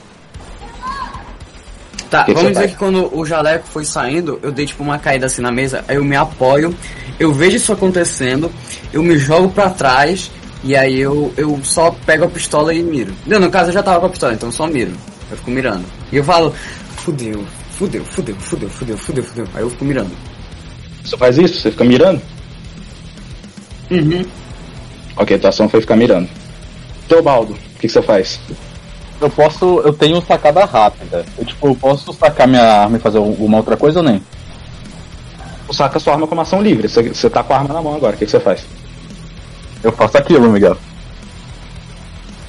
Tá, 2.10 2.24
Que 2.26 2.34
vamos 2.34 2.50
dizer 2.50 2.62
faz? 2.62 2.72
que 2.72 2.78
quando 2.78 3.10
o 3.18 3.26
jaleco 3.26 3.66
foi 3.68 3.84
saindo, 3.86 4.40
eu 4.44 4.52
dei 4.52 4.66
tipo 4.68 4.84
uma 4.84 5.00
caída 5.00 5.26
assim 5.26 5.42
na 5.42 5.52
mesa, 5.52 5.84
aí 5.88 5.96
eu 5.96 6.04
me 6.04 6.16
apoio, 6.16 6.76
eu 7.20 7.34
vejo 7.34 7.58
isso 7.58 7.74
acontecendo, 7.74 8.52
eu 8.92 9.02
me 9.02 9.18
jogo 9.18 9.50
pra 9.50 9.70
trás, 9.72 10.30
e 10.64 10.76
aí 10.76 11.00
eu, 11.00 11.34
eu 11.36 11.60
só 11.64 11.90
pego 12.06 12.26
a 12.26 12.28
pistola 12.28 12.74
e 12.74 12.84
miro. 12.84 13.14
Não, 13.26 13.40
no 13.40 13.50
caso 13.50 13.70
eu 13.70 13.74
já 13.74 13.82
tava 13.84 14.00
com 14.00 14.06
a 14.06 14.10
pistola, 14.10 14.34
então 14.34 14.50
eu 14.50 14.54
só 14.54 14.68
miro. 14.68 14.92
Eu 15.32 15.38
fico 15.38 15.50
mirando. 15.50 15.84
E 16.12 16.18
eu 16.18 16.24
falo, 16.24 16.54
fudeu, 16.98 17.44
fudeu, 17.72 18.06
fudeu, 18.06 18.36
fudeu, 18.36 18.70
fudeu, 18.70 18.98
fudeu, 18.98 19.24
fudeu. 19.24 19.48
Aí 19.56 19.64
eu 19.64 19.70
fico 19.72 19.84
mirando. 19.84 20.12
Você 21.04 21.18
faz 21.18 21.38
isso? 21.40 21.60
Você 21.62 21.72
fica 21.72 21.84
mirando? 21.84 22.22
Uhum. 23.94 24.26
Ok, 25.16 25.38
tua 25.38 25.50
ação 25.50 25.70
foi 25.70 25.82
ficar 25.82 25.96
mirando. 25.96 26.28
Teobaldo, 27.08 27.54
o 27.54 27.56
que, 27.80 27.88
que 27.88 27.90
você 27.90 28.02
faz? 28.02 28.40
Eu 29.22 29.30
posso. 29.30 29.80
Eu 29.86 29.94
tenho 29.94 30.22
sacada 30.26 30.66
rápida. 30.66 31.26
Eu, 31.38 31.46
tipo, 31.46 31.68
eu 31.68 31.76
posso 31.76 32.12
sacar 32.14 32.48
minha 32.48 32.64
arma 32.64 32.98
e 32.98 33.00
fazer 33.00 33.20
uma 33.20 33.58
outra 33.58 33.78
coisa 33.78 34.00
ou 34.00 34.06
nem? 34.06 34.22
Você 35.68 35.78
saca 35.78 36.00
sua 36.00 36.14
arma 36.14 36.28
como 36.28 36.42
ação 36.42 36.62
livre. 36.62 36.90
Você, 36.90 37.04
você 37.10 37.30
tá 37.30 37.44
com 37.44 37.54
a 37.54 37.58
arma 37.58 37.74
na 37.74 37.82
mão 37.82 37.96
agora, 37.96 38.16
o 38.16 38.18
que, 38.18 38.26
que 38.26 38.32
você 38.32 38.40
faz? 38.40 38.66
Eu 39.84 39.92
faço 39.92 40.18
aquilo, 40.18 40.50
Miguel. 40.50 40.78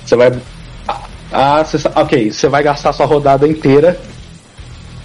Você 0.04 0.16
vai. 0.16 0.32
Ah, 1.32 1.64
você... 1.64 1.78
sa- 1.78 1.92
ok. 1.94 2.30
Você 2.32 2.48
vai 2.48 2.62
gastar 2.62 2.92
sua 2.92 3.06
rodada 3.06 3.46
inteira 3.46 3.98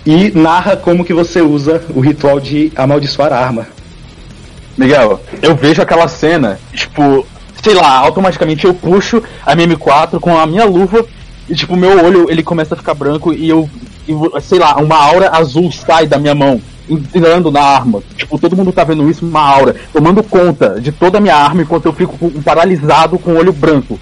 e 0.06 0.32
narra 0.32 0.77
como 0.77 1.03
que 1.03 1.14
você 1.14 1.42
usa 1.42 1.84
o 1.93 2.00
ritual 2.00 2.40
de 2.40 2.72
amaldiçoar 2.76 3.34
a 3.34 3.40
arma. 3.40 3.68
Miguel, 4.80 5.19
eu 5.41 5.53
vejo 5.58 5.82
aquela 5.82 6.08
cena, 6.08 6.58
tipo, 6.74 7.27
sei 7.61 7.74
lá, 7.74 7.98
automaticamente 7.98 8.64
eu 8.64 8.74
puxo 8.74 9.22
a 9.45 9.53
minha 9.53 9.67
M4 9.67 10.22
com 10.22 10.38
a 10.38 10.48
minha 10.48 10.64
luva 10.64 11.06
e 11.49 11.53
tipo, 11.53 11.75
meu 11.75 12.01
olho 12.06 12.32
ele 12.32 12.41
começa 12.41 12.75
a 12.75 12.77
ficar 12.77 12.93
branco 12.93 13.33
e 13.33 13.49
eu, 13.49 13.69
e, 14.08 14.14
sei 14.41 14.58
lá, 14.58 14.77
uma 14.77 14.95
aura 14.95 15.32
azul 15.32 15.69
sai 15.69 16.08
da 16.08 16.17
minha 16.17 16.33
mão, 16.33 16.61
entrando 16.90 17.51
na 17.51 17.59
arma. 17.59 18.01
Tipo, 18.16 18.40
todo 18.40 18.56
mundo 18.56 18.72
tá 18.72 18.85
vendo 18.85 19.09
isso, 19.09 19.25
uma 19.25 19.41
aura, 19.41 19.75
tomando 19.91 20.24
conta 20.24 20.80
de 20.80 20.93
toda 20.93 21.17
a 21.17 21.22
minha 21.22 21.35
arma 21.35 21.61
enquanto 21.61 21.88
eu 21.88 21.91
fico 21.91 22.32
paralisado 22.41 23.19
com 23.19 23.32
o 23.32 23.38
olho 23.38 23.51
branco. 23.51 23.99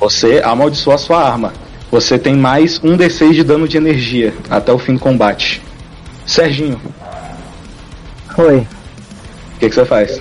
Você 0.00 0.40
amaldiçoa 0.42 0.94
a 0.94 0.98
sua 0.98 1.22
arma. 1.22 1.52
Você 1.92 2.18
tem 2.18 2.34
mais 2.36 2.80
um 2.82 2.96
D6 2.96 3.34
de 3.34 3.44
dano 3.44 3.68
de 3.68 3.76
energia 3.76 4.32
até 4.48 4.72
o 4.72 4.78
fim 4.78 4.94
do 4.94 5.00
combate. 5.00 5.60
Serginho, 6.24 6.80
Oi. 8.40 8.58
o 9.56 9.58
que, 9.58 9.68
que 9.68 9.74
você 9.74 9.84
faz? 9.84 10.20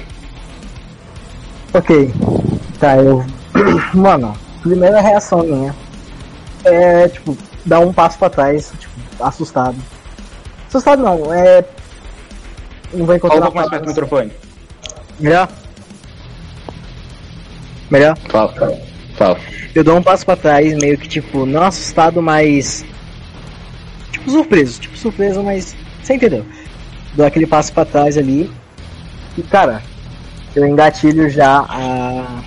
Ok. 1.73 2.13
Tá, 2.79 2.97
eu. 2.97 3.25
Mano, 3.93 4.35
primeira 4.61 5.01
reação 5.01 5.43
minha 5.43 5.75
é, 6.65 7.07
tipo, 7.07 7.37
dar 7.65 7.79
um 7.79 7.93
passo 7.93 8.17
pra 8.17 8.29
trás, 8.29 8.71
tipo, 8.77 9.23
assustado. 9.23 9.75
Assustado 10.67 11.01
não, 11.01 11.33
é. 11.33 11.63
Não 12.93 13.05
vou 13.05 13.15
encontrar 13.15 13.39
Fala 13.39 13.51
um 13.51 13.53
mais 13.53 13.69
perto 13.69 13.85
do 13.85 13.93
palavra. 13.93 14.03
microfone. 14.03 14.31
Melhor? 15.19 15.49
Melhor? 17.89 18.17
Fala. 18.27 18.53
Fala. 19.15 19.39
Eu 19.73 19.83
dou 19.83 19.97
um 19.97 20.03
passo 20.03 20.25
pra 20.25 20.35
trás, 20.35 20.73
meio 20.75 20.97
que 20.97 21.07
tipo, 21.07 21.45
não 21.45 21.63
assustado, 21.63 22.21
mas. 22.21 22.85
Tipo, 24.11 24.31
surpreso. 24.31 24.81
Tipo, 24.81 24.97
surpreso, 24.97 25.43
mas. 25.43 25.75
Você 26.03 26.15
entendeu? 26.15 26.45
Dou 27.13 27.25
aquele 27.25 27.47
passo 27.47 27.73
pra 27.73 27.85
trás 27.85 28.17
ali. 28.17 28.51
E, 29.37 29.43
cara, 29.43 29.81
eu 30.55 30.65
engatilho 30.65 31.29
já 31.29 31.65
a. 31.67 32.43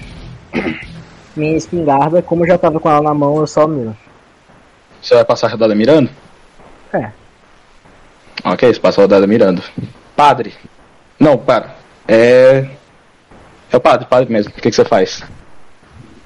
Minha 1.34 1.56
espingarda, 1.56 2.20
como 2.20 2.42
eu 2.44 2.48
já 2.48 2.58
tava 2.58 2.78
com 2.78 2.90
ela 2.90 3.00
na 3.00 3.14
mão, 3.14 3.38
eu 3.38 3.46
só 3.46 3.66
miro. 3.66 3.96
Você 5.00 5.14
vai 5.14 5.24
passar 5.24 5.46
a 5.46 5.50
rodada 5.50 5.74
mirando? 5.74 6.10
É. 6.92 7.10
Ok, 8.44 8.72
você 8.72 8.78
passa 8.78 9.00
a 9.00 9.04
rodada 9.04 9.26
mirando. 9.26 9.62
Padre. 10.14 10.54
Não, 11.18 11.38
para. 11.38 11.74
É. 12.06 12.68
É 13.70 13.76
o 13.76 13.80
padre, 13.80 14.06
padre 14.06 14.30
mesmo. 14.30 14.50
O 14.50 14.54
que, 14.54 14.60
que 14.60 14.72
você 14.72 14.84
faz? 14.84 15.22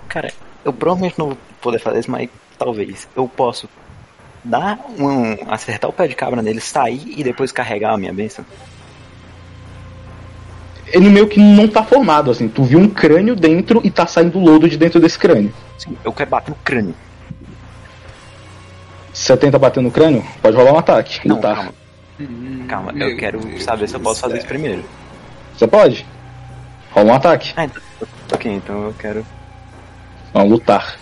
Cara, 0.08 0.32
eu 0.64 0.72
provavelmente 0.72 1.18
não 1.18 1.28
vou 1.28 1.38
poder 1.60 1.78
fazer 1.78 2.00
isso, 2.00 2.10
mas 2.10 2.28
talvez. 2.58 3.06
Eu 3.14 3.28
posso 3.28 3.68
dar 4.48 4.78
um. 4.98 5.50
acertar 5.50 5.90
o 5.90 5.92
pé 5.92 6.06
de 6.08 6.14
cabra 6.14 6.42
nele, 6.42 6.60
sair 6.60 7.02
e 7.06 7.22
depois 7.22 7.52
carregar 7.52 7.94
a 7.94 7.98
minha 7.98 8.12
bênção. 8.12 8.44
Ele 10.86 11.08
meio 11.08 11.26
que 11.26 11.40
não 11.40 11.66
tá 11.66 11.82
formado, 11.82 12.30
assim. 12.30 12.48
Tu 12.48 12.62
viu 12.62 12.78
um 12.78 12.88
crânio 12.88 13.34
dentro 13.34 13.80
e 13.84 13.90
tá 13.90 14.06
saindo 14.06 14.38
lodo 14.38 14.68
de 14.68 14.76
dentro 14.76 15.00
desse 15.00 15.18
crânio. 15.18 15.52
Sim, 15.78 15.96
eu 16.04 16.12
quero 16.12 16.30
bater 16.30 16.50
no 16.50 16.56
crânio. 16.62 16.94
Você 19.12 19.36
tenta 19.36 19.58
bater 19.58 19.82
no 19.82 19.90
crânio? 19.90 20.24
Pode 20.40 20.56
rolar 20.56 20.72
um 20.72 20.78
ataque. 20.78 21.26
Não, 21.26 21.36
lutar. 21.36 21.56
calma. 21.56 21.72
Calma, 22.68 22.92
eu 22.96 23.16
quero 23.16 23.60
saber 23.60 23.88
se 23.88 23.96
eu 23.96 24.00
posso 24.00 24.20
fazer 24.20 24.38
isso 24.38 24.46
primeiro. 24.46 24.84
Você 25.56 25.66
pode? 25.66 26.06
Rola 26.92 27.12
um 27.12 27.14
ataque. 27.14 27.52
Ah, 27.56 27.64
então. 27.64 27.82
Ok, 28.32 28.52
então 28.52 28.84
eu 28.84 28.94
quero 28.98 29.26
Vamos 30.36 30.50
lutar. 30.50 30.98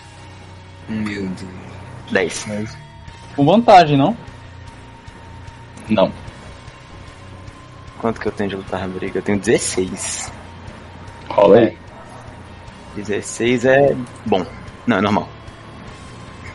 Meu 0.87 1.27
Deus. 1.27 2.45
10. 2.45 2.84
Com 3.35 3.45
vantagem, 3.45 3.97
não? 3.97 4.15
Não. 5.89 6.11
Quanto 7.99 8.19
que 8.19 8.27
eu 8.27 8.31
tenho 8.31 8.49
de 8.49 8.55
lutar 8.55 8.87
briga? 8.87 9.19
Eu 9.19 9.23
tenho 9.23 9.39
16. 9.39 10.31
Rola 11.29 11.57
aí. 11.57 11.77
16 12.95 13.65
é 13.65 13.95
bom. 14.25 14.45
Não, 14.87 14.97
é 14.97 15.01
normal. 15.01 15.27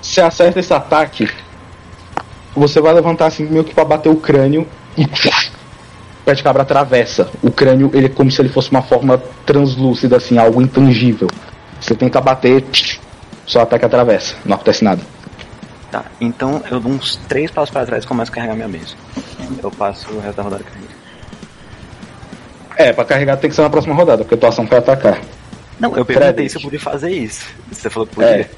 Se 0.00 0.20
acerta 0.20 0.60
esse 0.60 0.72
ataque, 0.72 1.28
você 2.54 2.80
vai 2.80 2.94
levantar 2.94 3.26
assim 3.26 3.44
meio 3.44 3.64
que 3.64 3.74
pra 3.74 3.84
bater 3.84 4.08
o 4.08 4.16
crânio 4.16 4.66
e 4.96 5.06
pé 6.24 6.34
de 6.34 6.42
cabra 6.42 6.62
atravessa. 6.62 7.30
O 7.42 7.50
crânio 7.50 7.90
ele 7.92 8.06
é 8.06 8.08
como 8.08 8.30
se 8.30 8.40
ele 8.40 8.48
fosse 8.48 8.70
uma 8.70 8.82
forma 8.82 9.18
translúcida, 9.44 10.16
assim, 10.16 10.38
algo 10.38 10.62
intangível. 10.62 11.28
Você 11.80 11.94
tenta 11.94 12.20
bater, 12.20 12.64
só 13.46 13.62
ataque 13.62 13.84
atravessa, 13.84 14.36
não 14.44 14.54
acontece 14.54 14.84
nada. 14.84 15.02
Tá, 15.90 16.04
então 16.20 16.62
eu 16.70 16.78
dou 16.78 16.92
uns 16.92 17.16
3 17.28 17.50
passos 17.50 17.70
pra 17.70 17.84
trás 17.84 18.04
e 18.04 18.06
começo 18.06 18.30
a 18.30 18.34
carregar 18.34 18.54
minha 18.54 18.68
mesa. 18.68 18.94
Eu 19.62 19.70
passo 19.72 20.08
o 20.12 20.20
resto 20.20 20.36
da 20.36 20.42
rodada 20.44 20.62
carregando. 20.64 20.90
É, 22.76 22.92
pra 22.92 23.04
carregar 23.04 23.36
tem 23.36 23.50
que 23.50 23.56
ser 23.56 23.62
na 23.62 23.70
próxima 23.70 23.94
rodada, 23.94 24.22
porque 24.22 24.34
a 24.34 24.38
tua 24.38 24.48
ação 24.50 24.66
foi 24.66 24.78
atacar. 24.78 25.20
Não, 25.78 25.96
eu 25.96 26.04
perguntei 26.04 26.14
Frederick. 26.48 26.50
se 26.50 26.56
eu 26.58 26.62
podia 26.62 26.80
fazer 26.80 27.10
isso. 27.10 27.46
Você 27.72 27.90
falou 27.90 28.06
que 28.06 28.14
podia. 28.14 28.30
É. 28.30 28.50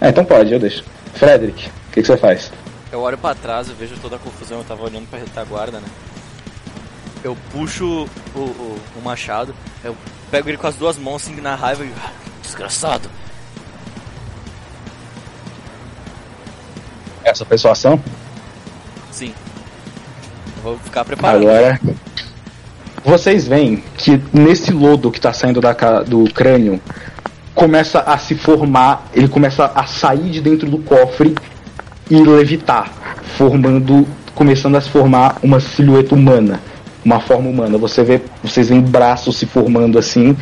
É, 0.00 0.08
então 0.08 0.24
pode, 0.24 0.52
eu 0.52 0.58
deixo. 0.58 0.82
Frederick, 1.14 1.68
o 1.68 1.92
que, 1.92 2.00
que 2.00 2.06
você 2.06 2.16
faz? 2.16 2.50
Eu 2.90 3.00
olho 3.00 3.18
pra 3.18 3.34
trás, 3.34 3.68
eu 3.68 3.74
vejo 3.74 3.96
toda 4.00 4.16
a 4.16 4.18
confusão, 4.18 4.58
eu 4.58 4.64
tava 4.64 4.84
olhando 4.84 5.06
pra 5.08 5.18
retaguarda, 5.18 5.78
né? 5.80 5.86
Eu 7.22 7.36
puxo 7.52 8.08
o, 8.34 8.38
o, 8.38 8.78
o 8.96 9.02
machado, 9.02 9.54
eu 9.82 9.96
pego 10.30 10.48
ele 10.48 10.58
com 10.58 10.66
as 10.66 10.76
duas 10.76 10.96
mãos 10.98 11.22
assim 11.22 11.40
na 11.40 11.54
raiva 11.54 11.84
e. 11.84 11.92
"Ah, 12.04 12.10
Desgraçado! 12.42 13.08
Essa 17.24 17.44
foi 17.44 17.56
sua 17.56 17.72
ação? 17.72 18.00
Sim. 19.10 19.32
Vou 20.62 20.78
ficar 20.78 21.04
preparado. 21.04 21.42
Agora. 21.42 21.80
Vocês 23.04 23.46
veem 23.46 23.82
que 23.98 24.20
nesse 24.32 24.72
lodo 24.72 25.10
que 25.10 25.20
tá 25.20 25.32
saindo 25.32 25.60
da, 25.60 25.72
do 26.02 26.24
crânio 26.32 26.80
começa 27.54 28.00
a 28.00 28.16
se 28.16 28.34
formar, 28.34 29.08
ele 29.12 29.28
começa 29.28 29.70
a 29.74 29.86
sair 29.86 30.30
de 30.30 30.40
dentro 30.40 30.68
do 30.70 30.78
cofre 30.78 31.34
e 32.10 32.16
levitar, 32.16 32.90
formando, 33.36 34.06
começando 34.34 34.76
a 34.76 34.80
se 34.80 34.88
formar 34.88 35.36
uma 35.42 35.60
silhueta 35.60 36.14
humana, 36.14 36.60
uma 37.04 37.20
forma 37.20 37.48
humana. 37.48 37.76
Você 37.78 38.02
vê, 38.02 38.22
vocês 38.42 38.70
veem 38.70 38.80
braços 38.80 39.36
se 39.36 39.46
formando 39.46 39.98
assim 39.98 40.36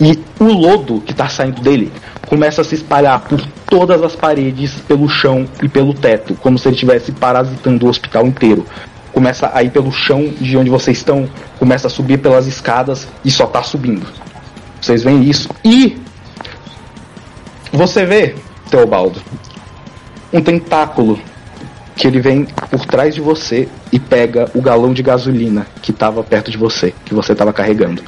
e 0.00 0.18
o 0.38 0.44
lodo 0.44 1.00
que 1.00 1.12
tá 1.12 1.28
saindo 1.28 1.60
dele 1.60 1.92
começa 2.26 2.60
a 2.62 2.64
se 2.64 2.74
espalhar 2.74 3.20
por 3.20 3.40
todas 3.66 4.02
as 4.02 4.16
paredes, 4.16 4.74
pelo 4.88 5.08
chão 5.08 5.46
e 5.62 5.68
pelo 5.68 5.94
teto, 5.94 6.34
como 6.34 6.58
se 6.58 6.68
ele 6.68 6.74
estivesse 6.74 7.12
parasitando 7.12 7.86
o 7.86 7.88
hospital 7.88 8.26
inteiro 8.26 8.64
começa 9.14 9.48
a 9.54 9.62
ir 9.62 9.70
pelo 9.70 9.92
chão 9.92 10.26
de 10.40 10.56
onde 10.58 10.68
vocês 10.68 10.98
estão, 10.98 11.30
começa 11.56 11.86
a 11.86 11.90
subir 11.90 12.18
pelas 12.18 12.48
escadas 12.48 13.06
e 13.24 13.30
só 13.30 13.46
tá 13.46 13.62
subindo. 13.62 14.04
Vocês 14.80 15.04
veem 15.04 15.22
isso. 15.22 15.48
E 15.64 15.96
você 17.72 18.04
vê, 18.04 18.34
Teobaldo, 18.68 19.22
um 20.32 20.42
tentáculo 20.42 21.18
que 21.96 22.08
ele 22.08 22.20
vem 22.20 22.44
por 22.44 22.84
trás 22.86 23.14
de 23.14 23.20
você 23.20 23.68
e 23.92 24.00
pega 24.00 24.50
o 24.52 24.60
galão 24.60 24.92
de 24.92 25.02
gasolina 25.02 25.64
que 25.80 25.92
estava 25.92 26.24
perto 26.24 26.50
de 26.50 26.58
você, 26.58 26.92
que 27.04 27.14
você 27.14 27.32
estava 27.32 27.52
carregando. 27.52 28.02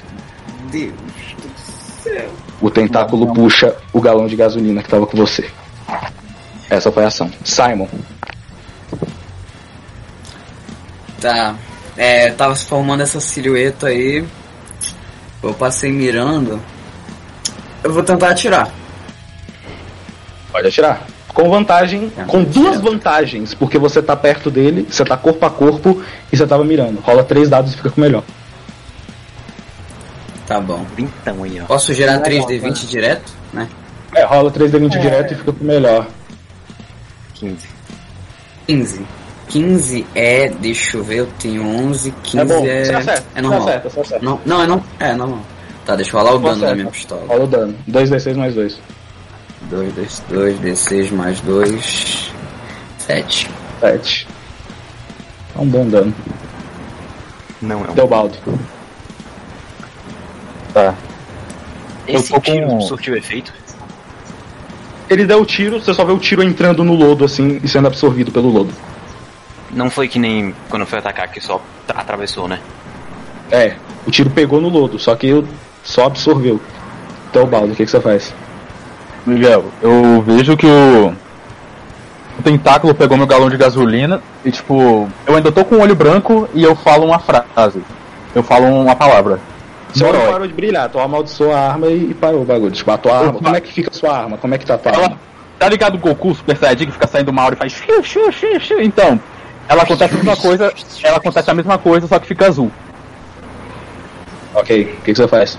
Deus 0.72 0.92
do 1.38 2.02
céu. 2.02 2.30
O 2.60 2.70
tentáculo 2.70 3.33
puxa 3.35 3.75
o 3.93 4.01
galão 4.01 4.26
de 4.26 4.36
gasolina 4.36 4.81
que 4.81 4.86
estava 4.86 5.07
com 5.07 5.17
você. 5.17 5.49
Essa 6.70 6.91
foi 6.91 7.05
a 7.05 7.09
ação. 7.09 7.31
Simon, 7.44 7.86
Tá. 11.20 11.55
É, 11.97 12.31
tava 12.31 12.55
se 12.55 12.67
formando 12.67 13.02
essa 13.02 13.20
silhueta 13.20 13.89
aí. 13.89 14.25
Eu 15.43 15.55
passei 15.55 15.91
mirando. 15.91 16.60
Eu 17.83 17.93
vou 17.93 18.02
tentar 18.02 18.31
atirar. 18.31 18.70
Pode 20.52 20.68
atirar. 20.68 21.07
Com 21.28 21.51
vantagem, 21.51 22.10
É, 22.17 22.25
com 22.25 22.43
duas 22.43 22.81
vantagens, 22.81 23.52
porque 23.52 23.78
você 23.78 24.02
tá 24.02 24.17
perto 24.17 24.51
dele, 24.51 24.86
você 24.91 25.05
tá 25.05 25.18
corpo 25.18 25.44
a 25.44 25.51
corpo 25.51 26.02
e 26.33 26.36
você 26.36 26.47
tava 26.47 26.65
mirando. 26.65 27.01
Rola 27.01 27.23
três 27.23 27.51
dados 27.51 27.75
e 27.75 27.76
fica 27.76 27.91
com 27.91 28.01
o 28.01 28.05
melhor. 28.05 28.23
Tá 30.47 30.60
bom. 30.60 30.84
Vintão 30.97 31.42
aí, 31.42 31.60
ó. 31.60 31.65
Posso 31.65 31.92
gerar 31.92 32.23
Legal, 32.23 32.47
3D20 32.49 32.86
direto, 32.86 33.33
né? 33.52 33.68
É, 34.15 34.25
rola 34.25 34.50
3D20 34.50 35.00
direto 35.00 35.33
e 35.33 35.36
fica 35.36 35.52
com 35.52 35.65
o 35.65 35.66
melhor. 35.66 36.07
15. 37.34 37.68
15. 38.66 39.07
15 39.49 40.07
é, 40.15 40.49
deixa 40.49 40.97
eu 40.97 41.05
ver, 41.05 41.18
eu 41.18 41.28
tenho 41.39 41.65
11, 41.65 42.12
15 42.23 42.39
é 42.39 42.44
bom, 42.44 42.66
é. 42.66 42.81
acerta, 42.81 43.25
é 43.34 43.42
normal. 43.42 43.60
você 43.60 43.68
acerta, 43.68 43.91
você 43.91 44.00
acerta. 44.00 44.25
Não, 44.25 44.41
não, 44.44 44.62
é 44.62 44.66
não. 44.66 44.84
É 44.99 45.15
normal. 45.15 45.41
Tá, 45.84 45.94
deixa 45.94 46.16
eu 46.16 46.20
rolar 46.20 46.34
o 46.34 46.39
dano 46.39 46.60
da 46.60 46.75
minha 46.75 46.91
pistola. 46.91 47.25
Rola 47.26 47.44
o 47.44 47.47
dano. 47.47 47.75
2D6 47.89 48.34
mais 48.34 48.55
2. 48.55 48.81
2, 49.70 49.94
2, 49.94 50.23
2, 50.28 50.60
D6 50.60 51.12
mais 51.12 51.41
2. 51.41 52.33
7. 52.99 53.50
7. 53.81 54.28
É 55.57 55.60
um 55.60 55.66
bom 55.66 55.86
dano. 55.86 56.15
Não 57.62 57.84
é 57.84 57.91
um. 57.91 57.94
Deu 57.94 58.08
balde. 58.08 58.39
Tá. 60.76 60.94
Esse 62.06 62.34
eu 62.34 62.40
tiro 62.40 62.66
com- 62.66 62.80
surtiu 62.82 63.16
efeito. 63.16 63.50
Ele 65.08 65.24
deu 65.24 65.40
o 65.40 65.46
tiro, 65.46 65.80
você 65.80 65.94
só 65.94 66.05
vê 66.05 66.12
o 66.12 66.18
tiro 66.18 66.42
entrando 66.42 66.84
no 66.84 66.92
lodo 66.94 67.24
assim 67.24 67.58
e 67.64 67.66
sendo 67.66 67.86
absorvido 67.86 68.30
pelo 68.30 68.50
lodo. 68.50 68.70
Não 69.70 69.88
foi 69.88 70.06
que 70.06 70.18
nem 70.18 70.55
quando 70.68 70.84
fui 70.84 70.98
atacar 70.98 71.28
que 71.28 71.40
só 71.40 71.62
tra- 71.86 72.00
atravessou, 72.00 72.46
né? 72.46 72.58
É, 73.50 73.74
o 74.06 74.10
tiro 74.10 74.28
pegou 74.28 74.60
no 74.60 74.68
lodo, 74.68 74.98
só 74.98 75.14
que 75.16 75.26
eu 75.28 75.46
só 75.82 76.05
absorveu. 76.05 76.60
Então, 77.30 77.46
balde, 77.46 77.72
o 77.72 77.74
que, 77.74 77.86
que 77.86 77.90
você 77.90 78.00
faz? 78.00 78.34
Miguel, 79.24 79.64
eu 79.80 80.22
vejo 80.26 80.58
que 80.58 80.66
o. 80.66 81.14
O 82.38 82.42
tentáculo 82.42 82.94
pegou 82.94 83.16
meu 83.16 83.26
galão 83.26 83.48
de 83.48 83.56
gasolina 83.56 84.20
e, 84.44 84.50
tipo, 84.50 85.08
eu 85.26 85.36
ainda 85.36 85.50
tô 85.50 85.64
com 85.64 85.76
o 85.76 85.80
olho 85.80 85.94
branco 85.96 86.46
e 86.52 86.62
eu 86.62 86.76
falo 86.76 87.06
uma 87.06 87.18
frase. 87.18 87.80
Eu 88.34 88.42
falo 88.42 88.66
uma 88.66 88.94
palavra. 88.94 89.40
Seu 89.99 90.08
Herói. 90.08 90.33
parou 90.33 90.47
de 90.47 90.55
brilhar, 90.55 90.89
tu 90.91 90.99
amaldiçoou 90.99 91.52
a 91.52 91.58
arma 91.58 91.86
e, 91.89 92.10
e 92.10 92.15
parou 92.15 92.42
o 92.42 92.44
bagulho. 92.44 92.70
Tipo, 92.70 92.91
a 92.91 92.99
tua 92.99 93.18
arma, 93.18 93.33
como 93.33 93.57
é 93.57 93.60
que 93.60 93.73
fica 93.73 93.91
a 93.91 93.94
sua 93.94 94.16
arma? 94.16 94.36
Como 94.36 94.55
é 94.55 94.58
que 94.58 94.66
tá 94.66 94.75
a 94.75 94.78
tua 94.78 94.92
Ela, 94.92 95.05
arma? 95.05 95.20
Tá 95.58 95.68
ligado 95.68 95.94
o 95.94 95.99
Goku 95.99 96.34
Super 96.34 96.57
Saiyajin 96.57 96.86
que 96.86 96.92
fica 96.92 97.07
saindo 97.07 97.31
uma 97.31 97.44
hora 97.44 97.55
e 97.55 97.58
faz 97.58 97.73
xiu, 97.73 98.02
xiu, 98.02 98.33
xiu, 98.33 98.60
xiu? 98.60 98.83
Então, 98.83 99.18
ela 99.68 99.83
acontece 99.83 100.15
a 100.15 100.16
mesma 100.16 100.36
coisa, 100.36 100.73
ela 101.02 101.16
acontece 101.16 101.50
a 101.50 101.55
mesma 101.55 101.78
coisa, 101.78 102.07
só 102.07 102.18
que 102.18 102.26
fica 102.26 102.47
azul. 102.47 102.70
Ok, 104.55 104.83
o 104.83 104.86
que, 105.02 105.12
que 105.12 105.15
você 105.15 105.28
faz? 105.28 105.58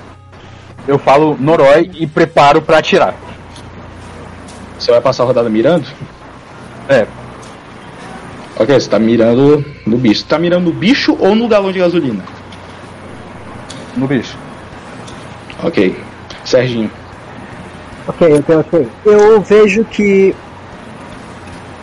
Eu 0.88 0.98
falo 0.98 1.36
Noroi 1.40 1.92
e 1.96 2.08
preparo 2.08 2.62
pra 2.62 2.78
atirar. 2.78 3.16
Você 4.78 4.92
vai 4.92 5.02
passar 5.02 5.24
a 5.24 5.26
rodada 5.26 5.50
mirando? 5.50 5.88
É, 6.88 7.06
Ok, 8.60 8.74
você 8.80 8.90
tá 8.90 8.98
mirando 8.98 9.64
no 9.86 9.98
bicho. 9.98 10.22
Você 10.22 10.28
tá 10.28 10.40
mirando 10.40 10.66
no 10.66 10.72
bicho 10.72 11.16
ou 11.20 11.36
no 11.36 11.48
galão 11.48 11.72
de 11.72 11.78
gasolina? 11.78 12.24
No 13.98 14.08
bicho. 14.08 14.38
Ok. 15.64 15.96
Serginho. 16.46 16.90
Ok, 18.08 18.34
ok, 18.40 18.56
ok. 18.56 18.88
Eu 19.06 19.42
vejo 19.42 19.84
que. 19.86 20.34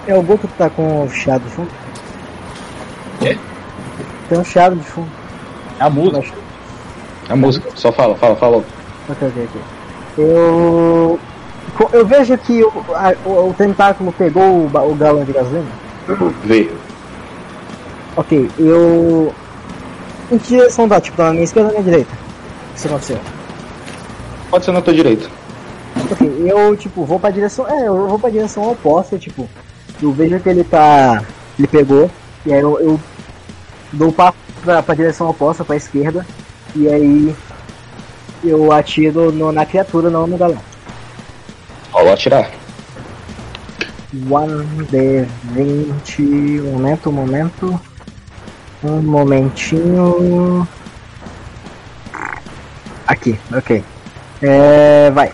É 0.06 0.14
o 0.16 0.22
Goku 0.22 0.46
que 0.48 0.54
tá 0.54 0.68
com 0.70 1.04
o 1.04 1.10
chiado 1.10 1.42
de 1.44 1.50
fundo? 1.50 1.70
Quê? 3.20 3.38
Tem 4.28 4.38
um 4.38 4.44
chiado 4.44 4.76
de 4.76 4.84
fundo. 4.84 5.10
É 5.80 5.84
a 5.84 5.90
música. 5.90 6.18
Mas- 6.18 7.30
A 7.30 7.36
música. 7.36 7.70
Só 7.74 7.90
fala, 7.92 8.14
fala, 8.16 8.36
fala. 8.36 8.56
Ok, 9.08 9.28
ok, 9.28 9.48
ok. 9.48 9.60
Eu. 10.18 11.18
Eu 11.92 12.06
vejo 12.06 12.38
que 12.38 12.62
o, 12.62 12.72
a- 12.94 13.14
o, 13.24 13.48
o 13.50 13.54
tentáculo 13.54 14.12
pegou 14.12 14.42
o, 14.42 14.66
o 14.66 14.94
galão 14.94 15.24
de 15.24 15.32
gasolina. 15.32 15.66
Vê. 16.44 16.70
Ok, 18.16 18.50
eu. 18.58 19.34
Em 20.34 20.38
que 20.38 20.48
direção 20.48 20.88
dá? 20.88 21.00
Tipo, 21.00 21.22
na 21.22 21.30
minha 21.30 21.44
esquerda 21.44 21.68
ou 21.68 21.74
na 21.74 21.80
minha 21.80 21.92
direita? 21.92 22.12
O 22.12 22.72
que 22.72 22.78
isso 22.78 22.88
aconteceu? 22.88 23.20
Pode 24.50 24.64
ser 24.64 24.72
na 24.72 24.82
tua 24.82 24.92
direita. 24.92 25.28
Ok, 26.10 26.28
eu, 26.44 26.76
tipo, 26.76 27.04
vou 27.04 27.20
pra 27.20 27.30
direção. 27.30 27.68
É, 27.68 27.86
eu 27.86 28.08
vou 28.08 28.18
pra 28.18 28.30
direção 28.30 28.68
oposta, 28.70 29.16
tipo. 29.16 29.48
Eu 30.02 30.12
vejo 30.12 30.40
que 30.40 30.48
ele 30.48 30.64
tá. 30.64 31.22
Ele 31.56 31.68
pegou. 31.68 32.10
E 32.44 32.52
aí 32.52 32.60
eu, 32.60 32.80
eu 32.80 33.00
dou 33.92 34.08
o 34.08 34.12
passo 34.12 34.36
pra, 34.64 34.82
pra 34.82 34.94
direção 34.96 35.30
oposta, 35.30 35.64
pra 35.64 35.76
esquerda. 35.76 36.26
E 36.74 36.88
aí. 36.88 37.34
Eu 38.42 38.72
atiro 38.72 39.30
no- 39.32 39.52
na 39.52 39.64
criatura, 39.64 40.10
não 40.10 40.26
no 40.26 40.36
galão. 40.36 40.58
Rola 41.92 42.12
atirar. 42.12 42.50
1D20. 44.14 45.30
Um 46.60 46.72
momento, 46.72 47.08
um 47.08 47.12
momento. 47.12 47.80
Um 48.84 49.00
momentinho. 49.00 50.68
Aqui, 53.06 53.38
ok. 53.56 53.82
É. 54.42 55.10
Vai. 55.10 55.32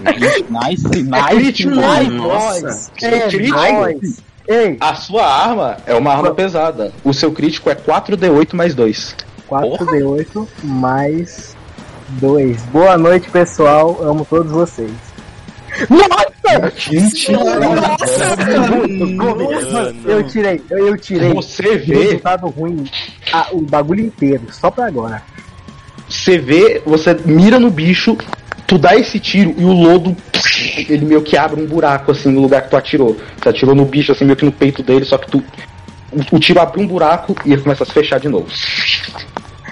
Nice, 0.00 0.44
nice, 0.50 0.88
crítico, 1.30 1.70
nice. 1.74 2.10
nossa. 2.10 2.90
É, 3.02 3.28
crítico. 3.28 3.58
nóis. 3.58 4.22
Ei, 4.48 4.76
A 4.80 4.94
sua 4.94 5.26
arma 5.26 5.76
é 5.86 5.94
uma 5.94 6.12
arma 6.12 6.32
pesada. 6.32 6.92
O 7.04 7.12
seu 7.12 7.32
crítico 7.32 7.68
é 7.68 7.74
4D8 7.74 8.54
mais 8.54 8.74
2. 8.74 9.16
4D8 9.50 10.48
mais 10.62 11.56
2. 12.08 12.62
Boa 12.66 12.96
noite, 12.96 13.28
pessoal. 13.28 13.98
Amo 14.00 14.24
todos 14.24 14.52
vocês. 14.52 15.05
Eu 20.04 20.22
tirei, 20.24 20.62
eu, 20.70 20.88
eu 20.88 20.96
tirei. 20.96 21.32
Você 21.34 21.76
vê, 21.76 22.04
Resultado 22.04 22.48
ruim. 22.48 22.84
O 23.52 23.60
bagulho 23.62 24.00
inteiro, 24.00 24.42
só 24.50 24.70
pra 24.70 24.86
agora. 24.86 25.22
você 26.08 26.38
vê, 26.38 26.82
você 26.84 27.14
mira 27.24 27.58
no 27.58 27.70
bicho, 27.70 28.16
tu 28.66 28.78
dá 28.78 28.96
esse 28.96 29.18
tiro 29.18 29.54
e 29.58 29.64
o 29.64 29.72
lodo, 29.72 30.16
ele 30.88 31.04
meio 31.04 31.22
que 31.22 31.36
abre 31.36 31.60
um 31.60 31.66
buraco 31.66 32.12
assim 32.12 32.30
no 32.30 32.40
lugar 32.40 32.62
que 32.62 32.70
tu 32.70 32.76
atirou. 32.76 33.16
Tu 33.40 33.48
atirou 33.48 33.74
no 33.74 33.84
bicho 33.84 34.12
assim 34.12 34.24
meio 34.24 34.36
que 34.36 34.44
no 34.44 34.52
peito 34.52 34.82
dele, 34.82 35.04
só 35.04 35.18
que 35.18 35.30
tu 35.30 35.42
o, 36.12 36.36
o 36.36 36.40
tiro 36.40 36.60
abre 36.60 36.80
um 36.80 36.86
buraco 36.86 37.34
e 37.44 37.52
ele 37.52 37.62
começa 37.62 37.82
a 37.82 37.86
se 37.86 37.92
fechar 37.92 38.18
de 38.18 38.28
novo. 38.28 38.46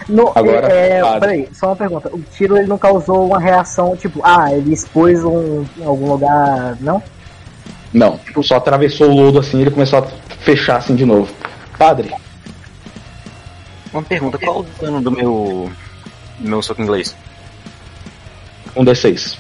No, 0.09 0.31
Agora, 0.35 0.67
é, 0.69 1.01
padre. 1.01 1.21
peraí, 1.21 1.49
só 1.55 1.67
uma 1.69 1.77
pergunta. 1.77 2.11
O 2.15 2.21
tiro 2.21 2.59
ele 2.59 2.67
não 2.67 2.77
causou 2.77 3.27
uma 3.27 3.41
reação, 3.41 3.97
tipo, 3.97 4.21
ah, 4.23 4.53
ele 4.53 4.73
expôs 4.73 5.25
um, 5.25 5.65
em 5.79 5.85
algum 5.85 6.09
lugar, 6.13 6.77
não? 6.81 7.03
Não, 7.93 8.19
tipo, 8.19 8.43
só 8.43 8.57
atravessou 8.57 9.09
o 9.09 9.15
lodo 9.15 9.39
assim 9.39 9.59
e 9.59 9.63
ele 9.63 9.71
começou 9.71 10.01
a 10.01 10.03
fechar 10.41 10.77
assim 10.77 10.95
de 10.95 11.05
novo. 11.07 11.33
Padre, 11.79 12.13
Uma 13.93 14.03
pergunta, 14.03 14.39
qual 14.39 14.61
o 14.61 14.67
dano 14.81 15.01
do 15.01 15.11
meu. 15.11 15.71
do 16.39 16.49
meu 16.49 16.61
soco 16.63 16.83
inglês? 16.83 17.17
um 18.77 18.85
D6. 18.85 19.39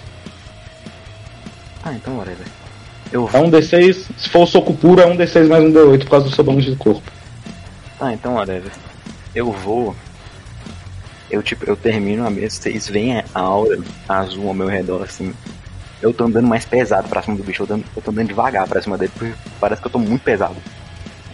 Ah, 1.84 1.92
então 1.92 2.16
whatever. 2.16 2.46
Eu 3.12 3.28
É 3.32 3.38
um 3.38 3.50
D6, 3.50 4.06
se 4.16 4.28
for 4.28 4.42
o 4.44 4.46
soco 4.46 4.72
puro 4.74 5.00
é 5.00 5.06
um 5.06 5.16
D6 5.16 5.48
mais 5.48 5.64
um 5.64 5.72
D8 5.72 5.98
por 6.04 6.10
causa 6.10 6.28
do 6.28 6.34
seu 6.34 6.42
bônus 6.44 6.64
de 6.64 6.74
corpo. 6.76 7.02
Ah, 8.00 8.12
então 8.12 8.34
whatever. 8.34 8.72
Eu 9.34 9.50
vou. 9.52 9.94
Eu 11.34 11.42
tipo, 11.42 11.64
eu 11.68 11.74
termino 11.76 12.24
a 12.24 12.30
mesa, 12.30 12.54
vocês 12.62 12.88
veem 12.88 13.18
a 13.18 13.24
aura 13.40 13.78
azul 14.08 14.46
ao 14.48 14.54
meu 14.54 14.68
redor, 14.68 15.02
assim. 15.02 15.34
Eu 16.00 16.12
tô 16.14 16.24
andando 16.24 16.46
mais 16.46 16.64
pesado 16.64 17.08
pra 17.08 17.22
cima 17.22 17.36
do 17.36 17.42
bicho, 17.42 17.62
eu, 17.62 17.66
tô 17.66 17.74
andando- 17.74 17.86
eu 17.96 18.02
tô 18.02 18.10
andando 18.12 18.28
devagar 18.28 18.68
pra 18.68 18.80
cima 18.80 18.96
dele, 18.96 19.10
porque 19.18 19.34
parece 19.58 19.80
que 19.80 19.88
eu 19.88 19.92
tô 19.92 19.98
muito 19.98 20.22
pesado. 20.22 20.54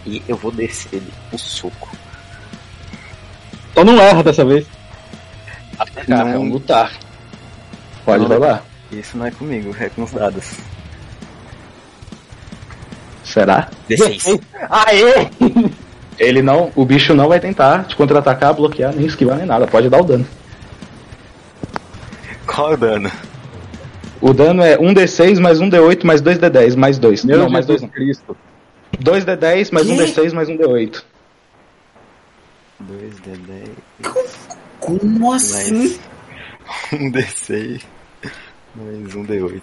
E 0.05 0.23
eu 0.27 0.35
vou 0.35 0.51
descer 0.51 0.89
ele, 0.95 1.13
o 1.31 1.37
soco. 1.37 1.89
Então 3.71 3.83
não 3.83 4.01
erra 4.01 4.23
dessa 4.23 4.43
vez. 4.43 4.65
Cara, 6.07 6.29
é 6.31 6.37
um 6.37 6.49
lutar. 6.49 6.91
Pode 8.03 8.23
Não. 8.23 8.29
rolar. 8.31 8.63
Isso 8.91 9.15
não 9.17 9.25
é 9.27 9.31
comigo, 9.31 9.75
é 9.79 9.87
com 9.89 10.01
os 10.03 10.11
dados. 10.11 10.57
Será? 13.23 13.69
D6. 13.87 14.39
Aê! 14.69 15.29
Ele 16.19 16.41
não, 16.41 16.71
o 16.75 16.85
bicho 16.85 17.13
não 17.13 17.27
vai 17.27 17.39
tentar 17.39 17.85
te 17.85 17.95
contra-atacar, 17.95 18.53
bloquear, 18.53 18.93
nem 18.95 19.05
esquivar, 19.05 19.37
nem 19.37 19.45
nada. 19.45 19.65
Pode 19.67 19.89
dar 19.89 20.01
o 20.01 20.05
dano. 20.05 20.27
Qual 22.45 22.71
é 22.71 22.73
o 22.73 22.77
dano? 22.77 23.11
O 24.21 24.33
dano 24.33 24.61
é 24.61 24.77
1d6 24.77 25.39
mais 25.39 25.59
1d8 25.59 26.03
mais 26.03 26.21
2d10 26.21 26.75
mais 26.75 26.99
2. 26.99 27.25
Meu 27.25 27.39
não, 27.39 27.49
mais 27.49 27.65
2 27.65 27.81
não. 27.81 27.89
Cristo. 27.89 28.37
2d10 28.99 29.71
mais 29.71 29.87
que? 29.87 29.93
1d6 29.93 30.33
mais 30.33 30.47
1d8. 30.47 31.03
2d10. 32.83 33.69
Como 34.79 35.33
assim? 35.33 35.99
1d6 36.91 37.81
mais 38.75 39.15
1d8. 39.15 39.61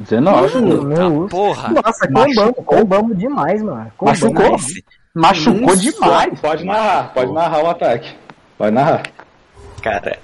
19, 0.00 0.60
mano. 0.60 0.82
Meu, 0.84 1.28
porra. 1.28 1.70
Nossa, 1.70 2.06
combamos, 2.06 2.54
combamos 2.64 3.18
demais, 3.18 3.62
mano. 3.62 3.92
Combamos. 3.96 4.20
Machucou? 4.20 4.58
Machucou 5.14 5.76
demais. 5.76 6.40
Pode 6.40 6.64
narrar, 6.64 7.12
pode 7.12 7.32
narrar 7.32 7.62
o 7.62 7.70
ataque. 7.70 8.14
Vai 8.58 8.70
narrar. 8.70 9.02
Cara, 9.82 10.18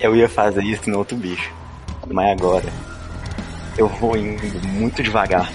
eu 0.00 0.16
ia 0.16 0.28
fazer 0.28 0.64
isso 0.64 0.90
no 0.90 0.98
outro 0.98 1.16
bicho. 1.16 1.52
Mas 2.10 2.32
agora, 2.32 2.68
eu 3.78 3.86
vou 3.88 4.16
indo 4.16 4.68
muito 4.68 5.02
devagar. 5.02 5.50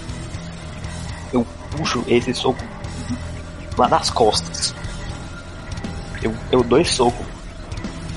Eu 1.32 1.46
puxo 1.76 2.02
esse 2.08 2.32
soco 2.34 2.64
lá 3.76 3.88
nas 3.88 4.08
costas. 4.10 4.74
Eu, 6.22 6.34
eu 6.50 6.62
dou 6.62 6.80
esse 6.80 6.94
soco. 6.94 7.24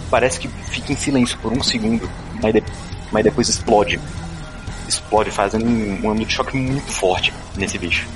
Parece 0.10 0.40
que 0.40 0.48
fica 0.48 0.94
em 0.94 0.96
silêncio 0.96 1.38
por 1.40 1.52
um 1.52 1.62
segundo, 1.62 2.10
mas, 2.42 2.54
de, 2.54 2.64
mas 3.12 3.24
depois 3.24 3.50
explode. 3.50 4.00
Explode, 4.92 5.32
fazendo 5.32 5.66
um, 5.66 6.00
um 6.04 6.12
ângulo 6.12 6.26
de 6.26 6.34
choque 6.34 6.58
muito 6.58 6.92
forte 6.92 7.34
nesse 7.56 7.78
bicho. 7.78 8.08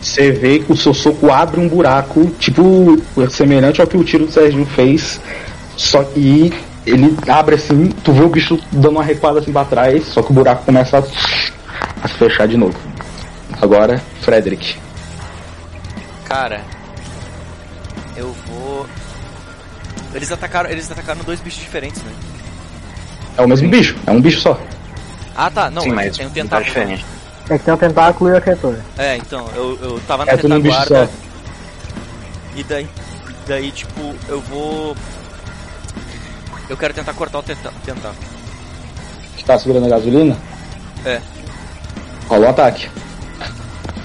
Você 0.00 0.30
vê 0.30 0.60
que 0.60 0.72
o 0.72 0.76
seu 0.76 0.94
soco 0.94 1.30
abre 1.30 1.60
um 1.60 1.68
buraco, 1.68 2.26
tipo, 2.38 2.96
semelhante 3.30 3.80
ao 3.80 3.86
que 3.86 3.96
o 3.96 4.04
tiro 4.04 4.26
do 4.26 4.32
Serginho 4.32 4.66
fez. 4.66 5.20
Só 5.76 6.04
que 6.04 6.52
ele 6.86 7.16
abre 7.28 7.56
assim, 7.56 7.88
tu 8.04 8.12
vê 8.12 8.22
o 8.22 8.28
bicho 8.28 8.58
dando 8.70 8.90
uma 8.90 9.02
recuada 9.02 9.40
assim 9.40 9.52
pra 9.52 9.64
trás, 9.64 10.04
só 10.06 10.22
que 10.22 10.30
o 10.30 10.34
buraco 10.34 10.64
começa 10.64 10.98
a, 10.98 11.00
a 12.04 12.08
se 12.08 12.14
fechar 12.14 12.46
de 12.46 12.56
novo. 12.56 12.78
Agora, 13.60 14.00
Frederick. 14.22 14.76
Cara, 16.24 16.60
eu 18.16 18.34
vou. 18.46 18.86
Eles 20.14 20.30
atacaram, 20.30 20.70
eles 20.70 20.90
atacaram 20.90 21.20
dois 21.24 21.40
bichos 21.40 21.60
diferentes, 21.60 22.02
né? 22.02 22.12
É 23.36 23.42
o 23.42 23.48
mesmo 23.48 23.68
bicho, 23.68 23.96
é 24.06 24.10
um 24.10 24.20
bicho 24.20 24.40
só. 24.40 24.60
Ah 25.40 25.48
tá, 25.52 25.70
não, 25.70 25.82
Sim, 25.82 25.90
é- 25.90 25.94
mas 25.94 26.16
tem 26.16 26.26
um 26.26 26.30
tá 26.30 26.34
tentáculo. 26.34 26.64
diferente. 26.64 27.06
É 27.48 27.56
que 27.56 27.64
tem 27.64 27.72
um 27.72 27.76
tentáculo 27.76 28.30
e 28.30 28.36
a 28.36 28.40
criatura. 28.40 28.84
É, 28.98 29.16
então, 29.16 29.48
eu, 29.54 29.78
eu 29.80 30.00
tava 30.00 30.24
na 30.24 30.32
É 30.32 30.34
retaguarda. 30.34 31.08
E 32.56 32.64
daí, 32.64 32.88
daí, 33.46 33.70
tipo, 33.70 34.14
eu 34.28 34.40
vou. 34.40 34.96
Eu 36.68 36.76
quero 36.76 36.92
tentar 36.92 37.14
cortar 37.14 37.38
o 37.38 37.42
tentáculo. 37.44 38.14
Tá 39.46 39.56
segurando 39.58 39.86
a 39.86 39.90
gasolina? 39.90 40.36
É. 41.06 41.22
Rola 42.28 42.46
o 42.46 42.50
ataque. 42.50 42.90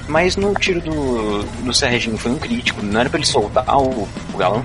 Mas 0.07 0.37
no 0.37 0.53
tiro 0.53 0.79
do, 0.81 1.43
do 1.43 1.73
Serginho 1.73 2.17
foi 2.17 2.31
um 2.31 2.37
crítico, 2.37 2.81
não 2.83 3.01
era 3.01 3.09
pra 3.09 3.17
ele 3.17 3.25
soltar 3.27 3.65
o, 3.75 4.07
o 4.33 4.37
galão? 4.37 4.63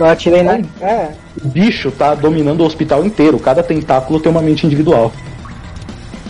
Eu 0.00 0.06
atirei 0.06 0.42
na. 0.42 0.54
É. 0.80 1.12
O 1.44 1.48
bicho 1.48 1.90
tá 1.90 2.14
dominando 2.14 2.62
o 2.62 2.64
hospital 2.64 3.04
inteiro. 3.04 3.38
Cada 3.38 3.62
tentáculo 3.62 4.18
tem 4.18 4.32
uma 4.32 4.40
mente 4.40 4.66
individual. 4.66 5.12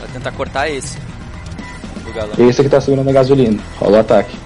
Vai 0.01 0.09
tentar 0.13 0.33
cortar 0.33 0.69
esse. 0.69 0.99
Esse 2.37 2.61
aqui 2.61 2.69
tá 2.69 2.81
segurando 2.81 3.09
a 3.09 3.13
gasolina. 3.13 3.63
Rola 3.79 3.99
o 3.99 4.01
ataque. 4.01 4.37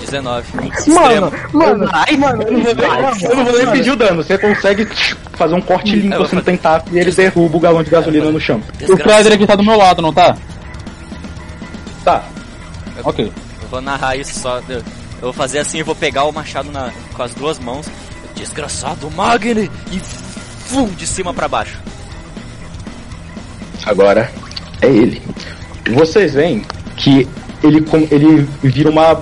19. 0.00 0.44
Mano, 0.88 1.32
mano, 1.52 1.88
Ai, 1.92 2.16
mano, 2.16 2.42
eu 2.42 2.52
não 2.52 2.62
vou, 2.62 2.72
eu 2.72 3.36
não 3.36 3.44
vou 3.44 3.58
nem 3.58 3.70
pedir 3.70 3.90
o 3.90 3.96
dano. 3.96 4.24
Você 4.24 4.36
consegue 4.36 4.86
fazer 5.34 5.54
um 5.54 5.60
corte 5.60 5.94
limpo 5.94 6.14
Eu 6.14 6.18
vou 6.18 6.26
assim 6.26 6.36
no 6.36 6.42
tentáculo 6.42 6.96
e 6.96 6.98
ele 6.98 7.12
derruba 7.12 7.56
o 7.56 7.60
galão 7.60 7.82
de 7.84 7.90
gasolina 7.90 8.30
no 8.30 8.40
chão. 8.40 8.56
O 8.56 8.78
Desgraça. 8.78 9.04
Frederick 9.04 9.46
tá 9.46 9.54
do 9.54 9.62
meu 9.62 9.76
lado, 9.76 10.02
não 10.02 10.12
tá? 10.12 10.36
Tá. 12.04 12.24
Ok. 13.04 13.30
Eu 13.62 13.68
vou 13.68 13.80
narrar 13.80 14.16
isso 14.16 14.40
só. 14.40 14.60
Eu, 15.20 15.24
vou 15.24 15.32
fazer 15.32 15.58
assim, 15.58 15.78
eu 15.78 15.84
vou 15.84 15.94
pegar 15.94 16.24
o 16.24 16.32
machado 16.32 16.70
na- 16.70 16.92
com 17.14 17.22
as 17.22 17.34
duas 17.34 17.58
mãos. 17.58 17.86
Desgraçado 18.34 19.10
Magni! 19.10 19.70
E 19.90 19.98
fum, 20.00 20.86
de 20.88 21.06
cima 21.06 21.34
pra 21.34 21.48
baixo. 21.48 21.78
Agora 23.84 24.30
é 24.80 24.86
ele. 24.86 25.22
Vocês 25.92 26.34
veem 26.34 26.64
que 26.96 27.26
ele, 27.62 27.84
ele 28.10 28.48
vira 28.62 28.90
uma, 28.90 29.20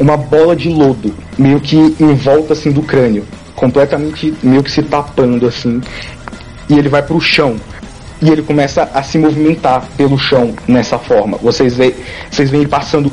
uma 0.00 0.16
bola 0.16 0.56
de 0.56 0.68
lodo, 0.68 1.14
meio 1.38 1.60
que 1.60 1.76
em 1.76 2.14
volta 2.14 2.54
assim 2.54 2.72
do 2.72 2.82
crânio, 2.82 3.26
completamente 3.54 4.34
meio 4.42 4.62
que 4.62 4.70
se 4.70 4.82
tapando 4.82 5.46
assim, 5.46 5.80
e 6.68 6.78
ele 6.78 6.88
vai 6.88 7.02
pro 7.02 7.20
chão. 7.20 7.56
E 8.22 8.30
ele 8.30 8.42
começa 8.42 8.88
a 8.94 9.02
se 9.02 9.18
movimentar 9.18 9.86
pelo 9.98 10.16
chão 10.16 10.54
nessa 10.66 10.98
forma. 10.98 11.36
Vocês 11.42 11.74
veem, 11.76 11.94
vocês 12.30 12.48
veem 12.48 12.62
ele 12.62 12.70
passando 12.70 13.10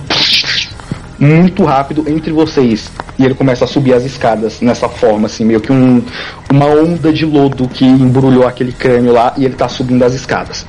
muito 1.21 1.63
rápido 1.63 2.03
entre 2.09 2.33
vocês. 2.33 2.91
E 3.19 3.23
ele 3.23 3.35
começa 3.35 3.65
a 3.65 3.67
subir 3.67 3.93
as 3.93 4.03
escadas 4.03 4.59
nessa 4.59 4.89
forma, 4.89 5.27
assim, 5.27 5.45
meio 5.45 5.61
que 5.61 5.71
um, 5.71 6.03
uma 6.51 6.65
onda 6.65 7.13
de 7.13 7.25
lodo 7.25 7.67
que 7.67 7.85
embrulhou 7.85 8.47
aquele 8.47 8.71
crânio 8.71 9.13
lá 9.13 9.33
e 9.37 9.45
ele 9.45 9.53
tá 9.53 9.69
subindo 9.69 10.03
as 10.03 10.13
escadas. 10.13 10.65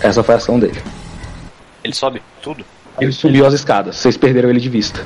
Essa 0.00 0.22
foi 0.22 0.34
a 0.34 0.38
ação 0.38 0.60
dele. 0.60 0.78
Ele 1.82 1.94
sobe 1.94 2.22
tudo. 2.42 2.62
Ele 3.00 3.12
subiu 3.12 3.46
as 3.46 3.54
escadas, 3.54 3.96
vocês 3.96 4.16
perderam 4.16 4.50
ele 4.50 4.60
de 4.60 4.68
vista. 4.68 5.02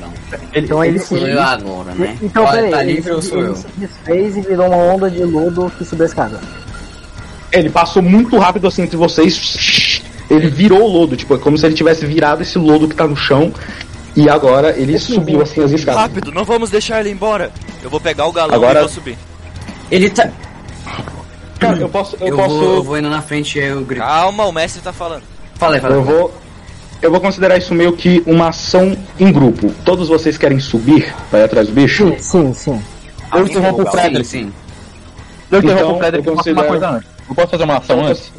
Não. 0.00 0.12
Então 0.54 0.84
ele 0.84 1.00
eu 1.10 1.42
agora, 1.42 1.94
né? 1.94 2.18
Então, 2.22 2.44
Olha, 2.44 2.52
peraí, 2.52 2.70
tá 2.70 2.82
ele, 2.82 2.92
livre 2.94 3.12
ou 3.12 3.22
sou 3.22 3.38
ele 3.38 3.48
eu? 3.48 3.56
se 3.56 3.66
desfez 3.76 4.36
e 4.36 4.40
virou 4.40 4.66
uma 4.66 4.76
onda 4.76 5.10
de 5.10 5.22
lodo 5.24 5.70
que 5.76 5.84
subiu 5.84 6.04
a 6.04 6.08
escada. 6.08 6.40
Ele 7.52 7.68
passou 7.70 8.02
muito 8.02 8.38
rápido 8.38 8.66
assim 8.66 8.82
entre 8.82 8.96
vocês. 8.96 10.02
Ele 10.30 10.48
virou 10.48 10.82
o 10.82 10.86
lodo, 10.88 11.16
tipo, 11.16 11.34
é 11.34 11.38
como 11.38 11.58
se 11.58 11.66
ele 11.66 11.74
tivesse 11.74 12.06
virado 12.06 12.42
esse 12.42 12.58
lodo 12.58 12.88
que 12.88 12.94
tá 12.94 13.06
no 13.06 13.16
chão. 13.16 13.52
E 14.16 14.28
agora 14.28 14.74
ele 14.78 14.98
subiu 14.98 15.40
assim 15.42 15.62
as 15.62 15.70
escadas. 15.70 16.02
Rápido, 16.02 16.32
não 16.32 16.44
vamos 16.44 16.70
deixar 16.70 17.00
ele 17.00 17.10
embora. 17.10 17.50
Eu 17.82 17.90
vou 17.90 18.00
pegar 18.00 18.26
o 18.26 18.32
galão 18.32 18.54
Agora- 18.54 18.80
e 18.80 18.82
vou 18.82 18.88
subir. 18.90 19.18
Ele 19.90 20.08
tá. 20.10 20.30
Cara, 21.58 21.78
eu 21.78 21.88
posso. 21.88 22.16
Eu, 22.20 22.28
Eu, 22.28 22.36
posso. 22.36 22.54
vou, 22.54 22.74
eu 22.76 22.82
vou 22.82 22.98
indo 22.98 23.08
na 23.10 23.22
frente 23.22 23.58
e 23.58 23.62
eu 23.62 23.82
grito. 23.84 24.02
Calma, 24.04 24.44
o 24.46 24.52
mestre 24.52 24.82
tá 24.82 24.92
falando. 24.92 25.22
Falei, 25.54 25.80
falei. 25.80 25.96
Eu 25.98 26.02
vou. 26.02 26.34
Eu 27.00 27.10
vou 27.10 27.20
considerar 27.20 27.56
isso 27.58 27.74
meio 27.74 27.92
que 27.94 28.22
uma 28.26 28.48
ação 28.48 28.96
em 29.18 29.32
grupo. 29.32 29.70
Todos 29.84 30.08
vocês 30.08 30.38
querem 30.38 30.58
subir 30.60 31.12
para 31.30 31.40
ir 31.40 31.44
atrás 31.44 31.66
do 31.66 31.72
bicho? 31.72 32.08
Sim, 32.18 32.18
sim, 32.18 32.54
sim. 32.54 32.82
Eu 33.34 33.46
interrompo 33.46 33.82
o 33.82 33.86
Frederick. 33.90 34.24
sim. 34.26 34.52
Eu 35.50 35.58
interrompo 35.58 35.82
Então, 35.84 35.94
o 35.96 35.98
Frederick 35.98 36.24
fazer 36.36 36.52
uma 36.52 36.62
considero- 36.62 36.68
coisa 36.68 36.88
antes. 36.90 37.11
Eu 37.28 37.34
posso 37.34 37.48
fazer 37.50 37.64
uma 37.64 37.76
ação 37.78 37.96
Então, 37.98 38.08
antes? 38.10 38.32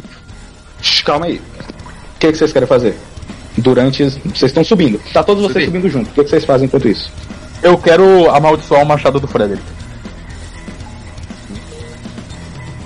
Shh, 0.82 1.02
Calma 1.04 1.26
aí. 1.26 1.38
O 1.38 2.20
que, 2.20 2.32
que 2.32 2.38
vocês 2.38 2.52
querem 2.54 2.68
fazer? 2.68 2.98
Durante. 3.58 4.04
Vocês 4.04 4.44
estão 4.44 4.64
subindo. 4.64 5.00
Tá 5.14 5.24
todos 5.24 5.44
vocês 5.44 5.66
subindo 5.66 5.90
junto. 5.90 6.10
O 6.10 6.14
que, 6.14 6.24
que 6.24 6.30
vocês 6.30 6.46
fazem 6.46 6.66
enquanto 6.68 6.88
isso? 6.88 7.12
Eu 7.62 7.78
quero 7.78 8.30
amaldiçoar 8.32 8.82
o 8.84 8.86
machado 8.86 9.20
do 9.20 9.28
Frederick. 9.28 9.64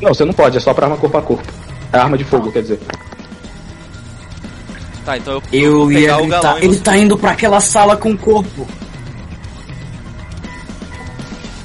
Não, 0.02 0.14
você 0.14 0.24
não 0.26 0.34
pode, 0.34 0.58
é 0.58 0.60
só 0.60 0.74
pra 0.74 0.86
arma 0.86 0.98
corpo 0.98 1.18
a 1.18 1.22
corpo. 1.22 1.52
É 1.92 1.98
arma 1.98 2.18
de 2.18 2.24
fogo, 2.24 2.52
quer 2.52 2.62
dizer. 2.62 2.80
Tá, 5.04 5.18
então 5.18 5.34
eu, 5.34 5.42
Eu 5.52 5.78
vou 5.80 5.92
ia 5.92 6.00
pegar 6.02 6.22
o 6.22 6.28
galão 6.28 6.54
gritar. 6.56 6.64
e 6.64 6.66
Ele 6.66 6.80
tá 6.80 6.98
indo 6.98 7.18
pra 7.18 7.32
aquela 7.32 7.60
sala 7.60 7.96
com 7.98 8.12
o 8.12 8.18
corpo. 8.18 8.68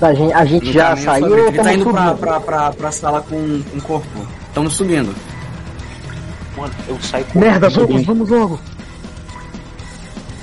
A 0.02 0.14
gente, 0.14 0.32
a 0.32 0.44
gente 0.44 0.66
No 0.66 0.72
já 0.72 0.88
caminho, 0.88 1.04
saiu. 1.04 1.26
Ele 1.38 1.44
tá 1.44 1.50
estamos 1.72 1.74
indo 1.74 1.90
pra, 1.92 2.14
pra, 2.14 2.40
pra, 2.40 2.72
pra 2.72 2.90
sala 2.92 3.20
com, 3.22 3.36
o 3.36 3.82
corpo. 3.82 4.26
Estamos 4.48 4.72
subindo. 4.74 5.14
Mano, 6.56 6.72
eu 6.88 7.00
saio 7.00 7.24
com 7.26 7.38
Merda, 7.38 7.70
Subindo. 7.70 8.04
vamos, 8.04 8.28
vamos 8.28 8.28
logo. 8.28 8.60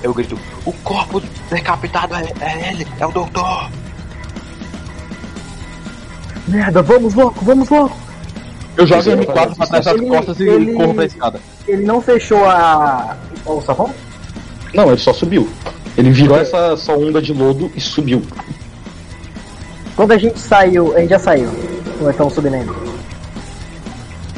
Eu 0.02 0.14
grito, 0.14 0.40
o 0.66 0.72
corpo 0.72 1.22
decapitado 1.50 2.16
é, 2.16 2.32
é 2.40 2.72
ele, 2.72 2.88
é 3.00 3.06
o 3.06 3.12
doutor. 3.12 3.70
Merda, 6.48 6.82
vamos 6.82 7.14
logo, 7.14 7.36
vamos 7.42 7.70
logo. 7.70 7.92
Eu 8.78 8.88
jogo 8.88 9.02
Isso, 9.02 9.10
o 9.12 9.14
M4 9.18 9.56
pra 9.56 9.68
trás 9.68 9.86
das 9.86 9.96
ele- 9.96 10.08
costas 10.08 10.40
e 10.40 10.44
ele- 10.48 10.74
corro 10.74 10.94
pra 10.96 11.06
escada. 11.06 11.40
Ele 11.68 11.84
não 11.86 12.02
fechou 12.02 12.46
a. 12.46 13.18
o 13.46 13.62
sapão? 13.62 13.94
Não, 14.74 14.88
ele 14.88 14.98
só 14.98 15.12
subiu. 15.14 15.50
Ele 15.98 16.12
virou 16.12 16.38
essa, 16.38 16.58
essa 16.74 16.94
onda 16.94 17.22
de 17.22 17.34
lodo 17.34 17.70
e 17.76 17.82
subiu. 17.82 18.22
Quando 20.00 20.14
a 20.14 20.18
gente 20.18 20.40
saiu, 20.40 20.96
a 20.96 21.02
gente 21.02 21.10
já 21.10 21.20
saiu. 21.20 21.50
Ou 22.00 22.10
estamos 22.10 22.32
subindo 22.32 22.54
ainda? 22.54 22.72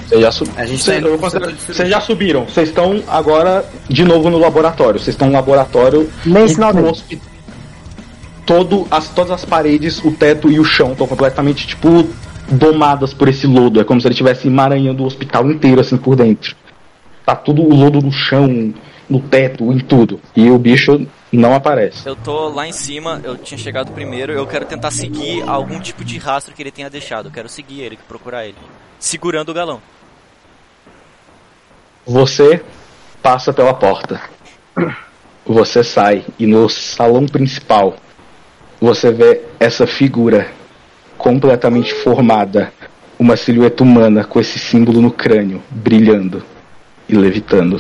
Vocês 0.08 0.20
já, 0.20 0.32
sub... 0.32 0.50
Tá. 0.50 0.66
Vocês 0.66 1.88
já 1.88 2.02
subiram. 2.02 2.46
Vocês 2.46 2.70
estão 2.70 3.04
agora 3.08 3.64
de 3.88 4.04
novo 4.04 4.32
no 4.32 4.40
laboratório. 4.40 5.00
Vocês 5.00 5.14
estão 5.14 5.28
no 5.28 5.34
laboratório. 5.34 6.10
Nem 6.26 6.48
sinal 6.48 6.74
dele. 6.74 6.92
Todo, 8.44 8.88
as, 8.90 9.10
todas 9.10 9.30
as 9.30 9.46
paredes, 9.46 10.04
o 10.04 10.10
teto 10.10 10.52
e 10.52 10.60
o 10.60 10.64
chão 10.64 10.94
estão 10.94 11.06
completamente, 11.06 11.68
tipo, 11.68 12.08
domadas 12.50 13.14
por 13.14 13.28
esse 13.28 13.46
lodo. 13.46 13.80
É 13.80 13.84
como 13.84 14.02
se 14.02 14.08
ele 14.08 14.14
estivesse 14.14 14.48
emaranhando 14.48 15.04
o 15.04 15.06
hospital 15.06 15.48
inteiro, 15.52 15.80
assim, 15.80 15.96
por 15.96 16.16
dentro. 16.16 16.56
Tá 17.24 17.36
tudo 17.36 17.62
o 17.62 17.76
lodo 17.76 18.02
no 18.02 18.12
chão, 18.12 18.74
no 19.08 19.20
teto, 19.20 19.72
em 19.72 19.78
tudo. 19.78 20.20
E 20.36 20.50
o 20.50 20.58
bicho 20.58 21.06
não 21.38 21.53
aparece. 21.53 22.08
Eu 22.08 22.16
tô 22.16 22.50
lá 22.50 22.68
em 22.68 22.74
cima, 22.74 23.22
eu 23.24 23.38
tinha 23.38 23.58
chegado 23.58 23.92
primeiro, 23.92 24.34
eu 24.34 24.45
quero 24.45 24.66
tentar 24.66 24.92
seguir 24.92 25.43
algum 25.48 25.80
tipo 25.80 26.03
de 26.03 26.18
rastro 26.18 26.53
que 26.53 26.61
ele 26.61 26.72
tenha 26.72 26.90
deixado. 26.90 27.27
Eu 27.27 27.32
quero 27.32 27.48
seguir 27.48 27.82
ele, 27.82 27.98
procurar 28.08 28.45
ele. 28.45 28.58
Segurando 29.00 29.50
o 29.50 29.53
galão. 29.53 29.82
Você 32.06 32.61
passa 33.22 33.53
pela 33.53 33.74
porta. 33.74 34.22
Você 35.45 35.84
sai 35.84 36.26
e 36.38 36.45
no 36.45 36.69
salão 36.69 37.26
principal 37.26 37.95
você 38.80 39.11
vê 39.11 39.42
essa 39.60 39.85
figura 39.85 40.51
completamente 41.18 41.93
formada, 41.93 42.74
uma 43.19 43.38
silhueta 43.38 43.84
humana 43.84 44.24
com 44.24 44.40
esse 44.40 44.58
símbolo 44.58 45.01
no 45.01 45.11
crânio, 45.11 45.61
brilhando 45.69 46.43
e 47.08 47.16
levitando. 47.16 47.80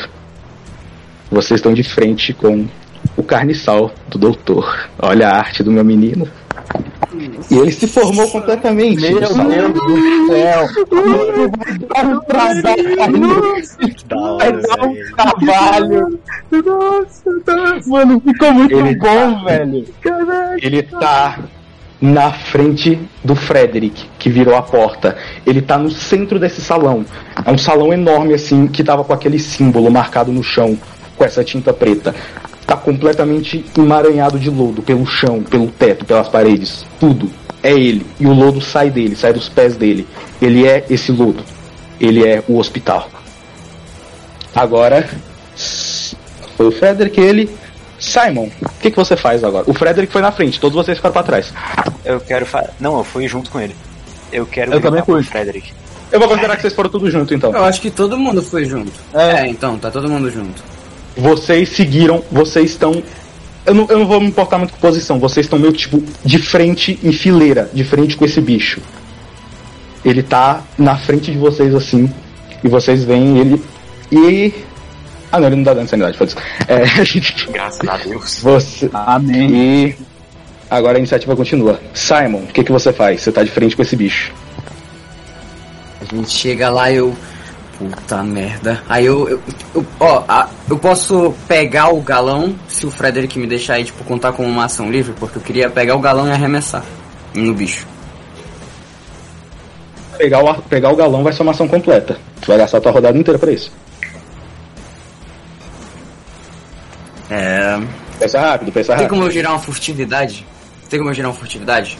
Vocês 1.31 1.57
estão 1.57 1.73
de 1.73 1.81
frente 1.81 2.33
com 2.33 2.67
o 3.17 3.23
carniçal 3.23 3.91
do 4.09 4.17
doutor. 4.17 4.89
Olha 4.99 5.29
a 5.29 5.37
arte 5.37 5.63
do 5.63 5.71
meu 5.71 5.83
menino. 5.83 6.27
E 7.49 7.57
ele 7.57 7.71
se 7.71 7.87
formou 7.87 8.27
completamente. 8.29 9.01
Meu. 9.01 9.19
Deus 9.19 9.33
do 9.73 10.27
céu! 10.27 10.69
Vai 14.37 14.53
dar 14.53 14.85
um 14.85 14.95
trabalho! 15.15 16.19
Vai 16.49 16.61
dar 16.61 16.73
um 16.73 17.39
trabalho! 17.41 17.81
Mano, 17.87 18.21
ficou 18.25 18.53
muito 18.53 18.73
Ele 18.73 18.95
bom, 18.95 19.33
tá- 19.35 19.43
velho! 19.45 19.85
Ele 20.61 20.83
tá 20.83 21.39
na 22.01 22.31
frente 22.31 22.99
do 23.23 23.35
Frederick, 23.35 24.09
que 24.17 24.29
virou 24.29 24.55
a 24.55 24.61
porta. 24.61 25.17
Ele 25.45 25.61
tá 25.61 25.77
no 25.77 25.91
centro 25.91 26.39
desse 26.39 26.61
salão. 26.61 27.05
É 27.45 27.51
um 27.51 27.57
salão 27.57 27.93
enorme, 27.93 28.33
assim, 28.33 28.67
que 28.67 28.83
tava 28.83 29.03
com 29.03 29.13
aquele 29.13 29.37
símbolo 29.37 29.91
marcado 29.91 30.31
no 30.31 30.43
chão, 30.43 30.77
com 31.15 31.23
essa 31.23 31.43
tinta 31.43 31.71
preta. 31.73 32.15
Tá 32.71 32.77
completamente 32.77 33.65
emaranhado 33.77 34.39
de 34.39 34.49
lodo 34.49 34.81
pelo 34.81 35.05
chão, 35.05 35.43
pelo 35.43 35.67
teto, 35.67 36.05
pelas 36.05 36.29
paredes. 36.29 36.85
Tudo. 37.01 37.29
É 37.61 37.73
ele. 37.73 38.05
E 38.17 38.25
o 38.25 38.31
lodo 38.31 38.61
sai 38.61 38.89
dele, 38.89 39.13
sai 39.13 39.33
dos 39.33 39.49
pés 39.49 39.75
dele. 39.75 40.07
Ele 40.41 40.65
é 40.65 40.85
esse 40.89 41.11
lodo. 41.11 41.43
Ele 41.99 42.25
é 42.25 42.41
o 42.47 42.57
hospital. 42.57 43.09
Agora. 44.55 45.05
Foi 46.55 46.65
o 46.65 46.71
Frederick, 46.71 47.19
ele. 47.19 47.49
Simon, 47.99 48.49
o 48.61 48.79
que, 48.79 48.89
que 48.89 48.95
você 48.95 49.17
faz 49.17 49.43
agora? 49.43 49.69
O 49.69 49.73
Frederick 49.73 50.13
foi 50.13 50.21
na 50.21 50.31
frente, 50.31 50.57
todos 50.57 50.77
vocês 50.77 50.97
ficaram 50.97 51.11
pra 51.11 51.23
trás. 51.23 51.53
Eu 52.05 52.21
quero 52.21 52.45
fa... 52.45 52.69
Não, 52.79 52.99
eu 52.99 53.03
fui 53.03 53.27
junto 53.27 53.51
com 53.51 53.59
ele. 53.59 53.75
Eu 54.31 54.45
quero 54.45 54.71
Eu 54.71 54.79
também 54.79 55.03
fui. 55.03 55.21
Frederick. 55.23 55.73
Eu 56.09 56.21
vou 56.21 56.29
considerar 56.29 56.55
que 56.55 56.61
vocês 56.61 56.73
foram 56.73 56.89
tudo 56.89 57.11
junto, 57.11 57.33
então. 57.33 57.51
Eu 57.51 57.65
acho 57.65 57.81
que 57.81 57.91
todo 57.91 58.17
mundo 58.17 58.41
foi 58.41 58.63
junto. 58.63 58.93
É, 59.13 59.45
então, 59.45 59.77
tá 59.77 59.91
todo 59.91 60.07
mundo 60.07 60.31
junto. 60.31 60.63
Vocês 61.15 61.69
seguiram, 61.69 62.23
vocês 62.31 62.71
estão. 62.71 63.01
Eu 63.65 63.73
não, 63.75 63.85
eu 63.89 63.99
não 63.99 64.07
vou 64.07 64.19
me 64.19 64.27
importar 64.27 64.57
muito 64.57 64.73
com 64.73 64.79
posição, 64.79 65.19
vocês 65.19 65.45
estão 65.45 65.59
meio 65.59 65.73
tipo 65.73 66.01
de 66.25 66.39
frente 66.39 66.99
em 67.03 67.11
fileira, 67.11 67.69
de 67.73 67.83
frente 67.83 68.17
com 68.17 68.25
esse 68.25 68.41
bicho. 68.41 68.81
Ele 70.03 70.23
tá 70.23 70.63
na 70.77 70.97
frente 70.97 71.31
de 71.31 71.37
vocês 71.37 71.75
assim, 71.75 72.11
e 72.63 72.67
vocês 72.67 73.03
veem 73.03 73.37
ele. 73.37 73.61
E 74.11 74.51
Ah, 75.31 75.39
não, 75.39 75.47
ele 75.47 75.57
não 75.57 75.63
dá 75.63 75.73
dano 75.73 75.85
de 75.85 75.91
sanidade, 75.91 76.17
foda-se. 76.17 76.35
É, 76.67 76.81
Graças 77.51 77.87
a 77.87 77.97
Deus. 77.97 78.39
você. 78.41 78.89
Amém. 78.93 79.53
E. 79.53 79.95
Agora 80.69 80.97
a 80.97 80.99
iniciativa 80.99 81.35
continua. 81.35 81.79
Simon, 81.93 82.39
o 82.39 82.47
que, 82.47 82.63
que 82.63 82.71
você 82.71 82.91
faz? 82.93 83.21
Você 83.21 83.31
tá 83.31 83.43
de 83.43 83.51
frente 83.51 83.75
com 83.75 83.81
esse 83.81 83.95
bicho. 83.95 84.31
A 86.01 86.15
gente 86.15 86.31
chega 86.31 86.69
lá 86.69 86.89
e 86.89 86.95
eu. 86.95 87.15
Puta 87.89 88.21
merda. 88.23 88.83
Aí 88.87 89.05
eu. 89.05 89.27
eu, 89.27 89.41
eu- 89.73 89.85
ó, 89.99 90.23
a- 90.27 90.49
eu 90.69 90.77
posso 90.77 91.33
pegar 91.47 91.89
o 91.93 92.01
galão 92.01 92.55
se 92.67 92.85
o 92.85 92.91
Frederick 92.91 93.37
me 93.39 93.47
deixar 93.47 93.73
aí, 93.75 93.83
tipo, 93.83 94.03
contar 94.03 94.33
como 94.33 94.47
uma 94.47 94.65
ação 94.65 94.91
livre, 94.91 95.13
porque 95.19 95.37
eu 95.37 95.41
queria 95.41 95.69
pegar 95.69 95.95
o 95.95 95.99
galão 95.99 96.27
e 96.27 96.31
arremessar 96.31 96.83
no 97.33 97.53
bicho. 97.53 97.87
Pegar 100.17 100.43
o, 100.43 100.47
ar- 100.49 100.61
pegar 100.61 100.91
o 100.91 100.95
galão 100.95 101.23
vai 101.23 101.33
ser 101.33 101.41
uma 101.41 101.51
ação 101.51 101.67
completa. 101.67 102.17
Tu 102.41 102.47
vai 102.47 102.57
gastar 102.57 102.77
a 102.77 102.81
tua 102.81 102.91
rodada 102.91 103.17
inteira 103.17 103.39
pra 103.39 103.51
isso. 103.51 103.71
É. 107.29 107.79
Pensa 108.19 108.39
rápido, 108.39 108.71
pensa 108.71 108.87
Tem 108.89 108.95
rápido. 108.97 109.09
como 109.09 109.23
eu 109.23 109.31
gerar 109.31 109.49
uma 109.51 109.59
furtividade? 109.59 110.45
Tem 110.89 110.99
como 110.99 111.09
eu 111.09 111.13
gerar 111.15 111.29
uma 111.29 111.33
furtividade? 111.33 111.97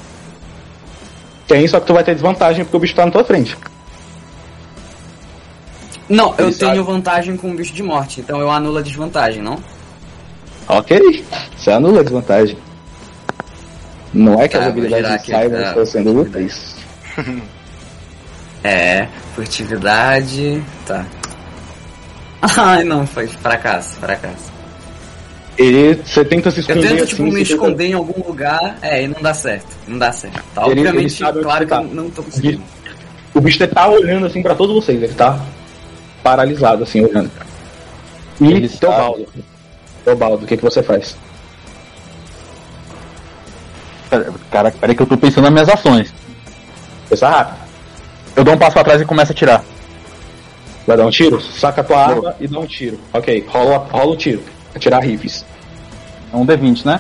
Tem, 1.48 1.68
só 1.68 1.80
que 1.80 1.88
tu 1.88 1.93
vai 1.93 2.03
ter 2.03 2.14
desvantagem 2.14 2.64
porque 2.64 2.77
o 2.77 2.80
bicho 2.80 2.93
tá 2.95 3.06
na 3.06 3.11
tua 3.11 3.24
frente. 3.24 3.58
Não, 6.11 6.35
eu 6.38 6.48
Ele 6.48 6.56
tenho 6.56 6.83
vantagem 6.83 7.38
com 7.38 7.51
o 7.51 7.56
bicho 7.56 7.73
de 7.73 7.81
morte, 7.83 8.19
então 8.22 8.40
eu 8.40 8.51
anulo 8.51 8.77
a 8.77 8.81
desvantagem, 8.81 9.41
não? 9.41 9.57
Ok. 10.67 11.23
Você 11.57 11.72
anula 11.72 12.01
a 12.01 12.03
desvantagem. 12.03 12.57
Não 14.14 14.41
é 14.41 14.48
que 14.48 14.57
Tá, 14.57 14.64
as 14.64 14.69
habilidades 14.69 15.22
de 15.23 15.25
Simon 15.27 15.49
tá. 15.49 15.61
estão 15.69 15.85
sendo 15.85 16.19
úteis. 16.19 16.75
É, 18.64 19.07
furtividade. 19.33 20.64
Tá. 20.85 21.03
Ai, 22.43 22.83
não, 22.83 23.07
foi 23.07 23.27
fracasso, 23.27 23.95
fracasso. 23.95 24.51
Ele, 25.57 25.95
você 25.95 26.23
tenta 26.23 26.51
se 26.51 26.57
Eu 26.57 26.61
esconder 26.61 26.88
tento, 26.90 26.98
assim, 27.03 27.07
tipo, 27.07 27.23
me 27.23 27.31
você 27.31 27.38
tenta- 27.40 27.53
esconder 27.53 27.85
em 27.88 27.93
algum 27.93 28.27
lugar, 28.27 28.77
é, 28.83 29.03
e 29.03 29.07
não 29.07 29.19
dá 29.22 29.33
certo. 29.33 29.65
Não 29.88 29.98
dá 29.98 30.11
certo. 30.11 30.43
Tá, 30.53 30.61
Ele- 30.67 30.81
ele 30.81 30.88
obviamente, 30.90 31.23
onde 31.23 31.40
claro 31.41 31.65
que 31.65 31.69
tá. 31.72 31.81
eu 31.81 31.83
não 31.85 32.09
tô 32.11 32.22
conseguindo. 32.23 32.61
O 33.33 33.41
bicho 33.41 33.67
tá 33.67 33.88
olhando 33.88 34.25
assim 34.27 34.43
pra 34.43 34.53
todos 34.53 34.75
vocês, 34.75 35.01
ele 35.01 35.14
tá 35.14 35.40
paralisado 36.24 36.83
assim, 36.83 37.03
olhando. 37.03 37.32
E 38.40 38.51
Ele 38.51 38.69
Teobaldo. 38.69 39.27
Teobaldo, 40.03 40.45
o 40.45 40.48
que, 40.48 40.58
que 40.58 40.64
você 40.64 40.82
faz? 40.82 41.16
Cara, 44.50 44.72
peraí 44.72 44.95
que 44.95 45.01
eu 45.01 45.08
tô 45.08 45.17
pensando 45.17 45.43
nas 45.43 45.53
minhas 45.53 45.69
ações. 45.69 46.14
Pensa 47.09 47.30
rápido. 47.30 47.58
Eu 48.35 48.43
dou 48.43 48.56
um 48.56 48.58
passo 48.58 48.74
pra 48.74 48.83
trás 48.83 49.01
e 49.01 49.06
começo 49.06 49.32
a 49.32 49.33
atirar. 49.33 49.64
Vai 50.85 50.98
dar 50.98 51.06
um 51.06 51.09
tiro? 51.09 51.40
Saca 51.40 51.82
a 51.82 51.83
tua 51.83 51.98
arma 51.98 52.35
e 52.40 52.48
dá 52.48 52.59
um 52.59 52.66
tiro. 52.66 53.00
Ok, 53.14 53.45
rola, 53.48 53.77
rola 53.77 54.11
o 54.11 54.17
tiro. 54.17 54.43
Atirar 54.75 55.03
rifles. 55.03 55.45
É 56.33 56.35
um 56.35 56.45
D20, 56.45 56.85
né? 56.85 57.00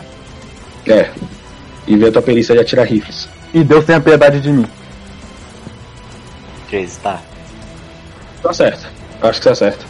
É. 0.87 1.09
E 1.87 1.97
vê 1.97 2.07
a 2.07 2.11
tua 2.11 2.21
perícia 2.21 2.53
de 2.53 2.61
atirar 2.61 2.85
rifles. 2.85 3.27
E 3.53 3.63
Deus 3.63 3.85
tenha 3.85 3.99
piedade 3.99 4.39
de 4.39 4.49
mim. 4.49 4.67
13, 6.69 6.99
tá. 6.99 7.21
Tá 8.41 8.53
certo. 8.53 9.00
Eu 9.21 9.29
acho 9.29 9.39
que 9.39 9.43
você 9.43 9.49
acerta. 9.49 9.85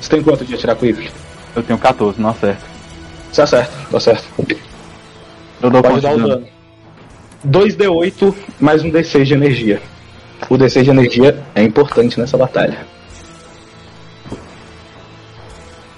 Você 0.00 0.10
tem 0.10 0.22
quanto 0.22 0.44
de 0.44 0.54
atirar 0.54 0.76
com 0.76 0.86
rifle? 0.86 1.10
Eu 1.54 1.62
tenho 1.62 1.78
14, 1.78 2.20
não 2.20 2.30
acerta. 2.30 2.62
Você 3.30 3.42
acerta, 3.42 3.72
tá 3.90 4.00
certo. 4.00 4.24
Eu 5.62 5.70
dou 5.70 5.82
Pode 5.82 6.00
dar 6.00 6.12
o 6.14 6.16
dano? 6.16 6.28
dano. 6.28 6.48
2d8 7.46 8.34
mais 8.60 8.82
um 8.82 8.90
d6 8.90 9.24
de 9.24 9.34
energia. 9.34 9.82
O 10.48 10.56
d6 10.56 10.82
de 10.82 10.90
energia 10.90 11.42
é 11.54 11.62
importante 11.62 12.18
nessa 12.18 12.36
batalha. 12.36 12.86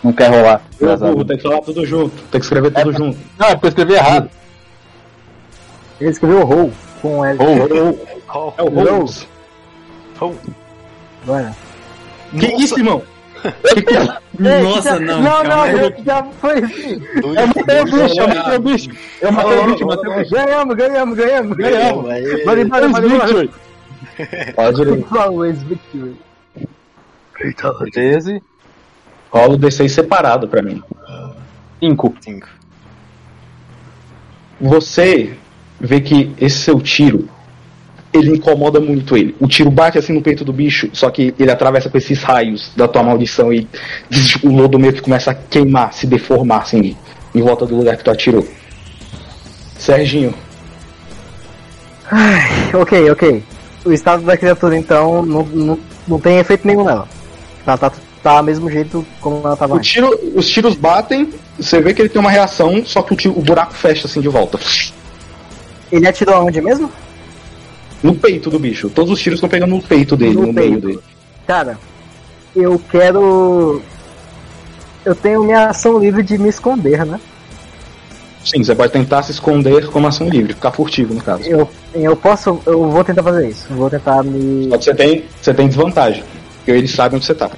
Não 0.03 0.13
quer 0.13 0.31
rolar. 0.31 0.63
Eu 0.81 0.97
burro, 0.99 1.25
tem 1.25 1.37
que 1.37 1.43
falar 1.43 1.61
tudo 1.63 1.85
junto. 1.85 2.15
Tem 2.31 2.41
que 2.41 2.47
escrever 2.47 2.73
tudo 2.73 2.93
junto. 2.93 3.19
Não, 3.39 3.47
é 3.49 3.51
porque 3.53 3.67
eu 3.67 3.71
escrevi 3.71 3.95
errado. 3.95 4.31
Ele 6.01 6.11
escreveu 6.11 6.45
roll 6.45 6.73
com 7.01 7.25
L. 7.25 7.39
Ou, 7.41 8.55
É 8.57 8.63
o 8.63 8.69
Rose. 8.69 9.27
Agora. 11.23 11.66
Que 12.31 12.47
isso, 12.63 12.79
irmão? 12.79 13.03
Que 13.75 13.83
que 13.83 13.95
é? 13.95 14.61
Nossa, 14.63 14.99
não. 15.01 15.23
Não, 15.23 15.45
não, 15.45 15.63
aí. 15.63 15.77
já, 15.77 15.91
já 16.05 16.25
foi 16.41 16.59
assim. 16.59 17.03
eu 17.23 17.47
matei 17.47 17.81
o 17.81 17.85
bicho, 17.85 18.21
eu 18.21 18.29
matei 18.29 18.57
o 18.57 18.61
bicho. 18.61 18.91
Eu 19.21 19.33
matei 19.33 19.59
o 19.59 19.65
bicho, 19.67 19.83
eu 19.83 19.87
matei 19.87 20.11
o 20.11 20.17
bicho. 20.17 20.31
Ganhamos, 20.31 20.77
ganhamos, 20.77 21.17
ganhamos, 21.17 21.57
ganhamos. 21.57 22.05
Vale, 22.45 22.65
vale, 22.65 22.89
vale, 22.89 23.09
vale. 23.09 23.51
Pode 24.55 24.83
ir. 24.83 25.05
Always 25.17 25.63
victory. 25.63 26.17
13, 27.93 28.43
Rola 29.31 29.55
o 29.55 29.59
d6 29.59 29.89
separado 29.89 30.49
pra 30.49 30.63
mim. 30.63 30.83
5. 31.81 32.15
5. 32.21 32.49
Você 34.61 35.37
vê 35.79 36.01
que 36.01 36.35
esse 36.39 36.59
seu 36.59 36.81
tiro 36.81 37.29
ele 38.17 38.31
incomoda 38.37 38.81
muito 38.81 39.17
ele. 39.17 39.35
O 39.41 39.47
tiro 39.47 39.71
bate 39.71 39.99
assim 39.99 40.13
no 40.13 40.23
peito 40.23 40.45
do 40.45 40.53
bicho, 40.53 40.89
só 40.93 41.11
que 41.11 41.35
ele 41.39 41.51
atravessa 41.51 41.89
com 41.89 41.97
esses 41.99 42.23
raios 42.23 42.71
da 42.77 42.87
tua 42.89 43.03
maldição 43.03 43.53
e 43.53 43.67
o 44.43 44.49
lodo 44.49 44.79
meio 44.79 44.93
que 44.93 45.01
começa 45.01 45.31
a 45.31 45.35
queimar, 45.35 45.93
se 45.93 46.07
deformar 46.07 46.59
assim 46.63 46.97
em 47.35 47.43
volta 47.43 47.67
do 47.67 47.77
lugar 47.77 47.97
que 47.97 48.05
tu 48.05 48.11
atirou. 48.11 48.47
Serginho, 49.79 50.35
Ok, 52.73 53.11
ok. 53.11 53.43
O 53.85 53.93
estado 53.93 54.23
da 54.25 54.37
criatura 54.37 54.77
então 54.77 55.23
não, 55.25 55.43
não, 55.45 55.79
não 56.07 56.19
tem 56.21 56.39
efeito 56.39 56.67
nenhum 56.67 56.85
nela. 56.85 57.09
Ela 57.67 57.77
tá, 57.79 57.93
tá 58.23 58.41
do 58.41 58.45
mesmo 58.45 58.71
jeito 58.71 59.05
como 59.21 59.41
ela 59.45 59.57
tava 59.57 59.75
o 59.75 59.81
tiro, 59.81 60.11
os 60.35 60.49
tiros 60.49 60.75
batem, 60.75 61.33
você 61.59 61.81
vê 61.81 61.93
que 61.93 62.03
ele 62.03 62.09
tem 62.09 62.21
uma 62.21 62.31
reação, 62.31 62.85
só 62.85 63.03
que 63.03 63.13
o, 63.13 63.17
tiro- 63.17 63.39
o 63.39 63.43
buraco 63.43 63.75
fecha 63.75 64.07
assim 64.07 64.21
de 64.21 64.29
volta. 64.29 64.59
Ele 65.91 66.07
atirou 66.07 66.35
aonde 66.35 66.61
mesmo? 66.61 66.91
No 68.07 68.15
peito 68.15 68.49
do 68.49 68.59
bicho. 68.59 68.89
Todos 68.89 69.11
os 69.11 69.21
tiros 69.21 69.39
estão 69.39 69.49
pegando 69.49 69.75
no 69.75 69.83
peito 69.83 70.17
dele, 70.17 70.35
no, 70.35 70.47
No 70.47 70.53
meio 70.53 70.73
peito. 70.73 70.87
dele. 70.87 71.01
Cara, 71.47 71.79
eu 72.55 72.81
quero. 72.91 73.83
Eu 75.05 75.15
tenho 75.15 75.45
minha 75.45 75.69
ação 75.71 75.99
livre 75.99 76.23
de 76.23 76.39
me 76.39 76.49
esconder, 76.49 77.05
né? 77.05 77.21
Sim, 78.45 78.63
você 78.63 78.75
pode 78.77 78.93
tentar 78.93 79.25
se 79.25 79.33
esconder 79.33 79.89
como 79.89 80.07
ação 80.07 80.29
livre, 80.29 80.55
ficar 80.55 80.71
furtivo 80.71 81.15
no 81.15 81.21
caso. 81.21 81.43
Eu, 81.45 81.69
eu 81.95 82.17
posso. 82.17 82.61
Eu 82.65 82.89
vou 82.89 83.03
tentar 83.03 83.25
fazer 83.25 83.49
isso. 83.49 83.67
Vou 83.71 83.91
tentar 83.91 84.23
me. 84.23 84.69
Só 84.69 84.79
que 84.79 84.85
você 84.85 84.95
tem, 84.95 85.25
você 85.43 85.53
tem 85.53 85.67
desvantagem. 85.67 86.23
Porque 86.59 86.71
eles 86.71 86.93
sabem 86.93 87.17
onde 87.17 87.27
você 87.27 87.35
tá. 87.35 87.51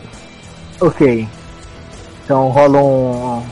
Ok. 0.81 1.29
Então 2.25 2.49
rola 2.49 2.79
um. 2.83 3.43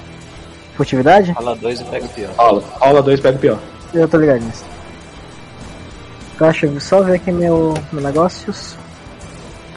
Furtividade? 0.76 1.32
Fala 1.34 1.56
2 1.56 1.80
e 1.80 1.84
pega 1.84 2.04
o 2.06 2.08
pior. 2.08 2.30
Rola. 2.36 2.62
Rola 2.80 3.02
dois, 3.02 3.20
pega 3.20 3.36
o 3.36 3.40
pior. 3.40 3.58
Eu 3.94 4.06
tô 4.08 4.18
ligado 4.18 4.42
nisso. 4.42 4.64
Tá, 6.38 6.46
deixa 6.46 6.66
eu 6.66 6.80
só 6.80 7.02
ver 7.02 7.14
aqui 7.14 7.32
meu, 7.32 7.74
meu 7.92 8.02
negócios. 8.02 8.76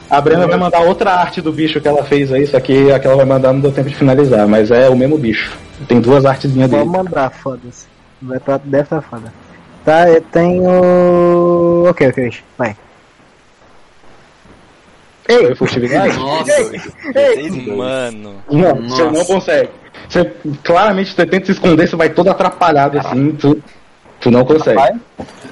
A 0.10 0.20
Brena 0.20 0.48
vai 0.48 0.58
mandar 0.58 0.82
outra 0.82 1.14
arte 1.14 1.40
do 1.42 1.52
bicho 1.52 1.80
que 1.80 1.88
ela 1.88 2.04
fez 2.04 2.32
aí, 2.34 2.48
só 2.48 2.60
que 2.60 2.92
a 2.92 3.00
que 3.00 3.06
ela 3.06 3.16
vai 3.16 3.26
mandar 3.26 3.54
não 3.54 3.60
deu 3.60 3.72
tempo 3.72 3.90
de 3.90 3.96
finalizar, 3.96 4.48
mas 4.48 4.72
é 4.72 4.90
o 4.90 4.96
mesmo 4.96 5.18
bicho. 5.18 5.56
Tem 5.88 6.02
duas 6.02 6.26
artezinhas 6.26 6.70
Vou 6.70 6.80
dele. 6.80 6.92
mandar, 6.92 7.30
foda-se. 7.30 7.86
Vai 8.22 8.40
tá, 8.40 8.60
deve 8.64 8.84
estar 8.84 9.02
foda. 9.02 9.32
Tá, 9.86 10.10
eu 10.10 10.22
tenho. 10.22 11.86
Ok, 11.90 12.10
ok, 12.10 12.34
vai. 12.58 12.76
Foi 15.26 15.56
furtividade? 15.56 16.18
Nossa, 16.18 16.72
Mano. 17.76 18.36
Não, 18.52 18.76
você 18.90 19.04
Nossa. 19.04 19.12
não 19.12 19.26
consegue. 19.26 19.70
Você, 20.08 20.26
claramente 20.64 21.14
você 21.14 21.26
tenta 21.26 21.46
se 21.46 21.52
esconder, 21.52 21.88
você 21.88 21.96
vai 21.96 22.10
todo 22.10 22.30
atrapalhado 22.32 22.98
assim, 22.98 23.32
tu, 23.34 23.62
tu 24.20 24.32
não 24.32 24.44
consegue. 24.44 25.00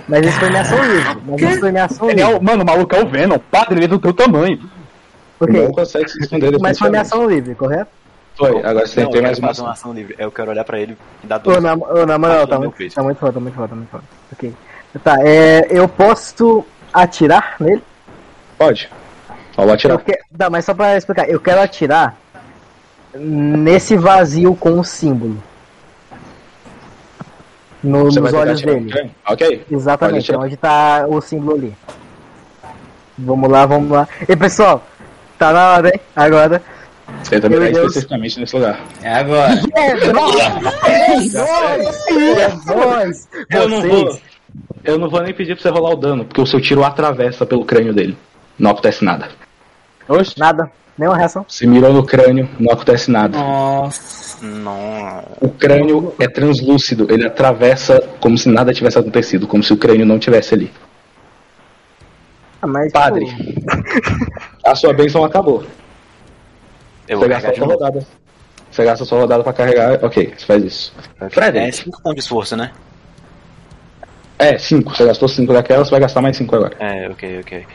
Mas 0.08 0.26
isso 0.26 0.40
foi 0.40 0.50
minha 0.50 0.61
ação 0.61 0.84
livre. 0.84 1.18
Mas 1.26 1.42
isso 1.42 1.60
foi 2.00 2.11
é 2.11 2.16
livre. 2.16 2.34
o, 2.34 2.44
mano, 2.44 2.64
o 2.64 2.66
maluco 2.66 2.95
é 2.95 3.03
o 3.03 3.08
Venom. 3.08 3.38
Padre, 3.52 3.76
ele 3.80 3.86
é 3.86 3.88
do 3.88 4.00
teu 4.00 4.14
tamanho. 4.14 4.60
Ok. 5.40 5.64
Não 5.64 5.72
consegue 5.72 6.10
se 6.10 6.19
esconder 6.19 6.58
Mas 6.60 6.80
foi 6.80 6.90
minha 6.90 7.03
definitivamente. 7.03 7.14
ação 7.14 7.30
livre, 7.30 7.56
correto? 7.56 7.92
Foi, 8.38 8.58
agora 8.64 8.86
você 8.88 9.06
tem 9.08 9.22
mais 9.22 9.40
uma 9.40 9.52
ação. 9.52 9.68
ação 9.68 9.94
livre. 9.94 10.16
Eu 10.18 10.32
quero 10.32 10.52
olhar 10.52 10.64
pra 10.64 10.80
ele 10.80 10.98
e 11.24 11.27
dar 11.27 11.40
dois. 11.40 11.61
na, 11.61 11.74
ô, 11.74 12.06
na 12.06 12.18
moral, 12.18 12.48
tá 12.48 12.56
no 12.56 12.61
muito, 12.61 12.94
tá 12.94 13.03
muito 13.03 13.18
foda, 13.18 13.34
tá 13.34 13.40
muito 13.40 13.56
foda, 13.56 13.68
tá 13.68 13.76
muito 13.76 13.90
foda. 13.90 14.03
Ok. 14.32 14.53
Tá, 15.03 15.18
é, 15.22 15.68
eu 15.69 15.88
posso 15.88 16.66
atirar 16.94 17.56
nele? 17.60 17.84
Pode. 18.58 18.90
Ó, 19.58 19.64
vou 19.66 19.74
atirar. 19.74 19.98
que... 20.00 20.18
Tá, 20.38 20.50
mas 20.50 20.66
só 20.66 20.74
pra 20.74 20.95
explicar, 20.95 21.30
eu 21.30 21.40
quero 21.40 21.61
atirar 21.61 22.16
nesse 23.16 23.95
vazio 23.95 24.56
com 24.56 24.80
o 24.80 24.84
símbolo. 24.84 25.42
No- 27.88 28.06
Você 28.06 28.20
nos 28.20 28.34
olhos 28.34 28.62
dele. 28.62 28.90
crânio? 28.92 29.12
Ok. 29.28 29.66
Exatamente, 29.72 30.36
onde 30.36 30.58
tá 30.58 31.06
o 31.08 31.22
símbolo 31.22 31.58
ali. 31.58 31.74
Vamos 33.18 33.50
lá, 33.50 33.66
vamos 33.66 33.90
lá. 33.90 34.08
E 34.28 34.36
pessoal, 34.36 34.84
tá 35.40 35.52
na 35.52 35.74
hora, 35.74 35.90
hein? 35.90 36.00
Agora. 36.16 36.62
Você 37.24 37.40
também 37.40 37.60
tá 37.60 37.66
Deus. 37.70 37.88
especificamente 37.88 38.40
nesse 38.40 38.56
lugar. 38.56 38.80
é 39.02 39.14
agora. 39.16 39.54
É! 40.88 41.12
É 42.42 42.54
nóis! 42.76 43.28
Eu 43.50 43.70
não 43.70 43.82
Vocês- 43.82 43.94
vou. 43.94 44.20
Eu 44.84 44.98
não 44.98 45.10
vou 45.10 45.22
nem 45.22 45.34
pedir 45.34 45.56
pra 45.56 45.62
você 45.64 45.70
rolar 45.70 45.92
o 45.92 45.96
dano, 45.98 46.26
porque 46.26 46.42
o 46.42 46.46
seu 46.46 46.60
tiro 46.62 46.84
atravessa 46.84 47.46
pelo 47.46 47.66
crânio 47.66 47.94
dele. 47.94 48.18
Não 48.58 48.72
acontece 48.72 49.04
nada. 49.04 49.30
Oxe, 50.08 50.38
Nada. 50.40 50.72
Nenhuma 50.98 51.17
reação. 51.17 51.45
Você 51.48 51.67
mirou 51.67 51.93
no 51.93 52.03
crânio, 52.03 52.50
não 52.59 52.74
acontece 52.74 53.11
nada. 53.11 53.38
Nossa. 53.38 54.43
Não. 54.45 55.24
O 55.42 55.50
crânio 55.50 56.14
é 56.19 56.27
translúcido, 56.27 57.08
ele 57.11 57.26
atravessa 57.26 58.00
como 58.19 58.38
se 58.38 58.50
nada 58.50 58.74
tivesse 58.74 58.98
acontecido, 58.98 59.48
como 59.48 59.64
se 59.64 59.74
o 59.74 59.77
crânio 59.77 60.06
não 60.06 60.17
tivesse 60.19 60.53
ali. 60.56 60.72
Ah, 62.61 62.67
mas, 62.67 62.92
Padre, 62.92 63.26
tipo, 63.26 63.61
a 64.66 64.74
sua 64.76 64.93
bênção 64.93 65.24
acabou. 65.24 65.64
Eu 67.08 67.19
Você 67.19 67.27
gasta 67.27 67.50
sua 67.53 67.59
novo. 67.67 67.72
rodada. 67.74 68.08
Você 68.72 68.84
gasta 68.84 69.03
a 69.03 69.08
sua 69.08 69.19
rodada 69.22 69.43
pra 69.43 69.53
carregar, 69.53 70.03
ok, 70.03 70.34
você 70.38 70.45
faz 70.45 70.64
isso. 70.64 70.93
É 71.22 71.30
Frederick. 71.30 71.76
5 71.77 71.98
pontos 72.01 72.16
de 72.16 72.19
esforço, 72.22 72.56
né? 72.56 72.72
É, 74.40 74.58
5. 74.58 74.95
Você 74.95 75.06
gastou 75.06 75.27
5 75.27 75.51
daquela, 75.53 75.84
você 75.85 75.92
vai 75.92 76.00
gastar 76.00 76.22
mais 76.22 76.38
5 76.38 76.56
agora. 76.56 76.76
É, 76.80 77.09
ok, 77.09 77.40
ok. 77.40 77.66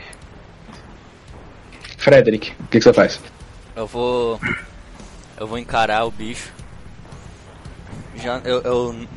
Frederick, 2.03 2.51
o 2.59 2.67
que, 2.67 2.79
que 2.79 2.81
você 2.83 2.91
faz? 2.91 3.17
Eu 3.73 3.87
vou. 3.87 4.37
Eu 5.37 5.47
vou 5.47 5.57
encarar 5.57 6.03
o 6.03 6.11
bicho. 6.11 6.51
Já. 8.17 8.41
Eu, 8.43 8.61
eu. 8.61 9.07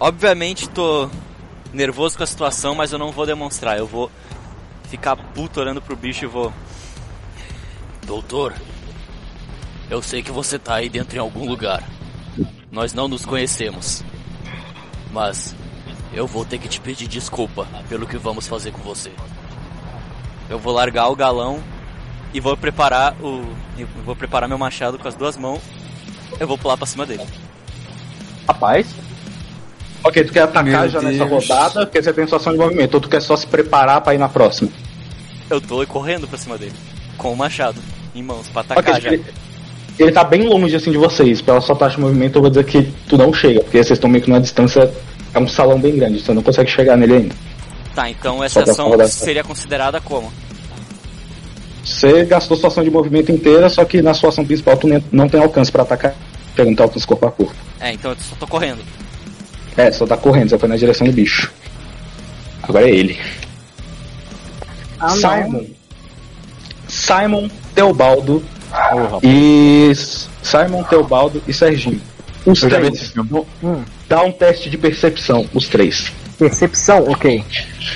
Obviamente 0.00 0.66
tô 0.70 1.10
nervoso 1.74 2.16
com 2.16 2.24
a 2.24 2.26
situação, 2.26 2.74
mas 2.74 2.90
eu 2.90 2.98
não 2.98 3.12
vou 3.12 3.26
demonstrar. 3.26 3.76
Eu 3.76 3.86
vou 3.86 4.10
ficar 4.84 5.14
puto 5.14 5.60
olhando 5.60 5.82
pro 5.82 5.94
bicho 5.94 6.24
e 6.24 6.26
vou. 6.26 6.50
Doutor, 8.06 8.54
eu 9.90 10.00
sei 10.00 10.22
que 10.22 10.32
você 10.32 10.58
tá 10.58 10.76
aí 10.76 10.88
dentro 10.88 11.14
em 11.14 11.20
algum 11.20 11.46
lugar. 11.46 11.86
Nós 12.70 12.94
não 12.94 13.08
nos 13.08 13.26
conhecemos. 13.26 14.02
Mas 15.12 15.54
eu 16.14 16.26
vou 16.26 16.46
ter 16.46 16.56
que 16.56 16.66
te 16.66 16.80
pedir 16.80 17.08
desculpa 17.08 17.68
pelo 17.90 18.06
que 18.06 18.16
vamos 18.16 18.48
fazer 18.48 18.72
com 18.72 18.80
você. 18.80 19.12
Eu 20.48 20.58
vou 20.58 20.72
largar 20.72 21.10
o 21.10 21.16
galão 21.16 21.62
e 22.32 22.40
vou 22.40 22.56
preparar 22.56 23.14
o. 23.22 23.42
eu 23.78 23.86
vou 24.04 24.16
preparar 24.16 24.48
meu 24.48 24.58
machado 24.58 24.98
com 24.98 25.08
as 25.08 25.14
duas 25.14 25.36
mãos. 25.36 25.60
Eu 26.40 26.46
vou 26.48 26.56
pular 26.58 26.76
pra 26.76 26.86
cima 26.86 27.04
dele. 27.06 27.22
Rapaz, 28.48 28.86
Ok, 30.04 30.24
tu 30.24 30.32
quer 30.32 30.40
atacar 30.42 30.64
Meu 30.64 30.88
já 30.88 31.00
nessa 31.00 31.24
Deus. 31.24 31.30
rodada, 31.48 31.86
porque 31.86 32.02
você 32.02 32.12
tem 32.12 32.26
sua 32.26 32.38
ação 32.38 32.52
de 32.52 32.58
movimento, 32.58 32.94
ou 32.94 33.00
tu 33.00 33.08
quer 33.08 33.22
só 33.22 33.36
se 33.36 33.46
preparar 33.46 34.00
pra 34.00 34.14
ir 34.14 34.18
na 34.18 34.28
próxima? 34.28 34.68
Eu 35.48 35.60
tô 35.60 35.86
correndo 35.86 36.26
pra 36.26 36.36
cima 36.36 36.58
dele. 36.58 36.72
Com 37.16 37.32
o 37.32 37.36
machado 37.36 37.80
em 38.14 38.22
mãos 38.22 38.48
pra 38.48 38.62
atacar 38.62 38.82
Ok, 38.96 39.00
já. 39.00 39.12
ele, 39.12 39.24
ele 39.98 40.10
tá 40.10 40.24
bem 40.24 40.42
longe 40.48 40.74
assim 40.74 40.90
de 40.90 40.98
vocês, 40.98 41.40
pela 41.40 41.60
sua 41.60 41.76
taxa 41.76 41.94
de 41.96 42.00
movimento 42.02 42.36
eu 42.36 42.42
vou 42.42 42.50
dizer 42.50 42.64
que 42.64 42.82
tu 43.08 43.16
não 43.16 43.32
chega, 43.32 43.60
porque 43.60 43.76
vocês 43.78 43.92
estão 43.96 44.10
meio 44.10 44.24
que 44.24 44.28
numa 44.28 44.40
distância, 44.40 44.92
é 45.32 45.38
um 45.38 45.46
salão 45.46 45.78
bem 45.78 45.94
grande, 45.94 46.20
você 46.20 46.34
não 46.34 46.42
consegue 46.42 46.68
chegar 46.70 46.96
nele 46.96 47.14
ainda. 47.14 47.34
Tá, 47.94 48.10
então 48.10 48.42
essa 48.42 48.60
ação 48.62 48.90
seria 49.06 49.44
considerada 49.44 50.00
como? 50.00 50.32
Você 51.84 52.24
gastou 52.24 52.56
sua 52.56 52.68
ação 52.68 52.84
de 52.84 52.90
movimento 52.90 53.32
inteira, 53.32 53.68
só 53.68 53.84
que 53.84 54.00
na 54.00 54.14
sua 54.14 54.28
ação 54.28 54.44
principal 54.44 54.76
tu 54.76 54.86
não 55.10 55.28
tem 55.28 55.40
alcance 55.40 55.70
pra 55.70 55.82
atacar, 55.82 56.14
não 56.56 56.74
tem 56.74 56.84
alcance 56.84 57.06
corpo 57.06 57.26
a 57.26 57.30
corpo. 57.32 57.54
É, 57.80 57.92
então 57.92 58.12
eu 58.12 58.16
só 58.20 58.36
tô 58.36 58.46
correndo. 58.46 58.78
É, 59.76 59.90
só 59.90 60.06
tá 60.06 60.16
correndo, 60.16 60.50
você 60.50 60.58
foi 60.58 60.68
na 60.68 60.76
direção 60.76 61.06
do 61.06 61.12
bicho. 61.12 61.50
Agora 62.62 62.88
é 62.88 62.94
ele. 62.94 63.18
ah, 65.00 65.08
não. 65.08 65.16
Simon. 65.16 65.64
Simon, 66.88 67.48
Teobaldo 67.74 68.44
e. 69.22 69.92
Simon, 70.42 70.82
Teobaldo 70.84 71.42
e 71.48 71.52
Serginho. 71.52 72.00
Os 72.44 72.62
eu 72.62 72.68
três. 72.68 73.14
Hum, 73.62 73.82
Dá 74.08 74.22
um 74.22 74.32
teste 74.32 74.68
de 74.68 74.76
percepção, 74.76 75.46
os 75.54 75.68
três. 75.68 76.12
percepção, 76.38 77.04
ok. 77.08 77.44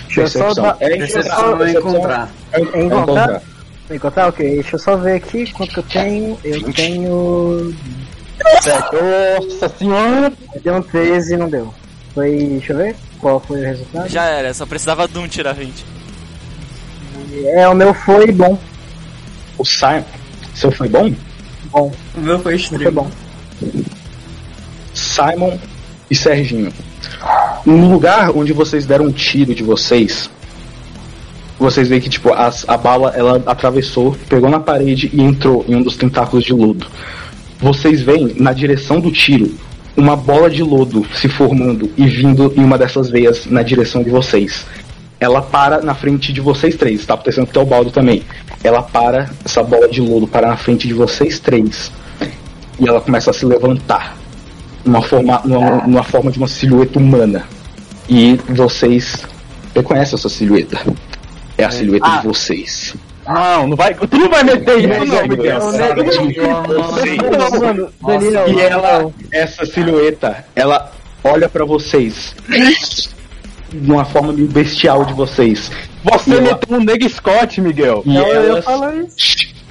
Só 0.09 0.15
Percepção. 0.15 0.55
dar. 0.65 0.77
É 0.81 0.97
Percepção 0.97 1.63
é 1.63 1.73
encontrar. 1.73 2.31
É, 2.53 2.61
É 2.61 2.63
é 2.79 2.85
encontrar? 2.85 3.43
Encontrar. 3.91 3.95
Encontrar, 3.95 4.29
ok. 4.29 4.55
Deixa 4.55 4.77
eu 4.77 4.81
só 4.81 4.97
ver 4.97 5.15
aqui 5.17 5.51
quanto 5.53 5.73
que 5.73 5.79
eu 5.79 5.83
tenho. 5.85 6.39
Eu 6.45 6.73
tenho. 6.73 7.75
Nossa 8.65 9.69
senhora! 9.79 10.33
Deu 10.63 10.75
um 10.77 10.83
13 10.83 11.37
não 11.37 11.49
deu. 11.49 11.73
Foi. 12.15 12.31
Deixa 12.37 12.73
eu 12.73 12.77
ver. 12.79 12.97
Qual 13.19 13.41
foi 13.41 13.61
o 13.61 13.65
resultado? 13.65 14.09
Já 14.09 14.25
era, 14.25 14.53
só 14.53 14.67
precisava 14.67 15.09
de 15.09 15.19
um 15.19 15.27
tirar 15.27 15.55
20. 15.55 15.85
É, 17.47 17.67
o 17.69 17.75
meu 17.75 17.93
foi 17.95 18.31
bom. 18.31 18.59
O 19.59 19.65
Simon. 19.65 20.03
Seu 20.55 20.71
foi 20.71 20.89
bom? 20.89 21.13
Bom, 21.71 21.93
O 22.17 22.21
meu 22.21 22.39
foi 22.39 22.53
foi 22.53 22.55
extremo. 22.57 22.91
bom. 22.93 23.11
Simon 24.95 25.59
e 26.11 26.15
Serginho. 26.15 26.73
No 27.65 27.91
lugar 27.91 28.31
onde 28.31 28.53
vocês 28.53 28.87
deram 28.87 29.07
um 29.07 29.13
tiro 29.13 29.55
de 29.55 29.63
vocês, 29.63 30.31
vocês 31.59 31.89
veem 31.89 32.01
que 32.01 32.09
tipo 32.09 32.31
a 32.33 32.77
bala 32.77 33.13
ela 33.17 33.43
atravessou, 33.47 34.17
pegou 34.29 34.51
na 34.51 34.61
parede 34.61 35.11
e 35.13 35.23
entrou 35.23 35.65
em 35.67 35.75
um 35.77 35.83
dos 35.83 35.97
tentáculos 35.97 36.45
de 36.45 36.53
lodo. 36.53 36.87
Vocês 37.59 38.03
veem 38.03 38.35
na 38.39 38.53
direção 38.53 39.01
do 39.01 39.11
tiro 39.11 39.55
uma 39.97 40.15
bola 40.15 40.51
de 40.51 40.63
lodo 40.63 41.07
se 41.15 41.29
formando 41.29 41.91
e 41.97 42.07
vindo 42.07 42.53
em 42.57 42.63
uma 42.63 42.77
dessas 42.77 43.09
veias 43.09 43.47
na 43.47 43.63
direção 43.63 44.03
de 44.03 44.11
vocês. 44.11 44.67
Ela 45.19 45.41
para 45.41 45.81
na 45.81 45.95
frente 45.95 46.33
de 46.33 46.43
vocês 46.43 46.77
três, 46.77 47.07
tá 47.07 47.15
acontecendo 47.15 47.47
com 47.47 47.51
o 47.51 47.55
Teobaldo 47.55 47.91
também. 47.91 48.23
Ela 48.63 48.83
para, 48.83 49.31
essa 49.43 49.63
bola 49.63 49.89
de 49.89 50.03
lodo 50.03 50.27
para 50.27 50.49
na 50.49 50.57
frente 50.59 50.87
de 50.87 50.93
vocês 50.93 51.41
três. 51.41 51.91
E 52.79 52.87
ela 52.87 53.01
começa 53.01 53.31
a 53.31 53.33
se 53.33 53.47
levantar 53.47 54.15
numa 54.85 55.01
forma, 55.01 55.41
numa, 55.45 55.87
numa 55.87 56.03
forma 56.03 56.31
de 56.31 56.37
uma 56.37 56.47
silhueta 56.47 56.99
humana. 56.99 57.45
E 58.07 58.39
vocês 58.51 59.25
reconhecem 59.75 60.19
essa 60.19 60.29
silhueta. 60.29 60.79
É 61.59 61.65
a 61.65 61.71
silhueta 61.71 62.07
Ah. 62.07 62.19
de 62.19 62.27
vocês. 62.29 62.95
Não, 63.27 63.67
não 63.69 63.77
vai. 63.77 63.93
Tu 63.95 64.17
não 64.19 64.29
vai 64.29 64.45
meter 64.45 64.79
isso, 64.79 65.05
não, 65.05 65.27
Miguel. 65.27 65.61
E 68.55 68.61
ela, 68.61 69.11
essa 69.33 69.67
silhueta, 69.67 70.45
ela 70.55 70.93
olha 71.25 71.49
pra 71.49 71.65
vocês 71.65 72.35
de 73.73 73.91
uma 73.93 74.05
forma 74.05 74.33
meio 74.33 74.47
bestial 74.49 75.05
de 75.05 75.13
vocês. 75.13 75.71
Você 76.05 76.31
E 76.31 76.35
ela- 76.35 76.43
meteu 76.43 76.77
um 76.79 76.85
Neg 76.85 77.09
Scott, 77.09 77.61
Miguel. 77.61 78.03
E 78.07 78.15
eu 78.17 78.25
elas, 78.27 78.65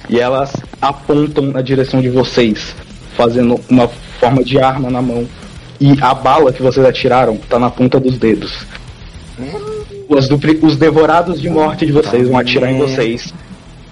e 0.08 0.20
elas 0.20 0.52
apontam 0.82 1.46
na 1.46 1.62
direção 1.62 2.02
de 2.02 2.10
vocês, 2.10 2.74
fazendo 3.16 3.58
uma 3.70 3.88
forma 4.20 4.44
de 4.44 4.58
arma 4.58 4.90
na 4.90 5.00
mão. 5.00 5.26
E 5.80 5.96
a 6.00 6.12
bala 6.14 6.52
que 6.52 6.62
vocês 6.62 6.84
atiraram 6.84 7.36
tá 7.48 7.58
na 7.58 7.70
ponta 7.70 7.98
dos 7.98 8.18
dedos. 8.18 8.66
Os, 10.08 10.28
dupli- 10.28 10.58
os 10.62 10.76
devorados 10.76 11.40
de 11.40 11.48
morte 11.50 11.84
de 11.86 11.92
vocês 11.92 12.28
vão 12.28 12.38
atirar 12.38 12.70
em 12.70 12.78
vocês. 12.78 13.32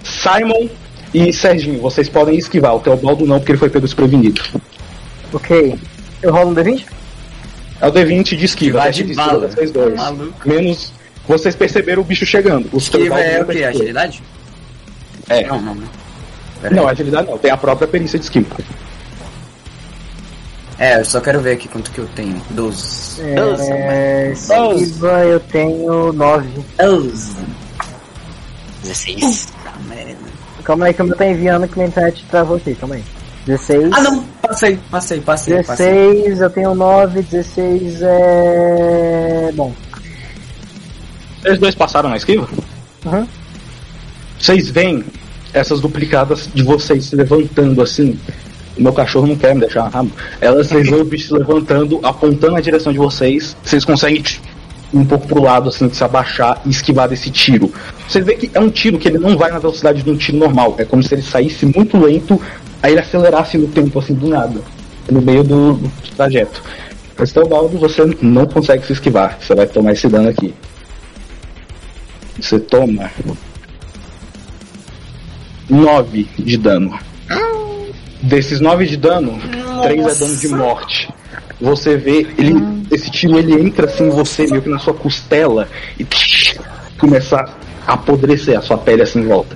Simon 0.03 0.69
e 1.13 1.31
Serginho, 1.33 1.79
vocês 1.81 2.07
podem 2.07 2.37
esquivar. 2.37 2.75
O 2.75 2.79
Teobaldo 2.79 3.25
não, 3.25 3.39
porque 3.39 3.51
ele 3.51 3.59
foi 3.59 3.69
pego 3.69 3.85
desprevenido. 3.85 4.41
Ok. 5.33 5.77
Eu 6.21 6.31
rolo 6.31 6.51
um 6.51 6.55
D20? 6.55 6.85
É 7.81 7.87
o 7.87 7.91
D20 7.91 8.35
de 8.37 8.45
esquiva, 8.45 8.79
Vai 8.79 8.91
de 8.91 9.03
de 9.03 9.11
esquiva 9.11 9.27
bala. 9.31 9.47
vocês 9.49 9.71
dois. 9.71 9.95
Maluco. 9.95 10.33
Menos. 10.47 10.93
Vocês 11.27 11.55
perceberam 11.55 12.01
o 12.01 12.05
bicho 12.05 12.25
chegando. 12.25 12.69
O 12.71 12.77
Esquiva 12.77 13.19
é 13.19 13.33
não 13.37 13.41
o 13.41 13.45
que? 13.47 13.53
percebeu. 13.53 13.69
Agilidade? 13.69 14.23
É. 15.27 15.47
Não, 15.47 15.61
não, 15.61 15.75
não. 15.75 15.87
Não, 16.71 16.87
agilidade 16.87 17.29
não. 17.29 17.37
Tem 17.37 17.51
a 17.51 17.57
própria 17.57 17.87
perícia 17.87 18.17
de 18.19 18.25
esquiva. 18.25 18.55
É, 20.77 20.99
eu 20.99 21.05
só 21.05 21.21
quero 21.21 21.39
ver 21.39 21.53
aqui 21.53 21.67
quanto 21.67 21.89
que 21.91 21.99
eu 21.99 22.07
tenho. 22.15 22.41
12. 22.49 23.21
É. 23.21 24.31
Esquiva, 24.31 25.23
eu 25.25 25.39
tenho 25.39 26.11
9. 26.11 26.49
16. 28.83 29.47
Tá 29.63 29.73
merda. 29.87 30.15
Calma 30.63 30.85
aí 30.87 30.93
que 30.93 31.01
o 31.01 31.05
meu 31.05 31.15
tá 31.15 31.27
enviando 31.27 31.67
que 31.67 31.75
minha 31.77 31.87
internet 31.87 32.25
travou 32.29 32.57
aqui, 32.57 32.75
calma 32.75 32.95
aí. 32.95 33.03
16. 33.45 33.91
Ah 33.93 34.01
não, 34.01 34.23
passei, 34.41 34.79
passei, 34.89 35.21
passei, 35.21 35.63
passei. 35.63 36.23
16, 36.23 36.41
eu 36.41 36.49
tenho 36.49 36.75
9, 36.75 37.21
16 37.21 38.01
é. 38.01 39.51
Bom. 39.53 39.73
Vocês 41.41 41.59
dois 41.59 41.75
passaram 41.75 42.09
na 42.09 42.17
esquiva? 42.17 42.49
Uhum. 43.05 43.27
Vocês 44.39 44.69
veem 44.69 45.05
essas 45.53 45.79
duplicadas 45.79 46.49
de 46.53 46.63
vocês 46.63 47.05
se 47.05 47.15
levantando 47.15 47.81
assim. 47.81 48.19
Meu 48.77 48.91
cachorro 48.91 49.27
não 49.27 49.35
quer 49.35 49.53
me 49.53 49.61
deixar 49.61 49.87
rabo. 49.87 50.11
Elas 50.41 50.67
vocês 50.67 50.89
veem 50.89 51.01
o 51.01 51.05
bicho 51.05 51.27
se 51.27 51.33
levantando, 51.33 51.99
apontando 52.03 52.53
na 52.53 52.61
direção 52.61 52.91
de 52.91 52.99
vocês. 52.99 53.55
Vocês 53.63 53.85
conseguem 53.85 54.23
um 54.93 55.05
pouco 55.05 55.27
pro 55.27 55.41
lado, 55.41 55.69
assim, 55.69 55.89
se 55.91 56.03
abaixar 56.03 56.61
e 56.65 56.69
esquivar 56.69 57.07
desse 57.07 57.29
tiro. 57.29 57.71
Você 58.07 58.21
vê 58.21 58.35
que 58.35 58.51
é 58.53 58.59
um 58.59 58.69
tiro 58.69 58.97
que 58.97 59.07
ele 59.07 59.17
não 59.17 59.37
vai 59.37 59.51
na 59.51 59.59
velocidade 59.59 60.03
de 60.03 60.09
um 60.09 60.15
tiro 60.15 60.37
normal. 60.37 60.75
É 60.77 60.85
como 60.85 61.01
se 61.03 61.13
ele 61.13 61.21
saísse 61.21 61.65
muito 61.65 61.97
lento, 61.97 62.41
aí 62.81 62.93
ele 62.93 63.01
acelerasse 63.01 63.57
no 63.57 63.67
tempo, 63.67 63.97
assim, 63.99 64.13
do 64.13 64.27
nada. 64.27 64.61
No 65.09 65.21
meio 65.21 65.43
do, 65.43 65.73
do 65.73 65.91
trajeto. 66.15 66.61
Teobaldo, 67.33 67.77
você 67.77 68.03
não 68.21 68.45
consegue 68.45 68.85
se 68.85 68.93
esquivar. 68.93 69.37
Você 69.39 69.55
vai 69.55 69.67
tomar 69.67 69.93
esse 69.93 70.07
dano 70.07 70.29
aqui. 70.29 70.53
Você 72.39 72.59
toma 72.59 73.09
9 75.69 76.27
de 76.37 76.57
dano. 76.57 76.99
Desses 78.25 78.59
9 78.59 78.85
de 78.87 78.97
dano, 78.97 79.39
3 79.83 80.05
é 80.07 80.15
dano 80.15 80.35
de 80.37 80.47
morte. 80.49 81.09
Você 81.61 81.95
vê, 81.95 82.27
ele, 82.37 82.55
esse 82.91 83.09
tiro 83.11 83.37
ele 83.37 83.53
entra 83.53 83.85
assim 83.85 84.05
em 84.05 84.09
você, 84.09 84.47
meio 84.47 84.61
que 84.61 84.69
na 84.69 84.79
sua 84.79 84.93
costela, 84.93 85.67
e 85.97 86.03
tch, 86.03 86.57
começa 86.97 87.47
a 87.87 87.93
apodrecer 87.93 88.57
a 88.57 88.61
sua 88.61 88.77
pele 88.77 89.03
assim 89.03 89.19
em 89.19 89.27
volta. 89.27 89.55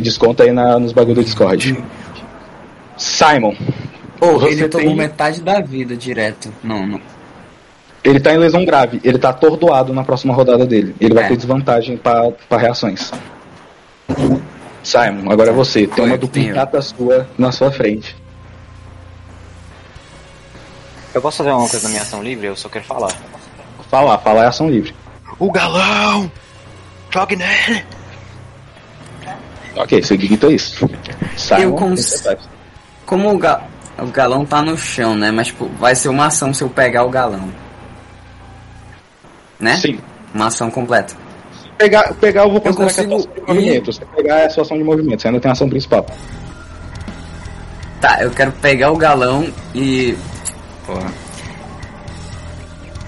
desconta 0.00 0.42
aí 0.44 0.52
na, 0.52 0.78
nos 0.78 0.92
bagulho 0.92 1.16
do 1.16 1.24
Discord. 1.24 1.82
Simon. 2.96 3.54
Pô, 4.18 4.38
Você 4.38 4.48
ele 4.52 4.68
tomou 4.68 4.86
tem- 4.88 4.96
metade 4.96 5.40
da 5.40 5.60
vida 5.60 5.96
direto. 5.96 6.52
Não, 6.62 6.86
não. 6.86 7.00
Ele 8.04 8.20
tá 8.20 8.34
em 8.34 8.38
lesão 8.38 8.64
grave, 8.64 9.00
ele 9.02 9.18
tá 9.18 9.30
atordoado 9.30 9.92
na 9.94 10.04
próxima 10.04 10.34
rodada 10.34 10.66
dele. 10.66 10.94
Ele 11.00 11.14
vai 11.14 11.24
É. 11.24 11.28
ter 11.28 11.36
desvantagem 11.36 11.96
pra 11.96 12.30
pra 12.48 12.58
reações. 12.58 13.10
Simon, 14.82 15.30
agora 15.30 15.50
é 15.50 15.52
você. 15.52 15.86
Tem 15.86 16.04
uma 16.04 16.16
duplicata 16.16 16.80
sua 16.80 17.28
na 17.36 17.52
sua 17.52 17.70
frente. 17.70 18.16
Eu 21.14 21.20
posso 21.22 21.38
fazer 21.38 21.50
uma 21.50 21.68
coisa 21.68 21.82
na 21.84 21.88
minha 21.90 22.02
ação 22.02 22.22
livre? 22.22 22.46
Eu 22.46 22.56
só 22.56 22.68
quero 22.68 22.84
falar. 22.84 23.12
Falar, 23.90 24.18
falar 24.18 24.44
é 24.44 24.46
ação 24.46 24.70
livre. 24.70 24.94
O 25.38 25.50
galão! 25.50 26.30
Jogue 27.10 27.36
nele! 27.36 27.84
Ok, 29.76 30.02
você 30.02 30.16
grita 30.16 30.46
isso. 30.48 30.88
Simon, 31.36 31.60
Eu 31.62 31.72
cons-? 31.74 32.24
Como 33.06 33.32
o, 33.32 33.38
ga- 33.38 33.62
o 33.98 34.06
galão 34.06 34.44
tá 34.44 34.60
no 34.60 34.76
chão, 34.76 35.14
né? 35.14 35.30
Mas, 35.30 35.48
tipo, 35.48 35.66
vai 35.78 35.94
ser 35.94 36.08
uma 36.08 36.26
ação 36.26 36.52
se 36.52 36.62
eu 36.62 36.68
pegar 36.68 37.04
o 37.04 37.10
galão. 37.10 37.50
Né? 39.58 39.76
Sim. 39.76 39.98
Uma 40.34 40.46
ação 40.48 40.70
completa. 40.70 41.14
Pegar, 41.78 42.12
pegar 42.14 42.42
eu 42.42 42.50
vou 42.50 42.60
considerar 42.60 42.92
que 42.92 43.00
é 43.00 43.04
ação 43.04 43.32
de 43.32 43.40
movimento. 43.46 43.92
Se 43.92 44.04
pegar 44.04 44.38
é 44.38 44.46
a 44.46 44.50
sua 44.50 44.62
ação 44.64 44.76
de 44.76 44.82
movimento, 44.82 45.22
você 45.22 45.28
ainda 45.28 45.40
tem 45.40 45.48
a 45.48 45.52
ação 45.52 45.68
principal. 45.68 46.04
Tá, 48.00 48.18
eu 48.20 48.30
quero 48.30 48.52
pegar 48.52 48.90
o 48.90 48.96
galão 48.96 49.48
e. 49.74 50.16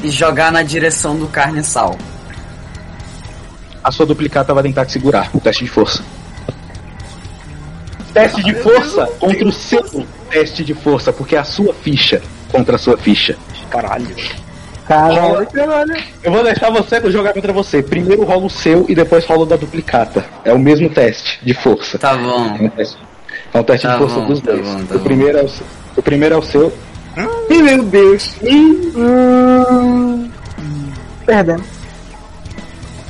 E 0.03 0.11
jogar 0.11 0.53
na 0.53 0.63
direção 0.63 1.17
do 1.17 1.27
carniçal. 1.27 1.99
A 3.83 3.91
sua 3.91 4.07
duplicata 4.07 4.55
vai 4.55 4.63
tentar 4.63 4.87
te 4.87 4.93
segurar. 4.93 5.31
O 5.35 5.41
teste 5.41 5.65
de 5.65 5.71
força. 5.71 6.05
Teste 8.13 8.43
de 8.43 8.55
força 8.55 9.07
contra 9.19 9.49
o 9.49 9.53
seu 9.53 10.07
teste 10.31 10.65
de 10.65 10.75
força, 10.75 11.13
porque 11.13 11.35
é 11.37 11.39
a 11.39 11.45
sua 11.45 11.75
ficha 11.75 12.23
contra 12.51 12.77
a 12.77 12.79
sua 12.79 12.97
ficha. 12.97 13.37
Caralho. 13.69 14.15
Caralho. 14.91 15.47
Eu 16.25 16.33
vou 16.33 16.43
deixar 16.43 16.69
você 16.71 17.01
jogar 17.13 17.33
contra 17.33 17.53
você. 17.53 17.81
Primeiro 17.81 18.25
rola 18.25 18.47
o 18.47 18.51
seu 18.51 18.87
e 18.89 18.95
depois 18.95 19.25
rola 19.25 19.43
o 19.43 19.47
da 19.47 19.55
duplicata. 19.55 20.25
É 20.45 20.53
o 20.53 20.59
mesmo 20.59 20.91
teste 20.91 21.39
de 21.45 21.55
força. 21.55 21.97
Tá 21.97 22.17
bom. 22.17 22.57
É 22.59 22.63
um 22.65 22.69
teste, 22.71 22.99
é 23.55 23.59
um 23.61 23.63
teste 23.63 23.87
Tá 23.87 23.93
de 23.93 23.99
força 24.01 24.17
bom, 24.21 24.27
dos 24.27 24.41
tá 24.41 24.51
dois. 24.51 24.67
bom, 24.67 24.75
tá 24.85 24.95
o, 24.97 24.99
bom. 24.99 25.05
primeiro 25.05 25.39
é 25.39 25.43
o, 25.45 25.49
seu- 25.49 25.67
o 25.97 26.03
primeiro 26.03 26.35
é 26.35 26.39
o 26.39 26.43
seu. 26.43 26.73
Ih, 27.49 27.63
meu 27.63 27.85
Deus. 27.85 28.35
Hum, 28.43 30.29
perdemos. 31.25 31.67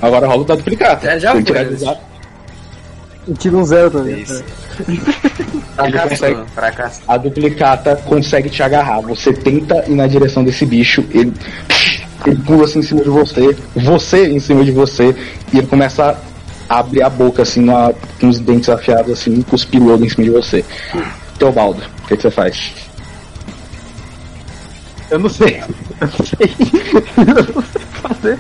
Agora 0.02 0.26
rola 0.26 0.42
o 0.42 0.44
da 0.44 0.57
duplicata. 0.57 1.07
Já- 1.12 1.18
já 1.18 1.33
foi. 1.33 1.42
tirar 1.44 1.65
tiro 3.39 3.59
um 3.59 3.65
zero 3.65 3.91
também. 3.91 4.20
Isso. 4.20 4.44
Consegue-. 6.10 6.34
A 7.09 7.17
duplicata 7.17 7.97
consegue 8.05 8.49
te 8.50 8.62
agarrar. 8.62 9.00
Você 9.02 9.33
tenta 9.33 9.84
ir 9.89 9.94
na 9.94 10.07
direção 10.07 10.44
desse 10.44 10.65
bicho, 10.67 11.05
ele, 11.10 11.33
ele 12.26 12.36
pula 12.36 12.65
assim 12.65 12.81
em 12.81 12.83
cima 12.83 13.02
de 13.02 13.09
você, 13.10 13.57
você 13.75 14.28
em 14.28 14.41
cima 14.41 14.65
de 14.65 14.70
você, 14.73 15.15
e 15.52 15.59
ele 15.59 15.67
começa 15.67 16.17
a 16.68 16.78
abrir 16.78 17.02
a 17.02 17.09
boca 17.10 17.42
assim, 17.42 17.60
numa- 17.60 17.92
com 18.20 18.28
os 18.28 18.39
dentes 18.39 18.68
afiados 18.68 19.10
assim, 19.12 19.42
com 19.42 19.57
os 19.57 19.65
pilotos 19.65 20.07
em 20.07 20.09
cima 20.09 20.25
de 20.25 20.31
você. 20.31 20.65
Teobaldo, 21.39 21.83
o 22.05 22.09
que, 22.09 22.17
que 22.17 22.23
você 22.23 22.31
faz? 22.31 22.73
Eu 25.10 25.18
não 25.18 25.28
sei. 25.28 25.60
Eu 26.00 26.07
não 26.07 26.26
sei. 26.26 26.55
Eu 27.36 27.55
não 27.55 27.62
sei 27.62 27.83
fazer. 28.02 28.39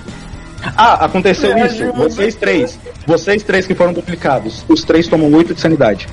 Ah, 0.76 1.04
aconteceu 1.06 1.56
isso. 1.66 1.92
Vocês 1.92 2.34
três. 2.34 2.78
Vocês 3.06 3.42
três 3.42 3.66
que 3.66 3.74
foram 3.74 3.92
duplicados. 3.92 4.64
Os 4.68 4.82
três 4.84 5.08
tomam 5.08 5.32
8 5.32 5.54
de 5.54 5.60
sanidade. 5.60 6.06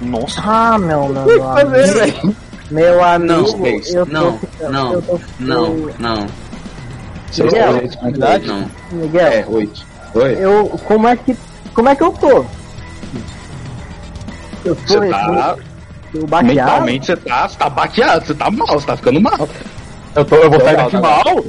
Nossa. 0.00 0.40
Ah, 0.44 0.78
meu, 0.78 1.08
meu, 1.08 1.24
meu 1.26 1.48
amigo. 1.48 2.36
Meu 2.70 3.02
amigo, 3.04 3.32
Não, 3.58 3.58
eu 3.92 4.06
não, 4.06 4.38
ficando- 4.38 4.72
não, 4.72 4.92
eu 4.92 5.02
tô- 5.02 5.20
Não, 5.40 5.74
não, 5.98 6.26
Vocês 7.30 7.52
Miguel, 7.52 7.68
três, 7.68 7.82
oito 7.82 7.88
de 7.96 8.00
sanidade? 8.00 8.46
não. 8.46 8.70
Miguel, 8.92 9.26
É, 9.26 9.44
8. 9.48 9.86
Oi? 10.14 10.36
eu, 10.38 10.80
como 10.84 11.08
é 11.08 11.16
que, 11.16 11.36
como 11.74 11.88
é 11.88 11.96
que 11.96 12.02
eu 12.02 12.12
tô? 12.12 12.44
Eu 14.64 14.76
tô, 14.76 14.82
Você 14.86 15.08
tá. 15.08 15.56
eu, 16.14 16.20
eu 16.20 16.26
baqueado? 16.26 16.54
Mentalmente 16.54 17.06
você 17.06 17.16
tá, 17.16 17.48
você 17.48 17.56
tá 17.58 17.70
baqueado, 17.70 18.26
você 18.26 18.34
tá 18.34 18.50
mal, 18.50 18.66
você 18.68 18.86
tá 18.86 18.96
ficando 18.96 19.20
mal. 19.20 19.48
Eu, 20.14 20.24
tô, 20.24 20.36
eu 20.36 20.50
vou 20.50 20.60
sair 20.60 20.76
Tá 20.76 20.82
daqui 20.82 20.96
bom, 20.96 21.02
mal. 21.02 21.44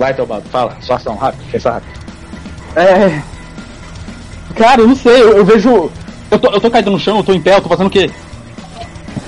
Vai, 0.00 0.14
Teobaldo, 0.14 0.48
fala. 0.48 0.78
Sua 0.80 0.96
ação, 0.96 1.14
rápido, 1.14 1.44
pensa 1.52 1.72
rápido. 1.72 1.92
É. 2.74 3.22
Cara, 4.56 4.80
eu 4.80 4.88
não 4.88 4.96
sei, 4.96 5.20
eu, 5.20 5.36
eu 5.36 5.44
vejo. 5.44 5.92
Eu 6.30 6.38
tô, 6.38 6.50
eu 6.50 6.58
tô 6.58 6.70
caído 6.70 6.90
no 6.90 6.98
chão, 6.98 7.18
eu 7.18 7.22
tô 7.22 7.34
em 7.34 7.40
pé, 7.40 7.56
eu 7.56 7.60
tô 7.60 7.68
fazendo 7.68 7.88
o 7.88 7.90
quê? 7.90 8.10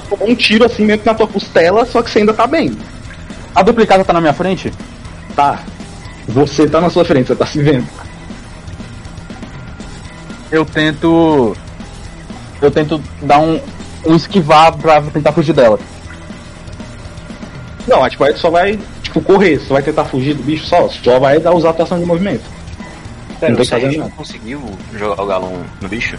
Tomou 0.08 0.30
um 0.30 0.34
tiro 0.34 0.64
assim 0.64 0.86
meio 0.86 0.98
que 0.98 1.04
na 1.04 1.12
tua 1.12 1.28
costela, 1.28 1.84
só 1.84 2.00
que 2.00 2.10
você 2.10 2.20
ainda 2.20 2.32
tá 2.32 2.46
bem. 2.46 2.74
A 3.54 3.62
duplicata 3.62 4.02
tá 4.02 4.14
na 4.14 4.20
minha 4.22 4.32
frente? 4.32 4.72
Tá. 5.36 5.60
Você 6.26 6.66
tá 6.66 6.80
na 6.80 6.88
sua 6.88 7.04
frente, 7.04 7.26
você 7.26 7.36
tá 7.36 7.44
se 7.44 7.62
vendo. 7.62 7.86
Eu 10.50 10.64
tento. 10.64 11.54
Eu 12.62 12.70
tento 12.70 12.98
dar 13.20 13.40
um, 13.40 13.60
um 14.06 14.16
esquivar 14.16 14.74
pra 14.78 15.02
tentar 15.02 15.32
fugir 15.32 15.52
dela. 15.52 15.78
Não, 17.86 18.02
a 18.02 18.08
tipo, 18.08 18.24
aí 18.24 18.32
tu 18.32 18.38
só 18.40 18.48
vai, 18.48 18.78
tipo, 19.12 19.20
correr, 19.22 19.58
você 19.58 19.72
vai 19.72 19.82
tentar 19.82 20.04
fugir 20.04 20.34
do 20.34 20.42
bicho 20.42 20.66
só, 20.66 20.88
só 20.88 21.18
vai 21.18 21.38
dar 21.38 21.52
usar 21.52 21.70
a 21.70 21.72
tua 21.72 21.84
ação 21.84 21.98
de 21.98 22.04
movimento. 22.06 22.42
Pera, 23.38 23.52
Não 23.52 23.60
o 23.60 23.66
fazendo 23.66 23.92
não 23.92 23.98
nada. 24.00 24.12
conseguiu 24.16 24.62
jogar 24.94 25.22
o 25.22 25.26
galão 25.26 25.62
no 25.80 25.88
bicho? 25.88 26.16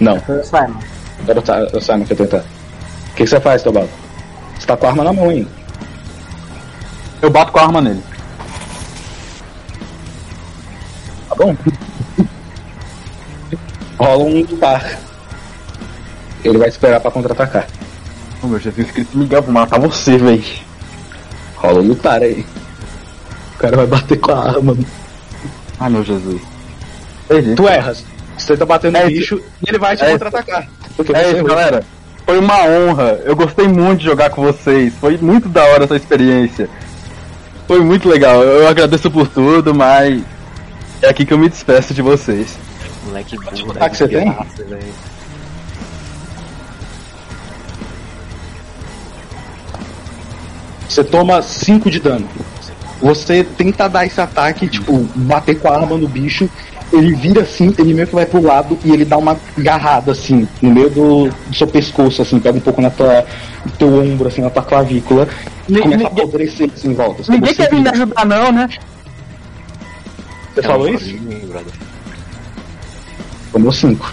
Não, 0.00 0.20
Foi 0.20 0.38
o 0.40 0.44
Simon. 0.44 0.74
agora 1.22 1.68
eu 1.72 1.80
Simon 1.80 2.04
que 2.04 2.12
eu 2.12 2.16
tentar. 2.16 2.38
O 2.38 3.14
que, 3.14 3.24
que 3.24 3.26
você 3.26 3.40
faz, 3.40 3.62
Teobaldo? 3.62 3.90
Você 4.58 4.66
tá 4.66 4.76
com 4.76 4.86
a 4.86 4.88
arma 4.90 5.04
na 5.04 5.12
mão 5.12 5.28
ainda. 5.28 5.48
Eu 7.20 7.30
bato 7.30 7.52
com 7.52 7.58
a 7.58 7.62
arma 7.62 7.80
nele. 7.80 8.02
Tá 11.28 11.34
bom? 11.36 11.56
Rola 13.98 14.24
um 14.24 14.40
lutar. 14.40 14.98
Ele 16.44 16.58
vai 16.58 16.68
esperar 16.68 17.00
pra 17.00 17.10
contra-atacar. 17.10 17.66
Oh, 18.42 18.48
meu 18.48 18.58
Jesus 18.58 18.90
Cristo, 18.90 19.16
Miguel, 19.16 19.42
vou 19.42 19.52
matar 19.52 19.78
você, 19.78 20.18
véi. 20.18 20.44
Rola 21.62 21.80
um 21.80 21.88
lutar 21.88 22.20
aí. 22.22 22.44
O 23.54 23.58
cara 23.58 23.76
vai 23.76 23.86
bater 23.86 24.18
com 24.18 24.32
a 24.32 24.48
arma. 24.48 24.76
Ai, 25.78 25.90
meu 25.90 26.02
Jesus. 26.04 26.40
Perdi. 27.28 27.54
Tu 27.54 27.68
erras. 27.68 28.04
Você 28.36 28.56
tá 28.56 28.66
batendo 28.66 28.96
É 28.96 29.04
no 29.04 29.10
isso. 29.10 29.36
bicho 29.36 29.42
e 29.64 29.70
ele 29.70 29.78
vai 29.78 29.96
te 29.96 30.04
É 30.04 30.10
contra-atacar. 30.12 30.68
É 31.14 31.30
isso, 31.32 31.44
galera. 31.44 31.84
Foi 32.26 32.38
uma 32.38 32.64
honra. 32.66 33.20
Eu 33.24 33.36
gostei 33.36 33.68
muito 33.68 34.00
de 34.00 34.06
jogar 34.06 34.30
com 34.30 34.42
vocês. 34.42 34.92
Foi 35.00 35.16
muito 35.18 35.48
da 35.48 35.64
hora 35.64 35.84
essa 35.84 35.96
experiência. 35.96 36.68
Foi 37.68 37.80
muito 37.80 38.08
legal. 38.08 38.42
Eu 38.42 38.66
agradeço 38.68 39.10
por 39.10 39.28
tudo, 39.28 39.74
mas 39.74 40.20
é 41.00 41.08
aqui 41.08 41.24
que 41.24 41.32
eu 41.32 41.38
me 41.38 41.48
despeço 41.48 41.94
de 41.94 42.02
vocês. 42.02 42.56
Moleque 43.06 43.36
burro, 43.36 43.50
que 43.90 43.96
você 43.96 44.08
tem? 44.08 44.24
desgraça, 44.24 44.64
Você 50.92 51.02
toma 51.02 51.40
5 51.40 51.90
de 51.90 51.98
dano. 51.98 52.28
Você 53.00 53.42
tenta 53.42 53.88
dar 53.88 54.04
esse 54.04 54.20
ataque, 54.20 54.68
tipo, 54.68 54.98
bater 55.16 55.58
com 55.58 55.68
a 55.68 55.74
arma 55.76 55.96
no 55.96 56.06
bicho. 56.06 56.48
Ele 56.92 57.14
vira 57.14 57.40
assim, 57.40 57.74
ele 57.78 57.94
meio 57.94 58.06
que 58.06 58.14
vai 58.14 58.26
pro 58.26 58.42
lado 58.42 58.78
e 58.84 58.90
ele 58.92 59.06
dá 59.06 59.16
uma 59.16 59.34
agarrada 59.56 60.12
assim, 60.12 60.46
no 60.60 60.70
meio 60.70 60.90
do, 60.90 61.30
do 61.30 61.56
seu 61.56 61.66
pescoço, 61.66 62.20
assim, 62.20 62.38
pega 62.38 62.58
um 62.58 62.60
pouco 62.60 62.82
na 62.82 62.90
tua, 62.90 63.24
no 63.64 63.70
teu 63.72 63.88
ombro, 63.98 64.28
assim, 64.28 64.42
na 64.42 64.50
tua 64.50 64.62
clavícula. 64.62 65.26
E 65.66 65.78
começa 65.78 65.86
a 65.88 65.96
ninguém- 66.10 66.24
apodrecer 66.24 66.70
assim 66.74 66.90
em 66.90 66.94
volta. 66.94 67.22
Ninguém 67.32 67.54
você, 67.54 67.62
quer 67.62 67.70
vir 67.70 67.80
me 67.80 67.88
ajudar, 67.88 68.26
não, 68.26 68.52
né? 68.52 68.68
Você 70.54 70.62
falou 70.62 70.86
Eu 70.86 70.92
não 70.92 71.00
isso? 71.00 71.06
ninguém. 71.16 71.42
Tomou 73.50 73.72
5. 73.72 74.12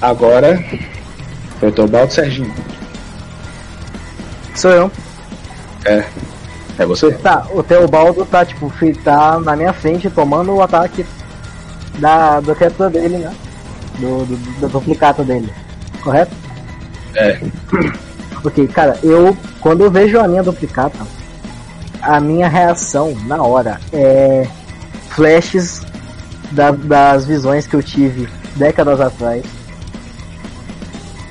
Agora. 0.00 0.64
Foi 1.60 1.68
o 1.68 1.72
Teobaldo 1.72 2.12
Serginho. 2.14 2.52
Sou 4.54 4.70
eu. 4.70 4.90
É. 5.84 6.04
É 6.78 6.86
você? 6.86 7.12
Tá, 7.12 7.46
o 7.52 7.62
Teobaldo 7.62 8.24
tá, 8.26 8.44
tipo, 8.44 8.72
tá 9.04 9.38
na 9.38 9.54
minha 9.54 9.72
frente 9.72 10.10
tomando 10.10 10.52
o 10.52 10.62
ataque 10.62 11.06
da, 11.98 12.40
da 12.40 12.54
criatura 12.54 12.90
dele, 12.90 13.18
né? 13.18 13.32
Do, 13.98 14.24
do, 14.24 14.60
da 14.60 14.66
duplicata 14.68 15.22
dele. 15.22 15.52
Correto? 16.02 16.32
É. 17.14 17.40
Porque, 18.42 18.66
cara, 18.66 18.98
eu, 19.02 19.36
quando 19.60 19.84
eu 19.84 19.90
vejo 19.90 20.18
a 20.18 20.26
minha 20.26 20.42
duplicata, 20.42 20.98
a 22.02 22.20
minha 22.20 22.48
reação 22.48 23.14
na 23.26 23.40
hora 23.42 23.80
é 23.92 24.46
flashes 25.10 25.82
da- 26.50 26.72
das 26.72 27.24
visões 27.24 27.66
que 27.68 27.76
eu 27.76 27.82
tive 27.82 28.28
décadas 28.56 29.00
atrás. 29.00 29.44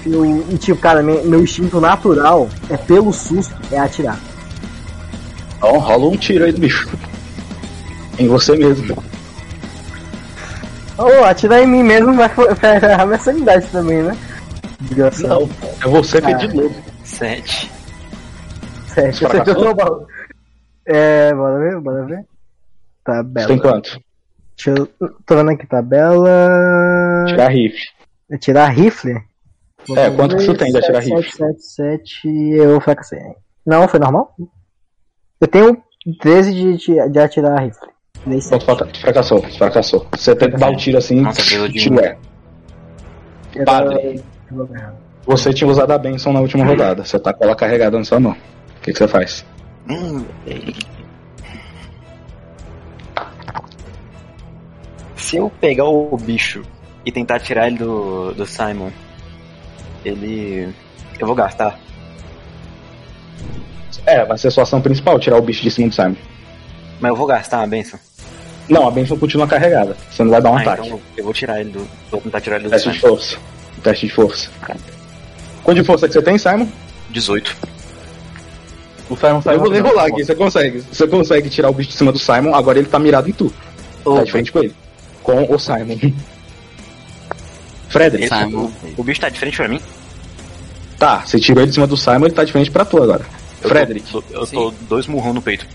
Eu, 0.05 0.25
e, 0.51 0.57
tipo, 0.57 0.79
cara, 0.81 1.01
me- 1.01 1.21
meu 1.23 1.41
instinto 1.41 1.79
natural 1.79 2.49
é 2.69 2.75
pelo 2.77 3.13
susto, 3.13 3.55
é 3.71 3.77
atirar. 3.79 4.19
Então 5.57 5.77
rola 5.79 6.07
um 6.07 6.17
tiro 6.17 6.43
aí 6.43 6.51
do 6.51 6.59
bicho. 6.59 6.89
Em 8.19 8.27
você 8.27 8.55
mesmo. 8.55 9.01
Ô, 10.97 11.23
atirar 11.25 11.61
em 11.61 11.67
mim 11.67 11.83
mesmo 11.83 12.13
vai 12.13 12.29
ferrar 12.29 13.07
minha 13.07 13.19
sanidade 13.19 13.65
também, 13.67 14.03
né? 14.03 14.15
Desgraçado. 14.81 15.27
Não, 15.27 15.49
é 15.81 15.87
você 15.87 16.21
feito 16.21 16.47
de 16.47 16.55
lobo. 16.57 16.75
Sete. 17.03 17.71
Sete, 18.87 19.23
baú. 19.75 20.05
É, 20.85 21.33
bora 21.33 21.59
ver, 21.59 21.79
bora 21.79 22.05
ver. 22.05 22.25
Tabela. 23.03 23.47
Você 23.47 23.53
tem 23.53 23.59
quanto? 23.61 23.99
Deixa 24.55 24.71
eu. 24.79 24.87
Tô 25.25 25.35
vendo 25.35 25.49
aqui, 25.51 25.65
tabela. 25.65 26.29
Tirar 27.27 27.49
rifle. 27.49 27.79
É 28.29 28.37
Tirar 28.37 28.67
rifle? 28.67 29.21
É, 29.97 30.09
quanto 30.11 30.35
que 30.37 30.43
você 30.43 30.53
tem 30.55 30.71
de 30.71 30.77
atirar 30.77 31.01
rifle? 31.01 31.23
7, 31.23 31.35
7, 31.35 31.61
7, 31.61 32.27
eu 32.55 32.79
fracassei. 32.81 33.19
Não, 33.65 33.87
foi 33.87 33.99
normal? 33.99 34.35
Eu 35.41 35.47
tenho 35.47 35.77
13 36.21 36.53
de, 36.53 36.77
de, 36.77 37.09
de 37.09 37.19
atirar 37.19 37.61
rifle. 37.63 37.89
Dei 38.25 38.39
Quanto 38.39 38.63
7. 38.63 38.65
fraca- 38.65 38.87
fracassou? 39.01 39.41
Fracassou. 39.57 40.07
Você 40.15 40.35
tenta 40.35 40.57
dar 40.57 40.71
o 40.71 40.77
tiro 40.77 40.97
assim, 40.97 41.19
Nossa, 41.21 41.41
tiro 41.41 41.95
um. 41.95 41.99
é. 41.99 42.17
Padre. 43.65 44.23
Você 45.25 45.53
tinha 45.53 45.69
usado 45.69 45.91
a 45.91 45.97
benção 45.97 46.31
na 46.33 46.39
última 46.39 46.65
rodada. 46.65 47.03
Você 47.03 47.19
tá 47.19 47.33
com 47.33 47.43
ela 47.43 47.55
carregada 47.55 47.97
na 47.97 48.03
sua 48.03 48.19
mão. 48.19 48.31
O 48.31 48.81
que, 48.81 48.91
que 48.91 48.97
você 48.97 49.07
faz? 49.07 49.45
Hum. 49.89 50.25
Se 55.15 55.37
eu 55.37 55.49
pegar 55.61 55.85
o 55.85 56.15
bicho 56.17 56.63
e 57.05 57.11
tentar 57.11 57.39
tirar 57.39 57.67
ele 57.67 57.77
do, 57.77 58.33
do 58.33 58.45
Simon, 58.45 58.89
ele. 60.03 60.73
Eu 61.19 61.27
vou 61.27 61.35
gastar. 61.35 61.79
É, 64.05 64.25
vai 64.25 64.37
ser 64.37 64.47
a 64.47 64.51
sua 64.51 64.63
ação 64.63 64.81
principal, 64.81 65.19
tirar 65.19 65.37
o 65.37 65.41
bicho 65.41 65.61
de 65.61 65.71
cima 65.71 65.87
do 65.87 65.95
Simon. 65.95 66.15
Mas 66.99 67.09
eu 67.09 67.15
vou 67.15 67.27
gastar 67.27 67.59
uma 67.59 67.67
benção. 67.67 67.99
Não, 68.67 68.87
a 68.87 68.91
benção 68.91 69.17
continua 69.17 69.47
carregada. 69.47 69.95
Você 70.09 70.23
não 70.23 70.31
vai 70.31 70.41
dar 70.41 70.51
um 70.51 70.57
ah, 70.57 70.61
ataque. 70.61 70.87
então 70.87 71.01
eu 71.17 71.23
vou 71.23 71.33
tirar 71.33 71.59
ele 71.59 71.71
do. 71.71 71.87
Vou 72.09 72.21
tentar 72.21 72.41
tirar 72.41 72.55
ele 72.57 72.65
do 72.65 72.69
Teste 72.69 72.91
de 72.91 72.99
força. 72.99 73.37
Teste 73.81 74.07
de 74.07 74.13
força. 74.13 74.49
Quanto 75.63 75.77
de 75.77 75.83
força 75.83 76.07
que 76.07 76.13
você 76.13 76.21
tem, 76.21 76.37
Simon? 76.37 76.67
18. 77.09 77.55
O 79.09 79.17
Simon 79.17 79.35
Eu 79.35 79.41
saiu 79.41 79.59
vou 79.59 79.81
rolar 79.81 80.07
aqui, 80.07 80.23
você 80.23 80.35
consegue. 80.35 80.79
Você 80.79 81.07
consegue 81.07 81.49
tirar 81.49 81.69
o 81.69 81.73
bicho 81.73 81.89
de 81.89 81.95
cima 81.95 82.11
do 82.11 82.19
Simon, 82.19 82.55
agora 82.55 82.79
ele 82.79 82.87
tá 82.87 82.99
mirado 82.99 83.29
em 83.29 83.33
tu. 83.33 83.53
Tá 84.03 84.23
de 84.23 84.31
frente 84.31 84.51
com 84.51 84.59
ele. 84.59 84.75
Com 85.21 85.43
o 85.53 85.59
Simon. 85.59 85.97
Frederick. 87.93 88.27
Simon. 88.27 88.71
o, 88.97 89.01
o 89.01 89.03
bicho 89.03 89.21
tá 89.21 89.29
de 89.29 89.39
frente 89.39 89.55
pra 89.55 89.67
mim? 89.67 89.79
Tá, 90.97 91.19
você 91.19 91.39
tirou 91.39 91.61
ele 91.61 91.69
de 91.69 91.75
cima 91.75 91.85
do 91.85 91.95
Simon, 91.95 92.25
ele 92.25 92.33
tá 92.33 92.43
de 92.43 92.51
frente 92.51 92.71
pra 92.71 92.83
tu 92.83 93.01
agora. 93.01 93.23
Eu 93.61 93.69
Frederick. 93.69 94.11
Tô, 94.11 94.23
eu 94.31 94.47
tô 94.47 94.73
dois 94.89 95.05
murrão 95.05 95.31
no 95.31 95.41
peito. 95.41 95.67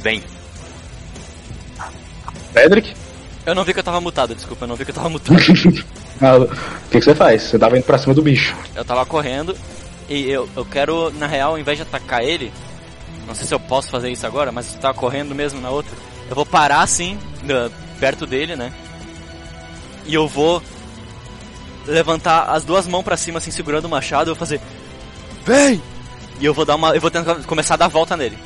Vem. 0.00 0.22
Frederick? 2.52 2.94
Eu 3.44 3.54
não 3.54 3.64
vi 3.64 3.72
que 3.72 3.80
eu 3.80 3.84
tava 3.84 4.00
mutado, 4.00 4.34
desculpa, 4.34 4.64
eu 4.64 4.68
não 4.68 4.76
vi 4.76 4.84
que 4.84 4.92
eu 4.92 4.94
tava 4.94 5.08
mutado. 5.08 5.36
O 6.20 6.90
que, 6.90 6.98
que 6.98 7.00
você 7.00 7.14
faz? 7.14 7.44
Você 7.44 7.58
tava 7.58 7.78
indo 7.78 7.84
pra 7.84 7.96
cima 7.96 8.12
do 8.12 8.20
bicho. 8.20 8.54
eu 8.76 8.84
tava 8.84 9.06
correndo 9.06 9.56
e 10.06 10.30
eu, 10.30 10.46
eu 10.54 10.66
quero, 10.66 11.10
na 11.12 11.26
real, 11.26 11.52
ao 11.52 11.58
invés 11.58 11.78
de 11.78 11.82
atacar 11.82 12.22
ele, 12.22 12.52
não 13.26 13.34
sei 13.34 13.46
se 13.46 13.54
eu 13.54 13.58
posso 13.58 13.88
fazer 13.88 14.10
isso 14.10 14.26
agora, 14.26 14.52
mas 14.52 14.74
eu 14.74 14.80
tava 14.80 14.92
correndo 14.92 15.34
mesmo 15.34 15.62
na 15.62 15.70
outra. 15.70 15.92
Eu 16.28 16.36
vou 16.36 16.44
parar 16.44 16.82
assim, 16.82 17.18
perto 17.98 18.26
dele, 18.26 18.54
né? 18.54 18.70
E 20.04 20.12
eu 20.12 20.28
vou 20.28 20.62
levantar 21.86 22.44
as 22.50 22.64
duas 22.64 22.86
mãos 22.86 23.02
pra 23.02 23.16
cima, 23.16 23.38
assim, 23.38 23.50
segurando 23.50 23.84
o 23.86 23.88
machado, 23.88 24.28
e 24.28 24.30
eu 24.30 24.34
vou 24.34 24.38
fazer. 24.38 24.60
Vem! 25.44 25.80
E 26.40 26.44
eu 26.44 26.54
vou 26.54 26.64
dar 26.64 26.76
uma. 26.76 26.94
Eu 26.94 27.00
vou 27.00 27.10
tentar 27.10 27.34
começar 27.46 27.74
a 27.74 27.78
dar 27.78 27.88
volta 27.88 28.16
nele. 28.16 28.36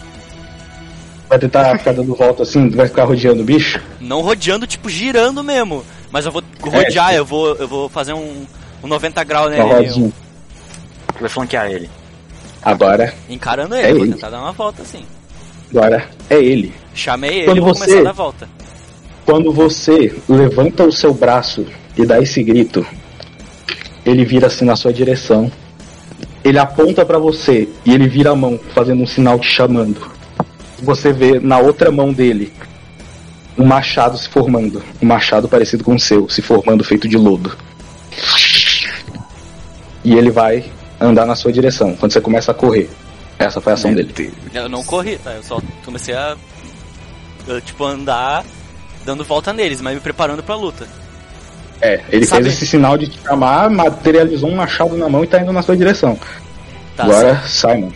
Vai 1.28 1.38
tentar 1.38 1.78
ficar 1.78 1.92
dando 1.92 2.14
volta 2.14 2.42
assim, 2.42 2.68
vai 2.70 2.86
ficar 2.86 3.04
rodeando 3.04 3.42
o 3.42 3.44
bicho. 3.44 3.80
Não 4.00 4.20
rodeando, 4.20 4.66
tipo, 4.66 4.88
girando 4.90 5.42
mesmo. 5.42 5.84
Mas 6.10 6.26
eu 6.26 6.32
vou 6.32 6.42
rodear, 6.60 7.14
eu 7.14 7.24
vou. 7.24 7.54
Eu 7.56 7.66
vou 7.66 7.88
fazer 7.88 8.12
um, 8.12 8.46
um 8.82 8.86
90 8.86 9.24
graus 9.24 9.50
nele. 9.50 9.62
ali, 9.62 9.86
rodinha. 9.86 10.12
Vai 11.20 11.28
flanquear 11.28 11.70
ele. 11.70 11.88
Agora, 12.62 13.14
encarando 13.28 13.74
É 13.74 13.84
ele, 13.84 13.92
vou 13.94 14.04
ele. 14.04 14.14
tentar 14.14 14.30
dar 14.30 14.40
uma 14.40 14.52
volta 14.52 14.82
assim. 14.82 15.04
agora 15.70 16.08
é 16.30 16.36
ele. 16.36 16.72
Chamei 16.94 17.38
ele 17.38 17.44
Quando 17.46 17.56
e 17.56 17.60
vou 17.60 17.74
você- 17.74 17.80
começar 17.84 18.00
a 18.00 18.04
dar 18.04 18.12
volta. 18.12 18.48
Quando 19.26 19.52
você 19.52 20.14
levanta 20.28 20.84
o 20.84 20.92
seu 20.92 21.12
braço 21.14 21.66
e 21.96 22.04
dá 22.04 22.20
esse 22.20 22.42
grito, 22.42 22.86
ele 24.04 24.24
vira 24.24 24.46
assim 24.46 24.64
na 24.64 24.76
sua 24.76 24.92
direção. 24.92 25.50
Ele 26.42 26.58
aponta 26.58 27.04
pra 27.04 27.18
você 27.18 27.68
e 27.84 27.92
ele 27.92 28.06
vira 28.06 28.30
a 28.30 28.36
mão, 28.36 28.60
fazendo 28.74 29.02
um 29.02 29.06
sinal 29.06 29.38
te 29.38 29.48
chamando. 29.48 30.10
Você 30.82 31.12
vê 31.12 31.40
na 31.40 31.58
outra 31.58 31.90
mão 31.90 32.12
dele 32.12 32.52
um 33.56 33.64
machado 33.64 34.18
se 34.18 34.28
formando, 34.28 34.82
um 35.00 35.06
machado 35.06 35.48
parecido 35.48 35.82
com 35.84 35.94
o 35.94 36.00
seu, 36.00 36.28
se 36.28 36.42
formando 36.42 36.84
feito 36.84 37.08
de 37.08 37.16
lodo. 37.16 37.56
E 40.04 40.14
ele 40.14 40.30
vai 40.30 40.70
andar 41.00 41.24
na 41.24 41.34
sua 41.34 41.52
direção 41.52 41.94
quando 41.96 42.12
você 42.12 42.20
começa 42.20 42.50
a 42.50 42.54
correr. 42.54 42.90
Essa 43.38 43.60
foi 43.60 43.72
a 43.72 43.74
ação 43.74 43.94
dele. 43.94 44.32
Eu 44.52 44.68
não 44.68 44.84
corri, 44.84 45.18
tá? 45.18 45.32
Eu 45.32 45.42
só 45.42 45.60
comecei 45.84 46.14
a. 46.14 46.36
eu, 47.46 47.60
tipo, 47.60 47.84
andar 47.84 48.44
dando 49.04 49.24
volta 49.24 49.52
neles, 49.52 49.80
mas 49.80 49.94
me 49.94 50.00
preparando 50.00 50.42
pra 50.42 50.54
luta. 50.54 50.86
É, 51.80 52.00
ele 52.10 52.24
Sabe- 52.24 52.44
fez 52.44 52.54
esse 52.56 52.66
sinal 52.66 52.96
de 52.96 53.08
te 53.08 53.20
chamar, 53.20 53.68
materializou 53.70 54.48
um 54.50 54.56
machado 54.56 54.96
na 54.96 55.08
mão 55.08 55.22
e 55.22 55.26
tá 55.26 55.40
indo 55.40 55.52
na 55.52 55.62
sua 55.62 55.76
direção. 55.76 56.18
Tá, 56.96 57.04
Agora, 57.04 57.42
Simon. 57.46 57.90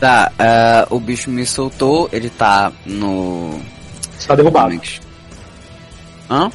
Tá, 0.00 0.30
ah, 0.38 0.86
o 0.90 0.98
bicho 0.98 1.30
me 1.30 1.46
soltou, 1.46 2.08
ele 2.12 2.28
tá 2.30 2.72
no. 2.84 3.58
Você 4.18 4.26
tá 4.28 4.34
derrubado. 4.34 4.78
Hã? 6.30 6.50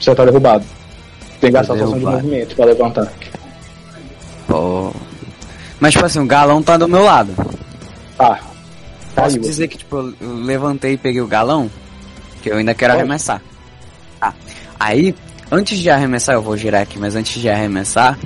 Você 0.00 0.14
tá 0.14 0.24
derrubado. 0.24 0.64
Tem 1.40 1.50
que 1.50 1.56
gastar 1.56 1.74
Tá 1.74 1.78
sua 1.78 1.86
ação 1.88 1.98
de 1.98 2.04
movimento 2.04 2.54
pra 2.56 2.64
levantar. 2.66 3.12
Pô. 4.46 4.92
Mas 5.80 5.92
tipo 5.92 6.04
assim, 6.06 6.20
o 6.20 6.26
galão 6.26 6.62
tá 6.62 6.76
do 6.76 6.88
meu 6.88 7.02
lado. 7.04 7.32
Tá. 8.16 8.38
Posso 9.14 9.30
Caiu. 9.36 9.40
dizer 9.42 9.68
que 9.68 9.78
tipo, 9.78 9.96
eu 10.20 10.34
levantei 10.44 10.92
e 10.92 10.96
peguei 10.98 11.20
o 11.20 11.26
galão? 11.26 11.70
Que 12.42 12.50
eu 12.50 12.56
ainda 12.58 12.74
quero 12.74 12.92
Pode. 12.92 13.02
arremessar. 13.02 13.40
Tá. 14.20 14.32
Aí, 14.78 15.14
antes 15.56 15.78
de 15.78 15.88
arremessar, 15.90 16.34
eu 16.34 16.42
vou 16.42 16.56
girar 16.56 16.82
aqui, 16.82 16.98
mas 16.98 17.16
antes 17.16 17.40
de 17.40 17.48
arremessar, 17.48 18.18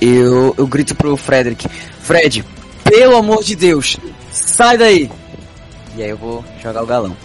eu, 0.00 0.54
eu 0.56 0.66
grito 0.66 0.94
pro 0.94 1.16
Frederick, 1.16 1.66
Fred, 2.00 2.44
pelo 2.84 3.16
amor 3.16 3.42
de 3.42 3.56
Deus, 3.56 3.96
sai 4.30 4.76
daí! 4.76 5.10
E 5.96 6.02
aí 6.02 6.10
eu 6.10 6.16
vou 6.18 6.44
jogar 6.62 6.82
o 6.82 6.86
galão. 6.86 7.16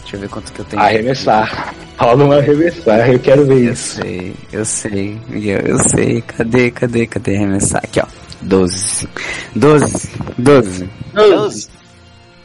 Deixa 0.00 0.16
eu 0.16 0.20
ver 0.20 0.28
quanto 0.28 0.52
que 0.52 0.60
eu 0.60 0.64
tenho. 0.64 0.82
Arremessar. 0.82 1.74
Rola 1.98 2.24
um 2.24 2.32
arremessar, 2.32 3.08
eu 3.10 3.18
quero 3.18 3.46
ver 3.46 3.66
Eu 3.66 3.72
isso. 3.72 4.00
sei, 4.00 4.34
eu 4.52 4.64
sei, 4.64 5.20
Miguel, 5.28 5.60
eu 5.60 5.78
sei. 5.90 6.22
Cadê, 6.22 6.70
cadê, 6.70 7.06
cadê 7.06 7.36
arremessar? 7.36 7.82
Aqui, 7.84 8.00
ó. 8.00 8.06
12. 8.40 9.08
12. 9.54 10.10
12. 10.38 10.90
12. 11.14 11.68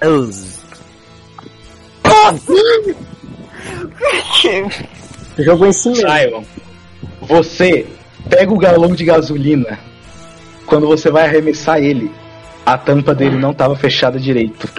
12. 0.01 0.59
Jogou 5.39 5.67
em 5.67 5.73
si 5.73 5.89
mesmo. 5.89 6.09
Simon, 6.09 6.43
você 7.21 7.85
pega 8.29 8.53
o 8.53 8.57
galão 8.57 8.93
de 8.93 9.05
gasolina. 9.05 9.79
Quando 10.65 10.85
você 10.85 11.09
vai 11.09 11.25
arremessar 11.25 11.79
ele, 11.79 12.11
a 12.65 12.77
tampa 12.77 13.15
dele 13.15 13.37
não 13.37 13.53
tava 13.53 13.75
fechada 13.75 14.19
direito. 14.19 14.69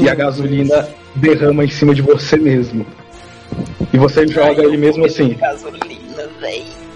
E 0.00 0.08
a 0.08 0.14
gasolina 0.14 0.88
derrama 1.14 1.64
em 1.64 1.68
cima 1.68 1.94
de 1.94 2.02
você 2.02 2.36
mesmo. 2.36 2.86
E 3.92 3.98
você 3.98 4.26
joga 4.26 4.64
ele 4.64 4.76
mesmo 4.76 5.04
assim. 5.04 5.36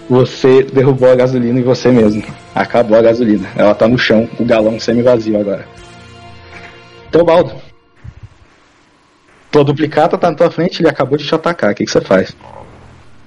Você 0.09 0.63
derrubou 0.63 1.09
a 1.09 1.15
gasolina 1.15 1.59
em 1.59 1.63
você 1.63 1.89
mesmo. 1.89 2.23
Acabou 2.53 2.97
a 2.97 3.01
gasolina. 3.01 3.47
Ela 3.55 3.73
tá 3.73 3.87
no 3.87 3.97
chão, 3.97 4.27
o 4.39 4.43
galão 4.43 4.79
semi-vazio 4.79 5.39
agora. 5.39 5.65
Teobaldo. 7.11 7.53
Tua 9.49 9.63
duplicata 9.63 10.17
tá 10.17 10.31
na 10.31 10.35
tua 10.35 10.49
frente, 10.49 10.81
ele 10.81 10.89
acabou 10.89 11.17
de 11.17 11.25
te 11.25 11.35
atacar. 11.35 11.71
O 11.71 11.75
que, 11.75 11.85
que 11.85 11.91
você 11.91 12.01
faz? 12.01 12.35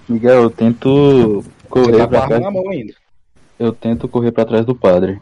Miguel, 0.08 0.42
eu 0.42 0.50
tento 0.50 1.42
Você 1.42 1.50
correr 1.68 1.92
tá 1.98 1.98
com 1.98 2.04
a 2.04 2.08
pra 2.08 2.18
arma 2.20 2.28
trás. 2.28 2.42
na 2.42 2.50
mão 2.50 2.70
ainda. 2.70 2.92
Eu 3.58 3.72
tento 3.72 4.06
correr 4.08 4.32
pra 4.32 4.44
trás 4.44 4.64
do 4.64 4.74
padre. 4.74 5.20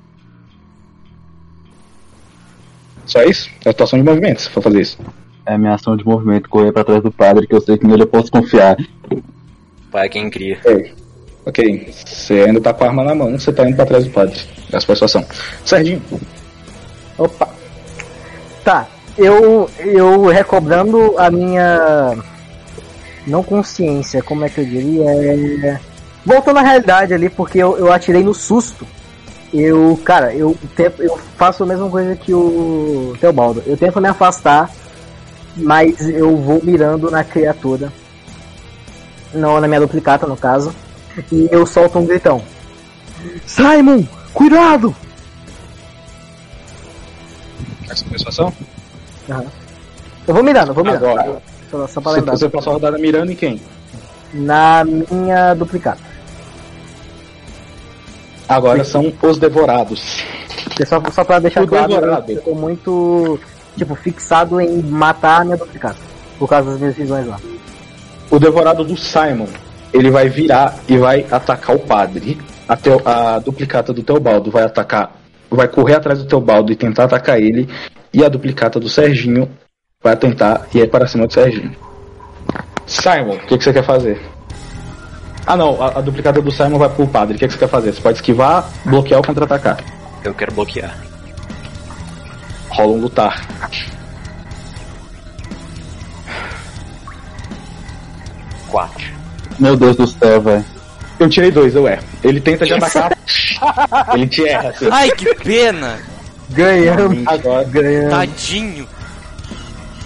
Só 3.06 3.22
isso? 3.22 3.50
É 3.64 3.68
a 3.70 3.84
ação 3.84 3.98
de 3.98 4.04
movimento, 4.04 4.40
se 4.42 4.50
for 4.50 4.62
fazer 4.62 4.80
isso. 4.80 4.98
É 5.46 5.54
a 5.54 5.58
minha 5.58 5.74
ação 5.74 5.96
de 5.96 6.04
movimento, 6.04 6.48
correr 6.48 6.72
pra 6.72 6.84
trás 6.84 7.02
do 7.02 7.12
padre, 7.12 7.46
que 7.46 7.54
eu 7.54 7.60
sei 7.60 7.76
que 7.76 7.86
nele 7.86 8.02
eu 8.02 8.06
posso 8.06 8.30
confiar. 8.30 8.76
Pai 9.90 10.06
é 10.06 10.08
quem 10.08 10.30
cria. 10.30 10.58
Ok. 11.46 11.92
Você 11.92 12.40
ainda 12.40 12.60
tá 12.60 12.72
com 12.72 12.84
a 12.84 12.88
arma 12.88 13.04
na 13.04 13.14
mão, 13.14 13.38
você 13.38 13.52
tá 13.52 13.68
indo 13.68 13.76
pra 13.76 13.84
trás 13.86 14.04
do 14.04 14.10
padre. 14.10 14.40
Essa 14.72 14.86
foi 14.86 14.94
a 14.94 14.96
sua 14.96 15.04
ação. 15.06 15.24
Serginho, 15.64 16.02
Opa. 17.18 17.48
Tá, 18.64 18.88
eu, 19.18 19.68
eu 19.84 20.26
recobrando 20.26 21.16
a 21.18 21.30
minha. 21.30 22.16
Não 23.26 23.42
consciência, 23.42 24.22
como 24.22 24.44
é 24.44 24.48
que 24.48 24.60
eu 24.60 24.64
diria? 24.64 25.10
É... 25.10 25.80
Voltando 26.24 26.58
à 26.58 26.62
realidade 26.62 27.12
ali, 27.12 27.28
porque 27.28 27.58
eu, 27.58 27.76
eu 27.78 27.92
atirei 27.92 28.22
no 28.22 28.34
susto. 28.34 28.86
Eu, 29.52 29.98
cara, 30.04 30.34
eu, 30.34 30.56
tento, 30.74 31.02
eu 31.02 31.18
faço 31.36 31.62
a 31.62 31.66
mesma 31.66 31.88
coisa 31.88 32.16
que 32.16 32.34
o 32.34 33.16
Teobaldo. 33.20 33.62
Eu 33.66 33.76
tento 33.76 34.00
me 34.00 34.08
afastar, 34.08 34.70
mas 35.56 36.00
eu 36.08 36.36
vou 36.36 36.60
mirando 36.62 37.10
na 37.10 37.22
criatura. 37.22 37.92
não, 39.32 39.60
na 39.60 39.68
minha 39.68 39.80
duplicata 39.80 40.26
no 40.26 40.36
caso, 40.36 40.74
e 41.30 41.48
eu 41.52 41.64
solto 41.66 41.98
um 41.98 42.06
gritão. 42.06 42.42
Simon, 43.46 44.04
cuidado! 44.32 44.94
Essa 47.88 48.04
a 48.26 48.28
ação? 48.28 48.52
Aham. 49.30 49.46
Eu 50.26 50.34
vou 50.34 50.42
mirando, 50.42 50.68
eu 50.68 50.74
vou 50.74 50.84
mirando. 50.84 51.06
Agora. 51.06 51.42
Só, 51.74 51.88
só 51.88 52.00
pra 52.00 52.12
Você, 52.12 52.18
lembrar. 52.20 52.36
você 52.36 52.48
passou 52.48 52.70
a 52.70 52.74
rodada 52.74 52.98
mirando 52.98 53.32
em 53.32 53.34
quem? 53.34 53.60
Na 54.32 54.84
minha 54.84 55.54
duplicata. 55.54 55.98
Agora 58.48 58.84
são 58.84 59.12
os 59.22 59.38
devorados. 59.38 60.22
Só, 60.86 61.02
só 61.10 61.24
pra 61.24 61.40
deixar 61.40 61.64
O 61.64 61.66
claro, 61.66 61.88
devorado. 61.88 62.30
eu 62.32 62.42
tô 62.42 62.54
muito, 62.54 63.40
tipo, 63.76 63.94
fixado 63.96 64.60
em 64.60 64.82
matar 64.82 65.40
a 65.40 65.44
minha 65.44 65.56
duplicata. 65.56 65.96
Por 66.38 66.48
causa 66.48 66.70
das 66.70 66.78
minhas 66.80 66.94
visões 66.94 67.26
lá. 67.26 67.40
O 68.30 68.38
devorado 68.38 68.84
do 68.84 68.96
Simon, 68.96 69.46
ele 69.92 70.10
vai 70.10 70.28
virar 70.28 70.76
e 70.88 70.96
vai 70.96 71.26
atacar 71.28 71.74
o 71.74 71.80
padre. 71.80 72.38
A, 72.68 72.76
a 73.34 73.38
duplicata 73.40 73.92
do 73.92 74.02
Teobaldo 74.02 74.50
vai 74.50 74.62
atacar, 74.62 75.12
vai 75.50 75.66
correr 75.68 75.94
atrás 75.94 76.20
do 76.20 76.26
Teobaldo 76.26 76.70
e 76.72 76.76
tentar 76.76 77.04
atacar 77.04 77.40
ele. 77.40 77.68
E 78.12 78.24
a 78.24 78.28
duplicata 78.28 78.78
do 78.78 78.88
Serginho 78.88 79.48
vai 80.04 80.14
tentar 80.14 80.66
ir 80.74 80.88
para 80.90 81.06
cima 81.06 81.26
do 81.26 81.32
Serginho. 81.32 81.74
Simon, 82.86 83.36
o 83.36 83.46
que, 83.46 83.56
que 83.56 83.64
você 83.64 83.72
quer 83.72 83.84
fazer? 83.84 84.20
Ah 85.46 85.56
não, 85.56 85.82
a, 85.82 85.98
a 85.98 86.00
duplicata 86.02 86.42
do 86.42 86.50
Simon 86.50 86.78
vai 86.78 86.90
pro 86.90 87.06
padre. 87.06 87.36
O 87.36 87.38
que, 87.38 87.46
que 87.46 87.52
você 87.54 87.58
quer 87.58 87.68
fazer? 87.68 87.92
Você 87.92 88.02
pode 88.02 88.18
esquivar, 88.18 88.70
bloquear 88.84 89.18
ou 89.18 89.26
contra-atacar. 89.26 89.78
Eu 90.22 90.34
quero 90.34 90.52
bloquear. 90.52 90.94
Rola 92.68 92.92
um 92.92 93.00
lutar. 93.00 93.46
Quatro. 98.68 99.06
Meu 99.58 99.76
Deus 99.76 99.96
do 99.96 100.06
céu, 100.06 100.40
velho. 100.40 100.64
Eu 101.18 101.28
tirei 101.30 101.50
dois, 101.50 101.74
eu 101.74 101.88
erro. 101.88 102.02
Ele 102.22 102.40
tenta 102.40 102.66
te 102.66 102.74
atacar. 102.74 103.16
ele 104.14 104.26
te 104.26 104.46
erra, 104.46 104.68
assim. 104.68 104.88
Ai, 104.90 105.10
que 105.12 105.34
pena! 105.36 105.98
Ganhamos, 106.50 107.26
Agora, 107.26 107.64
ganhamos. 107.64 108.10
Tadinho! 108.10 108.86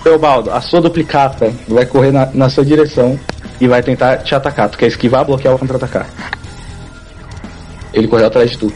Teobaldo, 0.08 0.50
a 0.50 0.58
sua 0.62 0.80
duplicata 0.80 1.52
vai 1.68 1.84
correr 1.84 2.10
na, 2.10 2.24
na 2.32 2.48
sua 2.48 2.64
direção 2.64 3.20
e 3.60 3.68
vai 3.68 3.82
tentar 3.82 4.16
te 4.16 4.34
atacar. 4.34 4.70
Tu 4.70 4.78
quer 4.78 4.86
esquivar, 4.86 5.22
bloquear 5.22 5.52
ou 5.52 5.58
contra-atacar? 5.58 6.06
Ele 7.92 8.08
correu 8.08 8.26
atrás 8.26 8.50
de 8.52 8.56
tu. 8.56 8.72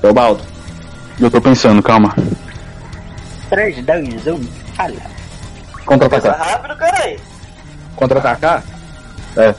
Teobaldo, 0.00 0.42
Eu 1.20 1.30
tô 1.30 1.40
pensando, 1.40 1.80
calma. 1.80 2.16
3, 3.48 3.84
2, 3.84 4.26
1, 4.26 4.42
fala. 4.74 4.96
Contra-atacar. 5.86 6.36
rápido, 6.36 6.76
caralho. 6.78 7.20
contra-atacar? 7.94 8.64
É. 9.36 9.54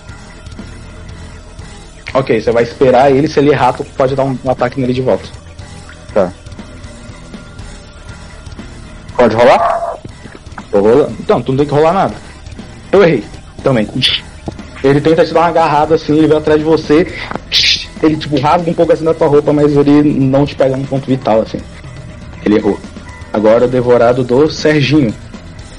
Ok, 2.13 2.41
você 2.41 2.51
vai 2.51 2.63
esperar 2.63 3.11
ele, 3.11 3.29
se 3.29 3.39
ele 3.39 3.51
errar, 3.51 3.71
tu 3.71 3.85
pode 3.85 4.13
dar 4.13 4.25
um, 4.25 4.37
um 4.43 4.51
ataque 4.51 4.81
nele 4.81 4.91
de 4.91 5.01
volta. 5.01 5.29
Tá. 6.13 6.29
Pode 9.15 9.35
rolar? 9.35 9.95
Tô 10.71 10.79
rolando. 10.79 11.15
Então, 11.19 11.41
tu 11.41 11.51
não 11.51 11.57
tem 11.59 11.67
que 11.67 11.73
rolar 11.73 11.93
nada. 11.93 12.15
Eu 12.91 13.03
errei. 13.03 13.23
Também. 13.63 13.87
Ele 14.83 14.99
tenta 14.99 15.25
te 15.25 15.33
dar 15.33 15.41
uma 15.41 15.47
agarrada 15.49 15.95
assim, 15.95 16.17
ele 16.17 16.27
vem 16.27 16.37
atrás 16.37 16.59
de 16.59 16.65
você. 16.65 17.07
Ele 18.01 18.17
tipo 18.17 18.37
rasga 18.39 18.69
um 18.69 18.73
pouco 18.73 18.91
assim 18.91 19.05
da 19.05 19.13
tua 19.13 19.27
roupa, 19.27 19.53
mas 19.53 19.75
ele 19.77 20.01
não 20.03 20.45
te 20.45 20.55
pega 20.55 20.75
no 20.75 20.85
ponto 20.85 21.05
vital, 21.07 21.41
assim. 21.41 21.59
Ele 22.45 22.55
errou. 22.57 22.77
Agora 23.31 23.65
o 23.65 23.67
devorado 23.69 24.23
do 24.23 24.49
Serginho. 24.49 25.13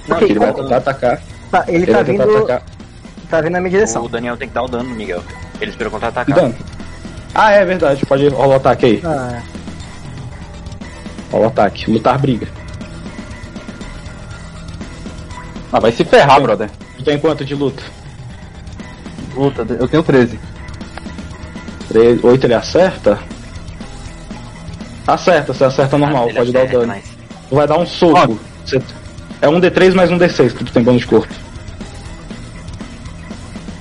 Ok, 0.08 0.30
ele 0.30 0.38
vai 0.38 0.50
como- 0.52 0.64
tentar 0.64 0.76
atacar. 0.78 1.20
Tá, 1.50 1.64
ele 1.68 1.76
Ele 1.78 1.86
tá 1.86 1.92
vai 1.92 2.04
tentar 2.04 2.24
vindo, 2.26 2.36
atacar. 2.38 2.62
tá 3.30 3.40
vindo 3.42 3.52
na 3.52 3.60
minha 3.60 3.70
direção. 3.70 4.04
O 4.04 4.08
Daniel 4.08 4.36
tem 4.36 4.48
que 4.48 4.54
dar 4.54 4.62
o 4.62 4.68
dano, 4.68 4.88
Miguel. 4.88 5.22
Ele 5.60 5.70
esperou 5.70 5.90
contra-atacar. 5.90 6.34
dano? 6.34 6.54
Ah, 7.34 7.50
é 7.52 7.64
verdade. 7.64 8.04
Pode 8.06 8.26
rolar 8.28 8.48
o 8.48 8.52
ataque 8.54 8.86
aí. 8.86 9.02
Ah, 9.04 9.42
Rola 11.30 11.44
o 11.44 11.48
ataque. 11.48 11.90
Lutar 11.90 12.18
briga. 12.18 12.46
Ah, 15.76 15.80
vai 15.80 15.90
se 15.90 16.04
ferrar, 16.04 16.40
brother. 16.40 16.70
Tu 16.98 17.02
tem 17.02 17.18
quanto 17.18 17.44
de 17.44 17.52
luta? 17.52 17.82
Puta, 19.34 19.66
eu 19.68 19.88
tenho 19.88 20.04
13. 20.04 20.38
3, 21.88 22.22
8 22.22 22.44
ele 22.46 22.54
acerta? 22.54 23.18
Acerta, 25.04 25.52
você 25.52 25.64
acerta 25.64 25.98
normal, 25.98 26.28
Ele 26.28 26.38
pode 26.38 26.52
dar 26.52 26.60
o 26.60 26.62
acerta, 26.62 26.78
dano. 26.86 26.94
nice. 26.94 27.08
Tu 27.48 27.54
vai 27.56 27.66
dar 27.66 27.76
um 27.78 27.84
soco. 27.86 28.38
Você- 28.64 28.80
É 29.42 29.48
um 29.48 29.60
D3 29.60 29.94
mais 29.94 30.12
um 30.12 30.16
D6 30.16 30.52
que 30.54 30.62
tu 30.64 30.72
tem 30.72 30.82
bônus 30.84 31.00
de 31.00 31.08
corpo. 31.08 31.34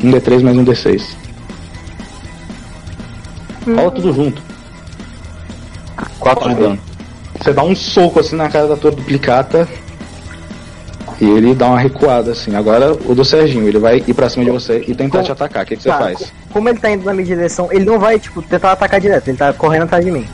Um 0.03 0.09
D3 0.11 0.41
mais 0.41 0.57
um 0.57 0.65
D6. 0.65 1.15
Rola 3.67 3.91
tudo 3.91 4.11
junto. 4.13 4.41
4 6.19 6.49
de 6.49 6.55
dano. 6.55 6.79
Você 7.39 7.53
dá 7.53 7.61
um 7.63 7.75
soco 7.75 8.19
assim 8.19 8.35
na 8.35 8.49
cara 8.49 8.67
da 8.67 8.75
tua 8.75 8.89
duplicata. 8.89 9.69
E 11.23 11.29
ele 11.29 11.55
dá 11.55 11.67
uma 11.67 11.79
recuada 11.79 12.31
assim. 12.31 12.53
Agora 12.53 12.91
o 12.91 13.15
do 13.15 13.23
Serginho, 13.23 13.65
ele 13.65 13.79
vai 13.79 14.03
ir 14.05 14.13
pra 14.13 14.27
cima 14.29 14.43
de 14.43 14.51
você 14.51 14.83
e 14.85 14.93
tentar 14.93 15.19
Com- 15.19 15.23
te 15.23 15.31
atacar. 15.31 15.63
O 15.63 15.65
que, 15.67 15.77
que 15.77 15.83
você 15.83 15.87
tá, 15.89 15.97
faz? 15.99 16.17
co- 16.19 16.25
Como 16.51 16.67
ele 16.67 16.79
tá 16.79 16.91
indo 16.91 17.05
na 17.05 17.13
minha 17.13 17.25
direção, 17.25 17.69
ele 17.71 17.85
não 17.85 17.97
vai, 17.97 18.19
tipo, 18.19 18.41
tentar 18.41 18.73
atacar 18.73 18.99
direto, 18.99 19.29
ele 19.29 19.37
tá 19.37 19.53
correndo 19.53 19.83
atrás 19.83 20.03
de 20.03 20.11
mim. 20.11 20.27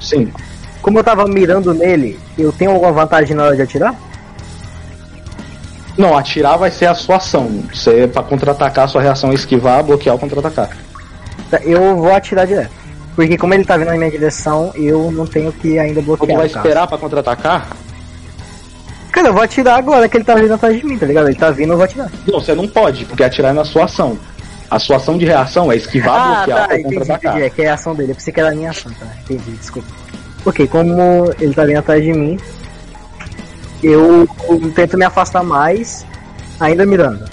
Sim. 0.00 0.32
Como 0.80 0.98
eu 0.98 1.04
tava 1.04 1.26
mirando 1.26 1.74
nele, 1.74 2.18
eu 2.38 2.50
tenho 2.52 2.70
alguma 2.70 2.90
vantagem 2.90 3.36
na 3.36 3.44
hora 3.44 3.56
de 3.56 3.60
atirar? 3.60 3.94
Não, 5.98 6.16
atirar 6.16 6.56
vai 6.56 6.70
ser 6.70 6.86
a 6.86 6.94
sua 6.94 7.16
ação. 7.16 7.62
Você, 7.70 8.06
pra 8.08 8.22
contra-atacar, 8.22 8.86
a 8.86 8.88
sua 8.88 9.02
reação 9.02 9.30
é 9.30 9.34
esquivar, 9.34 9.82
bloquear 9.84 10.14
ou 10.14 10.18
contra-atacar. 10.18 10.70
Tá, 11.50 11.58
Eu 11.62 11.96
vou 11.96 12.10
atirar 12.14 12.46
direto. 12.46 12.70
Porque 13.14 13.36
como 13.36 13.52
ele 13.52 13.64
tá 13.66 13.76
vindo 13.76 13.88
na 13.88 13.96
minha 13.98 14.10
direção, 14.10 14.72
eu 14.74 15.10
não 15.12 15.26
tenho 15.26 15.52
que 15.52 15.78
ainda 15.78 16.00
bloquear. 16.00 16.28
vai 16.38 16.46
no 16.46 16.52
caso. 16.54 16.66
esperar 16.66 16.86
pra 16.86 16.96
contra-atacar? 16.96 17.68
Cara, 19.20 19.28
eu 19.28 19.34
vou 19.34 19.42
atirar 19.42 19.78
agora 19.78 20.08
que 20.08 20.16
ele 20.16 20.24
tá 20.24 20.34
vindo 20.34 20.54
atrás 20.54 20.80
de 20.80 20.86
mim, 20.86 20.96
tá 20.96 21.04
ligado? 21.04 21.28
Ele 21.28 21.36
tá 21.36 21.50
vindo, 21.50 21.74
eu 21.74 21.76
vou 21.76 21.84
atirar. 21.84 22.10
Não, 22.26 22.40
você 22.40 22.54
não 22.54 22.66
pode, 22.66 23.04
porque 23.04 23.22
atirar 23.22 23.50
é 23.50 23.52
na 23.52 23.66
sua 23.66 23.84
ação. 23.84 24.18
A 24.70 24.78
sua 24.78 24.96
ação 24.96 25.18
de 25.18 25.26
reação 25.26 25.70
é 25.70 25.76
esquivar, 25.76 26.14
ah, 26.14 26.34
bloquear 26.36 26.68
tá, 26.68 26.74
ou 26.74 26.82
contra-atacar. 26.84 27.32
entendi. 27.32 27.46
É 27.46 27.50
que 27.50 27.62
é 27.62 27.68
a 27.68 27.74
ação 27.74 27.94
dele. 27.94 28.12
Eu 28.12 28.14
pensei 28.14 28.32
que 28.32 28.40
era 28.40 28.50
a 28.50 28.54
minha 28.54 28.70
ação, 28.70 28.90
tá? 28.98 29.06
Entendi, 29.24 29.50
desculpa. 29.58 29.88
Ok, 30.46 30.66
como 30.68 31.34
ele 31.38 31.52
tá 31.52 31.66
vindo 31.66 31.76
atrás 31.76 32.02
de 32.02 32.14
mim, 32.14 32.38
eu 33.82 34.26
tento 34.74 34.96
me 34.96 35.04
afastar 35.04 35.42
mais, 35.42 36.06
ainda 36.58 36.86
mirando. 36.86 37.28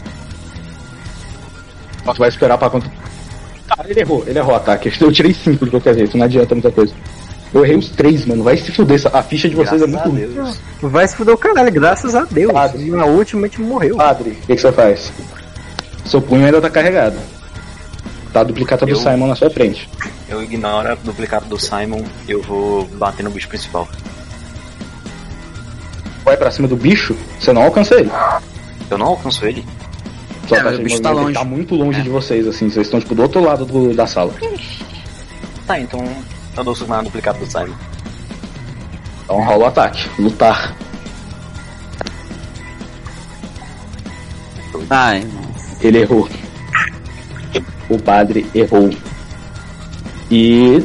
Tu 2.03 2.17
vai 2.17 2.27
esperar 2.27 2.57
pra 2.57 2.69
contra. 2.69 2.91
Ah, 3.69 3.85
ele 3.87 4.01
errou, 4.01 4.25
ele 4.27 4.39
errou 4.39 4.51
o 4.51 4.57
ataque. 4.57 4.91
Eu 4.99 5.11
tirei 5.11 5.33
5 5.33 5.63
de 5.63 5.71
qualquer 5.71 5.95
jeito, 5.95 6.17
não 6.17 6.25
adianta 6.25 6.53
muita 6.53 6.71
coisa. 6.71 6.93
Eu 7.57 7.65
errei 7.65 7.75
os 7.75 7.89
três, 7.89 8.23
mano. 8.25 8.43
Vai 8.43 8.55
se 8.57 8.71
fuder. 8.71 8.95
essa- 8.97 9.09
A 9.17 9.23
ficha 9.23 9.49
de 9.49 9.55
vocês 9.55 9.81
é 9.81 9.87
muito 9.87 10.09
ruim. 10.09 10.29
Vai 10.81 11.07
se 11.07 11.15
fuder 11.15 11.33
o 11.33 11.37
caralho, 11.37 11.71
graças 11.71 12.13
a 12.13 12.23
Deus. 12.23 12.51
Padre. 12.53 12.91
Na 12.91 13.05
última 13.05 13.47
a 13.47 13.49
gente 13.49 13.61
morreu. 13.61 13.95
Padre, 13.97 14.29
o 14.31 14.45
que, 14.45 14.55
que 14.55 14.61
você 14.61 14.71
faz? 14.71 15.11
Seu 16.05 16.21
punho 16.21 16.45
ainda 16.45 16.61
tá 16.61 16.69
carregado. 16.69 17.17
Tá 18.31 18.41
a 18.41 18.43
duplicata 18.43 18.85
do 18.85 18.91
Eu- 18.91 18.95
Simon 18.97 19.27
na 19.27 19.35
sua 19.35 19.49
frente. 19.49 19.89
Eu 20.29 20.43
ignoro 20.43 20.91
a 20.91 20.95
duplicata 20.95 21.45
do 21.47 21.57
Simon 21.59 22.03
eu 22.27 22.41
vou 22.43 22.85
bater 22.93 23.23
no 23.23 23.31
bicho 23.31 23.47
principal. 23.47 23.87
Vai 26.23 26.37
pra 26.37 26.51
cima 26.51 26.67
do 26.67 26.75
bicho, 26.75 27.15
você 27.39 27.51
não 27.53 27.63
alcança 27.63 27.95
ele. 27.95 28.11
Eu 28.89 28.97
não 28.97 29.07
alcanço 29.07 29.45
ele. 29.45 29.65
Sua 30.47 30.57
É, 30.57 30.63
taxa 30.63 30.75
o 30.79 30.83
bicho 30.83 31.01
tá 31.01 31.11
longe. 31.11 31.33
tá 31.33 31.43
muito 31.43 31.73
longe 31.75 32.01
de 32.01 32.09
vocês, 32.09 32.45
assim. 32.47 32.69
Vocês 32.69 32.85
estão, 32.87 32.99
tipo, 32.99 33.15
do 33.15 33.21
outro 33.23 33.41
lado 33.43 33.65
do- 33.65 33.93
da 33.93 34.05
sala. 34.05 34.33
Tá, 35.65 35.79
então 35.79 35.99
eu 36.57 36.63
dou 36.63 36.87
na 36.87 37.01
duplicata 37.01 37.39
do 37.39 37.45
Simon. 37.45 37.75
Então 39.23 39.43
rola 39.43 39.65
o 39.65 39.67
ataque. 39.67 40.09
Lutar. 40.19 40.75
Ai, 44.89 45.27
Ele 45.81 45.99
errou. 45.99 46.27
O 47.89 47.99
padre 47.99 48.49
errou. 48.55 48.89
E. 50.31 50.83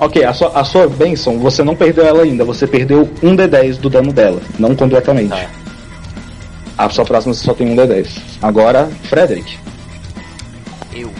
Ok, 0.00 0.24
a 0.24 0.32
sua, 0.32 0.48
a 0.48 0.64
sua 0.64 0.88
bênção, 0.88 1.38
você 1.38 1.64
não 1.64 1.74
perdeu 1.74 2.06
ela 2.06 2.22
ainda. 2.22 2.44
Você 2.44 2.66
perdeu 2.66 3.08
um 3.22 3.36
D10 3.36 3.78
do 3.78 3.90
dano 3.90 4.12
dela. 4.12 4.40
Não 4.58 4.74
completamente. 4.74 5.30
Tá. 5.30 5.48
A 6.76 6.88
sua 6.88 7.04
próxima 7.04 7.34
você 7.34 7.44
só 7.44 7.54
tem 7.54 7.68
um 7.68 7.74
D10. 7.74 8.08
Agora, 8.40 8.88
Frederick. 9.04 9.58
Eu. 10.92 11.10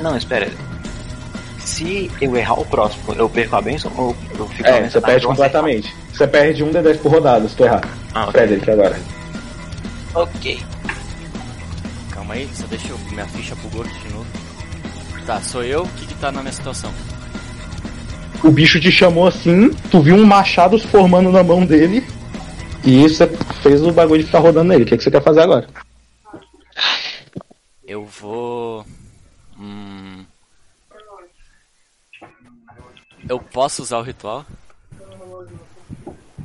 Não, 0.00 0.16
espera. 0.16 0.65
Se 1.66 2.08
eu 2.20 2.36
errar 2.36 2.60
o 2.60 2.64
próximo, 2.64 3.12
eu 3.14 3.28
perco 3.28 3.56
a 3.56 3.60
benção 3.60 3.90
ou 3.96 4.16
eu 4.38 4.46
fico 4.50 4.68
a 4.68 4.72
É, 4.72 4.88
você 4.88 5.00
perde 5.00 5.26
completamente. 5.26 5.92
Você 6.12 6.24
perde 6.24 6.62
um 6.62 6.70
D10 6.70 6.98
por 6.98 7.10
rodada, 7.10 7.48
se 7.48 7.56
tu 7.56 7.64
errar. 7.64 7.82
Ah, 8.14 8.28
ok. 8.28 8.32
Frederick, 8.32 8.70
agora. 8.70 8.96
Ok. 10.14 10.60
Calma 12.12 12.34
aí, 12.34 12.48
só 12.54 12.68
deixa 12.68 12.86
eu. 12.86 12.98
Minha 13.10 13.26
ficha 13.26 13.56
bugou 13.56 13.82
aqui 13.82 13.98
de 13.98 14.14
novo. 14.14 14.26
Tá, 15.26 15.40
sou 15.40 15.64
eu. 15.64 15.82
O 15.82 15.88
que, 15.88 16.06
que 16.06 16.14
tá 16.14 16.30
na 16.30 16.40
minha 16.40 16.52
situação? 16.52 16.92
O 18.44 18.50
bicho 18.52 18.78
te 18.78 18.92
chamou 18.92 19.26
assim, 19.26 19.70
tu 19.90 20.00
viu 20.00 20.14
um 20.14 20.24
machado 20.24 20.78
se 20.78 20.86
formando 20.86 21.32
na 21.32 21.42
mão 21.42 21.66
dele. 21.66 22.06
E 22.84 23.02
você 23.02 23.26
fez 23.60 23.82
o 23.82 23.90
bagulho 23.90 24.20
de 24.20 24.26
ficar 24.26 24.38
rodando 24.38 24.68
nele. 24.68 24.84
O 24.84 24.86
que, 24.86 24.96
que 24.96 25.02
você 25.02 25.10
quer 25.10 25.22
fazer 25.22 25.40
agora? 25.40 25.66
Eu 27.84 28.04
vou. 28.04 28.86
Hum... 29.58 29.95
Eu 33.28 33.38
posso 33.40 33.82
usar 33.82 33.98
o 33.98 34.02
ritual? 34.02 34.44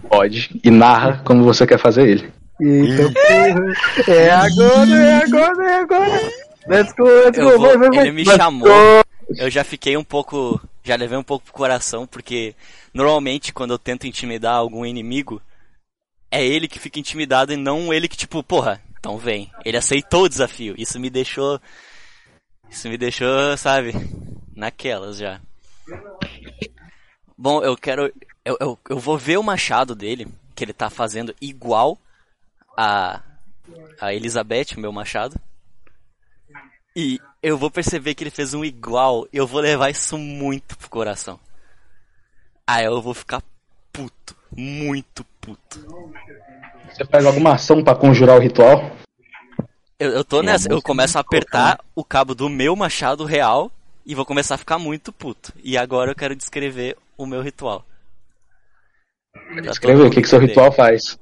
Pode. 0.09 0.59
E 0.63 0.69
narra 0.71 1.21
como 1.25 1.43
você 1.43 1.65
quer 1.65 1.77
fazer 1.79 2.07
ele. 2.07 2.33
Eita 2.59 3.11
porra. 3.11 4.13
É 4.13 4.29
agora, 4.31 4.95
é 4.95 5.23
agora, 5.23 5.71
é 5.71 5.75
agora. 5.79 6.31
Let's 6.67 6.93
go, 6.93 7.05
let's 7.05 7.37
Eu 7.37 7.45
go, 7.45 7.51
vou- 7.51 7.59
vai, 7.69 7.77
vai, 7.77 7.89
vai. 7.89 7.99
ele 8.01 8.11
me 8.11 8.23
Let's 8.23 8.37
chamou. 8.37 8.67
go. 8.67 9.03
Eu 9.37 9.49
já 9.49 9.63
fiquei 9.63 9.95
um 9.97 10.03
pouco. 10.03 10.59
Já 10.83 10.95
levei 10.95 11.17
um 11.17 11.23
pouco 11.23 11.45
pro 11.45 11.53
coração, 11.53 12.05
porque 12.07 12.55
normalmente 12.93 13.53
quando 13.53 13.71
eu 13.71 13.79
tento 13.79 14.07
intimidar 14.07 14.55
algum 14.55 14.85
inimigo, 14.85 15.41
é 16.29 16.43
ele 16.45 16.67
que 16.67 16.79
fica 16.79 16.99
intimidado 16.99 17.53
e 17.53 17.57
não 17.57 17.93
ele 17.93 18.07
que, 18.07 18.17
tipo, 18.17 18.41
porra, 18.43 18.81
então 18.99 19.17
vem. 19.17 19.51
Ele 19.63 19.77
aceitou 19.77 20.23
o 20.23 20.29
desafio. 20.29 20.73
Isso 20.77 20.99
me 20.99 21.09
deixou. 21.09 21.59
Isso 22.69 22.89
me 22.89 22.97
deixou, 22.97 23.55
sabe, 23.57 23.93
naquelas 24.55 25.17
já. 25.17 25.39
Bom, 27.37 27.63
eu 27.63 27.75
quero. 27.75 28.13
Eu, 28.45 28.57
eu, 28.59 28.79
eu 28.89 28.99
vou 28.99 29.17
ver 29.17 29.37
o 29.37 29.43
machado 29.43 29.95
dele, 29.95 30.27
que 30.55 30.63
ele 30.63 30.73
tá 30.73 30.89
fazendo 30.89 31.33
igual 31.41 31.97
a. 32.77 33.21
a 33.99 34.13
Elizabeth, 34.13 34.75
o 34.77 34.79
meu 34.79 34.91
machado. 34.91 35.39
E 36.95 37.19
eu 37.41 37.57
vou 37.57 37.71
perceber 37.71 38.13
que 38.13 38.23
ele 38.23 38.29
fez 38.29 38.53
um 38.53 38.63
igual. 38.63 39.27
Eu 39.31 39.47
vou 39.47 39.61
levar 39.61 39.89
isso 39.89 40.17
muito 40.17 40.77
pro 40.77 40.89
coração. 40.89 41.39
Aí 42.67 42.85
eu 42.85 43.01
vou 43.01 43.13
ficar 43.13 43.41
puto. 43.91 44.35
Muito 44.55 45.25
puto. 45.39 45.79
Você 46.89 47.05
faz 47.05 47.25
alguma 47.25 47.53
ação 47.53 47.83
pra 47.83 47.95
conjurar 47.95 48.37
o 48.37 48.39
ritual? 48.39 48.91
Eu, 49.97 50.11
eu 50.11 50.23
tô 50.23 50.41
nessa. 50.41 50.71
Eu 50.71 50.81
começo 50.81 51.17
a 51.17 51.21
apertar 51.21 51.79
o 51.95 52.03
cabo 52.03 52.35
do 52.35 52.49
meu 52.49 52.75
machado 52.75 53.23
real 53.23 53.71
e 54.11 54.15
vou 54.15 54.25
começar 54.25 54.55
a 54.55 54.57
ficar 54.57 54.77
muito 54.77 55.13
puto. 55.13 55.53
E 55.63 55.77
agora 55.77 56.11
eu 56.11 56.15
quero 56.15 56.35
descrever 56.35 56.97
o 57.17 57.25
meu 57.25 57.41
ritual. 57.41 57.85
Pra 59.31 59.55
todo 59.55 59.71
Escreve 59.71 60.01
o 60.01 60.09
que, 60.11 60.21
que 60.21 60.27
seu 60.27 60.37
ritual 60.37 60.69
faz. 60.69 61.17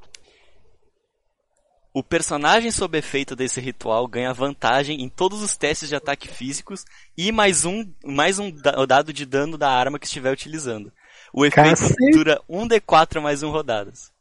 O 1.94 2.02
personagem 2.02 2.72
sob 2.72 2.98
efeito 2.98 3.36
desse 3.36 3.62
ritual 3.62 4.08
ganha 4.08 4.34
vantagem 4.34 5.04
em 5.04 5.08
todos 5.08 5.44
os 5.44 5.56
testes 5.56 5.88
de 5.88 5.96
ataque 5.96 6.28
físicos 6.28 6.84
e 7.16 7.32
mais 7.32 7.64
um, 7.64 7.86
mais 8.04 8.40
um 8.40 8.50
da- 8.50 8.84
dado 8.88 9.14
de 9.14 9.24
dano 9.24 9.56
da 9.56 9.70
arma 9.70 10.00
que 10.00 10.08
estiver 10.08 10.32
utilizando. 10.34 10.92
O 11.32 11.46
efeito 11.46 11.70
Cacete. 11.70 12.12
dura 12.12 12.42
1d4 12.50 13.22
mais 13.22 13.44
1 13.44 13.52
rodadas. 13.52 14.12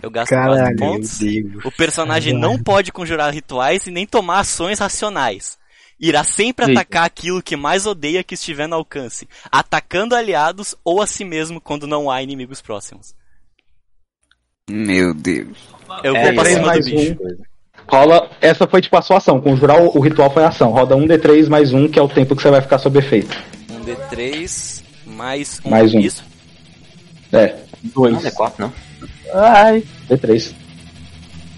Eu 0.00 0.08
gasto 0.10 0.28
4 0.30 0.54
Caralho, 0.54 0.76
pontos. 0.76 1.20
meu 1.20 1.42
Deus. 1.50 1.64
O 1.64 1.72
personagem 1.72 2.32
não 2.32 2.62
pode 2.62 2.92
conjurar 2.92 3.34
rituais 3.34 3.88
e 3.88 3.90
nem 3.90 4.06
tomar 4.06 4.38
ações 4.38 4.78
racionais. 4.78 5.58
Irá 5.98 6.22
sempre 6.24 6.66
Eita. 6.66 6.80
atacar 6.80 7.04
aquilo 7.06 7.42
que 7.42 7.56
mais 7.56 7.86
odeia 7.86 8.22
que 8.22 8.34
estiver 8.34 8.66
no 8.68 8.76
alcance, 8.76 9.26
atacando 9.50 10.14
aliados 10.14 10.74
ou 10.84 11.00
a 11.00 11.06
si 11.06 11.24
mesmo 11.24 11.60
quando 11.60 11.86
não 11.86 12.10
há 12.10 12.22
inimigos 12.22 12.60
próximos. 12.60 13.14
Meu 14.68 15.14
Deus. 15.14 15.56
Eu 16.02 16.14
É, 16.16 16.24
vou 16.24 16.34
pra 16.34 16.42
três 16.42 16.56
cima 16.56 16.60
do 16.60 16.66
mais 16.66 16.84
bicho. 16.84 17.16
Rola. 17.88 18.30
Essa 18.40 18.66
foi 18.66 18.82
tipo 18.82 18.96
a 18.96 19.02
sua 19.02 19.18
ação. 19.18 19.40
Conjurar 19.40 19.80
o, 19.80 19.96
o 19.96 20.00
ritual 20.00 20.30
foi 20.32 20.42
a 20.44 20.48
ação. 20.48 20.70
Roda 20.72 20.96
1d3 20.96 21.48
mais 21.48 21.72
1, 21.72 21.88
que 21.88 21.98
é 21.98 22.02
o 22.02 22.08
tempo 22.08 22.34
que 22.34 22.42
você 22.42 22.50
vai 22.50 22.60
ficar 22.60 22.78
sob 22.78 22.98
efeito. 22.98 23.36
Um 23.70 23.84
D3 23.84 24.82
mais 25.06 25.60
um. 25.64 25.70
Mais 25.70 25.94
um. 25.94 26.00
Isso? 26.00 26.24
É, 27.32 27.56
Não, 27.94 28.10
não 28.10 28.26
é 28.26 28.30
4, 28.30 28.62
não. 28.66 28.72
Ai. 29.32 29.84
D3. 30.10 30.52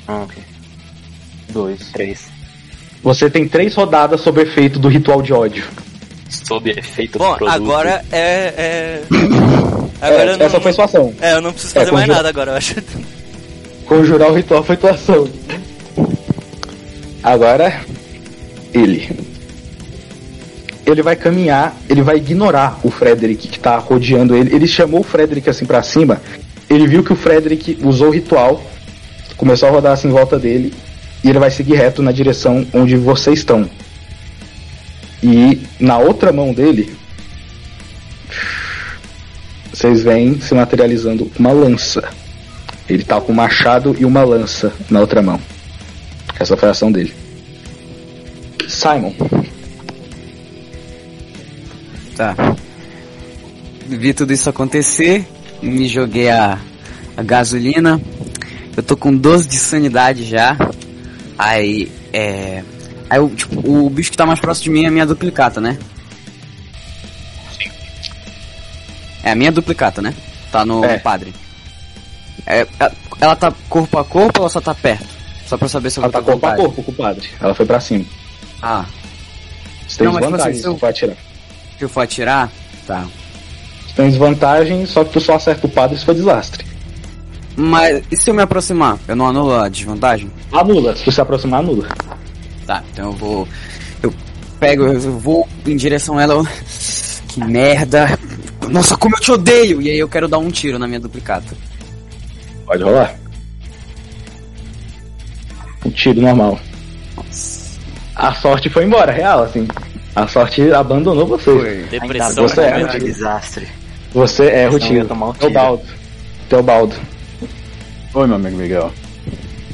Ah, 0.06 0.20
ok. 0.22 0.42
Dois. 1.50 1.90
3. 1.92 2.37
Você 3.02 3.30
tem 3.30 3.46
três 3.48 3.74
rodadas 3.74 4.20
sob 4.20 4.40
efeito 4.42 4.78
do 4.78 4.88
ritual 4.88 5.22
de 5.22 5.32
ódio. 5.32 5.64
Sob 6.28 6.68
efeito 6.70 7.18
Bom, 7.18 7.32
do 7.32 7.36
produto. 7.38 7.54
agora 7.54 8.04
é. 8.12 8.18
é... 8.18 9.02
Agora 10.00 10.32
É, 10.32 10.36
não... 10.36 10.46
Essa 10.46 10.60
foi 10.60 10.72
sua 10.72 10.84
ação. 10.84 11.14
É, 11.20 11.34
eu 11.34 11.40
não 11.40 11.52
preciso 11.52 11.72
É, 11.76 11.80
fazer 11.80 11.92
mais 11.92 12.04
conjura- 12.04 12.16
nada 12.16 12.28
agora, 12.28 12.50
eu 12.52 12.56
acho. 12.56 12.74
Conjurar 13.86 14.30
o 14.30 14.34
ritual 14.34 14.62
foi 14.62 14.76
tua 14.76 14.90
ação. 14.90 15.28
Agora, 17.22 17.80
ele. 18.74 19.10
Ele 20.86 21.02
vai 21.02 21.16
caminhar, 21.16 21.76
ele 21.88 22.02
vai 22.02 22.16
ignorar 22.16 22.78
o 22.82 22.90
Frederick 22.90 23.48
que 23.48 23.58
tá 23.58 23.76
rodeando 23.78 24.34
ele. 24.34 24.54
Ele 24.54 24.66
chamou 24.66 25.00
o 25.00 25.04
Frederick 25.04 25.48
assim 25.50 25.66
pra 25.66 25.82
cima. 25.82 26.20
Ele 26.68 26.86
viu 26.86 27.02
que 27.02 27.12
o 27.12 27.16
Frederick 27.16 27.78
usou 27.82 28.08
o 28.08 28.10
ritual, 28.12 28.62
começou 29.36 29.68
a 29.68 29.72
rodar 29.72 29.92
assim 29.92 30.08
em 30.08 30.12
volta 30.12 30.38
dele. 30.38 30.72
E 31.22 31.28
ele 31.28 31.38
vai 31.38 31.50
seguir 31.50 31.74
reto 31.76 32.02
na 32.02 32.12
direção 32.12 32.66
onde 32.72 32.96
vocês 32.96 33.40
estão. 33.40 33.68
E 35.22 35.60
na 35.80 35.98
outra 35.98 36.32
mão 36.32 36.52
dele, 36.52 36.94
vocês 39.72 40.02
veem 40.02 40.40
se 40.40 40.54
materializando 40.54 41.30
uma 41.38 41.52
lança. 41.52 42.08
Ele 42.88 43.04
tá 43.04 43.20
com 43.20 43.32
um 43.32 43.36
machado 43.36 43.96
e 43.98 44.04
uma 44.04 44.22
lança 44.22 44.72
na 44.88 45.00
outra 45.00 45.22
mão. 45.22 45.40
Essa 46.38 46.56
foi 46.56 46.68
a 46.68 46.72
ação 46.72 46.90
dele. 46.90 47.12
Simon, 48.68 49.12
Tá. 52.18 52.34
Vi 53.86 54.12
tudo 54.12 54.32
isso 54.32 54.50
acontecer, 54.50 55.24
me 55.62 55.86
joguei 55.86 56.28
a, 56.28 56.58
a 57.16 57.22
gasolina. 57.22 58.00
Eu 58.76 58.82
tô 58.82 58.96
com 58.96 59.16
12 59.16 59.46
de 59.46 59.56
sanidade 59.56 60.24
já. 60.24 60.56
Aí, 61.38 61.90
é. 62.12 62.62
Aí, 63.08 63.18
o, 63.20 63.28
tipo, 63.30 63.60
o 63.70 63.88
bicho 63.88 64.10
que 64.10 64.16
tá 64.16 64.26
mais 64.26 64.40
próximo 64.40 64.64
de 64.64 64.70
mim 64.70 64.84
é 64.84 64.88
a 64.88 64.90
minha 64.90 65.06
duplicata, 65.06 65.60
né? 65.60 65.78
Sim. 67.58 67.70
É 69.22 69.30
a 69.30 69.34
minha 69.34 69.52
duplicata, 69.52 70.02
né? 70.02 70.14
Tá 70.50 70.64
no, 70.64 70.84
É. 70.84 70.94
no 70.94 71.00
padre. 71.00 71.32
É, 72.46 72.60
é- 72.80 72.92
ela 73.20 73.36
tá 73.36 73.52
corpo 73.68 73.98
a 73.98 74.04
corpo 74.04 74.40
ou 74.40 74.44
ela 74.44 74.50
só 74.50 74.60
tá 74.60 74.74
perto? 74.74 75.06
Só 75.46 75.56
pra 75.56 75.68
saber 75.68 75.90
se 75.90 75.98
eu 75.98 76.04
ela 76.04 76.12
vou 76.12 76.20
tá 76.22 76.26
ter 76.26 76.32
corpo 76.32 76.46
a 76.46 76.56
corpo 76.56 76.82
com 76.82 76.92
o 76.92 76.94
padre. 76.94 77.28
Ela 77.40 77.54
foi 77.54 77.64
pra 77.66 77.80
cima. 77.80 78.04
Ah, 78.62 78.84
Você 79.86 79.98
tem 79.98 80.06
Não, 80.06 80.12
mas, 80.12 80.22
tipo 80.22 80.32
desvantagem 80.36 80.52
assim, 80.52 80.60
se 80.60 80.66
eu- 80.68 80.78
for 80.78 80.86
atirar. 80.90 81.16
se 81.78 81.84
eu 81.84 81.88
for 81.88 82.00
atirar? 82.02 82.50
Tá. 82.86 83.06
Você 83.86 83.94
tem 83.96 84.08
desvantagem, 84.10 84.84
só 84.86 85.02
que 85.02 85.12
tu 85.14 85.20
só 85.20 85.36
acerta 85.36 85.66
o 85.66 85.70
padre 85.70 85.96
se 85.98 86.04
for 86.04 86.14
desastre. 86.14 86.66
Mas 87.60 88.04
e 88.08 88.16
se 88.16 88.30
eu 88.30 88.34
me 88.34 88.42
aproximar? 88.42 88.96
Eu 89.08 89.16
não 89.16 89.26
anulo 89.26 89.52
a 89.56 89.68
desvantagem? 89.68 90.30
Anula. 90.52 90.94
Se 90.94 91.02
tu 91.02 91.10
se 91.10 91.20
aproximar, 91.20 91.58
anula. 91.58 91.88
Tá, 92.64 92.84
então 92.92 93.06
eu 93.06 93.12
vou. 93.12 93.48
Eu 94.00 94.14
pego, 94.60 94.84
eu 94.84 95.18
vou 95.18 95.48
em 95.66 95.76
direção 95.76 96.18
a 96.18 96.22
ela. 96.22 96.34
eu- 96.34 96.46
Que 97.26 97.44
merda! 97.44 98.16
Nossa, 98.70 98.96
como 98.96 99.16
eu 99.16 99.20
te 99.20 99.32
odeio! 99.32 99.82
E 99.82 99.90
aí 99.90 99.98
eu 99.98 100.08
quero 100.08 100.28
dar 100.28 100.38
um 100.38 100.50
tiro 100.50 100.78
na 100.78 100.86
minha 100.86 101.00
duplicata. 101.00 101.56
Pode 102.64 102.82
rolar. 102.84 103.14
Um 105.84 105.90
tiro 105.90 106.20
normal. 106.20 106.60
A 108.14 108.34
sorte 108.34 108.70
foi 108.70 108.84
embora, 108.84 109.10
real, 109.12 109.42
assim. 109.42 109.66
A 110.14 110.26
sorte 110.28 110.70
abandonou 110.72 111.26
você. 111.26 111.86
Depressão 111.90 112.48
Você 112.48 112.60
é, 112.60 112.82
né? 112.84 112.98
desastre. 112.98 113.68
Você 114.12 114.44
erra 114.46 114.72
o 114.72 114.76
um 114.76 114.78
tiro. 114.78 115.08
Teobaldo. 115.38 115.82
Teobaldo. 116.48 116.96
Oi, 118.18 118.26
meu 118.26 118.34
amigo 118.34 118.56
Miguel. 118.56 118.92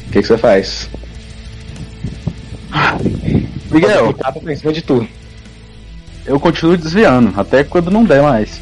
O 0.06 0.10
que, 0.12 0.20
que 0.20 0.22
você 0.22 0.36
faz? 0.36 0.90
Miguel, 3.72 4.12
tá 4.12 4.30
pra 4.30 4.52
em 4.52 4.56
cima 4.56 4.70
de 4.70 4.82
tu. 4.82 5.08
eu 6.26 6.38
continuo 6.38 6.76
desviando, 6.76 7.32
até 7.40 7.64
quando 7.64 7.90
não 7.90 8.04
der 8.04 8.20
mais. 8.20 8.60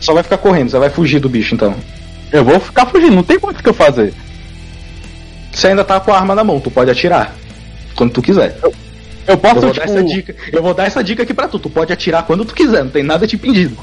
Só 0.00 0.14
vai 0.14 0.24
ficar 0.24 0.38
correndo, 0.38 0.68
você 0.68 0.80
vai 0.80 0.90
fugir 0.90 1.20
do 1.20 1.28
bicho 1.28 1.54
então. 1.54 1.76
Eu 2.32 2.44
vou 2.44 2.58
ficar 2.58 2.86
fugindo, 2.86 3.14
não 3.14 3.22
tem 3.22 3.38
muito 3.40 3.60
o 3.60 3.62
que 3.62 3.68
eu 3.68 3.74
fazer. 3.74 4.12
Você 5.52 5.68
ainda 5.68 5.84
tá 5.84 6.00
com 6.00 6.10
a 6.10 6.16
arma 6.16 6.34
na 6.34 6.42
mão, 6.42 6.58
tu 6.58 6.72
pode 6.72 6.90
atirar. 6.90 7.36
Quando 7.94 8.14
tu 8.14 8.20
quiser. 8.20 8.58
Eu 8.60 8.74
Eu 9.28 9.38
posso, 9.38 9.60
vou, 9.60 9.70
tipo, 9.70 9.86
dar 9.86 9.92
essa 9.92 10.02
dica, 10.02 10.34
eu 10.52 10.60
vou 10.60 10.74
dar 10.74 10.86
essa 10.86 11.04
dica 11.04 11.22
aqui 11.22 11.32
pra 11.32 11.46
tu. 11.46 11.60
Tu 11.60 11.70
pode 11.70 11.92
atirar 11.92 12.24
quando 12.24 12.44
tu 12.44 12.52
quiser, 12.52 12.82
não 12.82 12.90
tem 12.90 13.04
nada 13.04 13.28
te 13.28 13.36
impedindo. 13.36 13.78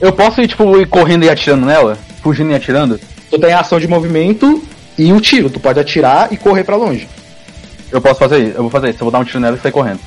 eu 0.00 0.12
posso 0.12 0.42
ir, 0.42 0.48
tipo, 0.48 0.76
ir 0.76 0.88
correndo 0.88 1.24
e 1.24 1.30
atirando 1.30 1.66
nela? 1.66 1.96
Fugindo 2.20 2.50
e 2.50 2.54
atirando? 2.56 2.98
Tu 3.30 3.38
tem 3.38 3.52
a 3.52 3.60
ação 3.60 3.78
de 3.78 3.86
movimento 3.86 4.62
e 4.98 5.12
o 5.12 5.20
tiro. 5.20 5.48
Tu 5.48 5.60
pode 5.60 5.78
atirar 5.78 6.32
e 6.32 6.36
correr 6.36 6.64
pra 6.64 6.76
longe. 6.76 7.08
Eu 7.90 8.00
posso 8.00 8.18
fazer 8.18 8.38
isso, 8.38 8.56
eu 8.56 8.62
vou 8.62 8.70
fazer 8.70 8.90
isso, 8.90 8.98
eu 8.98 9.04
vou 9.04 9.10
dar 9.10 9.18
um 9.20 9.24
tiro 9.24 9.40
nela 9.40 9.56
e 9.56 9.60
sair 9.60 9.72
correndo. 9.72 10.00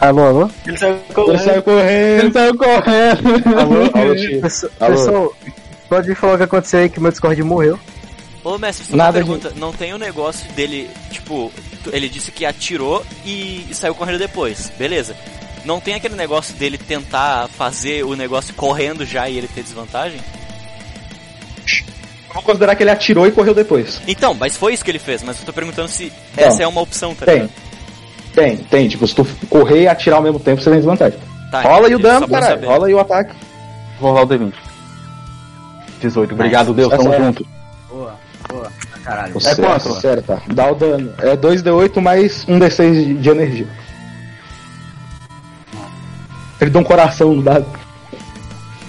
Alô, 0.00 0.22
alô? 0.24 0.50
Ele 0.66 0.76
saiu 0.76 0.98
Ele 1.28 1.38
saiu 1.38 1.62
correndo. 1.62 2.22
Ele 2.22 2.32
saiu 2.32 2.56
correndo! 2.56 3.58
Alô, 3.60 3.90
alô, 3.94 4.14
tio. 4.16 4.40
Pessoal, 4.40 4.72
Alô. 4.80 4.94
pessoal, 4.96 5.36
pode 5.88 6.08
me 6.08 6.14
falar 6.14 6.34
o 6.34 6.36
que 6.38 6.42
aconteceu 6.42 6.80
aí 6.80 6.88
que 6.88 6.98
meu 6.98 7.10
Discord 7.12 7.40
morreu. 7.44 7.78
Ô, 8.42 8.58
mestre, 8.58 8.84
só 8.86 8.96
Nada 8.96 9.10
uma 9.10 9.24
pergunta. 9.24 9.52
Não 9.56 9.72
tem 9.72 9.94
o 9.94 9.98
negócio 9.98 10.50
dele, 10.52 10.90
tipo, 11.12 11.52
ele 11.92 12.08
disse 12.08 12.32
que 12.32 12.44
atirou 12.44 13.04
e 13.24 13.68
saiu 13.72 13.94
correndo 13.94 14.18
depois. 14.18 14.72
Beleza. 14.76 15.14
Não 15.64 15.80
tem 15.80 15.94
aquele 15.94 16.16
negócio 16.16 16.54
dele 16.56 16.76
tentar 16.76 17.48
fazer 17.48 18.04
o 18.04 18.16
negócio 18.16 18.52
correndo 18.54 19.06
já 19.06 19.28
e 19.28 19.38
ele 19.38 19.46
ter 19.46 19.62
desvantagem? 19.62 20.20
Vou 22.32 22.42
considerar 22.42 22.74
que 22.74 22.82
ele 22.82 22.90
atirou 22.90 23.26
e 23.26 23.32
correu 23.32 23.54
depois. 23.54 24.00
Então, 24.06 24.34
mas 24.34 24.56
foi 24.56 24.72
isso 24.74 24.84
que 24.84 24.90
ele 24.90 24.98
fez, 24.98 25.22
mas 25.22 25.38
eu 25.38 25.44
tô 25.44 25.52
perguntando 25.52 25.88
se 25.88 26.12
Não. 26.36 26.44
essa 26.44 26.62
é 26.62 26.66
uma 26.66 26.80
opção, 26.80 27.14
tá 27.14 27.26
Tem. 27.26 27.48
Tem, 28.34 28.56
tem. 28.56 28.88
Tipo, 28.88 29.06
se 29.06 29.14
tu 29.14 29.26
correr 29.48 29.82
e 29.82 29.88
atirar 29.88 30.16
ao 30.16 30.22
mesmo 30.22 30.40
tempo, 30.40 30.62
você 30.62 30.70
tem 30.70 30.78
desvantagem. 30.78 31.18
Tá, 31.50 31.60
Rola 31.60 31.88
aí 31.88 31.94
o 31.94 31.98
dano, 31.98 32.26
caralho. 32.26 32.66
Rola 32.66 32.86
aí 32.86 32.94
o 32.94 32.98
ataque. 32.98 33.34
Vou 34.00 34.10
rolar 34.10 34.22
o 34.22 34.28
D20. 34.28 34.54
18. 36.00 36.34
Obrigado, 36.34 36.72
Deus. 36.72 36.90
Tá 36.90 36.96
Tamo 36.96 37.10
certo. 37.10 37.24
junto. 37.24 37.46
Boa, 37.90 38.14
boa. 38.48 38.72
Caralho. 39.04 39.34
Você 39.34 39.54
quatro? 39.56 39.92
acerta. 39.92 40.42
Dá 40.54 40.70
o 40.70 40.74
dano. 40.74 41.12
É 41.18 41.36
2d8 41.36 42.00
mais 42.00 42.46
1d6 42.46 42.92
de, 42.92 43.14
de 43.14 43.28
energia. 43.28 43.66
Ele 46.60 46.70
dá 46.70 46.78
um 46.78 46.84
coração 46.84 47.34
no 47.34 47.42
dado. 47.42 47.66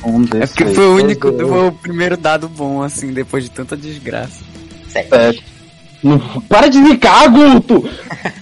Um 0.06 0.24
É 0.38 0.46
porque 0.48 0.66
D6. 0.66 0.74
foi 0.76 0.86
o 0.86 0.96
único, 0.96 1.32
dois, 1.32 1.48
foi 1.50 1.68
o 1.68 1.72
primeiro 1.72 2.18
dado 2.18 2.50
bom, 2.50 2.82
assim, 2.82 3.14
depois 3.14 3.44
de 3.44 3.52
tanta 3.52 3.76
desgraça. 3.78 4.44
Sete. 4.90 5.44
Não, 6.04 6.20
para 6.50 6.68
de 6.68 6.84
zicar, 6.84 7.30
Guto! 7.30 7.88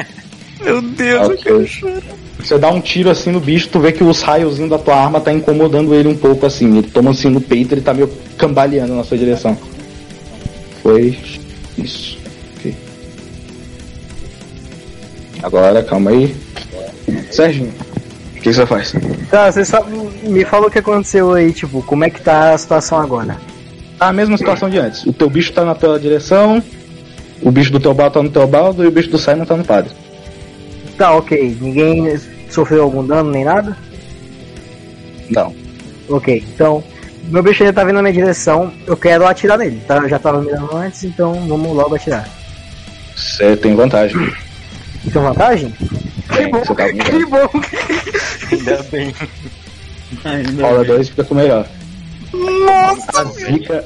Meu 0.63 0.81
Deus, 0.81 1.27
Ok. 1.29 2.01
Você 2.39 2.57
dá 2.57 2.71
um 2.71 2.81
tiro 2.81 3.09
assim 3.11 3.31
no 3.31 3.39
bicho, 3.39 3.69
tu 3.69 3.79
vê 3.79 3.91
que 3.91 4.03
os 4.03 4.23
raiozinhos 4.23 4.69
da 4.71 4.79
tua 4.79 4.95
arma 4.95 5.21
tá 5.21 5.31
incomodando 5.31 5.93
ele 5.93 6.07
um 6.07 6.17
pouco 6.17 6.43
assim. 6.47 6.79
Ele 6.79 6.87
toma 6.89 7.11
assim 7.11 7.29
no 7.29 7.39
peito, 7.39 7.73
ele 7.75 7.81
tá 7.81 7.93
meio 7.93 8.09
cambaleando 8.35 8.95
na 8.95 9.03
sua 9.03 9.15
direção. 9.15 9.55
Foi 10.81 11.15
isso. 11.77 12.17
Ok. 12.57 12.75
Agora, 15.43 15.83
calma 15.83 16.09
aí. 16.09 16.35
Serginho, 17.29 17.71
o 18.41 18.43
que 18.43 18.51
você 18.51 18.65
faz? 18.65 18.95
Tá, 19.29 19.51
você 19.51 19.63
só 19.63 19.85
me 20.23 20.43
falou 20.43 20.67
o 20.67 20.71
que 20.71 20.79
aconteceu 20.79 21.31
aí, 21.31 21.53
tipo, 21.53 21.83
como 21.83 22.03
é 22.03 22.09
que 22.09 22.19
tá 22.19 22.53
a 22.53 22.57
situação 22.57 22.99
agora? 22.99 23.37
Tá 23.99 24.07
a 24.07 24.13
mesma 24.13 24.35
situação 24.35 24.67
de 24.67 24.79
antes. 24.79 25.05
O 25.05 25.13
teu 25.13 25.29
bicho 25.29 25.53
tá 25.53 25.63
na 25.63 25.75
tua 25.75 25.99
direção, 25.99 26.61
o 27.39 27.51
bicho 27.51 27.71
do 27.71 27.79
teu 27.79 27.93
baldo 27.93 28.13
tá 28.13 28.23
no 28.23 28.31
teu 28.31 28.47
baldo 28.47 28.83
e 28.83 28.87
o 28.87 28.91
bicho 28.91 29.11
do 29.11 29.19
Simon 29.19 29.45
tá 29.45 29.55
no 29.55 29.63
padre. 29.63 29.93
Tá, 30.97 31.11
ok. 31.11 31.55
Ninguém 31.61 32.19
sofreu 32.49 32.81
algum 32.81 33.05
dano 33.05 33.29
nem 33.29 33.45
nada? 33.45 33.77
Não. 35.29 35.53
Ok, 36.09 36.43
então. 36.55 36.83
Meu 37.25 37.43
bicho 37.43 37.63
já 37.63 37.71
tá 37.71 37.83
vindo 37.83 37.97
na 37.97 38.01
minha 38.01 38.13
direção, 38.13 38.73
eu 38.87 38.97
quero 38.97 39.27
atirar 39.27 39.59
nele, 39.59 39.79
tá? 39.87 39.97
Eu 39.97 40.09
já 40.09 40.17
tava 40.17 40.41
mirando 40.41 40.75
antes, 40.75 41.03
então 41.03 41.33
vamos 41.47 41.75
logo 41.75 41.93
atirar. 41.93 42.27
Você 43.15 43.55
tem 43.55 43.75
vantagem. 43.75 44.33
Tem 45.13 45.21
vantagem? 45.21 45.71
Tem, 46.35 46.49
tá 46.51 46.59
com 46.59 46.65
vantagem. 46.65 46.97
Que 47.05 47.25
bom! 47.25 47.47
Ainda 48.51 48.83
bem. 48.91 49.13
Rola 50.59 50.83
dois 50.83 51.09
fica 51.09 51.23
com 51.23 51.33
o 51.33 51.37
melhor. 51.37 51.65
Nossa! 52.33 53.21
A 53.21 53.23
zica, 53.25 53.85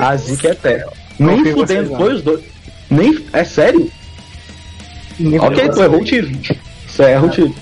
a 0.00 0.16
zica 0.16 0.48
é 0.48 0.54
terra. 0.54 0.92
Nem 1.18 1.44
fudendo, 1.52 1.96
foi 1.96 2.14
os 2.14 2.22
dois. 2.22 2.42
Nem. 2.90 3.24
É 3.32 3.44
sério? 3.44 3.90
Ok, 5.40 5.68
tu 5.70 5.82
errou 5.82 6.00
o 6.00 6.04
tiro. 6.04 6.30
Você 6.86 7.02
erra 7.04 7.26
o 7.26 7.30
tiro. 7.30 7.54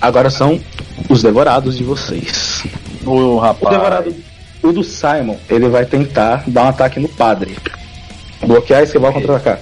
Agora 0.00 0.30
são 0.30 0.60
os 1.08 1.22
devorados 1.22 1.76
de 1.76 1.84
vocês. 1.84 2.62
O 3.04 3.38
rapaz. 3.38 3.76
devorado, 3.76 4.14
o 4.62 4.72
do 4.72 4.82
Simon, 4.82 5.36
ele 5.48 5.68
vai 5.68 5.84
tentar 5.84 6.44
dar 6.46 6.64
um 6.64 6.68
ataque 6.68 7.00
no 7.00 7.08
padre. 7.08 7.56
Bloquear 8.40 8.80
e 8.80 8.84
esquivar 8.84 9.10
o 9.10 9.14
contra-atacar. 9.14 9.60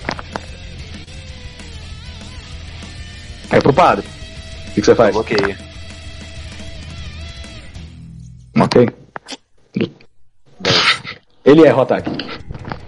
É 3.51 3.61
pro 3.61 3.73
padre. 3.73 4.07
O 4.73 4.75
que, 4.75 4.81
que 4.81 4.86
você 4.86 4.94
faz? 4.94 5.12
Bloqueio. 5.12 5.55
Ok. 8.59 8.89
Ele 11.44 11.67
erra 11.67 11.76
o 11.76 11.83
ataque. 11.83 12.10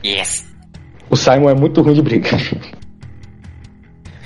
Yes. 0.02 0.46
O 1.10 1.16
Simon 1.16 1.50
é 1.50 1.54
muito 1.54 1.82
ruim 1.82 1.92
de 1.92 2.00
briga. 2.00 2.30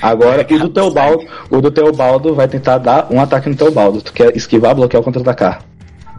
Agora, 0.00 0.46
o 0.48 0.58
do 0.58 0.68
Teobaldo, 0.68 1.26
o 1.50 1.60
do 1.60 1.70
Teobaldo 1.72 2.32
vai 2.32 2.46
tentar 2.46 2.78
dar 2.78 3.12
um 3.12 3.20
ataque 3.20 3.48
no 3.48 3.56
Teobaldo. 3.56 4.00
Tu 4.02 4.12
quer 4.12 4.36
esquivar, 4.36 4.76
bloquear 4.76 5.00
ou 5.00 5.04
contra-atacar. 5.04 5.64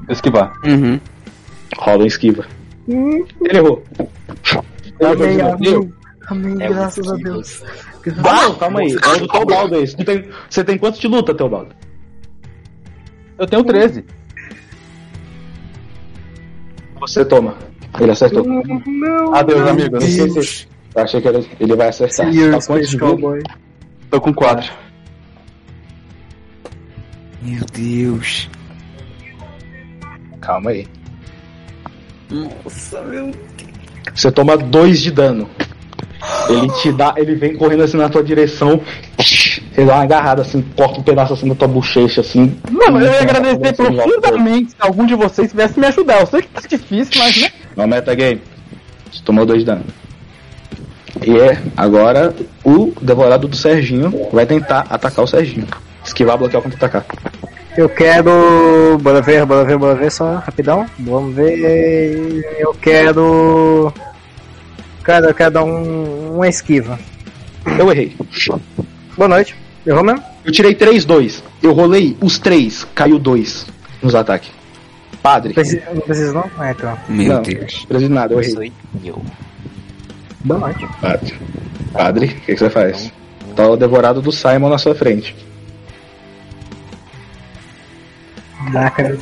Esquivar. 0.09 0.51
Uhum. 0.65 0.99
Rola 1.77 2.03
um 2.03 2.07
esquiva. 2.07 2.45
Ele 2.85 3.25
errou. 3.57 3.81
Ele 4.99 5.23
Amém, 5.23 5.39
errou 5.39 5.53
amém. 5.53 5.93
Amém, 6.27 6.61
É 6.61 6.67
graças 6.67 7.07
a 7.09 7.15
possível. 7.99 8.23
Deus. 8.23 8.33
Ah, 8.33 8.43
não, 8.43 8.55
calma 8.55 8.79
aí. 8.79 8.91
É 8.91 9.07
o 9.07 9.19
do 9.19 9.27
Teobaldo 9.27 9.75
esse. 9.77 9.95
Tu 9.95 10.03
tem, 10.03 10.29
você 10.49 10.63
tem 10.63 10.77
quanto 10.77 10.99
de 10.99 11.07
luta, 11.07 11.33
Teobaldo? 11.33 11.75
Eu 13.37 13.47
tenho 13.47 13.63
13. 13.63 14.05
Você 16.99 17.23
toma. 17.23 17.55
Ele 17.99 18.11
acertou. 18.11 18.45
Adeus, 19.33 19.61
amigo. 19.61 19.95
Eu 19.95 20.01
esqueci. 20.01 20.67
Eu 20.95 21.03
achei 21.03 21.21
que 21.21 21.27
ele, 21.27 21.49
ele 21.59 21.75
vai 21.75 21.87
acertar. 21.89 22.33
You, 22.33 22.51
Tá 22.51 22.65
quantos 22.65 22.89
de? 22.89 22.97
Cowboy. 22.97 23.41
Tô 24.09 24.19
com 24.19 24.33
4. 24.33 24.71
Meu 27.41 27.63
Deus. 27.73 28.49
Calma 30.41 30.71
aí. 30.71 30.87
Nossa, 32.29 33.01
meu 33.03 33.31
Você 34.13 34.31
toma 34.31 34.57
dois 34.57 35.01
de 35.01 35.11
dano. 35.11 35.49
Ele 36.49 36.67
te 36.81 36.91
dá, 36.91 37.13
ele 37.15 37.35
vem 37.35 37.55
correndo 37.55 37.83
assim 37.83 37.97
na 37.97 38.09
tua 38.09 38.23
direção. 38.23 38.81
Ele 39.77 39.85
dá 39.85 39.95
uma 39.95 40.03
agarrada 40.03 40.41
assim, 40.41 40.61
corta 40.75 40.99
um 40.99 41.03
pedaço 41.03 41.33
assim 41.33 41.47
da 41.47 41.55
tua 41.55 41.67
bochecha 41.67 42.21
assim. 42.21 42.57
Mano, 42.69 42.99
eu 42.99 43.11
ia 43.11 43.21
agradecer 43.21 43.73
profundamente 43.73 44.71
se 44.71 44.75
algum 44.79 45.05
de 45.05 45.15
vocês 45.15 45.49
tivesse 45.49 45.79
me 45.79 45.87
ajudar. 45.87 46.21
Eu 46.21 46.27
sei 46.27 46.41
que 46.41 46.47
tá 46.49 46.61
difícil, 46.67 47.13
mas 47.21 47.41
né? 47.41 47.49
No 47.75 47.87
metagame. 47.87 48.41
Você 49.11 49.23
tomou 49.23 49.45
dois 49.45 49.59
de 49.59 49.65
dano. 49.65 49.83
E 51.25 51.37
é, 51.37 51.57
agora 51.75 52.33
o 52.63 52.93
devorado 53.01 53.47
do 53.47 53.55
Serginho 53.55 54.29
vai 54.31 54.45
tentar 54.45 54.85
atacar 54.89 55.23
o 55.23 55.27
Serginho. 55.27 55.67
Esquivar, 56.03 56.37
bloquear 56.37 56.63
ou 56.63 56.63
contra-atacar. 56.63 57.05
Eu 57.77 57.87
quero. 57.87 58.97
Bora 59.01 59.21
ver, 59.21 59.45
bora 59.45 59.63
ver, 59.63 59.77
bora 59.77 59.95
ver 59.95 60.11
só 60.11 60.35
rapidão. 60.35 60.85
Vamos 60.99 61.35
ver. 61.35 62.43
Eu 62.59 62.73
quero. 62.73 63.93
Cara, 65.09 65.25
eu 65.25 65.33
quero 65.33 65.49
dar 65.49 65.63
um, 65.63 66.35
uma 66.35 66.47
esquiva. 66.47 66.99
Eu 67.79 67.91
errei. 67.91 68.15
Boa 69.17 69.27
noite. 69.27 69.55
Errou 69.83 70.03
mesmo? 70.03 70.23
Eu 70.45 70.51
tirei 70.51 70.75
3, 70.75 71.03
2. 71.03 71.43
Eu 71.63 71.73
rolei 71.73 72.15
os 72.21 72.37
três, 72.37 72.85
caiu 72.93 73.17
dois 73.17 73.65
nos 74.03 74.13
ataques. 74.13 74.51
Padre. 75.23 75.55
Preci- 75.55 75.81
Não 75.91 76.01
precisa 76.01 76.31
não? 76.31 76.47
Ah, 76.59 76.69
então. 76.69 76.95
Meu 77.09 77.33
Não. 77.33 77.41
Deus. 77.41 77.57
Não 77.79 77.87
precisa 77.87 77.97
de 77.97 78.09
nada, 78.09 78.33
eu 78.35 78.39
errei. 78.39 78.71
Eu. 79.03 79.19
Boa 80.45 80.59
noite. 80.59 80.87
Padre. 81.01 81.33
Padre, 81.91 82.25
o 82.27 82.29
que, 82.29 82.53
que 82.53 82.57
você 82.57 82.69
faz? 82.69 83.11
Tá 83.55 83.67
o 83.67 83.75
devorado 83.75 84.21
do 84.21 84.31
Simon 84.31 84.69
na 84.69 84.77
sua 84.77 84.93
frente. 84.93 85.35
Caraca, 88.71 89.17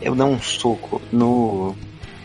Eu 0.00 0.14
dou 0.14 0.28
um 0.28 0.38
soco 0.40 1.02
no. 1.10 1.74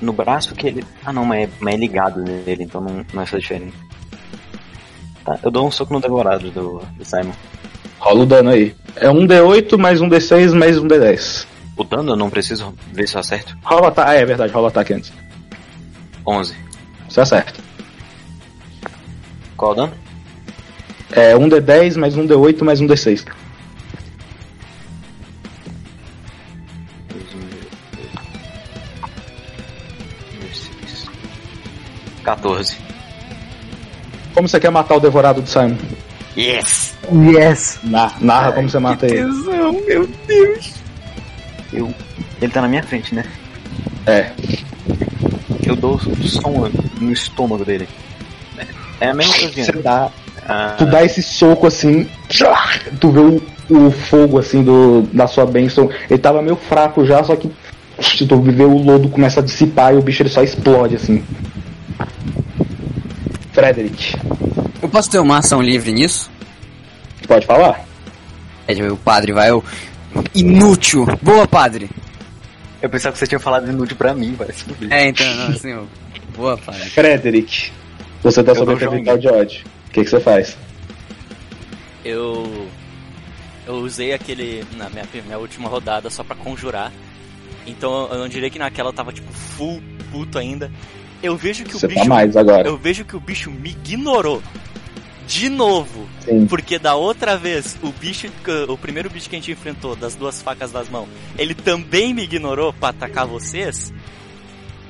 No 0.01 0.13
braço 0.13 0.53
que 0.55 0.67
ele. 0.67 0.85
Ah 1.05 1.11
não, 1.11 1.25
mas 1.25 1.47
é, 1.47 1.49
mas 1.59 1.73
é 1.73 1.77
ligado 1.77 2.21
nele, 2.21 2.63
então 2.63 2.81
não, 2.81 3.05
não 3.13 3.21
é 3.21 3.23
essa 3.23 3.39
diferença. 3.39 3.75
Tá, 5.23 5.37
eu 5.43 5.51
dou 5.51 5.67
um 5.67 5.71
soco 5.71 5.93
no 5.93 5.99
devorado 5.99 6.49
do, 6.51 6.81
do 6.97 7.05
Simon. 7.05 7.33
Rola 7.99 8.21
o 8.21 8.25
dano 8.25 8.49
aí. 8.49 8.75
É 8.95 9.09
um 9.09 9.27
D8 9.27 9.77
mais 9.77 10.01
um 10.01 10.09
D6 10.09 10.53
mais 10.53 10.77
um 10.77 10.87
D10. 10.87 11.45
O 11.75 11.83
dano 11.83 12.13
eu 12.13 12.15
não 12.15 12.29
preciso 12.29 12.73
ver 12.91 13.07
se 13.07 13.15
eu 13.15 13.19
acerto. 13.19 13.57
Rola 13.63 13.83
o 13.83 13.87
ataque. 13.87 14.11
Ah, 14.11 14.13
é 14.13 14.25
verdade, 14.25 14.53
rola 14.53 14.65
o 14.65 14.69
ataque 14.69 14.93
antes. 14.93 15.11
11. 16.25 16.55
Você 17.09 17.21
acerta. 17.21 17.59
Qual 19.55 19.71
o 19.71 19.75
dano? 19.75 19.93
É 21.11 21.35
um 21.35 21.49
D10 21.49 21.97
mais 21.97 22.15
um 22.15 22.27
D8 22.27 22.63
mais 22.63 22.81
um 22.81 22.87
D6. 22.87 23.25
14. 32.31 32.75
Como 34.33 34.49
você 34.49 34.59
quer 34.59 34.69
matar 34.69 34.95
o 34.95 34.99
devorado 34.99 35.41
do 35.41 35.47
Simon? 35.49 35.77
Yes! 36.37 36.93
Yes. 37.09 37.79
Na- 37.83 38.11
narra 38.19 38.51
como 38.51 38.69
você 38.69 38.77
mata 38.79 39.05
ele. 39.05 39.15
Tesão, 39.23 39.71
meu 39.87 40.09
Deus. 40.27 40.73
Eu. 41.71 41.93
Ele 42.41 42.51
tá 42.51 42.61
na 42.61 42.67
minha 42.67 42.83
frente, 42.83 43.15
né? 43.15 43.23
É. 44.05 44.31
Eu 45.65 45.75
dou 45.77 45.97
só 45.99 46.49
um 46.49 46.69
no 46.99 47.11
estômago 47.13 47.63
dele. 47.63 47.87
É 48.99 49.07
a 49.09 49.13
mesma 49.13 49.33
Você 49.33 49.41
coisinha. 49.53 49.81
dá, 49.81 50.09
Ah, 50.47 50.75
tu 50.77 50.85
dá 50.85 51.03
esse 51.05 51.23
soco 51.23 51.65
assim, 51.65 52.09
tu 52.99 53.09
vê 53.11 53.19
o, 53.19 53.41
o 53.87 53.91
fogo 53.91 54.37
assim 54.37 54.63
do, 54.63 55.03
da 55.13 55.27
sua 55.27 55.45
bênção. 55.45 55.89
Ele 56.09 56.19
tava 56.19 56.41
meio 56.41 56.57
fraco 56.57 57.05
já, 57.05 57.23
só 57.23 57.35
que 57.37 57.49
se 58.01 58.25
tu 58.27 58.41
vê 58.41 58.63
o 58.65 58.77
lodo 58.77 59.07
começa 59.09 59.39
a 59.39 59.43
dissipar 59.43 59.93
e 59.93 59.97
o 59.97 60.01
bicho 60.01 60.21
ele 60.23 60.29
só 60.29 60.43
explode 60.43 60.95
assim. 60.95 61.23
Frederick, 63.53 64.13
Eu 64.81 64.89
posso 64.89 65.09
ter 65.09 65.19
uma 65.19 65.39
ação 65.39 65.61
livre 65.61 65.91
nisso? 65.91 66.29
pode 67.27 67.45
falar? 67.45 67.85
É, 68.67 68.73
tipo, 68.73 68.93
o 68.93 68.97
padre 68.97 69.33
vai, 69.33 69.49
eu... 69.49 69.63
Inútil! 70.33 71.05
Boa, 71.21 71.47
padre! 71.47 71.89
Eu 72.81 72.89
pensava 72.89 73.13
que 73.13 73.19
você 73.19 73.27
tinha 73.27 73.39
falado 73.39 73.69
inútil 73.69 73.97
pra 73.97 74.13
mim, 74.13 74.35
parece 74.37 74.63
que 74.63 74.93
É, 74.93 75.07
então, 75.07 75.25
não, 75.35 75.47
assim, 75.47 75.73
ó. 75.73 75.83
Boa, 76.35 76.57
pai. 76.57 76.75
Frederick, 76.75 77.71
você 78.21 78.43
tá 78.43 78.51
Eu 78.51 78.55
sob 78.55 78.73
efeito 78.73 78.91
vital 78.91 79.17
de 79.17 79.27
ódio. 79.27 79.65
O 79.87 79.91
que, 79.91 80.03
que 80.03 80.09
você 80.09 80.19
faz? 80.19 80.55
Eu. 82.05 82.67
Eu 83.65 83.75
usei 83.77 84.13
aquele. 84.13 84.63
Na 84.77 84.89
minha, 84.89 85.05
minha 85.25 85.37
última 85.39 85.67
rodada 85.67 86.09
só 86.09 86.23
pra 86.23 86.35
conjurar. 86.35 86.91
Então 87.65 88.07
eu 88.11 88.19
não 88.19 88.27
diria 88.27 88.49
que 88.49 88.59
naquela 88.59 88.89
eu 88.89 88.93
tava 88.93 89.11
tipo 89.11 89.31
full 89.33 89.81
puto 90.11 90.37
ainda. 90.37 90.71
Eu 91.21 91.35
vejo 91.35 91.63
que 91.63 91.73
Você 91.73 91.85
o 91.85 91.89
tá 91.89 91.95
bicho. 91.95 92.09
mais 92.09 92.37
agora. 92.37 92.67
eu 92.67 92.77
vejo 92.77 93.03
que 93.05 93.15
o 93.15 93.19
bicho 93.19 93.49
me 93.51 93.69
ignorou. 93.71 94.41
De 95.27 95.49
novo. 95.49 96.07
Sim. 96.23 96.45
Porque 96.47 96.79
da 96.79 96.95
outra 96.95 97.35
vez, 97.35 97.77
o 97.83 97.91
bicho. 97.91 98.27
O 98.69 98.77
primeiro 98.77 99.09
bicho 99.09 99.29
que 99.29 99.35
a 99.35 99.39
gente 99.39 99.51
enfrentou, 99.51 99.95
das 99.95 100.15
duas 100.15 100.41
facas 100.41 100.71
das 100.71 100.87
mãos, 100.89 101.07
ele 101.37 101.53
também 101.53 102.13
me 102.13 102.23
ignorou 102.23 102.71
pra 102.71 102.89
atacar 102.89 103.25
vocês. 103.27 103.91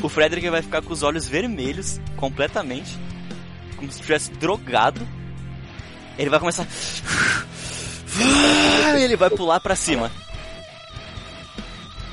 O 0.04 0.08
Frederick 0.10 0.48
vai 0.50 0.62
ficar 0.62 0.82
com 0.84 0.94
os 0.94 1.02
olhos 1.02 1.28
vermelhos, 1.28 2.00
completamente. 2.18 2.96
Como 3.78 3.90
se 3.92 3.96
estivesse 3.98 4.30
drogado. 4.32 5.02
Ele 6.20 6.30
vai 6.30 6.40
começar. 6.40 6.68
Ele 8.98 9.16
vai 9.16 9.30
pular 9.30 9.60
pra 9.60 9.76
cima. 9.76 10.12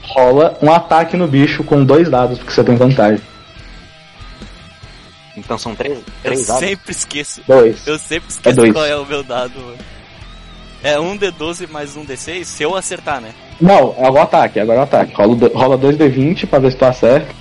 Rola 0.02 0.58
um 0.62 0.70
ataque 0.72 1.16
no 1.16 1.26
bicho 1.26 1.64
com 1.64 1.84
dois 1.84 2.08
dados, 2.10 2.38
porque 2.38 2.52
você 2.52 2.62
tem 2.64 2.76
vantagem. 2.76 3.20
Então 5.36 5.58
são 5.58 5.74
três, 5.74 5.98
Eu 5.98 6.04
três 6.22 6.46
dados. 6.46 6.60
sempre 6.68 6.92
esqueço. 6.92 7.42
Dois. 7.46 7.86
Eu 7.86 7.98
sempre 7.98 8.28
É 8.28 8.32
esqueço 8.32 8.56
dois. 8.56 8.72
qual 8.72 8.84
é 8.84 8.96
o 8.96 9.04
meu 9.04 9.22
dado. 9.22 9.58
mano. 9.58 9.78
É 10.82 11.00
um 11.00 11.16
D12 11.16 11.66
mais 11.70 11.96
um 11.96 12.04
D6, 12.04 12.44
se 12.44 12.62
eu 12.62 12.76
acertar, 12.76 13.20
né? 13.20 13.34
Não, 13.60 13.94
é 13.98 14.10
o 14.10 14.18
ataque, 14.18 14.60
agora 14.60 14.78
é 14.78 14.80
o 14.80 14.84
ataque. 14.84 15.14
Rola, 15.14 15.50
rola 15.54 15.78
2d20 15.78 16.46
pra 16.46 16.58
ver 16.58 16.72
se 16.72 16.76
tu 16.76 16.84
acerta. 16.84 17.34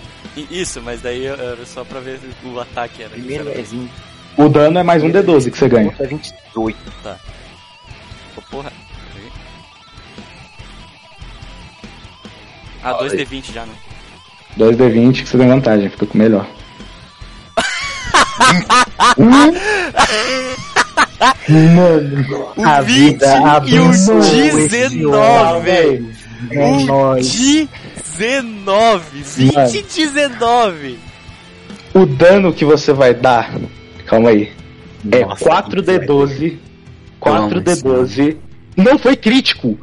Isso, 0.50 0.82
mas 0.82 1.02
daí 1.02 1.26
eu- 1.26 1.36
era 1.36 1.66
só 1.66 1.84
pra 1.84 2.00
ver 2.00 2.20
se 2.20 2.48
o 2.48 2.60
ataque 2.60 3.02
era. 3.04 3.10
Primeiro 3.12 3.50
é 3.50 3.62
20, 3.62 3.92
O 4.38 4.48
dano 4.50 4.80
é 4.80 4.84
mais 4.84 5.04
um 5.04 5.12
d12 5.12 5.52
que 5.52 5.58
você 5.58 5.68
ganha. 5.70 5.94
é 6.00 6.08
28. 6.08 6.78
Ô, 8.38 8.42
porra. 8.50 8.72
Ah, 12.84 12.94
2D20 12.96 13.54
já, 13.54 13.66
né? 13.66 13.74
2d20 14.58 15.24
que 15.24 15.30
você 15.30 15.38
tem 15.38 15.48
vantagem, 15.48 15.90
fica 15.90 16.06
com 16.06 16.18
melhor. 16.18 16.46
Mano, 21.48 22.54
O 22.58 22.64
a 22.66 22.82
20 22.82 23.12
vida 23.12 23.26
e 23.36 23.40
o 23.40 23.46
abençoou 23.48 24.20
esse 24.20 24.70
19. 24.70 25.06
homem. 25.06 26.10
É 26.52 26.66
O 26.66 26.86
nóis. 26.86 27.68
19! 28.18 29.22
20 29.24 29.54
Mano. 29.56 29.70
e 29.76 29.82
19! 29.82 31.00
O 31.94 32.06
dano 32.06 32.54
que 32.54 32.66
você 32.66 32.92
vai 32.92 33.14
dar, 33.14 33.54
calma 34.06 34.30
aí, 34.30 34.52
é 35.12 35.24
Nossa, 35.26 35.46
4d12. 35.46 36.58
Calma, 37.22 37.50
4d12. 37.50 38.38
Não 38.76 38.98
foi 38.98 39.16
crítico. 39.16 39.78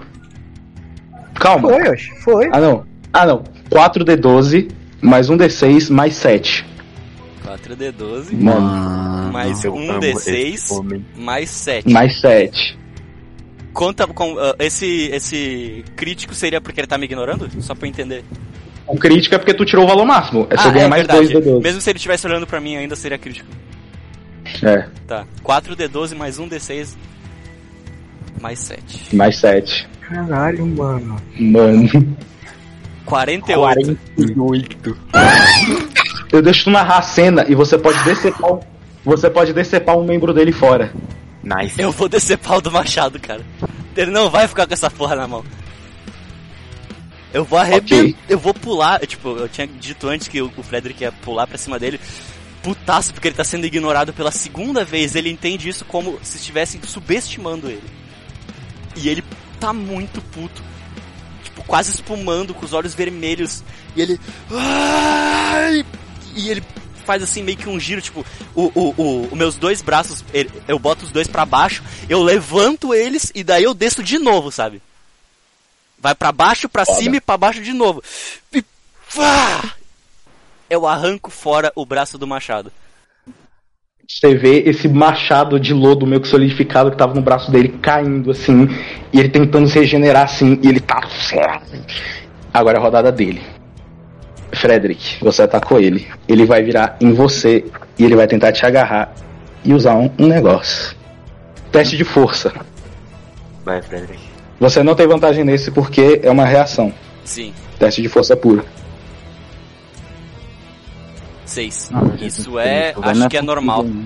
Calma. 1.34 1.68
Foi, 1.68 1.96
foi. 2.22 2.48
Ah 2.52 2.60
não. 2.60 2.84
Ah 3.12 3.24
não. 3.26 3.44
4d12 3.70 4.70
mais 5.00 5.30
um 5.30 5.36
d6 5.38 5.90
mais 5.90 6.14
7. 6.14 6.66
4D12, 7.44 8.32
Mano. 8.32 9.32
mais 9.32 9.64
Eu 9.64 9.74
um 9.74 9.90
amo 9.90 10.04
esse 10.04 10.30
D6, 10.30 10.76
homem. 10.76 11.04
mais 11.16 11.50
7. 11.50 11.90
Mais 11.90 12.20
7. 12.20 12.78
Conta 13.72 14.06
com. 14.06 14.38
ah, 14.38 14.54
esse, 14.58 15.08
esse 15.12 15.84
crítico 15.96 16.34
seria 16.34 16.60
porque 16.60 16.80
ele 16.80 16.86
tá 16.86 16.98
me 16.98 17.04
ignorando? 17.06 17.48
Só 17.62 17.74
pra 17.74 17.86
eu 17.86 17.90
entender. 17.90 18.24
O 18.86 18.96
crítico 18.96 19.34
é 19.34 19.38
porque 19.38 19.54
tu 19.54 19.64
tirou 19.64 19.84
o 19.84 19.88
valor 19.88 20.04
máximo. 20.04 20.46
É 20.50 20.56
você 20.56 20.70
ganha 20.72 20.88
mais 20.88 21.06
verdade. 21.06 21.32
2d12. 21.34 21.62
Mesmo 21.62 21.80
se 21.80 21.88
ele 21.90 21.96
estivesse 21.98 22.26
olhando 22.26 22.46
pra 22.46 22.60
mim, 22.60 22.76
ainda 22.76 22.96
seria 22.96 23.16
crítico. 23.18 23.48
É, 24.62 24.88
Tá. 25.06 25.24
4D12 25.44 26.16
mais 26.16 26.38
um 26.40 26.48
D6 26.48 26.96
mais 28.40 28.58
7. 28.58 29.14
mais 29.14 29.38
7. 29.38 29.88
Caralho, 30.00 30.66
mano. 30.66 31.16
Mano. 31.38 32.16
48. 33.04 33.96
48. 34.16 34.96
Eu 36.32 36.42
deixo 36.42 36.64
tu 36.64 36.70
narrar 36.70 36.98
a 36.98 37.02
cena 37.02 37.44
e 37.48 37.54
você 37.54 37.76
pode 37.76 38.02
decepar 38.04 38.52
um, 38.52 38.60
você 39.04 39.28
pode 39.28 39.52
decepar 39.52 39.96
um 39.96 40.04
membro 40.04 40.32
dele 40.32 40.52
fora. 40.52 40.92
Nice. 41.42 41.80
Eu 41.80 41.90
vou 41.90 42.08
descer 42.08 42.38
pau 42.38 42.60
do 42.60 42.70
machado, 42.70 43.18
cara. 43.18 43.44
Ele 43.96 44.10
não 44.10 44.30
vai 44.30 44.46
ficar 44.46 44.66
com 44.66 44.74
essa 44.74 44.90
porra 44.90 45.16
na 45.16 45.26
mão. 45.26 45.44
Eu 47.32 47.44
vou 47.44 47.58
arrebentar. 47.58 47.96
Ok. 47.96 48.16
Eu 48.28 48.38
vou 48.38 48.52
pular. 48.52 49.00
Tipo, 49.06 49.36
eu 49.36 49.48
tinha 49.48 49.66
dito 49.66 50.08
antes 50.08 50.28
que 50.28 50.40
o 50.42 50.52
o 50.56 50.62
Frederick 50.62 51.02
ia 51.02 51.12
pular 51.12 51.46
pra 51.46 51.58
cima 51.58 51.78
dele. 51.78 52.00
Putaço, 52.62 53.14
porque 53.14 53.28
ele 53.28 53.36
tá 53.36 53.44
sendo 53.44 53.66
ignorado 53.66 54.12
pela 54.12 54.30
segunda 54.30 54.84
vez. 54.84 55.14
Ele 55.14 55.30
entende 55.30 55.68
isso 55.68 55.84
como 55.84 56.18
se 56.22 56.36
estivessem 56.36 56.80
subestimando 56.82 57.68
ele. 57.68 57.82
E 58.96 59.08
ele 59.08 59.24
tá 59.58 59.72
muito 59.72 60.20
puto. 60.20 60.62
Tipo, 61.42 61.64
quase 61.64 61.90
espumando, 61.90 62.52
com 62.52 62.64
os 62.64 62.72
olhos 62.72 62.94
vermelhos. 62.94 63.62
E 63.96 64.02
ele. 64.02 64.20
Ai! 64.50 65.84
E 66.40 66.50
ele 66.50 66.62
faz 67.04 67.22
assim 67.22 67.42
meio 67.42 67.56
que 67.58 67.68
um 67.68 67.78
giro, 67.80 68.00
tipo, 68.00 68.24
o, 68.54 68.70
o, 68.74 68.94
o, 68.96 69.22
os 69.26 69.32
meus 69.38 69.56
dois 69.56 69.82
braços, 69.82 70.24
ele- 70.32 70.50
eu 70.68 70.78
boto 70.78 71.04
os 71.04 71.10
dois 71.10 71.26
pra 71.26 71.44
baixo, 71.44 71.82
eu 72.08 72.22
levanto 72.22 72.94
eles 72.94 73.32
e 73.34 73.42
daí 73.42 73.64
eu 73.64 73.74
desço 73.74 74.02
de 74.02 74.18
novo, 74.18 74.50
sabe? 74.52 74.80
Vai 75.98 76.14
pra 76.14 76.30
baixo, 76.32 76.68
pra 76.68 76.84
Foda. 76.86 76.98
cima 76.98 77.16
e 77.16 77.20
pra 77.20 77.36
baixo 77.36 77.60
de 77.62 77.72
novo. 77.72 78.02
E 78.54 78.62
pá! 79.14 79.74
Eu 80.68 80.86
arranco 80.86 81.30
fora 81.30 81.72
o 81.74 81.84
braço 81.84 82.16
do 82.16 82.26
machado. 82.26 82.72
Você 84.08 84.34
vê 84.34 84.60
esse 84.60 84.88
machado 84.88 85.58
de 85.60 85.72
lodo 85.74 86.06
meio 86.06 86.20
que 86.20 86.28
solidificado 86.28 86.90
que 86.90 86.96
tava 86.96 87.14
no 87.14 87.22
braço 87.22 87.50
dele 87.50 87.68
caindo 87.82 88.30
assim, 88.30 88.66
e 89.12 89.18
ele 89.20 89.28
tentando 89.28 89.68
se 89.68 89.78
regenerar 89.78 90.24
assim, 90.24 90.58
e 90.62 90.68
ele 90.68 90.80
tá. 90.80 91.00
Agora 92.52 92.78
é 92.78 92.80
a 92.80 92.82
rodada 92.82 93.12
dele. 93.12 93.40
Frederick, 94.52 95.22
você 95.22 95.42
atacou 95.42 95.80
ele. 95.80 96.06
Ele 96.28 96.44
vai 96.44 96.62
virar 96.62 96.96
em 97.00 97.12
você 97.12 97.64
e 97.98 98.04
ele 98.04 98.16
vai 98.16 98.26
tentar 98.26 98.52
te 98.52 98.64
agarrar 98.66 99.12
e 99.64 99.72
usar 99.74 99.94
um, 99.94 100.10
um 100.18 100.26
negócio. 100.26 100.96
Teste 101.70 101.96
de 101.96 102.04
força. 102.04 102.52
Vai, 103.64 103.80
Frederick. 103.82 104.18
Você 104.58 104.82
não 104.82 104.94
tem 104.94 105.06
vantagem 105.06 105.44
nesse 105.44 105.70
porque 105.70 106.20
é 106.22 106.30
uma 106.30 106.44
reação. 106.44 106.92
Sim, 107.24 107.52
Teste 107.78 108.02
de 108.02 108.08
força 108.08 108.36
pura. 108.36 108.64
seis. 111.44 111.90
Ah, 111.92 112.02
Isso 112.20 112.58
é, 112.58 112.94
acho 113.02 113.28
que 113.28 113.36
é 113.36 113.42
normal. 113.42 113.82
né? 113.84 114.04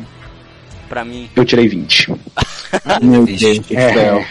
Pra 0.88 1.04
mim. 1.04 1.28
Eu 1.34 1.44
tirei 1.44 1.66
20. 1.68 2.12
Meu. 3.02 3.24
Deus 3.24 3.58
do 3.60 3.76
É. 3.76 3.92
céu. 3.94 4.24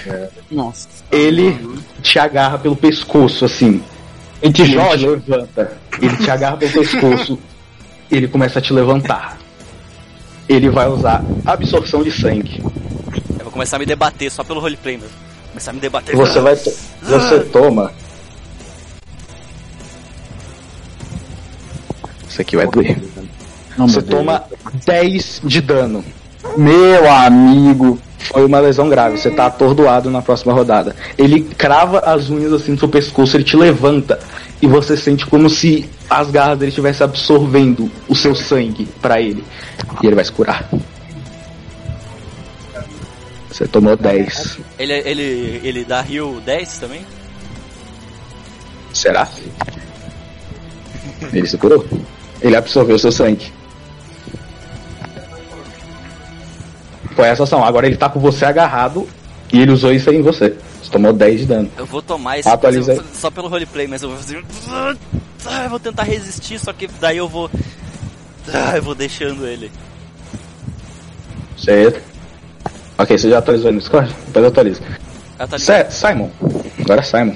Nossa. 0.51 0.87
Ele 1.11 1.57
te 2.01 2.19
agarra 2.19 2.57
pelo 2.57 2.75
pescoço, 2.75 3.45
assim. 3.45 3.83
Ele 4.43 4.51
te 4.53 4.61
Ele 4.61 4.69
te 4.71 4.73
joga. 4.75 5.09
levanta. 5.27 5.77
Ele 6.01 6.17
te 6.17 6.29
agarra 6.29 6.57
pelo 6.57 6.71
pescoço. 6.73 7.39
Ele 8.11 8.27
começa 8.27 8.59
a 8.59 8.61
te 8.61 8.73
levantar. 8.73 9.37
Ele 10.49 10.69
vai 10.69 10.87
usar 10.89 11.23
absorção 11.45 12.03
de 12.03 12.11
sangue. 12.11 12.61
Eu 13.39 13.43
vou 13.45 13.51
começar 13.51 13.77
a 13.77 13.79
me 13.79 13.85
debater 13.85 14.29
só 14.29 14.43
pelo 14.43 14.59
roleplay 14.59 14.97
mesmo. 14.97 15.15
Começar 15.47 15.71
a 15.71 15.73
me 15.73 15.79
debater. 15.79 16.13
Você 16.15 16.39
vai. 16.41 16.55
Você 16.55 17.39
toma. 17.51 17.91
Isso 22.27 22.41
aqui 22.41 22.55
vai 22.57 22.67
doer. 22.67 22.99
Não, 23.77 23.87
Você 23.87 24.01
toma 24.01 24.43
10 24.85 25.41
de 25.45 25.61
dano. 25.61 26.03
Meu 26.57 27.09
amigo. 27.11 27.99
Foi 28.31 28.45
uma 28.45 28.59
lesão 28.59 28.89
grave, 28.89 29.17
você 29.17 29.29
tá 29.29 29.47
atordoado 29.47 30.09
na 30.09 30.21
próxima 30.21 30.53
rodada. 30.53 30.95
Ele 31.17 31.41
crava 31.41 31.99
as 31.99 32.29
unhas 32.29 32.53
assim 32.53 32.71
no 32.71 32.79
seu 32.79 32.87
pescoço, 32.87 33.35
ele 33.37 33.43
te 33.43 33.57
levanta 33.57 34.19
e 34.61 34.67
você 34.67 34.95
sente 34.95 35.25
como 35.25 35.49
se 35.49 35.89
as 36.09 36.31
garras 36.31 36.57
dele 36.57 36.69
estivessem 36.69 37.03
absorvendo 37.03 37.91
o 38.07 38.15
seu 38.15 38.35
sangue 38.35 38.87
pra 39.01 39.19
ele. 39.19 39.43
E 40.01 40.07
ele 40.07 40.15
vai 40.15 40.23
se 40.23 40.31
curar. 40.31 40.69
Você 43.49 43.67
tomou 43.67 43.95
10. 43.95 44.59
Ele, 44.79 44.93
ele, 44.93 45.61
ele 45.63 45.83
dá 45.83 46.01
Rio 46.01 46.41
10 46.43 46.77
também? 46.79 47.05
Será? 48.91 49.27
Ele 51.31 51.47
se 51.47 51.57
curou. 51.57 51.85
Ele 52.41 52.55
absorveu 52.55 52.97
seu 52.97 53.11
sangue. 53.11 53.51
Foi 57.15 57.27
essa 57.27 57.43
ação. 57.43 57.63
Agora 57.63 57.87
ele 57.87 57.97
tá 57.97 58.09
com 58.09 58.19
você 58.19 58.45
agarrado 58.45 59.07
e 59.51 59.61
ele 59.61 59.71
usou 59.71 59.93
isso 59.93 60.09
aí 60.09 60.17
em 60.17 60.21
você. 60.21 60.55
Você 60.81 60.91
tomou 60.91 61.13
10 61.13 61.41
de 61.41 61.45
dano. 61.45 61.71
Eu 61.77 61.85
vou 61.85 62.01
tomar 62.01 62.39
esse 62.39 62.49
Atualiza 62.49 62.95
vou 62.95 63.03
só 63.13 63.29
pelo 63.29 63.47
roleplay, 63.47 63.87
mas 63.87 64.01
eu 64.01 64.09
vou 64.09 64.17
fazer. 64.17 64.43
Ah, 65.45 65.63
eu 65.63 65.69
vou 65.69 65.79
tentar 65.79 66.03
resistir, 66.03 66.59
só 66.59 66.73
que 66.73 66.87
daí 66.99 67.17
eu 67.17 67.27
vou. 67.27 67.49
Ah, 68.53 68.75
eu 68.75 68.83
vou 68.83 68.95
deixando 68.95 69.47
ele. 69.47 69.71
Certo. 71.57 72.01
Ok, 72.97 73.17
você 73.17 73.29
já 73.29 73.37
atualizou 73.37 73.69
aí 73.69 73.73
no 73.73 73.79
Discord? 73.79 74.13
Depois 74.27 74.45
atualiza. 74.45 74.81
Tá? 75.37 75.57
Certo, 75.57 75.91
Simon. 75.91 76.29
Agora 76.79 77.01
é 77.01 77.03
Simon. 77.03 77.35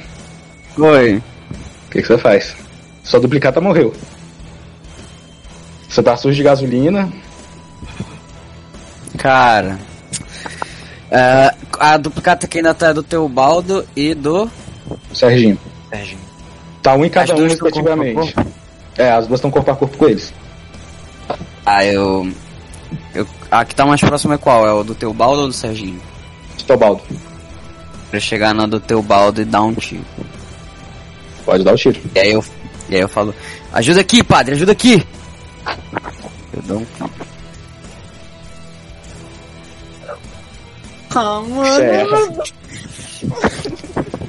Oi. 0.77 1.17
O 1.17 1.91
que, 1.91 2.01
que 2.01 2.07
você 2.07 2.17
faz? 2.17 2.55
Sua 3.03 3.19
duplicata 3.19 3.61
morreu. 3.61 3.93
Você 5.87 6.03
tá 6.03 6.15
sujo 6.17 6.35
de 6.35 6.43
gasolina. 6.43 7.11
Cara. 9.17 9.79
é, 11.11 11.53
a 11.79 11.97
duplicata 11.97 12.47
que 12.47 12.57
ainda 12.57 12.73
tá 12.73 12.87
é 12.87 12.93
do 12.93 13.03
teu 13.03 13.27
baldo 13.27 13.85
e 13.95 14.13
do. 14.13 14.49
Serginho. 15.13 15.57
Serginho. 15.89 16.21
Tá 16.81 16.95
um 16.95 17.03
em 17.03 17.09
cada 17.09 17.33
As 17.33 17.39
um, 17.39 17.43
respectivamente. 17.43 18.35
É, 18.97 19.11
as 19.11 19.27
duas 19.27 19.39
estão 19.39 19.51
corpo 19.51 19.71
a 19.71 19.75
corpo 19.75 19.97
com 19.97 20.07
eles. 20.07 20.33
Ah, 21.65 21.83
eu. 21.85 22.31
eu 23.13 23.27
a 23.51 23.65
que 23.65 23.75
tá 23.75 23.85
mais 23.85 24.01
próxima 24.01 24.35
é 24.35 24.37
qual? 24.37 24.65
É 24.65 24.71
o 24.71 24.83
do 24.83 24.95
teu 24.95 25.13
baldo 25.13 25.41
ou 25.41 25.47
do 25.47 25.53
Serginho? 25.53 25.99
Teobaldo. 26.65 27.01
Pra 28.09 28.19
chegar 28.19 28.53
na 28.53 28.65
do 28.65 28.79
teu 28.79 29.01
baldo 29.01 29.41
e 29.41 29.45
dar 29.45 29.61
um 29.63 29.73
tiro. 29.73 30.05
Pode 31.45 31.63
dar 31.63 31.73
o 31.73 31.77
tiro. 31.77 31.99
E 32.13 32.19
aí 32.19 32.31
eu, 32.31 32.43
e 32.89 32.95
aí 32.95 33.01
eu 33.01 33.09
falo: 33.09 33.33
Ajuda 33.71 34.01
aqui, 34.01 34.23
padre, 34.23 34.55
ajuda 34.55 34.73
aqui! 34.73 35.05
Eu 36.53 36.61
dou 36.63 36.77
um 36.79 36.85
tiro. 36.85 37.26
Ah, 41.15 41.41
Você 41.45 41.81
erra. 41.81 42.17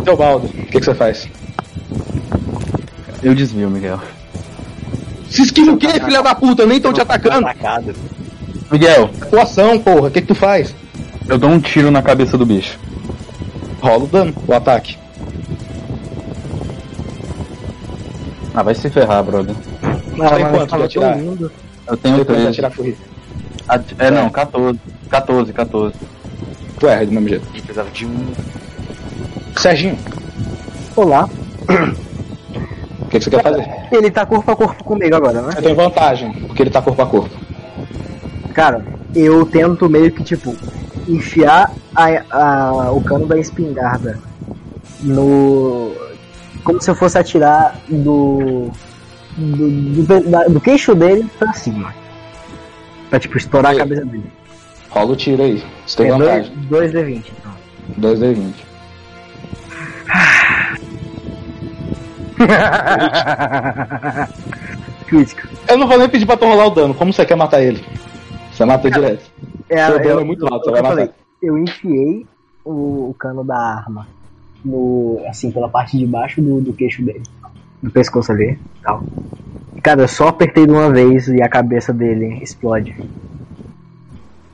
Teobaldo, 0.04 0.46
o 0.46 0.50
que, 0.50 0.78
que 0.78 0.84
você 0.84 0.94
faz? 0.94 1.28
Eu 3.22 3.34
desvio, 3.34 3.68
Miguel. 3.68 4.00
Se 5.28 5.42
esquiva 5.42 5.72
o 5.72 5.76
quê, 5.76 5.88
filha 6.00 6.22
da 6.22 6.34
puta? 6.34 6.64
Nem 6.64 6.80
tão 6.80 6.92
te 6.92 7.00
atacando. 7.00 7.46
Atacado. 7.46 7.94
Miguel, 8.70 9.10
Atuação, 9.20 9.78
porra. 9.78 10.08
O 10.08 10.10
que, 10.10 10.20
que 10.22 10.26
tu 10.28 10.34
faz? 10.34 10.74
eu 11.28 11.36
dou 11.38 11.50
um 11.50 11.60
tiro 11.60 11.90
na 11.90 12.00
cabeça 12.00 12.38
do 12.38 12.46
bicho. 12.46 12.78
Rola 13.82 14.04
o 14.04 14.06
dano, 14.06 14.34
o 14.46 14.52
ataque. 14.54 14.96
Ah, 18.54 18.62
vai 18.62 18.74
se 18.74 18.88
ferrar, 18.88 19.22
brother. 19.22 19.54
Não, 19.82 20.28
tem 20.30 20.44
mas 20.44 20.50
quanto 20.56 20.76
pra 20.76 20.88
tirar? 20.88 21.12
todo 21.14 21.22
mundo. 21.22 21.52
Eu 21.86 21.96
tenho 21.96 22.16
Depois 22.16 22.36
vai 22.38 22.44
13. 22.46 22.54
tirar 22.56 22.70
corrida. 22.74 22.96
At- 23.68 23.94
É, 23.98 24.10
não, 24.10 24.30
14. 24.30 24.78
14, 25.10 25.52
14. 25.52 25.94
Tu 26.78 26.86
erra 26.86 27.04
do 27.06 27.12
mesmo 27.12 27.28
jeito. 27.28 27.46
E 27.54 27.60
precisava 27.60 27.90
de 27.90 28.06
um. 28.06 28.26
Serginho, 29.56 29.98
Olá. 30.94 31.28
o 31.68 33.08
que, 33.08 33.18
que 33.18 33.24
você 33.24 33.30
quer 33.30 33.42
fazer? 33.42 33.66
Ele 33.90 34.10
tá 34.10 34.24
corpo 34.24 34.50
a 34.52 34.56
corpo 34.56 34.84
comigo 34.84 35.16
agora, 35.16 35.42
né? 35.42 35.52
Eu 35.56 35.62
tenho 35.62 35.74
vantagem, 35.74 36.32
porque 36.46 36.62
ele 36.62 36.70
tá 36.70 36.80
corpo 36.80 37.02
a 37.02 37.06
corpo. 37.06 37.36
Cara, 38.54 38.84
eu 39.14 39.44
tento 39.46 39.88
meio 39.88 40.12
que, 40.12 40.22
tipo, 40.22 40.54
enfiar 41.08 41.72
a, 41.94 42.06
a- 42.30 42.92
o 42.92 43.00
cano 43.02 43.26
da 43.26 43.36
espingarda 43.38 44.18
no. 45.02 45.92
Como 46.62 46.80
se 46.80 46.90
eu 46.90 46.94
fosse 46.94 47.18
atirar 47.18 47.76
do. 47.88 48.70
do, 49.36 50.02
do, 50.04 50.20
da- 50.30 50.44
do 50.44 50.60
queixo 50.60 50.94
dele 50.94 51.28
pra 51.38 51.52
cima. 51.52 51.92
Pra, 53.10 53.18
tipo, 53.18 53.36
estourar 53.38 53.72
a 53.72 53.78
cabeça 53.78 54.04
dele. 54.04 54.30
Rola 54.90 55.12
o 55.12 55.16
tiro 55.16 55.42
aí. 55.42 55.62
Você 55.86 55.96
tem 55.98 56.06
É 56.06 56.10
vantagem. 56.12 56.52
2 56.56 56.92
D20, 56.92 57.24
então. 57.38 57.52
2D20. 58.00 58.54
Crítico. 65.06 65.48
Eu 65.68 65.78
não 65.78 65.86
vou 65.88 65.98
nem 65.98 66.08
pedir 66.08 66.26
pra 66.26 66.36
tu 66.36 66.46
rolar 66.46 66.66
o 66.66 66.70
dano. 66.70 66.94
Como 66.94 67.12
você 67.12 67.24
quer 67.24 67.36
matar 67.36 67.62
ele? 67.62 67.82
Você 68.52 68.64
mata 68.64 68.90
direto. 68.90 69.30
É, 69.68 69.86
Seu 69.86 69.98
dano 69.98 70.10
eu- 70.10 70.20
é 70.20 70.24
muito 70.24 70.46
alto, 70.46 70.64
você 70.64 70.70
eu 70.70 70.72
vai 70.72 70.82
matar. 70.82 70.94
falei, 70.94 71.10
Eu 71.42 71.58
enfiei 71.58 72.26
o, 72.64 73.10
o 73.10 73.14
cano 73.18 73.44
da 73.44 73.56
arma 73.56 74.06
no. 74.64 75.20
assim, 75.28 75.50
pela 75.50 75.68
parte 75.68 75.96
de 75.96 76.06
baixo 76.06 76.40
do, 76.42 76.60
do 76.60 76.72
queixo 76.72 77.02
dele. 77.02 77.22
Do 77.82 77.90
pescoço 77.90 78.32
ali 78.32 78.58
tal. 78.82 79.04
Cara, 79.82 80.02
eu 80.02 80.08
só 80.08 80.28
apertei 80.28 80.66
de 80.66 80.72
uma 80.72 80.90
vez 80.90 81.28
e 81.28 81.40
a 81.42 81.48
cabeça 81.48 81.92
dele 81.92 82.38
explode. 82.42 82.94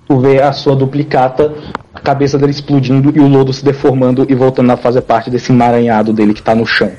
Tu 0.07 0.19
vê 0.19 0.43
a 0.43 0.53
sua 0.53 0.77
duplicata, 0.77 1.55
a 1.95 2.01
cabeça 2.01 2.39
dele 2.39 2.53
explodindo 2.53 3.13
e 3.17 3.21
o 3.21 3.27
lodo 3.27 3.53
se 3.53 3.65
deformando 3.65 4.27
e 4.29 4.35
voltando 4.35 4.71
a 4.71 4.77
fazer 4.77 5.01
parte 5.03 5.31
desse 5.31 5.51
emaranhado 5.51 6.13
dele 6.13 6.35
que 6.35 6.43
tá 6.43 6.55
no 6.55 6.67
chão. 6.67 6.93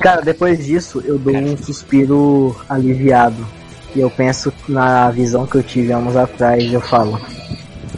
Cara, 0.00 0.20
depois 0.20 0.64
disso 0.64 1.02
eu 1.04 1.18
dou 1.18 1.34
um 1.34 1.56
suspiro 1.56 2.54
aliviado. 2.68 3.46
E 3.94 4.00
eu 4.00 4.10
penso 4.10 4.52
na 4.68 5.10
visão 5.10 5.46
que 5.46 5.56
eu 5.56 5.62
tive 5.62 5.92
anos 5.92 6.16
atrás 6.16 6.62
e 6.62 6.72
eu 6.72 6.80
falo. 6.80 7.20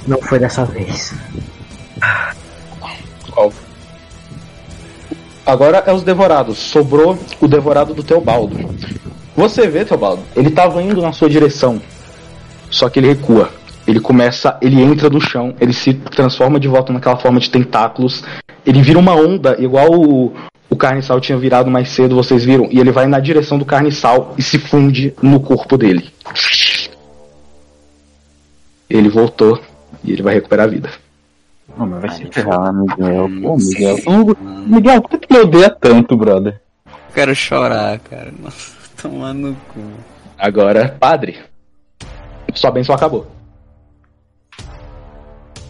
Não 0.06 0.20
foi 0.20 0.38
dessa 0.38 0.64
vez. 0.64 1.14
Agora 5.46 5.82
é 5.86 5.92
os 5.92 6.02
devorados. 6.02 6.58
Sobrou 6.58 7.18
o 7.40 7.46
devorado 7.46 7.94
do 7.94 8.02
Teobaldo. 8.02 8.58
Você 9.36 9.66
vê, 9.68 9.84
Teobaldo, 9.84 10.22
ele 10.34 10.50
tava 10.50 10.82
indo 10.82 11.02
na 11.02 11.12
sua 11.12 11.28
direção. 11.28 11.80
Só 12.70 12.88
que 12.88 12.98
ele 12.98 13.08
recua. 13.08 13.50
Ele 13.86 14.00
começa, 14.00 14.56
ele 14.62 14.80
entra 14.80 15.10
no 15.10 15.20
chão, 15.20 15.54
ele 15.60 15.72
se 15.72 15.92
transforma 15.92 16.58
de 16.58 16.68
volta 16.68 16.92
naquela 16.92 17.16
forma 17.16 17.38
de 17.38 17.50
tentáculos. 17.50 18.24
Ele 18.64 18.80
vira 18.80 18.98
uma 18.98 19.14
onda, 19.14 19.56
igual 19.58 19.92
o, 19.92 20.32
o 20.70 20.76
carniçal 20.76 21.20
tinha 21.20 21.36
virado 21.36 21.70
mais 21.70 21.90
cedo, 21.90 22.14
vocês 22.14 22.44
viram. 22.44 22.68
E 22.70 22.80
ele 22.80 22.90
vai 22.90 23.06
na 23.06 23.20
direção 23.20 23.58
do 23.58 23.64
carniçal 23.64 24.34
e 24.38 24.42
se 24.42 24.58
funde 24.58 25.14
no 25.20 25.38
corpo 25.40 25.76
dele. 25.76 26.10
Ele 28.88 29.08
voltou 29.08 29.60
e 30.02 30.12
ele 30.12 30.22
vai 30.22 30.34
recuperar 30.34 30.66
a 30.66 30.70
vida. 30.70 30.90
Não, 31.76 31.86
mas 31.86 32.00
vai 32.00 32.10
se 32.10 32.26
ferrar, 32.26 32.72
Miguel. 32.72 33.28
Pô, 33.42 33.56
Miguel. 33.56 33.96
Miguel, 34.66 35.02
por 35.02 35.10
que 35.10 35.26
tu 35.26 35.34
me 35.34 35.40
odeia 35.40 35.70
tanto, 35.70 36.16
brother? 36.16 36.60
Quero 37.12 37.34
chorar, 37.34 37.98
cara. 37.98 38.32
Nossa, 38.42 38.74
tomar 39.00 39.34
no 39.34 39.54
cu. 39.72 39.80
Agora, 40.38 40.96
padre. 40.98 41.38
Sua 42.54 42.70
bênção 42.70 42.94
acabou. 42.94 43.26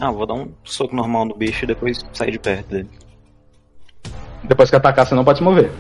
Ah, 0.04 0.10
vou 0.10 0.26
dar 0.26 0.34
um 0.34 0.48
soco 0.62 0.94
normal 0.94 1.24
no 1.24 1.34
bicho 1.34 1.64
e 1.64 1.66
depois 1.66 2.04
sair 2.12 2.32
de 2.32 2.38
perto 2.38 2.68
dele. 2.68 2.90
Depois 4.42 4.68
que 4.68 4.76
atacar, 4.76 5.06
você 5.06 5.14
não 5.14 5.24
pode 5.24 5.38
se 5.38 5.44
mover. 5.44 5.72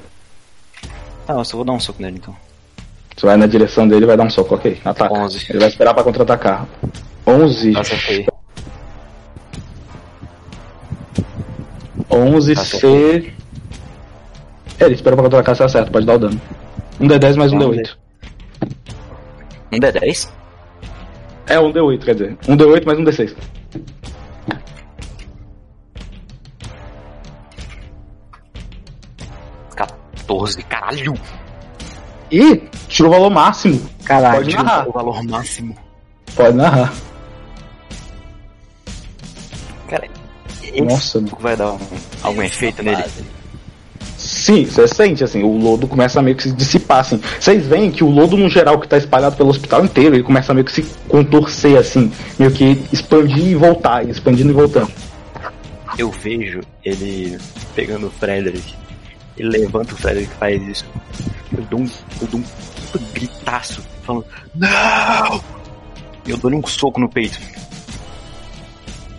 Ah, 1.28 1.34
eu 1.34 1.44
só 1.44 1.58
vou 1.58 1.64
dar 1.66 1.72
um 1.72 1.78
soco 1.78 2.00
nele 2.00 2.16
então. 2.16 2.34
Você 3.14 3.26
vai 3.26 3.36
na 3.36 3.46
direção 3.46 3.86
dele 3.86 4.04
e 4.04 4.06
vai 4.06 4.16
dar 4.16 4.24
um 4.24 4.30
soco, 4.30 4.54
ok. 4.54 4.80
Ataca. 4.82 5.12
11. 5.12 5.46
Ele 5.50 5.58
vai 5.58 5.68
esperar 5.68 5.92
pra 5.92 6.02
contra-atacar. 6.02 6.66
11. 7.26 7.76
Acertei. 7.76 8.26
11 12.10 12.56
C. 12.56 13.34
É, 14.80 14.84
ele 14.86 14.94
espera 14.94 15.16
pra 15.16 15.24
contra-atacar, 15.24 15.54
você 15.54 15.64
acerta, 15.64 15.90
pode 15.90 16.06
dar 16.06 16.14
o 16.14 16.18
dano. 16.18 16.40
Um 16.98 17.06
D10 17.06 17.36
mais 17.36 17.52
um 17.52 17.58
Vamos 17.58 17.76
D8. 17.76 17.96
Um 19.70 19.78
D10? 19.78 20.30
É, 21.46 21.60
um 21.60 21.70
D8, 21.70 22.04
quer 22.04 22.14
dizer. 22.14 22.38
Um 22.48 22.56
D8 22.56 22.86
mais 22.86 22.98
um 22.98 23.04
D6. 23.04 23.36
Quatorze, 30.26 30.62
caralho! 30.62 31.14
Ih, 32.30 32.62
tirou 32.88 33.10
o 33.12 33.14
valor 33.14 33.30
máximo. 33.30 33.80
Caralho. 34.04 34.36
Pode 34.36 34.56
narrar. 34.56 34.88
O 34.88 34.92
valor 34.92 35.22
máximo. 35.22 35.76
Pode 36.34 36.56
narrar. 36.56 36.92
Cara, 39.88 40.08
Nossa, 40.82 41.20
mano. 41.20 41.36
vai 41.38 41.54
dar 41.56 41.72
um- 41.72 41.78
algum 42.22 42.42
efeito 42.42 42.82
nele? 42.82 43.04
Sim, 44.16 44.64
você 44.64 44.88
sente, 44.88 45.22
assim, 45.22 45.42
o 45.42 45.56
lodo 45.58 45.86
começa 45.86 46.18
a 46.18 46.22
meio 46.22 46.36
que 46.36 46.44
se 46.44 46.52
dissipar, 46.52 47.00
assim. 47.00 47.20
Vocês 47.38 47.66
veem 47.66 47.90
que 47.90 48.02
o 48.02 48.08
lodo, 48.10 48.36
no 48.36 48.48
geral, 48.48 48.80
que 48.80 48.88
tá 48.88 48.96
espalhado 48.96 49.36
pelo 49.36 49.50
hospital 49.50 49.84
inteiro, 49.84 50.16
ele 50.16 50.22
começa 50.24 50.50
a 50.52 50.54
meio 50.54 50.64
que 50.64 50.72
se 50.72 50.82
contorcer, 51.08 51.76
assim. 51.76 52.10
Meio 52.38 52.50
que 52.50 52.82
expandir 52.90 53.46
e 53.48 53.54
voltar, 53.54 54.08
expandindo 54.08 54.50
e 54.50 54.54
voltando. 54.54 54.90
Eu 55.98 56.10
vejo 56.10 56.60
ele 56.82 57.38
pegando 57.76 58.06
o 58.06 58.10
Frederick. 58.10 58.74
Ele 59.36 59.58
levanta 59.58 59.94
o 59.94 59.96
Frederick 59.96 60.32
e 60.32 60.36
faz 60.36 60.62
isso. 60.62 60.86
Eu 61.56 61.64
dou 61.64 61.80
um, 61.80 61.90
eu 62.20 62.26
dou 62.28 62.40
um 62.40 62.42
puta 62.42 62.98
gritaço, 63.12 63.82
falando, 64.02 64.26
não! 64.54 65.42
E 66.26 66.30
eu 66.30 66.36
dou-lhe 66.36 66.56
um 66.56 66.66
soco 66.66 67.00
no 67.00 67.08
peito. 67.08 67.38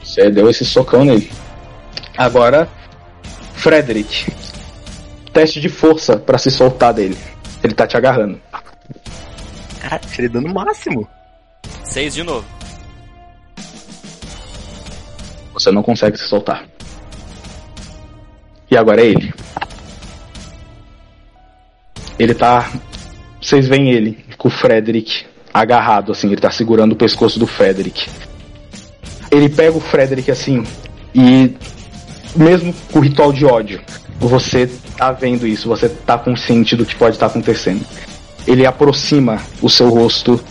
Você 0.03 0.29
deu 0.29 0.49
esse 0.49 0.65
socão 0.65 1.03
nele. 1.03 1.31
Agora, 2.17 2.69
Frederick. 3.55 4.31
Teste 5.33 5.59
de 5.59 5.67
força 5.67 6.17
pra 6.17 6.37
se 6.37 6.49
soltar 6.49 6.93
dele. 6.93 7.17
Ele 7.61 7.73
tá 7.73 7.85
te 7.85 7.97
agarrando. 7.97 8.39
Caralho, 9.81 10.09
tirei 10.09 10.29
dano 10.29 10.53
máximo. 10.53 11.07
Seis 11.83 12.13
de 12.13 12.23
novo. 12.23 12.45
Você 15.53 15.71
não 15.71 15.83
consegue 15.83 16.17
se 16.17 16.27
soltar. 16.27 16.65
E 18.69 18.77
agora 18.77 19.01
é 19.01 19.07
ele. 19.07 19.33
Ele 22.17 22.33
tá. 22.33 22.71
Vocês 23.41 23.67
veem 23.67 23.91
ele 23.91 24.17
com 24.37 24.47
o 24.47 24.51
Frederick 24.51 25.25
agarrado, 25.53 26.11
assim, 26.11 26.27
ele 26.27 26.41
tá 26.41 26.51
segurando 26.51 26.93
o 26.93 26.95
pescoço 26.95 27.39
do 27.39 27.47
Frederick. 27.47 28.07
Ele 29.31 29.49
pega 29.49 29.77
o 29.77 29.81
Frederick 29.81 30.31
assim 30.31 30.63
e. 31.13 31.51
Mesmo 32.35 32.73
com 32.91 32.99
o 32.99 33.01
ritual 33.01 33.31
de 33.31 33.45
ódio, 33.45 33.79
você 34.19 34.69
tá 34.97 35.13
vendo 35.13 35.47
isso, 35.47 35.69
você 35.69 35.87
tá 35.87 36.17
consciente 36.17 36.75
do 36.75 36.85
que 36.85 36.93
pode 36.93 37.15
estar 37.15 37.27
acontecendo. 37.27 37.85
Ele 38.45 38.65
aproxima 38.65 39.41
o 39.61 39.69
seu 39.69 39.89
rosto 39.89 40.43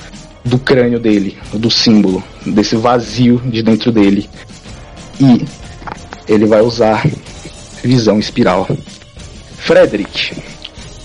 do 0.45 0.59
crânio 0.59 0.99
dele, 0.99 1.37
do 1.53 1.71
símbolo, 1.71 2.23
desse 2.47 2.77
vazio 2.77 3.39
de 3.45 3.63
dentro 3.63 3.93
dele. 3.93 4.29
E 5.21 5.45
ele 6.27 6.47
vai 6.47 6.61
usar 6.61 7.07
visão 7.83 8.19
espiral. 8.19 8.67
Frederick, 9.59 10.35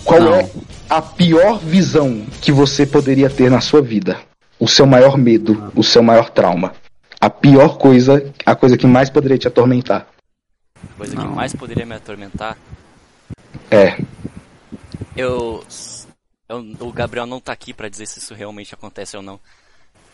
qual 0.03 0.19
Não. 0.21 0.33
é 0.35 0.49
a 0.89 1.01
pior 1.01 1.59
visão 1.59 2.25
que 2.41 2.51
você 2.51 2.85
poderia 2.85 3.29
ter 3.29 3.49
na 3.49 3.61
sua 3.61 3.81
vida? 3.81 4.19
O 4.59 4.67
seu 4.67 4.85
maior 4.85 5.17
medo, 5.17 5.71
o 5.75 5.83
seu 5.83 6.01
maior 6.03 6.29
trauma. 6.29 6.73
A 7.21 7.29
pior 7.29 7.77
coisa, 7.77 8.33
a 8.45 8.55
coisa 8.55 8.77
que 8.77 8.87
mais 8.87 9.09
poderia 9.09 9.37
te 9.37 9.47
atormentar. 9.47 10.07
Coisa 10.97 11.15
que 11.15 11.21
Não. 11.21 11.31
mais 11.33 11.53
poderia 11.53 11.85
me 11.85 11.95
atormentar. 11.95 12.57
É, 13.69 13.97
Eu, 15.15 15.63
eu- 16.47 16.75
O 16.79 16.91
Gabriel 16.93 17.25
não 17.25 17.39
tá 17.41 17.51
aqui 17.51 17.73
pra 17.73 17.89
dizer 17.89 18.05
se 18.05 18.19
isso 18.19 18.33
realmente 18.33 18.73
acontece 18.73 19.15
ou 19.17 19.23
não. 19.23 19.39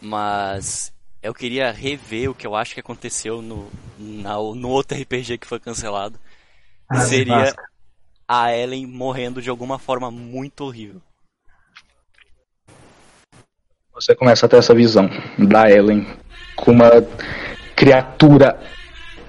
Mas. 0.02 0.92
Eu 1.22 1.34
queria 1.34 1.72
rever 1.72 2.30
o 2.30 2.36
que 2.36 2.46
eu 2.46 2.56
acho 2.56 2.74
que 2.76 2.80
aconteceu 2.80 3.42
no, 3.42 3.68
na- 3.98 4.36
no 4.36 4.70
outro 4.70 4.96
RPG 4.96 5.40
que 5.40 5.48
foi 5.48 5.60
cancelado. 5.60 6.20
Ah, 6.88 7.00
Seria. 7.02 7.56
A 8.28 8.56
Ellen 8.56 8.88
morrendo 8.88 9.42
de 9.42 9.50
alguma 9.50 9.78
forma 9.78 10.10
muito 10.10 10.64
horrível. 10.64 11.02
você 13.94 14.14
começa 14.14 14.46
a 14.46 14.50
ter 14.50 14.58
essa 14.58 14.74
visão 14.74 15.10
da 15.38 15.72
Ellen 15.72 16.06
com 16.58 16.72
uma 16.72 16.92
criatura 17.76 18.60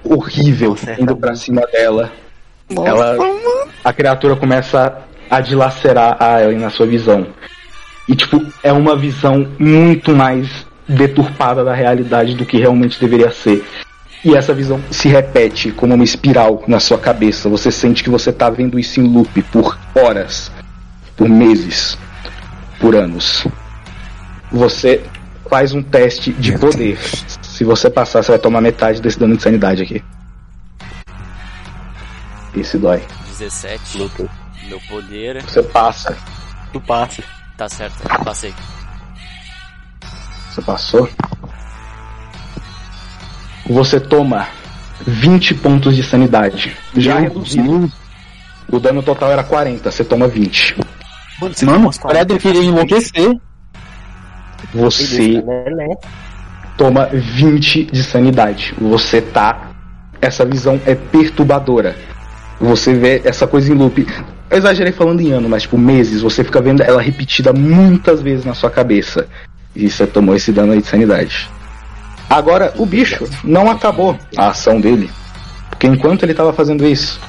horrível 0.03 0.71
Nossa, 0.71 1.01
indo 1.01 1.15
pra 1.15 1.35
cima 1.35 1.61
dela. 1.67 2.11
ela, 2.69 3.15
a 3.83 3.93
criatura 3.93 4.35
começa 4.35 5.03
a 5.29 5.39
dilacerar 5.39 6.17
a 6.21 6.43
Ellen 6.43 6.59
na 6.59 6.69
sua 6.69 6.85
visão. 6.85 7.27
E 8.09 8.15
tipo, 8.15 8.45
é 8.61 8.73
uma 8.73 8.95
visão 8.95 9.49
muito 9.57 10.13
mais 10.13 10.65
deturpada 10.87 11.63
da 11.63 11.73
realidade 11.73 12.35
do 12.35 12.45
que 12.45 12.57
realmente 12.57 12.99
deveria 12.99 13.31
ser. 13.31 13.65
E 14.27 14.35
essa 14.35 14.53
visão 14.53 14.83
se 14.91 15.07
repete 15.07 15.71
como 15.71 15.95
uma 15.95 16.03
espiral 16.03 16.61
na 16.67 16.81
sua 16.81 16.97
cabeça. 16.97 17.47
Você 17.47 17.71
sente 17.71 18.03
que 18.03 18.09
você 18.09 18.29
tá 18.29 18.49
vendo 18.49 18.77
isso 18.77 18.99
em 18.99 19.07
loop 19.07 19.41
por 19.43 19.79
horas, 19.95 20.51
por 21.15 21.29
meses, 21.29 21.97
por 22.77 22.93
anos. 22.93 23.47
Você 24.51 25.01
faz 25.49 25.71
um 25.71 25.81
teste 25.81 26.33
de 26.33 26.51
Meu 26.51 26.59
poder. 26.59 26.99
Se 27.41 27.63
você 27.63 27.89
passar, 27.89 28.21
você 28.21 28.31
vai 28.31 28.39
tomar 28.39 28.59
metade 28.59 29.01
desse 29.01 29.17
dano 29.17 29.37
de 29.37 29.43
sanidade 29.43 29.83
aqui. 29.83 30.03
Esse 32.53 32.77
dói. 32.77 33.01
17. 33.29 33.97
Luta. 33.97 34.29
Meu 34.67 34.81
poder. 34.89 35.41
Você 35.41 35.63
passa. 35.63 36.17
Tu 36.73 36.81
passa. 36.81 37.23
Tá 37.55 37.69
certo, 37.69 37.95
passei. 38.25 38.53
Você 40.51 40.61
passou. 40.61 41.09
Você 43.69 43.99
toma 43.99 44.47
20 45.05 45.55
pontos 45.55 45.95
de 45.95 46.03
sanidade. 46.03 46.75
Já 46.95 47.19
reduzido. 47.19 47.91
O 48.69 48.79
dano 48.79 49.01
total 49.01 49.31
era 49.31 49.43
40, 49.43 49.91
você 49.91 50.03
toma 50.03 50.27
20. 50.27 50.75
Mano, 51.39 51.53
você 51.53 51.65
Mano, 51.65 51.91
Frederick 51.91 52.41
queria 52.41 52.63
enlouquecer. 52.63 53.37
Você 54.73 55.43
toma 56.77 57.05
20 57.05 57.85
de 57.85 58.03
sanidade. 58.03 58.73
Você 58.79 59.21
tá. 59.21 59.71
Essa 60.19 60.43
visão 60.45 60.81
é 60.85 60.95
perturbadora. 60.95 61.95
Você 62.59 62.93
vê 62.93 63.21
essa 63.23 63.45
coisa 63.45 63.71
em 63.71 63.75
loop. 63.75 64.05
Eu 64.49 64.57
exagerei 64.57 64.91
falando 64.91 65.21
em 65.21 65.31
ano, 65.31 65.47
mas 65.47 65.63
tipo, 65.63 65.77
meses. 65.77 66.21
Você 66.21 66.43
fica 66.43 66.59
vendo 66.59 66.81
ela 66.81 67.01
repetida 67.01 67.53
muitas 67.53 68.21
vezes 68.21 68.43
na 68.43 68.53
sua 68.53 68.69
cabeça. 68.69 69.27
E 69.75 69.89
você 69.89 70.07
tomou 70.07 70.35
esse 70.35 70.51
dano 70.51 70.73
aí 70.73 70.81
de 70.81 70.87
sanidade. 70.87 71.49
Agora, 72.29 72.73
o 72.77 72.85
bicho 72.85 73.25
não 73.43 73.69
acabou 73.69 74.17
a 74.35 74.49
ação 74.49 74.79
dele. 74.81 75.09
Porque 75.69 75.87
enquanto 75.87 76.23
ele 76.23 76.33
tava 76.33 76.51
fazendo 76.51 76.85
isso, 76.85 77.19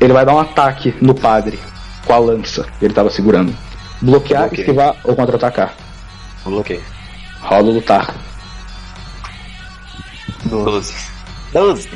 ele 0.00 0.12
vai 0.12 0.24
dar 0.24 0.34
um 0.34 0.40
ataque 0.40 0.94
no 1.00 1.14
padre 1.14 1.58
com 2.06 2.12
a 2.12 2.18
lança 2.18 2.66
que 2.78 2.84
ele 2.84 2.94
tava 2.94 3.10
segurando. 3.10 3.54
Bloquear, 4.00 4.42
Bloqueio. 4.42 4.60
esquivar 4.60 4.96
ou 5.04 5.14
contra-atacar. 5.14 5.74
Bloqueio. 6.44 6.82
Rola 7.40 7.68
o 7.68 7.72
lutar. 7.74 8.14
12. 10.46 10.94
12. 11.52 11.88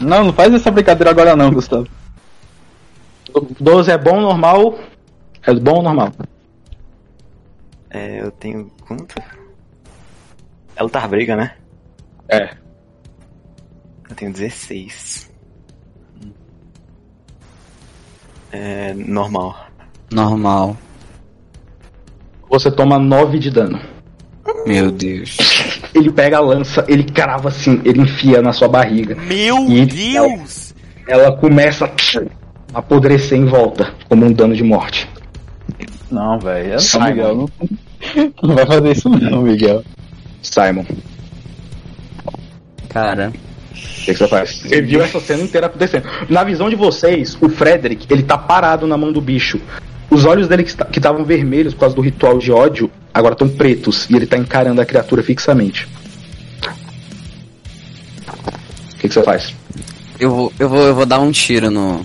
Não, 0.00 0.24
não 0.24 0.32
faz 0.32 0.52
essa 0.52 0.70
brincadeira 0.70 1.10
agora 1.10 1.34
não, 1.36 1.50
Gustavo. 1.50 1.86
12 3.58 3.90
é 3.90 3.98
bom, 3.98 4.20
normal. 4.20 4.78
É 5.42 5.54
bom 5.54 5.76
ou 5.76 5.82
normal? 5.82 6.12
É, 7.90 8.20
eu 8.20 8.30
tenho. 8.32 8.70
Quanto? 8.86 9.14
É 10.76 10.82
lutar 10.82 11.08
briga, 11.08 11.36
né? 11.36 11.52
É. 12.28 12.50
Eu 14.08 14.16
tenho 14.16 14.32
16. 14.32 15.30
É. 18.52 18.94
normal. 18.94 19.56
Normal. 20.12 20.76
Você 22.48 22.70
toma 22.70 22.98
9 22.98 23.38
de 23.38 23.50
dano. 23.50 23.80
Meu 24.66 24.90
Deus. 24.90 25.36
Ele 25.94 26.10
pega 26.10 26.38
a 26.38 26.40
lança, 26.40 26.84
ele 26.88 27.04
crava 27.04 27.48
assim, 27.50 27.80
ele 27.84 28.00
enfia 28.00 28.42
na 28.42 28.52
sua 28.52 28.66
barriga. 28.66 29.14
Meu 29.14 29.58
E- 29.70 29.86
Deus! 29.86 30.74
Ela 31.06 31.36
começa 31.36 31.84
a 31.84 32.78
apodrecer 32.78 33.38
em 33.38 33.44
volta, 33.44 33.94
como 34.08 34.26
um 34.26 34.32
dano 34.32 34.56
de 34.56 34.64
morte. 34.64 35.08
Não, 36.10 36.36
velho. 36.40 36.72
Não, 36.72 36.78
Simon. 36.80 37.04
Miguel. 37.06 37.36
Não, 37.36 37.48
não 38.42 38.54
vai 38.56 38.66
fazer 38.66 38.90
isso 38.90 39.08
não, 39.08 39.42
Miguel. 39.42 39.84
Simon, 40.48 40.84
Cara. 42.88 43.32
o 43.34 43.72
que, 44.04 44.12
que 44.12 44.14
você 44.14 44.28
faz? 44.28 44.60
Você 44.62 44.80
viu 44.82 45.02
essa 45.02 45.18
cena 45.20 45.42
inteira 45.42 45.66
acontecendo. 45.66 46.06
Na 46.28 46.44
visão 46.44 46.68
de 46.70 46.76
vocês, 46.76 47.36
o 47.40 47.48
Frederick, 47.48 48.06
ele 48.10 48.22
tá 48.22 48.38
parado 48.38 48.86
na 48.86 48.96
mão 48.96 49.12
do 49.12 49.20
bicho. 49.20 49.60
Os 50.10 50.24
olhos 50.24 50.46
dele 50.46 50.62
que 50.62 50.70
esta- 50.70 50.84
que 50.84 50.98
estavam 50.98 51.24
vermelhos 51.24 51.74
por 51.74 51.80
causa 51.80 51.96
do 51.96 52.02
ritual 52.02 52.38
de 52.38 52.52
ódio, 52.52 52.90
agora 53.12 53.32
estão 53.34 53.48
pretos. 53.48 54.08
E 54.08 54.14
ele 54.14 54.26
tá 54.26 54.36
encarando 54.36 54.80
a 54.80 54.84
criatura 54.86 55.22
fixamente. 55.22 55.88
O 58.92 58.96
que, 58.98 59.08
que 59.08 59.14
você 59.14 59.22
faz? 59.22 59.54
Eu 60.20 60.30
vou, 60.30 60.52
eu 60.58 60.68
vou, 60.68 60.82
eu 60.86 60.94
vou 60.94 61.06
dar 61.06 61.18
um 61.20 61.32
tiro 61.32 61.70
no. 61.70 62.04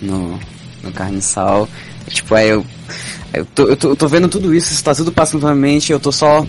no. 0.00 0.38
no 0.82 0.92
carniçal. 0.92 1.68
Tipo, 2.08 2.34
aí 2.34 2.48
eu. 2.48 2.64
Eu 3.32 3.44
tô, 3.46 3.68
eu, 3.68 3.76
tô, 3.76 3.88
eu 3.90 3.96
tô 3.96 4.08
vendo 4.08 4.28
tudo 4.28 4.52
isso, 4.52 4.72
isso 4.72 4.82
tá 4.82 4.92
tudo 4.92 5.12
passando 5.12 5.42
na 5.42 5.54
minha 5.54 5.74
mente, 5.74 5.92
eu 5.92 6.00
tô 6.00 6.10
só. 6.10 6.44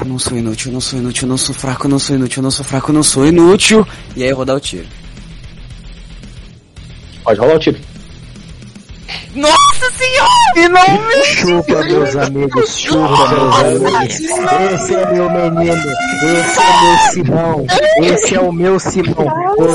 Eu 0.00 0.06
não 0.06 0.18
sou 0.18 0.36
inútil, 0.36 0.70
eu 0.70 0.74
não 0.74 0.80
sou 0.80 0.98
inútil, 0.98 1.24
eu 1.24 1.28
não 1.28 1.36
sou 1.36 1.54
fraco, 1.54 1.86
eu 1.86 1.90
não 1.90 1.98
sou 1.98 2.16
inútil, 2.16 2.40
eu 2.40 2.42
não 2.42 2.50
sou 2.50 2.64
fraco, 2.64 2.90
eu 2.90 2.94
não 2.94 3.02
sou 3.02 3.26
inútil. 3.26 3.86
E 4.16 4.22
aí 4.22 4.30
eu 4.30 4.36
vou 4.36 4.44
dar 4.44 4.54
o 4.54 4.60
tiro. 4.60 4.86
Pode 7.22 7.40
rolar 7.40 7.54
o 7.54 7.58
tiro. 7.58 7.78
Nossa 9.34 9.90
senhora! 9.92 10.34
Chupa, 11.24 11.84
meus 11.84 12.16
amigos, 12.16 12.78
chupa, 12.78 13.28
meus 13.28 13.84
amigos. 13.84 14.20
Esse 14.20 14.94
é 14.94 15.12
meu 15.12 15.30
menino, 15.30 15.74
esse 16.22 16.60
é 16.60 16.80
meu 16.80 16.96
Simão, 17.10 17.66
esse 18.02 18.34
é 18.34 18.40
o 18.40 18.52
meu 18.52 18.78
Simão. 18.78 19.26
Ô, 19.58 19.64
ô, 19.64 19.74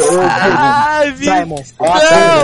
Simon! 1.17 1.63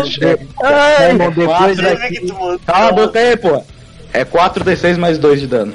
Simon, 0.10 1.32
depois 1.32 1.78
daqui, 1.78 2.34
Cala 2.66 2.90
a 2.90 2.92
boca 2.92 3.20
aí, 3.20 3.38
pô. 3.38 3.64
É 4.12 4.26
4d6 4.26 4.98
mais 4.98 5.18
2 5.18 5.42
de 5.42 5.48
dano. 5.48 5.74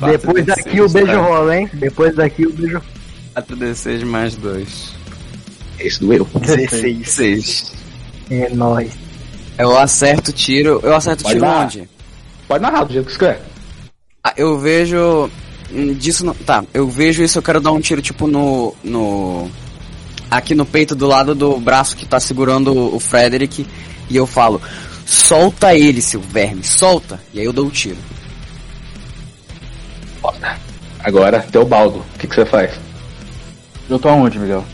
Depois 0.00 0.46
daqui 0.46 0.80
o 0.80 0.88
beijo 0.88 1.20
rola, 1.20 1.56
hein? 1.56 1.70
Depois 1.74 2.14
daqui 2.14 2.46
o 2.46 2.52
beijo 2.52 2.80
4d6 3.36 4.04
mais 4.04 4.34
2. 4.36 4.94
Esse 5.80 6.00
doeu. 6.00 6.26
16. 6.40 7.08
6. 7.08 7.72
é 8.30 8.48
nóis. 8.50 8.92
Eu 9.58 9.76
acerto 9.78 10.30
o 10.30 10.34
tiro. 10.34 10.80
Eu 10.82 10.94
acerto 10.94 11.24
o 11.24 11.28
tiro 11.28 11.40
dar. 11.40 11.64
onde? 11.64 11.88
Pode 12.46 12.62
narrar 12.62 12.84
do 12.84 12.92
jeito 12.92 13.06
que 13.06 13.12
você 13.12 13.18
quer. 13.18 13.42
Ah, 14.24 14.32
eu 14.36 14.58
vejo. 14.58 15.30
hum, 15.72 15.94
Disso 15.94 16.24
não. 16.24 16.34
Tá, 16.34 16.64
eu 16.74 16.88
vejo 16.88 17.22
isso, 17.22 17.38
eu 17.38 17.42
quero 17.42 17.60
dar 17.60 17.72
um 17.72 17.80
tiro 17.80 18.02
tipo 18.02 18.26
no. 18.26 18.74
no. 18.82 19.50
Aqui 20.30 20.54
no 20.54 20.66
peito 20.66 20.94
do 20.94 21.06
lado 21.06 21.34
do 21.34 21.58
braço 21.58 21.96
que 21.96 22.04
tá 22.04 22.20
segurando 22.20 22.72
o 22.72 22.96
o 22.96 23.00
Frederick. 23.00 23.66
E 24.10 24.16
eu 24.16 24.26
falo, 24.26 24.60
solta 25.04 25.74
ele, 25.74 26.00
seu 26.00 26.20
verme, 26.20 26.64
solta! 26.64 27.20
E 27.32 27.40
aí 27.40 27.44
eu 27.44 27.52
dou 27.52 27.66
o 27.66 27.70
tiro. 27.70 27.98
Agora, 31.00 31.40
Teobaldo, 31.40 31.98
o 32.14 32.18
que, 32.18 32.26
que 32.26 32.34
você 32.34 32.44
faz? 32.44 32.72
Eu 33.88 33.98
tô 33.98 34.08
aonde, 34.08 34.38
Miguel? 34.38 34.64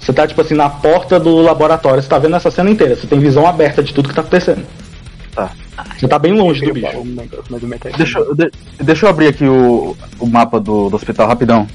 Você 0.00 0.12
tá, 0.12 0.26
tipo 0.26 0.40
assim, 0.40 0.54
na 0.54 0.68
porta 0.68 1.18
do 1.18 1.36
laboratório, 1.40 2.02
você 2.02 2.08
tá 2.08 2.18
vendo 2.18 2.36
essa 2.36 2.50
cena 2.50 2.68
inteira, 2.70 2.94
você 2.96 3.06
tem 3.06 3.18
visão 3.18 3.46
aberta 3.46 3.82
de 3.82 3.94
tudo 3.94 4.08
que 4.08 4.14
tá 4.14 4.20
acontecendo. 4.20 4.66
Tá. 5.34 5.50
Você 5.98 6.06
tá 6.06 6.18
bem 6.18 6.32
longe 6.34 6.60
do 6.60 6.74
bicho. 6.74 6.86
Deixa, 7.96 8.18
eu- 8.18 8.34
de- 8.34 8.50
deixa 8.80 9.06
eu 9.06 9.10
abrir 9.10 9.28
aqui 9.28 9.44
o, 9.46 9.96
o 10.20 10.26
mapa 10.26 10.60
do, 10.60 10.90
do 10.90 10.96
hospital 10.96 11.26
rapidão. 11.26 11.66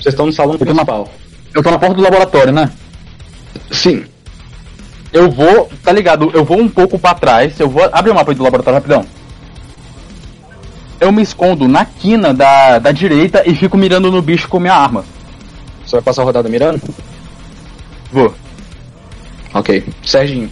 Vocês 0.00 0.14
estão 0.14 0.26
no 0.26 0.32
salão 0.32 0.52
na- 0.52 0.58
principal. 0.58 1.08
Eu 1.54 1.62
tô 1.62 1.70
na 1.70 1.78
porta 1.78 1.94
do 1.94 2.02
laboratório, 2.02 2.52
né? 2.52 2.70
Sim. 3.70 4.04
Eu 5.12 5.30
vou, 5.30 5.68
tá 5.84 5.92
ligado? 5.92 6.30
Eu 6.34 6.44
vou 6.44 6.58
um 6.58 6.68
pouco 6.68 6.98
pra 6.98 7.14
trás. 7.14 7.58
Eu 7.60 7.68
vou. 7.68 7.88
Abre 7.92 8.10
o 8.10 8.14
mapa 8.14 8.30
aí 8.30 8.34
do 8.36 8.42
laboratório 8.42 8.76
rapidão. 8.78 9.04
Eu 11.00 11.12
me 11.12 11.22
escondo 11.22 11.68
na 11.68 11.84
quina 11.84 12.34
da, 12.34 12.78
da 12.78 12.92
direita 12.92 13.42
e 13.48 13.54
fico 13.54 13.76
mirando 13.76 14.10
no 14.10 14.20
bicho 14.20 14.48
com 14.48 14.58
minha 14.58 14.74
arma. 14.74 15.04
Você 15.84 15.96
vai 15.96 16.02
passar 16.02 16.22
a 16.22 16.24
rodada 16.24 16.48
mirando? 16.48 16.82
Vou. 18.10 18.34
Ok. 19.54 19.84
Serginho. 20.04 20.50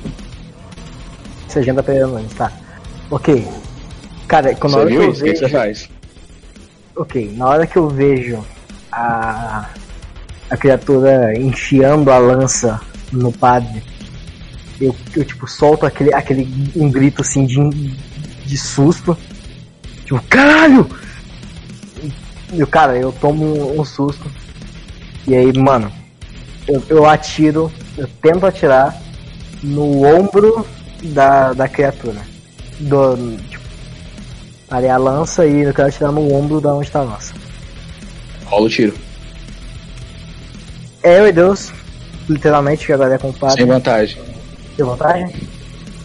Você 1.46 1.58
agenda 1.58 1.82
pegando 1.82 2.16
antes, 2.16 2.34
tá. 2.34 2.52
Ok. 3.10 3.46
Cara, 4.28 4.54
quando 4.54 4.76
na 4.76 4.84
Você 4.84 4.86
viu 4.86 5.10
isso? 5.10 5.22
O 5.22 5.24
que 5.24 5.36
você 5.36 5.48
faz? 5.48 5.88
Ok, 6.96 7.34
na 7.36 7.46
hora 7.46 7.66
que 7.66 7.76
eu 7.76 7.88
vejo 7.88 8.44
a. 8.90 9.68
a 10.50 10.56
criatura 10.56 11.38
enfiando 11.38 12.10
a 12.10 12.18
lança 12.18 12.80
no 13.12 13.30
padre, 13.30 13.82
eu, 14.80 14.94
eu 15.14 15.24
tipo, 15.24 15.46
solto 15.46 15.86
aquele, 15.86 16.12
aquele 16.14 16.72
um 16.74 16.90
grito 16.90 17.22
assim 17.22 17.44
de, 17.44 17.58
de 18.44 18.56
susto. 18.56 19.16
Tipo, 20.06 20.22
caralho! 20.28 20.88
E 22.52 22.62
o 22.62 22.66
cara, 22.66 22.96
eu 22.96 23.10
tomo 23.12 23.78
um, 23.78 23.84
susto. 23.84 24.30
E 25.26 25.34
aí, 25.34 25.52
mano, 25.58 25.92
eu, 26.68 26.82
eu 26.88 27.06
atiro, 27.06 27.72
eu 27.98 28.08
tento 28.22 28.46
atirar 28.46 28.96
no 29.62 30.06
ombro 30.06 30.64
da, 31.02 31.52
da 31.52 31.68
criatura. 31.68 32.20
Do, 32.78 33.36
tipo, 33.50 33.64
ali 34.70 34.88
a 34.88 34.96
lança 34.96 35.44
e 35.44 35.62
eu 35.62 35.74
quero 35.74 35.88
atirar 35.88 36.12
no 36.12 36.32
ombro 36.32 36.60
da 36.60 36.72
onde 36.72 36.88
tá 36.88 37.00
a 37.00 37.02
lança. 37.02 37.34
Rola 38.44 38.66
o 38.66 38.70
tiro. 38.70 38.94
É, 41.02 41.20
meu 41.20 41.32
Deus, 41.32 41.72
literalmente, 42.28 42.86
que 42.86 42.92
agora 42.92 43.14
é 43.16 43.18
com 43.18 43.30
o 43.30 43.32
padre. 43.32 43.56
Sem 43.56 43.66
vantagem. 43.66 44.22
Tem 44.76 44.86
vantagem? 44.86 45.32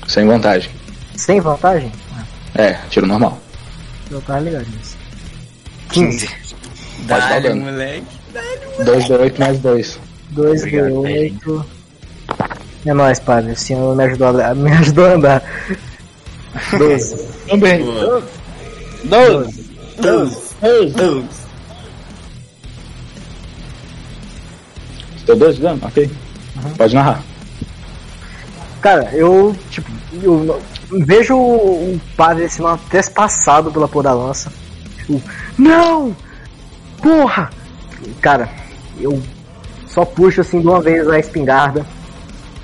Sem 0.07 0.25
vantagem. 0.25 0.71
Sem 1.15 1.39
vantagem? 1.39 1.91
É, 2.55 2.73
tiro 2.89 3.05
normal. 3.05 3.39
Eu 4.11 4.21
tava 4.21 4.39
ligado 4.41 4.67
nisso. 4.69 4.97
15. 5.89 6.27
Pode 6.27 7.07
dar 7.07 7.19
Dale, 7.29 7.49
dano. 7.49 7.61
moleque. 7.61 8.05
2 8.85 9.05
de 9.05 9.13
8 9.13 9.39
mais 9.39 9.59
2. 9.59 9.99
2 10.29 10.61
Obrigado, 10.61 10.87
de 10.87 10.93
8. 10.93 11.65
É 12.85 12.93
nóis, 12.93 13.19
padre. 13.19 13.51
O 13.51 13.57
senhor 13.57 13.95
me 13.95 14.03
ajudou 14.05 14.27
a, 14.41 14.55
me 14.55 14.71
ajudou 14.71 15.05
a 15.05 15.13
andar. 15.13 15.43
12. 16.77 17.27
Também. 17.47 17.83
Boa. 17.83 18.23
12. 19.03 19.69
12. 20.01 20.51
Você 25.17 25.25
deu 25.25 25.35
2 25.35 25.55
de 25.55 25.61
dano? 25.61 25.79
Ok. 25.83 26.11
Pode 26.77 26.95
narrar. 26.95 27.23
Cara, 28.81 29.09
eu, 29.13 29.55
tipo, 29.69 29.91
eu 30.21 30.61
vejo 31.05 31.37
o 31.37 31.99
padre 32.17 32.49
sendo 32.49 32.77
trespassado 32.89 33.71
pela 33.71 33.87
porra 33.87 34.03
da 34.03 34.13
lança. 34.13 34.51
Tipo, 34.97 35.21
não! 35.57 36.15
Porra! 37.01 37.49
Cara, 38.21 38.49
eu 38.99 39.21
só 39.87 40.03
puxo 40.05 40.41
assim 40.41 40.59
de 40.59 40.67
uma 40.67 40.81
vez 40.81 41.07
a 41.07 41.19
espingarda 41.19 41.85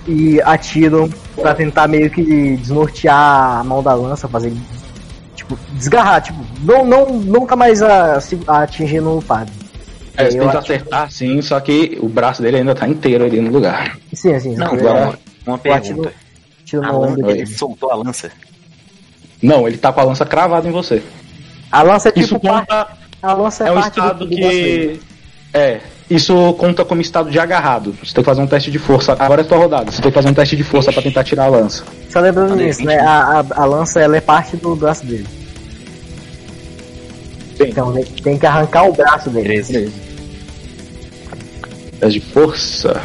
e 0.08 0.42
atiro 0.42 1.09
pra 1.35 1.53
tentar 1.53 1.88
meio 1.88 2.09
que 2.09 2.58
desnortear 2.58 3.59
a 3.59 3.64
mão 3.64 3.84
da 3.84 3.93
lança, 3.93 4.27
fazer 4.27 4.48
ele, 4.48 4.61
tipo, 5.35 5.58
desgarrar, 5.74 6.22
tipo, 6.22 6.40
não, 6.61 6.85
não, 6.85 7.06
nunca 7.19 7.56
mais 7.56 7.82
a, 7.82 8.19
a 8.48 8.61
atingindo 8.61 9.17
o 9.17 9.22
padre. 9.22 9.53
É, 10.16 10.32
você 10.32 10.40
tenta 10.40 10.58
acertar 10.58 11.11
sim, 11.11 11.42
só 11.42 11.59
que 11.59 11.98
o 12.01 12.09
braço 12.09 12.42
dele 12.42 12.58
ainda 12.58 12.74
tá 12.74 12.88
inteiro 12.88 13.24
ali 13.24 13.40
no 13.40 13.51
lugar. 13.51 13.98
Sim, 14.14 14.40
sim, 14.40 14.56
Não, 14.56 14.67
agora, 14.67 15.19
uma 15.45 15.59
eu 15.64 15.74
atiro, 15.74 15.95
pergunta. 16.01 16.09
atiro 16.09 16.27
Dele. 16.72 17.32
ele 17.42 17.46
soltou 17.48 17.92
a 17.92 17.96
lança? 17.96 18.30
Não, 19.42 19.68
ele 19.68 19.78
tá 19.78 19.92
com 19.94 20.02
a 20.02 20.04
lança 20.04 20.26
cravada 20.26 20.68
em 20.68 20.72
você. 20.72 21.02
A 21.72 21.82
lança 21.84 22.10
é 22.10 22.12
tipo 22.12 22.26
Isso 22.26 22.40
parte, 22.40 22.68
conta. 22.68 22.88
a 23.22 23.34
lança 23.34 23.64
é, 23.64 23.68
É 23.68 23.72
um 23.72 23.76
parte 23.76 24.00
estado 24.00 24.26
do, 24.26 24.30
que. 24.36 25.00
É. 25.54 25.80
Isso 26.10 26.54
conta 26.54 26.86
como 26.86 27.02
estado 27.02 27.30
de 27.30 27.38
agarrado. 27.38 27.94
Você 28.02 28.14
tem 28.14 28.24
que 28.24 28.30
fazer 28.30 28.42
um 28.42 28.48
teste 28.48 28.72
de 28.72 28.80
força. 28.80 29.14
Agora 29.20 29.42
é 29.42 29.44
tua 29.44 29.58
rodada. 29.58 29.92
Você 29.92 30.02
tem 30.02 30.10
que 30.10 30.16
fazer 30.16 30.30
um 30.30 30.34
teste 30.34 30.56
de 30.56 30.64
força 30.64 30.92
pra 30.92 31.02
tentar 31.02 31.24
tirar 31.26 31.46
a 31.46 31.50
lança. 31.50 31.84
Só 32.10 32.20
lembrando 32.22 32.52
Cadê? 32.52 32.66
nisso, 32.66 32.84
né? 32.86 32.98
A, 33.00 33.40
a, 33.42 33.46
a 33.62 33.66
lança 33.66 34.00
ela 34.00 34.16
é 34.16 34.22
parte 34.22 34.56
do 34.56 34.76
braço 34.76 35.06
dele. 35.06 35.28
Sim. 37.58 37.64
Então 37.68 37.92
tem- 37.94 38.04
tem 38.06 38.38
que 38.38 38.46
arrancar 38.46 38.88
o 38.88 38.94
braço 38.94 39.30
dele. 39.30 39.48
13. 39.50 39.92
Teste 42.00 42.20
de 42.20 42.26
força. 42.28 43.02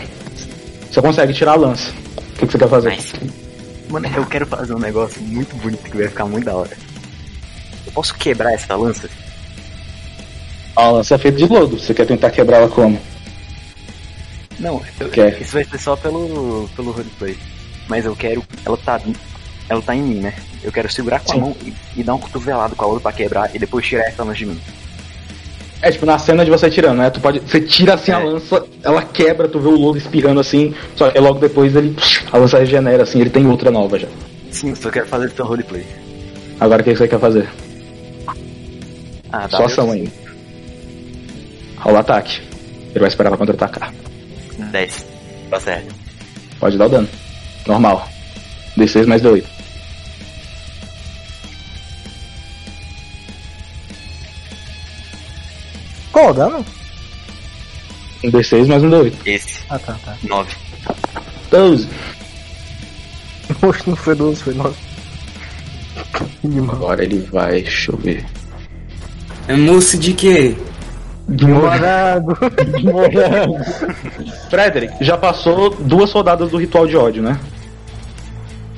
Você 0.90 1.00
consegue 1.02 1.32
tirar 1.32 1.52
a 1.52 1.56
lança. 1.56 1.90
O 2.16 2.38
que, 2.38 2.46
que 2.46 2.52
você 2.52 2.58
quer 2.58 2.68
fazer? 2.68 2.90
Mas, 2.90 3.12
mano, 3.92 4.06
eu 4.16 4.26
quero 4.26 4.46
fazer 4.46 4.74
um 4.74 4.78
negócio 4.78 5.20
muito 5.22 5.54
bonito 5.56 5.82
que 5.90 5.96
vai 5.96 6.08
ficar 6.08 6.24
muito 6.26 6.44
da 6.44 6.54
hora. 6.54 6.76
Eu 7.86 7.92
posso 7.92 8.14
quebrar 8.14 8.52
essa 8.54 8.74
lança? 8.74 9.08
A 10.74 10.88
lança 10.88 11.14
é 11.14 11.18
feita 11.18 11.38
de 11.38 11.46
lodo. 11.46 11.78
Você 11.78 11.92
quer 11.92 12.06
tentar 12.06 12.30
quebrar 12.30 12.58
ela 12.58 12.68
como? 12.68 12.98
Não, 14.58 14.80
eu- 15.00 15.10
Quer. 15.10 15.40
isso 15.40 15.52
vai 15.52 15.64
ser 15.64 15.78
só 15.78 15.96
pelo, 15.96 16.68
pelo 16.74 16.92
roleplay. 16.92 17.36
Mas 17.88 18.04
eu 18.04 18.14
quero. 18.16 18.42
Ela 18.64 18.76
tá. 18.76 19.00
Ela 19.68 19.82
tá 19.82 19.94
em 19.94 20.02
mim, 20.02 20.20
né? 20.20 20.34
Eu 20.62 20.72
quero 20.72 20.90
segurar 20.90 21.20
com 21.20 21.32
Sim. 21.32 21.38
a 21.38 21.40
mão 21.42 21.56
e, 21.64 21.74
e 21.96 22.02
dar 22.02 22.14
um 22.14 22.18
cotovelado 22.18 22.74
com 22.76 22.84
a 22.84 22.88
outra 22.88 23.02
pra 23.02 23.12
quebrar 23.12 23.54
e 23.54 23.58
depois 23.58 23.84
tirar 23.86 24.04
essa 24.04 24.22
lança 24.22 24.38
de 24.38 24.46
mim. 24.46 24.60
É 25.82 25.90
tipo 25.90 26.06
na 26.06 26.16
cena 26.16 26.44
de 26.44 26.50
você 26.50 26.70
tirando, 26.70 26.98
né? 26.98 27.10
Tu 27.10 27.20
pode. 27.20 27.40
Você 27.40 27.60
tira 27.60 27.94
assim 27.94 28.12
a 28.12 28.20
É. 28.20 28.24
lança, 28.24 28.64
ela 28.84 29.02
quebra, 29.02 29.48
tu 29.48 29.58
vê 29.58 29.68
o 29.68 29.76
lodo 29.76 29.98
espirrando 29.98 30.38
assim, 30.40 30.72
só 30.94 31.10
que 31.10 31.18
logo 31.18 31.40
depois 31.40 31.74
ele. 31.74 31.94
A 32.30 32.38
lança 32.38 32.58
regenera 32.58 33.02
assim, 33.02 33.20
ele 33.20 33.30
tem 33.30 33.46
outra 33.48 33.70
nova 33.70 33.98
já. 33.98 34.06
Sim, 34.52 34.70
eu 34.70 34.76
só 34.76 34.90
quero 34.90 35.06
fazer 35.06 35.30
pelo 35.32 35.48
roleplay. 35.48 35.84
Agora 36.60 36.82
o 36.82 36.84
que 36.84 36.94
você 36.94 37.08
quer 37.08 37.18
fazer? 37.18 37.48
Ah, 39.32 39.48
Só 39.48 39.64
ação 39.64 39.90
ainda. 39.90 40.10
Rola 41.78 42.00
ataque. 42.00 42.40
Ele 42.90 43.00
vai 43.00 43.08
esperar 43.08 43.30
pra 43.30 43.38
contra-atacar. 43.38 43.92
10. 44.70 45.06
Tá 45.50 45.58
certo. 45.58 45.94
Pode 46.60 46.78
dar 46.78 46.86
o 46.86 46.88
dano. 46.90 47.08
Normal. 47.66 48.08
D6 48.78 49.06
mais 49.06 49.22
D8. 49.22 49.44
Qual 56.12 56.30
o 56.30 56.34
dano? 56.34 56.64
Um 58.22 58.30
D6 58.30 58.66
mais 58.66 58.82
um 58.84 58.90
D8. 58.90 59.14
Esse. 59.26 59.60
Ah 59.68 59.78
tá, 59.78 59.96
tá. 60.04 60.14
9. 60.22 60.56
12. 61.50 61.88
Poxa, 63.60 63.82
não 63.86 63.96
foi 63.96 64.14
12, 64.14 64.42
foi 64.42 64.54
9. 64.54 64.74
Animal. 66.44 66.76
Agora 66.76 67.02
ele 67.02 67.20
vai. 67.32 67.62
Deixa 67.62 67.90
eu 67.90 67.96
ver. 67.96 68.24
É 69.48 69.56
moço 69.56 69.98
de 69.98 70.12
quê? 70.12 70.56
Demorado. 71.26 72.36
Frederick, 74.50 75.04
já 75.04 75.16
passou 75.16 75.70
duas 75.70 76.12
rodadas 76.12 76.50
do 76.50 76.58
ritual 76.58 76.86
de 76.86 76.96
ódio, 76.96 77.22
né? 77.22 77.38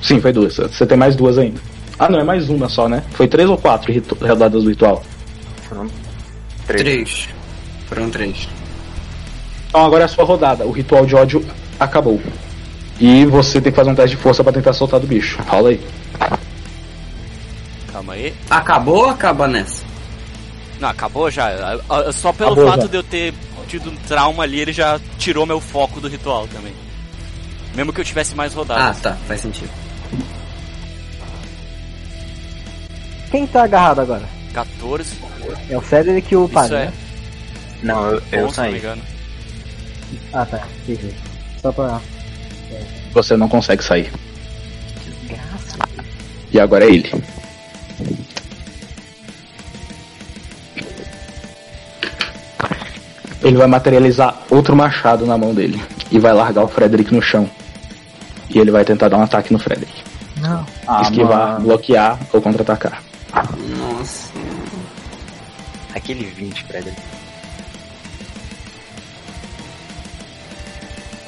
Sim, 0.01 0.21
foi 0.21 0.31
duas. 0.31 0.55
Você 0.55 0.85
tem 0.85 0.97
mais 0.97 1.15
duas 1.15 1.37
ainda. 1.37 1.59
Ah, 1.97 2.09
não, 2.09 2.19
é 2.19 2.23
mais 2.23 2.49
uma 2.49 2.69
só, 2.69 2.87
né? 2.87 3.03
Foi 3.11 3.27
três 3.27 3.49
ou 3.49 3.57
quatro 3.57 3.91
rodadas 4.21 4.63
do 4.63 4.69
ritual. 4.69 5.03
Três. 6.67 7.29
Foram 7.87 8.09
três. 8.09 8.47
Então 9.69 9.85
agora 9.85 10.03
é 10.03 10.05
a 10.05 10.07
sua 10.07 10.23
rodada. 10.23 10.65
O 10.65 10.71
ritual 10.71 11.05
de 11.05 11.15
ódio 11.15 11.45
acabou. 11.79 12.19
E 12.99 13.25
você 13.25 13.59
tem 13.61 13.71
que 13.71 13.75
fazer 13.75 13.89
um 13.91 13.95
teste 13.95 14.15
de 14.15 14.21
força 14.21 14.43
pra 14.43 14.53
tentar 14.53 14.73
soltar 14.73 14.99
do 14.99 15.07
bicho. 15.07 15.37
Rola 15.47 15.69
aí. 15.69 15.81
Calma 17.91 18.13
aí. 18.13 18.33
Acabou 18.49 18.97
ou 19.03 19.09
acaba 19.09 19.47
nessa? 19.47 19.83
Não, 20.79 20.89
acabou 20.89 21.29
já. 21.29 21.47
Ah, 21.49 21.79
ah, 21.89 22.11
Só 22.11 22.31
pelo 22.33 22.51
Acabou 22.53 22.69
fato 22.71 22.81
já. 22.83 22.87
de 22.87 22.97
eu 22.97 23.03
ter 23.03 23.33
tido 23.67 23.89
um 23.89 23.95
trauma 24.07 24.43
ali, 24.43 24.59
ele 24.59 24.73
já 24.73 24.99
tirou 25.17 25.45
meu 25.45 25.59
foco 25.59 25.99
do 25.99 26.07
ritual 26.07 26.47
também. 26.47 26.73
Mesmo 27.73 27.91
que 27.91 27.99
eu 27.99 28.05
tivesse 28.05 28.33
mais 28.35 28.53
Ah, 28.53 28.55
rodadas. 28.57 28.99
tá. 29.01 29.17
Faz 29.27 29.41
sentido. 29.41 29.69
Quem 33.31 33.45
tá 33.47 33.63
agarrado 33.63 33.99
agora? 34.01 34.23
14. 34.55 35.17
É 35.69 35.77
o 35.77 35.81
Frederick 35.81 36.33
e 36.33 36.37
o 36.37 36.45
Isso 36.45 36.53
padre, 36.53 36.75
é. 36.77 36.85
né? 36.85 36.93
Não, 37.83 38.09
eu, 38.09 38.23
eu 38.31 38.45
11, 38.45 38.55
se 38.55 38.61
não 38.61 38.71
me 38.71 38.79
saí. 38.79 39.01
Ah 40.33 40.45
tá, 40.45 40.63
entendi. 40.87 41.13
Só 41.61 41.71
pra. 41.71 41.99
Você 43.11 43.35
não 43.35 43.49
consegue 43.49 43.83
sair. 43.83 44.11
Graça. 45.27 45.77
E 46.51 46.59
agora 46.59 46.85
é 46.85 46.89
ele. 46.89 47.23
Ele 53.43 53.57
vai 53.57 53.67
materializar 53.67 54.41
outro 54.49 54.75
machado 54.75 55.25
na 55.25 55.37
mão 55.37 55.53
dele. 55.53 55.81
E 56.11 56.17
vai 56.17 56.33
largar 56.33 56.63
o 56.63 56.67
Frederick 56.67 57.13
no 57.13 57.21
chão. 57.21 57.49
E 58.49 58.57
ele 58.57 58.71
vai 58.71 58.85
tentar 58.85 59.09
dar 59.09 59.17
um 59.17 59.23
ataque 59.23 59.51
no 59.51 59.59
Frederick. 59.59 60.03
Não. 60.37 60.65
Esquivar, 61.01 61.59
bloquear 61.61 62.17
ou 62.33 62.41
contra-atacar. 62.41 63.03
Nossa. 63.77 64.24
Aquele 65.95 66.25
20, 66.25 66.63
Frederick. 66.65 67.01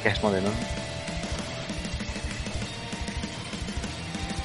Quer 0.04 0.10
responder, 0.10 0.42
não? 0.42 0.54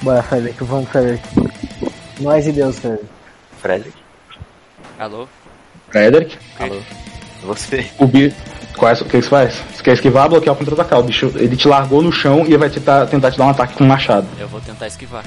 Bora, 0.01 0.23
Frederick, 0.23 0.63
vamos, 0.63 0.89
Frederick. 0.89 1.23
Nós 2.19 2.47
e 2.47 2.51
Deus, 2.53 2.79
Frederick. 2.79 3.09
Frederick, 3.61 3.97
Alô? 4.99 5.27
Frederick, 5.89 6.37
alô. 6.59 6.79
Você. 7.43 7.85
o 7.99 8.07
bicho. 8.07 8.35
É, 8.81 8.91
o 9.01 9.05
que 9.05 9.21
você 9.21 9.29
faz? 9.29 9.53
Você 9.73 9.83
quer 9.83 9.93
esquivar, 9.93 10.27
bloquear 10.27 10.53
ou 10.53 10.57
contra-atacar? 10.57 10.99
O 10.99 11.03
bicho, 11.03 11.31
ele 11.35 11.55
te 11.55 11.67
largou 11.67 12.01
no 12.01 12.11
chão 12.11 12.41
e 12.41 12.47
ele 12.47 12.57
vai 12.57 12.69
tentar, 12.69 13.05
tentar 13.05 13.31
te 13.31 13.37
dar 13.37 13.45
um 13.45 13.49
ataque 13.49 13.75
com 13.75 13.83
um 13.83 13.87
machado. 13.87 14.27
Eu 14.39 14.47
vou 14.47 14.59
tentar 14.59 14.87
esquivar. 14.87 15.23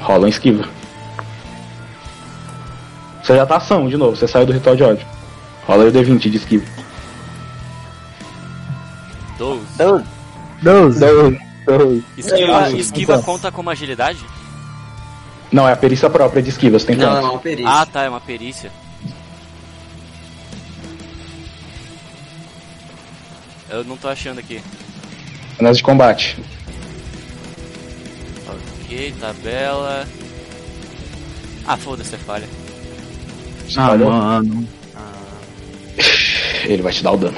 Rola 0.00 0.26
um 0.26 0.28
esquiva. 0.28 0.68
Você 3.26 3.34
já 3.34 3.44
tá 3.44 3.56
ação 3.56 3.88
de 3.88 3.96
novo, 3.96 4.14
você 4.14 4.28
saiu 4.28 4.46
do 4.46 4.52
ritual 4.52 4.76
de 4.76 4.84
ódio. 4.84 5.04
Rola 5.66 5.82
aí 5.82 5.88
o 5.88 5.92
D20 5.92 6.30
de 6.30 6.36
esquiva. 6.36 6.64
12. 9.36 9.66
Deus! 10.62 11.36
Esquiva, 12.16 12.56
Ah, 12.58 12.70
esquiva 12.70 13.12
então. 13.14 13.24
conta 13.24 13.50
como 13.50 13.68
agilidade? 13.68 14.24
Não, 15.50 15.68
é 15.68 15.72
a 15.72 15.76
perícia 15.76 16.08
própria 16.08 16.40
de 16.40 16.50
esquiva, 16.50 16.78
você 16.78 16.86
tem 16.86 16.96
Não, 16.96 17.06
quanto? 17.08 17.20
não, 17.20 17.28
é 17.28 17.30
uma 17.32 17.40
perícia. 17.40 17.72
Ah, 17.72 17.84
tá, 17.84 18.02
é 18.04 18.08
uma 18.08 18.20
perícia. 18.20 18.70
Eu 23.68 23.82
não 23.82 23.96
tô 23.96 24.06
achando 24.06 24.38
aqui. 24.38 24.62
Apenas 25.54 25.78
de 25.78 25.82
combate. 25.82 26.38
Ok, 28.84 29.12
tabela. 29.18 30.06
Ah, 31.66 31.76
foda-se, 31.76 32.14
é 32.14 32.18
falha. 32.18 32.48
Ah, 33.76 33.88
Falhou? 33.88 34.10
mano. 34.10 34.68
Ele 36.64 36.82
vai 36.82 36.92
te 36.92 37.02
dar 37.02 37.12
o 37.12 37.16
dano. 37.16 37.36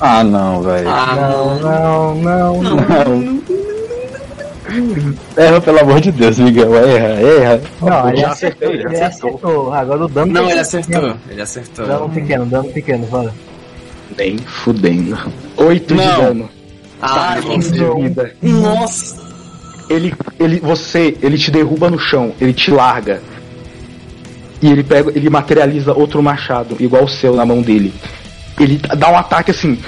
Ah, 0.00 0.24
não, 0.24 0.62
velho. 0.62 0.88
Ah, 0.88 1.14
Não, 1.16 1.58
não, 1.60 2.14
não, 2.16 2.62
não. 2.62 2.76
Não. 3.20 3.42
Erra, 5.36 5.60
pelo 5.60 5.80
amor 5.80 6.00
de 6.00 6.10
Deus, 6.10 6.38
Miguel. 6.38 6.74
Erra, 6.74 7.20
erra. 7.20 7.60
Não, 7.80 8.08
ele 8.08 8.16
já 8.18 8.30
acertou. 8.30 8.72
Ele 8.72 9.00
acertou. 9.00 9.72
Agora 9.74 10.04
o 10.04 10.08
dano 10.08 10.32
Não, 10.32 10.48
ele 10.50 10.58
acertou. 10.60 11.14
Ele 11.28 11.42
acertou. 11.42 11.86
Dano 11.86 12.08
pequeno, 12.08 12.46
dano 12.46 12.68
pequeno, 12.72 13.06
bora. 13.06 13.32
Nem 14.16 14.38
fudendo. 14.38 15.18
8 15.56 15.94
de 15.94 15.94
Não. 15.94 16.16
dano. 16.24 16.48
Ah, 17.00 17.36
vida. 18.00 18.32
nossa. 18.42 19.20
Ele, 19.90 20.14
ele, 20.38 20.60
você, 20.60 21.16
ele 21.20 21.36
te 21.36 21.50
derruba 21.50 21.90
no 21.90 21.98
chão, 21.98 22.32
ele 22.40 22.52
te 22.54 22.70
larga. 22.70 23.20
E 24.62 24.70
ele 24.70 24.84
pega, 24.84 25.10
ele 25.14 25.28
materializa 25.28 25.92
outro 25.92 26.22
machado, 26.22 26.76
igual 26.78 27.04
o 27.04 27.08
seu 27.08 27.34
na 27.34 27.44
mão 27.44 27.60
dele. 27.60 27.92
Ele 28.58 28.78
dá 28.96 29.10
um 29.10 29.16
ataque 29.16 29.50
assim, 29.50 29.78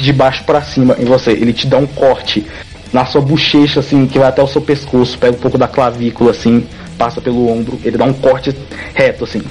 de 0.00 0.12
baixo 0.12 0.42
pra 0.44 0.60
cima 0.60 0.96
em 0.98 1.04
você. 1.04 1.30
Ele 1.30 1.52
te 1.52 1.66
dá 1.66 1.78
um 1.78 1.86
corte 1.86 2.44
na 2.92 3.06
sua 3.06 3.20
bochecha, 3.20 3.80
assim, 3.80 4.06
que 4.06 4.18
vai 4.18 4.28
até 4.28 4.42
o 4.42 4.48
seu 4.48 4.60
pescoço, 4.60 5.16
pega 5.18 5.36
um 5.36 5.40
pouco 5.40 5.56
da 5.56 5.68
clavícula, 5.68 6.32
assim, 6.32 6.66
passa 6.98 7.20
pelo 7.20 7.48
ombro. 7.48 7.78
Ele 7.84 7.96
dá 7.96 8.04
um 8.04 8.12
corte 8.12 8.54
reto, 8.94 9.24
assim. 9.24 9.42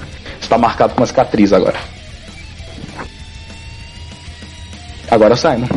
Está 0.42 0.58
marcado 0.58 0.94
com 0.94 1.02
uma 1.02 1.08
cicatriz 1.08 1.54
agora. 1.54 1.78
Agora 5.10 5.36
Simon. 5.36 5.68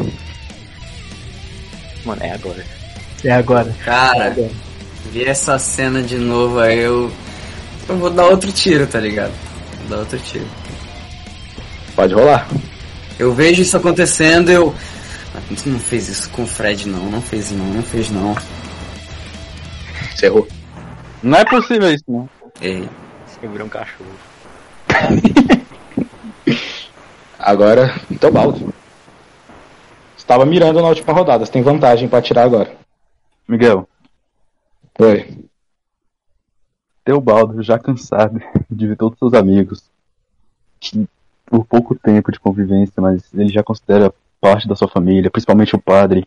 Mano, 2.05 2.23
é 2.23 2.33
agora. 2.33 2.65
É 3.25 3.31
agora. 3.31 3.75
Cara, 3.85 4.37
vi 5.11 5.25
essa 5.25 5.59
cena 5.59 6.03
de 6.03 6.17
novo, 6.17 6.59
aí 6.59 6.81
eu. 6.81 7.11
Eu 7.89 7.97
vou 7.99 8.11
dar 8.11 8.27
outro 8.27 8.52
tiro, 8.52 8.86
tá 8.86 9.01
ligado? 9.01 9.33
Vou 9.81 9.89
dar 9.89 9.99
outro 9.99 10.19
tiro. 10.19 10.47
Pode 11.94 12.15
rolar. 12.15 12.49
Eu 13.19 13.33
vejo 13.35 13.62
isso 13.62 13.77
acontecendo, 13.77 14.51
eu. 14.51 14.75
Ah, 15.35 15.41
Tu 15.49 15.69
não 15.69 15.78
fez 15.78 16.09
isso 16.09 16.31
com 16.31 16.43
o 16.43 16.47
Fred, 16.47 16.89
não. 16.89 17.11
Não 17.11 17.20
fez, 17.20 17.51
não. 17.51 17.67
Não 17.67 17.83
fez, 17.83 18.11
não. 18.11 18.35
Você 20.15 20.27
errou. 20.27 20.49
Não 21.23 21.39
é 21.39 21.44
possível 21.44 21.93
isso, 21.93 22.05
não. 22.09 22.28
Errei. 22.61 22.89
Você 23.27 23.47
virou 23.47 23.67
um 23.67 23.70
cachorro. 23.70 24.11
Agora, 27.39 28.01
Teobaldo. 28.20 28.73
Você 30.17 30.27
tava 30.27 30.47
mirando 30.47 30.81
na 30.81 30.89
última 30.89 31.12
rodada, 31.12 31.44
você 31.44 31.51
tem 31.52 31.62
vantagem 31.62 32.09
pra 32.09 32.20
atirar 32.20 32.44
agora. 32.44 32.70
Miguel, 33.49 33.89
Oi. 35.01 35.27
Teobaldo, 37.05 37.63
já 37.63 37.79
cansado 37.79 38.41
de 38.71 38.87
ver 38.87 38.97
todos 38.97 39.15
os 39.15 39.19
seus 39.19 39.35
amigos, 39.35 39.83
que 40.79 41.07
por 41.47 41.67
pouco 41.67 41.95
tempo 41.95 42.33
de 42.33 42.41
convivência, 42.41 43.03
mas 43.03 43.23
ele 43.35 43.49
já 43.49 43.63
considera 43.63 44.13
parte 44.41 44.67
da 44.67 44.75
sua 44.75 44.89
família, 44.89 45.31
principalmente 45.31 45.77
o 45.77 45.81
padre, 45.81 46.27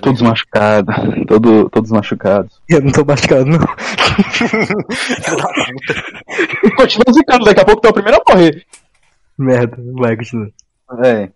todos 0.00 0.22
machucados, 0.22 0.94
todo, 1.26 1.68
todos 1.70 1.90
machucados. 1.90 2.60
Eu 2.68 2.82
não 2.82 2.92
tô 2.92 3.04
machucado, 3.04 3.46
não. 3.46 3.58
Continua 6.76 7.12
zicando, 7.12 7.44
daqui 7.44 7.60
a 7.60 7.64
pouco 7.64 7.80
tu 7.80 7.86
é 7.86 7.90
o 7.90 7.94
primeiro 7.94 8.18
a 8.18 8.32
morrer. 8.32 8.64
Merda, 9.38 9.76
vai, 9.94 10.16
continua. 10.16 10.50
É. 11.04 11.30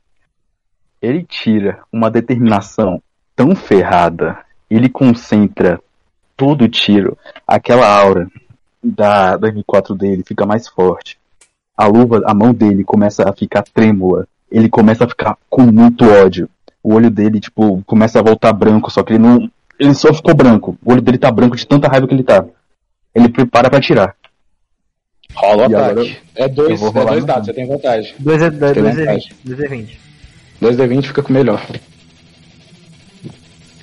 Ele 1.01 1.25
tira 1.25 1.81
uma 1.93 2.11
determinação 2.11 3.01
tão 3.35 3.55
ferrada, 3.55 4.39
ele 4.70 4.89
concentra 4.89 5.81
todo 6.36 6.68
tiro, 6.68 7.16
aquela 7.47 7.89
aura 7.89 8.28
da, 8.82 9.36
da 9.36 9.52
M4 9.52 9.97
dele 9.97 10.23
fica 10.26 10.44
mais 10.47 10.68
forte. 10.68 11.18
A 11.76 11.86
luva, 11.86 12.23
a 12.26 12.34
mão 12.34 12.52
dele 12.55 12.84
começa 12.84 13.28
a 13.28 13.32
ficar 13.32 13.62
trêmula. 13.62 14.26
Ele 14.50 14.68
começa 14.68 15.05
a 15.05 15.08
ficar 15.08 15.36
com 15.50 15.62
muito 15.62 16.05
ódio. 16.05 16.48
O 16.82 16.94
olho 16.94 17.10
dele, 17.10 17.40
tipo, 17.40 17.82
começa 17.84 18.18
a 18.18 18.23
voltar 18.23 18.52
branco, 18.52 18.90
só 18.90 19.02
que 19.02 19.12
ele 19.12 19.18
não. 19.18 19.50
Ele 19.78 19.94
só 19.94 20.12
ficou 20.15 20.34
branco. 20.34 20.78
O 20.84 20.92
olho 20.92 21.02
dele 21.02 21.18
tá 21.18 21.31
branco 21.31 21.56
de 21.56 21.66
tanta 21.66 21.89
raiva 21.89 22.06
que 22.06 22.15
ele 22.15 22.23
tá. 22.23 22.44
Ele 23.15 23.28
prepara 23.28 23.68
pra 23.68 23.78
atirar. 23.78 24.15
Rola 25.34 25.66
o 25.66 25.70
E 25.70 25.74
agora 25.74 25.92
ataque. 25.92 26.18
É 26.34 26.48
dois, 26.48 26.70
eu 26.81 26.92
vou 26.92 27.02
é 27.02 27.06
dois 27.06 27.24
dados, 27.24 27.47
você 27.47 27.52
tem 27.52 27.66
vantagem. 27.66 28.15
2 28.18 28.42
é 28.42 28.50
2 28.50 28.73
Tem 28.73 28.86
é 28.86 28.90
vantagem. 28.92 29.32
20. 29.44 29.56
2 29.56 29.60
é 29.60 29.68
20. 29.68 30.00
2D20 30.62 31.02
fica 31.06 31.23
com 31.23 31.32
melhor. 31.32 31.66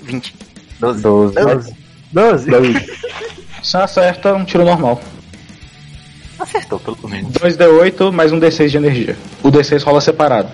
20. 0.01 0.35
12. 0.79 1.03
12. 1.03 1.35
12? 1.35 1.82
12? 2.13 2.51
Você 3.61 3.77
acerta 3.77 4.33
um 4.33 4.45
tiro 4.45 4.63
normal. 4.63 5.01
Acertou, 6.39 6.79
pelo 6.79 7.09
menos. 7.09 7.31
2D8 7.33 8.11
mais 8.11 8.31
um 8.31 8.39
D6 8.39 8.69
de 8.69 8.77
energia. 8.77 9.17
O 9.41 9.49
D6 9.49 9.83
rola 9.83 9.99
separado. 9.99 10.49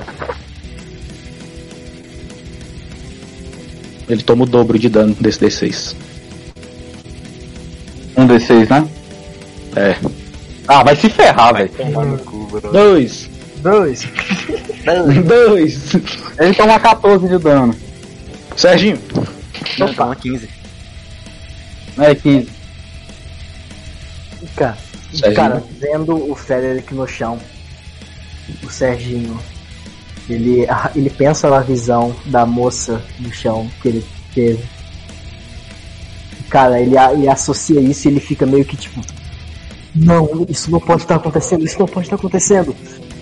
Ele 4.07 4.23
toma 4.23 4.43
o 4.43 4.47
dobro 4.47 4.79
de 4.79 4.87
dano 4.87 5.15
desse 5.19 5.39
D6. 5.45 5.95
Um 8.15 8.25
D6, 8.25 8.69
né? 8.69 8.87
É. 9.75 9.97
Ah, 10.67 10.83
vai 10.83 10.95
se 10.95 11.09
ferrar, 11.09 11.53
velho. 11.55 11.71
Dois. 12.71 13.29
2? 13.57 14.07
Dois. 15.27 15.95
Ele 16.39 16.53
toma 16.55 16.79
14 16.79 17.27
de 17.27 17.37
dano. 17.37 17.75
Serginho. 18.55 18.99
Não, 19.77 19.93
toma 19.93 20.15
15. 20.15 20.58
É 21.99 22.15
15. 22.15 22.49
Cara, 24.55 24.77
Serginho. 25.11 25.35
cara, 25.35 25.63
vendo 25.79 26.31
o 26.31 26.35
Frederick 26.35 26.93
no 26.93 27.07
chão, 27.07 27.37
o 28.63 28.69
Serginho, 28.69 29.39
ele, 30.29 30.65
ele 30.95 31.09
pensa 31.09 31.49
na 31.49 31.59
visão 31.59 32.15
da 32.25 32.45
moça 32.45 33.01
no 33.19 33.31
chão 33.31 33.69
que 33.81 33.87
ele 33.89 34.05
teve. 34.33 34.63
Cara, 36.49 36.79
ele, 36.79 36.95
ele 36.97 37.27
associa 37.27 37.79
isso 37.79 38.07
e 38.07 38.11
ele 38.11 38.19
fica 38.19 38.45
meio 38.45 38.65
que 38.65 38.77
tipo. 38.77 39.01
Não, 39.95 40.45
isso 40.47 40.71
não 40.71 40.79
pode 40.79 41.01
estar 41.01 41.15
acontecendo, 41.15 41.65
isso 41.65 41.79
não 41.79 41.87
pode 41.87 42.05
estar 42.05 42.15
acontecendo. 42.15 42.75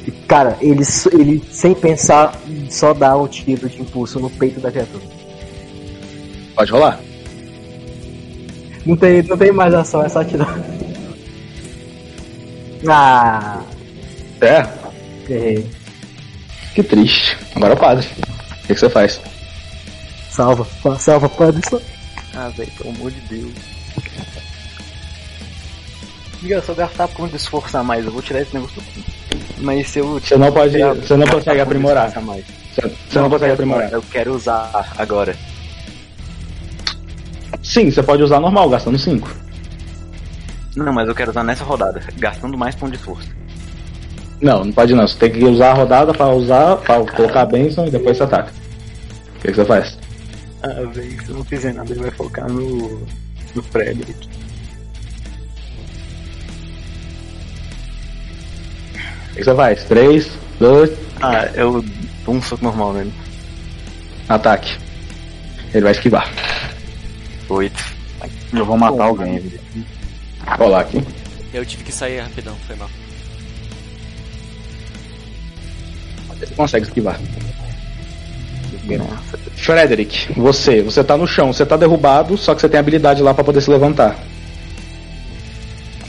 E, 0.05 0.11
cara, 0.11 0.57
ele, 0.61 0.83
ele 1.13 1.43
sem 1.51 1.73
pensar, 1.73 2.39
só 2.69 2.93
dá 2.93 3.17
um 3.17 3.27
tiro 3.27 3.67
de 3.67 3.81
impulso 3.81 4.19
no 4.19 4.29
peito 4.29 4.59
da 4.59 4.71
criatura. 4.71 5.03
Pode 6.55 6.71
rolar. 6.71 7.06
Não 8.87 8.95
tem, 8.95 9.21
não 9.23 9.37
tem 9.37 9.51
mais 9.51 9.73
ação, 9.73 10.03
é 10.03 10.09
só 10.09 10.21
atirar. 10.21 10.57
Ah, 12.87 13.61
É. 14.41 14.65
errei. 15.29 15.69
Que 16.73 16.83
triste. 16.83 17.35
Agora 17.55 17.73
é 17.73 17.75
o 17.75 17.79
padre. 17.79 18.07
O 18.07 18.67
que, 18.67 18.73
que 18.73 18.79
você 18.79 18.89
faz? 18.89 19.19
Salva, 20.29 20.65
salva, 20.99 21.27
padre. 21.27 21.61
salva. 21.67 21.85
Ah, 22.35 22.49
velho, 22.49 22.71
pelo 22.77 22.89
amor 22.91 23.11
de 23.11 23.19
Deus. 23.21 23.51
Miguel, 26.41 26.61
se 26.61 26.69
eu 26.69 26.75
gastar 26.75 27.07
ponto 27.07 27.31
de 27.31 27.37
esforço 27.37 27.75
a 27.77 27.83
mais, 27.83 28.05
eu 28.05 28.11
vou 28.11 28.21
tirar 28.21 28.41
esse 28.41 28.53
negócio 28.53 28.79
do 28.79 29.03
Mas 29.57 29.89
se 29.89 29.97
eu 29.99 30.19
Você 30.19 30.37
não 30.37 30.51
pode. 30.51 30.73
tirar- 30.73 30.93
Você 30.93 31.17
não 31.17 31.27
consegue 31.27 31.59
aprimorar. 31.61 32.21
mais. 32.21 32.45
Você 32.75 32.87
você 33.09 33.19
não 33.19 33.29
consegue 33.29 33.53
aprimorar. 33.53 33.91
Eu 33.91 34.03
quero 34.03 34.35
usar 34.35 34.93
agora. 34.99 35.35
Sim, 37.67 37.91
você 37.91 38.01
pode 38.01 38.23
usar 38.23 38.39
normal, 38.39 38.69
gastando 38.69 38.97
5. 38.97 39.29
Não, 40.75 40.93
mas 40.93 41.07
eu 41.09 41.13
quero 41.15 41.31
usar 41.31 41.43
nessa 41.43 41.63
rodada, 41.65 42.01
gastando 42.17 42.57
mais 42.57 42.73
ponto 42.75 42.91
de 42.91 42.97
esforço. 42.97 43.27
Não, 44.41 44.63
não 44.63 44.71
pode 44.71 44.93
não. 44.93 45.05
Você 45.07 45.17
tem 45.17 45.31
que 45.31 45.43
usar 45.43 45.71
a 45.71 45.73
rodada 45.73 46.13
pra 46.13 46.29
usar, 46.29 46.77
pra 46.77 47.03
colocar 47.03 47.41
a 47.41 47.45
benção 47.45 47.85
e 47.87 47.91
depois 47.91 48.15
você 48.15 48.23
ataca. 48.23 48.51
O 49.35 49.39
que, 49.41 49.47
que 49.49 49.53
você 49.55 49.65
faz? 49.65 49.97
Ah, 50.63 50.67
velho, 50.93 51.25
se 51.25 51.29
eu 51.29 51.35
não 51.35 51.43
fizer 51.43 51.73
nada, 51.73 51.91
ele 51.91 52.01
vai 52.01 52.11
focar 52.11 52.47
no. 52.49 53.05
no 53.53 53.63
Frederick. 53.63 54.27
O 59.31 59.35
que 59.35 59.43
você 59.43 59.55
faz? 59.55 59.83
3, 59.85 60.31
2, 60.59 60.91
Ah, 61.21 61.45
eu 61.53 61.83
dou 62.25 62.35
um 62.35 62.41
soco 62.41 62.63
normal 62.63 62.93
nele. 62.93 63.13
ataque. 64.29 64.77
Ele 65.73 65.83
vai 65.83 65.91
esquivar. 65.91 66.31
Oito. 67.49 67.97
Eu 68.53 68.65
vou 68.65 68.77
matar 68.77 69.05
alguém. 69.05 69.43
Rolar 70.57 70.81
aqui. 70.81 71.03
Eu 71.53 71.65
tive 71.65 71.83
que 71.83 71.91
sair 71.91 72.19
rapidão, 72.19 72.55
foi 72.67 72.75
mal. 72.75 72.89
Você 76.29 76.53
consegue 76.55 76.85
esquivar. 76.85 77.19
Frederick, 79.55 80.31
você, 80.33 80.81
você 80.81 81.03
tá 81.03 81.17
no 81.17 81.27
chão, 81.27 81.51
você 81.51 81.65
tá 81.65 81.75
derrubado, 81.75 82.37
só 82.37 82.55
que 82.55 82.61
você 82.61 82.69
tem 82.69 82.79
habilidade 82.79 83.21
lá 83.21 83.33
pra 83.33 83.43
poder 83.43 83.61
se 83.61 83.69
levantar. 83.69 84.15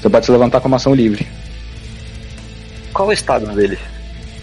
Você 0.00 0.08
pode 0.08 0.26
se 0.26 0.32
levantar 0.32 0.60
com 0.60 0.68
uma 0.68 0.76
ação 0.76 0.94
livre. 0.94 1.26
Qual 2.92 3.08
é 3.08 3.10
o 3.10 3.14
estado 3.14 3.46
dele? 3.54 3.78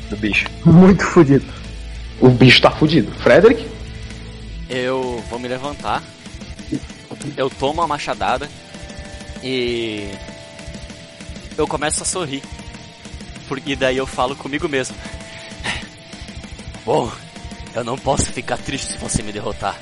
Do 0.10 0.18
bicho? 0.18 0.48
Muito 0.66 1.04
fodido. 1.04 1.46
O 2.20 2.30
bicho 2.30 2.62
tá 2.62 2.72
fudido. 2.72 3.12
Frederick? 3.20 3.66
Eu 4.70 5.24
vou 5.30 5.40
me 5.40 5.48
levantar. 5.48 6.04
Eu 7.38 7.50
tomo 7.50 7.82
a 7.82 7.88
machadada 7.88 8.50
e 9.44 10.12
eu 11.58 11.68
começo 11.68 12.04
a 12.04 12.06
sorrir. 12.06 12.44
Porque 13.48 13.76
daí 13.76 13.98
eu 13.98 14.08
falo 14.08 14.36
comigo 14.36 14.68
mesmo. 14.68 14.96
Bom, 16.86 17.12
eu 17.74 17.84
não 17.84 17.98
posso 17.98 18.26
ficar 18.32 18.58
triste 18.58 18.94
se 18.94 18.98
você 18.98 19.22
me 19.22 19.32
derrotar. 19.32 19.80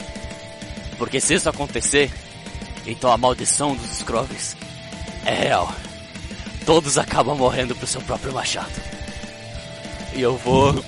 Porque 0.98 1.20
se 1.20 1.34
isso 1.34 1.50
acontecer, 1.50 2.12
então 2.86 3.12
a 3.12 3.18
maldição 3.18 3.76
dos 3.76 3.98
Scroves 3.98 4.56
é 5.26 5.34
real. 5.34 5.74
Todos 6.66 6.98
acabam 6.98 7.38
morrendo 7.38 7.76
pro 7.76 7.88
seu 7.88 8.02
próprio 8.02 8.34
machado. 8.34 8.72
E 10.14 10.22
eu 10.22 10.38
vou 10.38 10.84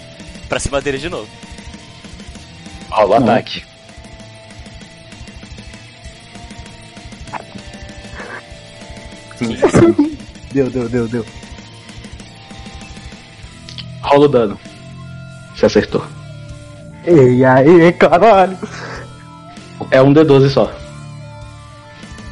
pra 0.48 0.59
cima 0.59 0.82
dele 0.82 0.98
de 0.98 1.09
novo. 1.09 1.30
Rola 2.90 3.19
o 3.19 3.75
ataque. 9.36 10.18
Deu, 10.54 10.70
deu, 10.70 10.88
deu, 10.88 11.06
deu. 11.06 11.26
Rola 14.02 14.26
o 14.26 14.28
dano. 14.30 14.60
Você 15.54 15.66
acertou. 15.66 16.06
E 17.06 17.44
aí, 17.44 17.92
caralho. 17.92 18.58
É 19.92 20.02
um 20.02 20.14
D12 20.14 20.50
só. 20.50 20.74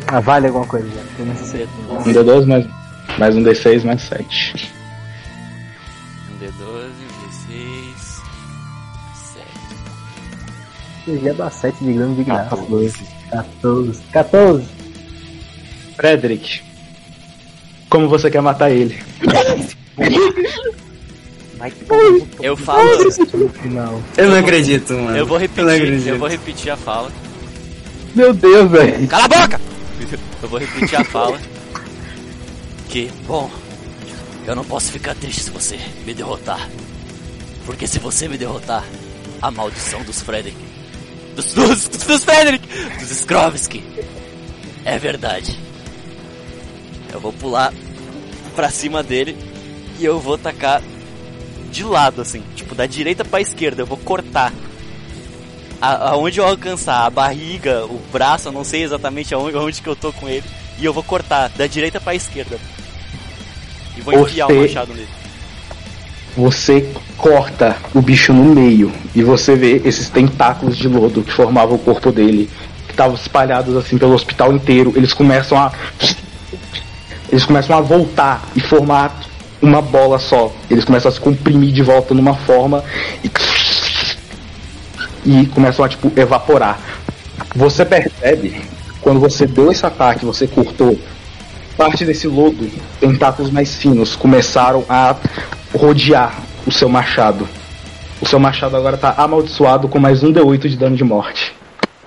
Ah, 0.07 0.21
vale 0.21 0.47
alguma 0.47 0.65
coisa 0.65 0.87
já. 0.87 1.01
Um 1.89 2.03
D12 2.03 2.45
mais, 2.45 2.65
mais 3.17 3.35
um 3.35 3.43
D6 3.43 3.83
mais 3.83 4.01
7. 4.03 4.71
Um 6.31 6.37
D12, 6.39 6.91
um 7.09 7.19
D6, 7.27 8.21
7. 9.33 9.47
Eu 11.07 11.17
ia 11.17 11.33
dar 11.33 11.51
7 11.51 11.83
de 11.83 11.91
grama 11.91 12.15
de 12.15 12.23
graça. 12.23 12.55
14. 12.55 13.05
14. 13.29 14.01
14. 14.13 14.65
Frederick, 15.97 16.61
como 17.93 18.09
você 18.09 18.31
quer 18.31 18.41
matar 18.41 18.71
ele? 18.71 18.99
Eu 22.41 22.57
falo. 22.57 23.03
No 23.03 23.49
final. 23.49 24.01
Eu 24.17 24.31
não 24.31 24.39
acredito, 24.39 24.93
mano. 24.93 25.15
Eu 25.15 25.27
vou 25.27 25.37
repetir, 25.37 25.69
acredito. 25.69 26.07
eu 26.07 26.17
vou 26.17 26.27
repetir 26.27 26.71
a 26.71 26.75
fala. 26.75 27.11
Meu 28.15 28.33
Deus, 28.33 28.71
velho. 28.71 29.07
Cala 29.07 29.25
a 29.25 29.27
boca! 29.27 29.61
Eu 30.41 30.49
vou 30.49 30.59
repetir 30.59 30.99
a 30.99 31.03
fala. 31.03 31.39
Que, 32.89 33.11
bom, 33.27 33.49
eu 34.47 34.55
não 34.55 34.65
posso 34.65 34.91
ficar 34.91 35.13
triste 35.13 35.43
se 35.43 35.51
você 35.51 35.77
me 36.03 36.15
derrotar. 36.15 36.67
Porque 37.63 37.85
se 37.85 37.99
você 37.99 38.27
me 38.27 38.39
derrotar, 38.39 38.83
a 39.39 39.51
maldição 39.51 40.01
dos 40.01 40.19
Frederick. 40.19 40.57
Dos, 41.35 41.53
dos, 41.53 41.87
dos 41.89 42.23
Frederick! 42.23 42.67
Dos 42.99 43.11
Skrovski. 43.11 43.83
É 44.83 44.97
verdade. 44.97 45.62
Eu 47.13 47.19
vou 47.19 47.31
pular 47.33 47.71
pra 48.55 48.69
cima 48.69 49.01
dele 49.03 49.37
e 49.99 50.05
eu 50.05 50.19
vou 50.19 50.37
tacar 50.37 50.81
de 51.71 51.83
lado, 51.83 52.21
assim. 52.21 52.43
Tipo, 52.55 52.75
da 52.75 52.85
direita 52.85 53.23
pra 53.23 53.41
esquerda. 53.41 53.81
Eu 53.81 53.85
vou 53.85 53.97
cortar 53.97 54.51
a- 55.81 56.09
aonde 56.11 56.39
eu 56.39 56.45
alcançar, 56.47 57.05
a 57.05 57.09
barriga, 57.09 57.85
o 57.85 57.99
braço, 58.11 58.47
eu 58.47 58.51
não 58.51 58.63
sei 58.63 58.83
exatamente 58.83 59.33
aonde, 59.33 59.55
aonde 59.57 59.81
que 59.81 59.87
eu 59.87 59.95
tô 59.95 60.11
com 60.13 60.27
ele. 60.27 60.43
E 60.79 60.85
eu 60.85 60.93
vou 60.93 61.03
cortar 61.03 61.49
da 61.49 61.67
direita 61.67 61.99
pra 62.01 62.15
esquerda. 62.15 62.57
E 63.97 64.01
vou 64.01 64.13
enfiar 64.13 64.47
Você- 64.47 64.53
o 64.53 64.61
machado 64.61 64.93
nele. 64.93 65.07
Você 66.35 66.89
corta 67.15 67.77
o 67.93 68.01
bicho 68.01 68.33
no 68.33 68.43
meio 68.55 68.91
e 69.13 69.21
você 69.21 69.55
vê 69.55 69.81
esses 69.85 70.09
tentáculos 70.09 70.75
de 70.75 70.87
lodo 70.87 71.21
que 71.21 71.31
formavam 71.31 71.75
o 71.75 71.79
corpo 71.79 72.11
dele, 72.11 72.49
que 72.87 72.91
estavam 72.93 73.15
espalhados 73.15 73.75
assim 73.77 73.99
pelo 73.99 74.13
hospital 74.15 74.51
inteiro. 74.51 74.93
Eles 74.95 75.13
começam 75.13 75.55
a. 75.59 75.71
Eles 77.33 77.45
começam 77.45 77.75
a 77.75 77.81
voltar 77.81 78.43
e 78.55 78.61
formar 78.61 79.11
uma 79.59 79.81
bola 79.81 80.19
só. 80.19 80.53
Eles 80.69 80.85
começam 80.85 81.09
a 81.09 81.11
se 81.11 81.19
comprimir 81.19 81.71
de 81.71 81.81
volta 81.81 82.13
numa 82.13 82.35
forma 82.35 82.83
e. 83.23 83.31
E 85.25 85.47
começam 85.47 85.83
a 85.83 85.89
tipo 85.89 86.11
evaporar. 86.15 86.79
Você 87.55 87.83
percebe, 87.83 88.61
quando 89.01 89.19
você 89.19 89.47
deu 89.47 89.71
esse 89.71 89.83
ataque, 89.83 90.23
você 90.23 90.45
cortou, 90.45 90.95
parte 91.75 92.05
desse 92.05 92.27
lodo, 92.27 92.69
tentáculos 92.99 93.49
mais 93.49 93.77
finos, 93.77 94.15
começaram 94.15 94.85
a 94.87 95.15
rodear 95.73 96.39
o 96.67 96.71
seu 96.71 96.87
machado. 96.87 97.49
O 98.21 98.27
seu 98.27 98.37
machado 98.37 98.77
agora 98.77 98.95
tá 98.95 99.15
amaldiçoado 99.17 99.87
com 99.87 99.97
mais 99.97 100.21
um 100.21 100.31
D8 100.31 100.67
de 100.67 100.77
dano 100.77 100.95
de 100.95 101.03
morte. 101.03 101.51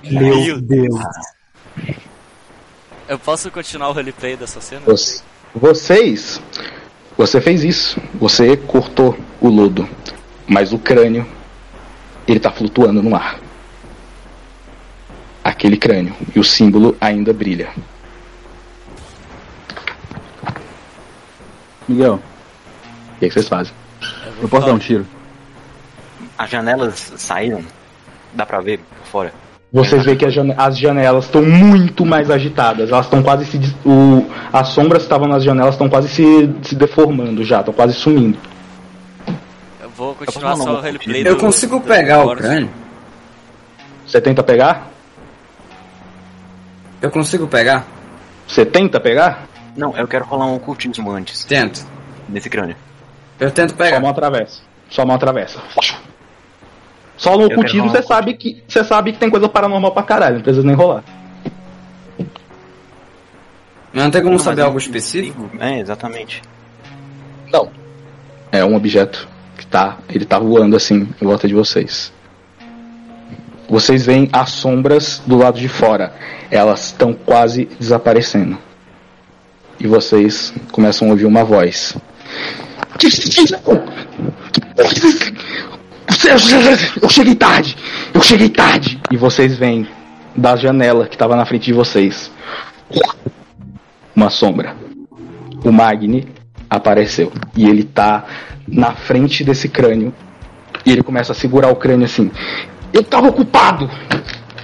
Meu 0.09 0.61
Deus. 0.61 0.95
Eu 3.07 3.17
posso 3.17 3.49
continuar 3.51 3.89
o 3.89 3.93
roleplay 3.93 4.35
dessa 4.35 4.59
cena? 4.61 4.81
Você- 4.85 5.21
Vocês, 5.55 6.41
você 7.17 7.39
fez 7.41 7.63
isso. 7.63 7.99
Você 8.15 8.55
cortou 8.57 9.17
o 9.41 9.47
lodo, 9.47 9.87
mas 10.47 10.71
o 10.73 10.77
crânio 10.77 11.25
ele 12.27 12.39
tá 12.39 12.51
flutuando 12.51 13.01
no 13.01 13.15
ar. 13.15 13.39
Aquele 15.43 15.77
crânio 15.77 16.13
e 16.35 16.39
o 16.39 16.43
símbolo 16.43 16.95
ainda 16.99 17.33
brilha. 17.33 17.69
Miguel, 21.87 22.15
O 23.15 23.19
que, 23.19 23.27
que 23.27 23.33
vocês 23.33 23.47
fazem? 23.47 23.73
eu 24.41 24.49
posso 24.49 24.67
dar 24.67 24.73
um 24.73 24.79
tiro? 24.79 25.07
As 26.37 26.49
janelas 26.49 27.13
saíram. 27.17 27.63
Dá 28.33 28.45
pra 28.45 28.59
ver 28.59 28.79
por 28.79 29.07
fora. 29.07 29.33
Vocês 29.71 30.05
veem 30.05 30.17
que 30.17 30.25
as 30.25 30.33
jane- 30.33 30.55
as 30.57 30.77
janelas 30.77 31.25
estão 31.25 31.41
muito 31.43 32.05
mais 32.05 32.31
agitadas. 32.31 32.89
Elas 32.89 33.05
estão 33.05 33.21
quase 33.21 33.45
se. 33.45 33.59
O, 33.85 34.25
as 34.53 34.69
sombras 34.69 34.99
que 35.01 35.05
estavam 35.05 35.27
nas 35.27 35.43
janelas 35.43 35.73
estão 35.75 35.89
quase 35.89 36.07
se, 36.07 36.23
se 36.63 36.73
deformando 36.75 37.43
já, 37.43 37.59
estão 37.59 37.73
quase 37.73 37.93
sumindo. 37.93 38.37
Eu 39.81 39.89
vou 39.89 40.15
continuar 40.15 40.51
posso 40.51 40.63
só 40.63 40.73
o 40.73 40.81
roleplay 40.81 41.27
Eu 41.27 41.35
do- 41.35 41.41
consigo 41.41 41.79
do- 41.79 41.85
pegar 41.85 42.23
do 42.23 42.29
o 42.31 42.35
crânio? 42.35 42.69
Você 44.05 44.21
tenta 44.21 44.41
pegar? 44.41 44.87
Eu 47.01 47.11
consigo 47.11 47.45
pegar? 47.47 47.85
Você 48.47 48.65
tenta 48.65 48.99
pegar? 48.99 49.47
Não, 49.75 49.95
eu 49.97 50.07
quero 50.07 50.25
rolar 50.25 50.45
um 50.47 50.55
ocultismo 50.55 51.11
antes 51.11 51.43
Tento. 51.43 51.85
desse 52.27 52.49
crânio. 52.49 52.75
Eu 53.39 53.51
tento 53.51 53.71
Sua 53.75 53.77
pegar. 53.77 53.99
mão 53.99 54.09
atravessa. 54.09 54.61
Sua 54.89 55.05
mão 55.05 55.15
atravessa. 55.17 55.59
Só 57.17 57.35
no 57.35 57.45
ocultismo 57.45 57.89
você 57.89 58.03
sabe 58.03 58.35
que 58.35 58.63
você 58.67 58.83
sabe 58.83 59.11
que 59.11 59.17
tem 59.17 59.29
coisa 59.29 59.49
paranormal 59.49 59.91
pra 59.91 60.03
caralho, 60.03 60.35
não 60.35 60.43
precisa 60.43 60.65
nem 60.65 60.75
rolar. 60.75 61.03
Mas 63.91 64.03
não 64.03 64.11
tem 64.11 64.21
como 64.21 64.33
Não, 64.33 64.39
saber 64.39 64.57
mas 64.57 64.65
algo 64.65 64.77
específico? 64.77 65.49
É, 65.59 65.79
exatamente. 65.79 66.43
Não. 67.51 67.71
É 68.51 68.63
um 68.63 68.75
objeto 68.75 69.27
que 69.57 69.65
tá, 69.65 69.97
ele 70.07 70.23
tá 70.23 70.37
voando 70.37 70.75
assim 70.75 71.09
em 71.19 71.25
volta 71.25 71.47
de 71.47 71.55
vocês. 71.55 72.13
Vocês 73.67 74.05
veem 74.05 74.29
as 74.31 74.51
sombras 74.51 75.21
do 75.25 75.37
lado 75.37 75.59
de 75.59 75.67
fora. 75.67 76.13
Elas 76.51 76.85
estão 76.85 77.13
quase 77.13 77.65
desaparecendo. 77.79 78.57
E 79.79 79.87
vocês 79.87 80.53
começam 80.71 81.07
a 81.07 81.11
ouvir 81.11 81.25
uma 81.25 81.43
voz. 81.43 81.97
Eu 87.01 87.09
cheguei 87.09 87.35
tarde! 87.35 87.77
Eu 88.13 88.21
cheguei 88.21 88.49
tarde! 88.49 88.99
E 89.11 89.17
vocês 89.17 89.57
veem 89.57 89.87
da 90.35 90.55
janela 90.55 91.07
que 91.07 91.15
estava 91.15 91.35
na 91.35 91.45
frente 91.45 91.65
de 91.65 91.73
vocês 91.73 92.31
uma 94.15 94.29
sombra. 94.29 94.75
O 95.63 95.71
Magni 95.71 96.27
apareceu. 96.69 97.31
E 97.55 97.67
ele 97.67 97.83
tá 97.83 98.25
na 98.67 98.93
frente 98.93 99.43
desse 99.43 99.69
crânio. 99.69 100.13
E 100.85 100.91
ele 100.91 101.03
começa 101.03 101.31
a 101.31 101.35
segurar 101.35 101.69
o 101.69 101.75
crânio 101.75 102.05
assim. 102.05 102.31
Eu 102.93 103.03
tava 103.03 103.27
ocupado! 103.27 103.89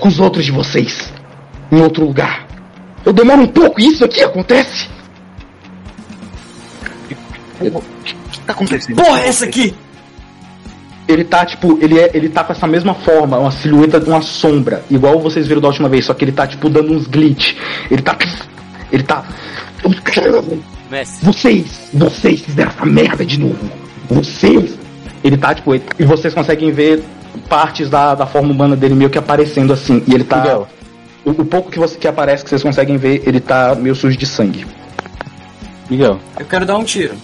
com 0.03 0.09
os 0.09 0.19
outros 0.19 0.43
de 0.43 0.51
vocês 0.51 1.13
em 1.71 1.81
outro 1.81 2.05
lugar. 2.05 2.45
Eu 3.05 3.13
demoro 3.13 3.41
um 3.41 3.47
pouco 3.47 3.79
e 3.79 3.87
isso 3.87 4.03
aqui 4.03 4.21
acontece. 4.21 4.89
O 7.61 7.71
que 8.29 8.39
tá 8.41 8.51
acontecendo? 8.51 9.01
Porra, 9.01 9.21
é 9.21 9.27
essa 9.29 9.45
aqui? 9.45 9.73
Ele 11.07 11.23
tá, 11.23 11.45
tipo, 11.45 11.77
ele, 11.81 11.99
é, 11.99 12.11
ele 12.13 12.29
tá 12.29 12.43
com 12.43 12.53
essa 12.53 12.65
mesma 12.65 12.93
forma, 12.93 13.37
uma 13.37 13.51
silhueta 13.51 13.99
de 13.99 14.09
uma 14.09 14.21
sombra, 14.21 14.83
igual 14.89 15.19
vocês 15.19 15.45
viram 15.45 15.59
da 15.59 15.67
última 15.67 15.89
vez, 15.89 16.05
só 16.05 16.13
que 16.13 16.23
ele 16.23 16.31
tá, 16.31 16.47
tipo, 16.47 16.69
dando 16.69 16.93
uns 16.93 17.07
glitch. 17.07 17.55
Ele 17.91 18.01
tá. 18.01 18.17
Ele 18.91 19.03
tá. 19.03 19.25
Mestre, 20.89 21.25
Vocês, 21.25 21.89
vocês 21.93 22.41
fizeram 22.41 22.71
essa 22.71 22.85
merda 22.85 23.25
de 23.25 23.39
novo. 23.39 23.57
Vocês. 24.09 24.77
Ele 25.23 25.35
tá, 25.35 25.53
tipo, 25.53 25.73
e 25.75 26.05
vocês 26.05 26.33
conseguem 26.33 26.71
ver 26.71 27.03
partes 27.49 27.89
da, 27.89 28.15
da 28.15 28.25
forma 28.25 28.51
humana 28.51 28.75
dele 28.75 28.95
meio 28.95 29.09
que 29.09 29.17
aparecendo 29.17 29.73
assim. 29.73 30.03
E 30.07 30.13
ele 30.13 30.23
tá. 30.23 30.37
Miguel. 30.37 30.67
O, 31.25 31.31
o 31.31 31.45
pouco 31.45 31.71
que, 31.71 31.79
você, 31.79 31.97
que 31.97 32.07
aparece 32.07 32.43
que 32.43 32.49
vocês 32.49 32.63
conseguem 32.63 32.97
ver, 32.97 33.23
ele 33.25 33.39
tá 33.39 33.75
meio 33.75 33.95
sujo 33.95 34.17
de 34.17 34.25
sangue. 34.25 34.65
Miguel. 35.89 36.19
Eu 36.39 36.45
quero 36.45 36.65
dar 36.65 36.77
um 36.77 36.83
tiro 36.83 37.15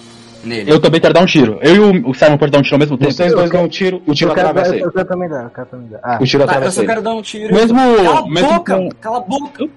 nele. 0.44 0.70
Eu 0.70 0.80
também 0.80 1.00
quero 1.00 1.14
dar 1.14 1.20
um 1.22 1.26
tiro. 1.26 1.58
Eu 1.62 1.74
e 1.94 2.00
o, 2.04 2.14
Simon 2.14 2.36
podemos 2.38 2.50
dar 2.52 2.58
um 2.58 2.62
tiro 2.62 2.74
ao 2.76 2.78
mesmo 2.80 2.96
tempo. 2.98 3.12
Vocês 3.12 3.32
dois 3.32 3.50
dão 3.50 3.64
um 3.64 3.68
tiro, 3.68 4.02
o 4.06 4.14
tiro 4.14 4.30
eu 4.30 4.34
quero, 4.34 4.48
atravessa 4.48 4.74
eu, 4.76 4.88
ele. 4.88 4.98
eu 4.98 5.04
também 5.04 5.28
dá, 5.28 5.42
eu 5.42 5.50
quero 5.50 5.66
também 5.66 5.88
dar. 5.88 6.00
Ah, 6.02 6.18
O 6.20 6.24
tiro 6.24 6.38
Tá, 6.38 6.44
eu 6.44 6.50
atravessa 6.50 6.74
só 6.76 6.80
ele. 6.82 6.88
quero 6.88 7.02
dar 7.02 7.14
um 7.14 7.22
tiro. 7.22 7.54
Mesmo- 7.54 7.78
Cala 7.78 8.18
a 8.20 8.26
mesmo 8.28 8.48
boca! 8.54 8.76
com- 8.76 8.90
Cala 9.00 9.16
a 9.18 9.20
boca! 9.20 9.68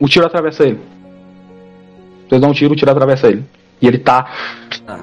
O 0.00 0.08
tiro 0.08 0.26
atravessa 0.26 0.64
ele. 0.64 0.80
Vocês 2.28 2.40
dão 2.40 2.50
um 2.50 2.52
tiro, 2.52 2.72
o 2.72 2.76
tiro 2.76 2.90
atravessa 2.90 3.28
ele. 3.28 3.44
E 3.80 3.86
ele 3.86 3.98
tá. 3.98 4.30
Tá. 4.86 5.00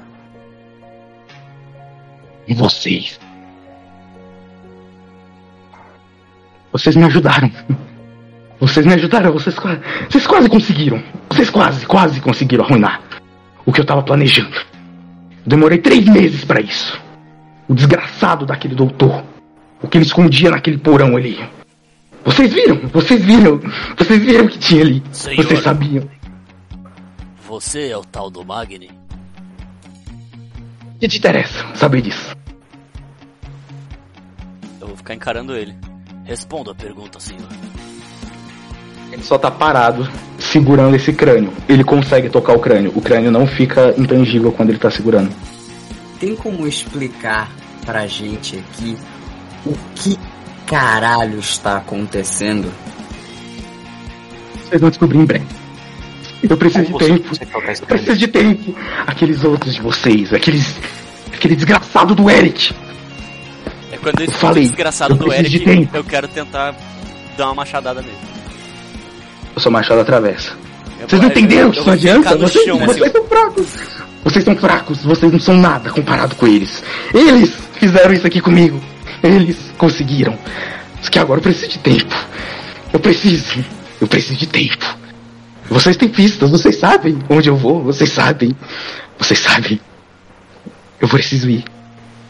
E 2.48 2.54
vocês? 2.54 3.18
Vocês 6.72 6.94
me 6.96 7.04
ajudaram. 7.04 7.50
Vocês 8.60 8.86
me 8.86 8.94
ajudaram, 8.94 9.32
vocês 9.32 9.58
quase. 9.58 9.80
Vocês 10.08 10.26
quase 10.26 10.48
conseguiram. 10.48 11.02
Vocês 11.30 11.50
quase, 11.50 11.86
quase 11.86 12.20
conseguiram 12.20 12.64
arruinar 12.64 13.02
o 13.66 13.72
que 13.72 13.80
eu 13.80 13.84
tava 13.84 14.02
planejando. 14.02 14.56
Demorei 15.44 15.78
três 15.78 16.06
meses 16.06 16.44
pra 16.44 16.60
isso. 16.60 16.98
O 17.68 17.74
desgraçado 17.74 18.46
daquele 18.46 18.74
doutor. 18.74 19.24
O 19.82 19.88
que 19.88 19.98
ele 19.98 20.06
escondia 20.06 20.50
naquele 20.50 20.78
porão 20.78 21.16
ali. 21.16 21.38
Vocês 22.24 22.52
viram? 22.52 22.80
Vocês 22.92 23.22
viram? 23.22 23.60
Vocês 23.96 24.22
viram 24.22 24.46
o 24.46 24.48
que 24.48 24.58
tinha 24.58 24.82
ali? 24.82 25.02
Vocês 25.12 25.60
sabiam? 25.60 26.08
você 27.46 27.88
é 27.88 27.96
o 27.96 28.04
tal 28.04 28.28
do 28.28 28.44
Magni? 28.44 28.90
O 30.94 30.98
que 30.98 31.08
te 31.08 31.18
interessa 31.18 31.64
saber 31.74 32.02
disso? 32.02 32.36
Eu 34.80 34.88
vou 34.88 34.96
ficar 34.96 35.14
encarando 35.14 35.56
ele. 35.56 35.74
Responda 36.24 36.72
a 36.72 36.74
pergunta, 36.74 37.20
senhor. 37.20 37.48
Ele 39.12 39.22
só 39.22 39.38
tá 39.38 39.50
parado, 39.50 40.08
segurando 40.38 40.96
esse 40.96 41.12
crânio. 41.12 41.52
Ele 41.68 41.84
consegue 41.84 42.28
tocar 42.28 42.54
o 42.54 42.58
crânio. 42.58 42.92
O 42.94 43.00
crânio 43.00 43.30
não 43.30 43.46
fica 43.46 43.94
intangível 43.96 44.52
quando 44.52 44.70
ele 44.70 44.78
tá 44.78 44.90
segurando. 44.90 45.30
Tem 46.20 46.34
como 46.34 46.66
explicar 46.66 47.50
pra 47.84 48.06
gente 48.06 48.56
aqui 48.58 48.96
o 49.64 49.74
que 49.94 50.18
caralho 50.66 51.38
está 51.38 51.76
acontecendo? 51.76 52.72
Vocês 54.64 54.80
vão 54.80 54.90
descobrir 54.90 55.18
em 55.18 55.24
breve. 55.24 55.46
Eu 56.42 56.56
preciso 56.56 56.84
de 56.84 56.98
tempo. 56.98 57.36
Eu 57.40 57.86
preciso 57.86 58.18
de 58.18 58.28
tempo. 58.28 58.74
Aqueles 59.06 59.44
outros 59.44 59.74
de 59.74 59.80
vocês, 59.80 60.32
aqueles. 60.32 60.76
Aquele 61.32 61.54
desgraçado 61.54 62.14
do 62.14 62.30
Eric. 62.30 62.74
É 63.92 63.96
quando 63.98 64.20
esse 64.20 64.32
falei, 64.34 64.64
desgraçado 64.64 65.14
eu 65.14 65.18
do 65.18 65.24
preciso 65.26 65.50
de 65.50 65.56
Eric, 65.56 65.66
tempo. 65.66 65.96
eu 65.96 66.04
quero 66.04 66.28
tentar 66.28 66.74
dar 67.36 67.46
uma 67.46 67.54
machadada 67.56 68.00
nele. 68.00 68.35
O 69.56 69.60
seu 69.60 69.70
machado 69.70 70.00
atravessa. 70.00 70.52
Eu 71.00 71.08
Vocês 71.08 71.22
não 71.22 71.28
entenderam 71.28 71.70
que 71.70 71.76
isso 71.78 71.84
vou 71.84 71.94
adianta? 71.94 72.36
Vocês, 72.36 72.64
chão, 72.64 72.76
assim, 72.76 72.86
vocês 72.86 73.12
são 73.12 73.24
fracos. 73.26 73.66
Vocês 74.22 74.44
são 74.44 74.56
fracos. 74.56 75.04
Vocês 75.04 75.32
não 75.32 75.40
são 75.40 75.56
nada 75.56 75.90
comparado 75.90 76.34
com 76.36 76.46
eles. 76.46 76.82
Eles 77.14 77.52
fizeram 77.78 78.12
isso 78.12 78.26
aqui 78.26 78.40
comigo. 78.40 78.80
Eles 79.22 79.56
conseguiram. 79.78 80.38
Só 81.00 81.10
que 81.10 81.18
agora 81.18 81.38
eu 81.38 81.42
preciso 81.42 81.70
de 81.72 81.78
tempo. 81.78 82.14
Eu 82.92 83.00
preciso. 83.00 83.64
Eu 84.00 84.06
preciso 84.06 84.38
de 84.38 84.46
tempo. 84.46 84.84
Vocês 85.70 85.96
têm 85.96 86.08
pistas. 86.08 86.50
Vocês 86.50 86.76
sabem 86.76 87.18
onde 87.28 87.48
eu 87.48 87.56
vou. 87.56 87.82
Vocês 87.82 88.12
sabem. 88.12 88.54
Vocês 89.18 89.38
sabem. 89.40 89.80
Eu 91.00 91.08
preciso 91.08 91.48
ir. 91.48 91.64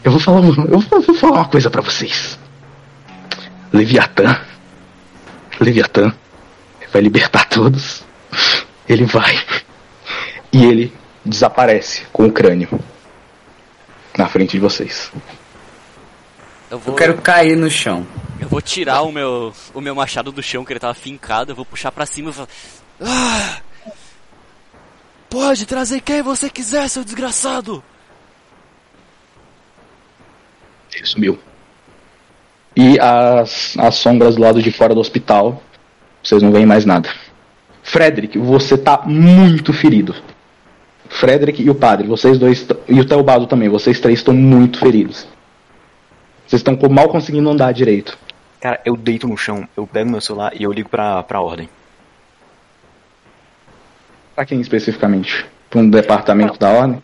Eu 0.03 0.11
vou 0.11 0.19
falar, 0.19 0.39
uma- 0.39 0.65
eu 0.65 0.79
vou, 0.79 1.01
vou 1.01 1.15
falar 1.15 1.33
uma 1.39 1.45
coisa 1.45 1.69
pra 1.69 1.81
vocês. 1.81 2.39
Leviatã. 3.73 4.39
Leviatã 5.59 6.13
vai 6.97 7.01
libertar 7.01 7.47
todos. 7.49 8.03
Ele 8.89 9.05
vai. 9.05 9.35
E 10.51 10.65
ele 10.65 10.93
desaparece 11.23 12.05
com 12.11 12.25
o 12.25 12.31
crânio 12.31 12.67
na 14.17 14.27
frente 14.27 14.51
de 14.51 14.59
vocês. 14.59 15.11
Eu 16.71 16.79
vou, 16.79 16.93
Eu 16.93 16.97
quero 16.97 17.21
cair 17.21 17.55
no 17.55 17.69
chão. 17.69 18.05
eu 18.39 18.49
vou 18.49 18.61
tirar 18.61 19.01
o 19.03 19.11
meu, 19.11 19.53
o 19.73 19.79
meu 19.79 19.93
machado 19.93 20.31
do 20.31 20.41
chão, 20.41 20.65
que 20.65 20.73
ele 20.73 20.79
tava 20.79 20.93
fincado, 20.93 21.51
eu 21.51 21.55
vou 21.55 21.65
puxar 21.65 21.91
pra 21.91 22.05
cima 22.05 22.29
e 22.29 22.33
vou 22.33 22.47
falar... 22.47 22.49
Ah! 22.99 23.61
Pode 25.29 25.65
trazer 25.65 26.01
quem 26.01 26.21
você 26.21 26.49
quiser, 26.49 26.89
seu 26.89 27.03
desgraçado! 27.03 27.83
Ele 30.93 31.05
sumiu. 31.05 31.39
E 32.75 32.99
as, 32.99 33.77
as 33.77 33.95
sombras 33.95 34.35
do 34.35 34.41
lado 34.41 34.61
de 34.61 34.71
fora 34.71 34.95
do 34.95 34.99
hospital, 34.99 35.61
vocês 36.27 36.43
não 36.43 36.51
veem 36.51 36.65
mais 36.65 36.85
nada. 36.85 37.09
Frederick, 37.81 38.37
você 38.37 38.77
tá 38.77 39.01
muito 39.05 39.71
ferido. 39.71 40.13
Frederick 41.07 41.63
e 41.63 41.69
o 41.69 41.75
padre, 41.75 42.05
vocês 42.05 42.37
dois, 42.37 42.67
e 42.87 42.99
o 42.99 43.05
Teobaldo 43.05 43.47
também, 43.47 43.69
vocês 43.69 43.97
três 44.01 44.19
estão 44.19 44.33
muito 44.33 44.77
feridos. 44.77 45.25
Vocês 46.45 46.61
estão 46.61 46.77
mal 46.89 47.07
conseguindo 47.07 47.49
andar 47.49 47.71
direito. 47.71 48.17
Cara, 48.59 48.81
eu 48.83 48.97
deito 48.97 49.25
no 49.25 49.37
chão, 49.37 49.65
eu 49.77 49.87
pego 49.87 50.09
meu 50.09 50.19
celular 50.19 50.51
e 50.53 50.63
eu 50.63 50.71
ligo 50.73 50.89
pra, 50.89 51.23
pra 51.23 51.39
ordem. 51.39 51.69
Pra 54.35 54.45
quem 54.45 54.59
especificamente? 54.59 55.45
Pra 55.69 55.79
um 55.79 55.89
departamento 55.89 56.59
da 56.59 56.69
ordem? 56.69 57.01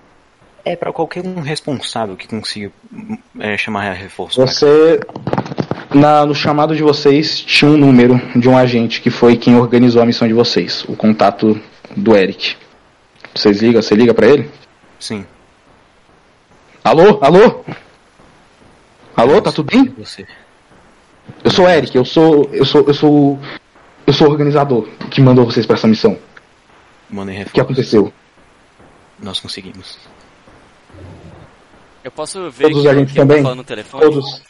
É, 0.65 0.75
pra 0.75 0.91
qualquer 0.91 1.25
um 1.25 1.39
responsável 1.39 2.17
que 2.17 2.27
consiga 2.27 2.71
é, 3.39 3.57
chamar 3.57 3.93
reforço. 3.93 4.41
cá. 4.41 5.52
Na, 5.93 6.25
no 6.25 6.33
chamado 6.35 6.75
de 6.75 6.83
vocês 6.83 7.39
tinha 7.39 7.69
um 7.71 7.77
número 7.77 8.19
de 8.35 8.47
um 8.49 8.57
agente 8.57 9.01
que 9.01 9.09
foi 9.09 9.37
quem 9.37 9.55
organizou 9.55 10.01
a 10.01 10.05
missão 10.05 10.27
de 10.27 10.33
vocês. 10.33 10.83
O 10.87 10.95
contato 10.95 11.59
do 11.95 12.15
Eric. 12.15 12.55
Vocês 13.33 13.61
ligam? 13.61 13.81
Você 13.81 13.95
liga 13.95 14.13
pra 14.13 14.27
ele? 14.27 14.49
Sim. 14.99 15.25
Alô? 16.83 17.19
Alô? 17.21 17.63
Alô, 19.15 19.41
tá 19.41 19.51
tudo 19.51 19.71
bem? 19.71 19.93
Você. 19.97 20.27
Eu 21.43 21.51
sou 21.51 21.65
o 21.65 21.69
Eric, 21.69 21.95
eu 21.95 22.05
sou. 22.05 22.49
Eu 22.51 22.65
sou. 22.65 22.83
Eu 22.85 22.93
sou. 22.93 23.39
Eu 24.05 24.13
sou 24.13 24.27
o 24.27 24.31
organizador 24.31 24.87
que 25.09 25.21
mandou 25.21 25.45
vocês 25.45 25.65
pra 25.65 25.75
essa 25.75 25.87
missão. 25.87 26.17
Mandem 27.09 27.43
O 27.43 27.45
que 27.49 27.61
aconteceu? 27.61 28.11
Nós 29.21 29.39
conseguimos. 29.39 29.97
Eu 32.03 32.11
posso 32.11 32.51
ver 32.51 32.63
Todos 32.63 32.79
os 32.79 32.85
agentes 32.85 33.13
tá 33.13 33.21
também? 33.21 33.41
falando 33.41 33.59
no 33.59 33.63
telefone? 33.63 34.03
Todos. 34.03 34.43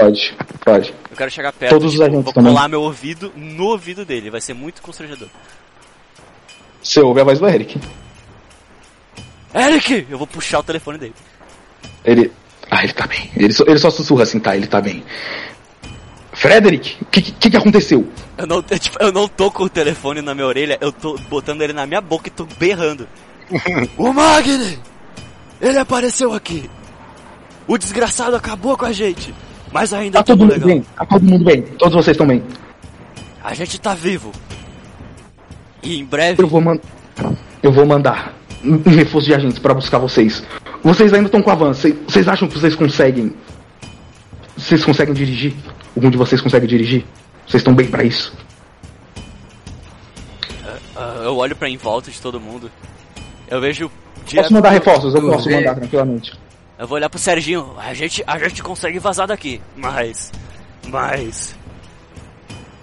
Pode, 0.00 0.34
pode. 0.64 0.94
Eu 1.10 1.16
quero 1.16 1.30
chegar 1.30 1.52
perto, 1.52 1.72
Todos 1.72 1.88
os 1.88 1.92
tipo, 1.92 2.04
agentes 2.04 2.24
vou 2.24 2.32
também. 2.32 2.54
colar 2.54 2.68
meu 2.68 2.80
ouvido 2.80 3.30
no 3.36 3.66
ouvido 3.66 4.02
dele, 4.02 4.30
vai 4.30 4.40
ser 4.40 4.54
muito 4.54 4.80
constrangedor. 4.80 5.28
Você 6.82 7.00
ouve 7.00 7.20
a 7.20 7.24
voz 7.24 7.38
do 7.38 7.46
Eric. 7.46 7.78
Eric! 9.54 10.06
Eu 10.08 10.16
vou 10.16 10.26
puxar 10.26 10.60
o 10.60 10.62
telefone 10.62 10.96
dele. 10.96 11.14
Ele. 12.02 12.32
Ah, 12.70 12.82
ele 12.82 12.94
tá 12.94 13.06
bem. 13.06 13.30
Ele 13.36 13.52
só, 13.52 13.64
ele 13.66 13.78
só 13.78 13.90
sussurra 13.90 14.22
assim, 14.22 14.40
tá? 14.40 14.56
Ele 14.56 14.66
tá 14.66 14.80
bem. 14.80 15.04
Frederick, 16.32 16.96
o 17.02 17.06
que, 17.06 17.20
que 17.20 17.50
que 17.50 17.56
aconteceu? 17.56 18.08
Eu 18.38 18.46
não, 18.46 18.64
eu, 18.70 18.78
tipo, 18.78 19.02
eu 19.02 19.12
não 19.12 19.28
tô 19.28 19.50
com 19.50 19.64
o 19.64 19.68
telefone 19.68 20.22
na 20.22 20.34
minha 20.34 20.46
orelha, 20.46 20.78
eu 20.80 20.90
tô 20.90 21.18
botando 21.28 21.60
ele 21.60 21.74
na 21.74 21.84
minha 21.84 22.00
boca 22.00 22.28
e 22.28 22.30
tô 22.30 22.46
berrando. 22.58 23.06
o 23.98 24.12
Magni! 24.12 24.78
Ele 25.60 25.76
apareceu 25.76 26.32
aqui! 26.32 26.70
O 27.66 27.76
desgraçado 27.76 28.34
acabou 28.34 28.78
com 28.78 28.86
a 28.86 28.92
gente! 28.92 29.34
Mas 29.72 29.92
ainda 29.92 30.18
Tá 30.18 30.24
todo 30.24 30.40
mundo 30.40 30.52
legal. 30.52 30.68
bem? 30.68 30.82
Tá 30.96 31.06
todo 31.06 31.24
mundo 31.24 31.44
bem? 31.44 31.62
Todos 31.62 31.94
vocês 31.94 32.14
estão 32.14 32.26
bem? 32.26 32.42
A 33.42 33.54
gente 33.54 33.80
tá 33.80 33.94
vivo. 33.94 34.32
E 35.82 36.00
em 36.00 36.04
breve, 36.04 36.42
Eu 36.42 36.48
vou 36.48 36.60
mandar. 36.60 36.82
Eu 37.62 37.72
vou 37.72 37.86
mandar 37.86 38.34
um 38.64 38.76
reforço 38.90 39.26
de 39.28 39.34
agentes 39.34 39.58
pra 39.58 39.72
buscar 39.74 39.98
vocês. 39.98 40.42
Vocês 40.82 41.12
ainda 41.12 41.26
estão 41.26 41.40
com 41.42 41.50
avanço. 41.50 41.88
Vocês- 42.06 42.28
acham 42.28 42.48
que 42.48 42.58
vocês 42.58 42.74
conseguem. 42.74 43.34
Vocês 44.56 44.84
conseguem 44.84 45.14
dirigir? 45.14 45.54
Algum 45.96 46.10
de 46.10 46.16
vocês 46.18 46.40
consegue 46.40 46.66
dirigir? 46.66 47.04
Vocês 47.46 47.60
estão 47.60 47.74
bem 47.74 47.86
pra 47.86 48.02
isso? 48.04 48.32
ah, 50.96 51.20
eu 51.24 51.36
olho 51.36 51.56
pra 51.56 51.68
em 51.68 51.76
volta 51.76 52.10
de 52.10 52.20
todo 52.20 52.40
mundo. 52.40 52.70
Eu 53.48 53.60
vejo. 53.60 53.90
Posso 54.34 54.52
mandar 54.52 54.70
reforços? 54.70 55.14
Eu 55.14 55.22
posso 55.22 55.50
mandar 55.50 55.74
tranquilamente. 55.74 56.32
Eu 56.80 56.86
vou 56.86 56.96
olhar 56.96 57.10
pro 57.10 57.18
Serginho. 57.18 57.74
A 57.76 57.92
gente, 57.92 58.24
a 58.26 58.38
gente 58.38 58.62
consegue 58.62 58.98
vazar 58.98 59.26
daqui. 59.26 59.60
Mas. 59.76 60.32
Mas. 60.88 61.54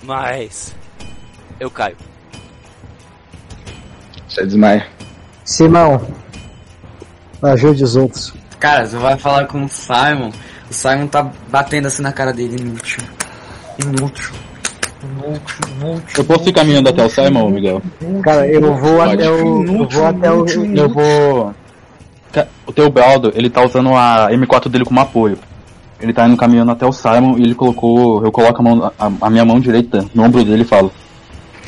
Mas. 0.04 0.76
Eu 1.60 1.72
caio. 1.72 1.98
Você 4.30 4.46
desmaia. 4.46 4.86
Simão, 5.44 6.08
ajude 7.42 7.84
os 7.84 7.96
outros. 7.96 8.36
Cara, 8.60 8.86
você 8.86 8.98
vai 8.98 9.18
falar 9.18 9.48
com 9.48 9.64
o 9.64 9.68
Simon. 9.68 10.30
O 10.70 10.74
Simon 10.74 11.08
tá 11.08 11.32
batendo 11.50 11.88
assim 11.88 12.04
na 12.04 12.12
cara 12.12 12.32
dele. 12.32 12.62
Inútil. 12.62 13.02
Inútil. 13.80 14.32
Inútil, 15.02 15.58
inútil. 15.72 16.16
Eu 16.20 16.26
posso 16.26 16.48
ir 16.48 16.54
caminhando 16.54 16.90
até 16.90 17.04
o 17.04 17.10
Simon, 17.10 17.50
Miguel? 17.50 17.82
Cara, 18.24 18.48
eu 18.48 18.62
vou 18.76 18.98
Pode. 18.98 19.14
até 19.16 19.28
o. 19.32 19.64
Eu 19.64 19.90
vou 19.90 20.06
até 20.06 20.32
o. 20.32 20.46
Eu 20.76 20.90
vou. 20.90 21.56
O 22.66 22.72
teu 22.72 22.90
Baldo, 22.90 23.32
ele 23.36 23.50
tá 23.50 23.64
usando 23.64 23.90
a 23.96 24.28
M4 24.32 24.70
dele 24.70 24.86
como 24.86 25.00
apoio. 25.00 25.38
Ele 26.00 26.14
tá 26.14 26.28
indo 26.28 26.38
caminhando 26.38 26.72
até 26.72 26.86
o 26.86 26.92
Simon 26.92 27.38
e 27.38 27.44
ele 27.44 27.56
colocou. 27.56 28.24
Eu 28.24 28.32
coloco 28.32 28.60
a, 28.60 28.64
mão, 28.64 28.92
a, 29.00 29.12
a 29.22 29.30
minha 29.30 29.44
mão 29.46 29.60
direita 29.60 30.06
no 30.14 30.24
ombro 30.24 30.44
dele 30.44 30.62
e 30.62 30.66
falo. 30.66 30.92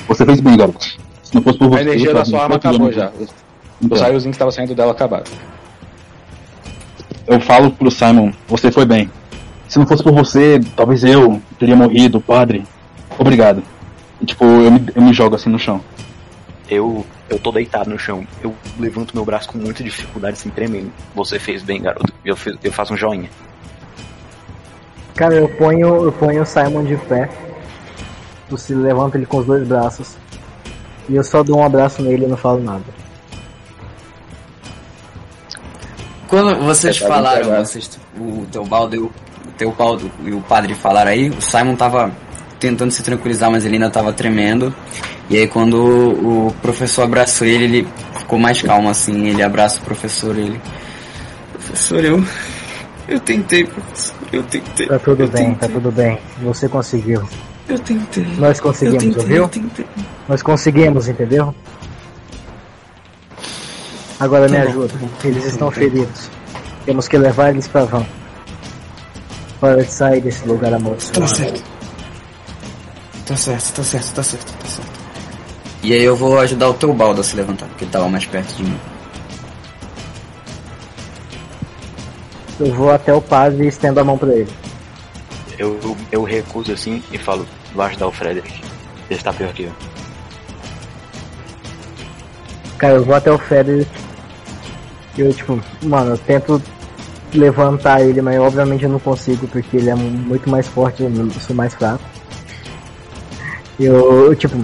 Você 0.08 0.26
fez 0.26 0.40
bem, 0.40 0.56
garoto. 0.58 0.86
Se 1.24 1.34
não 1.36 1.42
fosse 1.42 1.58
por 1.58 1.70
você. 1.70 1.80
A 1.80 1.82
energia 1.82 2.14
da 2.14 2.26
sua 2.26 2.44
arma 2.44 2.56
acabou 2.56 2.92
já. 2.92 3.10
Os 3.20 3.30
Então, 3.82 3.98
raiozinhos 3.98 4.24
que 4.24 4.30
estavam 4.36 4.52
saindo 4.52 4.76
dela 4.76 4.92
acabaram. 4.92 5.24
eu 7.28 7.40
falo 7.40 7.72
pro 7.72 7.90
Simon, 7.92 8.32
você 8.48 8.72
foi 8.72 8.86
bem. 8.86 9.10
Se 9.68 9.78
não 9.78 9.86
fosse 9.86 10.04
por 10.04 10.12
você, 10.14 10.60
talvez 10.76 11.04
eu 11.04 11.40
teria 11.60 11.76
morrido, 11.76 12.20
padre. 12.20 12.64
Obrigado. 13.18 13.62
E, 14.20 14.26
tipo, 14.26 14.44
eu 14.44 14.72
me, 14.72 14.86
eu 14.96 15.02
me 15.02 15.14
jogo 15.14 15.36
assim 15.36 15.50
no 15.50 15.60
chão. 15.60 15.80
Eu, 16.68 17.06
eu 17.30 17.40
tô 17.40 17.52
deitado 17.52 17.90
no 17.90 17.98
chão. 18.00 18.26
Eu 18.42 18.56
levanto 18.80 19.14
meu 19.16 19.24
braço 19.26 19.50
com 19.50 19.58
muita 19.58 19.84
dificuldade, 19.84 20.34
assim, 20.34 20.50
tremendo. 20.50 20.92
Você 21.16 21.38
fez 21.40 21.62
bem, 21.64 21.82
garoto. 21.82 22.12
Eu, 22.26 22.36
fiz- 22.36 22.58
eu 22.64 22.72
faço 22.72 22.94
um 22.94 22.98
joinha. 22.98 23.30
Cara, 25.16 25.36
eu 25.36 25.50
ponho, 25.50 26.04
eu 26.06 26.12
ponho 26.12 26.42
o 26.42 26.46
Simon 26.46 26.84
de 26.84 26.96
pé. 26.98 27.30
Você 28.50 28.74
levanta 28.74 29.18
ele 29.18 29.26
com 29.26 29.38
os 29.38 29.46
dois 29.46 29.68
braços. 29.68 30.16
E 31.08 31.16
eu 31.16 31.24
só 31.24 31.44
dou 31.44 31.60
um 31.60 31.64
abraço 31.66 32.02
nele 32.02 32.26
e 32.26 32.28
não 32.28 32.38
falo 32.38 32.62
nada. 32.64 32.84
Quando 36.28 36.56
vocês 36.64 36.96
É, 36.98 37.00
tá 37.00 37.08
falaram, 37.08 37.44
pegado. 37.46 37.66
vocês, 37.66 38.00
o 38.18 38.46
Teobaldo, 38.52 38.96
e 38.96 39.00
o 39.00 39.12
o 39.48 39.52
Teobaldo 39.60 40.10
e 40.24 40.32
o 40.32 40.40
padre 40.42 40.74
falaram 40.76 41.10
aí, 41.12 41.30
o 41.30 41.42
Simon 41.42 41.76
tava 41.76 42.12
tentando 42.60 42.92
se 42.92 43.02
tranquilizar, 43.02 43.50
mas 43.50 43.66
ele 43.66 43.76
ainda 43.76 43.90
tava 43.90 44.12
tremendo. 44.14 44.74
E 45.30 45.38
aí 45.38 45.48
quando 45.48 45.76
o, 45.78 46.54
professor 46.62 47.04
abraçou 47.04 47.48
ele, 47.48 47.64
ele 47.64 47.88
ficou 48.18 48.38
mais 48.40 48.62
calmo 48.62 48.90
assim, 48.90 49.28
ele 49.28 49.42
abraça 49.44 49.80
o 49.80 49.82
professor 49.84 50.38
ele. 50.38 50.60
Professor, 51.54 52.04
eu. 52.04 52.24
Eu 53.08 53.20
tentei, 53.20 53.64
professor. 53.66 54.16
Eu 54.32 54.44
tentei. 54.44 54.88
Tá 54.88 55.00
tudo 55.00 55.24
eu 55.24 55.28
bem, 55.30 55.54
tá 55.54 55.68
tentei, 55.68 55.70
tudo 55.76 55.92
bem. 55.92 56.20
Você 56.42 56.68
conseguiu. 56.70 57.28
Eu 57.68 57.80
tentei. 57.80 58.26
Nós 58.38 58.58
Eu 58.58 58.64
conseguimos, 58.64 59.04
tentei, 59.04 59.22
ouviu? 59.22 59.38
eu 59.44 59.48
tentei. 59.48 59.86
Nós 60.28 60.42
conseguimos, 60.42 61.08
entendeu? 61.08 61.54
Agora 64.20 64.48
me 64.50 64.58
Tá 64.58 64.64
bom, 64.64 64.70
ajuda. 64.70 64.88
tá 64.90 64.98
bom. 65.00 65.10
Eles 65.24 65.46
estão 65.46 65.72
feridos. 65.72 66.30
Temos 66.86 67.08
que 67.08 67.18
levar 67.18 67.50
eles 67.50 67.68
pra 67.68 67.86
van. 67.86 68.06
Para 69.62 69.84
sair 69.86 70.22
desse 70.22 70.48
lugar 70.48 70.72
Tá 70.72 70.78
amaldiçoado. 70.78 71.36
certo. 71.36 71.64
Tá 73.30 73.38
certo, 73.38 73.74
tá 73.76 73.84
certo, 73.84 74.14
tá 74.16 74.24
certo, 74.24 74.54
tá 74.58 74.68
certo. 74.68 75.00
E 75.84 75.94
aí 75.94 76.04
eu 76.04 76.16
vou 76.16 76.40
ajudar 76.40 76.68
o 76.68 76.74
Teobaldo 76.74 77.22
a 77.22 77.24
se 77.24 77.36
levantar, 77.36 77.68
porque 77.68 77.84
ele 77.84 77.92
tava 77.92 78.10
mais 78.10 78.26
perto 78.26 78.56
de 78.56 78.64
mim. 78.64 78.80
Eu 82.60 82.74
vou 82.74 82.90
até 82.90 83.14
o 83.14 83.22
padre 83.22 83.66
e 83.66 83.68
estendo 83.68 84.00
a 84.00 84.04
mão 84.04 84.18
pra 84.18 84.34
ele. 84.34 84.52
Eu, 85.60 85.80
eu, 85.84 85.98
eu 86.12 86.24
recuso 86.24 86.72
assim 86.72 87.04
e 87.12 87.20
falo, 87.20 87.46
vou 87.72 87.86
ajudar 87.86 88.08
o 88.08 88.12
Frederick. 88.12 88.64
Ele 89.12 89.22
tá 89.22 89.32
pior 89.32 89.54
que 89.54 89.66
eu. 89.66 89.72
Cara, 92.80 92.96
eu 92.96 93.06
vou 93.06 93.14
até 93.14 93.32
o 93.32 93.38
Frederick. 93.38 93.92
E 95.16 95.22
eu, 95.22 95.32
tipo, 95.32 95.62
mano, 95.84 96.14
eu 96.14 96.18
tento 96.18 96.60
levantar 97.32 98.02
ele, 98.02 98.24
mas 98.24 98.40
obviamente 98.40 98.86
eu 98.86 98.90
não 98.90 99.00
consigo 99.00 99.48
porque 99.50 99.78
ele 99.78 99.92
é 99.92 99.96
muito 99.96 100.50
mais 100.50 100.68
forte 100.68 101.04
e 101.04 101.06
eu 101.06 101.30
sou 101.40 101.56
mais 101.56 101.76
fraco. 101.76 102.04
Eu, 103.80 104.26
eu, 104.26 104.36
tipo, 104.36 104.58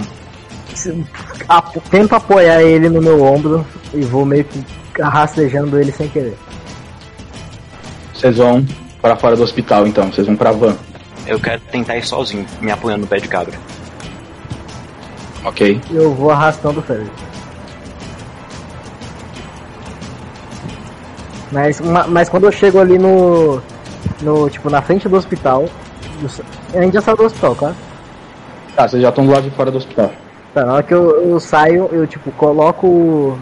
tento 1.90 2.14
apoiar 2.14 2.62
ele 2.62 2.88
no 2.88 3.00
meu 3.00 3.22
ombro 3.22 3.66
e 3.94 4.02
vou 4.02 4.24
meio 4.26 4.44
que 4.44 4.62
rastejando 5.00 5.78
ele 5.80 5.90
sem 5.92 6.08
querer. 6.08 6.36
Vocês 8.12 8.36
vão 8.36 8.64
para 9.00 9.16
fora 9.16 9.36
do 9.36 9.42
hospital 9.42 9.86
então, 9.86 10.12
vocês 10.12 10.26
vão 10.26 10.36
pra 10.36 10.52
van. 10.52 10.76
Eu 11.26 11.40
quero 11.40 11.60
tentar 11.72 11.96
ir 11.96 12.04
sozinho, 12.04 12.46
me 12.60 12.70
apoiando 12.70 13.02
no 13.02 13.06
pé 13.06 13.16
de 13.16 13.28
cabra. 13.28 13.54
Ok. 15.44 15.80
Eu 15.90 16.12
vou 16.14 16.30
arrastando 16.30 16.80
o 16.80 16.82
Frederick. 16.82 17.10
Mas, 21.52 21.80
ma- 21.80 22.06
mas 22.06 22.28
quando 22.28 22.44
eu 22.44 22.52
chego 22.52 22.80
ali 22.80 22.98
no. 22.98 23.62
no 24.20 24.50
tipo, 24.50 24.68
na 24.68 24.82
frente 24.82 25.08
do 25.08 25.16
hospital. 25.16 25.64
do- 26.20 26.44
a 26.78 26.82
gente 26.82 26.94
já 26.94 27.00
saiu 27.00 27.16
do 27.16 27.24
hospital, 27.24 27.54
claro. 27.54 27.76
Tá, 28.76 28.86
vocês 28.86 29.00
já 29.02 29.08
estão 29.08 29.24
do 29.24 29.32
lado 29.32 29.44
de 29.48 29.56
fora 29.56 29.70
do 29.70 29.78
hospital. 29.78 30.12
Tá, 30.52 30.64
na 30.64 30.74
hora 30.74 30.82
que 30.82 30.92
eu, 30.94 31.30
eu 31.30 31.40
saio, 31.40 31.88
eu 31.92 32.06
tipo, 32.06 32.30
coloco. 32.32 32.86
o- 32.86 33.38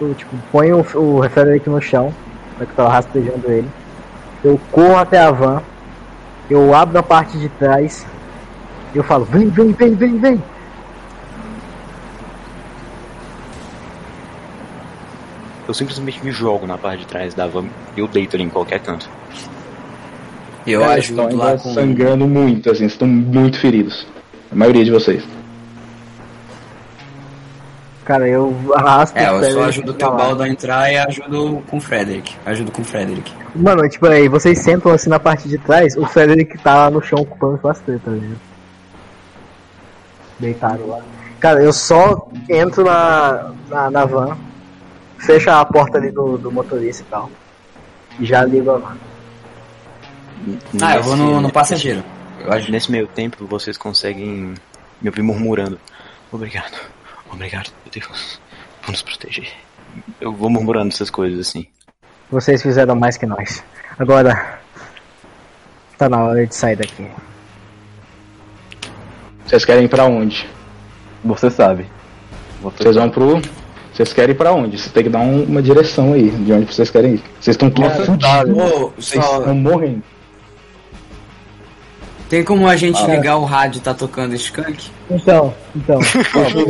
Eu 0.00 0.14
tipo, 0.14 0.36
ponho 0.52 0.84
o, 0.94 1.18
o 1.18 1.28
Frederick 1.28 1.68
no 1.68 1.80
chão, 1.80 2.14
que 2.56 2.62
eu 2.62 2.66
tava 2.76 2.90
rastejando 2.90 3.50
ele. 3.50 3.68
Eu 4.44 4.60
corro 4.70 4.96
até 4.96 5.18
a 5.18 5.32
van, 5.32 5.60
eu 6.48 6.72
abro 6.72 6.98
a 6.98 7.02
parte 7.02 7.36
de 7.36 7.48
trás, 7.48 8.06
eu 8.94 9.02
falo, 9.02 9.24
vem, 9.24 9.48
vem, 9.48 9.72
vem, 9.72 9.94
vem, 9.96 10.18
vem! 10.18 10.42
Eu 15.66 15.74
simplesmente 15.74 16.24
me 16.24 16.30
jogo 16.30 16.66
na 16.66 16.78
parte 16.78 17.00
de 17.00 17.06
trás 17.06 17.34
da 17.34 17.46
van 17.46 17.66
e 17.96 18.00
eu 18.00 18.06
deito 18.06 18.36
ali 18.36 18.44
em 18.44 18.48
qualquer 18.48 18.78
canto. 18.80 19.08
Eu 20.66 20.80
Cara, 20.80 20.92
ajudo 20.94 21.22
estão 21.22 21.38
lá 21.38 21.58
com. 21.58 21.74
sangrando 21.74 22.26
muito, 22.28 22.70
assim, 22.70 22.86
estão 22.86 23.08
muito 23.08 23.58
feridos. 23.58 24.06
A 24.50 24.54
maioria 24.54 24.84
de 24.84 24.90
vocês. 24.90 25.22
Cara, 28.08 28.26
eu 28.26 28.56
arrasto 28.74 29.18
É, 29.18 29.30
o 29.30 29.42
eu 29.42 29.52
só 29.52 29.64
ajudo 29.64 29.92
o. 29.92 29.94
Teobaldo 29.94 30.42
a 30.42 30.48
entrar 30.48 30.90
e 30.90 30.96
ajudo 30.96 31.62
com 31.68 31.76
o 31.76 31.80
Frederick. 31.80 32.34
Ajudo 32.46 32.72
com 32.72 32.80
o 32.80 32.84
Frederick. 32.84 33.30
Mano, 33.54 33.86
tipo, 33.86 34.06
aí, 34.06 34.28
vocês 34.28 34.58
sentam 34.60 34.92
assim 34.92 35.10
na 35.10 35.20
parte 35.20 35.46
de 35.46 35.58
trás, 35.58 35.94
o 35.94 36.06
Frederick 36.06 36.56
tá 36.56 36.74
lá 36.74 36.90
no 36.90 37.02
chão 37.02 37.18
ocupando 37.18 37.56
espaço 37.56 37.82
dele, 37.82 38.00
tá 38.02 38.10
ligado? 38.10 38.40
Deitado 40.38 40.86
lá. 40.86 41.00
Cara, 41.38 41.62
eu 41.62 41.70
só 41.70 42.28
entro 42.48 42.82
na, 42.82 43.52
na, 43.68 43.90
na 43.90 44.04
van, 44.06 44.38
fecho 45.18 45.50
a 45.50 45.62
porta 45.66 45.98
ali 45.98 46.10
do, 46.10 46.38
do 46.38 46.50
motorista 46.50 47.02
e 47.02 47.06
tal. 47.10 47.30
E 48.18 48.24
já 48.24 48.42
ligo 48.42 48.70
a 48.70 48.78
van. 48.78 48.96
Ah, 50.80 50.96
eu 50.96 51.02
vou 51.02 51.14
no, 51.14 51.42
no 51.42 51.52
passageiro. 51.52 52.02
Eu 52.44 52.52
ajudo. 52.52 52.72
Nesse 52.72 52.90
meio 52.90 53.06
tempo, 53.06 53.46
vocês 53.46 53.76
conseguem 53.76 54.54
me 55.00 55.08
ouvir 55.08 55.22
murmurando. 55.22 55.78
Obrigado. 56.32 56.76
Obrigado, 57.32 57.70
meu 57.84 57.92
Deus. 58.02 58.40
Por 58.82 58.90
nos 58.92 59.02
proteger. 59.02 59.52
Eu 60.20 60.32
vou 60.32 60.48
murmurando 60.50 60.88
essas 60.88 61.10
coisas 61.10 61.38
assim. 61.40 61.66
Vocês 62.30 62.62
fizeram 62.62 62.94
mais 62.94 63.16
que 63.16 63.26
nós. 63.26 63.62
Agora. 63.98 64.58
Tá 65.96 66.08
na 66.08 66.22
hora 66.22 66.46
de 66.46 66.54
sair 66.54 66.76
daqui. 66.76 67.06
Vocês 69.44 69.64
querem 69.64 69.84
ir 69.84 69.88
pra 69.88 70.04
onde? 70.04 70.48
Você 71.24 71.50
sabe. 71.50 71.86
Vocês 72.60 72.94
vão 72.96 73.08
pro. 73.10 73.40
Vocês 73.92 74.12
querem 74.12 74.32
ir 74.34 74.38
pra 74.38 74.52
onde? 74.52 74.78
Você 74.78 74.90
tem 74.90 75.02
que 75.04 75.08
dar 75.08 75.18
um- 75.20 75.42
uma 75.44 75.60
direção 75.62 76.12
aí, 76.12 76.30
de 76.30 76.52
onde 76.52 76.72
vocês 76.72 76.90
querem 76.90 77.14
ir. 77.14 77.22
Vocês 77.40 77.54
estão 77.54 77.68
todos 77.70 77.90
Cara, 77.92 78.04
fudidos. 78.46 78.92
Vocês 78.96 79.24
estão 79.24 79.54
morrendo. 79.54 80.02
Tem 82.28 82.44
como 82.44 82.68
a 82.68 82.76
gente 82.76 83.00
Ah. 83.02 83.06
ligar 83.06 83.36
o 83.38 83.44
rádio 83.44 83.78
e 83.78 83.80
tá 83.80 83.94
tocando 83.94 84.34
Skunk? 84.34 84.90
Então, 85.10 85.54
então. 85.74 85.98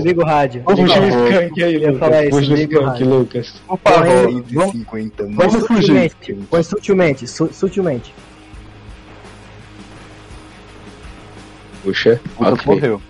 liga 0.04 0.22
o 0.22 0.24
rádio. 0.24 0.62
Vamos 0.64 0.80
o 0.80 0.84
skunk 1.08 1.62
aí, 1.64 1.78
Lucas. 1.78 1.98
falar 1.98 2.24
isso, 2.26 2.38
liga 2.40 2.54
o 2.54 2.62
skunk, 2.82 2.84
rádio. 2.84 3.08
Lucas. 3.08 3.54
Por 3.66 3.78
favor. 3.78 4.42
Vamos, 4.52 4.72
50 4.72 5.24
põe 5.24 5.34
Vamos 5.34 5.66
fugir. 5.66 5.80
sutilmente. 5.82 6.34
Põe 6.48 6.62
sutilmente, 6.62 7.26
su- 7.26 7.50
sutilmente. 7.52 8.14
Puxa. 11.82 12.20
O 12.38 12.44
Lucas 12.44 12.60
ok. 12.60 12.74
morreu. 12.74 13.02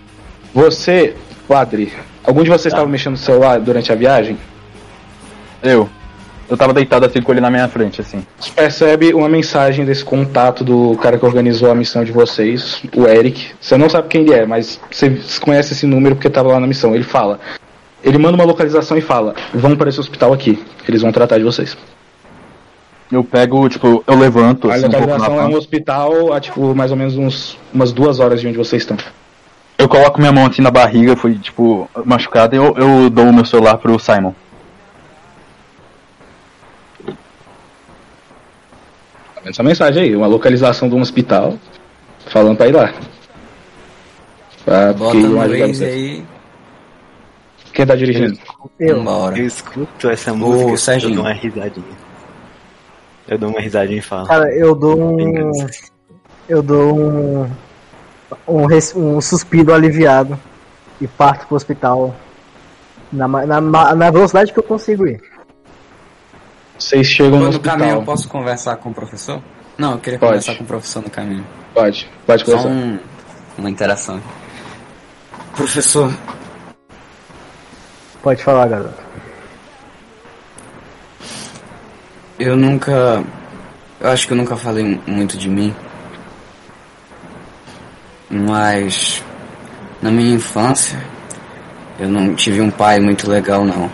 Você, 0.53 1.15
padre, 1.47 1.93
algum 2.23 2.43
de 2.43 2.49
vocês 2.49 2.73
estava 2.73 2.87
mexendo 2.87 3.11
no 3.11 3.17
celular 3.17 3.59
durante 3.59 3.91
a 3.91 3.95
viagem? 3.95 4.37
Eu. 5.61 5.89
Eu 6.49 6.57
tava 6.57 6.73
deitado 6.73 7.05
assim 7.05 7.21
com 7.21 7.31
ele 7.31 7.41
na 7.41 7.51
minha 7.51 7.67
frente, 7.67 8.01
assim. 8.01 8.25
Você 8.39 8.51
percebe 8.51 9.13
uma 9.13 9.29
mensagem 9.29 9.85
desse 9.85 10.03
contato 10.03 10.63
do 10.63 10.97
cara 10.97 11.17
que 11.17 11.25
organizou 11.25 11.69
a 11.69 11.75
missão 11.75 12.03
de 12.03 12.11
vocês, 12.11 12.81
o 12.95 13.05
Eric. 13.05 13.51
Você 13.61 13.77
não 13.77 13.87
sabe 13.87 14.07
quem 14.07 14.21
ele 14.21 14.33
é, 14.33 14.45
mas 14.45 14.79
você 14.89 15.19
conhece 15.39 15.73
esse 15.73 15.85
número 15.85 16.15
porque 16.15 16.27
estava 16.27 16.49
lá 16.49 16.59
na 16.59 16.65
missão. 16.65 16.95
Ele 16.95 17.03
fala. 17.03 17.39
Ele 18.03 18.17
manda 18.17 18.35
uma 18.35 18.45
localização 18.45 18.97
e 18.97 19.01
fala: 19.01 19.35
Vão 19.53 19.75
para 19.75 19.89
esse 19.89 19.99
hospital 19.99 20.33
aqui. 20.33 20.63
Eles 20.87 21.03
vão 21.03 21.11
tratar 21.11 21.37
de 21.37 21.43
vocês. 21.43 21.77
Eu 23.11 23.23
pego, 23.23 23.67
tipo, 23.69 24.03
eu 24.05 24.17
levanto 24.17 24.69
A 24.69 24.75
assim 24.75 24.85
um 24.85 24.89
localização 24.89 25.39
é 25.39 25.45
um 25.45 25.55
hospital 25.55 26.33
a 26.33 26.39
tipo 26.39 26.75
mais 26.75 26.91
ou 26.91 26.97
menos 26.97 27.17
uns, 27.17 27.57
umas 27.73 27.91
duas 27.91 28.19
horas 28.19 28.41
de 28.41 28.47
onde 28.47 28.57
vocês 28.57 28.83
estão. 28.83 28.97
Eu 29.77 29.87
coloco 29.87 30.19
minha 30.19 30.31
mão 30.31 30.45
assim 30.45 30.61
na 30.61 30.69
barriga, 30.69 31.15
fui, 31.15 31.35
tipo, 31.35 31.89
machucada, 32.03 32.53
e 32.55 32.57
eu, 32.57 32.75
eu 32.75 33.09
dou 33.09 33.25
o 33.25 33.33
meu 33.33 33.45
celular 33.45 33.77
pro 33.77 33.97
Simon. 33.97 34.33
Essa 39.45 39.63
mensagem 39.63 40.03
aí, 40.03 40.15
uma 40.15 40.27
localização 40.27 40.89
de 40.89 40.95
um 40.95 41.01
hospital, 41.01 41.55
falando 42.27 42.57
pra 42.57 42.67
ir 42.67 42.73
lá. 42.75 42.93
Pra, 44.65 44.93
Bota 44.93 45.11
que 45.11 45.23
no 45.23 45.33
uma 45.35 45.47
Waze 45.47 45.73
você. 45.75 45.85
aí. 45.85 46.23
Quem 47.73 47.85
tá 47.85 47.95
dirigindo? 47.95 48.37
Eu. 48.79 48.97
Vambora. 48.97 49.37
Eu 49.37 49.45
escuto 49.45 50.09
essa 50.09 50.33
música, 50.33 50.77
Serginho. 50.77 51.11
eu 51.11 51.15
dou 51.15 51.23
uma 51.25 51.33
risadinha. 51.33 51.85
Eu 53.27 53.37
dou 53.37 53.49
uma 53.49 53.61
risadinha 53.61 53.99
e 53.99 54.01
falo. 54.01 54.27
Cara, 54.27 54.53
eu 54.53 54.75
dou 54.75 54.99
um. 54.99 55.51
Eu 56.47 56.61
dou 56.63 56.99
um. 56.99 57.49
Um, 58.47 58.65
res- 58.65 58.95
um 58.95 59.19
suspiro 59.21 59.73
aliviado 59.73 60.37
e 61.01 61.07
parto 61.07 61.47
pro 61.47 61.55
hospital 61.55 62.13
na, 63.11 63.27
na, 63.27 63.61
na 63.95 64.11
velocidade 64.11 64.51
que 64.53 64.59
eu 64.59 64.63
consigo 64.63 65.07
ir. 65.07 65.19
Vocês 66.79 67.05
chegam 67.07 67.31
no 67.37 67.43
No 67.43 67.49
hospital. 67.49 67.77
caminho 67.77 67.95
eu 67.97 68.03
posso 68.03 68.27
conversar 68.29 68.77
com 68.77 68.89
o 68.89 68.93
professor? 68.93 69.41
Não, 69.77 69.93
eu 69.93 69.97
queria 69.99 70.17
Pode. 70.19 70.31
conversar 70.31 70.55
com 70.55 70.63
o 70.63 70.67
professor 70.67 71.03
no 71.03 71.09
caminho. 71.09 71.45
Pode, 71.73 72.09
pode 72.25 72.45
Só 72.45 72.51
começar. 72.57 72.69
um, 72.69 72.99
uma 73.57 73.69
interação. 73.69 74.21
Professor, 75.55 76.11
Pode 78.21 78.43
falar, 78.43 78.67
garoto. 78.67 79.01
eu 82.37 82.55
nunca. 82.57 83.23
Eu 83.99 84.09
acho 84.09 84.27
que 84.27 84.33
eu 84.33 84.37
nunca 84.37 84.55
falei 84.57 84.83
mu- 84.83 85.01
muito 85.07 85.37
de 85.37 85.49
mim. 85.49 85.73
Mas. 88.29 89.23
Na 90.01 90.11
minha 90.11 90.35
infância. 90.35 90.99
Eu 91.99 92.07
não 92.09 92.33
tive 92.35 92.61
um 92.61 92.69
pai 92.71 92.99
muito 92.99 93.29
legal, 93.29 93.65
não. 93.65 93.89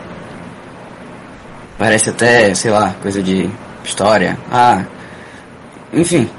Parece 1.78 2.10
até, 2.10 2.54
sei 2.56 2.72
lá, 2.72 2.95
coisa 3.02 3.22
de 3.22 3.50
história. 3.84 4.38
Ah. 4.52 4.84
Enfim. 5.94 6.30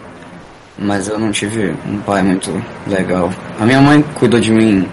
Mas 0.78 1.08
eu 1.08 1.18
não 1.18 1.32
tive 1.32 1.74
um 1.86 1.98
pai 2.00 2.22
muito 2.22 2.62
legal. 2.86 3.32
A 3.58 3.64
minha 3.64 3.80
mãe 3.80 4.02
cuidou 4.14 4.38
de 4.38 4.52
mim 4.52 4.86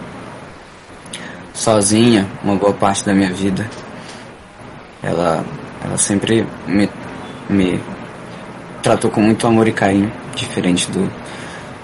sozinha 1.53 2.27
uma 2.43 2.55
boa 2.55 2.73
parte 2.73 3.05
da 3.05 3.13
minha 3.13 3.31
vida. 3.31 3.69
Ela, 5.01 5.45
ela 5.83 5.97
sempre 5.97 6.47
me, 6.65 6.89
me 7.49 7.81
tratou 8.81 9.11
com 9.11 9.21
muito 9.21 9.45
amor 9.45 9.67
e 9.67 9.73
carinho, 9.73 10.11
diferente 10.35 10.89
do, 10.89 11.11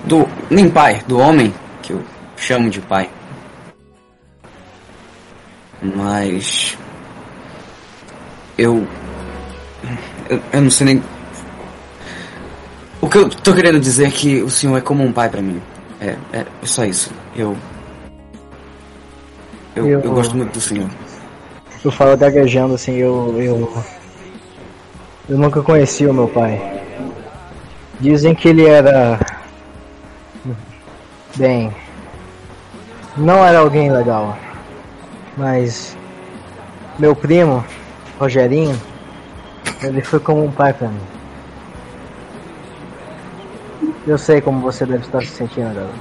do 0.05 0.27
nem 0.49 0.69
pai, 0.69 1.03
do 1.05 1.19
homem 1.19 1.53
que 1.81 1.91
eu 1.91 2.01
chamo 2.37 2.69
de 2.69 2.79
pai. 2.79 3.09
Mas 5.81 6.77
eu, 8.59 8.87
eu 10.29 10.39
eu 10.53 10.61
não 10.61 10.69
sei 10.71 10.85
nem 10.85 11.03
o 13.01 13.07
que 13.09 13.17
eu 13.17 13.29
tô 13.29 13.53
querendo 13.53 13.79
dizer 13.79 14.07
é 14.07 14.11
que 14.11 14.41
o 14.41 14.49
senhor 14.49 14.77
é 14.77 14.81
como 14.81 15.03
um 15.03 15.11
pai 15.11 15.29
pra 15.29 15.41
mim. 15.41 15.61
É, 16.01 16.15
é 16.33 16.45
só 16.63 16.83
isso. 16.85 17.11
Eu 17.35 17.55
eu, 19.75 19.87
Eu- 19.87 19.99
eu 20.01 20.11
gosto 20.11 20.35
muito 20.35 20.53
do 20.53 20.61
senhor. 20.61 20.89
Eu 21.83 21.91
falo 21.91 22.17
gaguejando 22.17 22.75
assim, 22.75 22.95
eu. 22.97 23.35
Eu, 23.41 23.83
eu 25.29 25.37
nunca 25.37 25.61
conheci 25.61 26.05
o 26.05 26.13
meu 26.13 26.27
pai. 26.27 26.59
Dizem 28.01 28.35
que 28.35 28.49
ele 28.49 28.65
era. 28.65 29.17
Bem. 31.37 31.73
Não 33.15 33.45
era 33.45 33.59
alguém 33.59 33.89
legal. 33.91 34.37
Mas. 35.37 35.95
Meu 36.97 37.15
primo, 37.15 37.63
Rogerinho, 38.19 38.79
ele 39.81 40.01
foi 40.01 40.19
como 40.19 40.43
um 40.43 40.51
pai 40.51 40.73
pra 40.73 40.89
mim. 40.89 40.99
Eu 44.05 44.17
sei 44.17 44.41
como 44.41 44.59
você 44.59 44.85
deve 44.85 45.05
estar 45.05 45.21
se 45.21 45.27
sentindo, 45.27 45.73
garoto. 45.73 45.93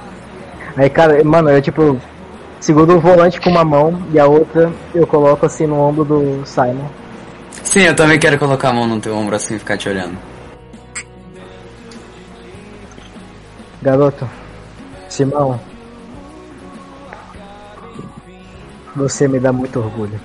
Aí, 0.75 0.89
cara, 0.89 1.23
mano, 1.23 1.49
eu 1.49 1.61
tipo. 1.61 1.99
Seguro 2.59 2.97
o 2.97 2.99
volante 2.99 3.39
com 3.39 3.49
uma 3.49 3.63
mão 3.63 4.03
e 4.11 4.19
a 4.19 4.25
outra 4.25 4.69
eu 4.93 5.07
coloco 5.07 5.45
assim 5.45 5.65
no 5.65 5.79
ombro 5.79 6.03
do 6.03 6.45
Simon. 6.45 6.89
Sim, 7.63 7.83
eu 7.83 7.95
também 7.95 8.19
quero 8.19 8.37
colocar 8.37 8.69
a 8.69 8.73
mão 8.73 8.85
no 8.85 8.99
teu 8.99 9.15
ombro 9.15 9.33
assim 9.33 9.55
e 9.55 9.59
ficar 9.59 9.77
te 9.77 9.87
olhando. 9.87 10.17
Garoto, 13.81 14.29
Simão, 15.07 15.57
você 18.93 19.25
me 19.25 19.39
dá 19.39 19.53
muito 19.53 19.79
orgulho. 19.79 20.19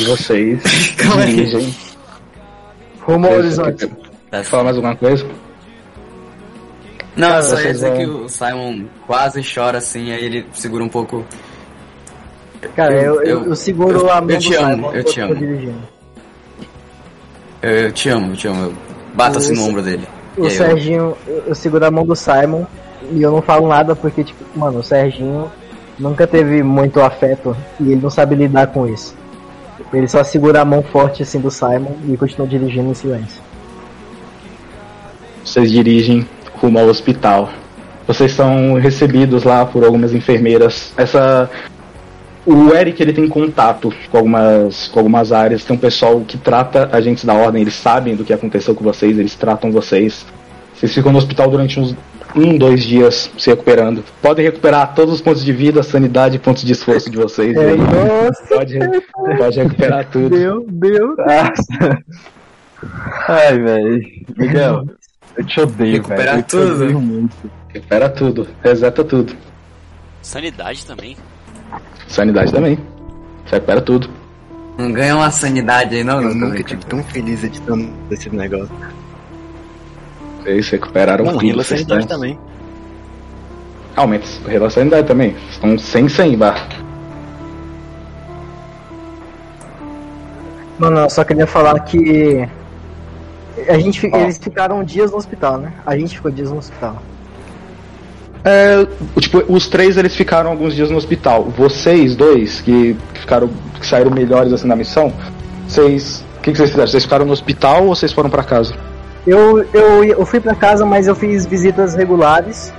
E 0.00 0.04
vocês 0.04 0.62
Calma 0.96 1.22
aí. 1.22 1.34
dirigem. 1.34 1.74
Rumo 3.02 3.26
ao 3.26 3.34
horizonte. 3.34 3.90
Quer 4.30 4.44
falar 4.44 4.64
mais 4.64 4.76
alguma 4.76 4.96
coisa? 4.96 5.26
Não, 7.16 7.28
Cara, 7.28 7.40
eu 7.40 7.42
só 7.42 7.60
ia 7.60 7.72
dizer 7.72 7.88
vão- 7.90 7.98
que 7.98 8.06
o 8.06 8.28
Simon 8.28 8.84
quase 9.06 9.42
chora 9.54 9.78
assim, 9.78 10.12
aí 10.12 10.24
ele 10.24 10.46
segura 10.52 10.84
um 10.84 10.88
pouco. 10.88 11.24
Cara, 12.76 12.94
eu, 12.94 13.22
Eu- 13.22 13.44
eu, 13.46 13.56
seguro 13.56 13.98
eu- 14.00 14.10
a 14.10 14.20
mão 14.20 14.30
eu 14.30 14.36
do 14.36 14.42
te 14.42 14.54
amo, 14.54 14.70
Simon 14.74 14.92
eu 14.92 15.04
te 15.04 15.14
tô 15.20 15.24
amo. 15.26 15.34
dirigindo. 15.34 15.78
Eu, 17.62 17.70
eu 17.70 17.92
te 17.92 18.08
amo, 18.08 18.32
eu 18.32 18.36
te 18.36 18.48
amo. 18.48 18.62
Eu 18.66 18.74
bato 19.14 19.38
assim 19.38 19.54
no 19.54 19.64
ombro 19.66 19.82
dele. 19.82 20.06
O 20.36 20.42
E 20.44 20.46
aí 20.46 20.52
eu- 20.52 20.56
Serginho, 20.56 21.16
eu, 21.26 21.42
eu 21.48 21.54
seguro 21.54 21.84
a 21.84 21.90
mão 21.90 22.06
do 22.06 22.14
Simon 22.14 22.64
e 23.12 23.20
eu 23.22 23.32
não 23.32 23.42
falo 23.42 23.66
nada 23.68 23.96
porque, 23.96 24.22
tipo, 24.22 24.44
mano, 24.56 24.78
o 24.78 24.82
Serginho 24.82 25.50
nunca 25.98 26.26
teve 26.26 26.62
muito 26.62 27.00
afeto 27.00 27.56
e 27.80 27.92
ele 27.92 28.00
não 28.00 28.10
sabe 28.10 28.34
lidar 28.36 28.68
com 28.68 28.86
isso. 28.86 29.14
Ele 29.92 30.06
só 30.06 30.22
segura 30.22 30.60
a 30.60 30.64
mão 30.64 30.82
forte 30.82 31.22
assim 31.22 31.40
do 31.40 31.50
Simon 31.50 31.92
e 32.08 32.16
continua 32.16 32.46
dirigindo 32.46 32.90
em 32.90 32.94
silêncio. 32.94 33.42
Vocês 35.44 35.70
dirigem 35.70 36.26
rumo 36.54 36.78
ao 36.78 36.86
hospital. 36.86 37.50
Vocês 38.06 38.32
são 38.32 38.74
recebidos 38.74 39.42
lá 39.44 39.64
por 39.66 39.84
algumas 39.84 40.14
enfermeiras. 40.14 40.92
Essa 40.96 41.50
o 42.46 42.74
Eric 42.74 43.02
ele 43.02 43.12
tem 43.12 43.28
contato 43.28 43.92
com 44.10 44.16
algumas 44.16 44.88
com 44.88 44.98
algumas 44.98 45.32
áreas, 45.32 45.64
tem 45.64 45.76
um 45.76 45.78
pessoal 45.78 46.20
que 46.20 46.38
trata 46.38 46.88
agentes 46.92 47.24
da 47.24 47.34
ordem, 47.34 47.62
eles 47.62 47.74
sabem 47.74 48.16
do 48.16 48.24
que 48.24 48.32
aconteceu 48.32 48.74
com 48.74 48.82
vocês, 48.82 49.18
eles 49.18 49.34
tratam 49.34 49.70
vocês. 49.70 50.24
Vocês 50.74 50.94
ficam 50.94 51.12
no 51.12 51.18
hospital 51.18 51.50
durante 51.50 51.78
uns 51.78 51.94
um, 52.36 52.56
dois 52.56 52.82
dias 52.84 53.30
se 53.38 53.50
recuperando. 53.50 54.04
Podem 54.22 54.44
recuperar 54.44 54.94
todos 54.94 55.14
os 55.14 55.20
pontos 55.20 55.44
de 55.44 55.52
vida, 55.52 55.82
sanidade 55.82 56.36
e 56.36 56.38
pontos 56.38 56.62
de 56.64 56.72
esforço 56.72 57.10
de 57.10 57.16
vocês. 57.16 57.56
É, 57.56 57.70
aí. 57.70 57.76
nossa, 57.76 58.46
Pode, 58.48 58.78
pode 59.38 59.60
recuperar 59.62 60.06
tudo. 60.10 60.36
meu 60.36 60.64
Deus. 60.68 61.16
Ai, 63.28 63.58
velho. 63.58 64.00
Miguel, 64.36 64.84
eu 65.36 65.44
te 65.44 65.60
odeio, 65.60 66.02
velho. 66.02 66.02
Recuperar 66.02 66.36
Eu 66.36 66.42
te 66.42 66.48
tudo? 66.50 66.74
odeio 66.74 67.00
muito. 67.00 67.36
Recupera 67.68 68.08
tudo, 68.08 68.48
reseta 68.62 69.04
tudo. 69.04 69.34
Sanidade 70.22 70.84
também. 70.86 71.16
Sanidade 72.08 72.52
também. 72.52 72.78
Você 73.46 73.56
recupera 73.56 73.80
tudo. 73.80 74.08
Não 74.78 74.92
ganha 74.92 75.14
uma 75.16 75.30
sanidade 75.30 75.94
aí, 75.96 76.02
não? 76.04 76.22
Eu 76.22 76.34
não 76.34 76.48
nunca 76.48 76.62
tive 76.62 76.84
tão 76.86 77.02
feliz 77.04 77.44
editando 77.44 77.90
esse 78.10 78.30
negócio. 78.30 78.70
Vocês 80.42 80.68
recuperaram 80.70 81.24
Não, 81.24 81.32
tudo. 81.32 81.42
rila 81.42 81.62
vocês 81.64 81.80
sanidade 81.80 82.02
estão- 82.04 82.16
também. 82.18 82.38
Aumenta 83.96 84.26
a 84.66 84.70
sanidade 84.70 85.06
também. 85.06 85.36
Estão 85.50 85.76
sem 85.78 86.08
100 86.08 86.36
bar. 86.36 86.66
Mano, 90.78 91.00
eu 91.00 91.10
só 91.10 91.24
queria 91.24 91.46
falar 91.46 91.78
que 91.80 92.48
a 93.68 93.78
gente, 93.78 94.00
fi- 94.00 94.10
eles 94.14 94.38
ficaram 94.38 94.82
dias 94.82 95.10
no 95.10 95.18
hospital, 95.18 95.58
né? 95.58 95.72
A 95.84 95.96
gente 95.96 96.16
ficou 96.16 96.30
dias 96.30 96.50
no 96.50 96.56
hospital. 96.58 97.02
É, 98.42 98.86
tipo, 99.20 99.44
os 99.52 99.68
três 99.68 99.98
eles 99.98 100.16
ficaram 100.16 100.50
alguns 100.50 100.74
dias 100.74 100.90
no 100.90 100.96
hospital. 100.96 101.44
Vocês 101.44 102.16
dois, 102.16 102.62
que, 102.62 102.96
que 103.12 103.20
ficaram. 103.20 103.50
que 103.78 103.86
saíram 103.86 104.10
melhores 104.10 104.52
assim 104.52 104.66
na 104.66 104.76
missão, 104.76 105.12
vocês. 105.68 106.24
O 106.38 106.40
que, 106.42 106.52
que 106.52 106.56
vocês 106.56 106.70
fizeram? 106.70 106.88
Vocês 106.88 107.02
ficaram 107.02 107.26
no 107.26 107.32
hospital 107.32 107.82
ou 107.86 107.94
vocês 107.94 108.12
foram 108.12 108.30
pra 108.30 108.42
casa? 108.42 108.74
Eu, 109.26 109.62
eu, 109.72 110.04
eu 110.04 110.26
fui 110.26 110.40
pra 110.40 110.54
casa, 110.54 110.84
mas 110.86 111.06
eu 111.06 111.14
fiz 111.14 111.46
visitas 111.46 111.94
regulares. 111.94 112.72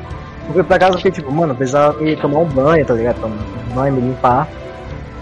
Eu 0.48 0.54
fui 0.54 0.64
pra 0.64 0.80
casa 0.80 0.94
porque, 0.94 1.12
tipo, 1.12 1.32
mano, 1.32 1.56
precisava 1.56 2.00
me 2.02 2.16
tomar 2.16 2.40
um 2.40 2.46
banho, 2.46 2.86
tá 2.86 2.94
ligado? 2.94 3.22
Tomar 3.22 3.36
um 3.36 3.74
banho, 3.76 3.94
me 3.94 4.02
limpar. 4.02 4.48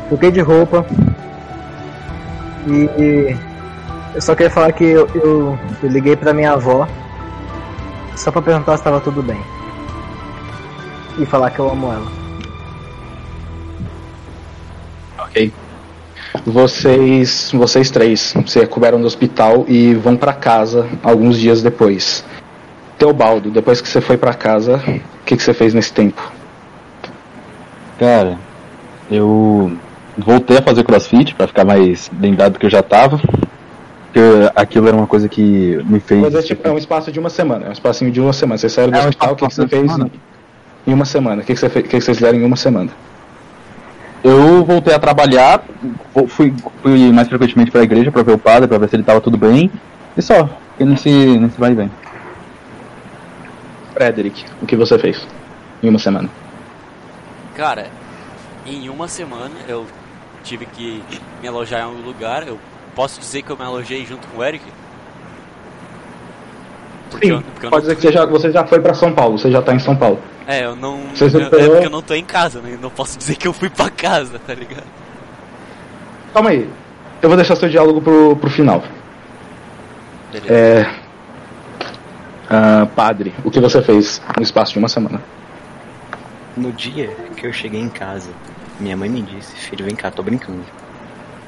Troquei 0.07 0.31
de 0.31 0.41
roupa. 0.41 0.85
E, 2.67 2.89
e 3.01 3.38
eu 4.15 4.22
só 4.22 4.33
queria 4.35 4.49
falar 4.49 4.72
que 4.72 4.83
eu, 4.83 5.07
eu, 5.14 5.59
eu 5.83 5.89
liguei 5.89 6.15
pra 6.15 6.33
minha 6.33 6.53
avó 6.53 6.88
só 8.15 8.31
pra 8.31 8.41
perguntar 8.41 8.77
se 8.77 8.83
tava 8.83 8.99
tudo 8.99 9.22
bem. 9.22 9.39
E 11.17 11.25
falar 11.25 11.51
que 11.51 11.59
eu 11.59 11.69
amo 11.69 11.91
ela. 11.91 12.11
Ok. 15.19 15.53
Vocês. 16.45 17.51
Vocês 17.53 17.90
três 17.91 18.33
se 18.45 18.59
recuperam 18.59 18.99
do 18.99 19.08
hospital 19.08 19.66
e 19.67 19.93
vão 19.93 20.16
pra 20.16 20.33
casa 20.33 20.88
alguns 21.03 21.38
dias 21.38 21.61
depois. 21.61 22.24
Teobaldo, 22.98 23.49
depois 23.49 23.80
que 23.82 23.88
você 23.88 24.01
foi 24.01 24.17
pra 24.17 24.33
casa, 24.33 24.75
o 24.77 25.25
que, 25.25 25.38
que 25.38 25.43
você 25.43 25.53
fez 25.53 25.74
nesse 25.74 25.93
tempo? 25.93 26.22
Cara, 27.98 28.38
eu 29.09 29.72
voltei 30.17 30.58
a 30.58 30.61
fazer 30.61 30.83
crossfit 30.83 31.33
pra 31.35 31.48
ficar 31.48 31.66
mais 31.66 32.11
lembrado 32.19 32.53
do 32.53 32.59
que 32.59 32.66
eu 32.66 32.69
já 32.69 32.83
tava. 32.83 33.19
Porque 34.11 34.19
aquilo 34.56 34.88
era 34.88 34.98
uma 34.98 35.06
coisa 35.08 35.30
que 35.30 35.80
me 35.85 35.99
fez. 35.99 36.19
Mas 36.19 36.33
é, 36.35 36.41
tipo, 36.41 36.67
é 36.67 36.72
um 36.72 36.77
espaço 36.77 37.11
de 37.11 37.19
uma 37.19 37.30
semana, 37.30 37.67
é 37.67 37.69
um 37.69 37.74
espacinho 37.74 38.11
de 38.11 38.19
uma 38.19 38.33
semana. 38.33 38.58
Você 38.58 38.67
saiu 38.67 38.90
do 38.90 38.98
É 38.98 39.08
hospital, 39.08 39.33
o 39.33 39.35
que, 39.35 39.48
que 39.48 39.53
você 39.53 39.67
fez 39.67 39.91
semana. 39.91 40.11
em 40.88 40.93
uma 40.93 41.06
semana? 41.06 41.41
O 41.41 41.45
que, 41.45 41.53
que, 41.53 41.59
você 41.59 41.69
fez, 41.69 41.85
que, 41.85 41.91
que 41.98 42.01
vocês 42.01 42.17
fizeram 42.17 42.40
em 42.40 42.43
uma 42.43 42.56
semana? 42.56 42.90
Eu 44.23 44.65
voltei 44.65 44.93
a 44.93 44.99
trabalhar, 44.99 45.64
fui, 46.27 46.53
fui 46.81 47.11
mais 47.11 47.27
frequentemente 47.30 47.72
pra 47.72 47.83
igreja 47.83 48.11
pra 48.11 48.22
ver 48.23 48.33
o 48.33 48.38
padre, 48.38 48.67
pra 48.67 48.77
ver 48.77 48.89
se 48.89 48.95
ele 48.95 49.03
tava 49.03 49.22
tudo 49.22 49.38
bem. 49.38 49.72
E 50.17 50.22
só, 50.22 50.49
fiquei 50.72 50.85
nesse, 50.85 51.09
nesse 51.38 51.59
vai 51.59 51.72
e 51.72 51.75
vem. 51.75 51.91
Frederick, 53.93 54.45
o 54.61 54.65
que 54.65 54.75
você 54.75 54.98
fez 54.99 55.25
em 55.81 55.89
uma 55.89 55.99
semana? 55.99 56.30
Cara, 57.56 57.88
em 58.65 58.89
uma 58.89 59.07
semana 59.07 59.51
eu 59.67 59.85
tive 60.43 60.65
que 60.65 61.01
me 61.41 61.48
alojar 61.48 61.81
em 61.81 61.83
algum 61.83 62.01
lugar. 62.01 62.48
Eu 62.48 62.57
posso 62.95 63.19
dizer 63.19 63.41
que 63.41 63.49
eu 63.49 63.57
me 63.57 63.64
alojei 63.64 64.06
junto 64.06 64.27
com 64.27 64.39
o 64.39 64.43
Eric? 64.43 64.64
Porque 67.09 67.25
Sim, 67.27 67.33
eu- 67.33 67.41
porque 67.41 67.65
eu 67.65 67.69
pode 67.69 67.85
não- 67.88 67.93
dizer 67.93 67.95
que 67.95 68.01
você 68.01 68.11
já, 68.11 68.25
você 68.25 68.51
já 68.51 68.65
foi 68.65 68.80
pra 68.80 68.93
São 68.93 69.14
Paulo, 69.14 69.38
você 69.38 69.49
já 69.51 69.61
tá 69.61 69.73
em 69.73 69.80
São 69.80 69.95
Paulo. 69.95 70.19
É, 70.50 70.66
eu 70.66 70.76
não. 70.76 71.00
Você 71.14 71.26
eu- 71.26 71.30
superou- 71.30 71.60
é 71.60 71.69
porque 71.69 71.86
eu 71.86 71.92
não 71.92 72.02
tô 72.02 72.16
em 72.16 72.26
casa, 72.26 72.60
né? 72.60 72.72
Eu 72.74 72.80
não 72.80 72.90
posso 72.90 73.19
dizer 73.19 73.36
que 73.36 73.48
eu 73.48 73.53
fui 73.53 73.69
pra 73.69 73.88
casa, 73.88 74.40
tá 74.40 74.56
ligado? 74.56 74.88
Calma 76.34 76.50
aí, 76.50 76.68
eu 77.22 77.30
vou 77.30 77.36
deixar 77.36 77.56
seu 77.56 77.69
diálogo 77.69 78.02
pro, 78.02 78.36
pro 78.36 78.50
final. 78.50 78.84
Beleza. 80.32 80.52
É. 80.52 80.95
ah, 82.50 82.88
padre, 82.95 83.32
o 83.44 83.52
que 83.52 83.60
você 83.60 83.80
fez 83.84 84.19
no 84.36 84.42
espaço 84.42 84.74
de 84.74 84.80
uma 84.80 84.90
semana? 84.90 85.22
No 86.58 86.72
dia 86.72 87.16
que 87.38 87.45
eu 87.45 87.53
cheguei 87.53 87.80
em 87.80 87.90
casa, 87.90 88.32
minha 88.80 88.98
mãe 88.98 89.08
me 89.08 89.22
disse, 89.22 89.56
filho, 89.56 89.86
vem 89.86 89.95
cá, 89.95 90.10
tô 90.10 90.24
brincando. 90.24 90.64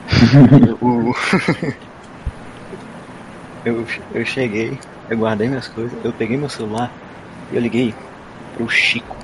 eu, 0.79 1.15
eu, 3.65 3.87
eu 4.13 4.25
cheguei, 4.25 4.77
eu 5.09 5.17
guardei 5.17 5.47
minhas 5.47 5.67
coisas, 5.67 5.93
eu 6.03 6.13
peguei 6.13 6.37
meu 6.37 6.49
celular 6.49 6.91
e 7.51 7.55
eu 7.55 7.61
liguei 7.61 7.95
pro 8.53 8.69
Chico. 8.69 9.15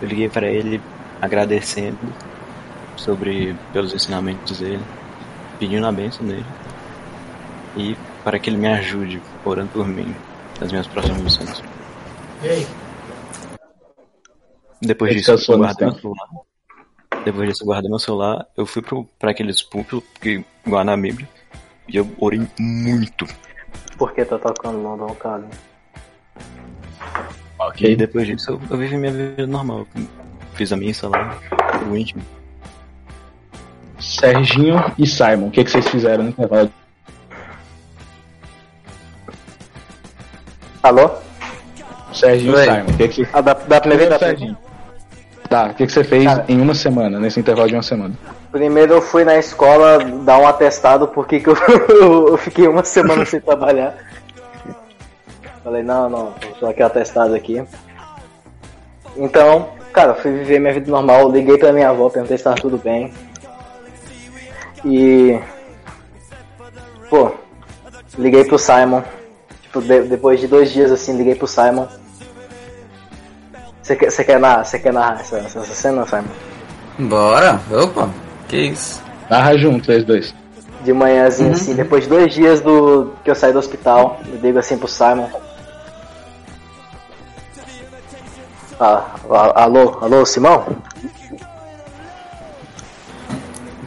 Eu 0.00 0.08
liguei 0.08 0.28
para 0.28 0.46
ele 0.48 0.80
agradecendo 1.20 1.98
sobre 2.96 3.56
pelos 3.72 3.94
ensinamentos 3.94 4.60
dele, 4.60 4.82
pedindo 5.58 5.86
a 5.86 5.92
bênção 5.92 6.26
dele 6.26 6.46
e 7.76 7.96
para 8.24 8.38
que 8.38 8.50
ele 8.50 8.56
me 8.56 8.68
ajude 8.68 9.22
orando 9.44 9.70
por 9.70 9.86
mim 9.86 10.14
nas 10.60 10.70
minhas 10.70 10.86
próximas 10.86 11.22
missões. 11.22 11.62
Depois 14.80 15.10
Esse 15.10 15.32
disso, 15.32 15.52
é 15.52 15.54
eu 15.54 15.58
guardei 15.58 15.86
meu 15.86 15.96
celular. 15.96 16.28
Depois 17.24 17.48
disso, 17.48 17.62
eu 17.62 17.66
guardei 17.66 17.90
meu 17.90 17.98
celular. 17.98 18.46
Eu 18.56 18.66
fui 18.66 18.82
pro, 18.82 19.04
pra 19.18 19.30
aqueles 19.30 19.62
púlpitos 19.62 20.02
que 20.20 20.44
guardam 20.66 20.94
a 20.94 20.96
Bíblia. 20.96 21.28
E 21.88 21.96
eu 21.96 22.08
orei 22.18 22.46
muito. 22.58 23.26
Por 23.96 24.12
que 24.12 24.24
tá 24.24 24.38
tocando 24.38 24.78
não, 24.78 24.96
não, 24.96 25.16
cara? 27.08 27.28
E 27.80 27.96
depois 27.96 28.26
disso, 28.26 28.52
eu, 28.52 28.60
eu 28.70 28.76
vivi 28.76 28.96
minha 28.96 29.12
vida 29.12 29.46
normal. 29.46 29.86
Fiz 30.54 30.72
a 30.72 30.76
missa 30.76 31.08
lá, 31.08 31.38
o 31.88 31.96
íntimo. 31.96 32.22
Serginho 34.00 34.92
e 34.96 35.06
Simon, 35.06 35.48
o 35.48 35.50
que, 35.50 35.64
que 35.64 35.70
vocês 35.70 35.88
fizeram 35.88 36.24
no 36.24 36.30
intervalo? 36.30 36.70
Alô? 40.82 41.10
Serginho 42.12 42.54
Oi. 42.54 42.62
e 42.62 42.64
Simon, 42.64 42.82
o 42.82 42.96
que, 42.96 43.08
que 43.08 43.14
vocês 43.14 43.28
Ah, 43.32 43.40
dá, 43.40 43.54
dá 43.54 43.80
pra 43.80 43.90
me 43.90 43.96
ver? 43.96 44.08
Dá 44.08 44.18
pra 44.18 44.28
Serginho. 44.28 44.56
Tá, 45.48 45.66
o 45.66 45.74
que, 45.74 45.86
que 45.86 45.92
você 45.92 46.04
fez 46.04 46.24
Cara. 46.24 46.44
em 46.48 46.60
uma 46.60 46.74
semana, 46.74 47.18
nesse 47.18 47.40
intervalo 47.40 47.68
de 47.68 47.74
uma 47.74 47.82
semana? 47.82 48.14
Primeiro 48.52 48.94
eu 48.94 49.02
fui 49.02 49.24
na 49.24 49.36
escola 49.36 49.98
dar 50.24 50.38
um 50.38 50.46
atestado 50.46 51.08
porque 51.08 51.40
que 51.40 51.48
eu, 51.48 51.56
eu 52.28 52.36
fiquei 52.36 52.68
uma 52.68 52.84
semana 52.84 53.24
sem 53.24 53.40
trabalhar. 53.40 53.94
Falei, 55.68 55.82
não, 55.82 56.08
não, 56.08 56.32
tô 56.58 56.66
aqui 56.66 56.82
atestado 56.82 57.34
aqui. 57.34 57.62
Então, 59.14 59.68
cara, 59.92 60.14
fui 60.14 60.32
viver 60.32 60.58
minha 60.58 60.72
vida 60.72 60.90
normal, 60.90 61.30
liguei 61.30 61.58
pra 61.58 61.74
minha 61.74 61.90
avó, 61.90 62.08
perguntei 62.08 62.38
se 62.38 62.44
tava 62.44 62.56
tudo 62.56 62.78
bem. 62.78 63.12
E. 64.82 65.38
Pô, 67.10 67.32
liguei 68.16 68.46
pro 68.46 68.58
Simon. 68.58 69.02
Tipo, 69.60 69.82
de- 69.82 70.04
depois 70.04 70.40
de 70.40 70.46
dois 70.46 70.72
dias 70.72 70.90
assim, 70.90 71.14
liguei 71.18 71.34
pro 71.34 71.46
Simon. 71.46 71.86
Você 73.82 73.94
quer, 73.94 74.10
você 74.10 74.24
quer, 74.24 74.40
narrar, 74.40 74.64
você 74.64 74.78
quer 74.78 74.92
narrar 74.94 75.20
essa, 75.20 75.36
essa 75.36 75.60
cena, 75.66 76.06
Simon? 76.06 76.24
Bora, 76.98 77.60
opa, 77.70 78.08
que 78.48 78.56
isso. 78.56 79.02
Narra 79.28 79.54
junto, 79.58 79.84
vocês 79.84 80.02
dois. 80.02 80.34
De 80.82 80.94
manhãzinha, 80.94 81.50
assim, 81.52 81.74
depois 81.74 82.04
de 82.04 82.08
dois 82.08 82.32
dias 82.32 82.62
do 82.62 83.12
que 83.22 83.30
eu 83.30 83.34
saí 83.34 83.52
do 83.52 83.58
hospital, 83.58 84.18
eu 84.32 84.38
digo 84.38 84.58
assim 84.58 84.78
pro 84.78 84.88
Simon. 84.88 85.28
Ah, 88.80 89.04
alô, 89.56 89.98
alô, 90.00 90.24
Simão? 90.24 90.64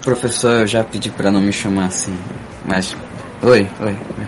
Professor, 0.03 0.61
eu 0.61 0.67
já 0.67 0.83
pedi 0.83 1.09
pra 1.09 1.31
não 1.31 1.39
me 1.39 1.53
chamar 1.53 1.85
assim, 1.85 2.17
mas... 2.65 2.93
Oi, 3.41 3.69
oi, 3.79 3.87
oi. 3.87 4.27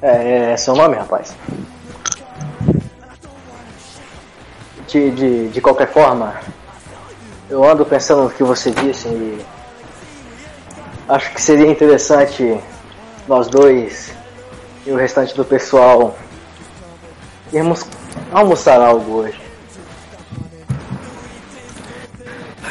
É, 0.00 0.52
é 0.52 0.56
seu 0.56 0.76
nome, 0.76 0.94
rapaz? 0.96 1.34
De, 4.86 5.10
de, 5.10 5.48
de 5.48 5.60
qualquer 5.60 5.90
forma, 5.90 6.36
eu 7.50 7.68
ando 7.68 7.84
pensando 7.84 8.22
no 8.22 8.30
que 8.30 8.44
você 8.44 8.70
disse 8.70 9.08
e 9.08 9.44
acho 11.08 11.32
que 11.32 11.42
seria 11.42 11.66
interessante 11.66 12.56
nós 13.26 13.48
dois 13.48 14.14
e 14.86 14.92
o 14.92 14.96
restante 14.96 15.34
do 15.34 15.44
pessoal 15.44 16.16
irmos 17.52 17.84
almoçar 18.32 18.80
algo 18.80 19.22
hoje. 19.22 19.41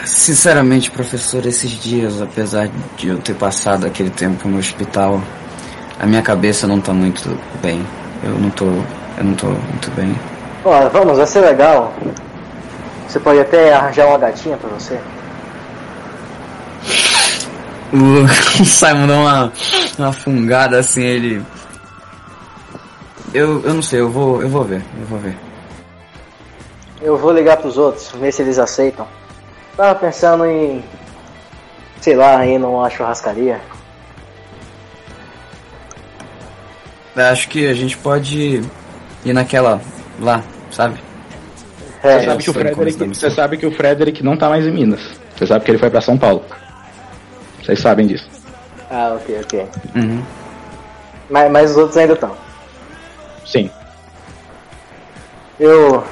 Sinceramente, 0.06 0.90
professor, 0.90 1.46
esses 1.46 1.72
dias, 1.72 2.22
apesar 2.22 2.70
de 2.98 3.10
eu 3.10 3.20
ter 3.20 3.36
passado 3.36 3.86
aquele 3.86 4.10
tempo 4.10 4.48
no 4.48 4.58
hospital, 4.58 5.22
a 6.00 6.06
minha 6.06 6.22
cabeça 6.22 6.66
não 6.66 6.82
tá 6.82 6.94
muito 6.94 7.38
bem. 7.62 7.86
Eu 8.24 8.32
não 8.32 8.50
tô. 8.50 8.66
Eu 8.66 9.24
não 9.24 9.36
tô 9.36 9.48
muito 9.48 9.92
bem. 9.92 10.16
Ó, 10.66 10.90
vamos, 10.90 11.18
vai 11.18 11.28
ser 11.28 11.42
legal. 11.42 11.94
Você 13.08 13.20
pode 13.20 13.40
até 13.40 13.74
arranjar 13.74 14.08
uma 14.08 14.18
gatinha 14.18 14.58
pra 14.58 14.70
você. 14.70 15.00
O 17.94 18.66
Simon 18.66 19.06
dá 19.06 19.16
uma, 19.16 19.54
uma 20.00 20.14
fungada 20.14 20.80
assim, 20.80 21.04
ele. 21.04 21.46
Eu, 23.34 23.62
eu 23.64 23.74
não 23.74 23.82
sei, 23.82 24.00
eu 24.00 24.10
vou, 24.10 24.42
eu 24.42 24.48
vou 24.48 24.64
ver, 24.64 24.82
eu 24.98 25.06
vou 25.08 25.20
ver. 25.20 25.38
Eu 27.02 27.18
vou 27.18 27.34
ligar 27.34 27.58
pros 27.58 27.78
outros, 27.78 28.10
ver 28.12 28.32
se 28.32 28.42
eles 28.42 28.58
aceitam. 28.58 29.06
Tava 29.82 29.96
pensando 29.96 30.46
em. 30.46 30.84
sei 32.02 32.16
lá, 32.16 32.46
ir 32.46 32.60
numa 32.60 32.88
churrascaria. 32.88 33.60
Acho 37.16 37.50
que 37.50 37.68
a 37.68 37.74
gente 37.74 37.98
pode 37.98 38.62
ir 39.26 39.34
naquela 39.34 39.82
lá, 40.20 40.44
sabe? 40.70 41.00
É, 42.04 42.20
Você 42.20 42.26
sabe, 42.26 42.44
que 42.44 42.50
o 42.52 42.54
Frederick, 42.54 43.08
você 43.08 43.32
sabe 43.32 43.58
que 43.58 43.66
o 43.66 43.72
Frederick 43.72 44.24
não 44.24 44.38
tá 44.38 44.50
mais 44.50 44.68
em 44.68 44.72
Minas. 44.72 45.02
Você 45.36 45.48
sabe 45.48 45.66
que 45.66 45.72
ele 45.72 45.80
foi 45.80 45.90
pra 45.90 46.00
São 46.00 46.16
Paulo. 46.16 46.46
Vocês 47.64 47.80
sabem 47.80 48.06
disso. 48.06 48.30
Ah, 48.88 49.18
ok, 49.20 49.42
ok. 49.42 49.68
Uhum. 49.96 50.24
Mas, 51.28 51.52
mas 51.52 51.72
os 51.72 51.78
outros 51.78 51.98
ainda 51.98 52.14
estão. 52.14 52.38
Sim. 53.48 53.68
Eu. 55.60 56.04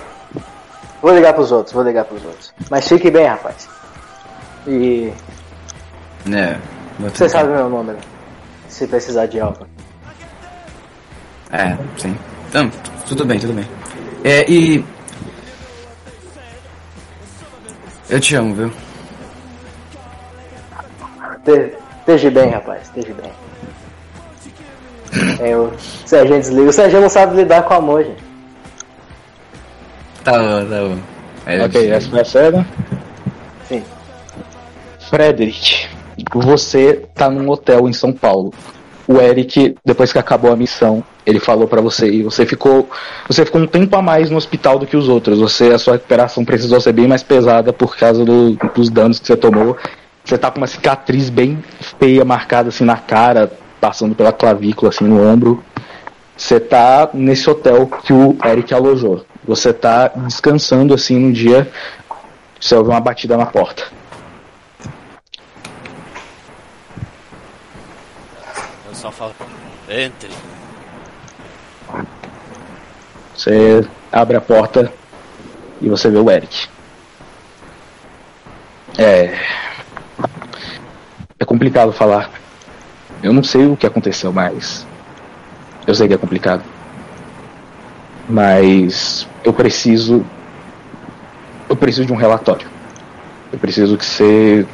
Vou 1.02 1.14
ligar 1.16 1.34
pros 1.34 1.52
outros, 1.52 1.74
vou 1.74 1.84
ligar 1.84 2.06
pros 2.06 2.24
outros. 2.26 2.54
Mas 2.70 2.88
fique 2.88 3.10
bem, 3.10 3.26
rapaz. 3.26 3.70
E. 4.68 5.14
É, 6.32 6.58
vou 7.00 7.10
Você 7.10 7.30
sabe 7.30 7.50
o 7.50 7.54
meu 7.56 7.70
número. 7.70 7.98
Se 8.68 8.86
precisar 8.88 9.26
de 9.28 9.40
algo. 9.40 9.66
É, 11.52 11.78
sim. 11.98 12.16
Então, 12.50 12.70
tudo 13.08 13.26
bem, 13.26 13.40
tudo 13.40 13.54
bem. 13.54 13.68
É, 14.24 14.46
e. 14.52 14.84
Eu 18.10 18.20
te 18.20 18.36
amo, 18.36 18.54
viu? 18.56 18.72
Te- 21.46 21.74
Esteja 22.00 22.32
bem, 22.32 22.50
rapaz, 22.50 22.82
esteja 22.84 23.14
bem. 23.14 23.32
É, 25.40 25.56
o 25.58 25.72
Serginho 26.06 26.40
desliga. 26.40 26.70
O 26.70 26.74
Serginho 26.74 27.02
não 27.02 27.10
sabe 27.10 27.36
lidar 27.36 27.64
com 27.64 27.74
amor, 27.74 28.04
gente. 28.04 28.24
Tá 30.32 30.40
bom, 30.40 30.66
tá 30.70 30.82
bom. 30.82 30.98
Aí 31.46 31.62
Ok, 31.62 31.90
essa 31.90 32.10
foi 32.10 32.20
a 32.22 32.26
cena. 32.26 32.68
Sim. 33.68 33.84
Frederick, 35.10 35.88
você 36.34 37.06
tá 37.16 37.30
num 37.30 37.50
hotel 37.50 37.88
em 37.88 37.94
São 37.94 38.12
Paulo. 38.12 38.54
o 39.08 39.20
Eric, 39.20 39.76
depois 39.84 40.14
que 40.14 40.20
acabou 40.20 40.52
a 40.52 40.56
missão, 40.56 41.04
ele 41.26 41.40
falou 41.40 41.68
pra 41.68 41.82
você 41.82 42.08
e 42.12 42.22
você 42.22 42.46
ficou, 42.46 42.88
você 43.28 43.44
ficou 43.44 43.60
um 43.60 43.66
tempo 43.66 43.96
a 43.96 44.04
mais 44.04 44.30
no 44.30 44.38
hospital 44.38 44.78
do 44.78 44.86
que 44.86 44.96
os 44.96 45.10
outros. 45.10 45.40
Você, 45.40 45.70
a 45.74 45.80
sua 45.80 45.94
recuperação 45.94 46.46
precisou 46.46 46.80
ser 46.80 46.94
bem 46.94 47.08
mais 47.08 47.24
pesada 47.24 47.74
por 47.74 47.98
causa 47.98 48.24
do- 48.24 48.56
dos 48.76 48.88
danos 48.92 49.18
que 49.18 49.26
você 49.26 49.36
tomou. 49.36 49.76
Você 50.24 50.38
tá 50.38 50.52
com 50.52 50.60
uma 50.60 50.68
cicatriz 50.68 51.28
bem 51.32 51.58
feia 52.00 52.24
marcada 52.24 52.70
assim 52.70 52.84
na 52.86 52.98
cara, 52.98 53.52
passando 53.82 54.14
pela 54.14 54.32
clavícula 54.32 54.90
assim 54.90 55.06
no 55.06 55.20
ombro. 55.28 55.64
Você 56.38 56.60
tá 56.60 57.10
nesse 57.12 57.50
hotel 57.50 57.88
que 57.88 58.14
o 58.14 58.38
Eric 58.46 58.72
alojou. 58.76 59.26
Você 59.44 59.74
tá 59.74 60.10
descansando 60.10 60.94
assim 60.94 61.18
num 61.18 61.32
dia, 61.32 61.72
você 62.60 62.76
ouve 62.76 62.90
uma 62.90 63.00
batida 63.00 63.38
na 63.38 63.46
porta. 63.46 63.84
Eu 68.88 68.94
só 68.94 69.12
falo, 69.12 69.34
entre. 69.90 70.30
Você 73.36 73.88
abre 74.12 74.36
a 74.36 74.42
porta 74.42 74.92
e 75.82 75.88
você 75.88 76.10
vê 76.10 76.18
o 76.18 76.30
Eric. 76.30 76.68
É. 78.98 79.40
É 81.40 81.46
complicado 81.46 81.94
falar. 81.94 82.30
Eu 83.24 83.32
não 83.32 83.44
sei 83.44 83.66
o 83.66 83.78
que 83.78 83.88
aconteceu, 83.88 84.34
mas. 84.34 84.86
Eu 85.88 85.96
sei 85.96 86.08
que 86.08 86.14
é 86.14 86.18
complicado. 86.18 86.64
Mas. 88.30 89.28
Eu 89.44 89.52
preciso. 89.52 90.26
Eu 91.68 91.76
preciso 91.76 92.06
de 92.06 92.14
um 92.14 92.16
relatório. 92.16 92.68
Eu 93.52 93.58
preciso 93.58 93.98
que 93.98 94.06
você. 94.06 94.66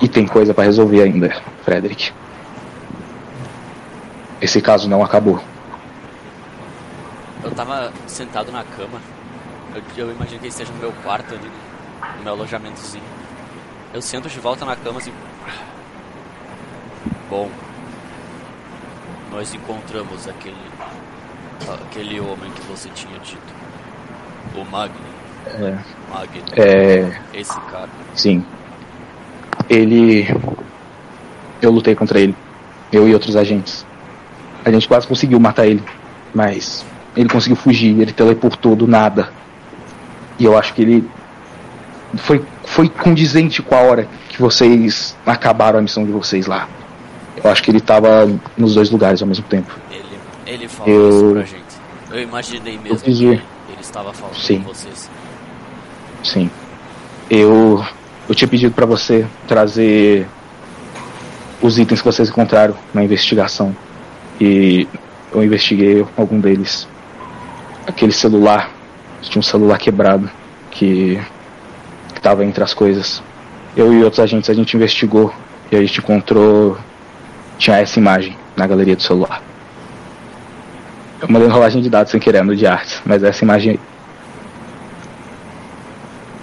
E 0.00 0.08
tem 0.08 0.26
coisa 0.26 0.52
pra 0.52 0.64
resolver 0.64 1.02
ainda, 1.02 1.34
Frederick. 1.64 2.12
Esse 4.40 4.60
caso 4.60 4.88
não 4.88 5.02
acabou. 5.02 5.40
Eu 7.42 7.50
tava 7.52 7.92
sentado 8.06 8.52
na 8.52 8.62
cama. 8.62 9.00
Eu, 9.74 9.82
eu 9.96 10.12
imagino 10.12 10.38
que 10.38 10.46
ele 10.46 10.48
esteja 10.48 10.72
no 10.72 10.78
meu 10.78 10.92
quarto 11.02 11.34
ali, 11.34 11.50
no 12.18 12.22
meu 12.22 12.32
alojamentozinho. 12.34 13.04
Eu 13.92 14.02
sento 14.02 14.28
de 14.28 14.38
volta 14.38 14.64
na 14.64 14.76
cama 14.76 14.98
assim. 14.98 15.12
Bom, 17.30 17.50
nós 19.30 19.54
encontramos 19.54 20.28
aquele. 20.28 20.56
Aquele 21.66 22.20
homem 22.20 22.50
que 22.52 22.62
você 22.62 22.88
tinha 22.90 23.18
dito. 23.20 23.58
O 24.56 24.64
Magni. 24.64 24.96
É. 25.46 25.78
Magni. 26.12 26.42
É. 26.56 27.20
Esse 27.34 27.58
cara. 27.62 27.88
Sim. 28.14 28.44
Ele. 29.68 30.26
Eu 31.60 31.70
lutei 31.70 31.94
contra 31.94 32.20
ele. 32.20 32.34
Eu 32.92 33.08
e 33.08 33.12
outros 33.14 33.36
agentes. 33.36 33.84
A 34.64 34.70
gente 34.70 34.88
quase 34.88 35.06
conseguiu 35.06 35.38
matar 35.38 35.66
ele. 35.66 35.82
Mas 36.34 36.84
ele 37.16 37.28
conseguiu 37.28 37.56
fugir, 37.56 38.00
ele 38.00 38.12
teleportou 38.12 38.76
do 38.76 38.86
nada. 38.86 39.30
E 40.38 40.44
eu 40.44 40.56
acho 40.56 40.74
que 40.74 40.82
ele. 40.82 41.08
Foi, 42.16 42.42
foi 42.64 42.88
condizente 42.88 43.60
com 43.60 43.74
a 43.74 43.80
hora 43.80 44.08
que 44.28 44.40
vocês 44.40 45.16
acabaram 45.26 45.78
a 45.78 45.82
missão 45.82 46.04
de 46.04 46.12
vocês 46.12 46.46
lá. 46.46 46.68
Eu 47.42 47.50
acho 47.50 47.62
que 47.62 47.70
ele 47.70 47.80
tava 47.80 48.28
nos 48.56 48.74
dois 48.74 48.90
lugares 48.90 49.20
ao 49.20 49.28
mesmo 49.28 49.44
tempo. 49.44 49.76
Ele, 49.90 50.07
ele 50.48 50.68
falou 50.68 50.92
Eu- 50.92 51.08
isso 51.10 51.32
pra 51.32 51.42
gente. 51.42 51.78
Eu 52.10 52.22
imaginei 52.22 52.78
mesmo 52.78 52.98
fiz 53.00 53.18
que 53.18 53.24
ele 53.24 53.40
estava 53.80 54.12
falando 54.14 54.36
Sim. 54.36 54.62
com 54.62 54.72
vocês. 54.72 55.10
Sim. 56.24 56.50
Eu. 57.30 57.84
Eu 58.28 58.34
tinha 58.34 58.48
pedido 58.48 58.74
pra 58.74 58.86
você 58.86 59.26
trazer 59.46 60.26
os 61.62 61.78
itens 61.78 62.00
que 62.00 62.06
vocês 62.06 62.28
encontraram 62.28 62.74
na 62.94 63.04
investigação. 63.04 63.74
E 64.40 64.86
eu 65.32 65.42
investiguei 65.44 66.04
algum 66.16 66.40
deles. 66.40 66.88
Aquele 67.86 68.12
celular. 68.12 68.70
Tinha 69.22 69.40
um 69.40 69.42
celular 69.42 69.78
quebrado 69.78 70.30
que. 70.70 71.20
que 72.14 72.20
tava 72.20 72.44
entre 72.44 72.62
as 72.64 72.72
coisas. 72.72 73.22
Eu 73.76 73.92
e 73.92 74.02
outros 74.02 74.20
agentes 74.20 74.48
a 74.48 74.54
gente 74.54 74.74
investigou 74.76 75.32
e 75.70 75.76
a 75.76 75.80
gente 75.80 75.98
encontrou. 76.00 76.78
Tinha 77.58 77.76
essa 77.78 77.98
imagem 77.98 78.36
na 78.56 78.66
galeria 78.66 78.96
do 78.96 79.02
celular. 79.02 79.42
Eu 81.20 81.28
mandei 81.28 81.48
uma 81.48 81.54
rolagem 81.54 81.82
de 81.82 81.90
dados 81.90 82.10
sem 82.12 82.20
querer 82.20 82.44
no 82.44 82.54
de 82.54 82.66
artes, 82.66 83.00
mas 83.04 83.22
essa 83.22 83.44
imagem 83.44 83.72
aí. 83.72 83.80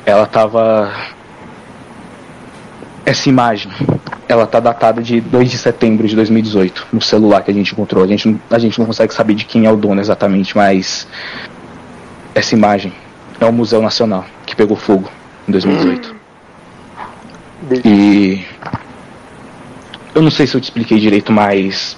ela 0.06 0.26
tava. 0.26 0.92
Essa 3.06 3.30
imagem, 3.30 3.72
ela 4.28 4.48
tá 4.48 4.60
datada 4.60 5.02
de 5.02 5.22
2 5.22 5.50
de 5.52 5.58
setembro 5.60 6.08
de 6.08 6.16
2018, 6.16 6.88
no 6.92 7.00
celular 7.02 7.42
que 7.44 7.52
a 7.52 7.54
gente 7.54 7.72
encontrou. 7.72 8.04
A 8.04 8.08
gente, 8.08 8.28
não- 8.28 8.40
a 8.50 8.58
gente 8.58 8.80
não 8.80 8.86
consegue 8.88 9.14
saber 9.14 9.36
de 9.36 9.46
quem 9.46 9.66
é 9.66 9.72
o 9.72 9.76
dono 9.78 10.02
exatamente, 10.02 10.56
mas. 10.58 11.08
Essa 12.34 12.54
imagem 12.54 12.92
é 13.40 13.46
o 13.46 13.54
Museu 13.54 13.82
Nacional, 13.82 14.26
que 14.46 14.56
pegou 14.56 14.76
fogo 14.76 15.10
em 15.48 15.52
2018. 15.52 16.16
E. 17.86 18.44
Eu 20.14 20.22
não 20.22 20.32
sei 20.32 20.46
se 20.48 20.56
eu 20.56 20.62
te 20.62 20.66
expliquei 20.66 21.00
direito, 21.00 21.32
mas. 21.32 21.96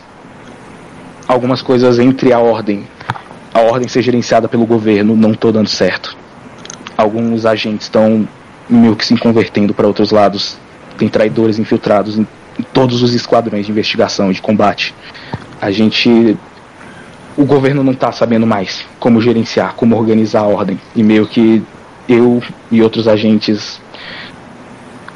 Algumas 1.28 1.62
coisas 1.62 2.00
entre 2.00 2.32
a 2.32 2.40
ordem. 2.40 2.88
A 3.54 3.62
ordem 3.62 3.88
ser 3.88 4.02
gerenciada 4.02 4.48
pelo 4.48 4.66
governo 4.66 5.16
não 5.16 5.34
tô 5.34 5.52
dando 5.52 5.68
certo 5.68 6.16
alguns 6.98 7.46
agentes 7.46 7.86
estão 7.86 8.28
meio 8.68 8.96
que 8.96 9.06
se 9.06 9.16
convertendo 9.18 9.74
para 9.74 9.86
outros 9.86 10.12
lados. 10.12 10.58
Tem 10.98 11.08
traidores 11.08 11.60
infiltrados 11.60 12.18
em, 12.18 12.28
em 12.60 12.64
todos 12.74 13.04
os 13.04 13.14
esquadrões 13.14 13.68
de 13.68 13.72
investigação 13.72 14.32
e 14.32 14.34
de 14.34 14.42
combate. 14.42 14.96
A 15.62 15.70
gente. 15.70 16.36
O 17.38 17.46
governo 17.46 17.84
não 17.84 17.94
está 17.94 18.12
sabendo 18.12 18.48
mais 18.48 18.84
como 19.00 19.22
gerenciar, 19.22 19.76
como 19.76 19.96
organizar 19.96 20.42
a 20.42 20.48
ordem. 20.48 20.80
E 20.96 21.04
meio 21.04 21.28
que 21.28 21.62
eu 22.10 22.42
e 22.72 22.82
outros 22.82 23.08
agentes 23.08 23.80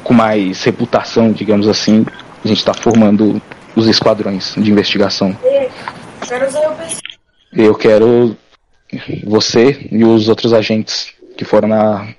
com 0.04 0.14
mais 0.14 0.62
reputação, 0.62 1.32
digamos 1.32 1.66
assim, 1.66 2.06
a 2.44 2.46
gente 2.48 2.58
está 2.58 2.72
formando 2.72 3.42
os 3.74 3.88
esquadrões 3.88 4.54
de 4.56 4.70
investigação. 4.70 5.36
Quero 6.26 6.46
usar 6.46 6.70
o 6.70 6.76
PC. 6.76 7.00
Eu 7.52 7.74
quero 7.74 8.36
você 9.24 9.88
e 9.90 10.04
os 10.04 10.28
outros 10.28 10.52
agentes 10.52 11.14
que 11.36 11.44
foram 11.44 11.68
na, 11.68 12.14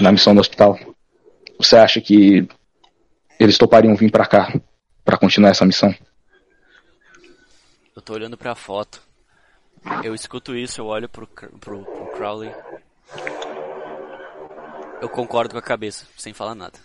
na 0.00 0.12
missão 0.12 0.34
do 0.34 0.40
hospital. 0.40 0.78
Você 1.58 1.76
acha 1.76 2.00
que 2.00 2.46
eles 3.38 3.58
topariam 3.58 3.94
vir 3.94 4.10
pra 4.10 4.26
cá 4.26 4.52
pra 5.04 5.18
continuar 5.18 5.50
essa 5.50 5.64
missão? 5.64 5.94
Eu 7.94 8.02
tô 8.02 8.14
olhando 8.14 8.36
pra 8.36 8.54
foto. 8.54 9.02
Eu 10.02 10.14
escuto 10.14 10.56
isso, 10.56 10.80
eu 10.80 10.86
olho 10.86 11.08
pro, 11.08 11.26
pro, 11.26 11.48
pro 11.50 12.06
Crowley. 12.16 12.52
Eu 15.00 15.08
concordo 15.08 15.52
com 15.52 15.58
a 15.58 15.62
cabeça, 15.62 16.06
sem 16.16 16.32
falar 16.32 16.54
nada. 16.54 16.78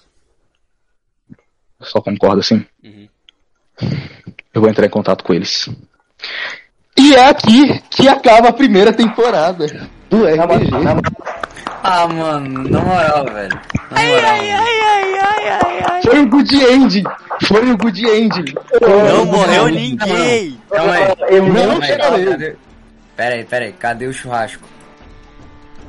Só 1.82 2.00
concorda 2.02 2.40
assim? 2.40 2.66
Uhum. 2.84 3.10
Eu 4.54 4.62
vou 4.62 4.70
entrar 4.70 4.86
em 4.86 4.90
contato 4.90 5.24
com 5.24 5.34
eles. 5.34 5.68
E 6.98 7.16
é 7.16 7.28
aqui 7.30 7.82
que 7.90 8.08
acaba 8.08 8.50
a 8.50 8.54
primeira 8.54 8.94
temporada 8.94 9.66
do 10.10 10.26
RPG. 10.26 10.70
Ah, 11.84 12.08
mano, 12.08 12.70
na 12.70 12.80
moral, 12.80 13.26
velho. 13.26 13.60
Na 13.92 14.02
moral. 14.04 14.64
Foi 16.04 16.20
o 16.20 16.30
Good 16.30 16.56
End! 16.56 17.04
Foi 17.48 17.72
o 17.72 17.78
Good 17.78 18.06
End! 18.06 18.56
Não 18.82 19.26
morreu 19.26 19.68
ninguém! 19.68 20.60
Calma 20.70 20.94
aí. 20.94 21.14
Eu 21.30 21.44
Não, 21.48 21.82
chega 21.82 22.04
cadê- 22.10 22.56
Pera 23.16 23.36
aí, 23.36 23.44
pera 23.44 23.66
aí. 23.66 23.74
Cadê 23.74 24.06
o 24.08 24.14
churrasco? 24.14 24.64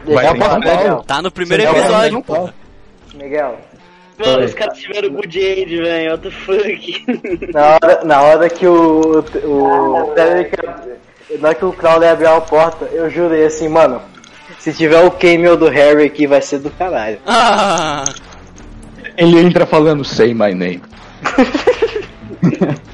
Vai 0.05 0.33
Miguel, 0.33 1.03
Tá 1.07 1.23
no 1.23 1.31
primeiro 1.31 1.65
não 1.65 1.73
vai 1.73 1.81
episódio, 1.81 2.25
não. 2.29 2.53
Miguel, 3.15 3.59
Mano, 4.19 4.45
os 4.45 4.55
caras 4.55 4.79
tiveram 4.79 5.11
good 5.11 5.39
end, 5.39 5.77
velho. 5.77 6.11
What 6.13 6.23
the 6.23 6.31
fuck? 6.31 7.05
na 7.53 7.79
hora, 7.83 8.05
na 8.05 8.23
hora 8.23 8.49
que 8.49 8.67
o. 8.67 9.25
o 9.45 10.15
na 11.39 11.49
hora 11.49 11.55
que 11.55 11.65
o 11.65 11.73
Crowley 11.73 12.09
abriu 12.09 12.31
a 12.35 12.41
porta, 12.41 12.85
eu 12.93 13.11
jurei 13.11 13.45
assim, 13.47 13.69
mano. 13.69 14.01
Se 14.59 14.73
tiver 14.73 15.03
o 15.05 15.11
cameo 15.11 15.57
do 15.57 15.69
Harry 15.69 16.05
aqui, 16.05 16.27
vai 16.27 16.41
ser 16.41 16.59
do 16.61 16.71
caralho. 16.71 17.19
Ah, 17.27 18.05
Ele 19.17 19.39
entra 19.41 19.67
falando 19.67 20.05
Say 20.05 20.33
My 20.33 20.55
Name. 20.55 20.81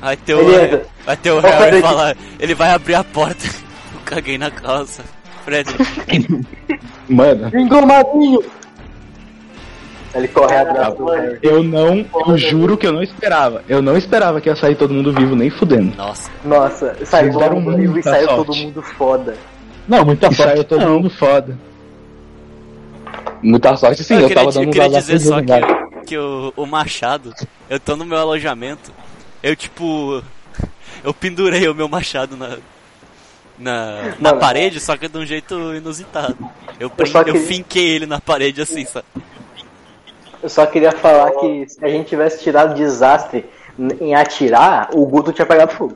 vai 0.00 0.16
ter 0.16 0.34
o, 0.34 0.44
Beleza. 0.44 0.82
vai 1.04 1.16
ter 1.16 1.30
o 1.32 1.40
Harry 1.40 1.80
falar. 1.80 2.16
Ele 2.38 2.54
vai 2.54 2.70
abrir 2.70 2.94
a 2.94 3.04
porta. 3.04 3.44
Eu 3.94 4.00
caguei 4.04 4.38
na 4.38 4.50
calça. 4.50 5.02
Frederick. 5.44 6.44
Mano, 7.08 7.50
Engomadinho! 7.58 8.42
Ele 10.14 10.26
corre 10.28 10.56
atrás 10.56 10.94
do 10.94 11.04
Harry. 11.06 11.38
eu 11.42 11.62
não, 11.62 12.04
eu 12.26 12.36
juro 12.36 12.76
que 12.76 12.86
eu 12.86 12.92
não 12.92 13.02
esperava. 13.02 13.62
Eu 13.68 13.80
não 13.80 13.96
esperava 13.96 14.40
que 14.40 14.48
ia 14.48 14.56
sair 14.56 14.74
todo 14.74 14.92
mundo 14.92 15.12
vivo, 15.12 15.36
nem 15.36 15.50
fudendo. 15.50 15.96
Nossa. 15.96 16.30
Nossa, 16.44 16.96
saiu 17.04 17.32
todo 17.32 17.56
mundo 17.60 17.76
vivo 17.76 17.98
e 17.98 18.02
saiu 18.02 18.26
sorte. 18.28 18.44
todo 18.46 18.56
mundo 18.56 18.82
foda. 18.82 19.36
Não, 19.86 20.04
muita 20.04 20.26
E 20.28 20.34
saiu 20.34 20.48
sorte. 20.56 20.64
todo 20.68 20.80
não. 20.80 20.94
mundo 20.94 21.10
foda. 21.10 21.56
Muita 23.42 23.76
sorte 23.76 24.04
sim, 24.04 24.14
eu, 24.14 24.20
eu, 24.22 24.28
queria, 24.28 24.44
tava 24.44 24.48
eu 24.48 24.52
dando 24.60 24.68
um 24.68 24.72
queria 24.72 24.88
vazar 24.88 25.02
dizer 25.16 25.28
só 25.28 25.40
que, 25.40 26.04
que 26.06 26.18
o, 26.18 26.52
o 26.56 26.66
Machado, 26.66 27.32
eu 27.68 27.80
tô 27.80 27.96
no 27.96 28.04
meu 28.04 28.18
alojamento 28.18 28.92
eu 29.42 29.56
tipo. 29.56 30.22
Eu 31.02 31.14
pendurei 31.14 31.66
o 31.68 31.74
meu 31.74 31.88
machado 31.88 32.36
na. 32.36 32.58
Na, 33.58 34.14
na 34.18 34.34
parede, 34.34 34.80
só 34.80 34.96
que 34.96 35.06
de 35.06 35.18
um 35.18 35.24
jeito 35.26 35.74
inusitado. 35.74 36.36
Eu, 36.78 36.90
eu 36.96 37.06
queria- 37.24 37.34
finquei 37.42 37.88
ele 37.90 38.06
na 38.06 38.18
parede 38.18 38.60
assim, 38.62 38.86
sabe? 38.86 39.04
Eu 40.42 40.48
só 40.48 40.64
queria 40.66 40.92
falar 40.92 41.32
que 41.32 41.68
se 41.68 41.84
a 41.84 41.88
gente 41.88 42.08
tivesse 42.08 42.42
tirado 42.42 42.74
desastre 42.74 43.44
em 44.00 44.14
atirar, 44.14 44.90
o 44.94 45.06
Guto 45.06 45.32
tinha 45.32 45.46
pegado 45.46 45.72
fogo. 45.72 45.94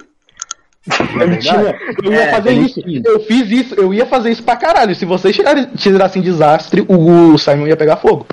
É 1.19 1.27
mentira. 1.27 1.79
Eu 2.03 2.13
ia 2.13 2.23
É, 2.25 2.31
fazer 2.31 2.51
é 2.51 2.53
isso. 2.53 2.81
Eu 3.05 3.21
fiz 3.21 3.51
isso. 3.51 3.75
Eu 3.75 3.95
ia 3.95 4.05
fazer 4.05 4.31
isso 4.31 4.43
pra 4.43 4.57
caralho. 4.57 4.95
Se 4.95 5.07
vocês 5.07 5.37
tirassem 5.79 6.21
desastre, 6.21 6.85
o 6.87 7.39
Simon 7.39 7.67
ia 7.67 7.77
pegar 7.77 7.97
fogo. 7.97 8.27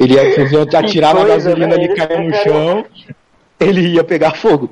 Ele 0.00 0.14
ia 0.14 0.40
iam 0.50 0.62
atirar 0.62 1.14
na 1.14 1.20
coisa, 1.20 1.50
gasolina, 1.50 1.76
né? 1.76 1.84
ele 1.84 1.94
cair 1.94 2.22
no 2.22 2.34
chão. 2.34 2.84
Ele 3.58 3.80
ia 3.94 4.04
pegar 4.04 4.36
fogo. 4.36 4.70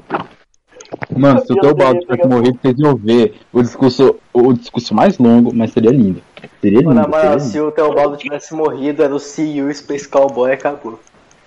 Mano, 1.16 1.44
se 1.47 1.52
o 1.52 1.57
Teobaldo 1.57 2.00
tivesse 2.00 2.28
morrido, 2.28 2.58
vocês 2.60 2.78
iam 2.78 2.97
ver 2.97 3.34
o 3.52 3.62
discurso, 3.62 4.16
o 4.33 4.52
discurso 4.52 4.94
mais 4.94 5.18
longo, 5.18 5.55
mas 5.55 5.73
seria 5.73 5.91
lindo. 5.91 6.20
Seria 6.60 6.81
lindo. 6.81 6.94
Mano, 6.94 7.15
seria 7.15 7.39
se 7.41 7.57
lindo. 7.57 7.68
o 7.68 7.73
Teobaldo 7.73 8.16
tivesse 8.16 8.55
morrido, 8.55 9.02
era 9.02 9.15
o 9.15 9.18
CEO 9.18 9.73
Space 9.73 10.08
Cowboy 10.08 10.52
acabou. 10.52 10.99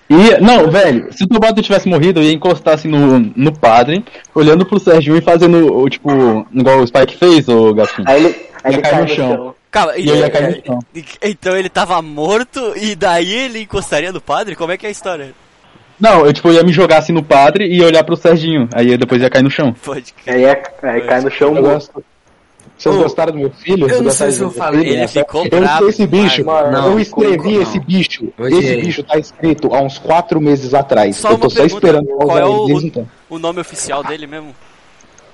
E, 0.10 0.42
não, 0.42 0.72
velho, 0.72 1.14
se 1.14 1.24
o 1.24 1.28
Teobaldo 1.28 1.61
tivesse 1.61 1.88
morrido, 1.88 2.19
eu 2.19 2.24
ia 2.24 2.34
encostar 2.34 2.74
assim 2.74 2.88
no, 2.88 3.19
no 3.19 3.52
padre, 3.58 4.03
olhando 4.34 4.66
pro 4.66 4.80
Serginho 4.80 5.18
e 5.18 5.22
fazendo, 5.22 5.72
o, 5.72 5.88
tipo, 5.88 6.10
igual 6.52 6.80
o 6.80 6.88
Spike 6.88 7.16
fez, 7.16 7.48
ô 7.48 7.74
Gafinho. 7.76 8.10
Aí 8.10 8.26
ele, 8.26 8.36
aí 8.64 8.72
Ia 8.72 8.76
ele 8.78 8.82
cair 8.82 8.92
cai 8.92 9.02
no 9.03 9.08
chão. 9.10 9.30
chão. 9.36 9.56
Calma, 9.69 9.98
E 9.98 10.08
eu 10.08 10.16
ia 10.16 10.30
cair 10.32 10.58
no 10.58 10.66
chão. 10.66 10.80
Então 11.22 11.56
ele 11.56 11.69
tava 11.69 12.02
morto 12.02 12.74
e 12.76 12.95
daí 12.95 13.32
ele 13.32 13.61
encostaria 13.61 14.11
no 14.11 14.19
padre? 14.19 14.56
Como 14.56 14.72
é 14.72 14.78
que 14.78 14.88
é 14.88 14.90
a 14.90 14.92
história? 14.92 15.32
Não, 16.00 16.26
eu 16.26 16.32
tipo, 16.34 16.52
ia 16.52 16.64
me 16.64 16.72
jogar 16.72 17.00
assim 17.00 17.11
no 17.11 17.22
padre 17.24 17.66
e 17.68 17.80
ia 17.80 17.86
olhar 17.86 18.03
pro 18.03 18.16
Serginho, 18.16 18.69
aí 18.74 18.98
depois 18.98 19.22
ia 19.22 19.30
cair 19.30 19.44
no 19.44 19.50
chão. 19.52 19.74
Pode 19.84 20.14
Aí, 20.26 20.45
é- 20.45 20.64
aí 20.84 21.02
cai 21.02 21.22
no 21.22 21.30
chão 21.30 21.56
Eu 21.56 21.61
gosto. 21.64 22.03
Vocês 22.78 22.95
Ô, 22.95 23.00
gostaram 23.03 23.34
do 23.34 23.40
meu 23.40 23.50
filho? 23.50 23.90
eu 23.90 24.02
não 24.02 24.10
sei 24.11 24.32
se 24.32 24.40
eu 24.42 24.50
falei, 24.52 24.80
filho? 24.86 24.94
ele 25.00 25.08
ficou 25.10 25.44
eu 25.52 25.60
bravo 25.60 25.90
esse 25.90 26.08
bicho. 26.08 26.38
demais. 26.38 26.72
Não, 26.72 26.98
eu 26.98 27.03
ficou- 27.03 27.24
escrevi 27.26 27.56
não. 27.56 27.61
esse 27.64 27.80
bicho. 27.80 28.34
Esse 28.40 28.76
bicho 28.78 29.03
tá 29.03 29.18
escrito 29.19 29.74
há 29.76 29.82
uns 29.82 29.98
quatro 29.98 30.40
meses 30.40 30.74
atrás. 30.74 31.18
Só 31.18 31.32
eu 31.32 31.38
tô 31.38 31.50
só 31.50 31.58
pergunta, 31.58 31.76
esperando 31.76 32.08
qual 32.08 32.38
é 32.38 32.42
ele 32.42 32.74
o- 32.74 32.82
então. 32.82 33.10
O 33.30 33.38
nome 33.38 33.60
oficial 33.60 34.02
dele 34.02 34.26
mesmo? 34.26 34.56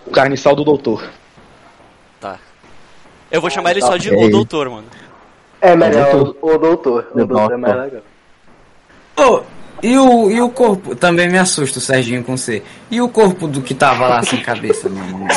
O 0.08 0.10
carniçal 0.10 0.56
do 0.56 0.64
doutor. 0.64 1.08
Tá. 2.19 2.40
Eu 3.30 3.40
vou 3.42 3.50
chamar 3.52 3.72
ele 3.72 3.82
só 3.82 3.95
de 3.98 4.10
Ok. 4.10 4.26
o 4.26 4.32
doutor, 4.32 4.68
mano. 4.69 4.88
É 5.61 5.76
melhor 5.76 6.11
doutor. 6.11 6.38
o, 6.42 6.56
o 6.56 6.58
doutor. 6.58 7.08
O 7.14 7.22
O 7.22 7.26
doutor 7.27 7.52
é 7.53 7.58
mais 7.58 7.74
doutor. 7.76 8.02
legal. 9.18 9.34
Ô, 9.40 9.44
e 9.82 9.98
o, 9.98 10.32
e 10.32 10.42
o 10.42 10.50
corpo? 10.50 10.95
Também 10.95 11.30
me 11.30 11.38
assusta 11.38 11.80
o 11.80 11.82
Serginho 11.82 12.24
com 12.24 12.38
C. 12.38 12.64
E 12.90 13.02
o 13.02 13.10
corpo 13.10 13.48
do 13.48 13.62
que 13.62 13.74
tava 13.74 14.08
lá 14.08 14.24
sem 14.24 14.42
cabeça, 14.42 14.90
mano? 14.90 15.28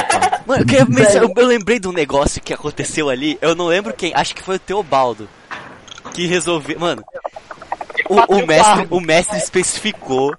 Mano, 0.47 0.65
eu, 0.73 1.33
eu 1.36 1.47
lembrei 1.47 1.78
de 1.78 1.89
um 1.89 1.92
negócio 1.92 2.41
que 2.41 2.55
aconteceu 2.55 3.10
ali. 3.10 3.39
Eu 3.41 3.55
não 3.55 3.67
lembro 3.67 3.92
quem, 3.92 4.12
acho 4.15 4.34
que 4.34 4.42
foi 4.42 4.57
o 4.57 4.60
Teobaldo. 4.60 5.28
Que 6.12 6.26
resolveu. 6.26 6.78
Mano, 6.78 7.05
o, 8.08 8.36
o 8.36 8.47
mestre, 8.47 8.86
o 8.91 9.00
mestre 9.00 9.36
especificou 9.36 10.34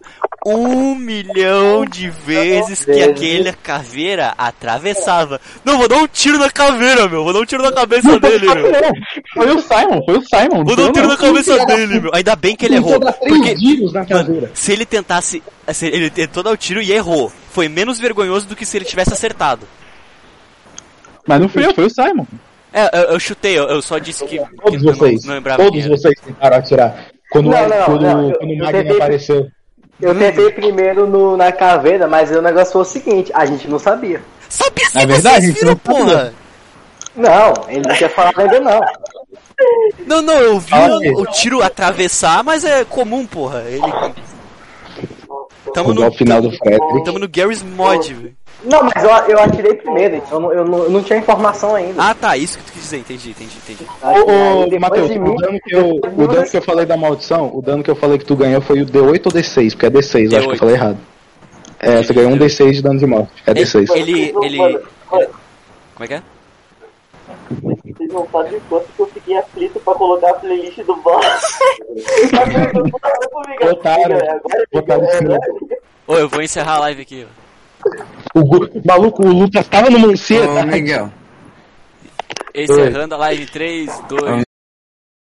um 0.46 0.96
milhão 0.96 1.86
de 1.86 2.10
vezes 2.10 2.86
que 2.86 3.02
aquele 3.04 3.52
caveira 3.54 4.34
atravessava. 4.38 5.40
Não, 5.66 5.78
vou 5.78 5.88
dar 5.88 5.98
um 5.98 6.08
tiro 6.08 6.38
na 6.38 6.50
caveira, 6.50 7.08
meu. 7.08 7.24
Vou 7.24 7.34
dar 7.34 7.40
um 7.40 7.46
tiro 7.46 7.62
na 7.64 7.72
cabeça 7.72 8.20
dele, 8.20 8.46
meu. 8.48 8.72
Foi 9.34 9.52
o 9.56 9.60
Simon, 9.62 10.02
foi 10.06 10.18
o 10.18 10.22
Simon. 10.22 10.64
Vou 10.64 10.76
dar 10.76 10.84
um 10.84 10.92
tiro 10.92 11.08
na 11.08 11.18
cabeça 11.18 11.66
dele, 11.66 12.00
meu. 12.00 12.12
Ainda 12.14 12.36
bem 12.36 12.56
que 12.56 12.66
ele 12.66 12.76
errou. 12.76 13.00
Porque, 13.00 13.56
mano, 14.14 14.50
se 14.54 14.72
ele 14.72 14.86
tentasse. 14.86 15.44
se 15.74 15.86
ele 15.88 16.10
tentou 16.10 16.42
dar 16.44 16.52
o 16.52 16.58
tiro 16.58 16.82
e 16.82 16.92
errou. 16.92 17.32
Foi 17.52 17.68
menos 17.68 18.00
vergonhoso 18.00 18.48
do 18.48 18.56
que 18.56 18.66
se 18.66 18.78
ele 18.78 18.86
tivesse 18.86 19.12
acertado. 19.12 19.68
Mas 21.28 21.40
não 21.42 21.50
foi 21.50 21.66
eu, 21.66 21.74
foi 21.74 21.86
o 21.86 21.90
Simon. 21.90 22.26
É, 22.72 22.98
eu, 23.00 23.04
eu 23.14 23.20
chutei, 23.20 23.58
eu, 23.58 23.64
eu 23.68 23.82
só 23.82 23.98
disse 23.98 24.24
que, 24.26 24.38
que 24.40 24.56
Todos 24.62 24.84
eu 24.84 24.94
vocês. 24.94 25.22
não, 25.24 25.28
não 25.30 25.36
lembrava 25.36 25.64
Todos 25.64 25.86
vocês 25.88 26.14
tentaram 26.24 26.58
atirar. 26.58 27.08
Quando, 27.32 27.50
Não, 27.50 27.68
não, 27.70 27.86
quando, 27.86 28.02
não, 28.02 28.30
eu- 28.30 28.38
quando 28.40 28.52
o 28.52 28.58
Magno 28.58 28.72
tentei- 28.72 28.96
apareceu. 28.96 29.48
Eu 30.02 30.18
tentei 30.18 30.50
primeiro 30.52 31.06
no, 31.06 31.36
na 31.36 31.52
caveira, 31.52 32.08
mas 32.08 32.32
o 32.32 32.42
negócio 32.42 32.74
foi 32.74 32.82
o 32.82 32.86
seguinte, 32.86 33.32
a 33.34 33.46
gente 33.46 33.68
não 33.68 33.78
sabia. 33.78 34.22
Sabia 34.48 34.90
sim, 34.90 35.00
É 35.00 35.06
verdade, 35.06 35.46
vocês 35.46 35.56
gente, 35.56 35.60
viram, 35.60 35.80
não 35.86 35.96
sabia. 35.96 36.16
porra! 36.16 36.34
Não, 37.16 37.54
ele 37.70 37.88
não 37.88 37.96
tinha 37.96 38.10
falado 38.10 38.40
ainda 38.40 38.60
não. 38.62 38.82
Não, 40.08 40.22
não, 40.22 40.36
eu 40.36 40.60
vi 40.60 40.74
o, 41.16 41.26
tiro 41.26 41.62
atravessar, 41.62 42.44
mas 42.44 42.64
é 42.64 42.86
comum, 42.86 43.28
porra. 43.28 43.64
Ele. 43.68 43.82
Tamo 45.74 45.94
no, 45.94 46.04
ao 46.04 46.12
final 46.12 46.42
do 46.42 46.52
tamo 47.04 47.20
no 47.20 47.28
Gary's 47.28 47.62
Mod, 47.62 48.14
velho. 48.14 48.36
Não, 48.64 48.84
mas 48.84 49.04
eu, 49.04 49.10
eu 49.10 49.40
atirei 49.40 49.74
primeiro, 49.76 50.18
então 50.18 50.38
eu 50.38 50.42
não, 50.42 50.54
eu 50.54 50.66
não, 50.66 50.84
eu 50.84 50.90
não 50.90 51.04
tinha 51.04 51.18
informação 51.18 51.76
ainda. 51.76 51.96
Ah, 51.98 52.14
tá, 52.14 52.36
isso 52.36 52.58
que 52.58 52.64
tu 52.66 52.74
quis 52.74 52.82
dizer, 52.84 52.98
entendi, 52.98 53.30
entendi, 53.30 53.58
entendi. 53.58 53.88
Ô, 54.02 54.64
depois 54.66 54.82
Matheus, 54.82 55.10
o 55.12 55.36
dano, 55.36 55.60
que 55.62 55.76
eu, 55.76 55.90
o 55.96 56.28
dano 56.28 56.46
que 56.46 56.58
eu 56.58 56.62
falei 56.62 56.86
da 56.86 56.98
maldição, 56.98 57.52
o 57.54 57.62
dano 57.62 57.84
que 57.84 57.90
eu 57.90 57.96
falei 57.96 58.18
que 58.18 58.26
tu 58.26 58.36
ganhou 58.36 58.62
foi 58.62 58.82
o 58.82 58.86
D8 58.86 59.26
ou 59.26 59.32
D6, 59.32 59.72
porque 59.72 59.86
é 59.86 59.90
D6, 59.90 60.32
eu 60.32 60.38
acho 60.38 60.48
que 60.48 60.54
eu 60.54 60.58
D8. 60.58 60.60
falei 60.60 60.76
errado. 60.76 60.98
É, 61.80 62.04
você 62.04 62.14
ganhou 62.14 62.32
um 62.32 62.38
D6 62.38 62.72
de 62.72 62.82
dano 62.82 63.00
de 63.00 63.06
morte, 63.06 63.32
é 63.48 63.54
D6. 63.54 63.96
Ele, 63.96 64.34
ele, 64.44 64.62
ele. 64.62 64.80
Como 65.10 65.30
é 66.02 66.08
que 66.08 66.14
é? 66.16 66.24
Vocês 67.50 68.14
não 68.14 68.28
sabem 68.30 68.58
o 68.58 68.62
quanto 68.70 68.88
que 68.92 69.00
eu 69.00 69.08
fiquei 69.08 69.38
aflito 69.38 69.80
pra 69.80 69.94
colocar 69.96 70.32
a 70.32 70.34
playlist 70.34 70.78
do 70.80 70.96
boss. 70.98 71.26
Botaram, 73.62 74.42
botaram. 74.72 75.40
Ô, 76.08 76.16
eu 76.16 76.30
vou 76.30 76.42
encerrar 76.42 76.76
a 76.76 76.80
live 76.80 77.02
aqui, 77.02 77.26
ó. 77.28 77.49
O 78.36 78.82
maluco, 78.86 79.26
o 79.26 79.34
Lucas 79.34 79.68
tava 79.68 79.90
numa 79.90 80.08
Ô, 80.08 80.12
ansiedade. 80.12 80.68
Miguel. 80.68 81.12
Encerrando 82.54 83.16
a 83.16 83.18
live 83.18 83.46
3, 83.46 84.02
2, 84.10 84.44